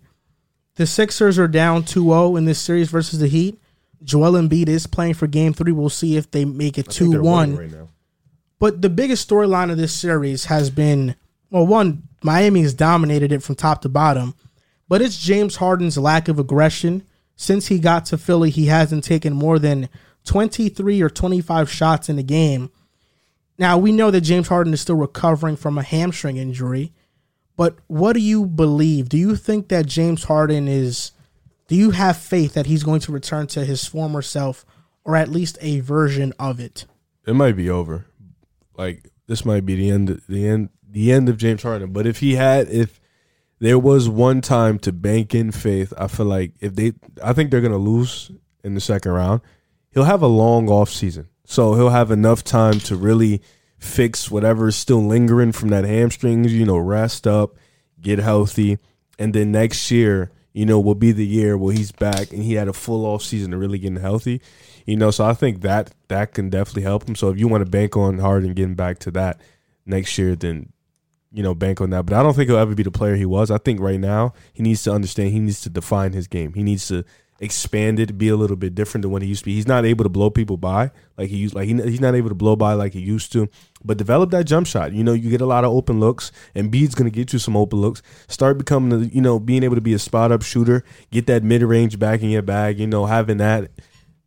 the 0.76 0.86
Sixers 0.86 1.38
are 1.38 1.48
down 1.48 1.82
2-0 1.82 2.38
in 2.38 2.47
this 2.47 2.59
series 2.59 2.90
versus 2.90 3.18
the 3.18 3.28
Heat. 3.28 3.60
Joel 4.02 4.32
Embiid 4.32 4.68
is 4.68 4.86
playing 4.86 5.14
for 5.14 5.26
Game 5.26 5.52
Three. 5.52 5.72
We'll 5.72 5.90
see 5.90 6.16
if 6.16 6.30
they 6.30 6.47
make 6.47 6.78
it 6.78 6.88
I 6.88 6.92
think 6.92 7.10
they're 7.12 7.20
two 7.20 7.24
one. 7.24 7.56
right. 7.56 7.72
But 8.59 8.80
the 8.80 8.88
biggest 8.88 9.28
storyline 9.28 9.70
of 9.70 9.76
this 9.76 9.92
series 9.92 10.47
has 10.47 10.70
been 10.70 11.16
well, 11.51 11.66
one, 11.66 12.05
Miami 12.22 12.62
has 12.62 12.74
dominated 12.74 13.32
it 13.32 13.42
from 13.42 13.56
top 13.56 13.82
to 13.82 13.88
bottom, 13.88 14.34
but 14.88 15.02
it's 15.02 15.18
James 15.18 15.56
Harden's 15.56 15.98
lack 15.98 16.28
of 16.28 16.38
aggression. 16.38 17.05
Since 17.36 17.68
he 17.68 17.78
got 17.78 18.06
to 18.06 18.18
Philly, 18.18 18.51
he 18.51 18.66
hasn't 18.66 19.05
taken 19.05 19.32
more 19.32 19.59
than 19.59 19.88
23 20.24 21.01
or 21.01 21.09
25 21.09 21.70
shots 21.70 22.09
in 22.09 22.18
a 22.18 22.22
game. 22.22 22.70
Now, 23.59 23.78
we 23.78 23.92
know 23.92 24.10
that 24.10 24.20
James 24.20 24.48
Harden 24.48 24.74
is 24.74 24.80
still 24.80 24.97
recovering 24.97 25.56
from 25.56 25.78
a 25.78 25.82
hamstring 25.82 26.36
injury, 26.36 26.92
but 27.60 27.76
what 27.88 28.14
do 28.14 28.20
you 28.20 28.46
believe? 28.46 29.10
Do 29.10 29.18
you 29.18 29.36
think 29.36 29.68
that 29.68 29.84
James 29.84 30.24
Harden 30.24 30.66
is, 30.66 31.12
do 31.68 31.76
you 31.76 31.90
have 31.90 32.16
faith 32.16 32.54
that 32.54 32.64
he's 32.64 32.82
going 32.82 33.00
to 33.00 33.12
return 33.12 33.48
to 33.48 33.66
his 33.66 33.84
former 33.84 34.22
self 34.22 34.64
or 35.04 35.14
at 35.14 35.28
least 35.28 35.58
a 35.60 35.80
version 35.80 36.32
of 36.38 36.58
it? 36.58 36.86
It 37.26 37.34
might 37.34 37.56
be 37.56 37.68
over. 37.68 38.06
Like 38.78 39.10
this 39.26 39.44
might 39.44 39.66
be 39.66 39.74
the 39.74 39.90
end. 39.90 40.22
The 40.26 40.48
end. 40.48 40.70
The 40.88 41.12
end 41.12 41.28
of 41.28 41.36
James 41.36 41.62
Harden. 41.62 41.92
But 41.92 42.06
if 42.06 42.20
he 42.20 42.36
had, 42.36 42.70
if 42.70 42.98
there 43.58 43.78
was 43.78 44.08
one 44.08 44.40
time 44.40 44.78
to 44.78 44.90
bank 44.90 45.34
in 45.34 45.52
faith, 45.52 45.92
I 45.98 46.08
feel 46.08 46.24
like 46.24 46.54
if 46.60 46.74
they, 46.74 46.94
I 47.22 47.34
think 47.34 47.50
they're 47.50 47.60
gonna 47.60 47.76
lose 47.76 48.30
in 48.64 48.72
the 48.72 48.80
second 48.80 49.12
round. 49.12 49.42
He'll 49.90 50.04
have 50.04 50.22
a 50.22 50.28
long 50.28 50.70
off 50.70 50.88
season, 50.88 51.28
so 51.44 51.74
he'll 51.74 51.90
have 51.90 52.10
enough 52.10 52.42
time 52.42 52.80
to 52.80 52.96
really 52.96 53.42
fix 53.81 54.31
whatever 54.31 54.69
is 54.69 54.77
still 54.77 55.05
lingering 55.05 55.52
from 55.52 55.70
that 55.70 55.85
hamstrings. 55.85 56.55
You 56.55 56.66
know, 56.66 56.78
rest 56.78 57.27
up, 57.27 57.57
get 58.01 58.20
healthy, 58.20 58.78
and 59.19 59.35
then 59.35 59.51
next 59.51 59.90
year, 59.90 60.31
you 60.52 60.66
know, 60.66 60.78
will 60.78 60.94
be 60.94 61.12
the 61.12 61.27
year 61.27 61.57
where 61.57 61.74
he's 61.74 61.90
back 61.90 62.32
and 62.32 62.43
he 62.43 62.55
had 62.55 62.69
a 62.69 62.73
full 62.73 63.05
off 63.05 63.23
season 63.23 63.51
to 63.51 63.57
really 63.57 63.78
getting 63.78 64.01
healthy. 64.01 64.40
You 64.86 64.97
know, 64.97 65.11
so 65.11 65.24
I 65.24 65.35
think 65.35 65.62
that 65.62 65.93
that 66.09 66.35
can 66.35 66.51
definitely 66.51 66.82
help 66.82 67.09
him. 67.09 67.15
So 67.15 67.31
if 67.31 67.39
you 67.39 67.48
want 67.48 67.65
to 67.65 67.70
bank 67.70 67.97
on 67.97 68.19
Harden 68.19 68.55
getting 68.55 68.74
back 68.74 68.98
to 69.01 69.11
that 69.12 69.40
next 69.86 70.16
year, 70.19 70.36
then 70.36 70.73
you 71.32 71.43
know 71.43 71.55
bank 71.55 71.81
on 71.81 71.90
that. 71.90 72.07
But 72.07 72.15
I 72.15 72.23
don't 72.23 72.35
think 72.35 72.48
he'll 72.48 72.59
ever 72.59 72.74
be 72.74 72.82
the 72.82 72.90
player 72.90 73.16
he 73.16 73.27
was. 73.27 73.51
I 73.51 73.59
think 73.59 73.81
right 73.81 74.01
now 74.01 74.35
he 74.52 74.62
needs 74.62 74.82
to 74.85 74.93
understand 74.93 75.31
he 75.31 75.40
needs 75.40 75.61
to 75.62 75.70
define 75.70 76.12
his 76.12 76.27
game. 76.27 76.55
He 76.55 76.62
needs 76.62 76.89
to 76.89 77.05
expand 77.40 77.98
it, 77.98 78.18
be 78.18 78.28
a 78.28 78.36
little 78.36 78.56
bit 78.56 78.74
different 78.74 79.02
than 79.02 79.10
what 79.10 79.22
he 79.22 79.28
used 79.28 79.40
to 79.40 79.44
be. 79.46 79.54
He's 79.54 79.66
not 79.66 79.86
able 79.86 80.04
to 80.04 80.10
blow 80.10 80.28
people 80.28 80.58
by 80.58 80.90
like 81.16 81.30
he 81.30 81.38
used. 81.38 81.54
Like 81.54 81.66
he, 81.66 81.74
he's 81.74 82.00
not 82.00 82.14
able 82.14 82.28
to 82.28 82.34
blow 82.34 82.54
by 82.54 82.74
like 82.74 82.92
he 82.92 83.00
used 83.00 83.32
to. 83.32 83.48
But 83.82 83.96
develop 83.96 84.30
that 84.30 84.44
jump 84.44 84.66
shot. 84.66 84.92
You 84.92 85.02
know, 85.02 85.14
you 85.14 85.30
get 85.30 85.40
a 85.40 85.46
lot 85.46 85.64
of 85.64 85.72
open 85.72 85.98
looks, 85.98 86.30
and 86.54 86.70
Bede's 86.70 86.94
going 86.94 87.10
to 87.10 87.14
get 87.14 87.32
you 87.32 87.38
some 87.38 87.56
open 87.56 87.80
looks. 87.80 88.02
Start 88.28 88.58
becoming, 88.58 89.10
you 89.10 89.22
know, 89.22 89.38
being 89.38 89.62
able 89.62 89.74
to 89.74 89.80
be 89.80 89.94
a 89.94 89.98
spot 89.98 90.30
up 90.30 90.42
shooter. 90.42 90.84
Get 91.10 91.26
that 91.26 91.42
mid 91.42 91.62
range 91.62 91.98
back 91.98 92.22
in 92.22 92.28
your 92.28 92.42
bag. 92.42 92.78
You 92.78 92.86
know, 92.86 93.06
having 93.06 93.38
that. 93.38 93.70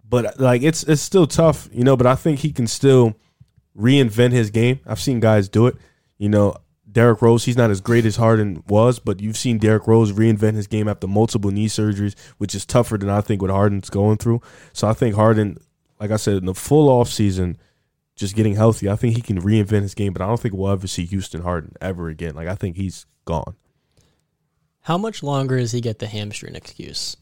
But 0.08 0.40
like 0.40 0.64
it's 0.64 0.84
it's 0.84 1.02
still 1.02 1.28
tough, 1.28 1.70
you 1.72 1.84
know. 1.84 1.96
But 1.96 2.08
I 2.08 2.16
think 2.16 2.40
he 2.40 2.52
can 2.52 2.68
still 2.68 3.16
reinvent 3.78 4.32
his 4.32 4.50
game. 4.50 4.80
I've 4.88 5.00
seen 5.00 5.20
guys 5.20 5.50
do 5.50 5.68
it. 5.68 5.76
You 6.18 6.30
know, 6.30 6.56
Derrick 6.94 7.22
Rose, 7.22 7.44
he's 7.46 7.58
not 7.58 7.72
as 7.72 7.82
great 7.82 8.06
as 8.06 8.16
Harden 8.18 8.64
was, 8.68 9.00
but 9.00 9.20
you've 9.20 9.36
seen 9.38 9.58
Derrick 9.58 9.88
Rose 9.88 10.12
reinvent 10.14 10.54
his 10.54 10.68
game 10.68 10.88
after 10.88 11.08
multiple 11.08 11.52
knee 11.52 11.68
surgeries, 11.68 12.18
which 12.38 12.54
is 12.56 12.66
tougher 12.66 12.98
than 12.98 13.10
I 13.10 13.20
think 13.22 13.42
what 13.42 13.52
Harden's 13.52 13.90
going 13.90 14.18
through. 14.18 14.42
So 14.74 14.88
I 14.88 14.94
think 14.94 15.16
Harden, 15.16 15.58
like 16.00 16.12
I 16.12 16.18
said, 16.18 16.36
in 16.38 16.46
the 16.46 16.54
full 16.54 16.88
off 16.90 17.10
season, 17.10 17.58
just 18.16 18.36
getting 18.36 18.54
healthy, 18.56 18.88
I 18.90 18.96
think 18.96 19.16
he 19.16 19.22
can 19.22 19.42
reinvent 19.42 19.82
his 19.82 19.96
game, 19.96 20.14
but 20.14 20.22
I 20.22 20.28
don't 20.28 20.40
think 20.40 20.54
we'll 20.54 20.72
ever 20.72 20.86
see 20.88 21.04
Houston 21.06 21.42
Harden 21.42 21.74
ever 21.82 22.10
again. 22.10 22.36
Like 22.36 22.48
I 22.48 22.54
think 22.56 22.78
he's 22.78 23.06
gone. 23.26 23.56
How 24.82 24.98
much 24.98 25.24
longer 25.24 25.58
does 25.58 25.72
he 25.72 25.82
get 25.82 26.00
the 26.00 26.08
hamstring 26.08 26.56
excuse? 26.56 27.18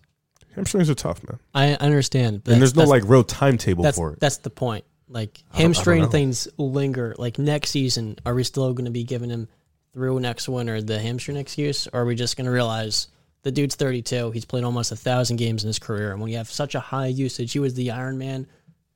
Hamstrings 0.55 0.89
are 0.89 0.95
tough, 0.95 1.21
man. 1.29 1.39
I 1.53 1.73
understand, 1.75 2.41
And 2.47 2.59
there's 2.61 2.75
no 2.75 2.83
like 2.83 3.03
real 3.05 3.23
timetable 3.23 3.83
that's 3.83 3.97
for 3.97 4.13
it. 4.13 4.19
that's 4.19 4.37
the 4.37 4.49
point. 4.49 4.83
Like 5.07 5.39
I 5.39 5.39
don't- 5.39 5.59
I 5.59 5.63
don't 5.63 5.75
hamstring 5.75 6.09
things 6.09 6.47
linger. 6.57 7.15
Like 7.17 7.39
next 7.39 7.69
season, 7.69 8.17
are 8.25 8.33
we 8.35 8.43
still 8.43 8.73
going 8.73 8.85
to 8.85 8.91
be 8.91 9.03
giving 9.05 9.29
him 9.29 9.47
through 9.93 10.19
next 10.19 10.47
winter 10.47 10.81
the 10.81 10.99
hamstring 10.99 11.37
excuse, 11.37 11.87
or 11.87 12.01
are 12.01 12.05
we 12.05 12.15
just 12.15 12.37
going 12.37 12.45
to 12.45 12.51
realize 12.51 13.07
the 13.43 13.51
dude's 13.51 13.75
32, 13.75 14.31
he's 14.31 14.45
played 14.45 14.63
almost 14.63 14.91
a 14.91 14.95
thousand 14.95 15.37
games 15.37 15.63
in 15.63 15.67
his 15.67 15.79
career, 15.79 16.11
and 16.11 16.21
when 16.21 16.29
you 16.31 16.37
have 16.37 16.49
such 16.49 16.75
a 16.75 16.79
high 16.79 17.07
usage, 17.07 17.53
he 17.53 17.59
was 17.59 17.73
the 17.73 17.91
Iron 17.91 18.17
Man 18.17 18.47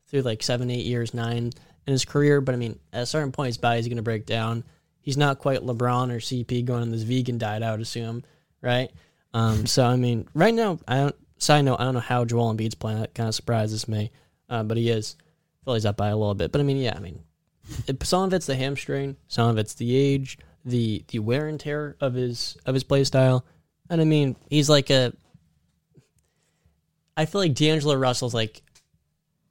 through 0.06 0.22
like 0.22 0.42
seven, 0.42 0.70
eight 0.70 0.86
years, 0.86 1.14
nine 1.14 1.52
in 1.86 1.92
his 1.92 2.04
career. 2.04 2.40
But 2.40 2.54
I 2.54 2.58
mean, 2.58 2.78
at 2.92 3.02
a 3.02 3.06
certain 3.06 3.32
point, 3.32 3.48
his 3.48 3.58
body's 3.58 3.88
going 3.88 3.96
to 3.96 4.02
break 4.02 4.26
down. 4.26 4.64
He's 5.00 5.16
not 5.16 5.38
quite 5.38 5.60
LeBron 5.60 6.10
or 6.10 6.18
CP 6.18 6.64
going 6.64 6.82
on 6.82 6.90
this 6.90 7.02
vegan 7.02 7.38
diet, 7.38 7.62
I 7.62 7.70
would 7.70 7.80
assume, 7.80 8.24
right? 8.60 8.90
Um, 9.34 9.66
so 9.66 9.84
I 9.84 9.96
mean, 9.96 10.28
right 10.34 10.54
now, 10.54 10.78
I 10.86 10.96
don't. 10.96 11.16
Side 11.38 11.66
note, 11.66 11.76
I 11.78 11.84
don't 11.84 11.94
know 11.94 12.00
how 12.00 12.24
Joel 12.24 12.54
Embiid's 12.54 12.74
playing. 12.74 13.00
That 13.00 13.14
kind 13.14 13.28
of 13.28 13.34
surprises 13.34 13.86
me, 13.86 14.10
uh, 14.48 14.62
but 14.62 14.78
he 14.78 14.88
is. 14.88 15.16
Philly's 15.64 15.84
up 15.84 15.96
by 15.96 16.08
a 16.08 16.16
little 16.16 16.34
bit, 16.34 16.50
but 16.50 16.60
I 16.60 16.64
mean, 16.64 16.78
yeah, 16.78 16.94
I 16.96 17.00
mean, 17.00 17.20
it, 17.86 18.02
some 18.04 18.22
of 18.22 18.32
it's 18.32 18.46
the 18.46 18.54
hamstring, 18.54 19.16
some 19.28 19.50
of 19.50 19.58
it's 19.58 19.74
the 19.74 19.94
age, 19.94 20.38
the 20.66 21.04
the 21.08 21.20
wear 21.20 21.46
and 21.46 21.58
tear 21.58 21.96
of 22.00 22.14
his 22.14 22.58
of 22.66 22.74
his 22.74 22.84
play 22.84 23.04
style, 23.04 23.46
and 23.88 24.00
I 24.00 24.04
mean, 24.04 24.36
he's 24.50 24.68
like 24.68 24.90
a. 24.90 25.12
I 27.16 27.24
feel 27.24 27.40
like 27.40 27.54
D'Angelo 27.54 27.94
Russell's 27.94 28.34
like 28.34 28.60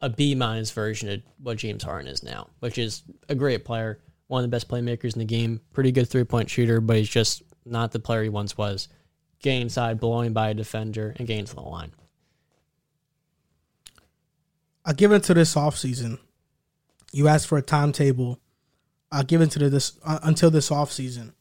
a 0.01 0.09
B 0.09 0.35
minus 0.35 0.69
version 0.69 1.09
of 1.09 1.21
what 1.41 1.57
James 1.57 1.83
Harden 1.83 2.07
is 2.07 2.21
now, 2.21 2.49
which 2.59 2.77
is 2.77 3.01
a 3.27 3.33
great 3.33 3.65
player, 3.65 3.99
one 4.27 4.43
of 4.43 4.49
the 4.49 4.55
best 4.55 4.67
playmakers 4.67 5.13
in 5.13 5.19
the 5.19 5.25
game, 5.25 5.61
pretty 5.73 5.91
good 5.91 6.07
three 6.07 6.25
point 6.25 6.49
shooter, 6.49 6.79
but 6.79 6.97
he's 6.97 7.09
just 7.09 7.41
not 7.65 7.91
the 7.91 7.99
player 7.99 8.23
he 8.23 8.29
once 8.29 8.57
was. 8.57 8.87
Getting 9.41 9.63
inside, 9.63 9.99
blowing 9.99 10.33
by 10.33 10.49
a 10.49 10.53
defender, 10.53 11.15
and 11.17 11.27
to 11.27 11.55
the 11.55 11.61
line. 11.61 11.91
I'll 14.85 14.93
give 14.93 15.11
it 15.11 15.23
to 15.23 15.33
this 15.33 15.55
offseason. 15.55 16.19
You 17.11 17.27
asked 17.27 17.47
for 17.47 17.57
a 17.57 17.61
timetable. 17.61 18.39
I'll 19.15 19.23
give 19.23 19.39
it 19.39 19.51
to 19.51 19.69
this 19.69 19.97
uh, 20.03 20.19
until 20.23 20.51
this 20.51 20.69
offseason. 20.69 21.31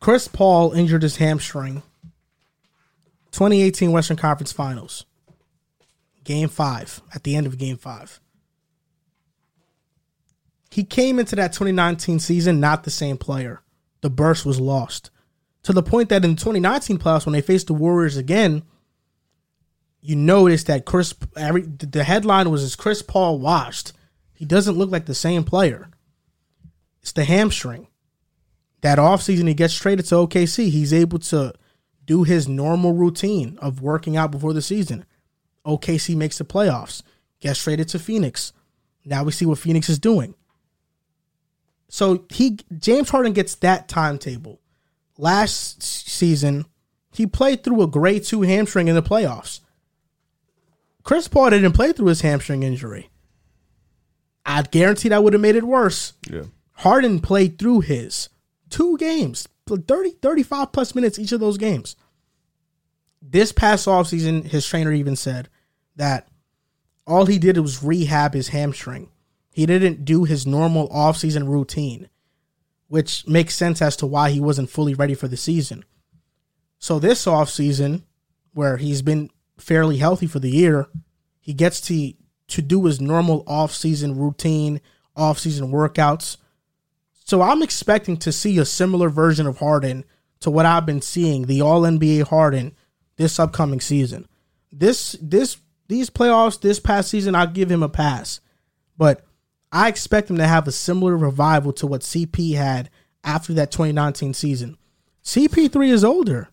Chris 0.00 0.28
Paul 0.28 0.72
injured 0.72 1.02
his 1.02 1.16
hamstring. 1.16 1.82
2018 3.32 3.92
Western 3.92 4.16
Conference 4.16 4.50
Finals. 4.50 5.04
Game 6.24 6.48
5 6.48 7.02
at 7.14 7.22
the 7.22 7.36
end 7.36 7.46
of 7.46 7.58
game 7.58 7.76
5. 7.76 8.18
He 10.70 10.84
came 10.84 11.18
into 11.18 11.36
that 11.36 11.52
2019 11.52 12.18
season 12.18 12.60
not 12.60 12.84
the 12.84 12.90
same 12.90 13.18
player. 13.18 13.60
The 14.00 14.08
burst 14.08 14.46
was 14.46 14.58
lost. 14.58 15.10
To 15.64 15.74
the 15.74 15.82
point 15.82 16.08
that 16.08 16.24
in 16.24 16.30
the 16.30 16.40
2019 16.40 16.96
playoffs 16.96 17.26
when 17.26 17.34
they 17.34 17.42
faced 17.42 17.66
the 17.66 17.74
Warriors 17.74 18.16
again, 18.16 18.62
you 20.00 20.16
notice 20.16 20.64
that 20.64 20.86
Chris 20.86 21.12
every 21.36 21.60
the 21.60 22.04
headline 22.04 22.50
was 22.50 22.62
is 22.62 22.74
Chris 22.74 23.02
Paul 23.02 23.38
washed. 23.38 23.92
He 24.32 24.46
doesn't 24.46 24.78
look 24.78 24.90
like 24.90 25.04
the 25.04 25.14
same 25.14 25.44
player. 25.44 25.89
It's 27.02 27.12
the 27.12 27.24
hamstring. 27.24 27.88
That 28.82 28.98
offseason 28.98 29.48
he 29.48 29.54
gets 29.54 29.74
traded 29.74 30.06
to 30.06 30.14
OKC. 30.16 30.70
He's 30.70 30.92
able 30.92 31.18
to 31.20 31.52
do 32.06 32.24
his 32.24 32.48
normal 32.48 32.92
routine 32.92 33.58
of 33.60 33.82
working 33.82 34.16
out 34.16 34.30
before 34.30 34.52
the 34.52 34.62
season. 34.62 35.04
OKC 35.66 36.16
makes 36.16 36.38
the 36.38 36.44
playoffs. 36.44 37.02
Gets 37.40 37.62
traded 37.62 37.88
to 37.88 37.98
Phoenix. 37.98 38.52
Now 39.04 39.24
we 39.24 39.32
see 39.32 39.46
what 39.46 39.58
Phoenix 39.58 39.88
is 39.88 39.98
doing. 39.98 40.34
So 41.88 42.24
he 42.30 42.58
James 42.78 43.10
Harden 43.10 43.32
gets 43.32 43.56
that 43.56 43.88
timetable. 43.88 44.60
Last 45.18 45.82
season, 45.82 46.64
he 47.12 47.26
played 47.26 47.62
through 47.62 47.82
a 47.82 47.86
grade 47.86 48.24
two 48.24 48.42
hamstring 48.42 48.88
in 48.88 48.94
the 48.94 49.02
playoffs. 49.02 49.60
Chris 51.02 51.28
Paul 51.28 51.50
didn't 51.50 51.72
play 51.72 51.92
through 51.92 52.06
his 52.06 52.20
hamstring 52.20 52.62
injury. 52.62 53.10
I'd 54.46 54.70
guarantee 54.70 55.08
that 55.10 55.22
would 55.22 55.32
have 55.32 55.42
made 55.42 55.56
it 55.56 55.64
worse. 55.64 56.14
Yeah. 56.30 56.44
Harden 56.80 57.20
played 57.20 57.58
through 57.58 57.80
his 57.80 58.30
two 58.70 58.96
games, 58.96 59.46
30, 59.66 60.10
35 60.22 60.72
plus 60.72 60.94
minutes 60.94 61.18
each 61.18 61.32
of 61.32 61.40
those 61.40 61.58
games. 61.58 61.94
This 63.20 63.52
past 63.52 63.86
offseason, 63.86 64.46
his 64.46 64.66
trainer 64.66 64.90
even 64.90 65.14
said 65.14 65.50
that 65.96 66.28
all 67.06 67.26
he 67.26 67.38
did 67.38 67.58
was 67.58 67.82
rehab 67.82 68.32
his 68.32 68.48
hamstring. 68.48 69.10
He 69.50 69.66
didn't 69.66 70.06
do 70.06 70.24
his 70.24 70.46
normal 70.46 70.88
offseason 70.88 71.46
routine, 71.48 72.08
which 72.88 73.26
makes 73.26 73.54
sense 73.54 73.82
as 73.82 73.94
to 73.96 74.06
why 74.06 74.30
he 74.30 74.40
wasn't 74.40 74.70
fully 74.70 74.94
ready 74.94 75.14
for 75.14 75.28
the 75.28 75.36
season. 75.36 75.84
So 76.78 76.98
this 76.98 77.26
offseason, 77.26 78.04
where 78.54 78.78
he's 78.78 79.02
been 79.02 79.28
fairly 79.58 79.98
healthy 79.98 80.26
for 80.26 80.38
the 80.38 80.50
year, 80.50 80.86
he 81.40 81.52
gets 81.52 81.80
to 81.82 82.14
to 82.48 82.62
do 82.62 82.86
his 82.86 83.02
normal 83.02 83.44
off-season 83.46 84.16
routine, 84.18 84.80
off-season 85.14 85.70
workouts. 85.70 86.38
So 87.30 87.42
I'm 87.42 87.62
expecting 87.62 88.16
to 88.16 88.32
see 88.32 88.58
a 88.58 88.64
similar 88.64 89.08
version 89.08 89.46
of 89.46 89.58
Harden 89.58 90.04
to 90.40 90.50
what 90.50 90.66
I've 90.66 90.84
been 90.84 91.00
seeing, 91.00 91.46
the 91.46 91.60
all 91.60 91.82
NBA 91.82 92.26
Harden 92.26 92.74
this 93.18 93.38
upcoming 93.38 93.80
season. 93.80 94.26
This 94.72 95.12
this 95.22 95.56
these 95.86 96.10
playoffs 96.10 96.60
this 96.60 96.80
past 96.80 97.08
season, 97.08 97.36
I'll 97.36 97.46
give 97.46 97.70
him 97.70 97.84
a 97.84 97.88
pass, 97.88 98.40
but 98.98 99.24
I 99.70 99.86
expect 99.86 100.28
him 100.28 100.38
to 100.38 100.46
have 100.48 100.66
a 100.66 100.72
similar 100.72 101.16
revival 101.16 101.72
to 101.74 101.86
what 101.86 102.00
CP 102.00 102.56
had 102.56 102.90
after 103.22 103.52
that 103.52 103.70
2019 103.70 104.34
season. 104.34 104.76
CP3 105.22 105.88
is 105.88 106.02
older. 106.02 106.48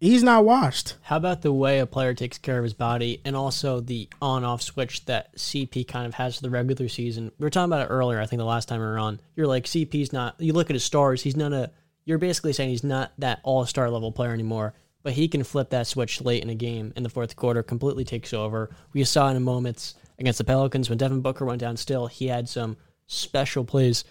He's 0.00 0.22
not 0.22 0.44
washed. 0.44 0.96
How 1.02 1.16
about 1.16 1.42
the 1.42 1.52
way 1.52 1.78
a 1.78 1.86
player 1.86 2.14
takes 2.14 2.36
care 2.36 2.58
of 2.58 2.64
his 2.64 2.74
body 2.74 3.20
and 3.24 3.36
also 3.36 3.80
the 3.80 4.08
on 4.20 4.44
off 4.44 4.60
switch 4.60 5.04
that 5.06 5.34
CP 5.36 5.86
kind 5.86 6.06
of 6.06 6.14
has 6.14 6.36
for 6.36 6.42
the 6.42 6.50
regular 6.50 6.88
season? 6.88 7.30
We 7.38 7.44
were 7.44 7.50
talking 7.50 7.72
about 7.72 7.86
it 7.86 7.92
earlier, 7.92 8.20
I 8.20 8.26
think 8.26 8.38
the 8.38 8.44
last 8.44 8.68
time 8.68 8.80
we 8.80 8.86
were 8.86 8.98
on. 8.98 9.20
You're 9.36 9.46
like, 9.46 9.64
CP's 9.64 10.12
not, 10.12 10.34
you 10.38 10.52
look 10.52 10.68
at 10.68 10.74
his 10.74 10.84
stars, 10.84 11.22
he's 11.22 11.36
not 11.36 11.52
a, 11.52 11.70
you're 12.04 12.18
basically 12.18 12.52
saying 12.52 12.70
he's 12.70 12.84
not 12.84 13.12
that 13.18 13.40
all 13.44 13.64
star 13.66 13.88
level 13.88 14.12
player 14.12 14.32
anymore, 14.32 14.74
but 15.02 15.12
he 15.12 15.28
can 15.28 15.44
flip 15.44 15.70
that 15.70 15.86
switch 15.86 16.20
late 16.20 16.42
in 16.42 16.50
a 16.50 16.54
game 16.54 16.92
in 16.96 17.02
the 17.02 17.08
fourth 17.08 17.36
quarter, 17.36 17.62
completely 17.62 18.04
takes 18.04 18.34
over. 18.34 18.74
We 18.92 19.04
saw 19.04 19.28
in 19.28 19.42
moments 19.42 19.94
against 20.18 20.38
the 20.38 20.44
Pelicans 20.44 20.88
when 20.88 20.98
Devin 20.98 21.20
Booker 21.20 21.44
went 21.44 21.60
down 21.60 21.76
still, 21.76 22.08
he 22.08 22.26
had 22.26 22.48
some 22.48 22.76
special 23.06 23.64
plays. 23.64 24.04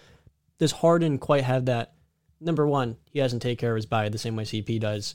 Does 0.58 0.72
Harden 0.72 1.18
quite 1.18 1.44
have 1.44 1.66
that? 1.66 1.92
Number 2.40 2.66
one, 2.66 2.96
he 3.04 3.20
doesn't 3.20 3.40
take 3.40 3.58
care 3.58 3.72
of 3.72 3.76
his 3.76 3.86
body 3.86 4.08
the 4.08 4.18
same 4.18 4.34
way 4.34 4.44
CP 4.44 4.80
does 4.80 5.14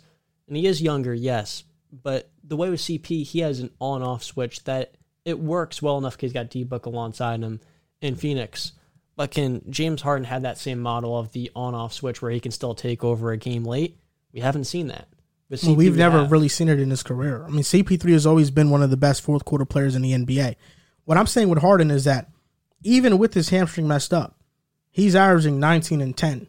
and 0.50 0.58
he 0.58 0.68
is 0.68 0.82
younger, 0.82 1.14
yes, 1.14 1.64
but 1.92 2.30
the 2.44 2.58
way 2.58 2.70
with 2.70 2.82
CP, 2.82 3.24
he 3.24 3.40
has 3.40 3.60
an 3.60 3.70
on-off 3.80 4.24
switch 4.24 4.64
that 4.66 4.96
it 5.24 5.40
works 5.40 5.82
well 5.82 5.98
enough 5.98 6.18
because 6.18 6.32
he's 6.32 6.34
got 6.34 6.50
D 6.50 6.64
Book 6.64 6.86
alongside 6.86 7.40
him 7.40 7.62
in 8.02 8.16
Phoenix. 8.16 8.74
But 9.16 9.32
can 9.32 9.62
James 9.70 10.02
Harden 10.02 10.26
have 10.26 10.42
that 10.42 10.58
same 10.58 10.80
model 10.80 11.18
of 11.18 11.32
the 11.32 11.52
on-off 11.56 11.94
switch 11.94 12.22
where 12.22 12.32
he 12.32 12.40
can 12.40 12.52
still 12.52 12.74
take 12.74 13.04
over 13.04 13.32
a 13.32 13.38
game 13.38 13.64
late? 13.64 13.98
We 14.34 14.40
haven't 14.40 14.66
seen 14.66 14.88
that. 14.88 15.08
Well, 15.50 15.76
we've 15.76 15.94
we 15.94 15.98
never 15.98 16.20
have. 16.20 16.32
really 16.32 16.48
seen 16.48 16.70
it 16.70 16.80
in 16.80 16.90
his 16.90 17.04
career. 17.04 17.44
I 17.44 17.50
mean, 17.50 17.64
CP3 17.64 18.12
has 18.12 18.26
always 18.26 18.52
been 18.52 18.70
one 18.70 18.84
of 18.84 18.92
the 18.92 18.98
best 18.98 19.22
fourth 19.22 19.46
quarter 19.46 19.66
players 19.66 19.96
in 19.96 20.02
the 20.02 20.14
NBA. 20.14 20.56
What 21.06 21.18
I'm 21.18 21.28
saying 21.28 21.50
with 21.50 21.60
Harden 21.60 21.90
is 21.90 22.04
that 22.04 22.30
even 22.84 23.18
with 23.18 23.34
his 23.34 23.50
hamstring 23.50 23.88
messed 23.88 24.14
up, 24.14 24.36
he's 24.92 25.16
averaging 25.16 25.60
19 25.60 26.02
and 26.02 26.16
10, 26.16 26.48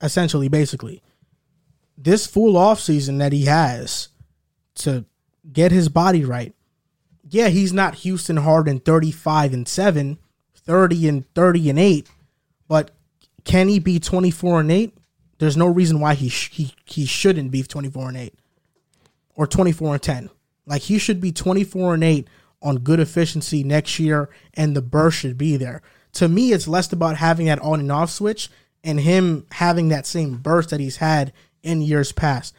essentially, 0.00 0.48
basically 0.48 1.02
this 2.02 2.26
full 2.26 2.56
off 2.56 2.80
season 2.80 3.18
that 3.18 3.32
he 3.32 3.44
has 3.44 4.08
to 4.76 5.04
get 5.52 5.72
his 5.72 5.88
body 5.88 6.24
right. 6.24 6.54
Yeah, 7.28 7.48
he's 7.48 7.72
not 7.72 7.96
Houston 7.96 8.38
Harden 8.38 8.80
35 8.80 9.52
and 9.52 9.68
7, 9.68 10.18
30 10.54 11.08
and 11.08 11.34
30 11.34 11.70
and 11.70 11.78
8, 11.78 12.10
but 12.66 12.90
can 13.44 13.68
he 13.68 13.78
be 13.78 13.98
24 13.98 14.60
and 14.60 14.72
8? 14.72 14.96
There's 15.38 15.56
no 15.56 15.66
reason 15.66 16.00
why 16.00 16.14
he 16.14 16.28
sh- 16.28 16.50
he 16.52 16.74
he 16.84 17.06
shouldn't 17.06 17.50
be 17.50 17.62
24 17.62 18.08
and 18.08 18.16
8 18.16 18.34
or 19.34 19.46
24 19.46 19.94
and 19.94 20.02
10. 20.02 20.30
Like 20.66 20.82
he 20.82 20.98
should 20.98 21.20
be 21.20 21.32
24 21.32 21.94
and 21.94 22.04
8 22.04 22.28
on 22.62 22.76
good 22.78 23.00
efficiency 23.00 23.64
next 23.64 23.98
year 23.98 24.28
and 24.54 24.76
the 24.76 24.82
burst 24.82 25.18
should 25.18 25.38
be 25.38 25.56
there. 25.56 25.80
To 26.14 26.28
me, 26.28 26.52
it's 26.52 26.68
less 26.68 26.92
about 26.92 27.16
having 27.16 27.46
that 27.46 27.60
on 27.60 27.80
and 27.80 27.90
off 27.90 28.10
switch 28.10 28.50
and 28.84 29.00
him 29.00 29.46
having 29.52 29.88
that 29.88 30.06
same 30.06 30.36
burst 30.36 30.70
that 30.70 30.80
he's 30.80 30.98
had 30.98 31.32
in 31.62 31.82
years 31.82 32.12
past. 32.12 32.54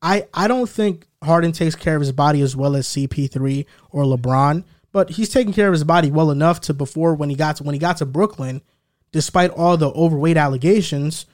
I, 0.00 0.26
I 0.34 0.48
don't 0.48 0.68
think 0.68 1.06
Harden 1.22 1.52
takes 1.52 1.76
care 1.76 1.94
of 1.94 2.00
his 2.00 2.12
body 2.12 2.40
as 2.40 2.56
well 2.56 2.74
as 2.74 2.88
CP3 2.88 3.64
or 3.90 4.04
LeBron, 4.04 4.64
but 4.90 5.10
he's 5.10 5.28
taking 5.28 5.52
care 5.52 5.68
of 5.68 5.72
his 5.72 5.84
body 5.84 6.10
well 6.10 6.30
enough 6.30 6.60
to 6.62 6.74
before 6.74 7.14
when 7.14 7.30
he 7.30 7.36
got 7.36 7.56
to 7.56 7.62
when 7.62 7.74
he 7.74 7.78
got 7.78 7.98
to 7.98 8.06
Brooklyn, 8.06 8.62
despite 9.12 9.50
all 9.50 9.76
the 9.76 9.90
overweight 9.90 10.36
allegations, 10.36 11.26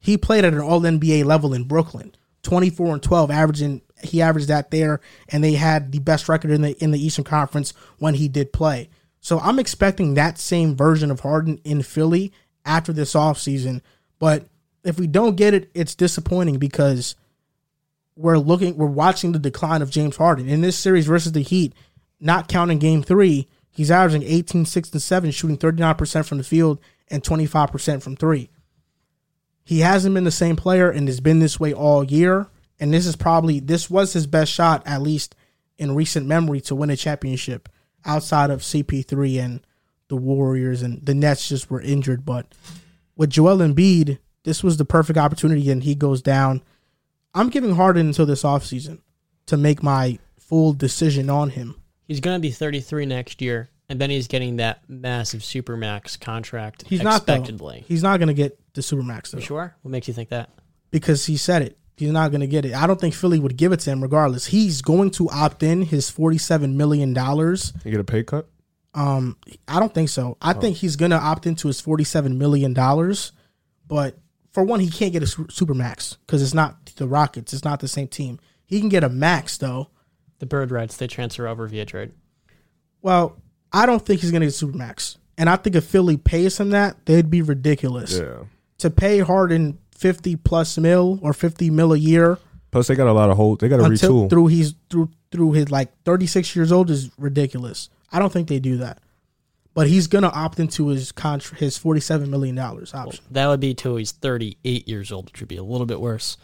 he 0.00 0.18
played 0.18 0.44
at 0.44 0.52
an 0.52 0.60
all 0.60 0.80
NBA 0.80 1.24
level 1.24 1.54
in 1.54 1.64
Brooklyn. 1.64 2.14
24 2.42 2.94
and 2.94 3.02
12 3.02 3.30
averaging 3.30 3.82
he 4.04 4.22
averaged 4.22 4.48
that 4.48 4.70
there 4.70 5.00
and 5.30 5.42
they 5.42 5.54
had 5.54 5.90
the 5.90 5.98
best 5.98 6.28
record 6.28 6.50
in 6.50 6.62
the 6.62 6.82
in 6.82 6.90
the 6.90 7.04
Eastern 7.04 7.24
Conference 7.24 7.72
when 7.98 8.14
he 8.14 8.28
did 8.28 8.52
play. 8.52 8.88
So 9.20 9.40
I'm 9.40 9.58
expecting 9.58 10.14
that 10.14 10.38
same 10.38 10.76
version 10.76 11.10
of 11.10 11.20
Harden 11.20 11.58
in 11.64 11.82
Philly 11.82 12.32
after 12.64 12.92
this 12.92 13.14
offseason, 13.14 13.80
but 14.18 14.46
if 14.86 14.98
we 14.98 15.06
don't 15.06 15.36
get 15.36 15.54
it, 15.54 15.70
it's 15.74 15.94
disappointing 15.94 16.58
because 16.58 17.16
we're 18.14 18.38
looking, 18.38 18.76
we're 18.76 18.86
watching 18.86 19.32
the 19.32 19.38
decline 19.38 19.82
of 19.82 19.90
James 19.90 20.16
Harden 20.16 20.48
in 20.48 20.60
this 20.60 20.78
series 20.78 21.06
versus 21.06 21.32
the 21.32 21.42
Heat. 21.42 21.74
Not 22.18 22.48
counting 22.48 22.78
Game 22.78 23.02
Three, 23.02 23.46
he's 23.70 23.90
averaging 23.90 24.22
18, 24.22 24.64
6, 24.64 24.92
and 24.92 25.02
7, 25.02 25.30
shooting 25.30 25.58
39% 25.58 26.24
from 26.24 26.38
the 26.38 26.44
field 26.44 26.80
and 27.08 27.22
25% 27.22 28.02
from 28.02 28.16
three. 28.16 28.50
He 29.64 29.80
hasn't 29.80 30.14
been 30.14 30.24
the 30.24 30.30
same 30.30 30.56
player 30.56 30.90
and 30.90 31.08
has 31.08 31.20
been 31.20 31.40
this 31.40 31.58
way 31.60 31.72
all 31.72 32.04
year. 32.04 32.48
And 32.78 32.92
this 32.92 33.06
is 33.06 33.16
probably 33.16 33.58
this 33.58 33.90
was 33.90 34.12
his 34.12 34.26
best 34.26 34.52
shot, 34.52 34.82
at 34.86 35.02
least 35.02 35.34
in 35.78 35.94
recent 35.94 36.26
memory, 36.26 36.60
to 36.62 36.74
win 36.74 36.90
a 36.90 36.96
championship 36.96 37.68
outside 38.04 38.50
of 38.50 38.60
CP3 38.60 39.44
and 39.44 39.66
the 40.08 40.16
Warriors 40.16 40.82
and 40.82 41.04
the 41.04 41.14
Nets 41.14 41.48
just 41.48 41.70
were 41.70 41.80
injured. 41.80 42.24
But 42.24 42.54
with 43.16 43.30
Joel 43.30 43.58
Embiid, 43.58 44.18
this 44.46 44.62
was 44.62 44.76
the 44.76 44.84
perfect 44.84 45.18
opportunity 45.18 45.70
and 45.70 45.82
he 45.82 45.96
goes 45.96 46.22
down. 46.22 46.62
I'm 47.34 47.50
giving 47.50 47.74
Harden 47.74 48.06
until 48.06 48.26
this 48.26 48.44
offseason 48.44 49.00
to 49.46 49.56
make 49.56 49.82
my 49.82 50.20
full 50.38 50.72
decision 50.72 51.28
on 51.28 51.50
him. 51.50 51.74
He's 52.04 52.20
going 52.20 52.36
to 52.36 52.40
be 52.40 52.52
33 52.52 53.06
next 53.06 53.42
year, 53.42 53.68
and 53.88 54.00
then 54.00 54.08
he's 54.08 54.28
getting 54.28 54.56
that 54.56 54.88
massive 54.88 55.40
supermax 55.40 56.18
contract. 56.18 56.84
He's 56.86 57.02
not 57.02 57.16
expectedly. 57.16 57.84
He's 57.88 58.04
not 58.04 58.18
going 58.18 58.28
to 58.28 58.34
get 58.34 58.58
the 58.74 58.82
supermax. 58.82 59.32
Though. 59.32 59.38
You 59.38 59.44
sure? 59.44 59.76
What 59.82 59.90
makes 59.90 60.06
you 60.06 60.14
think 60.14 60.28
that? 60.28 60.48
Because 60.92 61.26
he 61.26 61.36
said 61.36 61.62
it. 61.62 61.76
He's 61.96 62.12
not 62.12 62.30
going 62.30 62.42
to 62.42 62.46
get 62.46 62.64
it. 62.64 62.74
I 62.74 62.86
don't 62.86 63.00
think 63.00 63.14
Philly 63.14 63.40
would 63.40 63.56
give 63.56 63.72
it 63.72 63.80
to 63.80 63.90
him 63.90 64.00
regardless. 64.00 64.46
He's 64.46 64.80
going 64.80 65.10
to 65.12 65.28
opt 65.28 65.64
in 65.64 65.82
his 65.82 66.08
47 66.08 66.76
million 66.76 67.12
dollars. 67.12 67.72
You 67.84 67.90
get 67.90 67.98
a 67.98 68.04
pay 68.04 68.22
cut? 68.22 68.48
Um, 68.94 69.36
I 69.66 69.80
don't 69.80 69.92
think 69.92 70.08
so. 70.08 70.36
I 70.40 70.52
oh. 70.52 70.60
think 70.60 70.76
he's 70.76 70.94
going 70.94 71.10
to 71.10 71.18
opt 71.18 71.46
into 71.46 71.66
his 71.66 71.80
47 71.80 72.38
million 72.38 72.72
dollars, 72.72 73.32
but 73.88 74.16
for 74.56 74.62
one, 74.62 74.80
he 74.80 74.88
can't 74.88 75.12
get 75.12 75.22
a 75.22 75.26
super 75.26 75.74
max 75.74 76.16
because 76.26 76.40
it's 76.40 76.54
not 76.54 76.86
the 76.96 77.06
Rockets. 77.06 77.52
It's 77.52 77.62
not 77.62 77.80
the 77.80 77.88
same 77.88 78.08
team. 78.08 78.40
He 78.64 78.80
can 78.80 78.88
get 78.88 79.04
a 79.04 79.10
max 79.10 79.58
though. 79.58 79.90
The 80.38 80.46
bird 80.46 80.70
rights 80.70 80.96
they 80.96 81.06
transfer 81.06 81.46
over 81.46 81.66
via 81.66 81.84
trade. 81.84 82.12
Well, 83.02 83.36
I 83.70 83.84
don't 83.84 84.02
think 84.02 84.22
he's 84.22 84.30
gonna 84.30 84.46
get 84.46 84.54
super 84.54 84.74
max, 84.74 85.18
and 85.36 85.50
I 85.50 85.56
think 85.56 85.76
if 85.76 85.84
Philly 85.84 86.16
pays 86.16 86.58
him 86.58 86.70
that, 86.70 87.04
they'd 87.04 87.28
be 87.28 87.42
ridiculous. 87.42 88.18
Yeah. 88.18 88.44
To 88.78 88.88
pay 88.88 89.18
Harden 89.18 89.76
fifty 89.90 90.36
plus 90.36 90.78
mil 90.78 91.18
or 91.20 91.34
fifty 91.34 91.68
mil 91.68 91.92
a 91.92 91.98
year. 91.98 92.38
Plus, 92.70 92.86
they 92.86 92.94
got 92.94 93.08
a 93.08 93.12
lot 93.12 93.28
of 93.28 93.36
hold. 93.36 93.60
They 93.60 93.68
got 93.68 93.76
to 93.76 93.82
retool 93.82 94.30
through 94.30 94.46
he's 94.46 94.74
through 94.88 95.10
through 95.30 95.52
his 95.52 95.70
like 95.70 95.92
thirty 96.04 96.26
six 96.26 96.56
years 96.56 96.72
old 96.72 96.88
is 96.88 97.10
ridiculous. 97.18 97.90
I 98.10 98.18
don't 98.18 98.32
think 98.32 98.48
they 98.48 98.58
do 98.58 98.78
that 98.78 99.02
but 99.76 99.88
he's 99.88 100.06
gonna 100.06 100.28
opt 100.28 100.58
into 100.58 100.88
his 100.88 101.12
contract, 101.12 101.60
his 101.60 101.76
forty-seven 101.76 102.30
million 102.30 102.54
dollars 102.54 102.94
option. 102.94 103.22
Well, 103.26 103.32
that 103.32 103.46
would 103.48 103.60
be 103.60 103.74
till 103.74 103.96
he's 103.96 104.10
thirty-eight 104.10 104.88
years 104.88 105.12
old, 105.12 105.26
which 105.26 105.40
would 105.40 105.50
be 105.50 105.58
a 105.58 105.62
little 105.62 105.86
bit 105.86 106.00
worse. 106.00 106.38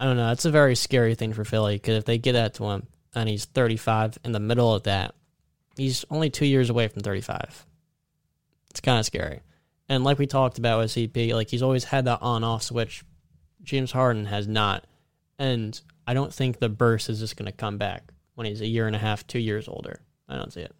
I 0.00 0.06
don't 0.06 0.16
know. 0.16 0.28
That's 0.28 0.46
a 0.46 0.50
very 0.50 0.74
scary 0.74 1.14
thing 1.14 1.34
for 1.34 1.44
Philly 1.44 1.76
because 1.76 1.98
if 1.98 2.06
they 2.06 2.16
get 2.16 2.32
that 2.32 2.54
to 2.54 2.64
him 2.64 2.86
and 3.14 3.28
he's 3.28 3.44
thirty-five 3.44 4.18
in 4.24 4.32
the 4.32 4.40
middle 4.40 4.74
of 4.74 4.84
that, 4.84 5.14
he's 5.76 6.06
only 6.10 6.30
two 6.30 6.46
years 6.46 6.70
away 6.70 6.88
from 6.88 7.02
thirty-five. 7.02 7.66
It's 8.70 8.80
kind 8.80 8.98
of 8.98 9.04
scary. 9.04 9.40
And 9.90 10.02
like 10.02 10.18
we 10.18 10.26
talked 10.26 10.56
about 10.56 10.78
with 10.78 10.92
CP, 10.92 11.34
like 11.34 11.50
he's 11.50 11.62
always 11.62 11.84
had 11.84 12.06
that 12.06 12.22
on-off 12.22 12.62
switch. 12.62 13.04
James 13.62 13.92
Harden 13.92 14.24
has 14.24 14.48
not, 14.48 14.86
and 15.38 15.78
I 16.06 16.14
don't 16.14 16.32
think 16.32 16.58
the 16.58 16.70
burst 16.70 17.10
is 17.10 17.20
just 17.20 17.36
going 17.36 17.50
to 17.50 17.52
come 17.52 17.76
back 17.76 18.12
when 18.34 18.46
he's 18.46 18.62
a 18.62 18.66
year 18.66 18.86
and 18.86 18.96
a 18.96 19.00
half, 19.00 19.26
two 19.26 19.40
years 19.40 19.68
older. 19.68 20.00
I 20.26 20.36
don't 20.36 20.52
see 20.52 20.62
it 20.62 20.74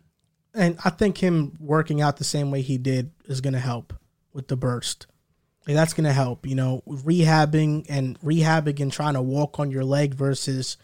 and 0.55 0.79
I 0.85 0.91
think 0.91 1.19
him 1.19 1.57
working 1.61 2.01
out 2.01 2.17
the 2.17 2.25
same 2.25 2.51
way 2.51 2.63
he 2.63 2.79
did 2.79 3.13
is 3.27 3.41
going 3.41 3.53
to 3.55 3.61
help 3.61 3.95
with 4.33 4.49
the 4.49 4.57
burst. 4.57 5.07
And 5.67 5.77
that's 5.77 5.93
going 5.93 6.05
to 6.05 6.13
help, 6.13 6.47
you 6.47 6.55
know, 6.55 6.83
rehabbing 6.89 7.87
and 7.89 8.19
rehabbing 8.21 8.81
and 8.81 8.93
trying 8.93 9.15
to 9.15 9.23
walk 9.23 9.61
on 9.61 9.71
your 9.71 9.85
leg 9.85 10.15
versus 10.15 10.77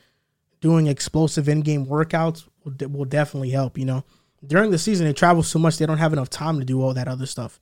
doing 0.60 0.86
explosive 0.86 1.48
in-game 1.48 1.86
workouts 1.86 2.46
will, 2.64 2.88
will 2.88 3.04
definitely 3.04 3.50
help, 3.50 3.78
you 3.78 3.84
know. 3.84 4.04
During 4.46 4.70
the 4.70 4.78
season, 4.78 5.06
they 5.06 5.12
travel 5.12 5.42
so 5.42 5.58
much 5.58 5.78
they 5.78 5.86
don't 5.86 5.98
have 5.98 6.12
enough 6.12 6.30
time 6.30 6.58
to 6.60 6.64
do 6.64 6.82
all 6.82 6.94
that 6.94 7.08
other 7.08 7.26
stuff. 7.26 7.58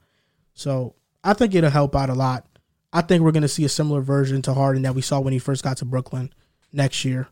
So 0.55 0.97
I 1.23 1.33
think 1.33 1.55
it'll 1.55 1.71
help 1.71 1.97
out 1.97 2.11
a 2.11 2.15
lot. 2.15 2.47
I 2.93 3.01
think 3.01 3.23
we're 3.23 3.33
going 3.33 3.43
to 3.43 3.49
see 3.49 3.65
a 3.65 3.69
similar 3.69 4.01
version 4.01 4.43
to 4.43 4.55
Harden 4.55 4.83
that 4.83 4.95
we 4.95 5.03
saw 5.03 5.21
when 5.21 5.33
he 5.33 5.39
first 5.39 5.65
got 5.65 5.79
to 5.79 5.85
Brooklyn 5.85 6.33
next 6.73 7.05
year. 7.05 7.29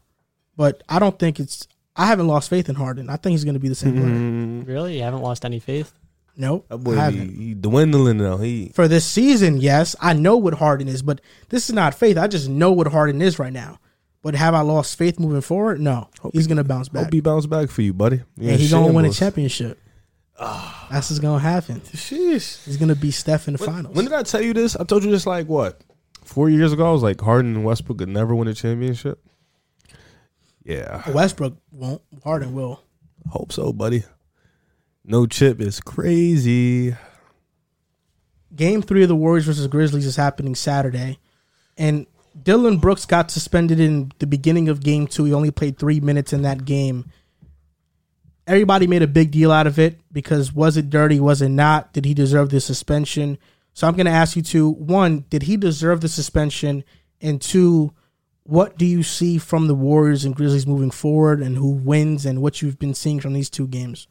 But 0.57 0.83
I 0.89 0.99
don't 0.99 1.19
think 1.19 1.39
it's 1.39 1.67
I 1.95 2.07
haven't 2.07 2.27
lost 2.27 2.49
faith 2.49 2.69
in 2.69 2.75
Harden. 2.75 3.11
I 3.11 3.17
think 3.17 3.33
he's 3.33 3.45
going 3.45 3.55
to 3.55 3.61
be 3.61 3.69
the 3.69 3.75
same 3.75 3.95
mm-hmm. 3.95 4.63
player. 4.63 4.75
Really, 4.75 4.97
you 4.97 5.03
haven't 5.03 5.23
lost 5.23 5.45
any 5.45 5.61
faith? 5.61 5.93
Nope, 6.35 6.67
that 6.69 6.79
boy, 6.79 6.99
I 6.99 7.05
haven't. 7.05 7.37
He, 7.37 7.49
he 7.49 7.55
dwindling 7.55 8.17
though. 8.17 8.39
He 8.39 8.71
for 8.75 8.89
this 8.89 9.05
season, 9.05 9.59
yes, 9.59 9.95
I 10.01 10.15
know 10.15 10.39
what 10.39 10.55
Harden 10.55 10.89
is, 10.89 11.03
but 11.03 11.21
this 11.51 11.69
is 11.69 11.75
not 11.75 11.95
faith. 11.95 12.17
I 12.17 12.27
just 12.27 12.49
know 12.49 12.73
what 12.73 12.87
Harden 12.87 13.21
is 13.21 13.39
right 13.39 13.53
now. 13.53 13.79
But 14.23 14.37
have 14.37 14.55
I 14.55 14.61
lost 14.61 14.97
faith 14.97 15.19
moving 15.19 15.41
forward? 15.41 15.81
No, 15.81 16.09
hope 16.21 16.33
he's 16.33 16.47
going 16.47 16.57
to 16.57 16.65
bounce 16.65 16.89
back. 16.89 17.05
Hope 17.05 17.13
he 17.13 17.21
bounce 17.21 17.47
back 17.47 17.69
for 17.69 17.83
you, 17.83 17.93
buddy. 17.93 18.23
You 18.39 18.51
and 18.51 18.61
he's 18.61 18.71
going 18.71 18.87
to 18.87 18.93
win 18.95 19.05
a 19.05 19.11
championship. 19.11 19.79
Oh, 20.39 20.87
That's 20.91 21.11
what's 21.11 21.21
going 21.21 21.41
to 21.41 21.47
happen. 21.47 21.81
Sheesh. 21.81 22.65
He's 22.65 22.77
going 22.77 22.89
to 22.89 22.97
be 22.97 23.11
Steph 23.11 23.49
in 23.49 23.55
the 23.55 23.61
when, 23.61 23.71
finals. 23.71 23.95
When 23.95 24.05
did 24.05 24.15
I 24.15 24.23
tell 24.23 24.41
you 24.41 24.55
this? 24.55 24.77
I 24.77 24.85
told 24.85 25.05
you 25.05 25.11
this 25.11 25.27
like 25.27 25.49
what 25.49 25.81
four 26.25 26.49
years 26.49 26.73
ago. 26.73 26.89
I 26.89 26.93
was 26.93 27.03
like 27.03 27.21
Harden 27.21 27.57
and 27.57 27.65
Westbrook 27.65 27.99
could 27.99 28.09
never 28.09 28.35
win 28.35 28.49
a 28.49 28.55
championship. 28.55 29.23
Yeah, 30.65 31.11
Westbrook 31.11 31.57
won't. 31.71 32.03
Harden 32.23 32.55
will. 32.55 32.83
hope 33.31 33.53
so, 33.53 33.73
buddy. 33.73 34.05
No 35.05 35.27
chip 35.27 35.61
is 35.61 35.81
crazy. 35.81 36.95
Game 38.55 38.83
three 38.83 39.03
of 39.03 39.09
the 39.09 39.17
Warriors 39.17 39.47
versus 39.47 39.67
Grizzlies 39.67 40.07
is 40.07 40.17
happening 40.17 40.55
Saturday, 40.55 41.19
and 41.77 42.07
Dillon 42.41 42.79
Brooks 42.79 43.07
got 43.07 43.31
suspended 43.31 43.81
in 43.81 44.13
the 44.19 44.27
beginning 44.27 44.69
of 44.69 44.83
game 44.83 45.07
two. 45.07 45.25
He 45.25 45.33
only 45.33 45.51
played 45.51 45.79
three 45.79 46.01
minutes 46.01 46.33
in 46.33 46.43
that 46.43 46.65
game. 46.65 47.11
Everybody 48.47 48.87
made 48.87 49.03
a 49.03 49.07
big 49.07 49.31
deal 49.31 49.51
out 49.51 49.67
of 49.67 49.79
it 49.79 50.01
because 50.13 50.53
was 50.53 50.77
it 50.77 50.91
dirty? 50.91 51.19
Was 51.21 51.43
it 51.43 51.49
not? 51.49 51.93
Did 51.93 52.05
he 52.05 52.15
deserve 52.15 52.51
the 52.51 52.61
suspension? 52.61 53.39
So 53.73 53.87
I'm 53.87 53.95
going 53.95 54.07
to 54.07 54.13
ask 54.13 54.37
you 54.37 54.43
two: 54.43 54.71
one, 54.71 55.25
did 55.31 55.45
he 55.45 55.57
deserve 55.57 56.01
the 56.01 56.09
suspension? 56.09 56.85
And 57.21 57.41
two, 57.41 57.93
what 58.45 58.77
do 58.77 58.85
you 58.85 59.03
see 59.03 59.39
from 59.39 59.67
the 59.67 59.75
Warriors 59.75 60.25
and 60.25 60.35
Grizzlies 60.35 60.67
moving 60.67 60.91
forward, 60.91 61.41
and 61.41 61.57
who 61.57 61.71
wins, 61.71 62.27
and 62.27 62.43
what 62.43 62.63
you've 62.63 62.79
been 62.79 62.95
seeing 62.95 63.21
from 63.21 63.33
these 63.33 63.51
two 63.51 63.67
games? 63.67 64.09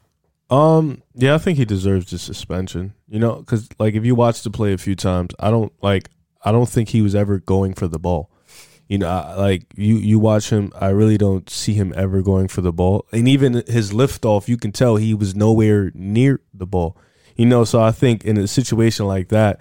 Um, 0.50 1.02
yeah, 1.14 1.34
I 1.34 1.38
think 1.38 1.58
he 1.58 1.64
deserves 1.64 2.10
the 2.10 2.18
suspension. 2.18 2.94
You 3.08 3.18
know, 3.18 3.36
because 3.36 3.68
like 3.78 3.94
if 3.94 4.04
you 4.04 4.14
watch 4.14 4.42
the 4.42 4.50
play 4.50 4.72
a 4.72 4.78
few 4.78 4.94
times, 4.94 5.34
I 5.38 5.50
don't 5.50 5.72
like. 5.82 6.10
I 6.44 6.50
don't 6.50 6.68
think 6.68 6.88
he 6.88 7.02
was 7.02 7.14
ever 7.14 7.38
going 7.38 7.74
for 7.74 7.86
the 7.88 7.98
ball. 7.98 8.30
You 8.88 8.98
know, 8.98 9.08
I, 9.08 9.34
like 9.34 9.64
you 9.74 9.96
you 9.96 10.18
watch 10.18 10.50
him, 10.50 10.72
I 10.78 10.88
really 10.88 11.16
don't 11.16 11.48
see 11.48 11.72
him 11.74 11.94
ever 11.96 12.20
going 12.20 12.48
for 12.48 12.60
the 12.60 12.72
ball. 12.72 13.06
And 13.12 13.28
even 13.28 13.62
his 13.66 13.92
liftoff, 13.92 14.48
you 14.48 14.56
can 14.56 14.72
tell 14.72 14.96
he 14.96 15.14
was 15.14 15.34
nowhere 15.34 15.92
near 15.94 16.40
the 16.52 16.66
ball. 16.66 16.98
You 17.36 17.46
know, 17.46 17.64
so 17.64 17.82
I 17.82 17.92
think 17.92 18.24
in 18.24 18.36
a 18.36 18.46
situation 18.46 19.06
like 19.06 19.28
that, 19.28 19.60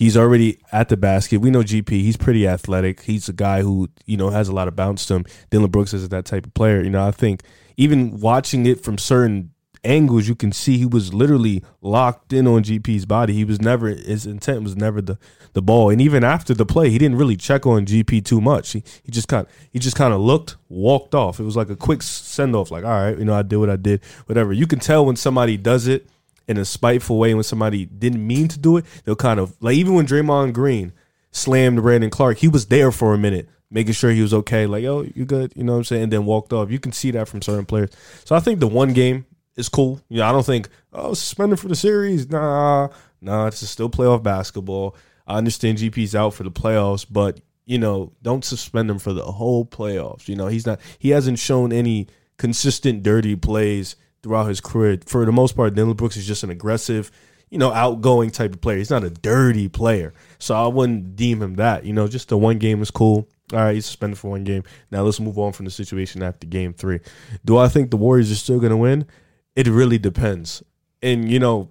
he's 0.00 0.16
already 0.16 0.58
at 0.72 0.88
the 0.88 0.96
basket. 0.96 1.40
We 1.40 1.50
know 1.50 1.60
GP, 1.60 1.90
he's 1.90 2.16
pretty 2.16 2.48
athletic. 2.48 3.02
He's 3.02 3.28
a 3.28 3.34
guy 3.34 3.60
who, 3.60 3.88
you 4.06 4.16
know, 4.16 4.30
has 4.30 4.48
a 4.48 4.52
lot 4.52 4.66
of 4.66 4.74
bounce 4.74 5.04
to 5.06 5.16
him. 5.16 5.26
Dillon 5.50 5.70
Brooks 5.70 5.92
is 5.92 6.08
that 6.08 6.24
type 6.24 6.46
of 6.46 6.54
player. 6.54 6.82
You 6.82 6.90
know, 6.90 7.06
I 7.06 7.12
think 7.12 7.42
even 7.76 8.18
watching 8.18 8.64
it 8.66 8.82
from 8.82 8.96
certain 8.96 9.50
angles, 9.84 10.26
you 10.26 10.34
can 10.34 10.52
see 10.52 10.78
he 10.78 10.86
was 10.86 11.12
literally 11.12 11.62
locked 11.82 12.32
in 12.32 12.46
on 12.46 12.64
GP's 12.64 13.04
body. 13.04 13.34
He 13.34 13.44
was 13.44 13.60
never 13.60 13.88
his 13.88 14.24
intent 14.24 14.62
was 14.62 14.74
never 14.74 15.02
the 15.02 15.18
the 15.52 15.60
ball. 15.60 15.90
And 15.90 16.00
even 16.00 16.24
after 16.24 16.54
the 16.54 16.66
play, 16.66 16.88
he 16.88 16.98
didn't 16.98 17.18
really 17.18 17.36
check 17.36 17.66
on 17.66 17.84
GP 17.84 18.24
too 18.24 18.40
much. 18.40 18.72
He 18.72 18.82
he 19.02 19.12
just 19.12 19.28
kind 19.28 19.46
he 19.70 19.78
just 19.78 19.96
kind 19.96 20.14
of 20.14 20.20
looked, 20.20 20.56
walked 20.70 21.14
off. 21.14 21.38
It 21.38 21.44
was 21.44 21.56
like 21.56 21.68
a 21.68 21.76
quick 21.76 22.02
send 22.02 22.56
off. 22.56 22.70
Like 22.70 22.84
all 22.84 22.90
right, 22.90 23.18
you 23.18 23.26
know, 23.26 23.34
I 23.34 23.42
did 23.42 23.58
what 23.58 23.68
I 23.68 23.76
did, 23.76 24.02
whatever. 24.24 24.54
You 24.54 24.66
can 24.66 24.78
tell 24.78 25.04
when 25.04 25.16
somebody 25.16 25.58
does 25.58 25.86
it 25.86 26.08
in 26.50 26.58
a 26.58 26.64
spiteful 26.64 27.16
way. 27.16 27.32
When 27.32 27.44
somebody 27.44 27.86
didn't 27.86 28.26
mean 28.26 28.48
to 28.48 28.58
do 28.58 28.76
it, 28.76 28.84
they'll 29.04 29.14
kind 29.14 29.38
of 29.38 29.56
like 29.60 29.76
even 29.76 29.94
when 29.94 30.06
Draymond 30.06 30.52
Green 30.52 30.92
slammed 31.30 31.80
Brandon 31.80 32.10
Clarke, 32.10 32.38
he 32.38 32.48
was 32.48 32.66
there 32.66 32.90
for 32.90 33.14
a 33.14 33.18
minute. 33.18 33.48
Making 33.70 33.92
sure 33.92 34.10
he 34.10 34.20
was 34.20 34.34
okay, 34.34 34.66
like, 34.66 34.84
oh, 34.84 35.06
you 35.14 35.24
good, 35.24 35.52
you 35.54 35.62
know 35.62 35.74
what 35.74 35.78
I'm 35.78 35.84
saying? 35.84 36.02
And 36.02 36.12
then 36.12 36.24
walked 36.24 36.52
off. 36.52 36.72
You 36.72 36.80
can 36.80 36.90
see 36.90 37.12
that 37.12 37.28
from 37.28 37.40
certain 37.40 37.66
players. 37.66 37.90
So 38.24 38.34
I 38.34 38.40
think 38.40 38.58
the 38.58 38.66
one 38.66 38.92
game 38.92 39.26
is 39.56 39.68
cool. 39.68 40.00
You 40.08 40.18
know, 40.18 40.26
I 40.26 40.32
don't 40.32 40.44
think 40.44 40.68
oh 40.92 41.14
suspended 41.14 41.60
for 41.60 41.68
the 41.68 41.76
series. 41.76 42.28
Nah, 42.28 42.88
nah. 43.20 43.46
It's 43.46 43.66
still 43.68 43.88
playoff 43.88 44.24
basketball. 44.24 44.96
I 45.24 45.38
understand 45.38 45.78
GP's 45.78 46.16
out 46.16 46.34
for 46.34 46.42
the 46.42 46.50
playoffs, 46.50 47.06
but 47.08 47.40
you 47.64 47.78
know, 47.78 48.10
don't 48.22 48.44
suspend 48.44 48.90
him 48.90 48.98
for 48.98 49.12
the 49.12 49.22
whole 49.22 49.64
playoffs. 49.64 50.26
You 50.26 50.34
know, 50.34 50.48
he's 50.48 50.66
not. 50.66 50.80
He 50.98 51.10
hasn't 51.10 51.38
shown 51.38 51.72
any 51.72 52.08
consistent 52.38 53.04
dirty 53.04 53.36
plays 53.36 53.94
throughout 54.22 54.48
his 54.48 54.60
career. 54.60 54.98
For 55.06 55.24
the 55.24 55.32
most 55.32 55.56
part, 55.56 55.74
Dillon 55.74 55.96
Brooks 55.96 56.16
is 56.16 56.26
just 56.26 56.42
an 56.42 56.50
aggressive, 56.50 57.10
you 57.50 57.58
know, 57.58 57.72
outgoing 57.72 58.30
type 58.30 58.54
of 58.54 58.60
player. 58.60 58.78
He's 58.78 58.90
not 58.90 59.04
a 59.04 59.10
dirty 59.10 59.68
player, 59.68 60.12
so 60.38 60.54
I 60.54 60.66
wouldn't 60.68 61.16
deem 61.16 61.42
him 61.42 61.54
that. 61.56 61.84
You 61.84 61.92
know, 61.92 62.08
just 62.08 62.28
the 62.28 62.38
one 62.38 62.58
game 62.58 62.82
is 62.82 62.90
cool. 62.90 63.28
All 63.52 63.58
right, 63.58 63.74
he's 63.74 63.86
suspended 63.86 64.18
for 64.18 64.30
one 64.30 64.44
game. 64.44 64.62
Now 64.90 65.02
let's 65.02 65.18
move 65.18 65.38
on 65.38 65.52
from 65.52 65.64
the 65.64 65.70
situation 65.70 66.22
after 66.22 66.46
game 66.46 66.72
three. 66.72 67.00
Do 67.44 67.58
I 67.58 67.68
think 67.68 67.90
the 67.90 67.96
Warriors 67.96 68.30
are 68.30 68.36
still 68.36 68.58
going 68.60 68.70
to 68.70 68.76
win? 68.76 69.06
It 69.56 69.66
really 69.66 69.98
depends. 69.98 70.62
And 71.02 71.30
you 71.30 71.38
know, 71.38 71.70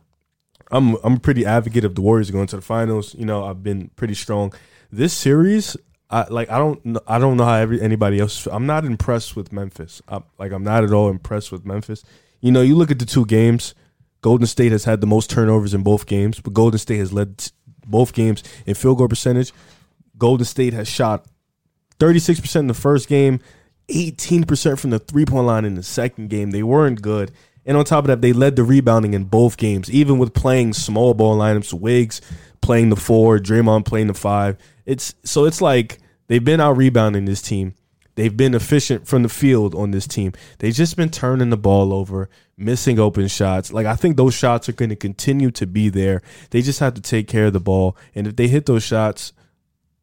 I'm 0.71 0.95
I'm 1.03 1.19
pretty 1.19 1.45
advocate 1.45 1.85
of 1.85 1.95
the 1.95 2.01
Warriors 2.01 2.31
going 2.31 2.47
to 2.47 2.57
the 2.57 2.61
finals. 2.61 3.15
You 3.15 3.25
know, 3.25 3.45
I've 3.45 3.63
been 3.63 3.89
pretty 3.95 4.13
strong. 4.13 4.53
This 4.91 5.13
series, 5.13 5.77
I 6.09 6.25
like. 6.29 6.49
I 6.49 6.57
don't. 6.57 6.97
I 7.07 7.19
don't 7.19 7.37
know 7.37 7.45
how 7.45 7.53
every, 7.53 7.81
anybody 7.81 8.19
else. 8.19 8.47
I'm 8.47 8.65
not 8.65 8.83
impressed 8.83 9.35
with 9.35 9.53
Memphis. 9.53 10.01
i 10.07 10.21
like 10.37 10.51
I'm 10.51 10.63
not 10.63 10.83
at 10.83 10.91
all 10.91 11.09
impressed 11.09 11.51
with 11.51 11.65
Memphis. 11.65 12.03
You 12.41 12.51
know, 12.51 12.61
you 12.61 12.75
look 12.75 12.91
at 12.91 12.99
the 12.99 13.05
two 13.05 13.25
games. 13.25 13.75
Golden 14.21 14.47
State 14.47 14.71
has 14.71 14.83
had 14.83 15.01
the 15.01 15.07
most 15.07 15.29
turnovers 15.29 15.73
in 15.73 15.83
both 15.83 16.05
games, 16.05 16.39
but 16.39 16.53
Golden 16.53 16.79
State 16.79 16.97
has 16.97 17.13
led 17.13 17.51
both 17.85 18.13
games 18.13 18.43
in 18.65 18.75
field 18.75 18.97
goal 18.97 19.07
percentage. 19.07 19.53
Golden 20.17 20.45
State 20.45 20.73
has 20.73 20.87
shot 20.87 21.25
36% 21.99 22.55
in 22.57 22.67
the 22.67 22.73
first 22.73 23.07
game, 23.07 23.39
18% 23.89 24.79
from 24.79 24.89
the 24.89 24.99
three 24.99 25.25
point 25.25 25.47
line 25.47 25.65
in 25.65 25.75
the 25.75 25.83
second 25.83 26.29
game. 26.29 26.51
They 26.51 26.63
weren't 26.63 27.01
good. 27.01 27.31
And 27.65 27.77
on 27.77 27.85
top 27.85 28.03
of 28.05 28.07
that, 28.07 28.21
they 28.21 28.33
led 28.33 28.55
the 28.55 28.63
rebounding 28.63 29.13
in 29.13 29.25
both 29.25 29.57
games, 29.57 29.91
even 29.91 30.17
with 30.17 30.33
playing 30.33 30.73
small 30.73 31.13
ball 31.13 31.37
lineups, 31.37 31.73
Wiggs 31.73 32.21
playing 32.61 32.89
the 32.89 32.95
four, 32.95 33.39
Draymond 33.39 33.85
playing 33.85 34.07
the 34.07 34.13
five. 34.13 34.57
It's 34.85 35.13
so 35.23 35.45
it's 35.45 35.61
like 35.61 35.99
they've 36.27 36.43
been 36.43 36.59
out 36.59 36.77
rebounding 36.77 37.25
this 37.25 37.41
team. 37.41 37.75
They've 38.19 38.35
been 38.35 38.53
efficient 38.53 39.07
from 39.07 39.23
the 39.23 39.29
field 39.29 39.73
on 39.73 39.91
this 39.91 40.05
team. 40.05 40.33
They've 40.57 40.73
just 40.73 40.97
been 40.97 41.09
turning 41.09 41.51
the 41.51 41.55
ball 41.55 41.93
over, 41.93 42.29
missing 42.57 42.99
open 42.99 43.29
shots. 43.29 43.71
Like 43.71 43.85
I 43.85 43.95
think 43.95 44.17
those 44.17 44.33
shots 44.33 44.67
are 44.67 44.73
going 44.73 44.89
to 44.89 44.97
continue 44.97 45.51
to 45.51 45.65
be 45.65 45.87
there. 45.87 46.21
They 46.49 46.61
just 46.61 46.81
have 46.81 46.95
to 46.95 47.01
take 47.01 47.29
care 47.29 47.45
of 47.45 47.53
the 47.53 47.61
ball. 47.61 47.95
And 48.13 48.27
if 48.27 48.35
they 48.35 48.49
hit 48.49 48.65
those 48.65 48.83
shots, 48.83 49.31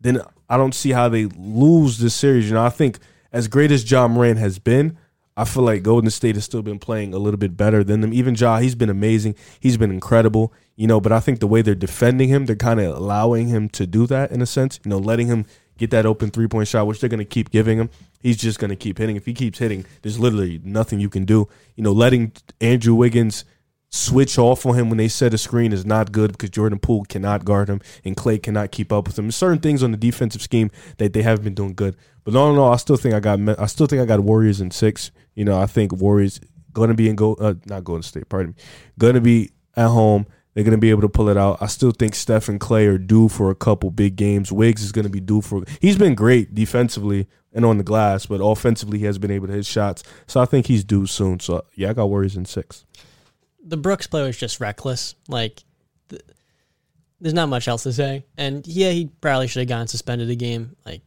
then 0.00 0.22
I 0.48 0.56
don't 0.56 0.74
see 0.74 0.92
how 0.92 1.10
they 1.10 1.26
lose 1.26 1.98
this 1.98 2.14
series. 2.14 2.48
You 2.48 2.54
know, 2.54 2.64
I 2.64 2.70
think 2.70 3.00
as 3.32 3.48
great 3.48 3.70
as 3.70 3.90
Ja 3.90 4.08
Morant 4.08 4.38
has 4.38 4.58
been, 4.58 4.96
I 5.36 5.44
feel 5.44 5.64
like 5.64 5.82
Golden 5.82 6.08
State 6.08 6.36
has 6.36 6.44
still 6.44 6.62
been 6.62 6.78
playing 6.78 7.12
a 7.12 7.18
little 7.18 7.36
bit 7.36 7.54
better 7.54 7.84
than 7.84 8.00
them. 8.00 8.14
Even 8.14 8.34
Ja, 8.34 8.60
he's 8.60 8.74
been 8.74 8.88
amazing. 8.88 9.34
He's 9.60 9.76
been 9.76 9.90
incredible. 9.90 10.54
You 10.74 10.86
know, 10.86 11.02
but 11.02 11.12
I 11.12 11.20
think 11.20 11.40
the 11.40 11.46
way 11.46 11.60
they're 11.60 11.74
defending 11.74 12.30
him, 12.30 12.46
they're 12.46 12.56
kind 12.56 12.80
of 12.80 12.96
allowing 12.96 13.48
him 13.48 13.68
to 13.70 13.86
do 13.86 14.06
that 14.06 14.30
in 14.30 14.40
a 14.40 14.46
sense. 14.46 14.80
You 14.86 14.88
know, 14.88 14.96
letting 14.96 15.26
him 15.26 15.44
get 15.78 15.90
that 15.90 16.06
open 16.06 16.30
three 16.30 16.48
point 16.48 16.68
shot, 16.68 16.86
which 16.86 17.00
they're 17.00 17.10
going 17.10 17.18
to 17.18 17.24
keep 17.24 17.50
giving 17.50 17.78
him. 17.78 17.90
He's 18.20 18.36
just 18.36 18.58
going 18.58 18.70
to 18.70 18.76
keep 18.76 18.98
hitting. 18.98 19.16
If 19.16 19.26
he 19.26 19.34
keeps 19.34 19.58
hitting, 19.58 19.84
there's 20.02 20.18
literally 20.18 20.60
nothing 20.64 21.00
you 21.00 21.08
can 21.08 21.24
do. 21.24 21.48
You 21.76 21.84
know, 21.84 21.92
letting 21.92 22.32
Andrew 22.60 22.94
Wiggins 22.94 23.44
switch 23.88 24.38
off 24.38 24.66
on 24.66 24.74
him 24.74 24.88
when 24.88 24.98
they 24.98 25.08
set 25.08 25.32
a 25.32 25.38
screen 25.38 25.72
is 25.72 25.86
not 25.86 26.12
good 26.12 26.32
because 26.32 26.50
Jordan 26.50 26.78
Poole 26.78 27.04
cannot 27.04 27.44
guard 27.44 27.68
him 27.68 27.80
and 28.04 28.16
Klay 28.16 28.42
cannot 28.42 28.72
keep 28.72 28.92
up 28.92 29.06
with 29.06 29.18
him. 29.18 29.30
Certain 29.30 29.58
things 29.58 29.82
on 29.82 29.90
the 29.90 29.96
defensive 29.96 30.42
scheme 30.42 30.70
that 30.98 31.12
they 31.12 31.22
haven't 31.22 31.44
been 31.44 31.54
doing 31.54 31.74
good. 31.74 31.96
But 32.24 32.34
no, 32.34 32.54
no, 32.54 32.66
I 32.72 32.76
still 32.76 32.96
think 32.96 33.14
I 33.14 33.20
got 33.20 33.38
I 33.58 33.66
still 33.66 33.86
think 33.86 34.02
I 34.02 34.04
got 34.04 34.20
Warriors 34.20 34.60
in 34.60 34.70
six. 34.70 35.10
You 35.34 35.44
know, 35.44 35.58
I 35.58 35.66
think 35.66 35.92
Warriors 35.92 36.40
going 36.72 36.88
to 36.88 36.94
be 36.94 37.08
in 37.08 37.16
go 37.16 37.34
uh, 37.34 37.54
not 37.66 37.84
Golden 37.84 38.02
State, 38.02 38.28
pardon 38.28 38.48
me, 38.50 38.62
going 38.98 39.14
to 39.14 39.20
be 39.20 39.50
at 39.76 39.88
home. 39.88 40.26
They're 40.56 40.64
going 40.64 40.72
to 40.72 40.78
be 40.78 40.88
able 40.88 41.02
to 41.02 41.08
pull 41.10 41.28
it 41.28 41.36
out. 41.36 41.58
I 41.60 41.66
still 41.66 41.90
think 41.90 42.14
Steph 42.14 42.48
and 42.48 42.58
Klay 42.58 42.88
are 42.88 42.96
due 42.96 43.28
for 43.28 43.50
a 43.50 43.54
couple 43.54 43.90
big 43.90 44.16
games. 44.16 44.50
Wiggs 44.50 44.82
is 44.82 44.90
going 44.90 45.04
to 45.04 45.10
be 45.10 45.20
due 45.20 45.42
for. 45.42 45.62
He's 45.82 45.98
been 45.98 46.14
great 46.14 46.54
defensively 46.54 47.28
and 47.52 47.62
on 47.66 47.76
the 47.76 47.84
glass, 47.84 48.24
but 48.24 48.36
offensively 48.36 48.98
he 48.98 49.04
has 49.04 49.18
been 49.18 49.30
able 49.30 49.48
to 49.48 49.52
hit 49.52 49.66
shots. 49.66 50.02
So 50.26 50.40
I 50.40 50.46
think 50.46 50.64
he's 50.64 50.82
due 50.82 51.04
soon. 51.04 51.40
So 51.40 51.66
yeah, 51.74 51.90
I 51.90 51.92
got 51.92 52.08
Warriors 52.08 52.38
in 52.38 52.46
six. 52.46 52.86
the 53.62 53.76
Brooks 53.76 54.06
play 54.06 54.22
was 54.22 54.38
just 54.38 54.58
reckless. 54.58 55.14
Like, 55.28 55.62
th- 56.08 56.22
there's 57.20 57.34
not 57.34 57.50
much 57.50 57.68
else 57.68 57.82
to 57.82 57.92
say. 57.92 58.24
And 58.38 58.66
yeah, 58.66 58.92
he 58.92 59.10
probably 59.20 59.48
should 59.48 59.60
have 59.60 59.68
gotten 59.68 59.88
suspended 59.88 60.30
a 60.30 60.36
game. 60.36 60.74
Like, 60.86 61.02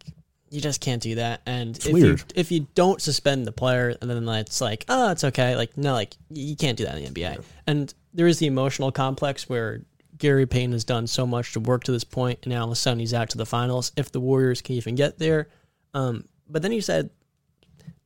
you 0.52 0.62
just 0.62 0.80
can't 0.80 1.02
do 1.02 1.16
that. 1.16 1.42
And 1.48 1.76
if 1.76 1.92
weird. 1.92 2.20
you 2.20 2.26
if 2.36 2.52
you 2.52 2.68
don't 2.76 3.02
suspend 3.02 3.48
the 3.48 3.52
player, 3.52 3.96
and 4.00 4.12
then 4.12 4.28
it's 4.30 4.62
like, 4.62 4.86
oh, 4.90 5.10
it's 5.10 5.24
okay. 5.24 5.56
Like, 5.56 5.76
no, 5.76 5.94
like 5.94 6.16
you 6.30 6.56
can't 6.56 6.78
do 6.78 6.86
that 6.86 7.00
in 7.00 7.12
the 7.12 7.20
NBA. 7.20 7.44
And 7.66 7.92
there 8.14 8.28
is 8.28 8.40
the 8.40 8.48
emotional 8.48 8.92
complex 8.92 9.48
where 9.50 9.82
Gary 10.18 10.46
Payton 10.46 10.74
has 10.74 10.84
done 10.84 11.08
so 11.08 11.26
much 11.26 11.54
to 11.54 11.60
work 11.60 11.84
to 11.86 11.92
this 11.92 12.04
point, 12.04 12.40
and 12.44 12.54
now 12.54 12.62
all 12.62 12.68
of 12.68 12.72
a 12.72 12.76
sudden 12.76 13.00
he's 13.00 13.14
out 13.14 13.30
to 13.32 13.38
the 13.38 13.46
finals. 13.46 13.92
If 13.96 14.12
the 14.12 14.20
Warriors 14.20 14.62
can 14.62 14.76
even 14.76 14.96
get 14.96 15.18
there, 15.18 15.48
um, 15.94 16.26
but 16.50 16.62
then 16.62 16.72
you 16.72 16.82
said 16.82 17.10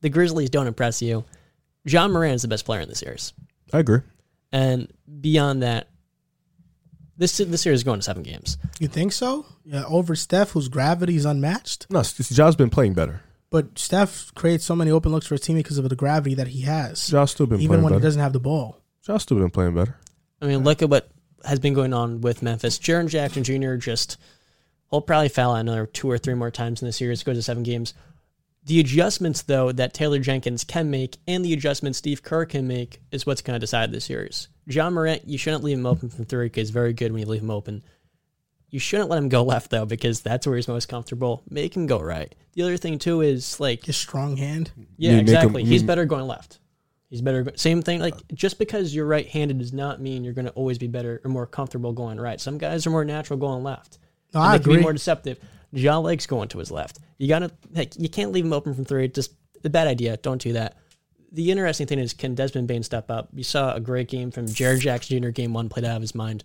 the 0.00 0.08
Grizzlies 0.08 0.50
don't 0.50 0.66
impress 0.66 1.02
you. 1.02 1.24
Ja 1.84 2.06
Morant 2.08 2.34
is 2.34 2.42
the 2.42 2.48
best 2.48 2.64
player 2.64 2.80
in 2.80 2.88
the 2.88 2.94
series. 2.94 3.32
I 3.72 3.80
agree. 3.80 4.00
And 4.52 4.92
beyond 5.20 5.62
that, 5.62 5.88
this 7.16 7.36
this 7.38 7.62
series 7.62 7.80
is 7.80 7.84
going 7.84 7.98
to 7.98 8.02
seven 8.02 8.22
games. 8.22 8.58
You 8.78 8.88
think 8.88 9.12
so? 9.12 9.46
Yeah, 9.64 9.84
over 9.86 10.14
Steph, 10.14 10.50
whose 10.50 10.68
gravity 10.68 11.16
is 11.16 11.24
unmatched. 11.24 11.86
No, 11.90 12.02
Ja's 12.02 12.56
been 12.56 12.70
playing 12.70 12.94
better. 12.94 13.22
But 13.50 13.78
Steph 13.78 14.34
creates 14.34 14.64
so 14.64 14.74
many 14.74 14.90
open 14.90 15.12
looks 15.12 15.26
for 15.26 15.34
his 15.34 15.40
team 15.40 15.56
because 15.56 15.78
of 15.78 15.88
the 15.88 15.94
gravity 15.96 16.34
that 16.34 16.48
he 16.48 16.62
has, 16.62 17.08
Ja's 17.08 17.30
still 17.30 17.46
been 17.46 17.60
even 17.60 17.68
playing 17.68 17.84
when 17.84 17.94
he 17.94 18.00
doesn't 18.00 18.20
have 18.20 18.32
the 18.32 18.40
ball. 18.40 18.80
Ja's 19.06 19.22
still 19.22 19.38
been 19.38 19.50
playing 19.50 19.74
better. 19.74 19.96
I 20.40 20.46
mean, 20.46 20.64
look 20.64 20.82
at 20.82 20.90
what 20.90 21.08
has 21.44 21.58
been 21.58 21.74
going 21.74 21.92
on 21.92 22.20
with 22.20 22.42
Memphis. 22.42 22.78
Jaren 22.78 23.08
Jackson 23.08 23.44
Jr. 23.44 23.74
just 23.76 24.16
he'll 24.90 25.00
probably 25.02 25.28
foul 25.28 25.52
out 25.54 25.60
another 25.60 25.86
two 25.86 26.10
or 26.10 26.18
three 26.18 26.34
more 26.34 26.50
times 26.50 26.80
in 26.82 26.86
the 26.86 26.92
series. 26.92 27.22
Goes 27.22 27.36
to 27.36 27.42
seven 27.42 27.62
games. 27.62 27.94
The 28.64 28.80
adjustments 28.80 29.42
though 29.42 29.72
that 29.72 29.92
Taylor 29.92 30.18
Jenkins 30.18 30.64
can 30.64 30.90
make 30.90 31.18
and 31.26 31.44
the 31.44 31.52
adjustments 31.52 31.98
Steve 31.98 32.22
Kerr 32.22 32.46
can 32.46 32.66
make 32.66 33.00
is 33.10 33.26
what's 33.26 33.42
going 33.42 33.54
to 33.56 33.60
decide 33.60 33.92
this 33.92 34.06
series. 34.06 34.48
Ja 34.66 34.88
Morant, 34.88 35.28
you 35.28 35.36
shouldn't 35.36 35.64
leave 35.64 35.76
him 35.78 35.84
open 35.86 36.08
from 36.08 36.24
three 36.24 36.46
because 36.46 36.68
he's 36.68 36.70
very 36.70 36.94
good 36.94 37.12
when 37.12 37.20
you 37.20 37.26
leave 37.26 37.42
him 37.42 37.50
open. 37.50 37.82
You 38.70 38.78
shouldn't 38.80 39.10
let 39.10 39.18
him 39.18 39.28
go 39.28 39.42
left 39.44 39.70
though, 39.70 39.84
because 39.84 40.22
that's 40.22 40.46
where 40.46 40.56
he's 40.56 40.66
most 40.68 40.88
comfortable. 40.88 41.42
Make 41.50 41.76
him 41.76 41.86
go 41.86 42.00
right. 42.00 42.34
The 42.54 42.62
other 42.62 42.78
thing 42.78 42.98
too 42.98 43.20
is 43.20 43.60
like, 43.60 43.84
His 43.84 43.98
strong 43.98 44.38
hand. 44.38 44.72
yeah, 44.96 45.10
You 45.10 45.16
make 45.18 45.28
him- 45.28 45.34
exactly. 45.34 45.64
he's 45.64 45.82
better 45.82 46.06
going 46.06 46.26
left. 46.26 46.58
He's 47.14 47.22
better. 47.22 47.46
Same 47.54 47.80
thing. 47.80 48.00
Like 48.00 48.16
just 48.34 48.58
because 48.58 48.92
you're 48.92 49.06
right-handed 49.06 49.60
does 49.60 49.72
not 49.72 50.00
mean 50.00 50.24
you're 50.24 50.32
going 50.32 50.46
to 50.46 50.50
always 50.54 50.78
be 50.78 50.88
better 50.88 51.20
or 51.22 51.30
more 51.30 51.46
comfortable 51.46 51.92
going 51.92 52.18
right. 52.18 52.40
Some 52.40 52.58
guys 52.58 52.88
are 52.88 52.90
more 52.90 53.04
natural 53.04 53.38
going 53.38 53.62
left. 53.62 53.98
No, 54.34 54.40
I 54.40 54.58
they 54.58 54.64
can 54.64 54.70
agree. 54.72 54.76
be 54.78 54.82
more 54.82 54.92
deceptive. 54.92 55.38
Ja 55.70 55.98
likes 55.98 56.26
going 56.26 56.48
to 56.48 56.58
his 56.58 56.72
left. 56.72 56.98
You 57.18 57.28
gotta 57.28 57.52
like 57.72 57.92
you 57.96 58.08
can't 58.08 58.32
leave 58.32 58.44
him 58.44 58.52
open 58.52 58.74
from 58.74 58.84
three. 58.84 59.06
Just 59.06 59.30
a 59.62 59.70
bad 59.70 59.86
idea. 59.86 60.16
Don't 60.16 60.42
do 60.42 60.54
that. 60.54 60.76
The 61.30 61.52
interesting 61.52 61.86
thing 61.86 62.00
is, 62.00 62.14
can 62.14 62.34
Desmond 62.34 62.66
Bane 62.66 62.82
step 62.82 63.08
up? 63.12 63.28
You 63.32 63.44
saw 63.44 63.72
a 63.74 63.80
great 63.80 64.08
game 64.08 64.32
from 64.32 64.46
Jaren 64.46 64.80
Jackson 64.80 65.22
Jr. 65.22 65.28
Game 65.28 65.52
one 65.52 65.68
played 65.68 65.84
out 65.84 65.94
of 65.94 66.02
his 66.02 66.16
mind. 66.16 66.42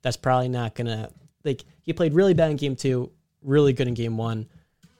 That's 0.00 0.16
probably 0.16 0.48
not 0.48 0.74
gonna 0.74 1.10
like 1.44 1.62
he 1.82 1.92
played 1.92 2.14
really 2.14 2.32
bad 2.32 2.52
in 2.52 2.56
game 2.56 2.74
two, 2.74 3.10
really 3.42 3.74
good 3.74 3.86
in 3.86 3.92
game 3.92 4.16
one. 4.16 4.46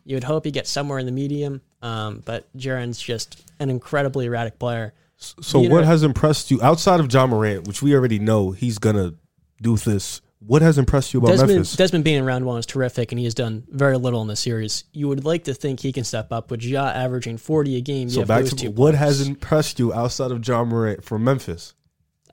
You 0.04 0.16
would 0.16 0.24
hope 0.24 0.44
he 0.44 0.50
gets 0.50 0.68
somewhere 0.68 0.98
in 0.98 1.06
the 1.06 1.12
medium, 1.12 1.62
um, 1.80 2.22
but 2.26 2.54
Jaren's 2.54 3.00
just 3.00 3.42
an 3.58 3.70
incredibly 3.70 4.26
erratic 4.26 4.58
player. 4.58 4.92
So 5.16 5.62
You 5.62 5.70
what 5.70 5.80
know- 5.82 5.86
has 5.86 6.02
impressed 6.02 6.50
you 6.50 6.60
outside 6.62 7.00
of 7.00 7.12
Ja 7.12 7.26
Morant, 7.26 7.66
which 7.66 7.82
we 7.82 7.94
already 7.94 8.18
know 8.18 8.50
he's 8.50 8.78
gonna 8.78 9.14
do 9.62 9.76
this? 9.76 10.20
What 10.40 10.60
has 10.62 10.76
impressed 10.78 11.14
you 11.14 11.18
about 11.18 11.30
Desmond, 11.30 11.52
Memphis? 11.52 11.76
Desmond 11.76 12.04
Bane 12.04 12.18
in 12.18 12.24
round 12.24 12.44
one 12.44 12.58
is 12.58 12.66
terrific, 12.66 13.10
and 13.10 13.18
he 13.18 13.24
has 13.24 13.34
done 13.34 13.64
very 13.70 13.96
little 13.96 14.20
in 14.22 14.28
the 14.28 14.36
series. 14.36 14.84
You 14.92 15.08
would 15.08 15.24
like 15.24 15.44
to 15.44 15.54
think 15.54 15.80
he 15.80 15.92
can 15.92 16.04
step 16.04 16.30
up, 16.30 16.50
with 16.50 16.62
Ja 16.62 16.84
averaging 16.88 17.38
40 17.38 17.76
a 17.76 17.80
game. 17.80 18.10
So 18.10 18.24
back 18.24 18.44
to 18.44 18.68
what 18.68 18.94
players. 18.94 18.96
has 18.98 19.26
impressed 19.26 19.78
you 19.78 19.92
outside 19.94 20.30
of 20.30 20.46
Ja 20.46 20.62
Morant 20.64 21.02
from 21.02 21.24
Memphis? 21.24 21.72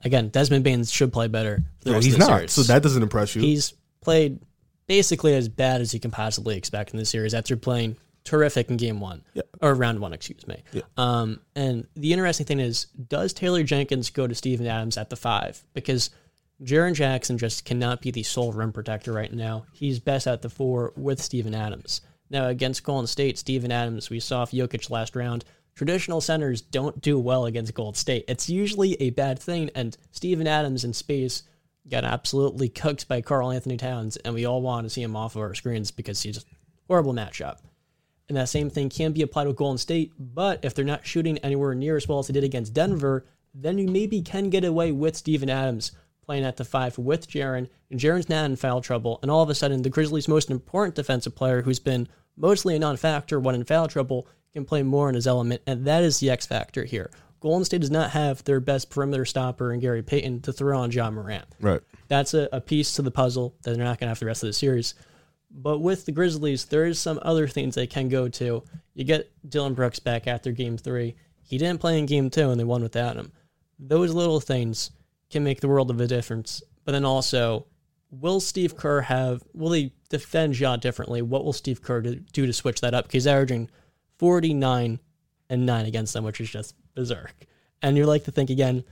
Again, 0.04 0.28
Desmond 0.28 0.62
Bane 0.64 0.84
should 0.84 1.12
play 1.12 1.28
better. 1.28 1.64
No, 1.86 1.98
he's 1.98 2.18
not. 2.18 2.28
Series. 2.28 2.52
So 2.52 2.62
that 2.64 2.82
doesn't 2.82 3.02
impress 3.02 3.34
you. 3.34 3.40
he's 3.40 3.72
played 4.02 4.38
basically 4.86 5.34
as 5.34 5.48
bad 5.48 5.80
as 5.80 5.94
you 5.94 5.98
can 5.98 6.10
possibly 6.10 6.56
expect 6.58 6.92
in 6.92 6.98
the 6.98 7.06
series 7.06 7.32
after 7.32 7.56
playing 7.56 7.96
terrific 8.24 8.70
in 8.70 8.76
game 8.76 9.00
one 9.00 9.22
Yeah. 9.34 9.42
or 9.60 9.74
round 9.74 10.00
one, 10.00 10.12
excuse 10.12 10.46
me. 10.46 10.62
Yeah. 10.72 10.82
Um, 10.96 11.40
and 11.54 11.86
the 11.94 12.12
interesting 12.12 12.46
thing 12.46 12.60
is, 12.60 12.86
does 13.08 13.32
Taylor 13.32 13.62
Jenkins 13.62 14.10
go 14.10 14.26
to 14.26 14.34
Steven 14.34 14.66
Adams 14.66 14.96
at 14.96 15.10
the 15.10 15.16
five? 15.16 15.62
Because 15.74 16.10
Jaren 16.62 16.94
Jackson 16.94 17.36
just 17.36 17.64
cannot 17.64 18.00
be 18.00 18.10
the 18.10 18.22
sole 18.22 18.52
rim 18.52 18.72
protector 18.72 19.12
right 19.12 19.32
now. 19.32 19.66
He's 19.72 19.98
best 20.00 20.26
at 20.26 20.40
the 20.42 20.48
four 20.48 20.92
with 20.96 21.20
Steven 21.20 21.54
Adams. 21.54 22.00
Now 22.30 22.46
against 22.48 22.84
Golden 22.84 23.06
State, 23.06 23.38
Steven 23.38 23.70
Adams, 23.70 24.08
we 24.08 24.20
saw 24.20 24.46
Jokic 24.46 24.88
last 24.90 25.14
round. 25.14 25.44
Traditional 25.74 26.20
centers 26.20 26.60
don't 26.62 27.00
do 27.02 27.18
well 27.18 27.46
against 27.46 27.74
Golden 27.74 27.94
State. 27.94 28.24
It's 28.28 28.48
usually 28.48 28.94
a 29.02 29.10
bad 29.10 29.38
thing, 29.40 29.70
and 29.74 29.96
Steven 30.12 30.46
Adams 30.46 30.84
in 30.84 30.92
space 30.92 31.42
got 31.88 32.04
absolutely 32.04 32.68
cooked 32.68 33.08
by 33.08 33.20
Karl-Anthony 33.20 33.76
Towns, 33.76 34.16
and 34.18 34.32
we 34.34 34.46
all 34.46 34.62
want 34.62 34.86
to 34.86 34.90
see 34.90 35.02
him 35.02 35.16
off 35.16 35.34
of 35.36 35.42
our 35.42 35.54
screens 35.54 35.90
because 35.90 36.22
he's 36.22 36.38
a 36.38 36.42
horrible 36.86 37.12
matchup. 37.12 37.58
And 38.28 38.36
that 38.36 38.48
same 38.48 38.70
thing 38.70 38.88
can 38.88 39.12
be 39.12 39.22
applied 39.22 39.46
with 39.46 39.56
Golden 39.56 39.78
State, 39.78 40.12
but 40.18 40.64
if 40.64 40.74
they're 40.74 40.84
not 40.84 41.06
shooting 41.06 41.38
anywhere 41.38 41.74
near 41.74 41.96
as 41.96 42.08
well 42.08 42.20
as 42.20 42.26
they 42.26 42.32
did 42.32 42.44
against 42.44 42.72
Denver, 42.72 43.26
then 43.54 43.78
you 43.78 43.86
maybe 43.86 44.22
can 44.22 44.50
get 44.50 44.64
away 44.64 44.92
with 44.92 45.16
Steven 45.16 45.50
Adams 45.50 45.92
playing 46.24 46.44
at 46.44 46.56
the 46.56 46.64
five 46.64 46.96
with 46.96 47.28
Jaren, 47.28 47.68
and 47.90 48.00
Jaren's 48.00 48.28
not 48.30 48.46
in 48.46 48.56
foul 48.56 48.80
trouble, 48.80 49.18
and 49.20 49.30
all 49.30 49.42
of 49.42 49.50
a 49.50 49.54
sudden 49.54 49.82
the 49.82 49.90
Grizzlies' 49.90 50.26
most 50.26 50.50
important 50.50 50.94
defensive 50.94 51.34
player, 51.34 51.62
who's 51.62 51.78
been 51.78 52.08
mostly 52.36 52.74
a 52.74 52.78
non-factor 52.78 53.38
when 53.38 53.54
in 53.54 53.64
foul 53.64 53.88
trouble, 53.88 54.26
can 54.52 54.64
play 54.64 54.82
more 54.82 55.08
in 55.08 55.14
his 55.14 55.26
element, 55.26 55.60
and 55.66 55.84
that 55.84 56.02
is 56.02 56.20
the 56.20 56.30
X 56.30 56.46
factor 56.46 56.84
here. 56.84 57.10
Golden 57.40 57.64
State 57.64 57.82
does 57.82 57.90
not 57.90 58.12
have 58.12 58.42
their 58.44 58.58
best 58.58 58.88
perimeter 58.88 59.26
stopper 59.26 59.72
in 59.72 59.80
Gary 59.80 60.02
Payton 60.02 60.40
to 60.42 60.52
throw 60.52 60.78
on 60.78 60.90
Ja 60.90 61.10
Morant 61.10 61.44
right. 61.60 61.82
that's 62.08 62.32
a, 62.32 62.48
a 62.52 62.60
piece 62.60 62.94
to 62.94 63.02
the 63.02 63.10
puzzle 63.10 63.54
that 63.62 63.74
they're 63.74 63.84
not 63.84 64.00
going 64.00 64.06
to 64.06 64.08
have 64.08 64.18
the 64.18 64.24
rest 64.24 64.42
of 64.42 64.46
the 64.46 64.54
series. 64.54 64.94
But 65.54 65.78
with 65.78 66.04
the 66.04 66.12
Grizzlies, 66.12 66.64
there 66.64 66.84
is 66.84 66.98
some 66.98 67.20
other 67.22 67.46
things 67.46 67.74
they 67.74 67.86
can 67.86 68.08
go 68.08 68.28
to. 68.28 68.64
You 68.94 69.04
get 69.04 69.30
Dillon 69.48 69.74
Brooks 69.74 70.00
back 70.00 70.26
after 70.26 70.50
game 70.50 70.76
three. 70.76 71.14
He 71.42 71.58
didn't 71.58 71.80
play 71.80 71.98
in 71.98 72.06
game 72.06 72.28
two, 72.28 72.50
and 72.50 72.58
they 72.58 72.64
won 72.64 72.82
without 72.82 73.16
him. 73.16 73.32
Those 73.78 74.12
little 74.12 74.40
things 74.40 74.90
can 75.30 75.44
make 75.44 75.60
the 75.60 75.68
world 75.68 75.90
of 75.90 76.00
a 76.00 76.06
difference. 76.06 76.62
But 76.84 76.92
then 76.92 77.04
also, 77.04 77.66
will 78.10 78.40
Steve 78.40 78.76
Kerr 78.76 79.02
have, 79.02 79.42
will 79.52 79.72
he 79.72 79.92
defend 80.08 80.58
Ja 80.58 80.76
differently? 80.76 81.22
What 81.22 81.44
will 81.44 81.52
Steve 81.52 81.82
Kerr 81.82 82.00
do, 82.00 82.46
to 82.46 82.52
switch 82.52 82.80
that 82.80 82.94
up? 82.94 83.04
Because 83.04 83.24
he's 83.24 83.26
averaging 83.26 83.70
49 84.18 84.98
and 85.50 85.66
9 85.66 85.86
against 85.86 86.14
them, 86.14 86.24
which 86.24 86.40
is 86.40 86.50
just 86.50 86.74
berserk. 86.94 87.46
And 87.80 87.96
you 87.96 88.06
like 88.06 88.24
to 88.24 88.32
think 88.32 88.50
again, 88.50 88.84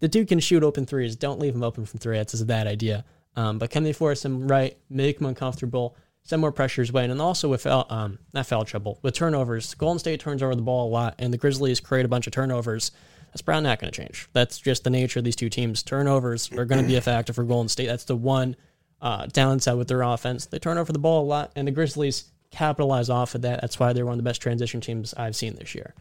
the 0.00 0.08
dude 0.08 0.28
can 0.28 0.40
shoot 0.40 0.62
open 0.62 0.86
threes. 0.86 1.16
Don't 1.16 1.40
leave 1.40 1.54
him 1.54 1.62
open 1.64 1.86
from 1.86 1.98
three. 1.98 2.16
That's 2.16 2.40
a 2.40 2.44
bad 2.44 2.66
idea. 2.66 3.04
Um, 3.38 3.58
but 3.58 3.70
can 3.70 3.84
they 3.84 3.92
force 3.92 4.24
him 4.24 4.48
right, 4.48 4.76
make 4.90 5.20
him 5.20 5.26
uncomfortable, 5.26 5.96
send 6.24 6.40
more 6.40 6.50
pressure 6.50 6.82
his 6.82 6.92
way, 6.92 7.04
and 7.04 7.22
also 7.22 7.48
with 7.48 7.62
foul, 7.62 7.86
um, 7.88 8.18
not 8.34 8.46
foul 8.46 8.64
trouble 8.64 8.98
with 9.02 9.14
turnovers. 9.14 9.74
Golden 9.74 10.00
State 10.00 10.18
turns 10.18 10.42
over 10.42 10.56
the 10.56 10.62
ball 10.62 10.88
a 10.88 10.90
lot, 10.90 11.14
and 11.20 11.32
the 11.32 11.38
Grizzlies 11.38 11.78
create 11.78 12.04
a 12.04 12.08
bunch 12.08 12.26
of 12.26 12.32
turnovers. 12.32 12.90
That's 13.28 13.42
probably 13.42 13.62
not 13.62 13.78
going 13.78 13.92
to 13.92 13.96
change. 13.96 14.28
That's 14.32 14.58
just 14.58 14.82
the 14.82 14.90
nature 14.90 15.20
of 15.20 15.24
these 15.24 15.36
two 15.36 15.48
teams. 15.50 15.84
Turnovers 15.84 16.50
are 16.50 16.64
going 16.64 16.82
to 16.82 16.88
be 16.88 16.96
a 16.96 17.00
factor 17.00 17.32
for 17.32 17.44
Golden 17.44 17.68
State. 17.68 17.86
That's 17.86 18.06
the 18.06 18.16
one 18.16 18.56
uh, 19.00 19.26
downside 19.26 19.76
with 19.76 19.86
their 19.86 20.02
offense. 20.02 20.46
They 20.46 20.58
turn 20.58 20.76
over 20.76 20.92
the 20.92 20.98
ball 20.98 21.22
a 21.22 21.28
lot, 21.28 21.52
and 21.54 21.68
the 21.68 21.72
Grizzlies 21.72 22.32
capitalize 22.50 23.08
off 23.08 23.36
of 23.36 23.42
that. 23.42 23.60
That's 23.60 23.78
why 23.78 23.92
they're 23.92 24.04
one 24.04 24.14
of 24.14 24.18
the 24.18 24.28
best 24.28 24.42
transition 24.42 24.80
teams 24.80 25.14
I've 25.14 25.36
seen 25.36 25.54
this 25.54 25.76
year. 25.76 25.94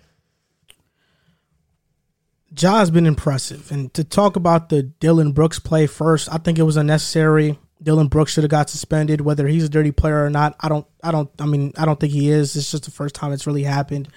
Ja's 2.54 2.90
been 2.90 3.06
impressive. 3.06 3.72
And 3.72 3.94
to 3.94 4.04
talk 4.04 4.36
about 4.36 4.70
the 4.70 4.84
Dillon 4.84 5.32
Brooks 5.32 5.60
play 5.60 5.88
first, 5.88 6.30
I 6.32 6.38
think 6.38 6.58
it 6.58 6.64
was 6.64 6.78
unnecessary. 6.78 7.60
Dillon 7.82 8.08
Brooks 8.08 8.34
should 8.34 8.44
have 8.44 8.52
got 8.52 8.70
suspended, 8.70 9.22
whether 9.22 9.48
he's 9.48 9.66
a 9.66 9.70
dirty 9.70 9.92
player 9.92 10.24
or 10.24 10.30
not. 10.30 10.56
I 10.60 10.70
don't 10.70 10.88
I 11.04 11.12
don't 11.12 11.30
I 11.40 11.46
mean, 11.46 11.74
I 11.78 11.86
don't 11.86 12.00
think 12.00 12.14
he 12.14 12.30
is. 12.30 12.56
It's 12.56 12.72
just 12.72 12.86
the 12.86 12.92
first 12.92 13.16
time 13.16 13.34
it's 13.34 13.46
really 13.48 13.64
happened. 13.64 14.10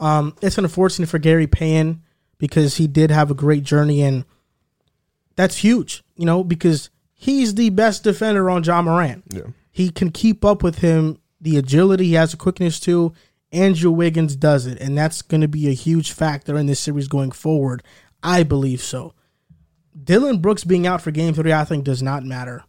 Um, 0.00 0.34
it's 0.40 0.58
unfortunate 0.58 1.08
for 1.08 1.18
Gary 1.18 1.46
Payton 1.46 2.02
because 2.38 2.76
he 2.76 2.86
did 2.86 3.10
have 3.10 3.30
a 3.30 3.34
great 3.34 3.64
journey 3.64 4.02
and 4.02 4.24
that's 5.36 5.58
huge, 5.58 6.02
you 6.16 6.26
know, 6.26 6.42
because 6.42 6.90
he's 7.12 7.54
the 7.54 7.70
best 7.70 8.04
defender 8.04 8.48
on 8.50 8.64
Ja 8.64 8.82
Morant. 8.82 9.24
Yeah. 9.28 9.42
He 9.70 9.90
can 9.90 10.10
keep 10.10 10.44
up 10.44 10.62
with 10.62 10.78
him, 10.78 11.18
the 11.40 11.56
agility, 11.56 12.06
he 12.06 12.14
has 12.14 12.32
the 12.32 12.36
quickness 12.36 12.80
too. 12.80 13.12
Andrew 13.52 13.90
Wiggins 13.90 14.34
does 14.34 14.66
it, 14.66 14.80
and 14.80 14.96
that's 14.96 15.22
going 15.22 15.42
to 15.42 15.48
be 15.48 15.68
a 15.68 15.72
huge 15.72 16.12
factor 16.12 16.56
in 16.56 16.66
this 16.66 16.80
series 16.80 17.08
going 17.08 17.32
forward. 17.32 17.82
I 18.22 18.42
believe 18.42 18.80
so. 18.80 19.14
Dillon 20.02 20.38
Brooks 20.38 20.64
being 20.64 20.86
out 20.86 21.02
for 21.02 21.10
game 21.10 21.34
three, 21.34 21.52
I 21.52 21.64
think, 21.64 21.84
does 21.84 22.02
not 22.02 22.24
matter. 22.24 22.64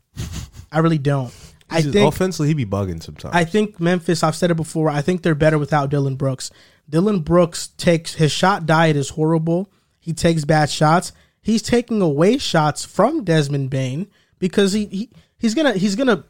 I 0.72 0.80
really 0.80 0.98
don't. 0.98 1.34
I 1.70 1.82
think 1.82 2.14
offensively 2.14 2.50
he 2.50 2.54
be 2.54 2.66
bugging 2.66 3.02
sometimes. 3.02 3.34
I 3.34 3.46
think 3.46 3.80
Memphis, 3.80 4.24
I've 4.24 4.36
said 4.36 4.52
it 4.52 4.56
before, 4.56 4.90
I 4.90 5.02
think 5.02 5.22
they're 5.22 5.34
better 5.34 5.58
without 5.58 5.90
Dillon 5.90 6.16
Brooks. 6.16 6.52
Dillon 6.90 7.22
Brooks 7.22 7.68
takes 7.78 8.16
his 8.16 8.32
shot 8.32 8.66
diet 8.66 8.96
is 8.96 9.10
horrible. 9.10 9.72
He 10.00 10.14
takes 10.14 10.44
bad 10.46 10.70
shots. 10.70 11.14
He's 11.42 11.62
taking 11.62 12.02
away 12.02 12.38
shots 12.38 12.84
from 12.86 13.24
Desmond 13.24 13.70
Bane 13.70 14.08
because 14.40 14.74
he, 14.74 14.86
he 14.86 15.10
he's 15.38 15.56
gonna 15.56 15.74
he's 15.74 15.96
gonna 15.96 16.26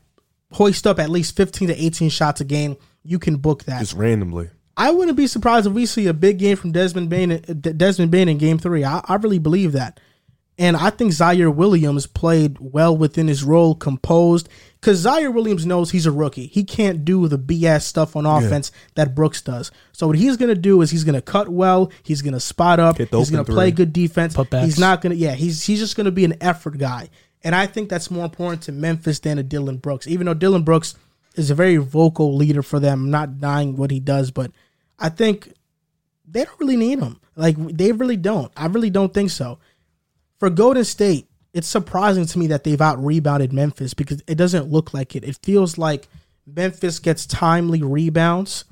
hoist 0.52 0.86
up 0.86 1.00
at 1.00 1.10
least 1.10 1.36
fifteen 1.36 1.68
to 1.70 1.84
eighteen 1.84 2.10
shots 2.10 2.40
a 2.40 2.46
game. 2.46 2.78
You 3.04 3.20
can 3.20 3.38
book 3.38 3.66
that. 3.66 3.80
just 3.80 3.94
randomly. 3.94 4.50
I 4.76 4.92
wouldn't 4.92 5.18
be 5.18 5.28
surprised 5.28 5.68
if 5.68 5.74
we 5.74 5.86
see 5.86 6.08
a 6.08 6.14
big 6.14 6.40
game 6.40 6.58
from 6.58 6.72
Desmond 6.72 7.10
Bane. 7.10 7.32
Uh, 7.34 7.38
Desmond 7.54 8.12
Bane 8.12 8.30
in 8.30 8.38
Game 8.38 8.58
Three. 8.58 8.84
I, 8.84 9.02
I 9.06 9.16
really 9.16 9.38
believe 9.38 9.74
that, 9.74 10.00
and 10.58 10.76
I 10.76 10.90
think 10.90 11.12
Ziaire 11.12 11.54
Williams 11.54 12.08
played 12.08 12.58
well 12.60 12.96
within 12.98 13.28
his 13.28 13.44
role, 13.44 13.76
composed. 13.76 14.50
Because 14.80 15.06
Ziaire 15.06 15.34
Williams 15.34 15.66
knows 15.66 15.92
he's 15.92 16.06
a 16.06 16.12
rookie. 16.12 16.48
He 16.48 16.64
can't 16.64 17.06
do 17.06 17.28
the 17.28 17.38
BS 17.40 17.84
stuff 17.84 18.16
on 18.16 18.26
offense 18.26 18.72
that 18.96 19.16
Brooks 19.16 19.42
does. 19.42 19.72
So 19.94 20.08
what 20.08 20.18
he's 20.18 20.36
gonna 20.38 20.56
do 20.56 20.82
is 20.82 20.90
he's 20.92 21.04
gonna 21.04 21.22
cut 21.22 21.50
well. 21.50 21.92
He's 22.02 22.22
gonna 22.22 22.40
spot 22.40 22.80
up. 22.80 22.98
Hit 22.98 23.12
the 23.12 23.20
He's 23.20 23.30
gonna 23.30 23.44
open 23.44 23.54
play 23.56 23.72
good 23.72 23.94
defense. 23.94 24.36
Putbacks. 24.36 24.66
He's 24.66 24.80
not 24.80 25.02
gonna. 25.02 25.16
Yeah, 25.16 25.36
he's 25.36 25.64
he's 25.66 25.80
just 25.80 25.96
gonna 25.96 26.12
be 26.12 26.26
an 26.26 26.36
effort 26.42 26.78
guy. 26.80 27.10
And 27.44 27.54
I 27.54 27.68
think 27.68 27.90
that's 27.90 28.10
more 28.10 28.26
important 28.26 28.64
to 28.64 28.72
Memphis 28.72 29.20
than 29.20 29.38
to 29.38 29.44
Dillon 29.44 29.78
Brooks. 29.78 30.08
Even 30.08 30.26
though 30.26 30.34
Dillon 30.34 30.64
Brooks 30.64 30.96
is 31.36 31.50
a 31.50 31.56
very 31.56 31.78
vocal 31.78 32.36
leader 32.36 32.62
for 32.62 32.80
them. 32.80 33.10
Not 33.10 33.40
denying 33.40 33.76
what 33.76 33.92
he 33.92 34.00
does, 34.00 34.32
but 34.32 34.52
I 35.00 35.10
think 35.10 35.54
they 36.28 36.46
don't 36.46 36.60
really 36.60 36.78
need 36.78 37.00
him. 37.00 37.20
Like 37.36 37.56
they 37.58 37.92
really 37.92 38.18
don't. 38.18 38.52
I 38.56 38.68
really 38.68 38.90
don't 38.90 39.14
think 39.14 39.32
so. 39.32 39.60
For 40.40 40.50
Golden 40.50 40.84
State, 40.84 41.28
it's 41.54 41.68
surprising 41.68 42.26
to 42.26 42.40
me 42.40 42.48
that 42.48 42.64
they've 42.64 42.82
out 42.82 43.04
rebounded 43.04 43.54
Memphis 43.54 43.94
because 43.94 44.22
it 44.28 44.36
doesn't 44.36 44.70
look 44.72 44.94
like 44.94 45.16
it. 45.16 45.24
It 45.24 45.38
feels 45.44 45.78
like 45.78 46.08
Memphis 46.46 47.00
gets 47.00 47.26
timely 47.26 47.82
rebounds, 47.82 48.66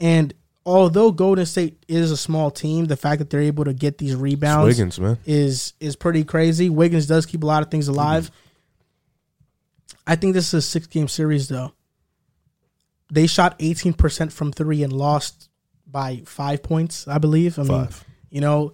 and 0.00 0.32
although 0.64 1.10
Golden 1.10 1.46
State 1.46 1.84
is 1.88 2.10
a 2.10 2.16
small 2.16 2.50
team, 2.50 2.86
the 2.86 2.96
fact 2.96 3.18
that 3.18 3.30
they're 3.30 3.40
able 3.40 3.64
to 3.64 3.72
get 3.74 3.98
these 3.98 4.12
It's 4.12 4.20
rebounds 4.20 4.66
Wiggins, 4.66 5.00
man. 5.00 5.18
is 5.26 5.74
is 5.80 5.96
pretty 5.96 6.24
crazy. 6.24 6.70
Wiggins 6.70 7.06
does 7.06 7.26
keep 7.26 7.42
a 7.42 7.46
lot 7.46 7.62
of 7.62 7.70
things 7.70 7.88
alive. 7.88 8.24
Mm-hmm. 8.24 8.34
I 10.06 10.16
think 10.16 10.34
this 10.34 10.48
is 10.48 10.54
a 10.54 10.62
six 10.62 10.86
game 10.86 11.08
series 11.08 11.48
though. 11.48 11.72
They 13.10 13.26
shot 13.26 13.58
18% 13.58 14.32
from 14.32 14.52
three 14.52 14.82
and 14.82 14.92
lost 14.92 15.48
by 15.86 16.22
five 16.26 16.62
points, 16.62 17.08
I 17.08 17.18
believe. 17.18 17.58
I 17.58 17.62
mean, 17.62 17.68
Five. 17.86 18.04
you 18.30 18.40
know, 18.40 18.72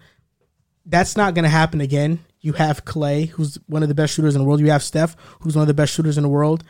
that's 0.86 1.16
not 1.16 1.34
going 1.34 1.44
to 1.44 1.48
happen 1.48 1.80
again. 1.80 2.18
You 2.40 2.52
have 2.54 2.84
Klay, 2.84 3.28
who's 3.28 3.58
one 3.66 3.82
of 3.82 3.88
the 3.88 3.94
best 3.94 4.14
shooters 4.14 4.34
in 4.34 4.42
the 4.42 4.46
world. 4.46 4.60
You 4.60 4.70
have 4.70 4.82
Steph, 4.82 5.16
who's 5.40 5.54
one 5.54 5.62
of 5.62 5.68
the 5.68 5.74
best 5.74 5.94
shooters 5.94 6.16
in 6.18 6.22
the 6.24 6.28
world. 6.28 6.64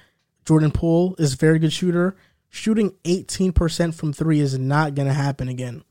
Jordan 0.44 0.70
Poole 0.70 1.17
is 1.18 1.34
a 1.34 1.36
very 1.36 1.59
good 1.59 1.73
shooter. 1.73 2.15
Shooting 2.51 2.93
18% 3.05 3.94
from 3.94 4.12
three 4.12 4.39
is 4.41 4.57
not 4.59 4.94
going 4.94 5.09
to 5.09 5.15
happen 5.15 5.49
again 5.49 5.83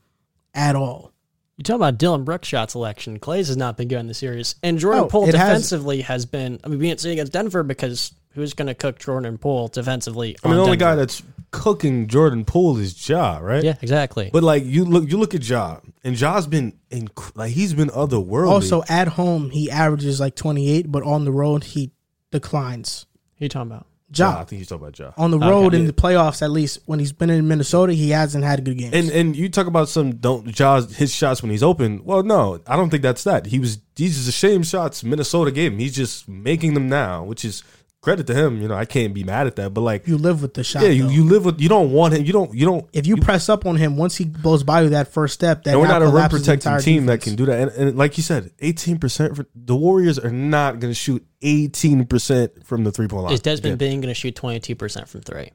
at 0.54 0.76
all. 0.76 1.12
You 1.56 1.62
talk 1.64 1.76
about 1.76 1.98
Dillon 1.98 2.24
Brooks 2.24 2.48
shot 2.48 2.70
selection. 2.70 3.18
Klay's 3.18 3.48
has 3.48 3.56
not 3.56 3.76
been 3.76 3.88
good 3.88 3.98
in 3.98 4.06
the 4.06 4.14
series, 4.14 4.54
and 4.62 4.78
Jordan 4.78 5.04
Oh, 5.04 5.06
Poole 5.08 5.28
it 5.28 5.34
has- 5.34 5.48
defensively 5.48 6.00
has, 6.02 6.24
been. 6.26 6.58
I 6.64 6.68
mean, 6.68 6.78
we 6.78 6.88
didn't 6.88 7.00
see 7.00 7.12
against 7.12 7.32
Denver 7.32 7.62
because 7.62 8.12
who's 8.30 8.54
going 8.54 8.66
to 8.68 8.74
cook 8.74 8.98
Jordan 8.98 9.36
Poole 9.38 9.68
defensively? 9.68 10.36
I 10.42 10.48
mean, 10.48 10.52
on 10.52 10.56
the 10.56 10.62
only 10.64 10.76
Denver? 10.76 10.92
guy 10.92 10.96
that's 10.96 11.22
cooking 11.54 12.08
Jordan 12.08 12.44
Poole 12.44 12.76
is 12.78 13.08
Ja, 13.08 13.38
right? 13.38 13.62
yeah, 13.62 13.76
exactly. 13.80 14.28
But 14.32 14.42
like 14.42 14.64
you 14.64 14.84
look, 14.84 15.08
you 15.10 15.16
look 15.18 15.34
at 15.34 15.48
Ja, 15.48 15.78
and 16.02 16.16
Ja's 16.16 16.46
been 16.46 16.74
inc- 16.90 17.32
like 17.36 17.52
he's 17.52 17.72
been 17.74 17.88
otherworldly. 17.90 18.48
Also, 18.50 18.82
at 18.88 19.08
home, 19.08 19.50
he 19.50 19.70
averages 19.70 20.18
like 20.20 20.34
28, 20.34 20.90
but 20.90 21.02
on 21.04 21.24
the 21.24 21.32
road, 21.32 21.64
he 21.64 21.92
declines. 22.30 23.06
Who 23.38 23.44
you 23.44 23.48
talking 23.48 23.70
about? 23.72 23.86
Ja, 24.16 24.40
I 24.40 24.44
think 24.44 24.58
he's 24.60 24.68
talking 24.68 24.82
about 24.84 24.98
Ja. 24.98 25.10
On 25.16 25.30
the 25.30 25.38
Okay. 25.38 25.48
road 25.48 25.74
in 25.74 25.86
the 25.86 25.92
playoffs, 25.92 26.40
at 26.42 26.50
least 26.50 26.78
when 26.86 26.98
he's 27.00 27.12
been 27.12 27.30
in 27.30 27.48
Minnesota, 27.48 27.92
he 27.94 28.10
hasn't 28.10 28.44
had 28.44 28.64
good 28.64 28.78
games. 28.78 28.94
And 28.94 29.10
and 29.10 29.34
you 29.34 29.48
talk 29.48 29.66
about 29.66 29.88
some 29.88 30.12
don't 30.16 30.46
Ja's 30.52 30.94
his 30.96 31.12
shots 31.12 31.42
when 31.42 31.50
he's 31.50 31.62
open. 31.62 32.04
Well, 32.04 32.22
no, 32.22 32.60
I 32.66 32.76
don't 32.76 32.90
think 32.90 33.02
that's 33.02 33.24
that. 33.24 33.46
He 33.46 33.58
was 33.58 33.78
these 33.96 34.20
are 34.20 34.26
the 34.26 34.32
same 34.32 34.62
shots 34.62 35.02
Minnesota 35.02 35.50
gave 35.50 35.72
him. 35.72 35.78
He's 35.78 35.94
just 35.96 36.28
making 36.28 36.74
them 36.74 36.88
now, 36.88 37.24
which 37.24 37.44
is 37.44 37.62
credit 38.04 38.26
to 38.28 38.34
him. 38.34 38.60
You 38.62 38.68
know, 38.68 38.74
I 38.74 38.84
can't 38.84 39.14
be 39.14 39.24
mad 39.24 39.46
at 39.46 39.56
that. 39.56 39.74
But 39.74 39.80
like, 39.80 40.06
you 40.06 40.16
live 40.16 40.42
with 40.42 40.54
the 40.54 40.62
shot. 40.62 40.82
yeah, 40.82 40.90
you, 40.90 41.04
though. 41.04 41.10
you 41.10 41.24
live 41.24 41.44
with 41.44 41.60
you 41.60 41.68
don't 41.68 41.90
want 41.90 42.14
him. 42.14 42.24
You 42.24 42.32
don't 42.32 42.54
you 42.54 42.66
don't. 42.66 42.88
if 42.92 43.06
you, 43.06 43.16
press 43.16 43.48
up 43.48 43.64
on 43.64 43.76
him 43.76 43.96
once 43.96 44.16
he 44.16 44.26
blows 44.26 44.62
by 44.62 44.82
you 44.82 44.90
that 44.90 45.08
first 45.08 45.34
step, 45.34 45.64
that 45.64 45.78
we're 45.78 45.88
not 45.88 46.02
a 46.02 46.08
rim 46.08 46.28
protecting 46.28 46.70
entire 46.70 46.80
team 46.80 47.06
that 47.06 47.22
can 47.22 47.34
do 47.34 47.46
that. 47.46 47.60
And, 47.60 47.70
and 47.88 47.98
like 47.98 48.16
you 48.16 48.22
said, 48.22 48.52
eighteen 48.60 48.98
percent. 48.98 49.38
The 49.54 49.74
Warriors 49.74 50.18
are 50.18 50.30
not 50.30 50.78
going 50.78 50.92
to 50.92 50.98
shoot 50.98 51.26
eighteen 51.42 52.04
percent 52.04 52.66
from 52.66 52.84
the 52.84 52.92
three 52.92 53.08
point 53.08 53.24
line. 53.24 53.32
Is 53.32 53.40
Desmond 53.40 53.74
Again, 53.74 53.78
Bane 53.78 54.00
going 54.00 54.14
to 54.14 54.18
shoot 54.18 54.36
twenty 54.36 54.60
two 54.60 54.76
percent 54.76 55.08
from 55.08 55.22
three? 55.22 55.50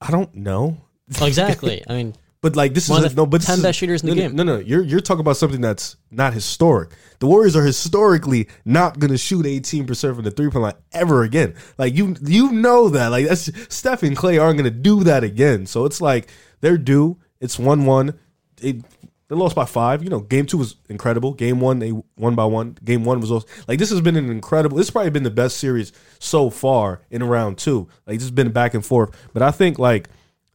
I 0.00 0.10
don't 0.10 0.34
know. 0.34 0.76
Well, 1.18 1.28
exactly. 1.28 1.82
I 1.88 1.94
mean, 1.94 2.14
But 2.42 2.56
like 2.56 2.74
this 2.74 2.88
One 2.88 2.98
is 2.98 3.06
of 3.06 3.12
a, 3.12 3.14
the 3.14 3.22
no, 3.22 3.26
but 3.26 3.40
this 3.40 3.46
10 3.46 3.58
is- 3.58 3.62
best 3.62 3.78
shooters 3.78 4.02
in 4.02 4.08
the 4.10 4.14
no, 4.16 4.20
game. 4.20 4.34
No, 4.34 4.42
no, 4.42 4.58
you're 4.58 4.82
you're 4.82 5.00
talking 5.00 5.20
about 5.20 5.36
something 5.36 5.60
that's 5.60 5.96
not 6.10 6.34
historic. 6.34 6.90
The 7.20 7.28
Warriors 7.28 7.54
are 7.54 7.64
historically 7.64 8.48
not 8.64 8.98
going 8.98 9.12
to 9.12 9.16
shoot 9.16 9.46
18 9.46 9.86
percent 9.86 10.16
from 10.16 10.24
the 10.24 10.32
three 10.32 10.50
point 10.50 10.64
line 10.64 10.74
ever 10.90 11.22
again. 11.22 11.54
Like 11.78 11.94
you 11.94 12.16
you 12.20 12.50
know 12.50 12.88
that. 12.88 13.08
Like 13.08 13.28
that's 13.28 13.48
Steph 13.72 14.02
and 14.02 14.16
Klay 14.16 14.42
aren't 14.42 14.58
going 14.58 14.70
to 14.70 14.76
do 14.76 15.04
that 15.04 15.22
again. 15.22 15.66
So 15.66 15.84
it's 15.84 16.00
like 16.00 16.30
they're 16.60 16.76
due. 16.76 17.18
It's 17.40 17.60
one 17.60 17.86
one. 17.86 18.18
They 18.56 18.72
they 18.72 19.36
lost 19.36 19.54
by 19.54 19.64
five. 19.64 20.02
You 20.02 20.10
know, 20.10 20.18
game 20.20 20.46
two 20.46 20.58
was 20.58 20.74
incredible. 20.88 21.34
Game 21.34 21.60
one 21.60 21.78
they 21.78 21.92
won 22.16 22.34
by 22.34 22.44
one. 22.44 22.76
Game 22.82 23.04
one 23.04 23.20
was 23.20 23.30
also 23.30 23.46
like 23.68 23.78
this 23.78 23.90
has 23.90 24.00
been 24.00 24.16
an 24.16 24.30
incredible. 24.30 24.78
This 24.78 24.88
has 24.88 24.90
probably 24.90 25.10
been 25.10 25.22
the 25.22 25.30
best 25.30 25.58
series 25.58 25.92
so 26.18 26.50
far 26.50 27.02
in 27.08 27.22
round 27.22 27.58
two. 27.58 27.86
Like 28.04 28.16
this 28.16 28.24
has 28.24 28.30
been 28.32 28.50
back 28.50 28.74
and 28.74 28.84
forth. 28.84 29.10
But 29.32 29.42
I 29.42 29.52
think 29.52 29.78
like 29.78 30.08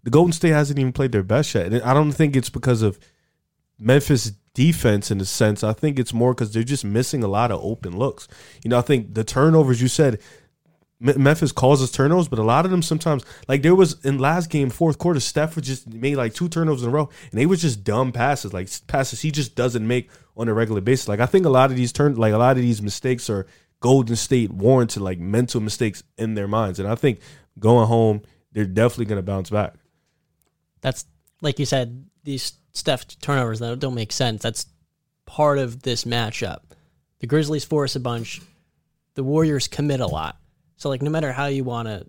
the 0.07 0.11
Golden 0.11 0.31
State 0.31 0.51
hasn't 0.51 0.79
even 0.79 0.93
played 0.93 1.11
their 1.11 1.21
best 1.21 1.53
yet. 1.53 1.65
And 1.65 1.83
I 1.83 1.93
don't 1.93 2.13
think 2.13 2.37
it's 2.37 2.49
because 2.49 2.81
of 2.81 2.97
Memphis 3.77 4.31
defense 4.53 5.11
in 5.11 5.19
a 5.19 5.25
sense. 5.25 5.65
I 5.65 5.73
think 5.73 5.99
it's 5.99 6.13
more 6.13 6.33
because 6.33 6.53
they're 6.53 6.63
just 6.63 6.85
missing 6.85 7.23
a 7.23 7.27
lot 7.27 7.51
of 7.51 7.59
open 7.61 7.97
looks. 7.97 8.29
You 8.63 8.69
know, 8.69 8.77
I 8.77 8.83
think 8.83 9.15
the 9.15 9.25
turnovers 9.25 9.81
you 9.81 9.89
said 9.89 10.21
Memphis 11.01 11.51
causes 11.51 11.91
turnovers, 11.91 12.29
but 12.29 12.39
a 12.39 12.43
lot 12.43 12.63
of 12.63 12.71
them 12.71 12.81
sometimes, 12.81 13.25
like 13.49 13.63
there 13.63 13.75
was 13.75 14.01
in 14.05 14.17
last 14.17 14.49
game, 14.49 14.69
fourth 14.69 14.97
quarter, 14.97 15.19
Steph 15.19 15.57
was 15.57 15.67
just 15.67 15.91
made 15.93 16.15
like 16.15 16.33
two 16.33 16.47
turnovers 16.47 16.83
in 16.83 16.87
a 16.87 16.91
row, 16.93 17.09
and 17.29 17.37
they 17.37 17.45
were 17.45 17.57
just 17.57 17.83
dumb 17.83 18.13
passes, 18.13 18.53
like 18.53 18.69
passes 18.87 19.19
he 19.19 19.29
just 19.29 19.55
doesn't 19.55 19.85
make 19.85 20.09
on 20.37 20.47
a 20.47 20.53
regular 20.53 20.79
basis. 20.79 21.09
Like 21.09 21.19
I 21.19 21.25
think 21.25 21.45
a 21.45 21.49
lot 21.49 21.69
of 21.69 21.75
these 21.75 21.91
turn, 21.91 22.15
like 22.15 22.31
a 22.31 22.37
lot 22.37 22.55
of 22.55 22.63
these 22.63 22.81
mistakes 22.81 23.29
are 23.29 23.45
Golden 23.81 24.15
State 24.15 24.53
warranted, 24.53 25.01
like 25.01 25.19
mental 25.19 25.59
mistakes 25.59 26.01
in 26.17 26.35
their 26.35 26.47
minds, 26.47 26.79
and 26.79 26.87
I 26.87 26.95
think 26.95 27.19
going 27.59 27.87
home, 27.89 28.21
they're 28.53 28.63
definitely 28.63 29.07
going 29.07 29.19
to 29.19 29.21
bounce 29.21 29.49
back. 29.49 29.73
That's 30.87 31.05
like 31.41 31.59
you 31.59 31.65
said. 31.65 32.05
These 32.23 32.53
Steph 32.73 33.07
turnovers 33.21 33.59
that 33.59 33.79
don't 33.79 33.95
make 33.95 34.11
sense. 34.11 34.41
That's 34.41 34.65
part 35.25 35.59
of 35.59 35.81
this 35.81 36.03
matchup. 36.03 36.59
The 37.19 37.27
Grizzlies 37.27 37.63
force 37.63 37.95
a 37.95 38.01
bunch. 38.01 38.41
The 39.15 39.23
Warriors 39.23 39.67
commit 39.67 40.01
a 40.01 40.07
lot. 40.07 40.37
So 40.75 40.89
like 40.89 41.01
no 41.01 41.09
matter 41.09 41.31
how 41.31 41.45
you 41.45 41.63
want 41.63 41.87
to 41.87 42.05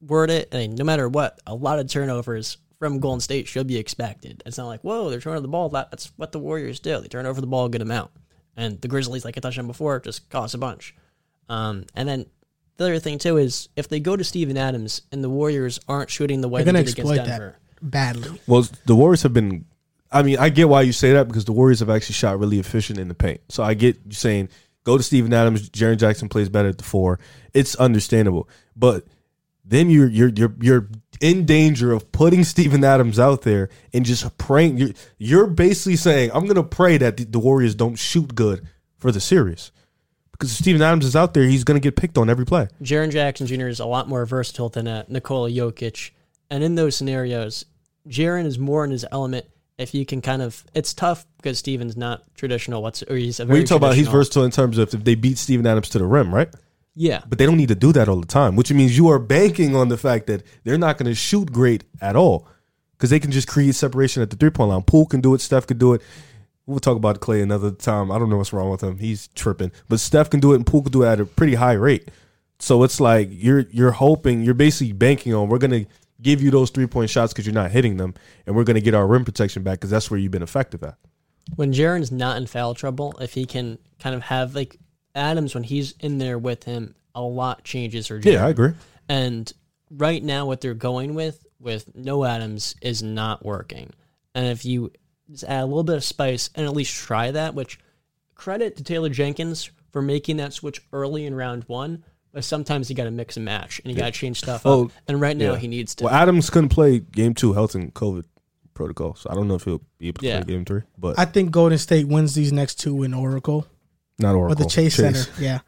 word 0.00 0.30
it, 0.30 0.48
I 0.52 0.58
mean, 0.58 0.74
no 0.76 0.84
matter 0.84 1.08
what, 1.08 1.38
a 1.46 1.54
lot 1.54 1.78
of 1.78 1.88
turnovers 1.88 2.56
from 2.78 3.00
Golden 3.00 3.20
State 3.20 3.46
should 3.48 3.66
be 3.66 3.76
expected. 3.76 4.42
It's 4.46 4.56
not 4.56 4.66
like 4.66 4.80
whoa, 4.80 5.10
they're 5.10 5.20
turning 5.20 5.36
over 5.36 5.42
the 5.42 5.48
ball. 5.48 5.68
That's 5.68 6.10
what 6.16 6.32
the 6.32 6.38
Warriors 6.38 6.80
do. 6.80 7.00
They 7.00 7.08
turn 7.08 7.26
over 7.26 7.40
the 7.40 7.46
ball 7.46 7.66
a 7.66 7.70
good 7.70 7.82
amount. 7.82 8.10
And 8.56 8.80
the 8.80 8.88
Grizzlies, 8.88 9.24
like 9.24 9.36
I 9.36 9.40
touched 9.40 9.58
on 9.58 9.66
before, 9.66 10.00
just 10.00 10.28
cost 10.30 10.54
a 10.54 10.58
bunch. 10.58 10.94
Um, 11.48 11.84
and 11.94 12.08
then 12.08 12.26
the 12.78 12.84
other 12.84 12.98
thing 12.98 13.18
too 13.18 13.36
is 13.36 13.68
if 13.76 13.88
they 13.88 14.00
go 14.00 14.16
to 14.16 14.24
Steven 14.24 14.56
Adams 14.56 15.02
and 15.12 15.22
the 15.22 15.28
Warriors 15.30 15.78
aren't 15.86 16.08
shooting 16.10 16.40
the 16.40 16.48
way 16.48 16.62
They're 16.62 16.72
they 16.72 16.84
did 16.84 16.98
against 16.98 17.14
Denver. 17.14 17.56
that 17.60 17.69
badly. 17.82 18.40
Well, 18.46 18.66
the 18.86 18.94
Warriors 18.94 19.22
have 19.22 19.32
been. 19.32 19.64
I 20.12 20.22
mean, 20.22 20.38
I 20.38 20.48
get 20.48 20.68
why 20.68 20.82
you 20.82 20.92
say 20.92 21.12
that 21.12 21.28
because 21.28 21.44
the 21.44 21.52
Warriors 21.52 21.80
have 21.80 21.90
actually 21.90 22.14
shot 22.14 22.38
really 22.38 22.58
efficient 22.58 22.98
in 22.98 23.08
the 23.08 23.14
paint. 23.14 23.40
So 23.48 23.62
I 23.62 23.74
get 23.74 23.96
you 24.06 24.12
saying 24.12 24.48
go 24.84 24.96
to 24.96 25.02
Steven 25.02 25.32
Adams. 25.32 25.70
Jaren 25.70 25.98
Jackson 25.98 26.28
plays 26.28 26.48
better 26.48 26.68
at 26.68 26.78
the 26.78 26.84
four. 26.84 27.20
It's 27.54 27.74
understandable, 27.76 28.48
but 28.76 29.04
then 29.64 29.88
you're 29.90 30.08
you're 30.08 30.30
you're 30.30 30.54
you're 30.60 30.88
in 31.20 31.46
danger 31.46 31.92
of 31.92 32.10
putting 32.12 32.44
Steven 32.44 32.82
Adams 32.82 33.18
out 33.18 33.42
there 33.42 33.68
and 33.92 34.04
just 34.04 34.36
praying. 34.38 34.78
You're 34.78 34.90
you're 35.18 35.46
basically 35.46 35.96
saying 35.96 36.30
I'm 36.34 36.46
gonna 36.46 36.64
pray 36.64 36.98
that 36.98 37.16
the, 37.16 37.24
the 37.24 37.38
Warriors 37.38 37.74
don't 37.74 37.96
shoot 37.96 38.34
good 38.34 38.66
for 38.98 39.12
the 39.12 39.20
series 39.20 39.70
because 40.32 40.50
if 40.50 40.58
Steven 40.58 40.82
Adams 40.82 41.04
is 41.04 41.14
out 41.14 41.34
there, 41.34 41.44
he's 41.44 41.64
gonna 41.64 41.80
get 41.80 41.96
picked 41.96 42.18
on 42.18 42.28
every 42.28 42.46
play. 42.46 42.68
Jaren 42.82 43.10
Jackson 43.10 43.46
Jr. 43.46 43.68
is 43.68 43.80
a 43.80 43.86
lot 43.86 44.08
more 44.08 44.24
versatile 44.26 44.68
than 44.68 44.88
uh, 44.88 45.04
Nikola 45.08 45.50
Jokic. 45.50 46.10
And 46.52 46.64
in 46.64 46.74
those 46.74 46.96
scenarios, 46.96 47.64
Jaren 48.08 48.46
is 48.46 48.58
more 48.58 48.84
in 48.84 48.90
his 48.90 49.06
element 49.10 49.46
if 49.78 49.94
you 49.94 50.04
can 50.04 50.20
kind 50.20 50.42
of. 50.42 50.64
It's 50.74 50.94
tough 50.94 51.26
because 51.38 51.58
Steven's 51.58 51.96
not 51.96 52.22
traditional. 52.34 52.82
What's 52.82 53.02
or 53.02 53.16
he's 53.16 53.40
a 53.40 53.44
very 53.44 53.60
you 53.60 53.66
talk 53.66 53.76
about 53.76 53.94
he's 53.94 54.08
versatile 54.08 54.44
in 54.44 54.50
terms 54.50 54.78
of 54.78 54.92
if 54.94 55.04
they 55.04 55.14
beat 55.14 55.38
Steven 55.38 55.66
Adams 55.66 55.88
to 55.90 55.98
the 55.98 56.04
rim, 56.04 56.34
right? 56.34 56.48
Yeah, 56.96 57.22
But 57.26 57.38
they 57.38 57.46
don't 57.46 57.56
need 57.56 57.68
to 57.68 57.76
do 57.76 57.92
that 57.92 58.08
all 58.08 58.20
the 58.20 58.26
time, 58.26 58.56
which 58.56 58.72
means 58.72 58.96
you 58.98 59.08
are 59.08 59.18
banking 59.18 59.76
on 59.76 59.88
the 59.88 59.96
fact 59.96 60.26
that 60.26 60.42
they're 60.64 60.76
not 60.76 60.98
going 60.98 61.06
to 61.06 61.14
shoot 61.14 61.52
great 61.52 61.84
at 62.00 62.16
all 62.16 62.48
because 62.92 63.10
they 63.10 63.20
can 63.20 63.30
just 63.30 63.46
create 63.48 63.74
separation 63.76 64.22
at 64.22 64.30
the 64.30 64.36
three 64.36 64.50
point 64.50 64.70
line. 64.70 64.82
Poole 64.82 65.06
can 65.06 65.20
do 65.20 65.32
it. 65.34 65.40
Steph 65.40 65.66
can 65.66 65.78
do 65.78 65.94
it. 65.94 66.02
We'll 66.66 66.80
talk 66.80 66.96
about 66.96 67.20
Klay 67.20 67.42
another 67.42 67.70
time. 67.70 68.10
I 68.10 68.18
don't 68.18 68.28
know 68.28 68.36
what's 68.36 68.52
wrong 68.52 68.70
with 68.70 68.82
him. 68.82 68.98
He's 68.98 69.28
tripping. 69.28 69.72
But 69.88 70.00
Steph 70.00 70.30
can 70.30 70.40
do 70.40 70.52
it 70.52 70.56
and 70.56 70.66
Poole 70.66 70.82
can 70.82 70.92
do 70.92 71.04
it 71.04 71.08
at 71.08 71.20
a 71.20 71.24
pretty 71.24 71.54
high 71.54 71.72
rate. 71.72 72.10
So 72.58 72.82
it's 72.82 73.00
like 73.00 73.28
you're 73.30 73.66
you're 73.70 73.92
hoping 73.92 74.42
you're 74.42 74.52
basically 74.52 74.92
banking 74.92 75.32
on 75.32 75.48
we're 75.48 75.58
gonna 75.58 75.86
give 76.22 76.42
you 76.42 76.50
those 76.50 76.70
three 76.70 76.86
point 76.86 77.10
shots 77.10 77.32
because 77.32 77.46
you're 77.46 77.54
not 77.54 77.70
hitting 77.70 77.96
them, 77.96 78.14
and 78.46 78.54
we're 78.56 78.64
gonna 78.64 78.80
get 78.80 78.94
our 78.94 79.06
rim 79.06 79.24
protection 79.24 79.62
back 79.62 79.78
because 79.78 79.90
that's 79.90 80.10
where 80.10 80.18
you've 80.20 80.32
been 80.32 80.42
effective 80.42 80.82
at. 80.82 80.96
when 81.56 81.72
Jaren's 81.72 82.12
not 82.12 82.36
in 82.36 82.46
foul 82.46 82.74
trouble, 82.74 83.14
if 83.20 83.32
he 83.34 83.44
can 83.46 83.78
kind 83.98 84.14
of 84.14 84.22
have 84.22 84.54
like 84.54 84.78
Adams 85.14 85.54
when 85.54 85.64
he's 85.64 85.94
in 86.00 86.18
there 86.18 86.38
with 86.38 86.64
him, 86.64 86.94
a 87.14 87.22
lot 87.22 87.64
changes 87.64 88.06
for 88.06 88.20
Jaren. 88.20 88.32
Yeah, 88.32 88.46
I 88.46 88.50
agree. 88.50 88.72
And 89.08 89.52
right 89.90 90.22
now, 90.22 90.46
what 90.46 90.60
they're 90.60 90.74
going 90.74 91.14
with 91.14 91.44
with 91.58 91.94
no 91.96 92.24
Adams 92.24 92.74
is 92.80 93.02
not 93.02 93.44
working. 93.44 93.90
And 94.34 94.46
if 94.46 94.64
you 94.64 94.92
just 95.30 95.44
add 95.44 95.62
a 95.62 95.66
little 95.66 95.82
bit 95.84 95.96
of 95.96 96.04
spice 96.04 96.48
and 96.54 96.64
at 96.64 96.72
least 96.72 96.94
try 96.94 97.30
that, 97.32 97.54
which 97.54 97.78
credit 98.34 98.76
to 98.76 98.84
Taylor 98.84 99.08
Jenkins 99.08 99.70
for 99.92 100.00
making 100.00 100.36
that 100.36 100.52
switch 100.52 100.80
early 100.92 101.26
in 101.26 101.34
round 101.34 101.64
one. 101.64 102.04
But 102.32 102.44
sometimes 102.44 102.88
you 102.88 102.94
got 102.96 103.04
to 103.04 103.10
mix 103.10 103.36
and 103.36 103.44
match, 103.44 103.80
and 103.84 103.92
you 103.92 103.98
got 103.98 104.06
to 104.06 104.12
change 104.12 104.38
stuff 104.38 104.62
Oh, 104.64 104.84
up. 104.86 104.92
And 105.08 105.20
right 105.20 105.36
now, 105.36 105.52
yeah. 105.52 105.58
he 105.58 105.66
needs 105.68 105.94
to. 105.96 106.04
Well, 106.04 106.14
Adams 106.14 106.48
couldn't 106.50 106.68
play 106.68 107.00
game 107.00 107.34
two, 107.34 107.52
health 107.54 107.74
and 107.74 107.92
COVID 107.92 108.24
protocol, 108.74 109.14
so 109.16 109.28
I 109.30 109.34
don't 109.34 109.48
know 109.48 109.56
if 109.56 109.64
he'll 109.64 109.82
be 109.98 110.08
able 110.08 110.20
to 110.20 110.26
Yeah. 110.26 110.42
play 110.44 110.54
game 110.54 110.64
three. 110.64 110.82
But 110.96 111.18
I 111.18 111.24
think 111.24 111.50
Golden 111.50 111.76
State 111.78 112.06
wins 112.06 112.34
these 112.34 112.52
next 112.52 112.76
two 112.76 113.02
in 113.02 113.12
Oracle 113.14 113.66
not 114.18 114.34
Oracle. 114.36 114.52
or 114.52 114.64
the 114.64 114.70
Chase, 114.70 114.94
Center. 114.96 115.24
Yeah. 115.40 115.60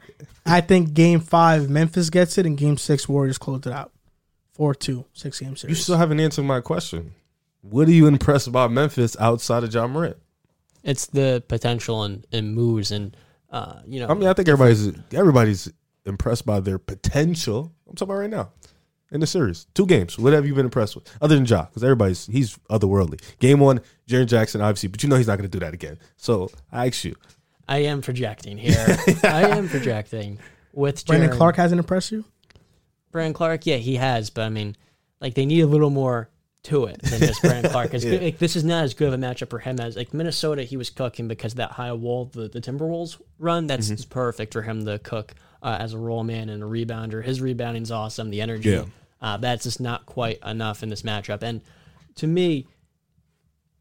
I 0.47 0.60
think 0.60 0.94
game 0.94 1.20
five, 1.20 1.68
Memphis 1.68 2.10
gets 2.10 2.39
it, 2.39 2.47
and 2.47 2.57
game 2.57 2.76
six, 2.76 3.08
Warriors 3.08 3.39
close 3.39 3.66
it 3.66 3.73
out. 3.73 3.91
four 4.52 4.74
two 4.74 5.05
six 5.15 5.41
game 5.41 5.50
six 5.57 5.62
game 5.62 5.70
You 5.70 5.74
still 5.74 5.97
haven't 5.97 6.20
answered 6.20 6.42
my 6.44 6.60
question. 6.60 7.12
What 7.62 7.89
are 7.89 7.92
you 7.92 8.07
impressed 8.07 8.47
about 8.47 8.70
Memphis 8.73 9.16
outside 9.18 9.65
of 9.65 9.73
Ja 9.74 9.86
Morant? 9.89 10.16
it's 10.84 11.07
the 11.07 11.42
potential 11.49 12.02
and, 12.02 12.26
and 12.32 12.55
moves, 12.55 12.91
and 12.91 13.16
uh, 13.50 13.81
you 13.86 14.00
know, 14.00 14.08
I 14.08 14.15
mean, 14.15 14.26
I 14.28 14.32
think 14.32 14.49
everybody's 14.49 14.91
everybody's 15.12 15.70
impressed 16.06 16.47
by 16.47 16.60
their 16.60 16.78
potential. 16.78 17.72
I'm 17.89 17.94
talking 17.94 18.10
about 18.12 18.20
right 18.20 18.31
now 18.31 18.50
in 19.10 19.20
the 19.20 19.26
series. 19.26 19.66
Two 19.74 19.86
games. 19.86 20.18
What 20.18 20.32
have 20.32 20.47
you 20.47 20.55
been 20.55 20.64
impressed 20.64 20.94
with? 20.94 21.08
Other 21.20 21.34
than 21.34 21.44
Ja, 21.44 21.66
because 21.66 21.82
everybody's 21.84 22.26
he's 22.26 22.56
otherworldly. 22.70 23.20
Game 23.39 23.60
one, 23.60 23.81
Jaren 24.08 24.26
Jackson, 24.26 24.60
obviously, 24.60 24.89
but 24.89 25.02
you 25.02 25.08
know 25.08 25.16
he's 25.16 25.26
not 25.26 25.36
going 25.39 25.48
to 25.50 25.58
do 25.58 25.64
that 25.64 25.74
again. 25.74 25.98
So 26.16 26.50
I 26.70 26.86
ask 26.86 27.05
you, 27.05 27.14
I 27.68 27.78
am 27.78 28.00
projecting 28.02 28.56
here. 28.58 28.97
I 29.24 29.48
am 29.48 29.68
projecting 29.68 30.39
with 30.72 31.05
Brandon 31.06 31.31
Jaren. 31.31 31.36
Clarke 31.36 31.56
hasn't 31.56 31.78
impressed 31.78 32.10
you? 32.12 32.24
Brandon 33.10 33.34
Clarke, 33.34 33.66
yeah, 33.66 33.76
he 33.76 33.97
has, 33.97 34.31
but 34.31 34.42
I 34.42 34.48
mean, 34.48 34.76
like 35.20 35.34
they 35.34 35.44
need 35.47 35.60
a 35.60 35.66
little 35.66 35.90
more 35.90 36.28
to 36.64 36.84
it 36.86 37.02
than 37.02 37.18
just 37.20 37.42
Brandon 37.42 37.70
Clarke. 37.70 37.92
It's 37.92 38.05
good- 38.06 38.22
like, 38.22 38.39
this 38.39 38.56
is 38.56 38.64
not 38.64 38.84
as 38.84 38.94
good 38.94 39.08
of 39.08 39.14
a 39.14 39.18
matchup 39.18 39.50
for 39.50 39.58
him 39.58 39.78
as 39.81 39.97
like 39.97 40.14
Minnesota. 40.14 40.62
He 40.62 40.76
was 40.76 40.90
cooking 40.90 41.28
because 41.28 41.55
that 41.55 41.72
high 41.72 41.92
wall, 41.92 42.24
the, 42.32 42.48
the 42.48 42.60
Timberwolves 42.60 43.20
run, 43.39 43.66
that's 43.66 43.90
Mm-hmm. 43.90 44.08
perfect 44.10 44.52
for 44.55 44.62
him 44.62 44.84
to 44.86 44.98
cook 44.98 45.34
uh, 45.62 45.76
as 45.78 45.92
a 45.92 45.99
roll 45.99 46.24
man 46.24 46.49
and 46.49 46.62
a 46.62 46.66
rebounder. 46.66 47.23
His 47.23 47.41
rebounding's 47.41 47.91
awesome. 47.91 48.31
The 48.31 48.41
energy. 48.41 48.70
Yeah. 48.70 48.84
Uh, 49.20 49.36
that's 49.36 49.65
just 49.65 49.81
not 49.81 50.05
quite 50.05 50.39
enough 50.44 50.82
in 50.82 50.89
this 50.89 51.02
matchup. 51.02 51.42
And 51.42 51.60
to 52.16 52.26
me, 52.26 52.66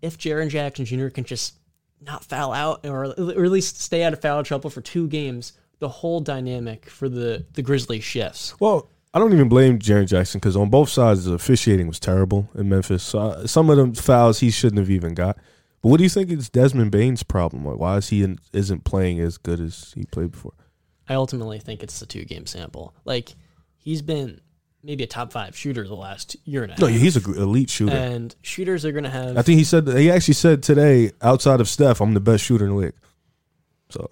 if 0.02 0.18
Jaren 0.18 0.50
Jackson 0.50 0.86
Jr. 0.86 1.08
can 1.08 1.24
just 1.24 1.56
not 2.00 2.24
foul 2.24 2.54
out 2.54 2.86
or, 2.86 3.06
or 3.06 3.46
at 3.46 3.52
least 3.52 3.82
stay 3.82 4.04
out 4.04 4.14
of 4.14 4.22
foul 4.22 4.44
trouble 4.44 4.70
for 4.70 4.82
two 4.82 5.08
games, 5.08 5.54
the 5.80 5.90
whole 5.90 6.20
dynamic 6.20 6.88
for 6.88 7.10
the, 7.10 7.46
the 7.54 7.62
Grizzlies 7.62 8.04
shifts. 8.04 8.54
Well, 8.60 8.88
I 9.14 9.20
don't 9.20 9.34
even 9.34 9.50
blame 9.50 9.80
Jaren 9.80 10.08
Jackson 10.08 10.40
because 10.40 10.56
on 10.56 10.70
both 10.70 10.90
sides 10.90 11.26
the 11.26 11.34
officiating 11.34 11.88
was 11.88 12.00
terrible 12.00 12.50
in 12.56 12.70
Memphis. 12.70 13.04
So 13.04 13.20
uh, 13.20 13.48
some 13.48 13.70
of 13.70 13.78
them 13.78 13.94
fouls 13.94 14.40
he 14.40 14.52
shouldn't 14.52 14.80
have 14.80 14.90
even 14.90 15.16
got. 15.16 15.38
But 15.82 15.90
what 15.90 15.98
do 15.98 16.04
you 16.04 16.10
think 16.10 16.30
is 16.30 16.50
Desmond 16.50 16.92
Bane's 16.92 17.24
problem? 17.24 17.66
Like, 17.66 17.78
why 17.78 17.98
is 17.98 18.10
he 18.10 18.24
in, 18.24 18.38
isn't 18.54 18.84
playing 18.84 19.20
as 19.20 19.38
good 19.38 19.60
as 19.60 19.94
he 19.96 20.06
played 20.06 20.32
before? 20.32 20.54
I 21.12 21.16
ultimately 21.16 21.60
think 21.60 21.84
it's 21.84 22.00
the 22.00 22.06
two 22.06 22.24
game 22.24 22.46
sample. 22.46 22.96
Like 23.04 23.36
he's 23.78 24.02
been 24.02 24.40
maybe 24.82 25.04
a 25.04 25.08
top 25.08 25.34
five 25.34 25.56
shooter 25.58 25.86
the 25.86 25.94
last 25.96 26.38
year 26.46 26.64
and 26.64 26.72
a 26.72 26.74
half. 26.76 26.80
No, 26.82 26.88
he's 26.88 27.18
an 27.18 27.36
elite 27.38 27.70
shooter. 27.70 27.96
and 27.96 28.34
shooters 28.42 28.86
are 28.86 28.92
going 28.94 29.04
to 29.04 29.10
have. 29.10 29.38
I 29.38 29.42
think 29.42 29.58
he 29.58 29.64
said 29.66 29.88
he 29.88 30.10
actually 30.10 30.36
said 30.36 30.64
today, 30.64 31.12
outside 31.22 31.60
of 31.60 31.68
Steph, 31.68 32.00
I'm 32.02 32.14
the 32.14 32.20
best 32.22 32.44
shooter 32.46 32.66
in 32.66 32.72
the 32.72 32.78
league. 32.78 32.94
So 33.90 34.10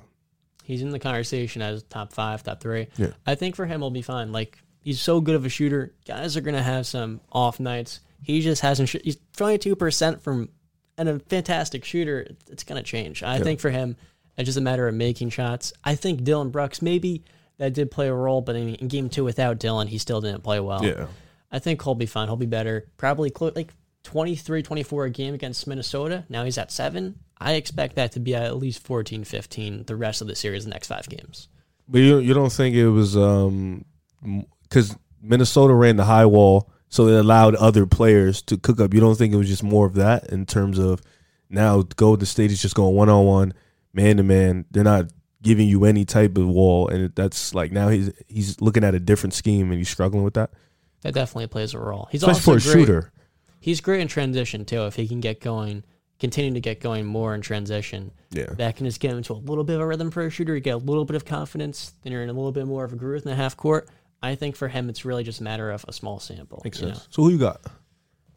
He's 0.64 0.82
in 0.84 0.90
the 0.92 1.00
conversation 1.00 1.62
as 1.64 1.84
top 1.84 2.14
five, 2.14 2.44
top 2.44 2.60
three. 2.62 2.88
Yeah. 2.98 3.12
I 3.26 3.36
think 3.36 3.56
for 3.56 3.66
him, 3.66 3.80
he'll 3.82 3.90
be 3.90 4.02
fine. 4.04 4.32
Like 4.32 4.60
he's 4.84 5.02
so 5.02 5.22
good 5.22 5.36
of 5.36 5.46
a 5.46 5.50
shooter. 5.50 5.96
Guys 6.06 6.36
are 6.38 6.42
gonna 6.42 6.62
have 6.62 6.86
some 6.86 7.22
off 7.32 7.60
nights. 7.60 8.02
He 8.22 8.42
just 8.42 8.62
hasn't. 8.62 8.90
Sh- 8.90 8.98
he's 9.04 9.18
twenty 9.38 9.58
two 9.58 9.76
percent 9.76 10.22
from, 10.22 10.50
and 10.98 11.08
a 11.10 11.20
fantastic 11.20 11.86
shooter. 11.86 12.28
It's 12.52 12.64
gonna 12.64 12.84
change. 12.84 13.24
I 13.24 13.38
Yeah. 13.38 13.44
think 13.44 13.60
for 13.62 13.70
him, 13.72 13.96
it's 14.40 14.48
just 14.48 14.58
a 14.58 14.62
matter 14.62 14.88
of 14.88 14.96
making 14.96 15.30
shots. 15.30 15.74
I 15.84 15.96
think 15.96 16.24
Dillon 16.24 16.50
Brooks 16.50 16.82
maybe 16.82 17.24
that 17.58 17.74
did 17.74 17.92
play 17.92 18.08
a 18.08 18.14
role, 18.14 18.42
but 18.42 18.56
in, 18.56 18.76
in 18.76 18.88
game 18.88 19.10
two 19.10 19.24
without 19.24 19.60
Dillon, 19.60 19.88
he 19.88 19.98
still 19.98 20.22
didn't 20.22 20.44
play 20.44 20.60
well. 20.60 20.84
yeah, 20.84 21.08
I 21.52 21.60
think 21.60 21.84
he'll 21.84 21.96
be 21.96 22.06
fine. 22.06 22.28
He'll 22.28 22.38
be 22.38 22.46
better. 22.46 22.88
Probably 22.98 23.30
clo- 23.30 23.52
like 23.56 23.74
23, 24.04 24.64
24 24.64 25.06
a 25.06 25.10
game 25.10 25.34
against 25.34 25.68
Minnesota. 25.68 26.24
Now 26.30 26.46
he's 26.46 26.58
at 26.58 26.72
seven. 26.72 27.20
I 27.38 27.54
expect 27.54 27.96
that 27.96 28.14
to 28.14 28.20
be 28.20 28.34
at 28.36 28.58
least 28.58 28.82
14, 28.84 29.24
15 29.24 29.84
the 29.86 29.96
rest 29.96 30.22
of 30.22 30.28
the 30.28 30.36
series, 30.36 30.64
the 30.64 30.72
next 30.72 30.88
five 30.88 31.08
games. 31.10 31.48
but 31.88 32.00
you 32.00 32.20
you 32.20 32.34
don't 32.34 32.52
think 32.52 32.76
it 32.76 32.90
was 32.90 33.16
um 33.18 33.86
because 34.64 34.96
Minnesota 35.22 35.74
ran 35.74 35.96
the 35.98 36.06
high 36.06 36.26
wall, 36.26 36.70
so 36.90 37.08
it 37.08 37.20
allowed 37.20 37.56
other 37.56 37.86
players 37.86 38.42
to 38.44 38.58
cook 38.58 38.80
up. 38.80 38.94
You 38.94 39.00
don't 39.02 39.16
think 39.18 39.34
it 39.34 39.38
was 39.38 39.48
just 39.50 39.64
more 39.64 39.86
of 39.86 39.96
that 39.96 40.30
in 40.32 40.46
terms 40.46 40.80
of 40.80 41.02
now 41.50 41.82
Golden 41.82 42.26
State 42.26 42.52
is 42.52 42.62
just 42.62 42.76
going 42.76 42.96
one 42.96 43.10
on 43.10 43.26
one, 43.26 43.54
man 43.94 44.18
to 44.18 44.24
man. 44.24 44.66
They're 44.72 44.84
not 44.84 45.12
giving 45.42 45.68
you 45.68 45.86
any 45.86 46.06
type 46.06 46.38
of 46.38 46.48
wall, 46.48 46.88
and 46.90 47.14
that's 47.16 47.54
like 47.54 47.72
now 47.72 47.90
he's 47.90 48.12
he's 48.28 48.60
looking 48.62 48.84
at 48.84 48.94
a 48.96 49.00
different 49.00 49.34
scheme 49.34 49.70
and 49.72 49.78
he's 49.80 49.90
struggling 49.90 50.24
with 50.24 50.34
that, 50.36 50.52
That 51.02 51.14
definitely 51.14 51.48
plays 51.48 51.74
a 51.74 51.80
role. 51.80 52.08
He's 52.12 52.24
especially 52.24 52.54
also 52.54 52.60
for 52.60 52.70
a 52.70 52.74
great. 52.74 52.82
shooter. 52.86 53.12
He's 53.62 53.82
great 53.82 54.02
in 54.02 54.08
transition 54.08 54.66
too. 54.66 54.86
If 54.86 54.96
he 54.96 55.08
can 55.08 55.20
get 55.20 55.42
going, 55.42 55.84
continue 56.20 56.54
to 56.54 56.60
get 56.62 56.80
going 56.80 57.06
more 57.06 57.36
in 57.36 57.42
transition, 57.42 58.12
Yeah, 58.32 58.46
that 58.58 58.76
can 58.78 58.86
just 58.86 59.00
get 59.00 59.12
him 59.12 59.18
into 59.18 59.34
a 59.34 59.36
little 59.36 59.64
bit 59.64 59.76
of 59.76 59.82
a 59.82 59.88
rhythm 59.88 60.12
for 60.12 60.26
a 60.26 60.30
shooter. 60.30 60.56
You 60.56 60.62
get 60.62 60.76
a 60.76 60.78
little 60.78 61.06
bit 61.06 61.16
of 61.16 61.26
confidence, 61.26 61.94
then 62.04 62.12
you're 62.14 62.24
in 62.24 62.30
a 62.30 62.34
little 62.34 62.52
bit 62.52 62.68
more 62.68 62.84
of 62.86 62.94
a 62.94 62.96
groove 62.96 63.24
in 63.24 63.30
the 63.30 63.36
half 63.36 63.58
court. 63.58 63.90
I 64.22 64.36
think 64.36 64.56
for 64.58 64.68
him, 64.68 64.90
it's 64.90 65.06
really 65.06 65.24
just 65.24 65.40
a 65.40 65.44
matter 65.44 65.72
of 65.72 65.86
a 65.88 65.94
small 65.94 66.20
sample. 66.20 66.62
makes 66.64 66.80
sense. 66.80 66.98
know? 66.98 67.04
So 67.10 67.24
who 67.24 67.30
you 67.30 67.38
got? 67.38 67.62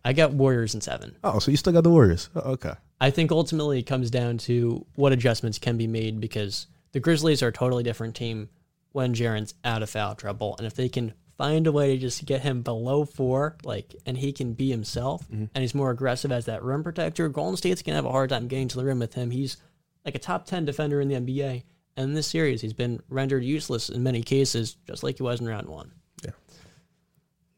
I 0.05 0.13
got 0.13 0.33
Warriors 0.33 0.75
in 0.75 0.81
seven. 0.81 1.17
Oh, 1.25 1.39
so 1.39 1.51
you 1.51 1.57
still 1.57 1.73
got 1.73 1.83
the 1.85 1.91
Warriors? 1.91 2.29
Oh, 2.37 2.53
okay. 2.53 2.73
I 3.03 3.11
think 3.11 3.33
ultimately 3.33 3.81
it 3.81 3.87
comes 3.87 4.13
down 4.13 4.39
to 4.39 4.87
what 4.95 5.11
adjustments 5.13 5.59
can 5.59 5.77
be 5.77 5.89
made 5.89 6.21
because 6.21 6.69
the 6.93 7.01
Grizzlies 7.01 7.43
are 7.43 7.49
a 7.49 7.53
totally 7.53 7.83
different 7.83 8.15
team 8.15 8.49
when 8.93 9.13
Jaren's 9.13 9.55
out 9.65 9.83
of 9.83 9.91
foul 9.91 10.15
trouble. 10.15 10.55
And 10.57 10.69
if 10.69 10.75
they 10.75 10.89
can 10.89 11.13
find 11.37 11.67
a 11.67 11.73
way 11.73 11.97
to 11.97 12.01
just 12.01 12.25
get 12.27 12.43
him 12.43 12.63
below 12.63 13.05
four, 13.05 13.57
like, 13.65 13.97
and 14.07 14.17
he 14.17 14.33
can 14.33 14.53
be 14.53 14.71
himself 14.71 15.25
mm-hmm. 15.25 15.47
and 15.53 15.63
he's 15.63 15.75
more 15.75 15.91
aggressive 15.91 16.31
as 16.31 16.45
that 16.45 16.63
rim 16.63 16.85
protector, 16.85 17.29
Golden 17.29 17.57
State's 17.57 17.83
going 17.83 17.95
to 17.95 17.97
have 17.97 18.05
a 18.05 18.13
hard 18.13 18.31
time 18.31 18.47
getting 18.47 18.69
to 18.69 18.77
the 18.77 18.85
rim 18.85 19.01
with 19.01 19.15
him. 19.15 19.33
He's 19.33 19.57
like 20.05 20.15
a 20.15 20.21
top 20.21 20.47
10 20.47 20.65
defender 20.65 21.01
in 21.01 21.09
the 21.09 21.17
NBA. 21.17 21.65
And 21.97 22.05
in 22.05 22.15
this 22.15 22.29
series, 22.29 22.61
he's 22.61 22.73
been 22.73 23.03
rendered 23.09 23.43
useless 23.43 23.89
in 23.89 24.05
many 24.05 24.23
cases, 24.23 24.77
just 24.87 25.03
like 25.03 25.17
he 25.17 25.25
was 25.25 25.41
in 25.41 25.49
round 25.49 25.67
one. 25.67 25.91
Yeah. 26.25 26.31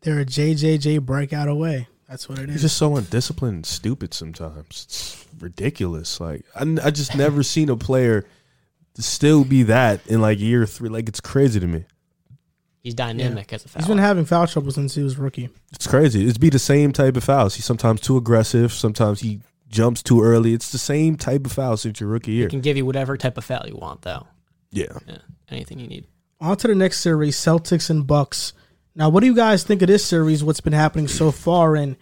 They're 0.01 0.21
a 0.21 0.25
JJJ 0.25 1.03
breakout 1.03 1.49
away. 1.49 1.89
That's 2.09 2.31
what 2.31 2.39
it 2.39 2.49
is. 2.49 2.55
He's 2.55 2.63
just 2.63 2.79
so 2.79 2.97
undisciplined 2.97 3.57
and 3.57 3.67
stupid 3.67 4.15
sometimes. 4.15 5.24
It's 5.45 5.59
ridiculous. 5.61 6.21
Like 6.21 6.45
I, 6.55 6.63
I 6.85 6.91
just 6.91 7.15
never 7.15 7.43
seen 7.55 7.69
a 7.69 7.77
player 7.77 8.25
still 8.97 9.45
be 9.45 9.65
that 9.65 10.07
in 10.07 10.21
like 10.21 10.39
year 10.39 10.67
three. 10.67 10.89
Like 10.89 11.09
it's 11.09 11.21
crazy 11.21 11.61
to 11.61 11.67
me. 11.67 11.85
He's 12.81 12.95
dynamic 12.95 13.51
as 13.53 13.65
a 13.65 13.69
foul. 13.69 13.81
He's 13.81 13.89
been 13.89 13.99
having 13.99 14.27
foul 14.27 14.47
trouble 14.47 14.71
since 14.71 14.95
he 14.95 15.03
was 15.03 15.17
rookie. 15.17 15.49
It's 15.73 15.87
crazy. 15.87 16.27
It's 16.27 16.37
be 16.37 16.51
the 16.51 16.59
same 16.59 16.93
type 16.93 17.17
of 17.17 17.25
fouls. 17.25 17.55
He's 17.55 17.65
sometimes 17.65 18.03
too 18.03 18.19
aggressive. 18.19 18.75
Sometimes 18.75 19.21
he 19.21 19.41
jumps 19.69 20.03
too 20.03 20.23
early. 20.23 20.53
It's 20.53 20.71
the 20.71 20.79
same 20.79 21.17
type 21.17 21.47
of 21.47 21.53
foul 21.53 21.79
since 21.79 21.99
your 21.99 22.11
rookie 22.11 22.33
year. 22.33 22.45
he 22.45 22.51
can 22.51 22.61
give 22.61 22.77
you 22.77 22.85
whatever 22.85 23.17
type 23.17 23.39
of 23.39 23.45
foul 23.45 23.67
you 23.67 23.77
want, 23.77 24.03
though. 24.03 24.27
Yeah. 24.71 24.99
Yeah, 25.07 25.17
anything 25.49 25.79
you 25.79 25.87
need. 25.87 26.07
On 26.41 26.57
to 26.59 26.69
the 26.69 26.75
next 26.75 27.01
series, 27.01 27.37
Celtics 27.37 27.89
and 27.89 28.07
Bucks. 28.07 28.53
Now, 28.95 29.09
what 29.09 29.21
do 29.21 29.27
you 29.27 29.35
guys 29.35 29.65
think 29.65 29.81
of 29.81 29.89
this 29.89 30.05
series? 30.05 30.45
What's 30.45 30.61
been 30.61 30.75
happening 30.75 31.09
so 31.09 31.31
far? 31.31 31.77
And 31.77 31.97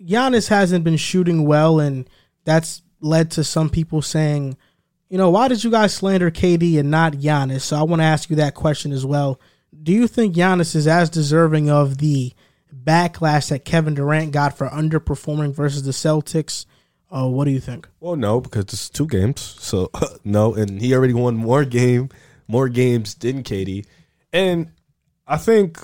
Giannis 0.00 0.48
hasn't 0.48 0.84
been 0.84 0.96
shooting 0.96 1.44
well, 1.44 1.80
and 1.80 2.08
that's 2.44 2.82
led 3.00 3.30
to 3.32 3.44
some 3.44 3.70
people 3.70 4.02
saying, 4.02 4.56
you 5.08 5.18
know, 5.18 5.30
why 5.30 5.48
did 5.48 5.62
you 5.62 5.70
guys 5.70 5.94
slander 5.94 6.30
KD 6.30 6.78
and 6.78 6.90
not 6.90 7.14
Giannis? 7.14 7.62
So 7.62 7.76
I 7.76 7.82
want 7.82 8.00
to 8.00 8.04
ask 8.04 8.30
you 8.30 8.36
that 8.36 8.54
question 8.54 8.92
as 8.92 9.04
well. 9.04 9.40
Do 9.82 9.92
you 9.92 10.06
think 10.06 10.34
Giannis 10.34 10.74
is 10.74 10.86
as 10.86 11.10
deserving 11.10 11.70
of 11.70 11.98
the 11.98 12.32
backlash 12.74 13.48
that 13.50 13.64
Kevin 13.64 13.94
Durant 13.94 14.32
got 14.32 14.56
for 14.56 14.68
underperforming 14.68 15.54
versus 15.54 15.82
the 15.82 15.92
Celtics? 15.92 16.66
Uh, 17.10 17.28
what 17.28 17.44
do 17.44 17.50
you 17.50 17.60
think? 17.60 17.88
Well, 18.00 18.16
no, 18.16 18.40
because 18.40 18.64
it's 18.64 18.88
two 18.88 19.06
games. 19.06 19.40
So 19.40 19.90
no, 20.24 20.54
and 20.54 20.80
he 20.80 20.94
already 20.94 21.14
won 21.14 21.36
more 21.36 21.64
game, 21.64 22.08
more 22.48 22.68
games 22.68 23.14
than 23.14 23.42
KD, 23.42 23.86
and 24.32 24.72
I 25.26 25.36
think 25.36 25.78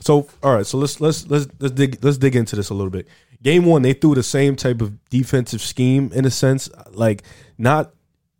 so. 0.00 0.28
All 0.42 0.54
right, 0.54 0.66
so 0.66 0.76
let's 0.76 1.00
let's 1.00 1.26
let's 1.28 1.46
let's 1.60 1.74
dig 1.74 2.04
let's 2.04 2.18
dig 2.18 2.36
into 2.36 2.56
this 2.56 2.68
a 2.68 2.74
little 2.74 2.90
bit. 2.90 3.08
Game 3.42 3.64
one, 3.64 3.82
they 3.82 3.92
threw 3.92 4.14
the 4.14 4.22
same 4.22 4.56
type 4.56 4.80
of 4.80 5.08
defensive 5.10 5.60
scheme 5.60 6.10
in 6.12 6.24
a 6.24 6.30
sense, 6.30 6.68
like 6.90 7.22
not 7.56 7.92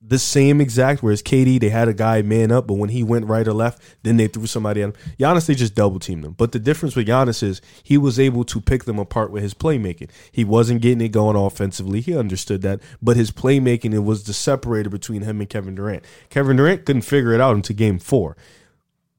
the 0.09 0.18
same 0.18 0.60
exact. 0.60 1.02
Whereas 1.02 1.23
KD, 1.23 1.60
they 1.60 1.68
had 1.68 1.89
a 1.89 1.94
guy 1.94 2.23
man 2.23 2.51
up, 2.51 2.67
but 2.67 2.75
when 2.75 2.89
he 2.89 3.02
went 3.05 3.27
right 3.27 3.47
or 3.47 3.52
left, 3.52 3.81
then 4.02 4.17
they 4.17 4.27
threw 4.27 4.47
somebody 4.47 4.83
at 4.83 4.86
him. 4.89 4.94
Giannis, 5.18 5.47
they 5.47 5.55
just 5.55 5.75
double 5.75 6.01
teamed 6.01 6.25
him. 6.25 6.33
But 6.33 6.52
the 6.52 6.59
difference 6.59 6.97
with 6.97 7.07
Giannis 7.07 7.43
is 7.43 7.60
he 7.83 7.99
was 7.99 8.18
able 8.18 8.44
to 8.44 8.60
pick 8.60 8.85
them 8.85 8.99
apart 8.99 9.31
with 9.31 9.43
his 9.43 9.55
playmaking. 9.55 10.10
He 10.33 10.44
wasn't 10.44 10.83
getting 10.83 11.01
it 11.01 11.10
going 11.10 11.36
offensively. 11.36 12.01
He 12.01 12.17
understood 12.17 12.62
that, 12.62 12.81
but 13.01 13.17
his 13.17 13.31
playmaking 13.31 13.94
it 13.94 14.01
was 14.01 14.25
the 14.25 14.33
separator 14.33 14.91
between 14.91 15.23
him 15.23 15.41
and 15.41 15.49
Kevin 15.49 15.75
Durant. 15.75 16.05
Kevin 16.31 16.57
Durant 16.57 16.85
couldn't 16.85 17.02
figure 17.02 17.33
it 17.33 17.41
out 17.41 17.55
until 17.55 17.77
Game 17.77 17.99
Four. 17.99 18.36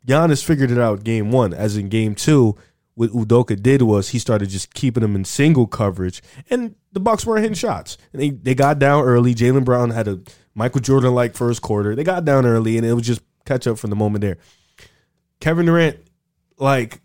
Giannis 0.07 0.43
figured 0.43 0.71
it 0.71 0.79
out 0.79 1.03
game 1.03 1.29
one. 1.29 1.53
As 1.53 1.77
in 1.77 1.89
game 1.89 2.15
two, 2.15 2.55
what 2.99 3.11
Udoka 3.11 3.57
did 3.61 3.81
was 3.83 4.09
he 4.09 4.19
started 4.19 4.49
just 4.49 4.73
keeping 4.73 4.99
them 4.99 5.15
in 5.15 5.23
single 5.23 5.67
coverage, 5.67 6.21
and 6.49 6.75
the 6.91 6.99
Bucks 6.99 7.25
weren't 7.25 7.43
hitting 7.43 7.55
shots. 7.55 7.97
And 8.11 8.21
they 8.21 8.31
they 8.31 8.53
got 8.53 8.77
down 8.77 9.05
early. 9.05 9.33
Jaylen 9.33 9.63
Brown 9.63 9.91
had 9.91 10.09
a 10.09 10.19
Michael 10.53 10.81
Jordan 10.81 11.15
like 11.15 11.33
first 11.33 11.61
quarter. 11.61 11.95
They 11.95 12.03
got 12.03 12.25
down 12.25 12.45
early, 12.45 12.75
and 12.75 12.85
it 12.85 12.91
was 12.91 13.07
just 13.07 13.21
catch 13.45 13.67
up 13.67 13.79
from 13.79 13.89
the 13.89 13.95
moment 13.95 14.21
there. 14.21 14.37
Kevin 15.39 15.65
Durant, 15.65 15.97
like 16.57 16.99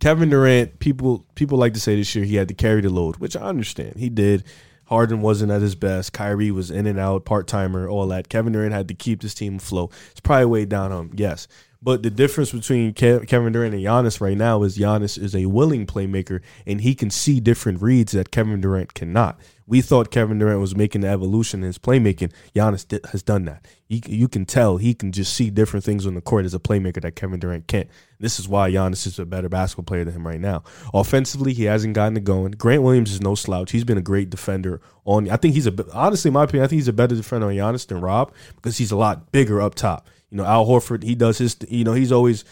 Kevin 0.00 0.28
Durant, 0.28 0.80
people 0.80 1.24
people 1.36 1.56
like 1.56 1.74
to 1.74 1.80
say 1.80 1.94
this 1.94 2.12
year 2.16 2.24
he 2.24 2.34
had 2.34 2.48
to 2.48 2.54
carry 2.54 2.80
the 2.80 2.90
load, 2.90 3.18
which 3.18 3.36
I 3.36 3.42
understand. 3.42 3.94
He 3.94 4.08
did. 4.08 4.42
Harden 4.86 5.20
wasn't 5.20 5.52
at 5.52 5.62
his 5.62 5.76
best. 5.76 6.12
Kyrie 6.12 6.50
was 6.50 6.72
in 6.72 6.86
and 6.86 6.98
out, 6.98 7.24
part 7.24 7.46
timer, 7.46 7.88
all 7.88 8.08
that. 8.08 8.28
Kevin 8.28 8.52
Durant 8.52 8.72
had 8.72 8.88
to 8.88 8.94
keep 8.94 9.20
this 9.20 9.34
team 9.34 9.56
afloat. 9.56 9.92
It's 10.10 10.20
probably 10.20 10.46
weighed 10.46 10.68
down 10.68 10.90
on 10.90 11.06
him, 11.06 11.12
yes. 11.14 11.46
But 11.82 12.02
the 12.02 12.10
difference 12.10 12.52
between 12.52 12.94
Kevin 12.94 13.52
Durant 13.52 13.74
and 13.74 13.84
Giannis 13.84 14.20
right 14.20 14.36
now 14.36 14.62
is 14.62 14.78
Giannis 14.78 15.22
is 15.22 15.36
a 15.36 15.46
willing 15.46 15.86
playmaker 15.86 16.40
and 16.66 16.80
he 16.80 16.94
can 16.94 17.10
see 17.10 17.38
different 17.38 17.82
reads 17.82 18.12
that 18.12 18.30
Kevin 18.30 18.60
Durant 18.60 18.94
cannot. 18.94 19.38
We 19.68 19.80
thought 19.82 20.12
Kevin 20.12 20.38
Durant 20.38 20.60
was 20.60 20.76
making 20.76 21.00
the 21.02 21.08
evolution 21.08 21.60
in 21.60 21.66
his 21.66 21.78
playmaking. 21.78 22.32
Giannis 22.54 22.86
di- 22.86 23.00
has 23.10 23.22
done 23.22 23.44
that. 23.46 23.66
He, 23.84 24.02
you 24.06 24.28
can 24.28 24.46
tell 24.46 24.76
he 24.78 24.94
can 24.94 25.12
just 25.12 25.34
see 25.34 25.50
different 25.50 25.84
things 25.84 26.06
on 26.06 26.14
the 26.14 26.20
court 26.20 26.44
as 26.44 26.54
a 26.54 26.58
playmaker 26.58 27.02
that 27.02 27.16
Kevin 27.16 27.40
Durant 27.40 27.66
can't. 27.66 27.88
This 28.18 28.38
is 28.38 28.48
why 28.48 28.70
Giannis 28.70 29.06
is 29.06 29.18
a 29.18 29.26
better 29.26 29.48
basketball 29.48 29.84
player 29.84 30.04
than 30.04 30.14
him 30.14 30.26
right 30.26 30.40
now. 30.40 30.62
Offensively, 30.94 31.52
he 31.52 31.64
hasn't 31.64 31.94
gotten 31.94 32.16
it 32.16 32.24
going. 32.24 32.52
Grant 32.52 32.82
Williams 32.82 33.12
is 33.12 33.20
no 33.20 33.34
slouch. 33.34 33.72
He's 33.72 33.84
been 33.84 33.98
a 33.98 34.02
great 34.02 34.30
defender. 34.30 34.80
On 35.04 35.28
I 35.28 35.36
think 35.36 35.54
he's 35.54 35.66
a 35.66 35.86
honestly, 35.92 36.28
in 36.28 36.34
my 36.34 36.44
opinion, 36.44 36.64
I 36.64 36.68
think 36.68 36.78
he's 36.78 36.88
a 36.88 36.92
better 36.92 37.16
defender 37.16 37.46
on 37.46 37.52
Giannis 37.52 37.86
than 37.86 38.00
Rob 38.00 38.32
because 38.54 38.78
he's 38.78 38.92
a 38.92 38.96
lot 38.96 39.30
bigger 39.32 39.60
up 39.60 39.74
top. 39.74 40.08
You 40.30 40.38
know, 40.38 40.44
Al 40.44 40.66
Horford, 40.66 41.02
he 41.02 41.14
does 41.14 41.38
his. 41.38 41.56
You 41.68 41.84
know, 41.84 41.92
he's 41.92 42.12
always 42.12 42.44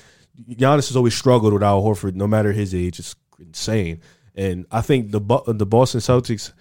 Giannis 0.49 0.89
has 0.89 0.97
always 0.97 1.15
struggled 1.15 1.53
with 1.53 1.63
Al 1.63 1.83
Horford, 1.83 2.15
no 2.15 2.27
matter 2.27 2.53
his 2.53 2.75
age. 2.75 2.99
It's 2.99 3.15
insane. 3.39 4.01
And 4.35 4.67
I 4.71 4.81
think 4.81 5.13
the 5.13 5.21
the 5.47 5.67
Boston 5.67 6.01
Celtics 6.01 6.53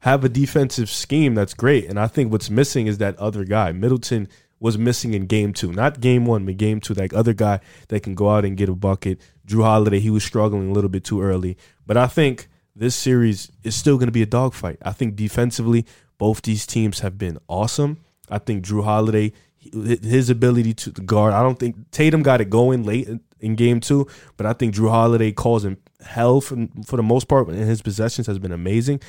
have 0.00 0.24
a 0.24 0.28
defensive 0.28 0.90
scheme 0.90 1.34
that's 1.34 1.54
great. 1.54 1.86
And 1.86 1.98
I 1.98 2.06
think 2.06 2.30
what's 2.30 2.50
missing 2.50 2.86
is 2.86 2.98
that 2.98 3.16
other 3.18 3.44
guy. 3.44 3.72
Middleton 3.72 4.28
was 4.60 4.78
missing 4.78 5.14
in 5.14 5.26
game 5.26 5.52
two. 5.52 5.72
Not 5.72 6.00
game 6.00 6.26
one, 6.26 6.44
but 6.44 6.56
game 6.56 6.80
two. 6.80 6.94
Like 6.94 7.14
other 7.14 7.32
guy 7.32 7.60
that 7.88 8.02
can 8.02 8.14
go 8.14 8.30
out 8.30 8.44
and 8.44 8.56
get 8.56 8.68
a 8.68 8.74
bucket. 8.74 9.20
Jrue 9.46 9.62
Holiday, 9.62 10.00
he 10.00 10.10
was 10.10 10.24
struggling 10.24 10.70
a 10.70 10.72
little 10.72 10.90
bit 10.90 11.04
too 11.04 11.22
early. 11.22 11.56
But 11.86 11.96
I 11.96 12.06
think 12.06 12.48
this 12.74 12.94
series 12.94 13.50
is 13.62 13.74
still 13.74 13.96
going 13.96 14.08
to 14.08 14.12
be 14.12 14.22
a 14.22 14.26
dogfight. 14.26 14.78
I 14.82 14.92
think 14.92 15.16
defensively, 15.16 15.86
both 16.18 16.42
these 16.42 16.66
teams 16.66 17.00
have 17.00 17.16
been 17.16 17.38
awesome. 17.48 18.04
I 18.28 18.38
think 18.38 18.64
Jrue 18.64 18.84
Holiday, 18.84 19.32
his 19.72 20.30
ability 20.30 20.74
to 20.74 20.90
guard, 20.90 21.32
I 21.32 21.42
don't 21.42 21.58
think 21.58 21.90
Tatum 21.90 22.22
got 22.22 22.40
it 22.40 22.50
going 22.50 22.84
late 22.84 23.08
in, 23.40 23.54
game 23.54 23.80
two, 23.80 24.06
but 24.36 24.46
I 24.46 24.52
think 24.52 24.74
Jrue 24.74 24.90
Holiday 24.90 25.32
causing 25.32 25.76
hell 26.04 26.40
for, 26.40 26.66
for 26.84 26.96
the 26.96 27.02
most 27.02 27.28
part 27.28 27.48
in 27.48 27.54
his 27.54 27.82
possessions 27.82 28.26
has 28.26 28.38
been 28.38 28.52
amazing. 28.52 29.00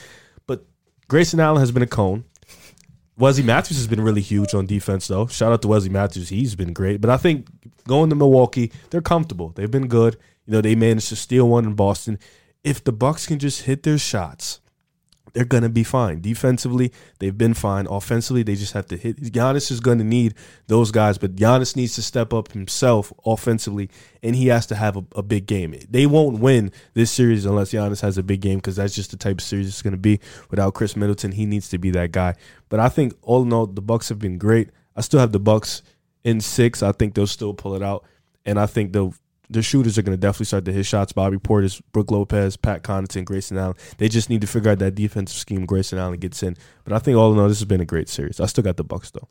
But 0.46 0.66
Grayson 1.08 1.40
Allen 1.40 1.60
has 1.60 1.72
been 1.72 1.84
a 1.84 1.88
cone. 1.88 2.26
Wesley 3.18 3.44
Matthews 3.44 3.78
has 3.78 3.88
been 3.88 4.02
really 4.02 4.22
huge 4.22 4.54
on 4.54 4.68
defense, 4.68 5.08
though. 5.08 5.26
Shout 5.26 5.52
out 5.52 5.62
to 5.64 5.68
Wesley 5.68 5.90
Matthews; 5.90 6.30
he's 6.30 6.56
been 6.56 6.72
great. 6.72 7.02
But 7.02 7.10
I 7.10 7.18
think 7.18 7.48
going 7.88 8.10
to 8.12 8.16
Milwaukee, 8.16 8.72
they're 8.92 9.02
comfortable. 9.02 9.50
They've 9.56 9.72
been 9.72 9.88
good. 9.88 10.18
You 10.46 10.54
know, 10.54 10.62
they 10.62 10.76
managed 10.76 11.10
to 11.10 11.16
steal 11.16 11.50
one 11.50 11.66
in 11.66 11.74
Boston. 11.74 12.20
If 12.64 12.84
the 12.84 12.92
Bucks 12.92 13.26
can 13.26 13.40
just 13.40 13.64
hit 13.64 13.84
their 13.84 13.98
shots, 13.98 14.60
they're 15.34 15.46
gonna 15.46 15.70
be 15.70 15.84
fine. 15.84 16.22
Defensively, 16.22 16.92
they've 17.20 17.38
been 17.38 17.54
fine. 17.54 17.88
Offensively, 17.88 18.44
they 18.44 18.56
just 18.56 18.74
have 18.74 18.86
to 18.88 18.98
hit. 18.98 19.22
Giannis 19.22 19.72
is 19.72 19.80
gonna 19.80 20.04
need 20.04 20.34
those 20.68 20.92
guys, 20.92 21.18
but 21.18 21.36
Giannis 21.36 21.76
needs 21.76 21.96
to 21.96 22.02
step 22.02 22.34
up 22.34 22.52
himself 22.52 23.12
offensively, 23.26 23.90
and 24.24 24.36
he 24.36 24.48
has 24.48 24.66
to 24.68 24.76
have 24.76 24.98
a, 24.98 25.06
a 25.16 25.24
big 25.24 25.46
game. 25.46 25.76
They 25.90 26.06
won't 26.06 26.40
win 26.40 26.72
this 26.94 27.12
series 27.12 27.46
unless 27.46 27.72
Giannis 27.72 28.02
has 28.02 28.18
a 28.18 28.24
big 28.24 28.42
game 28.42 28.58
because 28.58 28.76
that's 28.78 28.96
just 28.96 29.12
the 29.12 29.18
type 29.18 29.38
of 29.38 29.44
series 29.44 29.68
it's 29.68 29.82
gonna 29.82 29.98
be. 29.98 30.20
Without 30.50 30.74
Khris 30.74 30.96
Middleton, 30.96 31.32
he 31.32 31.46
needs 31.46 31.70
to 31.70 31.78
be 31.78 31.92
that 31.92 32.12
guy. 32.12 32.36
But 32.70 32.80
I 32.80 32.90
think 32.90 33.14
all 33.22 33.44
in 33.44 33.54
all, 33.54 33.68
the 33.68 33.82
Bucks 33.82 34.10
have 34.10 34.20
been 34.20 34.38
great. 34.38 34.70
I 34.96 35.02
still 35.02 35.20
have 35.20 35.32
the 35.32 35.40
Bucks 35.40 35.84
in 36.24 36.42
six. 36.42 36.82
I 36.84 36.92
think 36.92 37.14
they'll 37.14 37.28
still 37.28 37.54
pull 37.54 37.76
it 37.76 37.84
out, 37.84 38.04
and 38.46 38.60
I 38.60 38.66
think 38.66 38.94
they'll 38.94 39.14
the 39.50 39.62
shooters 39.62 39.98
are 39.98 40.02
going 40.02 40.18
to 40.18 40.22
definitely 40.22 40.46
start 40.46 40.66
to 40.66 40.74
hit 40.74 40.86
shots. 40.86 41.14
Bobby 41.14 41.38
Portis, 41.38 41.82
Brook 41.92 42.12
Lopez, 42.12 42.58
Pat 42.58 42.84
Connaughton, 42.84 43.26
Grayson 43.26 43.58
Allen. 43.58 43.76
They 43.98 44.10
just 44.10 44.30
need 44.30 44.42
to 44.42 44.48
figure 44.48 44.72
out 44.72 44.80
that 44.80 44.96
defensive 44.96 45.38
scheme. 45.38 45.66
Grayson 45.66 45.98
Allen 45.98 46.20
gets 46.20 46.44
in, 46.44 46.56
but 46.84 46.94
I 46.94 47.00
think 47.00 47.18
all 47.18 47.32
in 47.34 47.40
all, 47.40 47.48
this 47.48 47.60
has 47.60 47.66
been 47.66 47.82
a 47.82 47.86
great 47.86 48.10
series. 48.10 48.40
I 48.40 48.46
still 48.46 48.64
got 48.64 48.78
the 48.78 48.84
Bucks 48.84 49.12
though. 49.12 49.28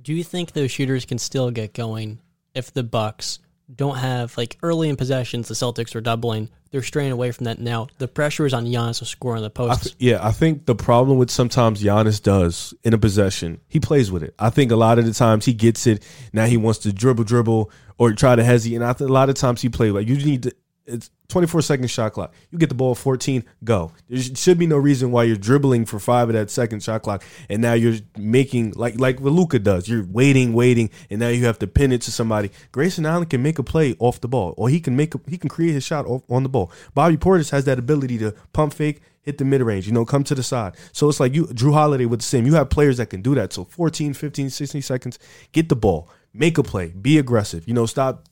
Do 0.00 0.14
you 0.14 0.24
think 0.24 0.52
those 0.52 0.70
shooters 0.70 1.04
can 1.04 1.18
still 1.18 1.50
get 1.50 1.74
going 1.74 2.20
if 2.54 2.72
the 2.72 2.82
Bucks 2.82 3.38
don't 3.76 3.96
have 3.96 4.36
like 4.36 4.56
early 4.62 4.88
in 4.88 4.96
possessions? 4.96 5.48
The 5.48 5.54
Celtics 5.54 5.94
are 5.94 6.00
doubling. 6.00 6.48
They're 6.70 6.82
straying 6.82 7.10
away 7.10 7.32
from 7.32 7.44
that 7.44 7.58
now. 7.58 7.88
The 7.98 8.06
pressure 8.06 8.46
is 8.46 8.54
on 8.54 8.64
Giannis 8.64 8.98
to 9.00 9.04
score 9.04 9.34
on 9.36 9.42
the 9.42 9.46
I 9.46 9.50
posts. 9.50 9.84
th- 9.84 9.96
yeah, 9.98 10.24
I 10.24 10.30
think 10.30 10.66
the 10.66 10.74
problem 10.76 11.18
with 11.18 11.30
sometimes 11.30 11.82
Giannis 11.82 12.22
does 12.22 12.74
in 12.84 12.94
a 12.94 12.98
possession, 12.98 13.60
he 13.66 13.80
plays 13.80 14.12
with 14.12 14.22
it. 14.22 14.34
I 14.38 14.50
think 14.50 14.70
a 14.70 14.76
lot 14.76 14.98
of 14.98 15.04
the 15.04 15.12
times 15.12 15.44
he 15.44 15.52
gets 15.52 15.86
it. 15.86 16.04
Now 16.32 16.46
he 16.46 16.56
wants 16.56 16.78
to 16.80 16.92
dribble, 16.92 17.24
dribble, 17.24 17.70
or 17.98 18.12
try 18.12 18.36
to 18.36 18.44
hesitate. 18.44 18.76
And 18.76 18.84
I 18.84 18.92
think 18.92 19.10
a 19.10 19.12
lot 19.12 19.28
of 19.28 19.34
times 19.34 19.62
he 19.62 19.68
plays 19.68 19.92
like 19.92 20.06
you 20.06 20.16
need 20.16 20.44
to. 20.44 20.54
It's 20.86 21.10
24 21.28 21.62
second 21.62 21.88
shot 21.88 22.12
clock. 22.12 22.34
You 22.50 22.58
get 22.58 22.68
the 22.68 22.74
ball 22.74 22.94
14, 22.94 23.44
go. 23.62 23.92
There 24.08 24.20
should 24.20 24.58
be 24.58 24.66
no 24.66 24.76
reason 24.76 25.12
why 25.12 25.24
you're 25.24 25.36
dribbling 25.36 25.86
for 25.86 25.98
five 25.98 26.28
of 26.28 26.34
that 26.34 26.50
second 26.50 26.82
shot 26.82 27.02
clock, 27.02 27.24
and 27.48 27.62
now 27.62 27.74
you're 27.74 27.98
making 28.16 28.72
like 28.76 28.98
like 28.98 29.20
what 29.20 29.32
Luka 29.32 29.58
does. 29.58 29.88
You're 29.88 30.04
waiting, 30.04 30.52
waiting, 30.52 30.90
and 31.08 31.20
now 31.20 31.28
you 31.28 31.44
have 31.46 31.58
to 31.60 31.66
pin 31.66 31.92
it 31.92 32.02
to 32.02 32.12
somebody. 32.12 32.50
Grayson 32.72 33.06
Allen 33.06 33.26
can 33.26 33.42
make 33.42 33.58
a 33.58 33.62
play 33.62 33.94
off 33.98 34.20
the 34.20 34.28
ball, 34.28 34.54
or 34.56 34.68
he 34.68 34.80
can 34.80 34.96
make 34.96 35.14
a, 35.14 35.20
he 35.28 35.38
can 35.38 35.48
create 35.48 35.72
his 35.72 35.84
shot 35.84 36.06
off, 36.06 36.22
on 36.28 36.42
the 36.42 36.48
ball. 36.48 36.72
Bobby 36.94 37.16
Portis 37.16 37.50
has 37.50 37.64
that 37.64 37.78
ability 37.78 38.18
to 38.18 38.34
pump 38.52 38.74
fake, 38.74 39.00
hit 39.22 39.38
the 39.38 39.44
mid 39.44 39.62
range, 39.62 39.86
you 39.86 39.92
know, 39.92 40.04
come 40.04 40.24
to 40.24 40.34
the 40.34 40.42
side. 40.42 40.76
So 40.92 41.08
it's 41.08 41.20
like 41.20 41.34
you 41.34 41.46
Jrue 41.46 41.72
Holiday 41.72 42.06
with 42.06 42.20
the 42.20 42.26
same. 42.26 42.46
You 42.46 42.54
have 42.54 42.70
players 42.70 42.96
that 42.96 43.06
can 43.06 43.22
do 43.22 43.34
that. 43.36 43.52
So 43.52 43.64
14, 43.64 44.14
15, 44.14 44.50
16 44.50 44.82
seconds, 44.82 45.18
get 45.52 45.68
the 45.68 45.76
ball, 45.76 46.08
make 46.34 46.58
a 46.58 46.62
play, 46.62 46.88
be 46.88 47.18
aggressive. 47.18 47.66
You 47.68 47.74
know, 47.74 47.86
stop 47.86 48.28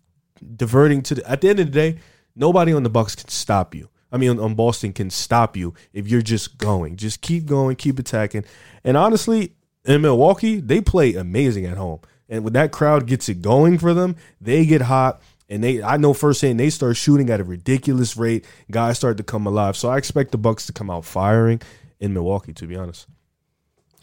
diverting 0.57 1.02
to 1.02 1.17
the 1.17 1.31
at 1.31 1.41
the 1.41 1.49
end 1.49 1.60
of 1.60 1.67
the 1.67 1.73
day, 1.73 1.99
nobody 2.39 2.73
on 2.73 2.83
the 2.83 2.91
Bucks 2.91 3.15
can 3.15 3.28
stop 3.28 3.75
you. 3.75 3.89
I 4.10 4.17
mean, 4.17 4.31
on, 4.31 4.41
on 4.41 4.55
Boston 4.55 4.92
can 4.92 5.10
stop 5.10 5.57
you 5.57 5.75
if 5.92 6.08
you're 6.08 6.23
just 6.23 6.57
going. 6.57 6.97
Just 6.97 7.20
keep 7.20 7.44
going, 7.47 7.76
keep 7.76 7.99
attacking. 7.99 8.44
And 8.84 8.97
honestly, 8.97 9.55
in 9.84 10.00
Milwaukee, 10.00 10.60
they 10.60 10.81
play 10.81 11.15
amazing 11.15 11.67
at 11.67 11.76
home. 11.76 12.00
And 12.28 12.44
when 12.44 12.52
that 12.55 12.73
crowd 12.73 13.07
gets 13.07 13.28
it 13.28 13.42
going 13.42 13.78
for 13.78 13.94
them, 13.94 14.17
they 14.41 14.65
get 14.67 14.83
hot. 14.83 15.20
And 15.49 15.65
they, 15.65 15.83
I 15.83 15.97
know 15.97 16.12
firsthand, 16.12 16.60
they 16.60 16.68
start 16.70 16.97
shooting 16.97 17.31
at 17.31 17.41
a 17.41 17.44
ridiculous 17.44 18.17
rate. 18.17 18.44
Guys 18.70 18.99
start 18.99 19.17
to 19.17 19.23
come 19.23 19.47
alive. 19.47 19.76
So 19.76 19.89
I 19.89 19.97
expect 19.97 20.33
the 20.33 20.39
Bucks 20.39 20.67
to 20.67 20.73
come 20.73 20.91
out 20.91 21.05
firing 21.05 21.60
in 22.00 22.12
Milwaukee. 22.12 22.52
To 22.52 22.67
be 22.67 22.76
honest, 22.76 23.07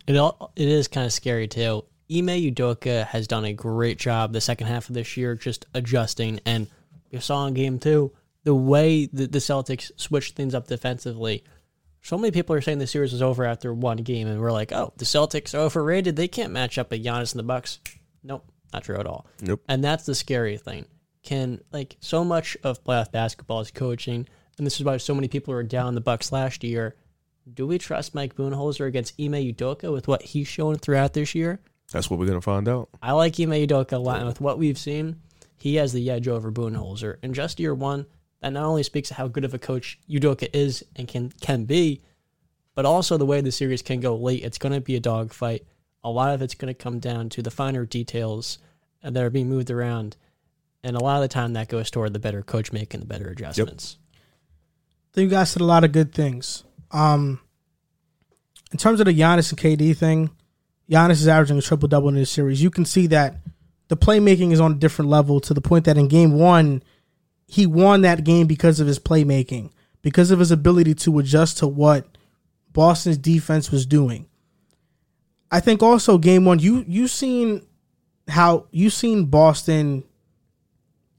It 0.07 0.17
all, 0.17 0.51
it 0.55 0.67
is 0.67 0.87
kind 0.87 1.05
of 1.05 1.13
scary 1.13 1.47
too. 1.47 1.85
Ime 2.09 2.27
Udoka 2.27 3.05
has 3.07 3.27
done 3.27 3.45
a 3.45 3.53
great 3.53 3.97
job 3.97 4.33
the 4.33 4.41
second 4.41 4.67
half 4.67 4.89
of 4.89 4.95
this 4.95 5.17
year, 5.17 5.35
just 5.35 5.65
adjusting. 5.73 6.39
And 6.45 6.67
you 7.11 7.19
saw 7.19 7.45
in 7.45 7.53
game 7.53 7.79
two 7.79 8.11
the 8.45 8.55
way 8.55 9.07
that 9.07 9.31
the 9.31 9.39
Celtics 9.39 9.91
switched 9.97 10.35
things 10.35 10.55
up 10.55 10.67
defensively. 10.67 11.43
So 12.01 12.17
many 12.17 12.31
people 12.31 12.55
are 12.55 12.61
saying 12.61 12.77
the 12.77 12.87
series 12.87 13.11
is 13.11 13.21
over 13.23 13.43
after 13.43 13.73
one 13.73 13.97
game, 13.97 14.27
and 14.27 14.39
we're 14.39 14.51
like, 14.51 14.71
"Oh, 14.71 14.93
the 14.97 15.05
Celtics 15.05 15.53
are 15.55 15.61
overrated. 15.61 16.15
They 16.15 16.27
can't 16.27 16.53
match 16.53 16.77
up 16.77 16.91
with 16.91 17.03
Giannis 17.03 17.33
and 17.33 17.39
the 17.39 17.43
Bucks." 17.43 17.79
Nope, 18.23 18.45
not 18.71 18.83
true 18.83 18.97
at 18.97 19.07
all. 19.07 19.25
Nope. 19.41 19.61
And 19.67 19.83
that's 19.83 20.05
the 20.05 20.15
scary 20.15 20.57
thing. 20.57 20.85
Can 21.23 21.61
like 21.73 21.97
so 21.99 22.23
much 22.23 22.55
of 22.63 22.83
playoff 22.83 23.11
basketball 23.11 23.61
is 23.61 23.71
coaching, 23.71 24.27
and 24.57 24.65
this 24.65 24.79
is 24.79 24.85
why 24.85 24.97
so 24.97 25.15
many 25.15 25.27
people 25.27 25.53
were 25.53 25.63
down 25.63 25.95
the 25.95 26.01
Bucks 26.01 26.31
last 26.31 26.63
year. 26.63 26.95
Do 27.51 27.65
we 27.65 27.79
trust 27.79 28.13
Mike 28.13 28.35
Budenholzer 28.35 28.87
against 28.87 29.19
Ime 29.19 29.33
Udoka 29.33 29.91
with 29.91 30.07
what 30.07 30.21
he's 30.21 30.47
shown 30.47 30.75
throughout 30.75 31.13
this 31.13 31.35
year? 31.35 31.59
that's 31.91 32.09
what 32.09 32.19
we're 32.19 32.25
gonna 32.27 32.41
find 32.41 32.67
out. 32.67 32.89
I 33.01 33.13
like 33.13 33.39
Ime 33.39 33.51
Udoka 33.51 33.93
a 33.93 33.97
lot, 33.97 34.17
and 34.17 34.27
with 34.27 34.41
what 34.41 34.59
we've 34.59 34.77
seen, 34.77 35.21
he 35.57 35.75
has 35.75 35.93
the 35.93 36.09
edge 36.11 36.27
over 36.27 36.51
Boonholzer. 36.51 37.17
In 37.23 37.33
just 37.33 37.59
year 37.59 37.73
one, 37.73 38.05
that 38.45 38.53
not 38.53 38.63
only 38.63 38.83
speaks 38.83 39.07
to 39.07 39.15
how 39.15 39.27
good 39.27 39.43
of 39.43 39.55
a 39.55 39.57
coach 39.57 39.97
Udoka 40.07 40.47
is 40.53 40.85
and 40.95 41.07
can 41.07 41.31
can 41.41 41.65
be, 41.65 42.03
but 42.75 42.85
also 42.85 43.17
the 43.17 43.25
way 43.25 43.41
the 43.41 43.51
series 43.51 43.81
can 43.81 43.99
go 43.99 44.15
late. 44.15 44.43
It's 44.43 44.59
going 44.59 44.73
to 44.73 44.81
be 44.81 44.95
a 44.95 44.99
dogfight. 44.99 45.65
A 46.03 46.11
lot 46.11 46.31
of 46.31 46.43
it's 46.43 46.53
going 46.53 46.71
to 46.71 46.77
come 46.77 46.99
down 46.99 47.29
to 47.29 47.41
the 47.41 47.49
finer 47.49 47.87
details 47.87 48.59
that 49.01 49.17
are 49.17 49.31
being 49.31 49.49
moved 49.49 49.71
around, 49.71 50.15
and 50.83 50.95
a 50.95 51.03
lot 51.03 51.15
of 51.15 51.23
the 51.23 51.27
time 51.27 51.53
that 51.53 51.69
goes 51.69 51.89
toward 51.89 52.13
the 52.13 52.19
better 52.19 52.43
coach 52.43 52.71
making 52.71 52.99
the 52.99 53.07
better 53.07 53.29
adjustments. 53.29 53.97
Think 55.13 55.31
you 55.31 55.37
guys 55.37 55.49
said 55.49 55.63
a 55.63 55.65
lot 55.65 55.83
of 55.83 55.91
good 55.91 56.13
things. 56.13 56.65
Um, 56.91 57.39
in 58.71 58.77
terms 58.77 58.99
of 58.99 59.07
the 59.07 59.19
Giannis 59.19 59.49
and 59.49 59.59
KD 59.59 59.97
thing, 59.97 60.29
Giannis 60.87 61.13
is 61.13 61.27
averaging 61.27 61.57
a 61.57 61.63
triple 61.63 61.87
double 61.87 62.09
in 62.09 62.15
this 62.15 62.29
series. 62.29 62.61
You 62.61 62.69
can 62.69 62.85
see 62.85 63.07
that 63.07 63.37
the 63.87 63.97
playmaking 63.97 64.51
is 64.51 64.59
on 64.59 64.73
a 64.73 64.75
different 64.75 65.09
level 65.09 65.39
to 65.39 65.53
the 65.55 65.61
point 65.61 65.85
that 65.85 65.97
in 65.97 66.07
game 66.07 66.33
one, 66.33 66.83
he 67.47 67.65
won 67.65 68.01
that 68.01 68.23
game 68.23 68.47
because 68.47 68.79
of 68.79 68.87
his 68.87 68.99
playmaking, 68.99 69.71
because 70.01 70.31
of 70.31 70.39
his 70.39 70.51
ability 70.51 70.95
to 70.95 71.19
adjust 71.19 71.57
to 71.59 71.67
what 71.67 72.17
Boston's 72.73 73.17
defense 73.17 73.71
was 73.71 73.85
doing. 73.85 74.27
I 75.51 75.59
think 75.59 75.81
also 75.81 76.17
game 76.17 76.45
one, 76.45 76.59
you 76.59 76.83
you 76.87 77.07
seen 77.07 77.65
how 78.27 78.65
you 78.71 78.89
seen 78.89 79.25
Boston 79.25 80.03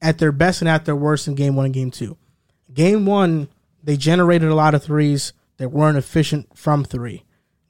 at 0.03 0.19
their 0.19 0.33
best 0.33 0.61
and 0.61 0.69
at 0.69 0.85
their 0.85 0.97
worst 0.97 1.29
in 1.29 1.35
game 1.35 1.57
one 1.57 1.65
and 1.65 1.75
game 1.75 1.91
two. 1.91 2.17
Game 2.73 3.07
one, 3.07 3.49
they 3.83 3.97
generated 3.97 4.51
a 4.51 4.55
lot 4.55 4.75
of 4.75 4.83
threes 4.83 5.33
that 5.57 5.71
weren't 5.71 5.97
efficient 5.97 6.57
from 6.57 6.85
three. 6.85 7.25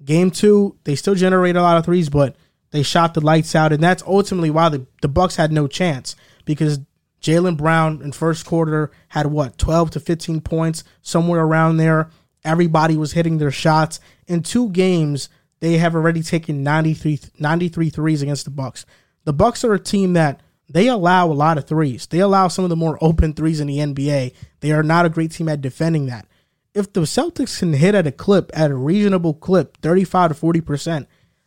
Game 0.04 0.30
two, 0.30 0.76
they 0.84 0.96
still 0.96 1.14
generated 1.14 1.56
a 1.56 1.62
lot 1.62 1.76
of 1.76 1.84
threes, 1.84 2.08
but 2.08 2.36
they 2.70 2.82
shot 2.82 3.14
the 3.14 3.20
lights 3.20 3.54
out, 3.54 3.72
and 3.72 3.82
that's 3.82 4.02
ultimately 4.02 4.50
why 4.50 4.68
the, 4.68 4.86
the 5.02 5.08
Bucks 5.08 5.36
had 5.36 5.52
no 5.52 5.68
chance 5.68 6.16
because 6.44 6.80
Jaylen 7.26 7.56
Brown 7.56 8.02
in 8.02 8.12
first 8.12 8.46
quarter 8.46 8.92
had 9.08 9.26
what 9.26 9.58
twelve 9.58 9.90
to 9.90 10.00
fifteen 10.00 10.40
points, 10.40 10.84
somewhere 11.02 11.42
around 11.42 11.76
there. 11.76 12.10
Everybody 12.44 12.96
was 12.96 13.12
hitting 13.12 13.38
their 13.38 13.50
shots. 13.50 13.98
In 14.28 14.44
two 14.44 14.70
games, 14.70 15.28
they 15.58 15.78
have 15.78 15.96
already 15.96 16.22
taken 16.22 16.62
93, 16.62 17.18
93 17.40 17.90
threes 17.90 18.22
against 18.22 18.44
the 18.44 18.52
Bucks. 18.52 18.86
The 19.24 19.32
Bucks 19.32 19.64
are 19.64 19.74
a 19.74 19.80
team 19.80 20.12
that 20.12 20.40
they 20.68 20.86
allow 20.86 21.26
a 21.26 21.32
lot 21.32 21.58
of 21.58 21.66
threes. 21.66 22.06
They 22.06 22.20
allow 22.20 22.46
some 22.46 22.64
of 22.64 22.68
the 22.68 22.76
more 22.76 22.98
open 23.00 23.32
threes 23.32 23.58
in 23.58 23.66
the 23.66 23.78
NBA. 23.78 24.32
They 24.60 24.70
are 24.70 24.84
not 24.84 25.06
a 25.06 25.10
great 25.10 25.32
team 25.32 25.48
at 25.48 25.60
defending 25.60 26.06
that. 26.06 26.28
If 26.74 26.92
the 26.92 27.00
Celtics 27.00 27.58
can 27.58 27.72
hit 27.72 27.96
at 27.96 28.06
a 28.06 28.12
clip, 28.12 28.52
at 28.54 28.70
a 28.70 28.76
reasonable 28.76 29.34
clip, 29.34 29.78
35 29.78 30.38
to 30.38 30.46
40%, 30.46 31.06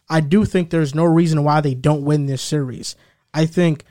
I 0.09 0.19
do 0.19 0.43
think 0.43 0.69
there's 0.69 0.95
no 0.95 1.06
reason 1.06 1.45
why 1.45 1.61
they 1.61 1.75
don't 1.75 2.03
win 2.03 2.25
this 2.25 2.41
series. 2.41 2.98
I 3.33 3.45
think 3.45 3.85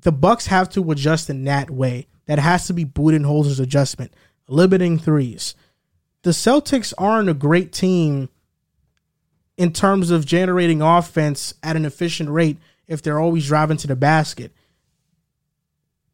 the 0.00 0.12
Bucks 0.12 0.46
have 0.46 0.68
to 0.70 0.90
adjust 0.90 1.30
in 1.30 1.44
that 1.44 1.70
way. 1.70 2.06
That 2.26 2.38
has 2.38 2.66
to 2.66 2.72
be 2.72 2.84
Budenholzer's 2.84 3.60
adjustment, 3.60 4.12
limiting 4.48 4.98
threes. 4.98 5.54
The 6.22 6.30
Celtics 6.30 6.92
aren't 6.98 7.28
a 7.28 7.34
great 7.34 7.72
team 7.72 8.28
in 9.56 9.72
terms 9.72 10.10
of 10.10 10.26
generating 10.26 10.82
offense 10.82 11.54
at 11.62 11.76
an 11.76 11.84
efficient 11.84 12.28
rate 12.30 12.58
if 12.88 13.00
they're 13.00 13.20
always 13.20 13.46
driving 13.46 13.76
to 13.78 13.86
the 13.86 13.96
basket. 13.96 14.52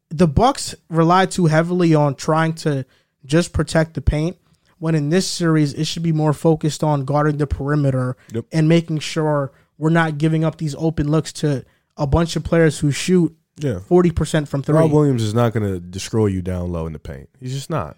The 0.09 0.27
Bucks 0.27 0.75
rely 0.89 1.25
too 1.25 1.47
heavily 1.47 1.95
on 1.95 2.15
trying 2.15 2.53
to 2.55 2.85
just 3.25 3.53
protect 3.53 3.95
the 3.95 4.01
paint 4.01 4.37
when 4.77 4.95
in 4.95 5.09
this 5.09 5.27
series 5.27 5.73
it 5.73 5.85
should 5.87 6.03
be 6.03 6.11
more 6.11 6.33
focused 6.33 6.83
on 6.83 7.05
guarding 7.05 7.37
the 7.37 7.47
perimeter 7.47 8.15
Yep. 8.33 8.45
and 8.51 8.69
making 8.69 8.99
sure 8.99 9.51
we're 9.77 9.89
not 9.89 10.17
giving 10.17 10.43
up 10.43 10.57
these 10.57 10.75
open 10.75 11.09
looks 11.09 11.33
to 11.33 11.65
a 11.97 12.05
bunch 12.05 12.35
of 12.35 12.43
players 12.43 12.79
who 12.79 12.91
shoot 12.91 13.35
Yeah. 13.57 13.79
forty 13.79 14.11
percent 14.11 14.47
from 14.49 14.63
three. 14.63 14.75
Rob 14.75 14.91
Williams 14.91 15.21
is 15.23 15.33
not 15.33 15.53
going 15.53 15.71
to 15.71 15.79
destroy 15.79 16.25
you 16.27 16.41
down 16.41 16.71
low 16.71 16.87
in 16.87 16.93
the 16.93 16.99
paint. 16.99 17.29
He's 17.39 17.53
just 17.53 17.69
not. 17.69 17.97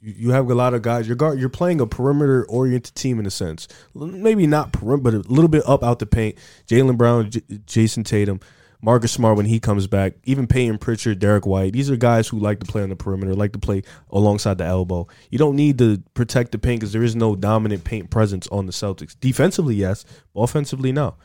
You, 0.00 0.14
you 0.16 0.30
have 0.30 0.48
a 0.48 0.54
lot 0.54 0.74
of 0.74 0.82
guys. 0.82 1.06
You're 1.08 1.16
guard, 1.16 1.38
you're 1.40 1.48
playing 1.48 1.80
a 1.80 1.86
perimeter 1.86 2.44
oriented 2.48 2.94
team 2.94 3.18
in 3.18 3.26
a 3.26 3.30
sense. 3.30 3.66
L- 3.96 4.06
Maybe 4.06 4.46
not 4.46 4.72
perimeter, 4.72 5.18
but 5.18 5.28
a 5.28 5.32
little 5.32 5.48
bit 5.48 5.64
up 5.66 5.82
out 5.82 5.98
the 5.98 6.06
paint. 6.06 6.36
Jaylen 6.68 6.96
Brown, 6.96 7.30
J- 7.30 7.40
Jayson 7.66 8.04
Tatum, 8.04 8.38
Marcus 8.80 9.10
Smart 9.10 9.36
when 9.36 9.46
he 9.46 9.58
comes 9.58 9.88
back, 9.88 10.12
even 10.24 10.46
Payton 10.46 10.78
Pritchard, 10.78 11.18
Derrick 11.18 11.46
White. 11.46 11.72
These 11.72 11.90
are 11.90 11.96
guys 11.96 12.28
who 12.28 12.38
like 12.38 12.60
to 12.60 12.66
play 12.66 12.82
on 12.82 12.90
the 12.90 12.94
perimeter, 12.96 13.34
like 13.34 13.52
to 13.54 13.58
play 13.58 13.82
alongside 14.10 14.58
the 14.58 14.64
elbow. 14.64 15.08
You 15.30 15.38
don't 15.38 15.56
need 15.56 15.78
to 15.78 16.00
protect 16.14 16.52
the 16.52 16.58
paint 16.58 16.80
because 16.80 16.92
there 16.92 17.02
is 17.02 17.16
no 17.16 17.34
dominant 17.34 17.82
paint 17.82 18.10
presence 18.10 18.46
on 18.48 18.66
the 18.66 18.72
Celtics. 18.72 19.16
Defensively, 19.18 19.74
yes, 19.74 20.04
but 20.32 20.42
offensively, 20.42 20.92
no. 20.92 21.16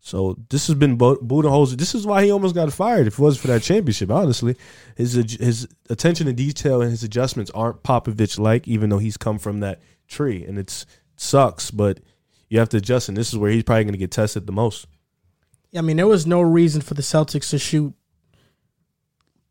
So 0.00 0.38
this 0.48 0.68
has 0.68 0.76
been 0.76 0.96
Budenholzer. 0.96 1.76
This 1.76 1.94
is 1.94 2.06
why 2.06 2.24
he 2.24 2.30
almost 2.30 2.54
got 2.54 2.72
fired. 2.72 3.06
If 3.06 3.14
it 3.14 3.18
wasn't 3.18 3.42
for 3.42 3.48
that 3.48 3.62
championship, 3.62 4.10
honestly, 4.10 4.56
his 4.96 5.12
his 5.12 5.68
attention 5.90 6.26
to 6.26 6.32
detail 6.32 6.80
and 6.80 6.90
his 6.90 7.02
adjustments 7.02 7.50
aren't 7.52 7.82
Popovich 7.82 8.38
like. 8.38 8.66
Even 8.66 8.90
though 8.90 8.98
he's 8.98 9.16
come 9.16 9.38
from 9.38 9.60
that 9.60 9.80
tree, 10.06 10.44
and 10.44 10.58
it's 10.58 10.86
sucks, 11.16 11.70
but 11.70 12.00
you 12.48 12.58
have 12.58 12.68
to 12.70 12.78
adjust. 12.78 13.08
And 13.08 13.18
this 13.18 13.32
is 13.32 13.38
where 13.38 13.50
he's 13.50 13.64
probably 13.64 13.84
going 13.84 13.92
to 13.92 13.98
get 13.98 14.10
tested 14.10 14.46
the 14.46 14.52
most. 14.52 14.86
Yeah, 15.72 15.80
I 15.80 15.82
mean, 15.82 15.98
there 15.98 16.06
was 16.06 16.26
no 16.26 16.40
reason 16.40 16.80
for 16.80 16.94
the 16.94 17.02
Celtics 17.02 17.50
to 17.50 17.58
shoot 17.58 17.92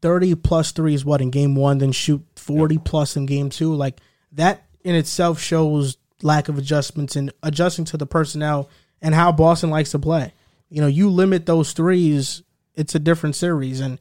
thirty 0.02 0.34
plus 0.34 0.72
threes. 0.72 1.06
What 1.06 1.22
in 1.22 1.30
game 1.30 1.56
one, 1.56 1.78
then 1.78 1.92
shoot 1.92 2.26
forty 2.36 2.78
plus 2.78 3.16
in 3.16 3.26
game 3.26 3.50
two. 3.50 3.76
Like 3.76 4.00
that 4.32 4.64
in 4.84 4.96
itself 4.96 5.40
shows 5.40 5.98
lack 6.24 6.50
of 6.50 6.58
adjustments 6.58 7.16
and 7.16 7.32
adjusting 7.44 7.86
to 7.86 7.98
the 7.98 8.08
personnel 8.08 8.70
and 9.02 9.14
how 9.14 9.32
Boston 9.32 9.70
likes 9.70 9.92
to 9.92 10.00
play. 10.00 10.34
You 10.70 10.82
know, 10.82 10.88
you 10.88 11.10
limit 11.10 11.46
those 11.46 11.74
threes, 11.74 12.44
it's 12.76 12.96
a 12.96 13.00
different 13.00 13.36
series. 13.36 13.80
And 13.80 14.00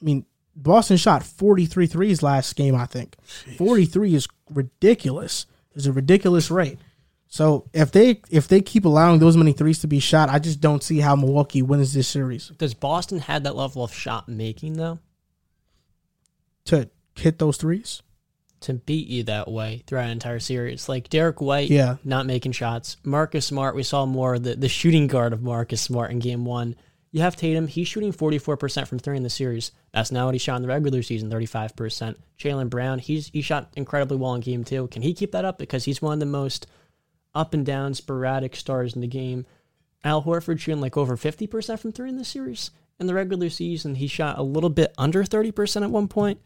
I 0.00 0.04
mean, 0.04 0.24
Boston 0.56 0.96
shot 0.96 1.24
43 1.24 1.86
threes 1.86 2.22
last 2.22 2.54
game, 2.56 2.74
I 2.74 2.86
think. 2.86 3.16
43 3.58 4.14
is 4.14 4.28
ridiculous. 4.50 5.46
It's 5.74 5.86
a 5.86 5.92
ridiculous 5.92 6.50
rate. 6.50 6.78
So 7.26 7.68
if 7.72 7.90
they 7.90 8.20
if 8.30 8.46
they 8.46 8.60
keep 8.60 8.84
allowing 8.84 9.18
those 9.18 9.36
many 9.36 9.52
threes 9.52 9.80
to 9.80 9.88
be 9.88 9.98
shot, 9.98 10.28
I 10.28 10.38
just 10.38 10.60
don't 10.60 10.84
see 10.84 11.00
how 11.00 11.16
Milwaukee 11.16 11.62
wins 11.62 11.92
this 11.92 12.06
series. 12.06 12.52
Does 12.58 12.74
Boston 12.74 13.18
have 13.18 13.42
that 13.42 13.56
level 13.56 13.82
of 13.82 13.92
shot 13.92 14.28
making 14.28 14.74
though 14.74 15.00
To 16.66 16.88
hit 17.16 17.40
those 17.40 17.56
threes? 17.56 18.02
To 18.64 18.74
beat 18.74 19.08
you 19.08 19.22
that 19.24 19.50
way 19.50 19.82
throughout 19.86 20.06
an 20.06 20.10
entire 20.10 20.40
series? 20.40 20.88
Like 20.88 21.08
Derrick 21.08 21.40
White, 21.40 21.70
Yeah. 21.70 21.96
not 22.04 22.26
making 22.26 22.52
shots. 22.52 22.96
Marcus 23.04 23.46
Smart, 23.46 23.74
we 23.74 23.82
saw 23.82 24.06
more 24.06 24.38
the 24.38 24.54
the 24.56 24.68
shooting 24.68 25.06
guard 25.06 25.32
of 25.32 25.42
Marcus 25.42 25.80
Smart 25.80 26.10
in 26.10 26.18
Game 26.18 26.44
One. 26.44 26.76
You 27.12 27.20
have 27.20 27.36
Tatum. 27.36 27.68
He's 27.68 27.86
shooting 27.86 28.10
44% 28.12 28.88
from 28.88 28.98
three 28.98 29.16
in 29.16 29.22
the 29.22 29.30
series. 29.30 29.70
That's 29.92 30.10
not 30.10 30.24
what 30.26 30.34
he 30.34 30.38
shot 30.38 30.56
in 30.56 30.62
the 30.62 30.68
regular 30.68 31.00
season, 31.02 31.30
35%. 31.30 32.16
Jaylen 32.38 32.68
Brown, 32.68 32.98
he's 32.98 33.28
he 33.28 33.40
shot 33.40 33.70
incredibly 33.76 34.16
well 34.16 34.34
in 34.34 34.40
game 34.40 34.64
two. 34.64 34.88
Can 34.88 35.02
he 35.02 35.14
keep 35.14 35.30
that 35.32 35.44
up? 35.44 35.56
Because 35.58 35.84
he's 35.84 36.02
one 36.02 36.14
of 36.14 36.20
the 36.20 36.26
most 36.26 36.66
up 37.34 37.54
and 37.54 37.64
down, 37.64 37.94
sporadic 37.94 38.56
stars 38.56 38.94
in 38.94 39.00
the 39.00 39.06
game. 39.06 39.46
Al 40.02 40.22
Horford 40.22 40.58
shooting 40.58 40.80
like 40.80 40.96
over 40.96 41.16
50% 41.16 41.78
from 41.78 41.92
three 41.92 42.08
in 42.08 42.16
the 42.16 42.24
series. 42.24 42.70
In 42.98 43.06
the 43.06 43.14
regular 43.14 43.48
season, 43.50 43.94
he 43.96 44.06
shot 44.06 44.38
a 44.38 44.42
little 44.42 44.70
bit 44.70 44.92
under 44.98 45.22
30% 45.24 45.82
at 45.82 45.90
one 45.90 46.08
point. 46.08 46.38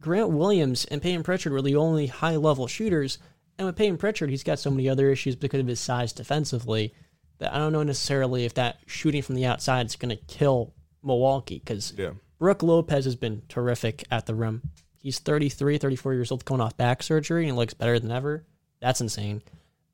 Grant 0.00 0.30
Williams 0.30 0.84
and 0.84 1.02
Payton 1.02 1.22
Pritchard 1.22 1.52
were 1.52 1.62
the 1.62 1.76
only 1.76 2.06
high 2.06 2.36
level 2.36 2.66
shooters. 2.66 3.18
And 3.58 3.66
with 3.66 3.76
Payton 3.76 3.98
Pritchard, 3.98 4.30
he's 4.30 4.42
got 4.44 4.58
so 4.58 4.70
many 4.70 4.88
other 4.88 5.10
issues 5.10 5.36
because 5.36 5.60
of 5.60 5.66
his 5.66 5.80
size 5.80 6.12
defensively 6.12 6.94
that 7.38 7.52
I 7.52 7.58
don't 7.58 7.72
know 7.72 7.82
necessarily 7.82 8.44
if 8.44 8.54
that 8.54 8.78
shooting 8.86 9.22
from 9.22 9.34
the 9.34 9.46
outside 9.46 9.86
is 9.86 9.96
going 9.96 10.16
to 10.16 10.22
kill 10.24 10.74
Milwaukee 11.02 11.58
because 11.58 11.92
Yeah. 11.96 12.12
Brook 12.38 12.62
Lopez 12.62 13.04
has 13.06 13.16
been 13.16 13.42
terrific 13.48 14.04
at 14.10 14.26
the 14.26 14.34
rim. 14.34 14.62
He's 15.00 15.18
33, 15.18 15.78
34 15.78 16.14
years 16.14 16.32
old, 16.32 16.44
going 16.44 16.60
off 16.60 16.76
back 16.76 17.02
surgery, 17.02 17.48
and 17.48 17.56
looks 17.56 17.74
better 17.74 17.98
than 17.98 18.10
ever. 18.10 18.44
That's 18.80 19.00
insane. 19.00 19.42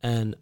And 0.02 0.34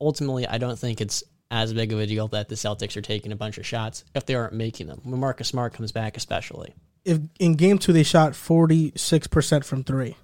ultimately, 0.00 0.46
I 0.46 0.58
don't 0.58 0.78
think 0.78 1.00
it's 1.00 1.22
as 1.50 1.72
big 1.72 1.92
of 1.92 2.00
a 2.00 2.06
deal 2.06 2.28
that 2.28 2.48
the 2.48 2.56
Celtics 2.56 2.96
are 2.96 3.02
taking 3.02 3.32
a 3.32 3.36
bunch 3.36 3.56
of 3.56 3.64
shots 3.64 4.04
if 4.14 4.26
they 4.26 4.34
aren't 4.34 4.52
making 4.52 4.88
them. 4.88 5.00
When 5.04 5.20
Marcus 5.20 5.48
Smart 5.48 5.72
comes 5.74 5.92
back, 5.92 6.16
especially. 6.16 6.74
If 7.06 7.20
in 7.38 7.54
game 7.54 7.78
two 7.78 7.92
they 7.92 8.02
shot 8.02 8.34
forty 8.34 8.92
six 8.96 9.26
percent 9.26 9.64
from 9.64 9.84
three. 9.84 10.16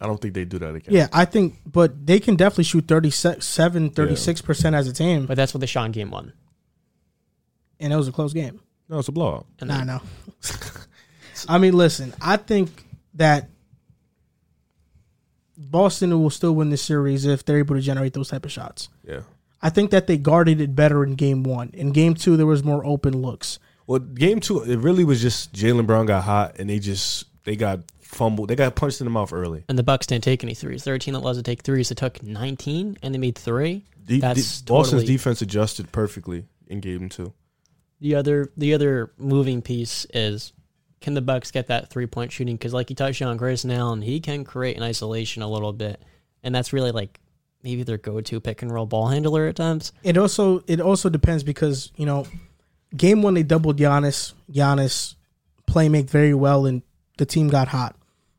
I 0.00 0.06
don't 0.06 0.20
think 0.20 0.34
they 0.34 0.44
do 0.44 0.58
that 0.58 0.74
again. 0.74 0.92
Yeah, 0.94 1.08
I 1.12 1.24
think 1.24 1.60
but 1.64 2.06
they 2.06 2.18
can 2.20 2.34
definitely 2.34 2.64
shoot 2.64 2.86
37, 2.88 3.90
36 3.90 4.42
percent 4.42 4.74
as 4.76 4.88
a 4.88 4.92
team. 4.92 5.26
But 5.26 5.36
that's 5.36 5.54
what 5.54 5.60
they 5.60 5.66
shot 5.66 5.86
in 5.86 5.92
game 5.92 6.10
one. 6.10 6.32
And 7.80 7.92
it 7.92 7.96
was 7.96 8.08
a 8.08 8.12
close 8.12 8.32
game. 8.32 8.60
No, 8.88 8.98
it's 8.98 9.08
a 9.08 9.12
blowout. 9.12 9.46
And 9.60 9.68
Nah, 9.68 9.78
then- 9.78 9.86
no. 9.86 10.00
I 11.48 11.58
mean, 11.58 11.72
listen, 11.74 12.12
I 12.20 12.36
think 12.36 12.84
that 13.14 13.48
Boston 15.56 16.18
will 16.20 16.30
still 16.30 16.54
win 16.54 16.70
this 16.70 16.82
series 16.82 17.24
if 17.24 17.44
they're 17.44 17.58
able 17.58 17.76
to 17.76 17.80
generate 17.82 18.12
those 18.14 18.28
type 18.28 18.44
of 18.44 18.52
shots. 18.52 18.88
Yeah. 19.06 19.20
I 19.60 19.70
think 19.70 19.90
that 19.92 20.06
they 20.06 20.16
guarded 20.18 20.60
it 20.60 20.74
better 20.74 21.04
in 21.04 21.14
game 21.14 21.44
one. 21.44 21.70
In 21.72 21.92
game 21.92 22.14
two, 22.14 22.36
there 22.36 22.46
was 22.46 22.64
more 22.64 22.84
open 22.84 23.22
looks. 23.22 23.58
Well, 23.86 23.98
game 23.98 24.40
two, 24.40 24.62
it 24.62 24.76
really 24.78 25.04
was 25.04 25.20
just 25.20 25.52
Jaylen 25.52 25.86
Brown 25.86 26.06
got 26.06 26.24
hot 26.24 26.56
and 26.58 26.70
they 26.70 26.78
just 26.78 27.26
they 27.44 27.56
got 27.56 27.80
fumbled. 28.00 28.48
They 28.48 28.56
got 28.56 28.74
punched 28.76 29.00
in 29.00 29.06
the 29.06 29.10
mouth 29.10 29.32
early. 29.32 29.64
And 29.68 29.78
the 29.78 29.82
Bucks 29.82 30.06
didn't 30.06 30.24
take 30.24 30.44
any 30.44 30.54
threes. 30.54 30.84
Their 30.84 30.98
team 30.98 31.14
that 31.14 31.20
loves 31.20 31.38
to 31.38 31.42
take 31.42 31.62
threes. 31.62 31.88
They 31.88 31.94
took 31.94 32.22
19 32.22 32.98
and 33.02 33.14
they 33.14 33.18
made 33.18 33.36
three. 33.36 33.84
De- 34.04 34.20
That's 34.20 34.60
de- 34.60 34.72
Boston's 34.72 35.04
defense 35.04 35.42
adjusted 35.42 35.92
perfectly 35.92 36.44
in 36.66 36.80
game 36.80 37.08
two. 37.08 37.32
The 38.00 38.16
other 38.16 38.52
the 38.56 38.74
other 38.74 39.12
moving 39.16 39.62
piece 39.62 40.06
is 40.12 40.52
can 41.00 41.14
the 41.14 41.20
Bucks 41.20 41.50
get 41.50 41.68
that 41.68 41.90
three 41.90 42.06
point 42.06 42.32
shooting? 42.32 42.56
Because 42.56 42.72
like 42.72 42.90
you 42.90 42.96
touched 42.96 43.22
on, 43.22 43.36
Grayson 43.36 43.70
Allen, 43.70 44.02
he 44.02 44.20
can 44.20 44.44
create 44.44 44.76
an 44.76 44.82
isolation 44.82 45.42
a 45.42 45.48
little 45.48 45.72
bit, 45.72 46.02
and 46.42 46.54
that's 46.54 46.72
really 46.72 46.90
like 46.92 47.20
maybe 47.62 47.82
their 47.82 47.98
go 47.98 48.20
to 48.20 48.40
pick 48.40 48.62
and 48.62 48.72
roll 48.72 48.86
ball 48.86 49.08
handler 49.08 49.46
at 49.46 49.56
times. 49.56 49.92
It 50.02 50.16
also 50.16 50.62
it 50.66 50.80
also 50.80 51.08
depends 51.08 51.44
because 51.44 51.92
you 51.96 52.06
know, 52.06 52.26
game 52.96 53.22
one 53.22 53.34
they 53.34 53.42
doubled 53.42 53.78
Giannis. 53.78 54.32
Giannis 54.50 55.14
play 55.66 55.88
make 55.88 56.08
very 56.08 56.34
well, 56.34 56.66
and 56.66 56.82
the 57.18 57.26
team 57.26 57.48
got 57.48 57.68
hot. 57.68 57.96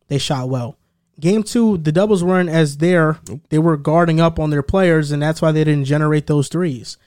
They 0.08 0.18
shot 0.18 0.50
well. 0.50 0.78
Game 1.20 1.44
two, 1.44 1.78
the 1.78 1.92
doubles 1.92 2.24
weren't 2.24 2.50
as 2.50 2.78
there. 2.78 3.20
They 3.50 3.60
were 3.60 3.78
guarding 3.78 4.20
up 4.20 4.40
on 4.40 4.50
their 4.50 4.64
players, 4.64 5.12
and 5.12 5.22
that's 5.22 5.42
why 5.42 5.52
they 5.52 5.64
didn't 5.64 5.86
generate 5.86 6.28
those 6.28 6.48
threes. 6.48 6.98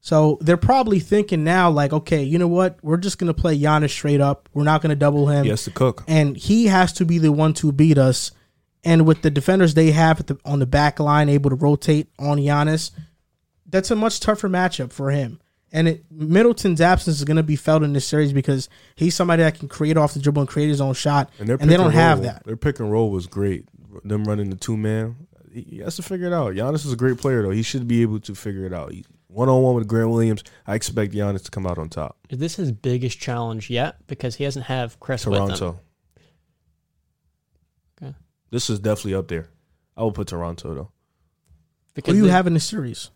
So 0.00 0.38
they're 0.40 0.56
probably 0.56 1.00
thinking 1.00 1.44
now, 1.44 1.70
like, 1.70 1.92
okay, 1.92 2.22
you 2.22 2.38
know 2.38 2.46
what? 2.48 2.78
We're 2.82 2.98
just 2.98 3.18
gonna 3.18 3.34
play 3.34 3.58
Giannis 3.58 3.90
straight 3.90 4.20
up. 4.20 4.48
We're 4.54 4.64
not 4.64 4.80
gonna 4.82 4.94
double 4.96 5.28
him. 5.28 5.44
Yes, 5.46 5.64
to 5.64 5.70
cook. 5.70 6.04
and 6.06 6.36
he 6.36 6.66
has 6.66 6.92
to 6.94 7.04
be 7.04 7.18
the 7.18 7.32
one 7.32 7.52
to 7.54 7.72
beat 7.72 7.98
us. 7.98 8.30
And 8.84 9.06
with 9.06 9.22
the 9.22 9.30
defenders 9.30 9.74
they 9.74 9.90
have 9.90 10.20
at 10.20 10.28
the, 10.28 10.38
on 10.44 10.60
the 10.60 10.66
back 10.66 11.00
line, 11.00 11.28
able 11.28 11.50
to 11.50 11.56
rotate 11.56 12.08
on 12.18 12.38
Giannis, 12.38 12.92
that's 13.66 13.90
a 13.90 13.96
much 13.96 14.20
tougher 14.20 14.48
matchup 14.48 14.92
for 14.92 15.10
him. 15.10 15.40
And 15.70 15.86
it, 15.88 16.04
Middleton's 16.10 16.80
absence 16.80 17.18
is 17.18 17.24
going 17.24 17.36
to 17.36 17.42
be 17.42 17.56
felt 17.56 17.82
in 17.82 17.92
this 17.92 18.06
series 18.06 18.32
because 18.32 18.68
he's 18.96 19.14
somebody 19.14 19.42
that 19.42 19.58
can 19.58 19.68
create 19.68 19.96
off 19.98 20.14
the 20.14 20.20
dribble 20.20 20.40
and 20.42 20.48
create 20.48 20.68
his 20.68 20.80
own 20.80 20.94
shot, 20.94 21.30
And, 21.38 21.50
and 21.50 21.70
they 21.70 21.76
don't 21.76 21.92
have 21.92 22.22
that. 22.22 22.44
Their 22.44 22.56
pick 22.56 22.80
and 22.80 22.90
roll 22.90 23.10
was 23.10 23.26
great. 23.26 23.66
Them 24.04 24.24
running 24.24 24.48
the 24.50 24.56
two 24.56 24.76
man. 24.76 25.26
He 25.52 25.62
he 25.62 25.78
has 25.78 25.96
to 25.96 26.02
figure 26.02 26.26
it 26.26 26.32
out. 26.32 26.54
Giannis 26.54 26.86
is 26.86 26.92
a 26.92 26.96
great 26.96 27.18
player 27.18 27.42
though. 27.42 27.50
He 27.50 27.62
should 27.62 27.86
be 27.88 28.02
able 28.02 28.20
to 28.20 28.34
figure 28.34 28.64
it 28.64 28.72
out. 28.72 28.92
One 29.28 29.48
on 29.48 29.62
one 29.62 29.74
with 29.74 29.86
Grant 29.88 30.08
Williams, 30.10 30.42
I 30.66 30.74
expect 30.74 31.12
Giannis 31.12 31.44
to 31.44 31.50
come 31.50 31.66
out 31.66 31.78
on 31.78 31.88
top. 31.88 32.16
Is 32.30 32.38
this 32.38 32.56
his 32.56 32.72
biggest 32.72 33.18
challenge 33.18 33.68
yet? 33.68 33.96
Because 34.06 34.36
he 34.36 34.44
doesn't 34.44 34.62
have 34.62 34.98
Khris 35.00 35.26
with 35.26 35.38
him. 35.38 35.46
Toronto. 35.48 35.80
Okay. 38.02 38.14
This 38.50 38.70
is 38.70 38.78
definitely 38.78 39.14
up 39.14 39.28
there. 39.28 39.48
I 39.96 40.02
will 40.02 40.12
put 40.12 40.28
Toronto 40.28 40.74
though. 40.74 40.82
Who 40.82 40.90
Because 41.94 42.14
do 42.14 42.18
you 42.18 42.26
the- 42.26 42.32
have 42.32 42.46
in 42.46 42.54
the 42.54 42.60
series? 42.60 43.10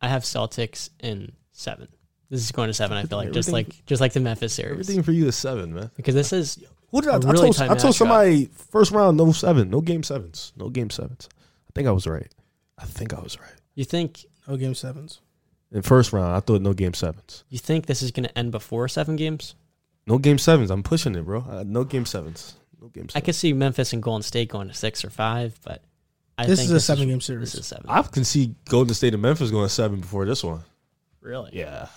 I 0.00 0.08
have 0.08 0.22
Celtics 0.22 0.90
in 1.00 1.32
seven. 1.52 1.88
This 2.30 2.40
is 2.42 2.50
going 2.52 2.68
to 2.68 2.74
seven. 2.74 2.96
I 2.96 3.04
feel 3.04 3.18
like 3.18 3.32
just 3.32 3.48
Everything- 3.48 3.70
like 3.72 3.86
just 3.86 4.00
like 4.00 4.12
the 4.12 4.20
Memphis 4.20 4.52
series. 4.54 4.72
Everything 4.72 5.02
for 5.02 5.12
you 5.12 5.26
is 5.28 5.36
seven, 5.36 5.72
man. 5.74 5.90
Because 5.96 6.14
this 6.14 6.32
is 6.32 6.58
What 6.90 7.04
did 7.04 7.10
I, 7.10 7.16
A 7.16 7.20
I 7.20 7.30
really 7.30 7.36
told? 7.46 7.56
tight 7.56 7.70
I 7.70 7.74
told 7.76 7.94
matchup. 7.94 7.98
somebody 7.98 8.44
first 8.70 8.90
round 8.92 9.16
no 9.16 9.30
seven, 9.32 9.70
no 9.70 9.80
game 9.80 10.02
sevens, 10.02 10.52
no 10.56 10.68
game 10.68 10.90
sevens. 10.90 11.28
I 11.32 11.70
think 11.74 11.86
I 11.88 11.92
was 11.92 12.06
right. 12.06 12.30
I 12.78 12.84
think 12.84 13.14
I 13.14 13.20
was 13.20 13.38
right. 13.40 13.54
you 13.74 13.84
think 13.84 14.26
No 14.48 14.56
game 14.56 14.74
sevens. 14.74 15.20
In 15.72 15.82
first 15.82 16.12
round, 16.12 16.34
I 16.34 16.40
thought 16.40 16.62
no 16.62 16.72
game 16.72 16.94
sevens. 16.94 17.44
you 17.48 17.58
think 17.58 17.86
this 17.86 18.02
is 18.02 18.10
going 18.12 18.24
to 18.28 18.38
end 18.38 18.50
before 18.52 18.86
seven 18.88 19.16
games? 19.16 19.54
No 20.06 20.18
game 20.18 20.38
sevens. 20.38 20.70
I'm 20.70 20.82
pushing 20.82 21.14
it, 21.16 21.22
bro. 21.24 21.40
Uh, 21.40 21.64
no 21.66 21.82
game 21.84 22.06
sevens. 22.06 22.54
No 22.80 22.88
game 22.88 23.08
Sevens. 23.08 23.10
I 23.10 23.18
sevens. 23.18 23.24
could 23.26 23.34
see 23.34 23.52
Memphis 23.52 23.92
and 23.92 24.02
Golden 24.02 24.22
State 24.22 24.48
going 24.48 24.68
to 24.68 24.74
six 24.74 25.04
or 25.04 25.10
five, 25.10 25.58
but 25.64 25.82
I 26.38 26.46
this 26.46 26.58
think 26.60 26.68
is 26.70 26.76
a 26.76 26.80
seven 26.80 27.08
game 27.08 27.20
series. 27.20 27.52
This 27.52 27.60
is 27.62 27.66
seven. 27.66 27.86
I 27.88 28.02
can 28.02 28.24
see 28.24 28.54
Golden 28.68 28.94
State 28.94 29.12
and 29.14 29.22
Memphis 29.22 29.50
going 29.50 29.64
to 29.66 29.72
seven 29.72 30.00
before 30.00 30.24
this 30.24 30.44
one. 30.44 30.62
really? 31.20 31.50
Yeah. 31.52 31.88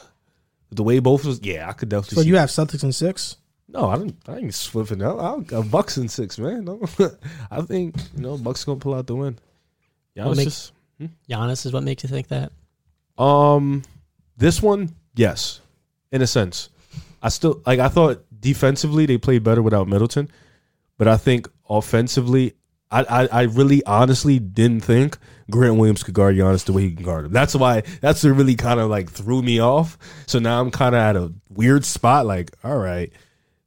The 0.71 0.83
way 0.83 0.99
both 0.99 1.25
was, 1.25 1.39
yeah, 1.41 1.67
I 1.67 1.73
could 1.73 1.89
definitely. 1.89 2.15
so 2.15 2.21
see 2.21 2.27
you 2.27 2.37
have 2.37 2.49
Celtics 2.49 2.83
in 2.83 2.91
six. 2.91 3.37
No, 3.67 3.87
I 3.89 3.97
didn't. 3.97 4.17
I 4.27 4.37
ain't 4.37 4.51
swiffing 4.51 5.03
out. 5.03 5.19
I'll 5.19 5.41
got 5.41 5.69
Bucks 5.69 5.97
in 5.97 6.07
six, 6.09 6.37
man. 6.39 6.65
No. 6.65 6.81
I 7.51 7.61
think 7.61 7.95
you 8.15 8.21
know 8.23 8.37
Bucks 8.37 8.63
gonna 8.63 8.79
pull 8.79 8.93
out 8.95 9.07
the 9.07 9.15
win. 9.15 9.37
Yeah, 10.15 10.25
What 10.25 10.31
it's 10.31 10.37
makes- 10.37 10.45
just 10.45 10.73
Giannis 11.29 11.65
is 11.65 11.73
what 11.73 11.83
makes 11.83 12.03
you 12.03 12.09
think 12.09 12.27
that. 12.29 12.51
um 13.17 13.83
this 14.37 14.61
one. 14.61 14.95
Yes, 15.15 15.59
in 16.11 16.21
a 16.21 16.27
sense. 16.27 16.69
I 17.21 17.29
still 17.29 17.61
like. 17.65 17.79
I 17.79 17.89
thought 17.89 18.23
defensively 18.39 19.05
they 19.05 19.17
played 19.17 19.43
better 19.43 19.61
without 19.61 19.87
Middleton, 19.87 20.29
but 20.97 21.07
I 21.07 21.17
think 21.17 21.49
offensively, 21.69 22.53
I 22.91 23.03
I, 23.03 23.27
I 23.27 23.41
really 23.43 23.83
honestly 23.85 24.39
didn't 24.39 24.81
think 24.81 25.17
Grant 25.49 25.75
Williams 25.77 26.03
could 26.03 26.13
guard 26.13 26.35
Giannis 26.35 26.65
the 26.65 26.73
way 26.73 26.83
he 26.83 26.91
can 26.91 27.05
guard 27.05 27.25
him. 27.25 27.31
That's 27.31 27.55
why 27.55 27.81
that's 28.01 28.23
what 28.23 28.31
really 28.31 28.55
kind 28.55 28.79
of 28.79 28.89
like 28.89 29.09
threw 29.09 29.41
me 29.41 29.59
off. 29.59 29.97
So 30.27 30.39
now 30.39 30.61
I'm 30.61 30.71
kind 30.71 30.95
of 30.95 30.99
at 30.99 31.15
a 31.15 31.33
weird 31.49 31.85
spot. 31.85 32.25
Like, 32.25 32.51
all 32.63 32.77
right, 32.77 33.11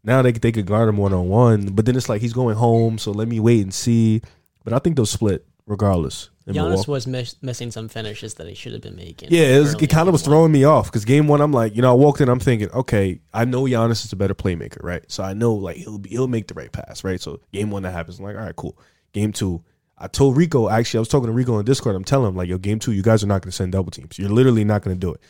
now 0.04 0.22
they 0.22 0.32
they 0.32 0.52
could 0.52 0.66
guard 0.66 0.88
him 0.88 0.96
one 0.96 1.12
on 1.12 1.28
one, 1.28 1.66
but 1.74 1.86
then 1.86 1.96
it's 1.96 2.08
like 2.08 2.20
he's 2.20 2.32
going 2.32 2.56
home, 2.56 2.98
so 2.98 3.10
let 3.10 3.28
me 3.28 3.40
wait 3.40 3.62
and 3.62 3.74
see. 3.74 4.22
But 4.64 4.72
I 4.72 4.78
think 4.78 4.96
they'll 4.96 5.06
split 5.06 5.46
regardless. 5.66 6.30
Giannis 6.46 6.54
Milwaukee. 6.54 6.90
was 6.90 7.06
miss- 7.06 7.36
missing 7.40 7.70
some 7.70 7.88
finishes 7.88 8.34
that 8.34 8.48
he 8.48 8.54
should 8.54 8.72
have 8.72 8.82
been 8.82 8.96
making. 8.96 9.28
Yeah, 9.30 9.56
it, 9.56 9.60
was, 9.60 9.74
it 9.74 9.90
kind 9.90 10.08
of 10.08 10.12
was 10.12 10.22
one. 10.22 10.30
throwing 10.30 10.52
me 10.52 10.64
off 10.64 10.86
because 10.86 11.04
game 11.04 11.28
one, 11.28 11.40
I'm 11.40 11.52
like, 11.52 11.76
you 11.76 11.82
know, 11.82 11.90
I 11.90 11.94
walked 11.94 12.20
in, 12.20 12.28
I'm 12.28 12.40
thinking, 12.40 12.68
okay, 12.70 13.20
I 13.32 13.44
know 13.44 13.62
Giannis 13.62 14.04
is 14.04 14.12
a 14.12 14.16
better 14.16 14.34
playmaker, 14.34 14.82
right? 14.82 15.04
So 15.06 15.22
I 15.22 15.34
know 15.34 15.54
like 15.54 15.76
he'll 15.76 15.98
be, 15.98 16.10
he'll 16.10 16.26
make 16.26 16.48
the 16.48 16.54
right 16.54 16.72
pass, 16.72 17.04
right? 17.04 17.20
So 17.20 17.40
game 17.52 17.70
one 17.70 17.84
that 17.84 17.92
happens, 17.92 18.18
I'm 18.18 18.24
like, 18.24 18.36
all 18.36 18.42
right, 18.42 18.56
cool. 18.56 18.76
Game 19.12 19.32
two, 19.32 19.62
I 19.98 20.08
told 20.08 20.36
Rico 20.36 20.68
actually, 20.68 20.98
I 20.98 21.02
was 21.02 21.08
talking 21.08 21.26
to 21.26 21.32
Rico 21.32 21.54
on 21.54 21.64
Discord. 21.64 21.94
I'm 21.94 22.04
telling 22.04 22.28
him 22.28 22.36
like, 22.36 22.48
yo, 22.48 22.58
game 22.58 22.78
two, 22.78 22.92
you 22.92 23.02
guys 23.02 23.22
are 23.22 23.26
not 23.28 23.42
going 23.42 23.50
to 23.50 23.56
send 23.56 23.72
double 23.72 23.90
teams. 23.90 24.18
You're 24.18 24.30
literally 24.30 24.64
not 24.64 24.82
going 24.82 24.96
to 24.96 25.00
do 25.00 25.12
it. 25.12 25.20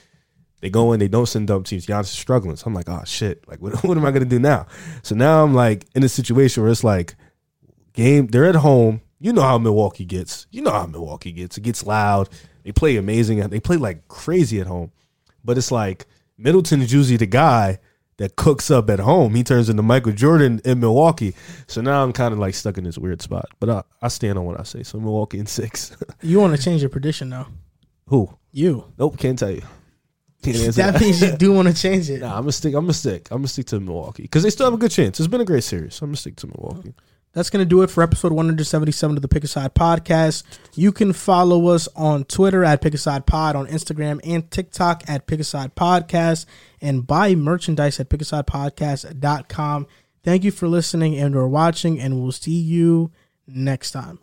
They 0.60 0.70
go 0.70 0.92
in, 0.92 1.00
they 1.00 1.08
don't 1.08 1.26
send 1.26 1.48
double 1.48 1.64
teams. 1.64 1.86
Giannis 1.86 2.04
is 2.04 2.10
struggling. 2.10 2.56
So 2.56 2.68
I'm 2.68 2.74
like, 2.74 2.88
oh 2.88 3.02
shit, 3.04 3.46
like 3.48 3.58
what, 3.62 3.82
what 3.84 3.96
am 3.96 4.06
I 4.06 4.10
going 4.10 4.22
to 4.22 4.28
do 4.28 4.38
now? 4.38 4.66
So 5.02 5.14
now 5.14 5.42
I'm 5.44 5.54
like 5.54 5.86
in 5.94 6.02
a 6.04 6.08
situation 6.08 6.62
where 6.62 6.72
it's 6.72 6.84
like, 6.84 7.16
game, 7.92 8.28
they're 8.28 8.46
at 8.46 8.54
home. 8.56 9.02
You 9.18 9.32
know 9.32 9.42
how 9.42 9.58
Milwaukee 9.58 10.04
gets. 10.04 10.46
You 10.50 10.62
know 10.62 10.72
how 10.72 10.86
Milwaukee 10.86 11.32
gets. 11.32 11.58
It 11.58 11.62
gets 11.62 11.84
loud. 11.84 12.28
They 12.64 12.72
play 12.72 12.96
amazing. 12.96 13.40
They 13.40 13.60
play 13.60 13.76
like 13.76 14.08
crazy 14.08 14.60
at 14.60 14.66
home. 14.66 14.92
But 15.44 15.58
it's 15.58 15.70
like 15.70 16.06
Middleton 16.38 16.80
is 16.80 16.92
usually 16.92 17.16
the 17.16 17.26
guy 17.26 17.78
that 18.22 18.36
cooks 18.36 18.70
up 18.70 18.88
at 18.88 19.00
home. 19.00 19.34
He 19.34 19.42
turns 19.42 19.68
into 19.68 19.82
Michael 19.82 20.12
Jordan 20.12 20.60
in 20.64 20.78
Milwaukee. 20.78 21.34
So 21.66 21.80
now 21.80 22.04
I'm 22.04 22.12
kind 22.12 22.32
of 22.32 22.38
like 22.38 22.54
stuck 22.54 22.78
in 22.78 22.84
this 22.84 22.96
weird 22.96 23.20
spot. 23.20 23.46
But 23.58 23.68
I, 23.68 23.82
I 24.00 24.08
stand 24.08 24.38
on 24.38 24.44
what 24.44 24.60
I 24.60 24.62
say. 24.62 24.84
So 24.84 25.00
Milwaukee 25.00 25.40
in 25.40 25.46
six. 25.46 25.96
You 26.22 26.38
want 26.38 26.56
to 26.56 26.62
change 26.62 26.82
your 26.82 26.88
prediction 26.88 27.30
though? 27.30 27.46
Who? 28.06 28.32
You. 28.52 28.84
Nope, 28.96 29.18
can't 29.18 29.36
tell 29.36 29.50
you. 29.50 29.62
Can't 30.44 30.56
answer 30.66 30.82
That 30.82 31.00
means 31.00 31.20
you 31.20 31.36
do 31.36 31.52
want 31.52 31.66
to 31.66 31.74
change 31.74 32.10
it. 32.10 32.20
Nah, 32.20 32.36
I'm 32.36 32.42
gonna 32.42 32.52
stick. 32.52 32.74
I'm 32.74 32.84
gonna 32.84 32.92
stick. 32.92 33.28
I'm 33.32 33.38
gonna 33.38 33.48
stick 33.48 33.66
to 33.66 33.80
Milwaukee 33.80 34.22
because 34.22 34.44
they 34.44 34.50
still 34.50 34.66
have 34.66 34.74
a 34.74 34.78
good 34.78 34.92
chance. 34.92 35.18
It's 35.18 35.26
been 35.26 35.40
a 35.40 35.44
great 35.44 35.64
series. 35.64 35.96
So 35.96 36.04
I'm 36.04 36.10
gonna 36.10 36.18
stick 36.18 36.36
to 36.36 36.46
Milwaukee. 36.46 36.94
That's 37.32 37.48
going 37.48 37.64
to 37.64 37.68
do 37.68 37.80
it 37.80 37.88
for 37.88 38.02
episode 38.02 38.32
177 38.32 39.16
of 39.16 39.22
the 39.22 39.28
Pick 39.28 39.42
a 39.42 39.46
Side 39.46 39.74
podcast. 39.74 40.42
You 40.74 40.92
can 40.92 41.14
follow 41.14 41.68
us 41.68 41.88
on 41.96 42.24
Twitter 42.24 42.62
at 42.62 42.82
Pick 42.82 42.92
a 42.92 42.98
Side 42.98 43.24
Pod, 43.24 43.56
on 43.56 43.68
Instagram 43.68 44.20
and 44.22 44.50
TikTok 44.50 45.04
at 45.08 45.26
Pick 45.26 45.40
a 45.40 45.44
Side 45.44 45.74
Podcast, 45.74 46.44
and 46.82 47.06
buy 47.06 47.34
merchandise 47.34 47.98
at 48.00 48.10
pickasidepodcast.com. 48.10 49.86
Thank 50.22 50.44
you 50.44 50.50
for 50.50 50.68
listening 50.68 51.16
and 51.16 51.34
or 51.34 51.48
watching, 51.48 51.98
and 51.98 52.20
we'll 52.20 52.32
see 52.32 52.60
you 52.60 53.10
next 53.46 53.92
time. 53.92 54.18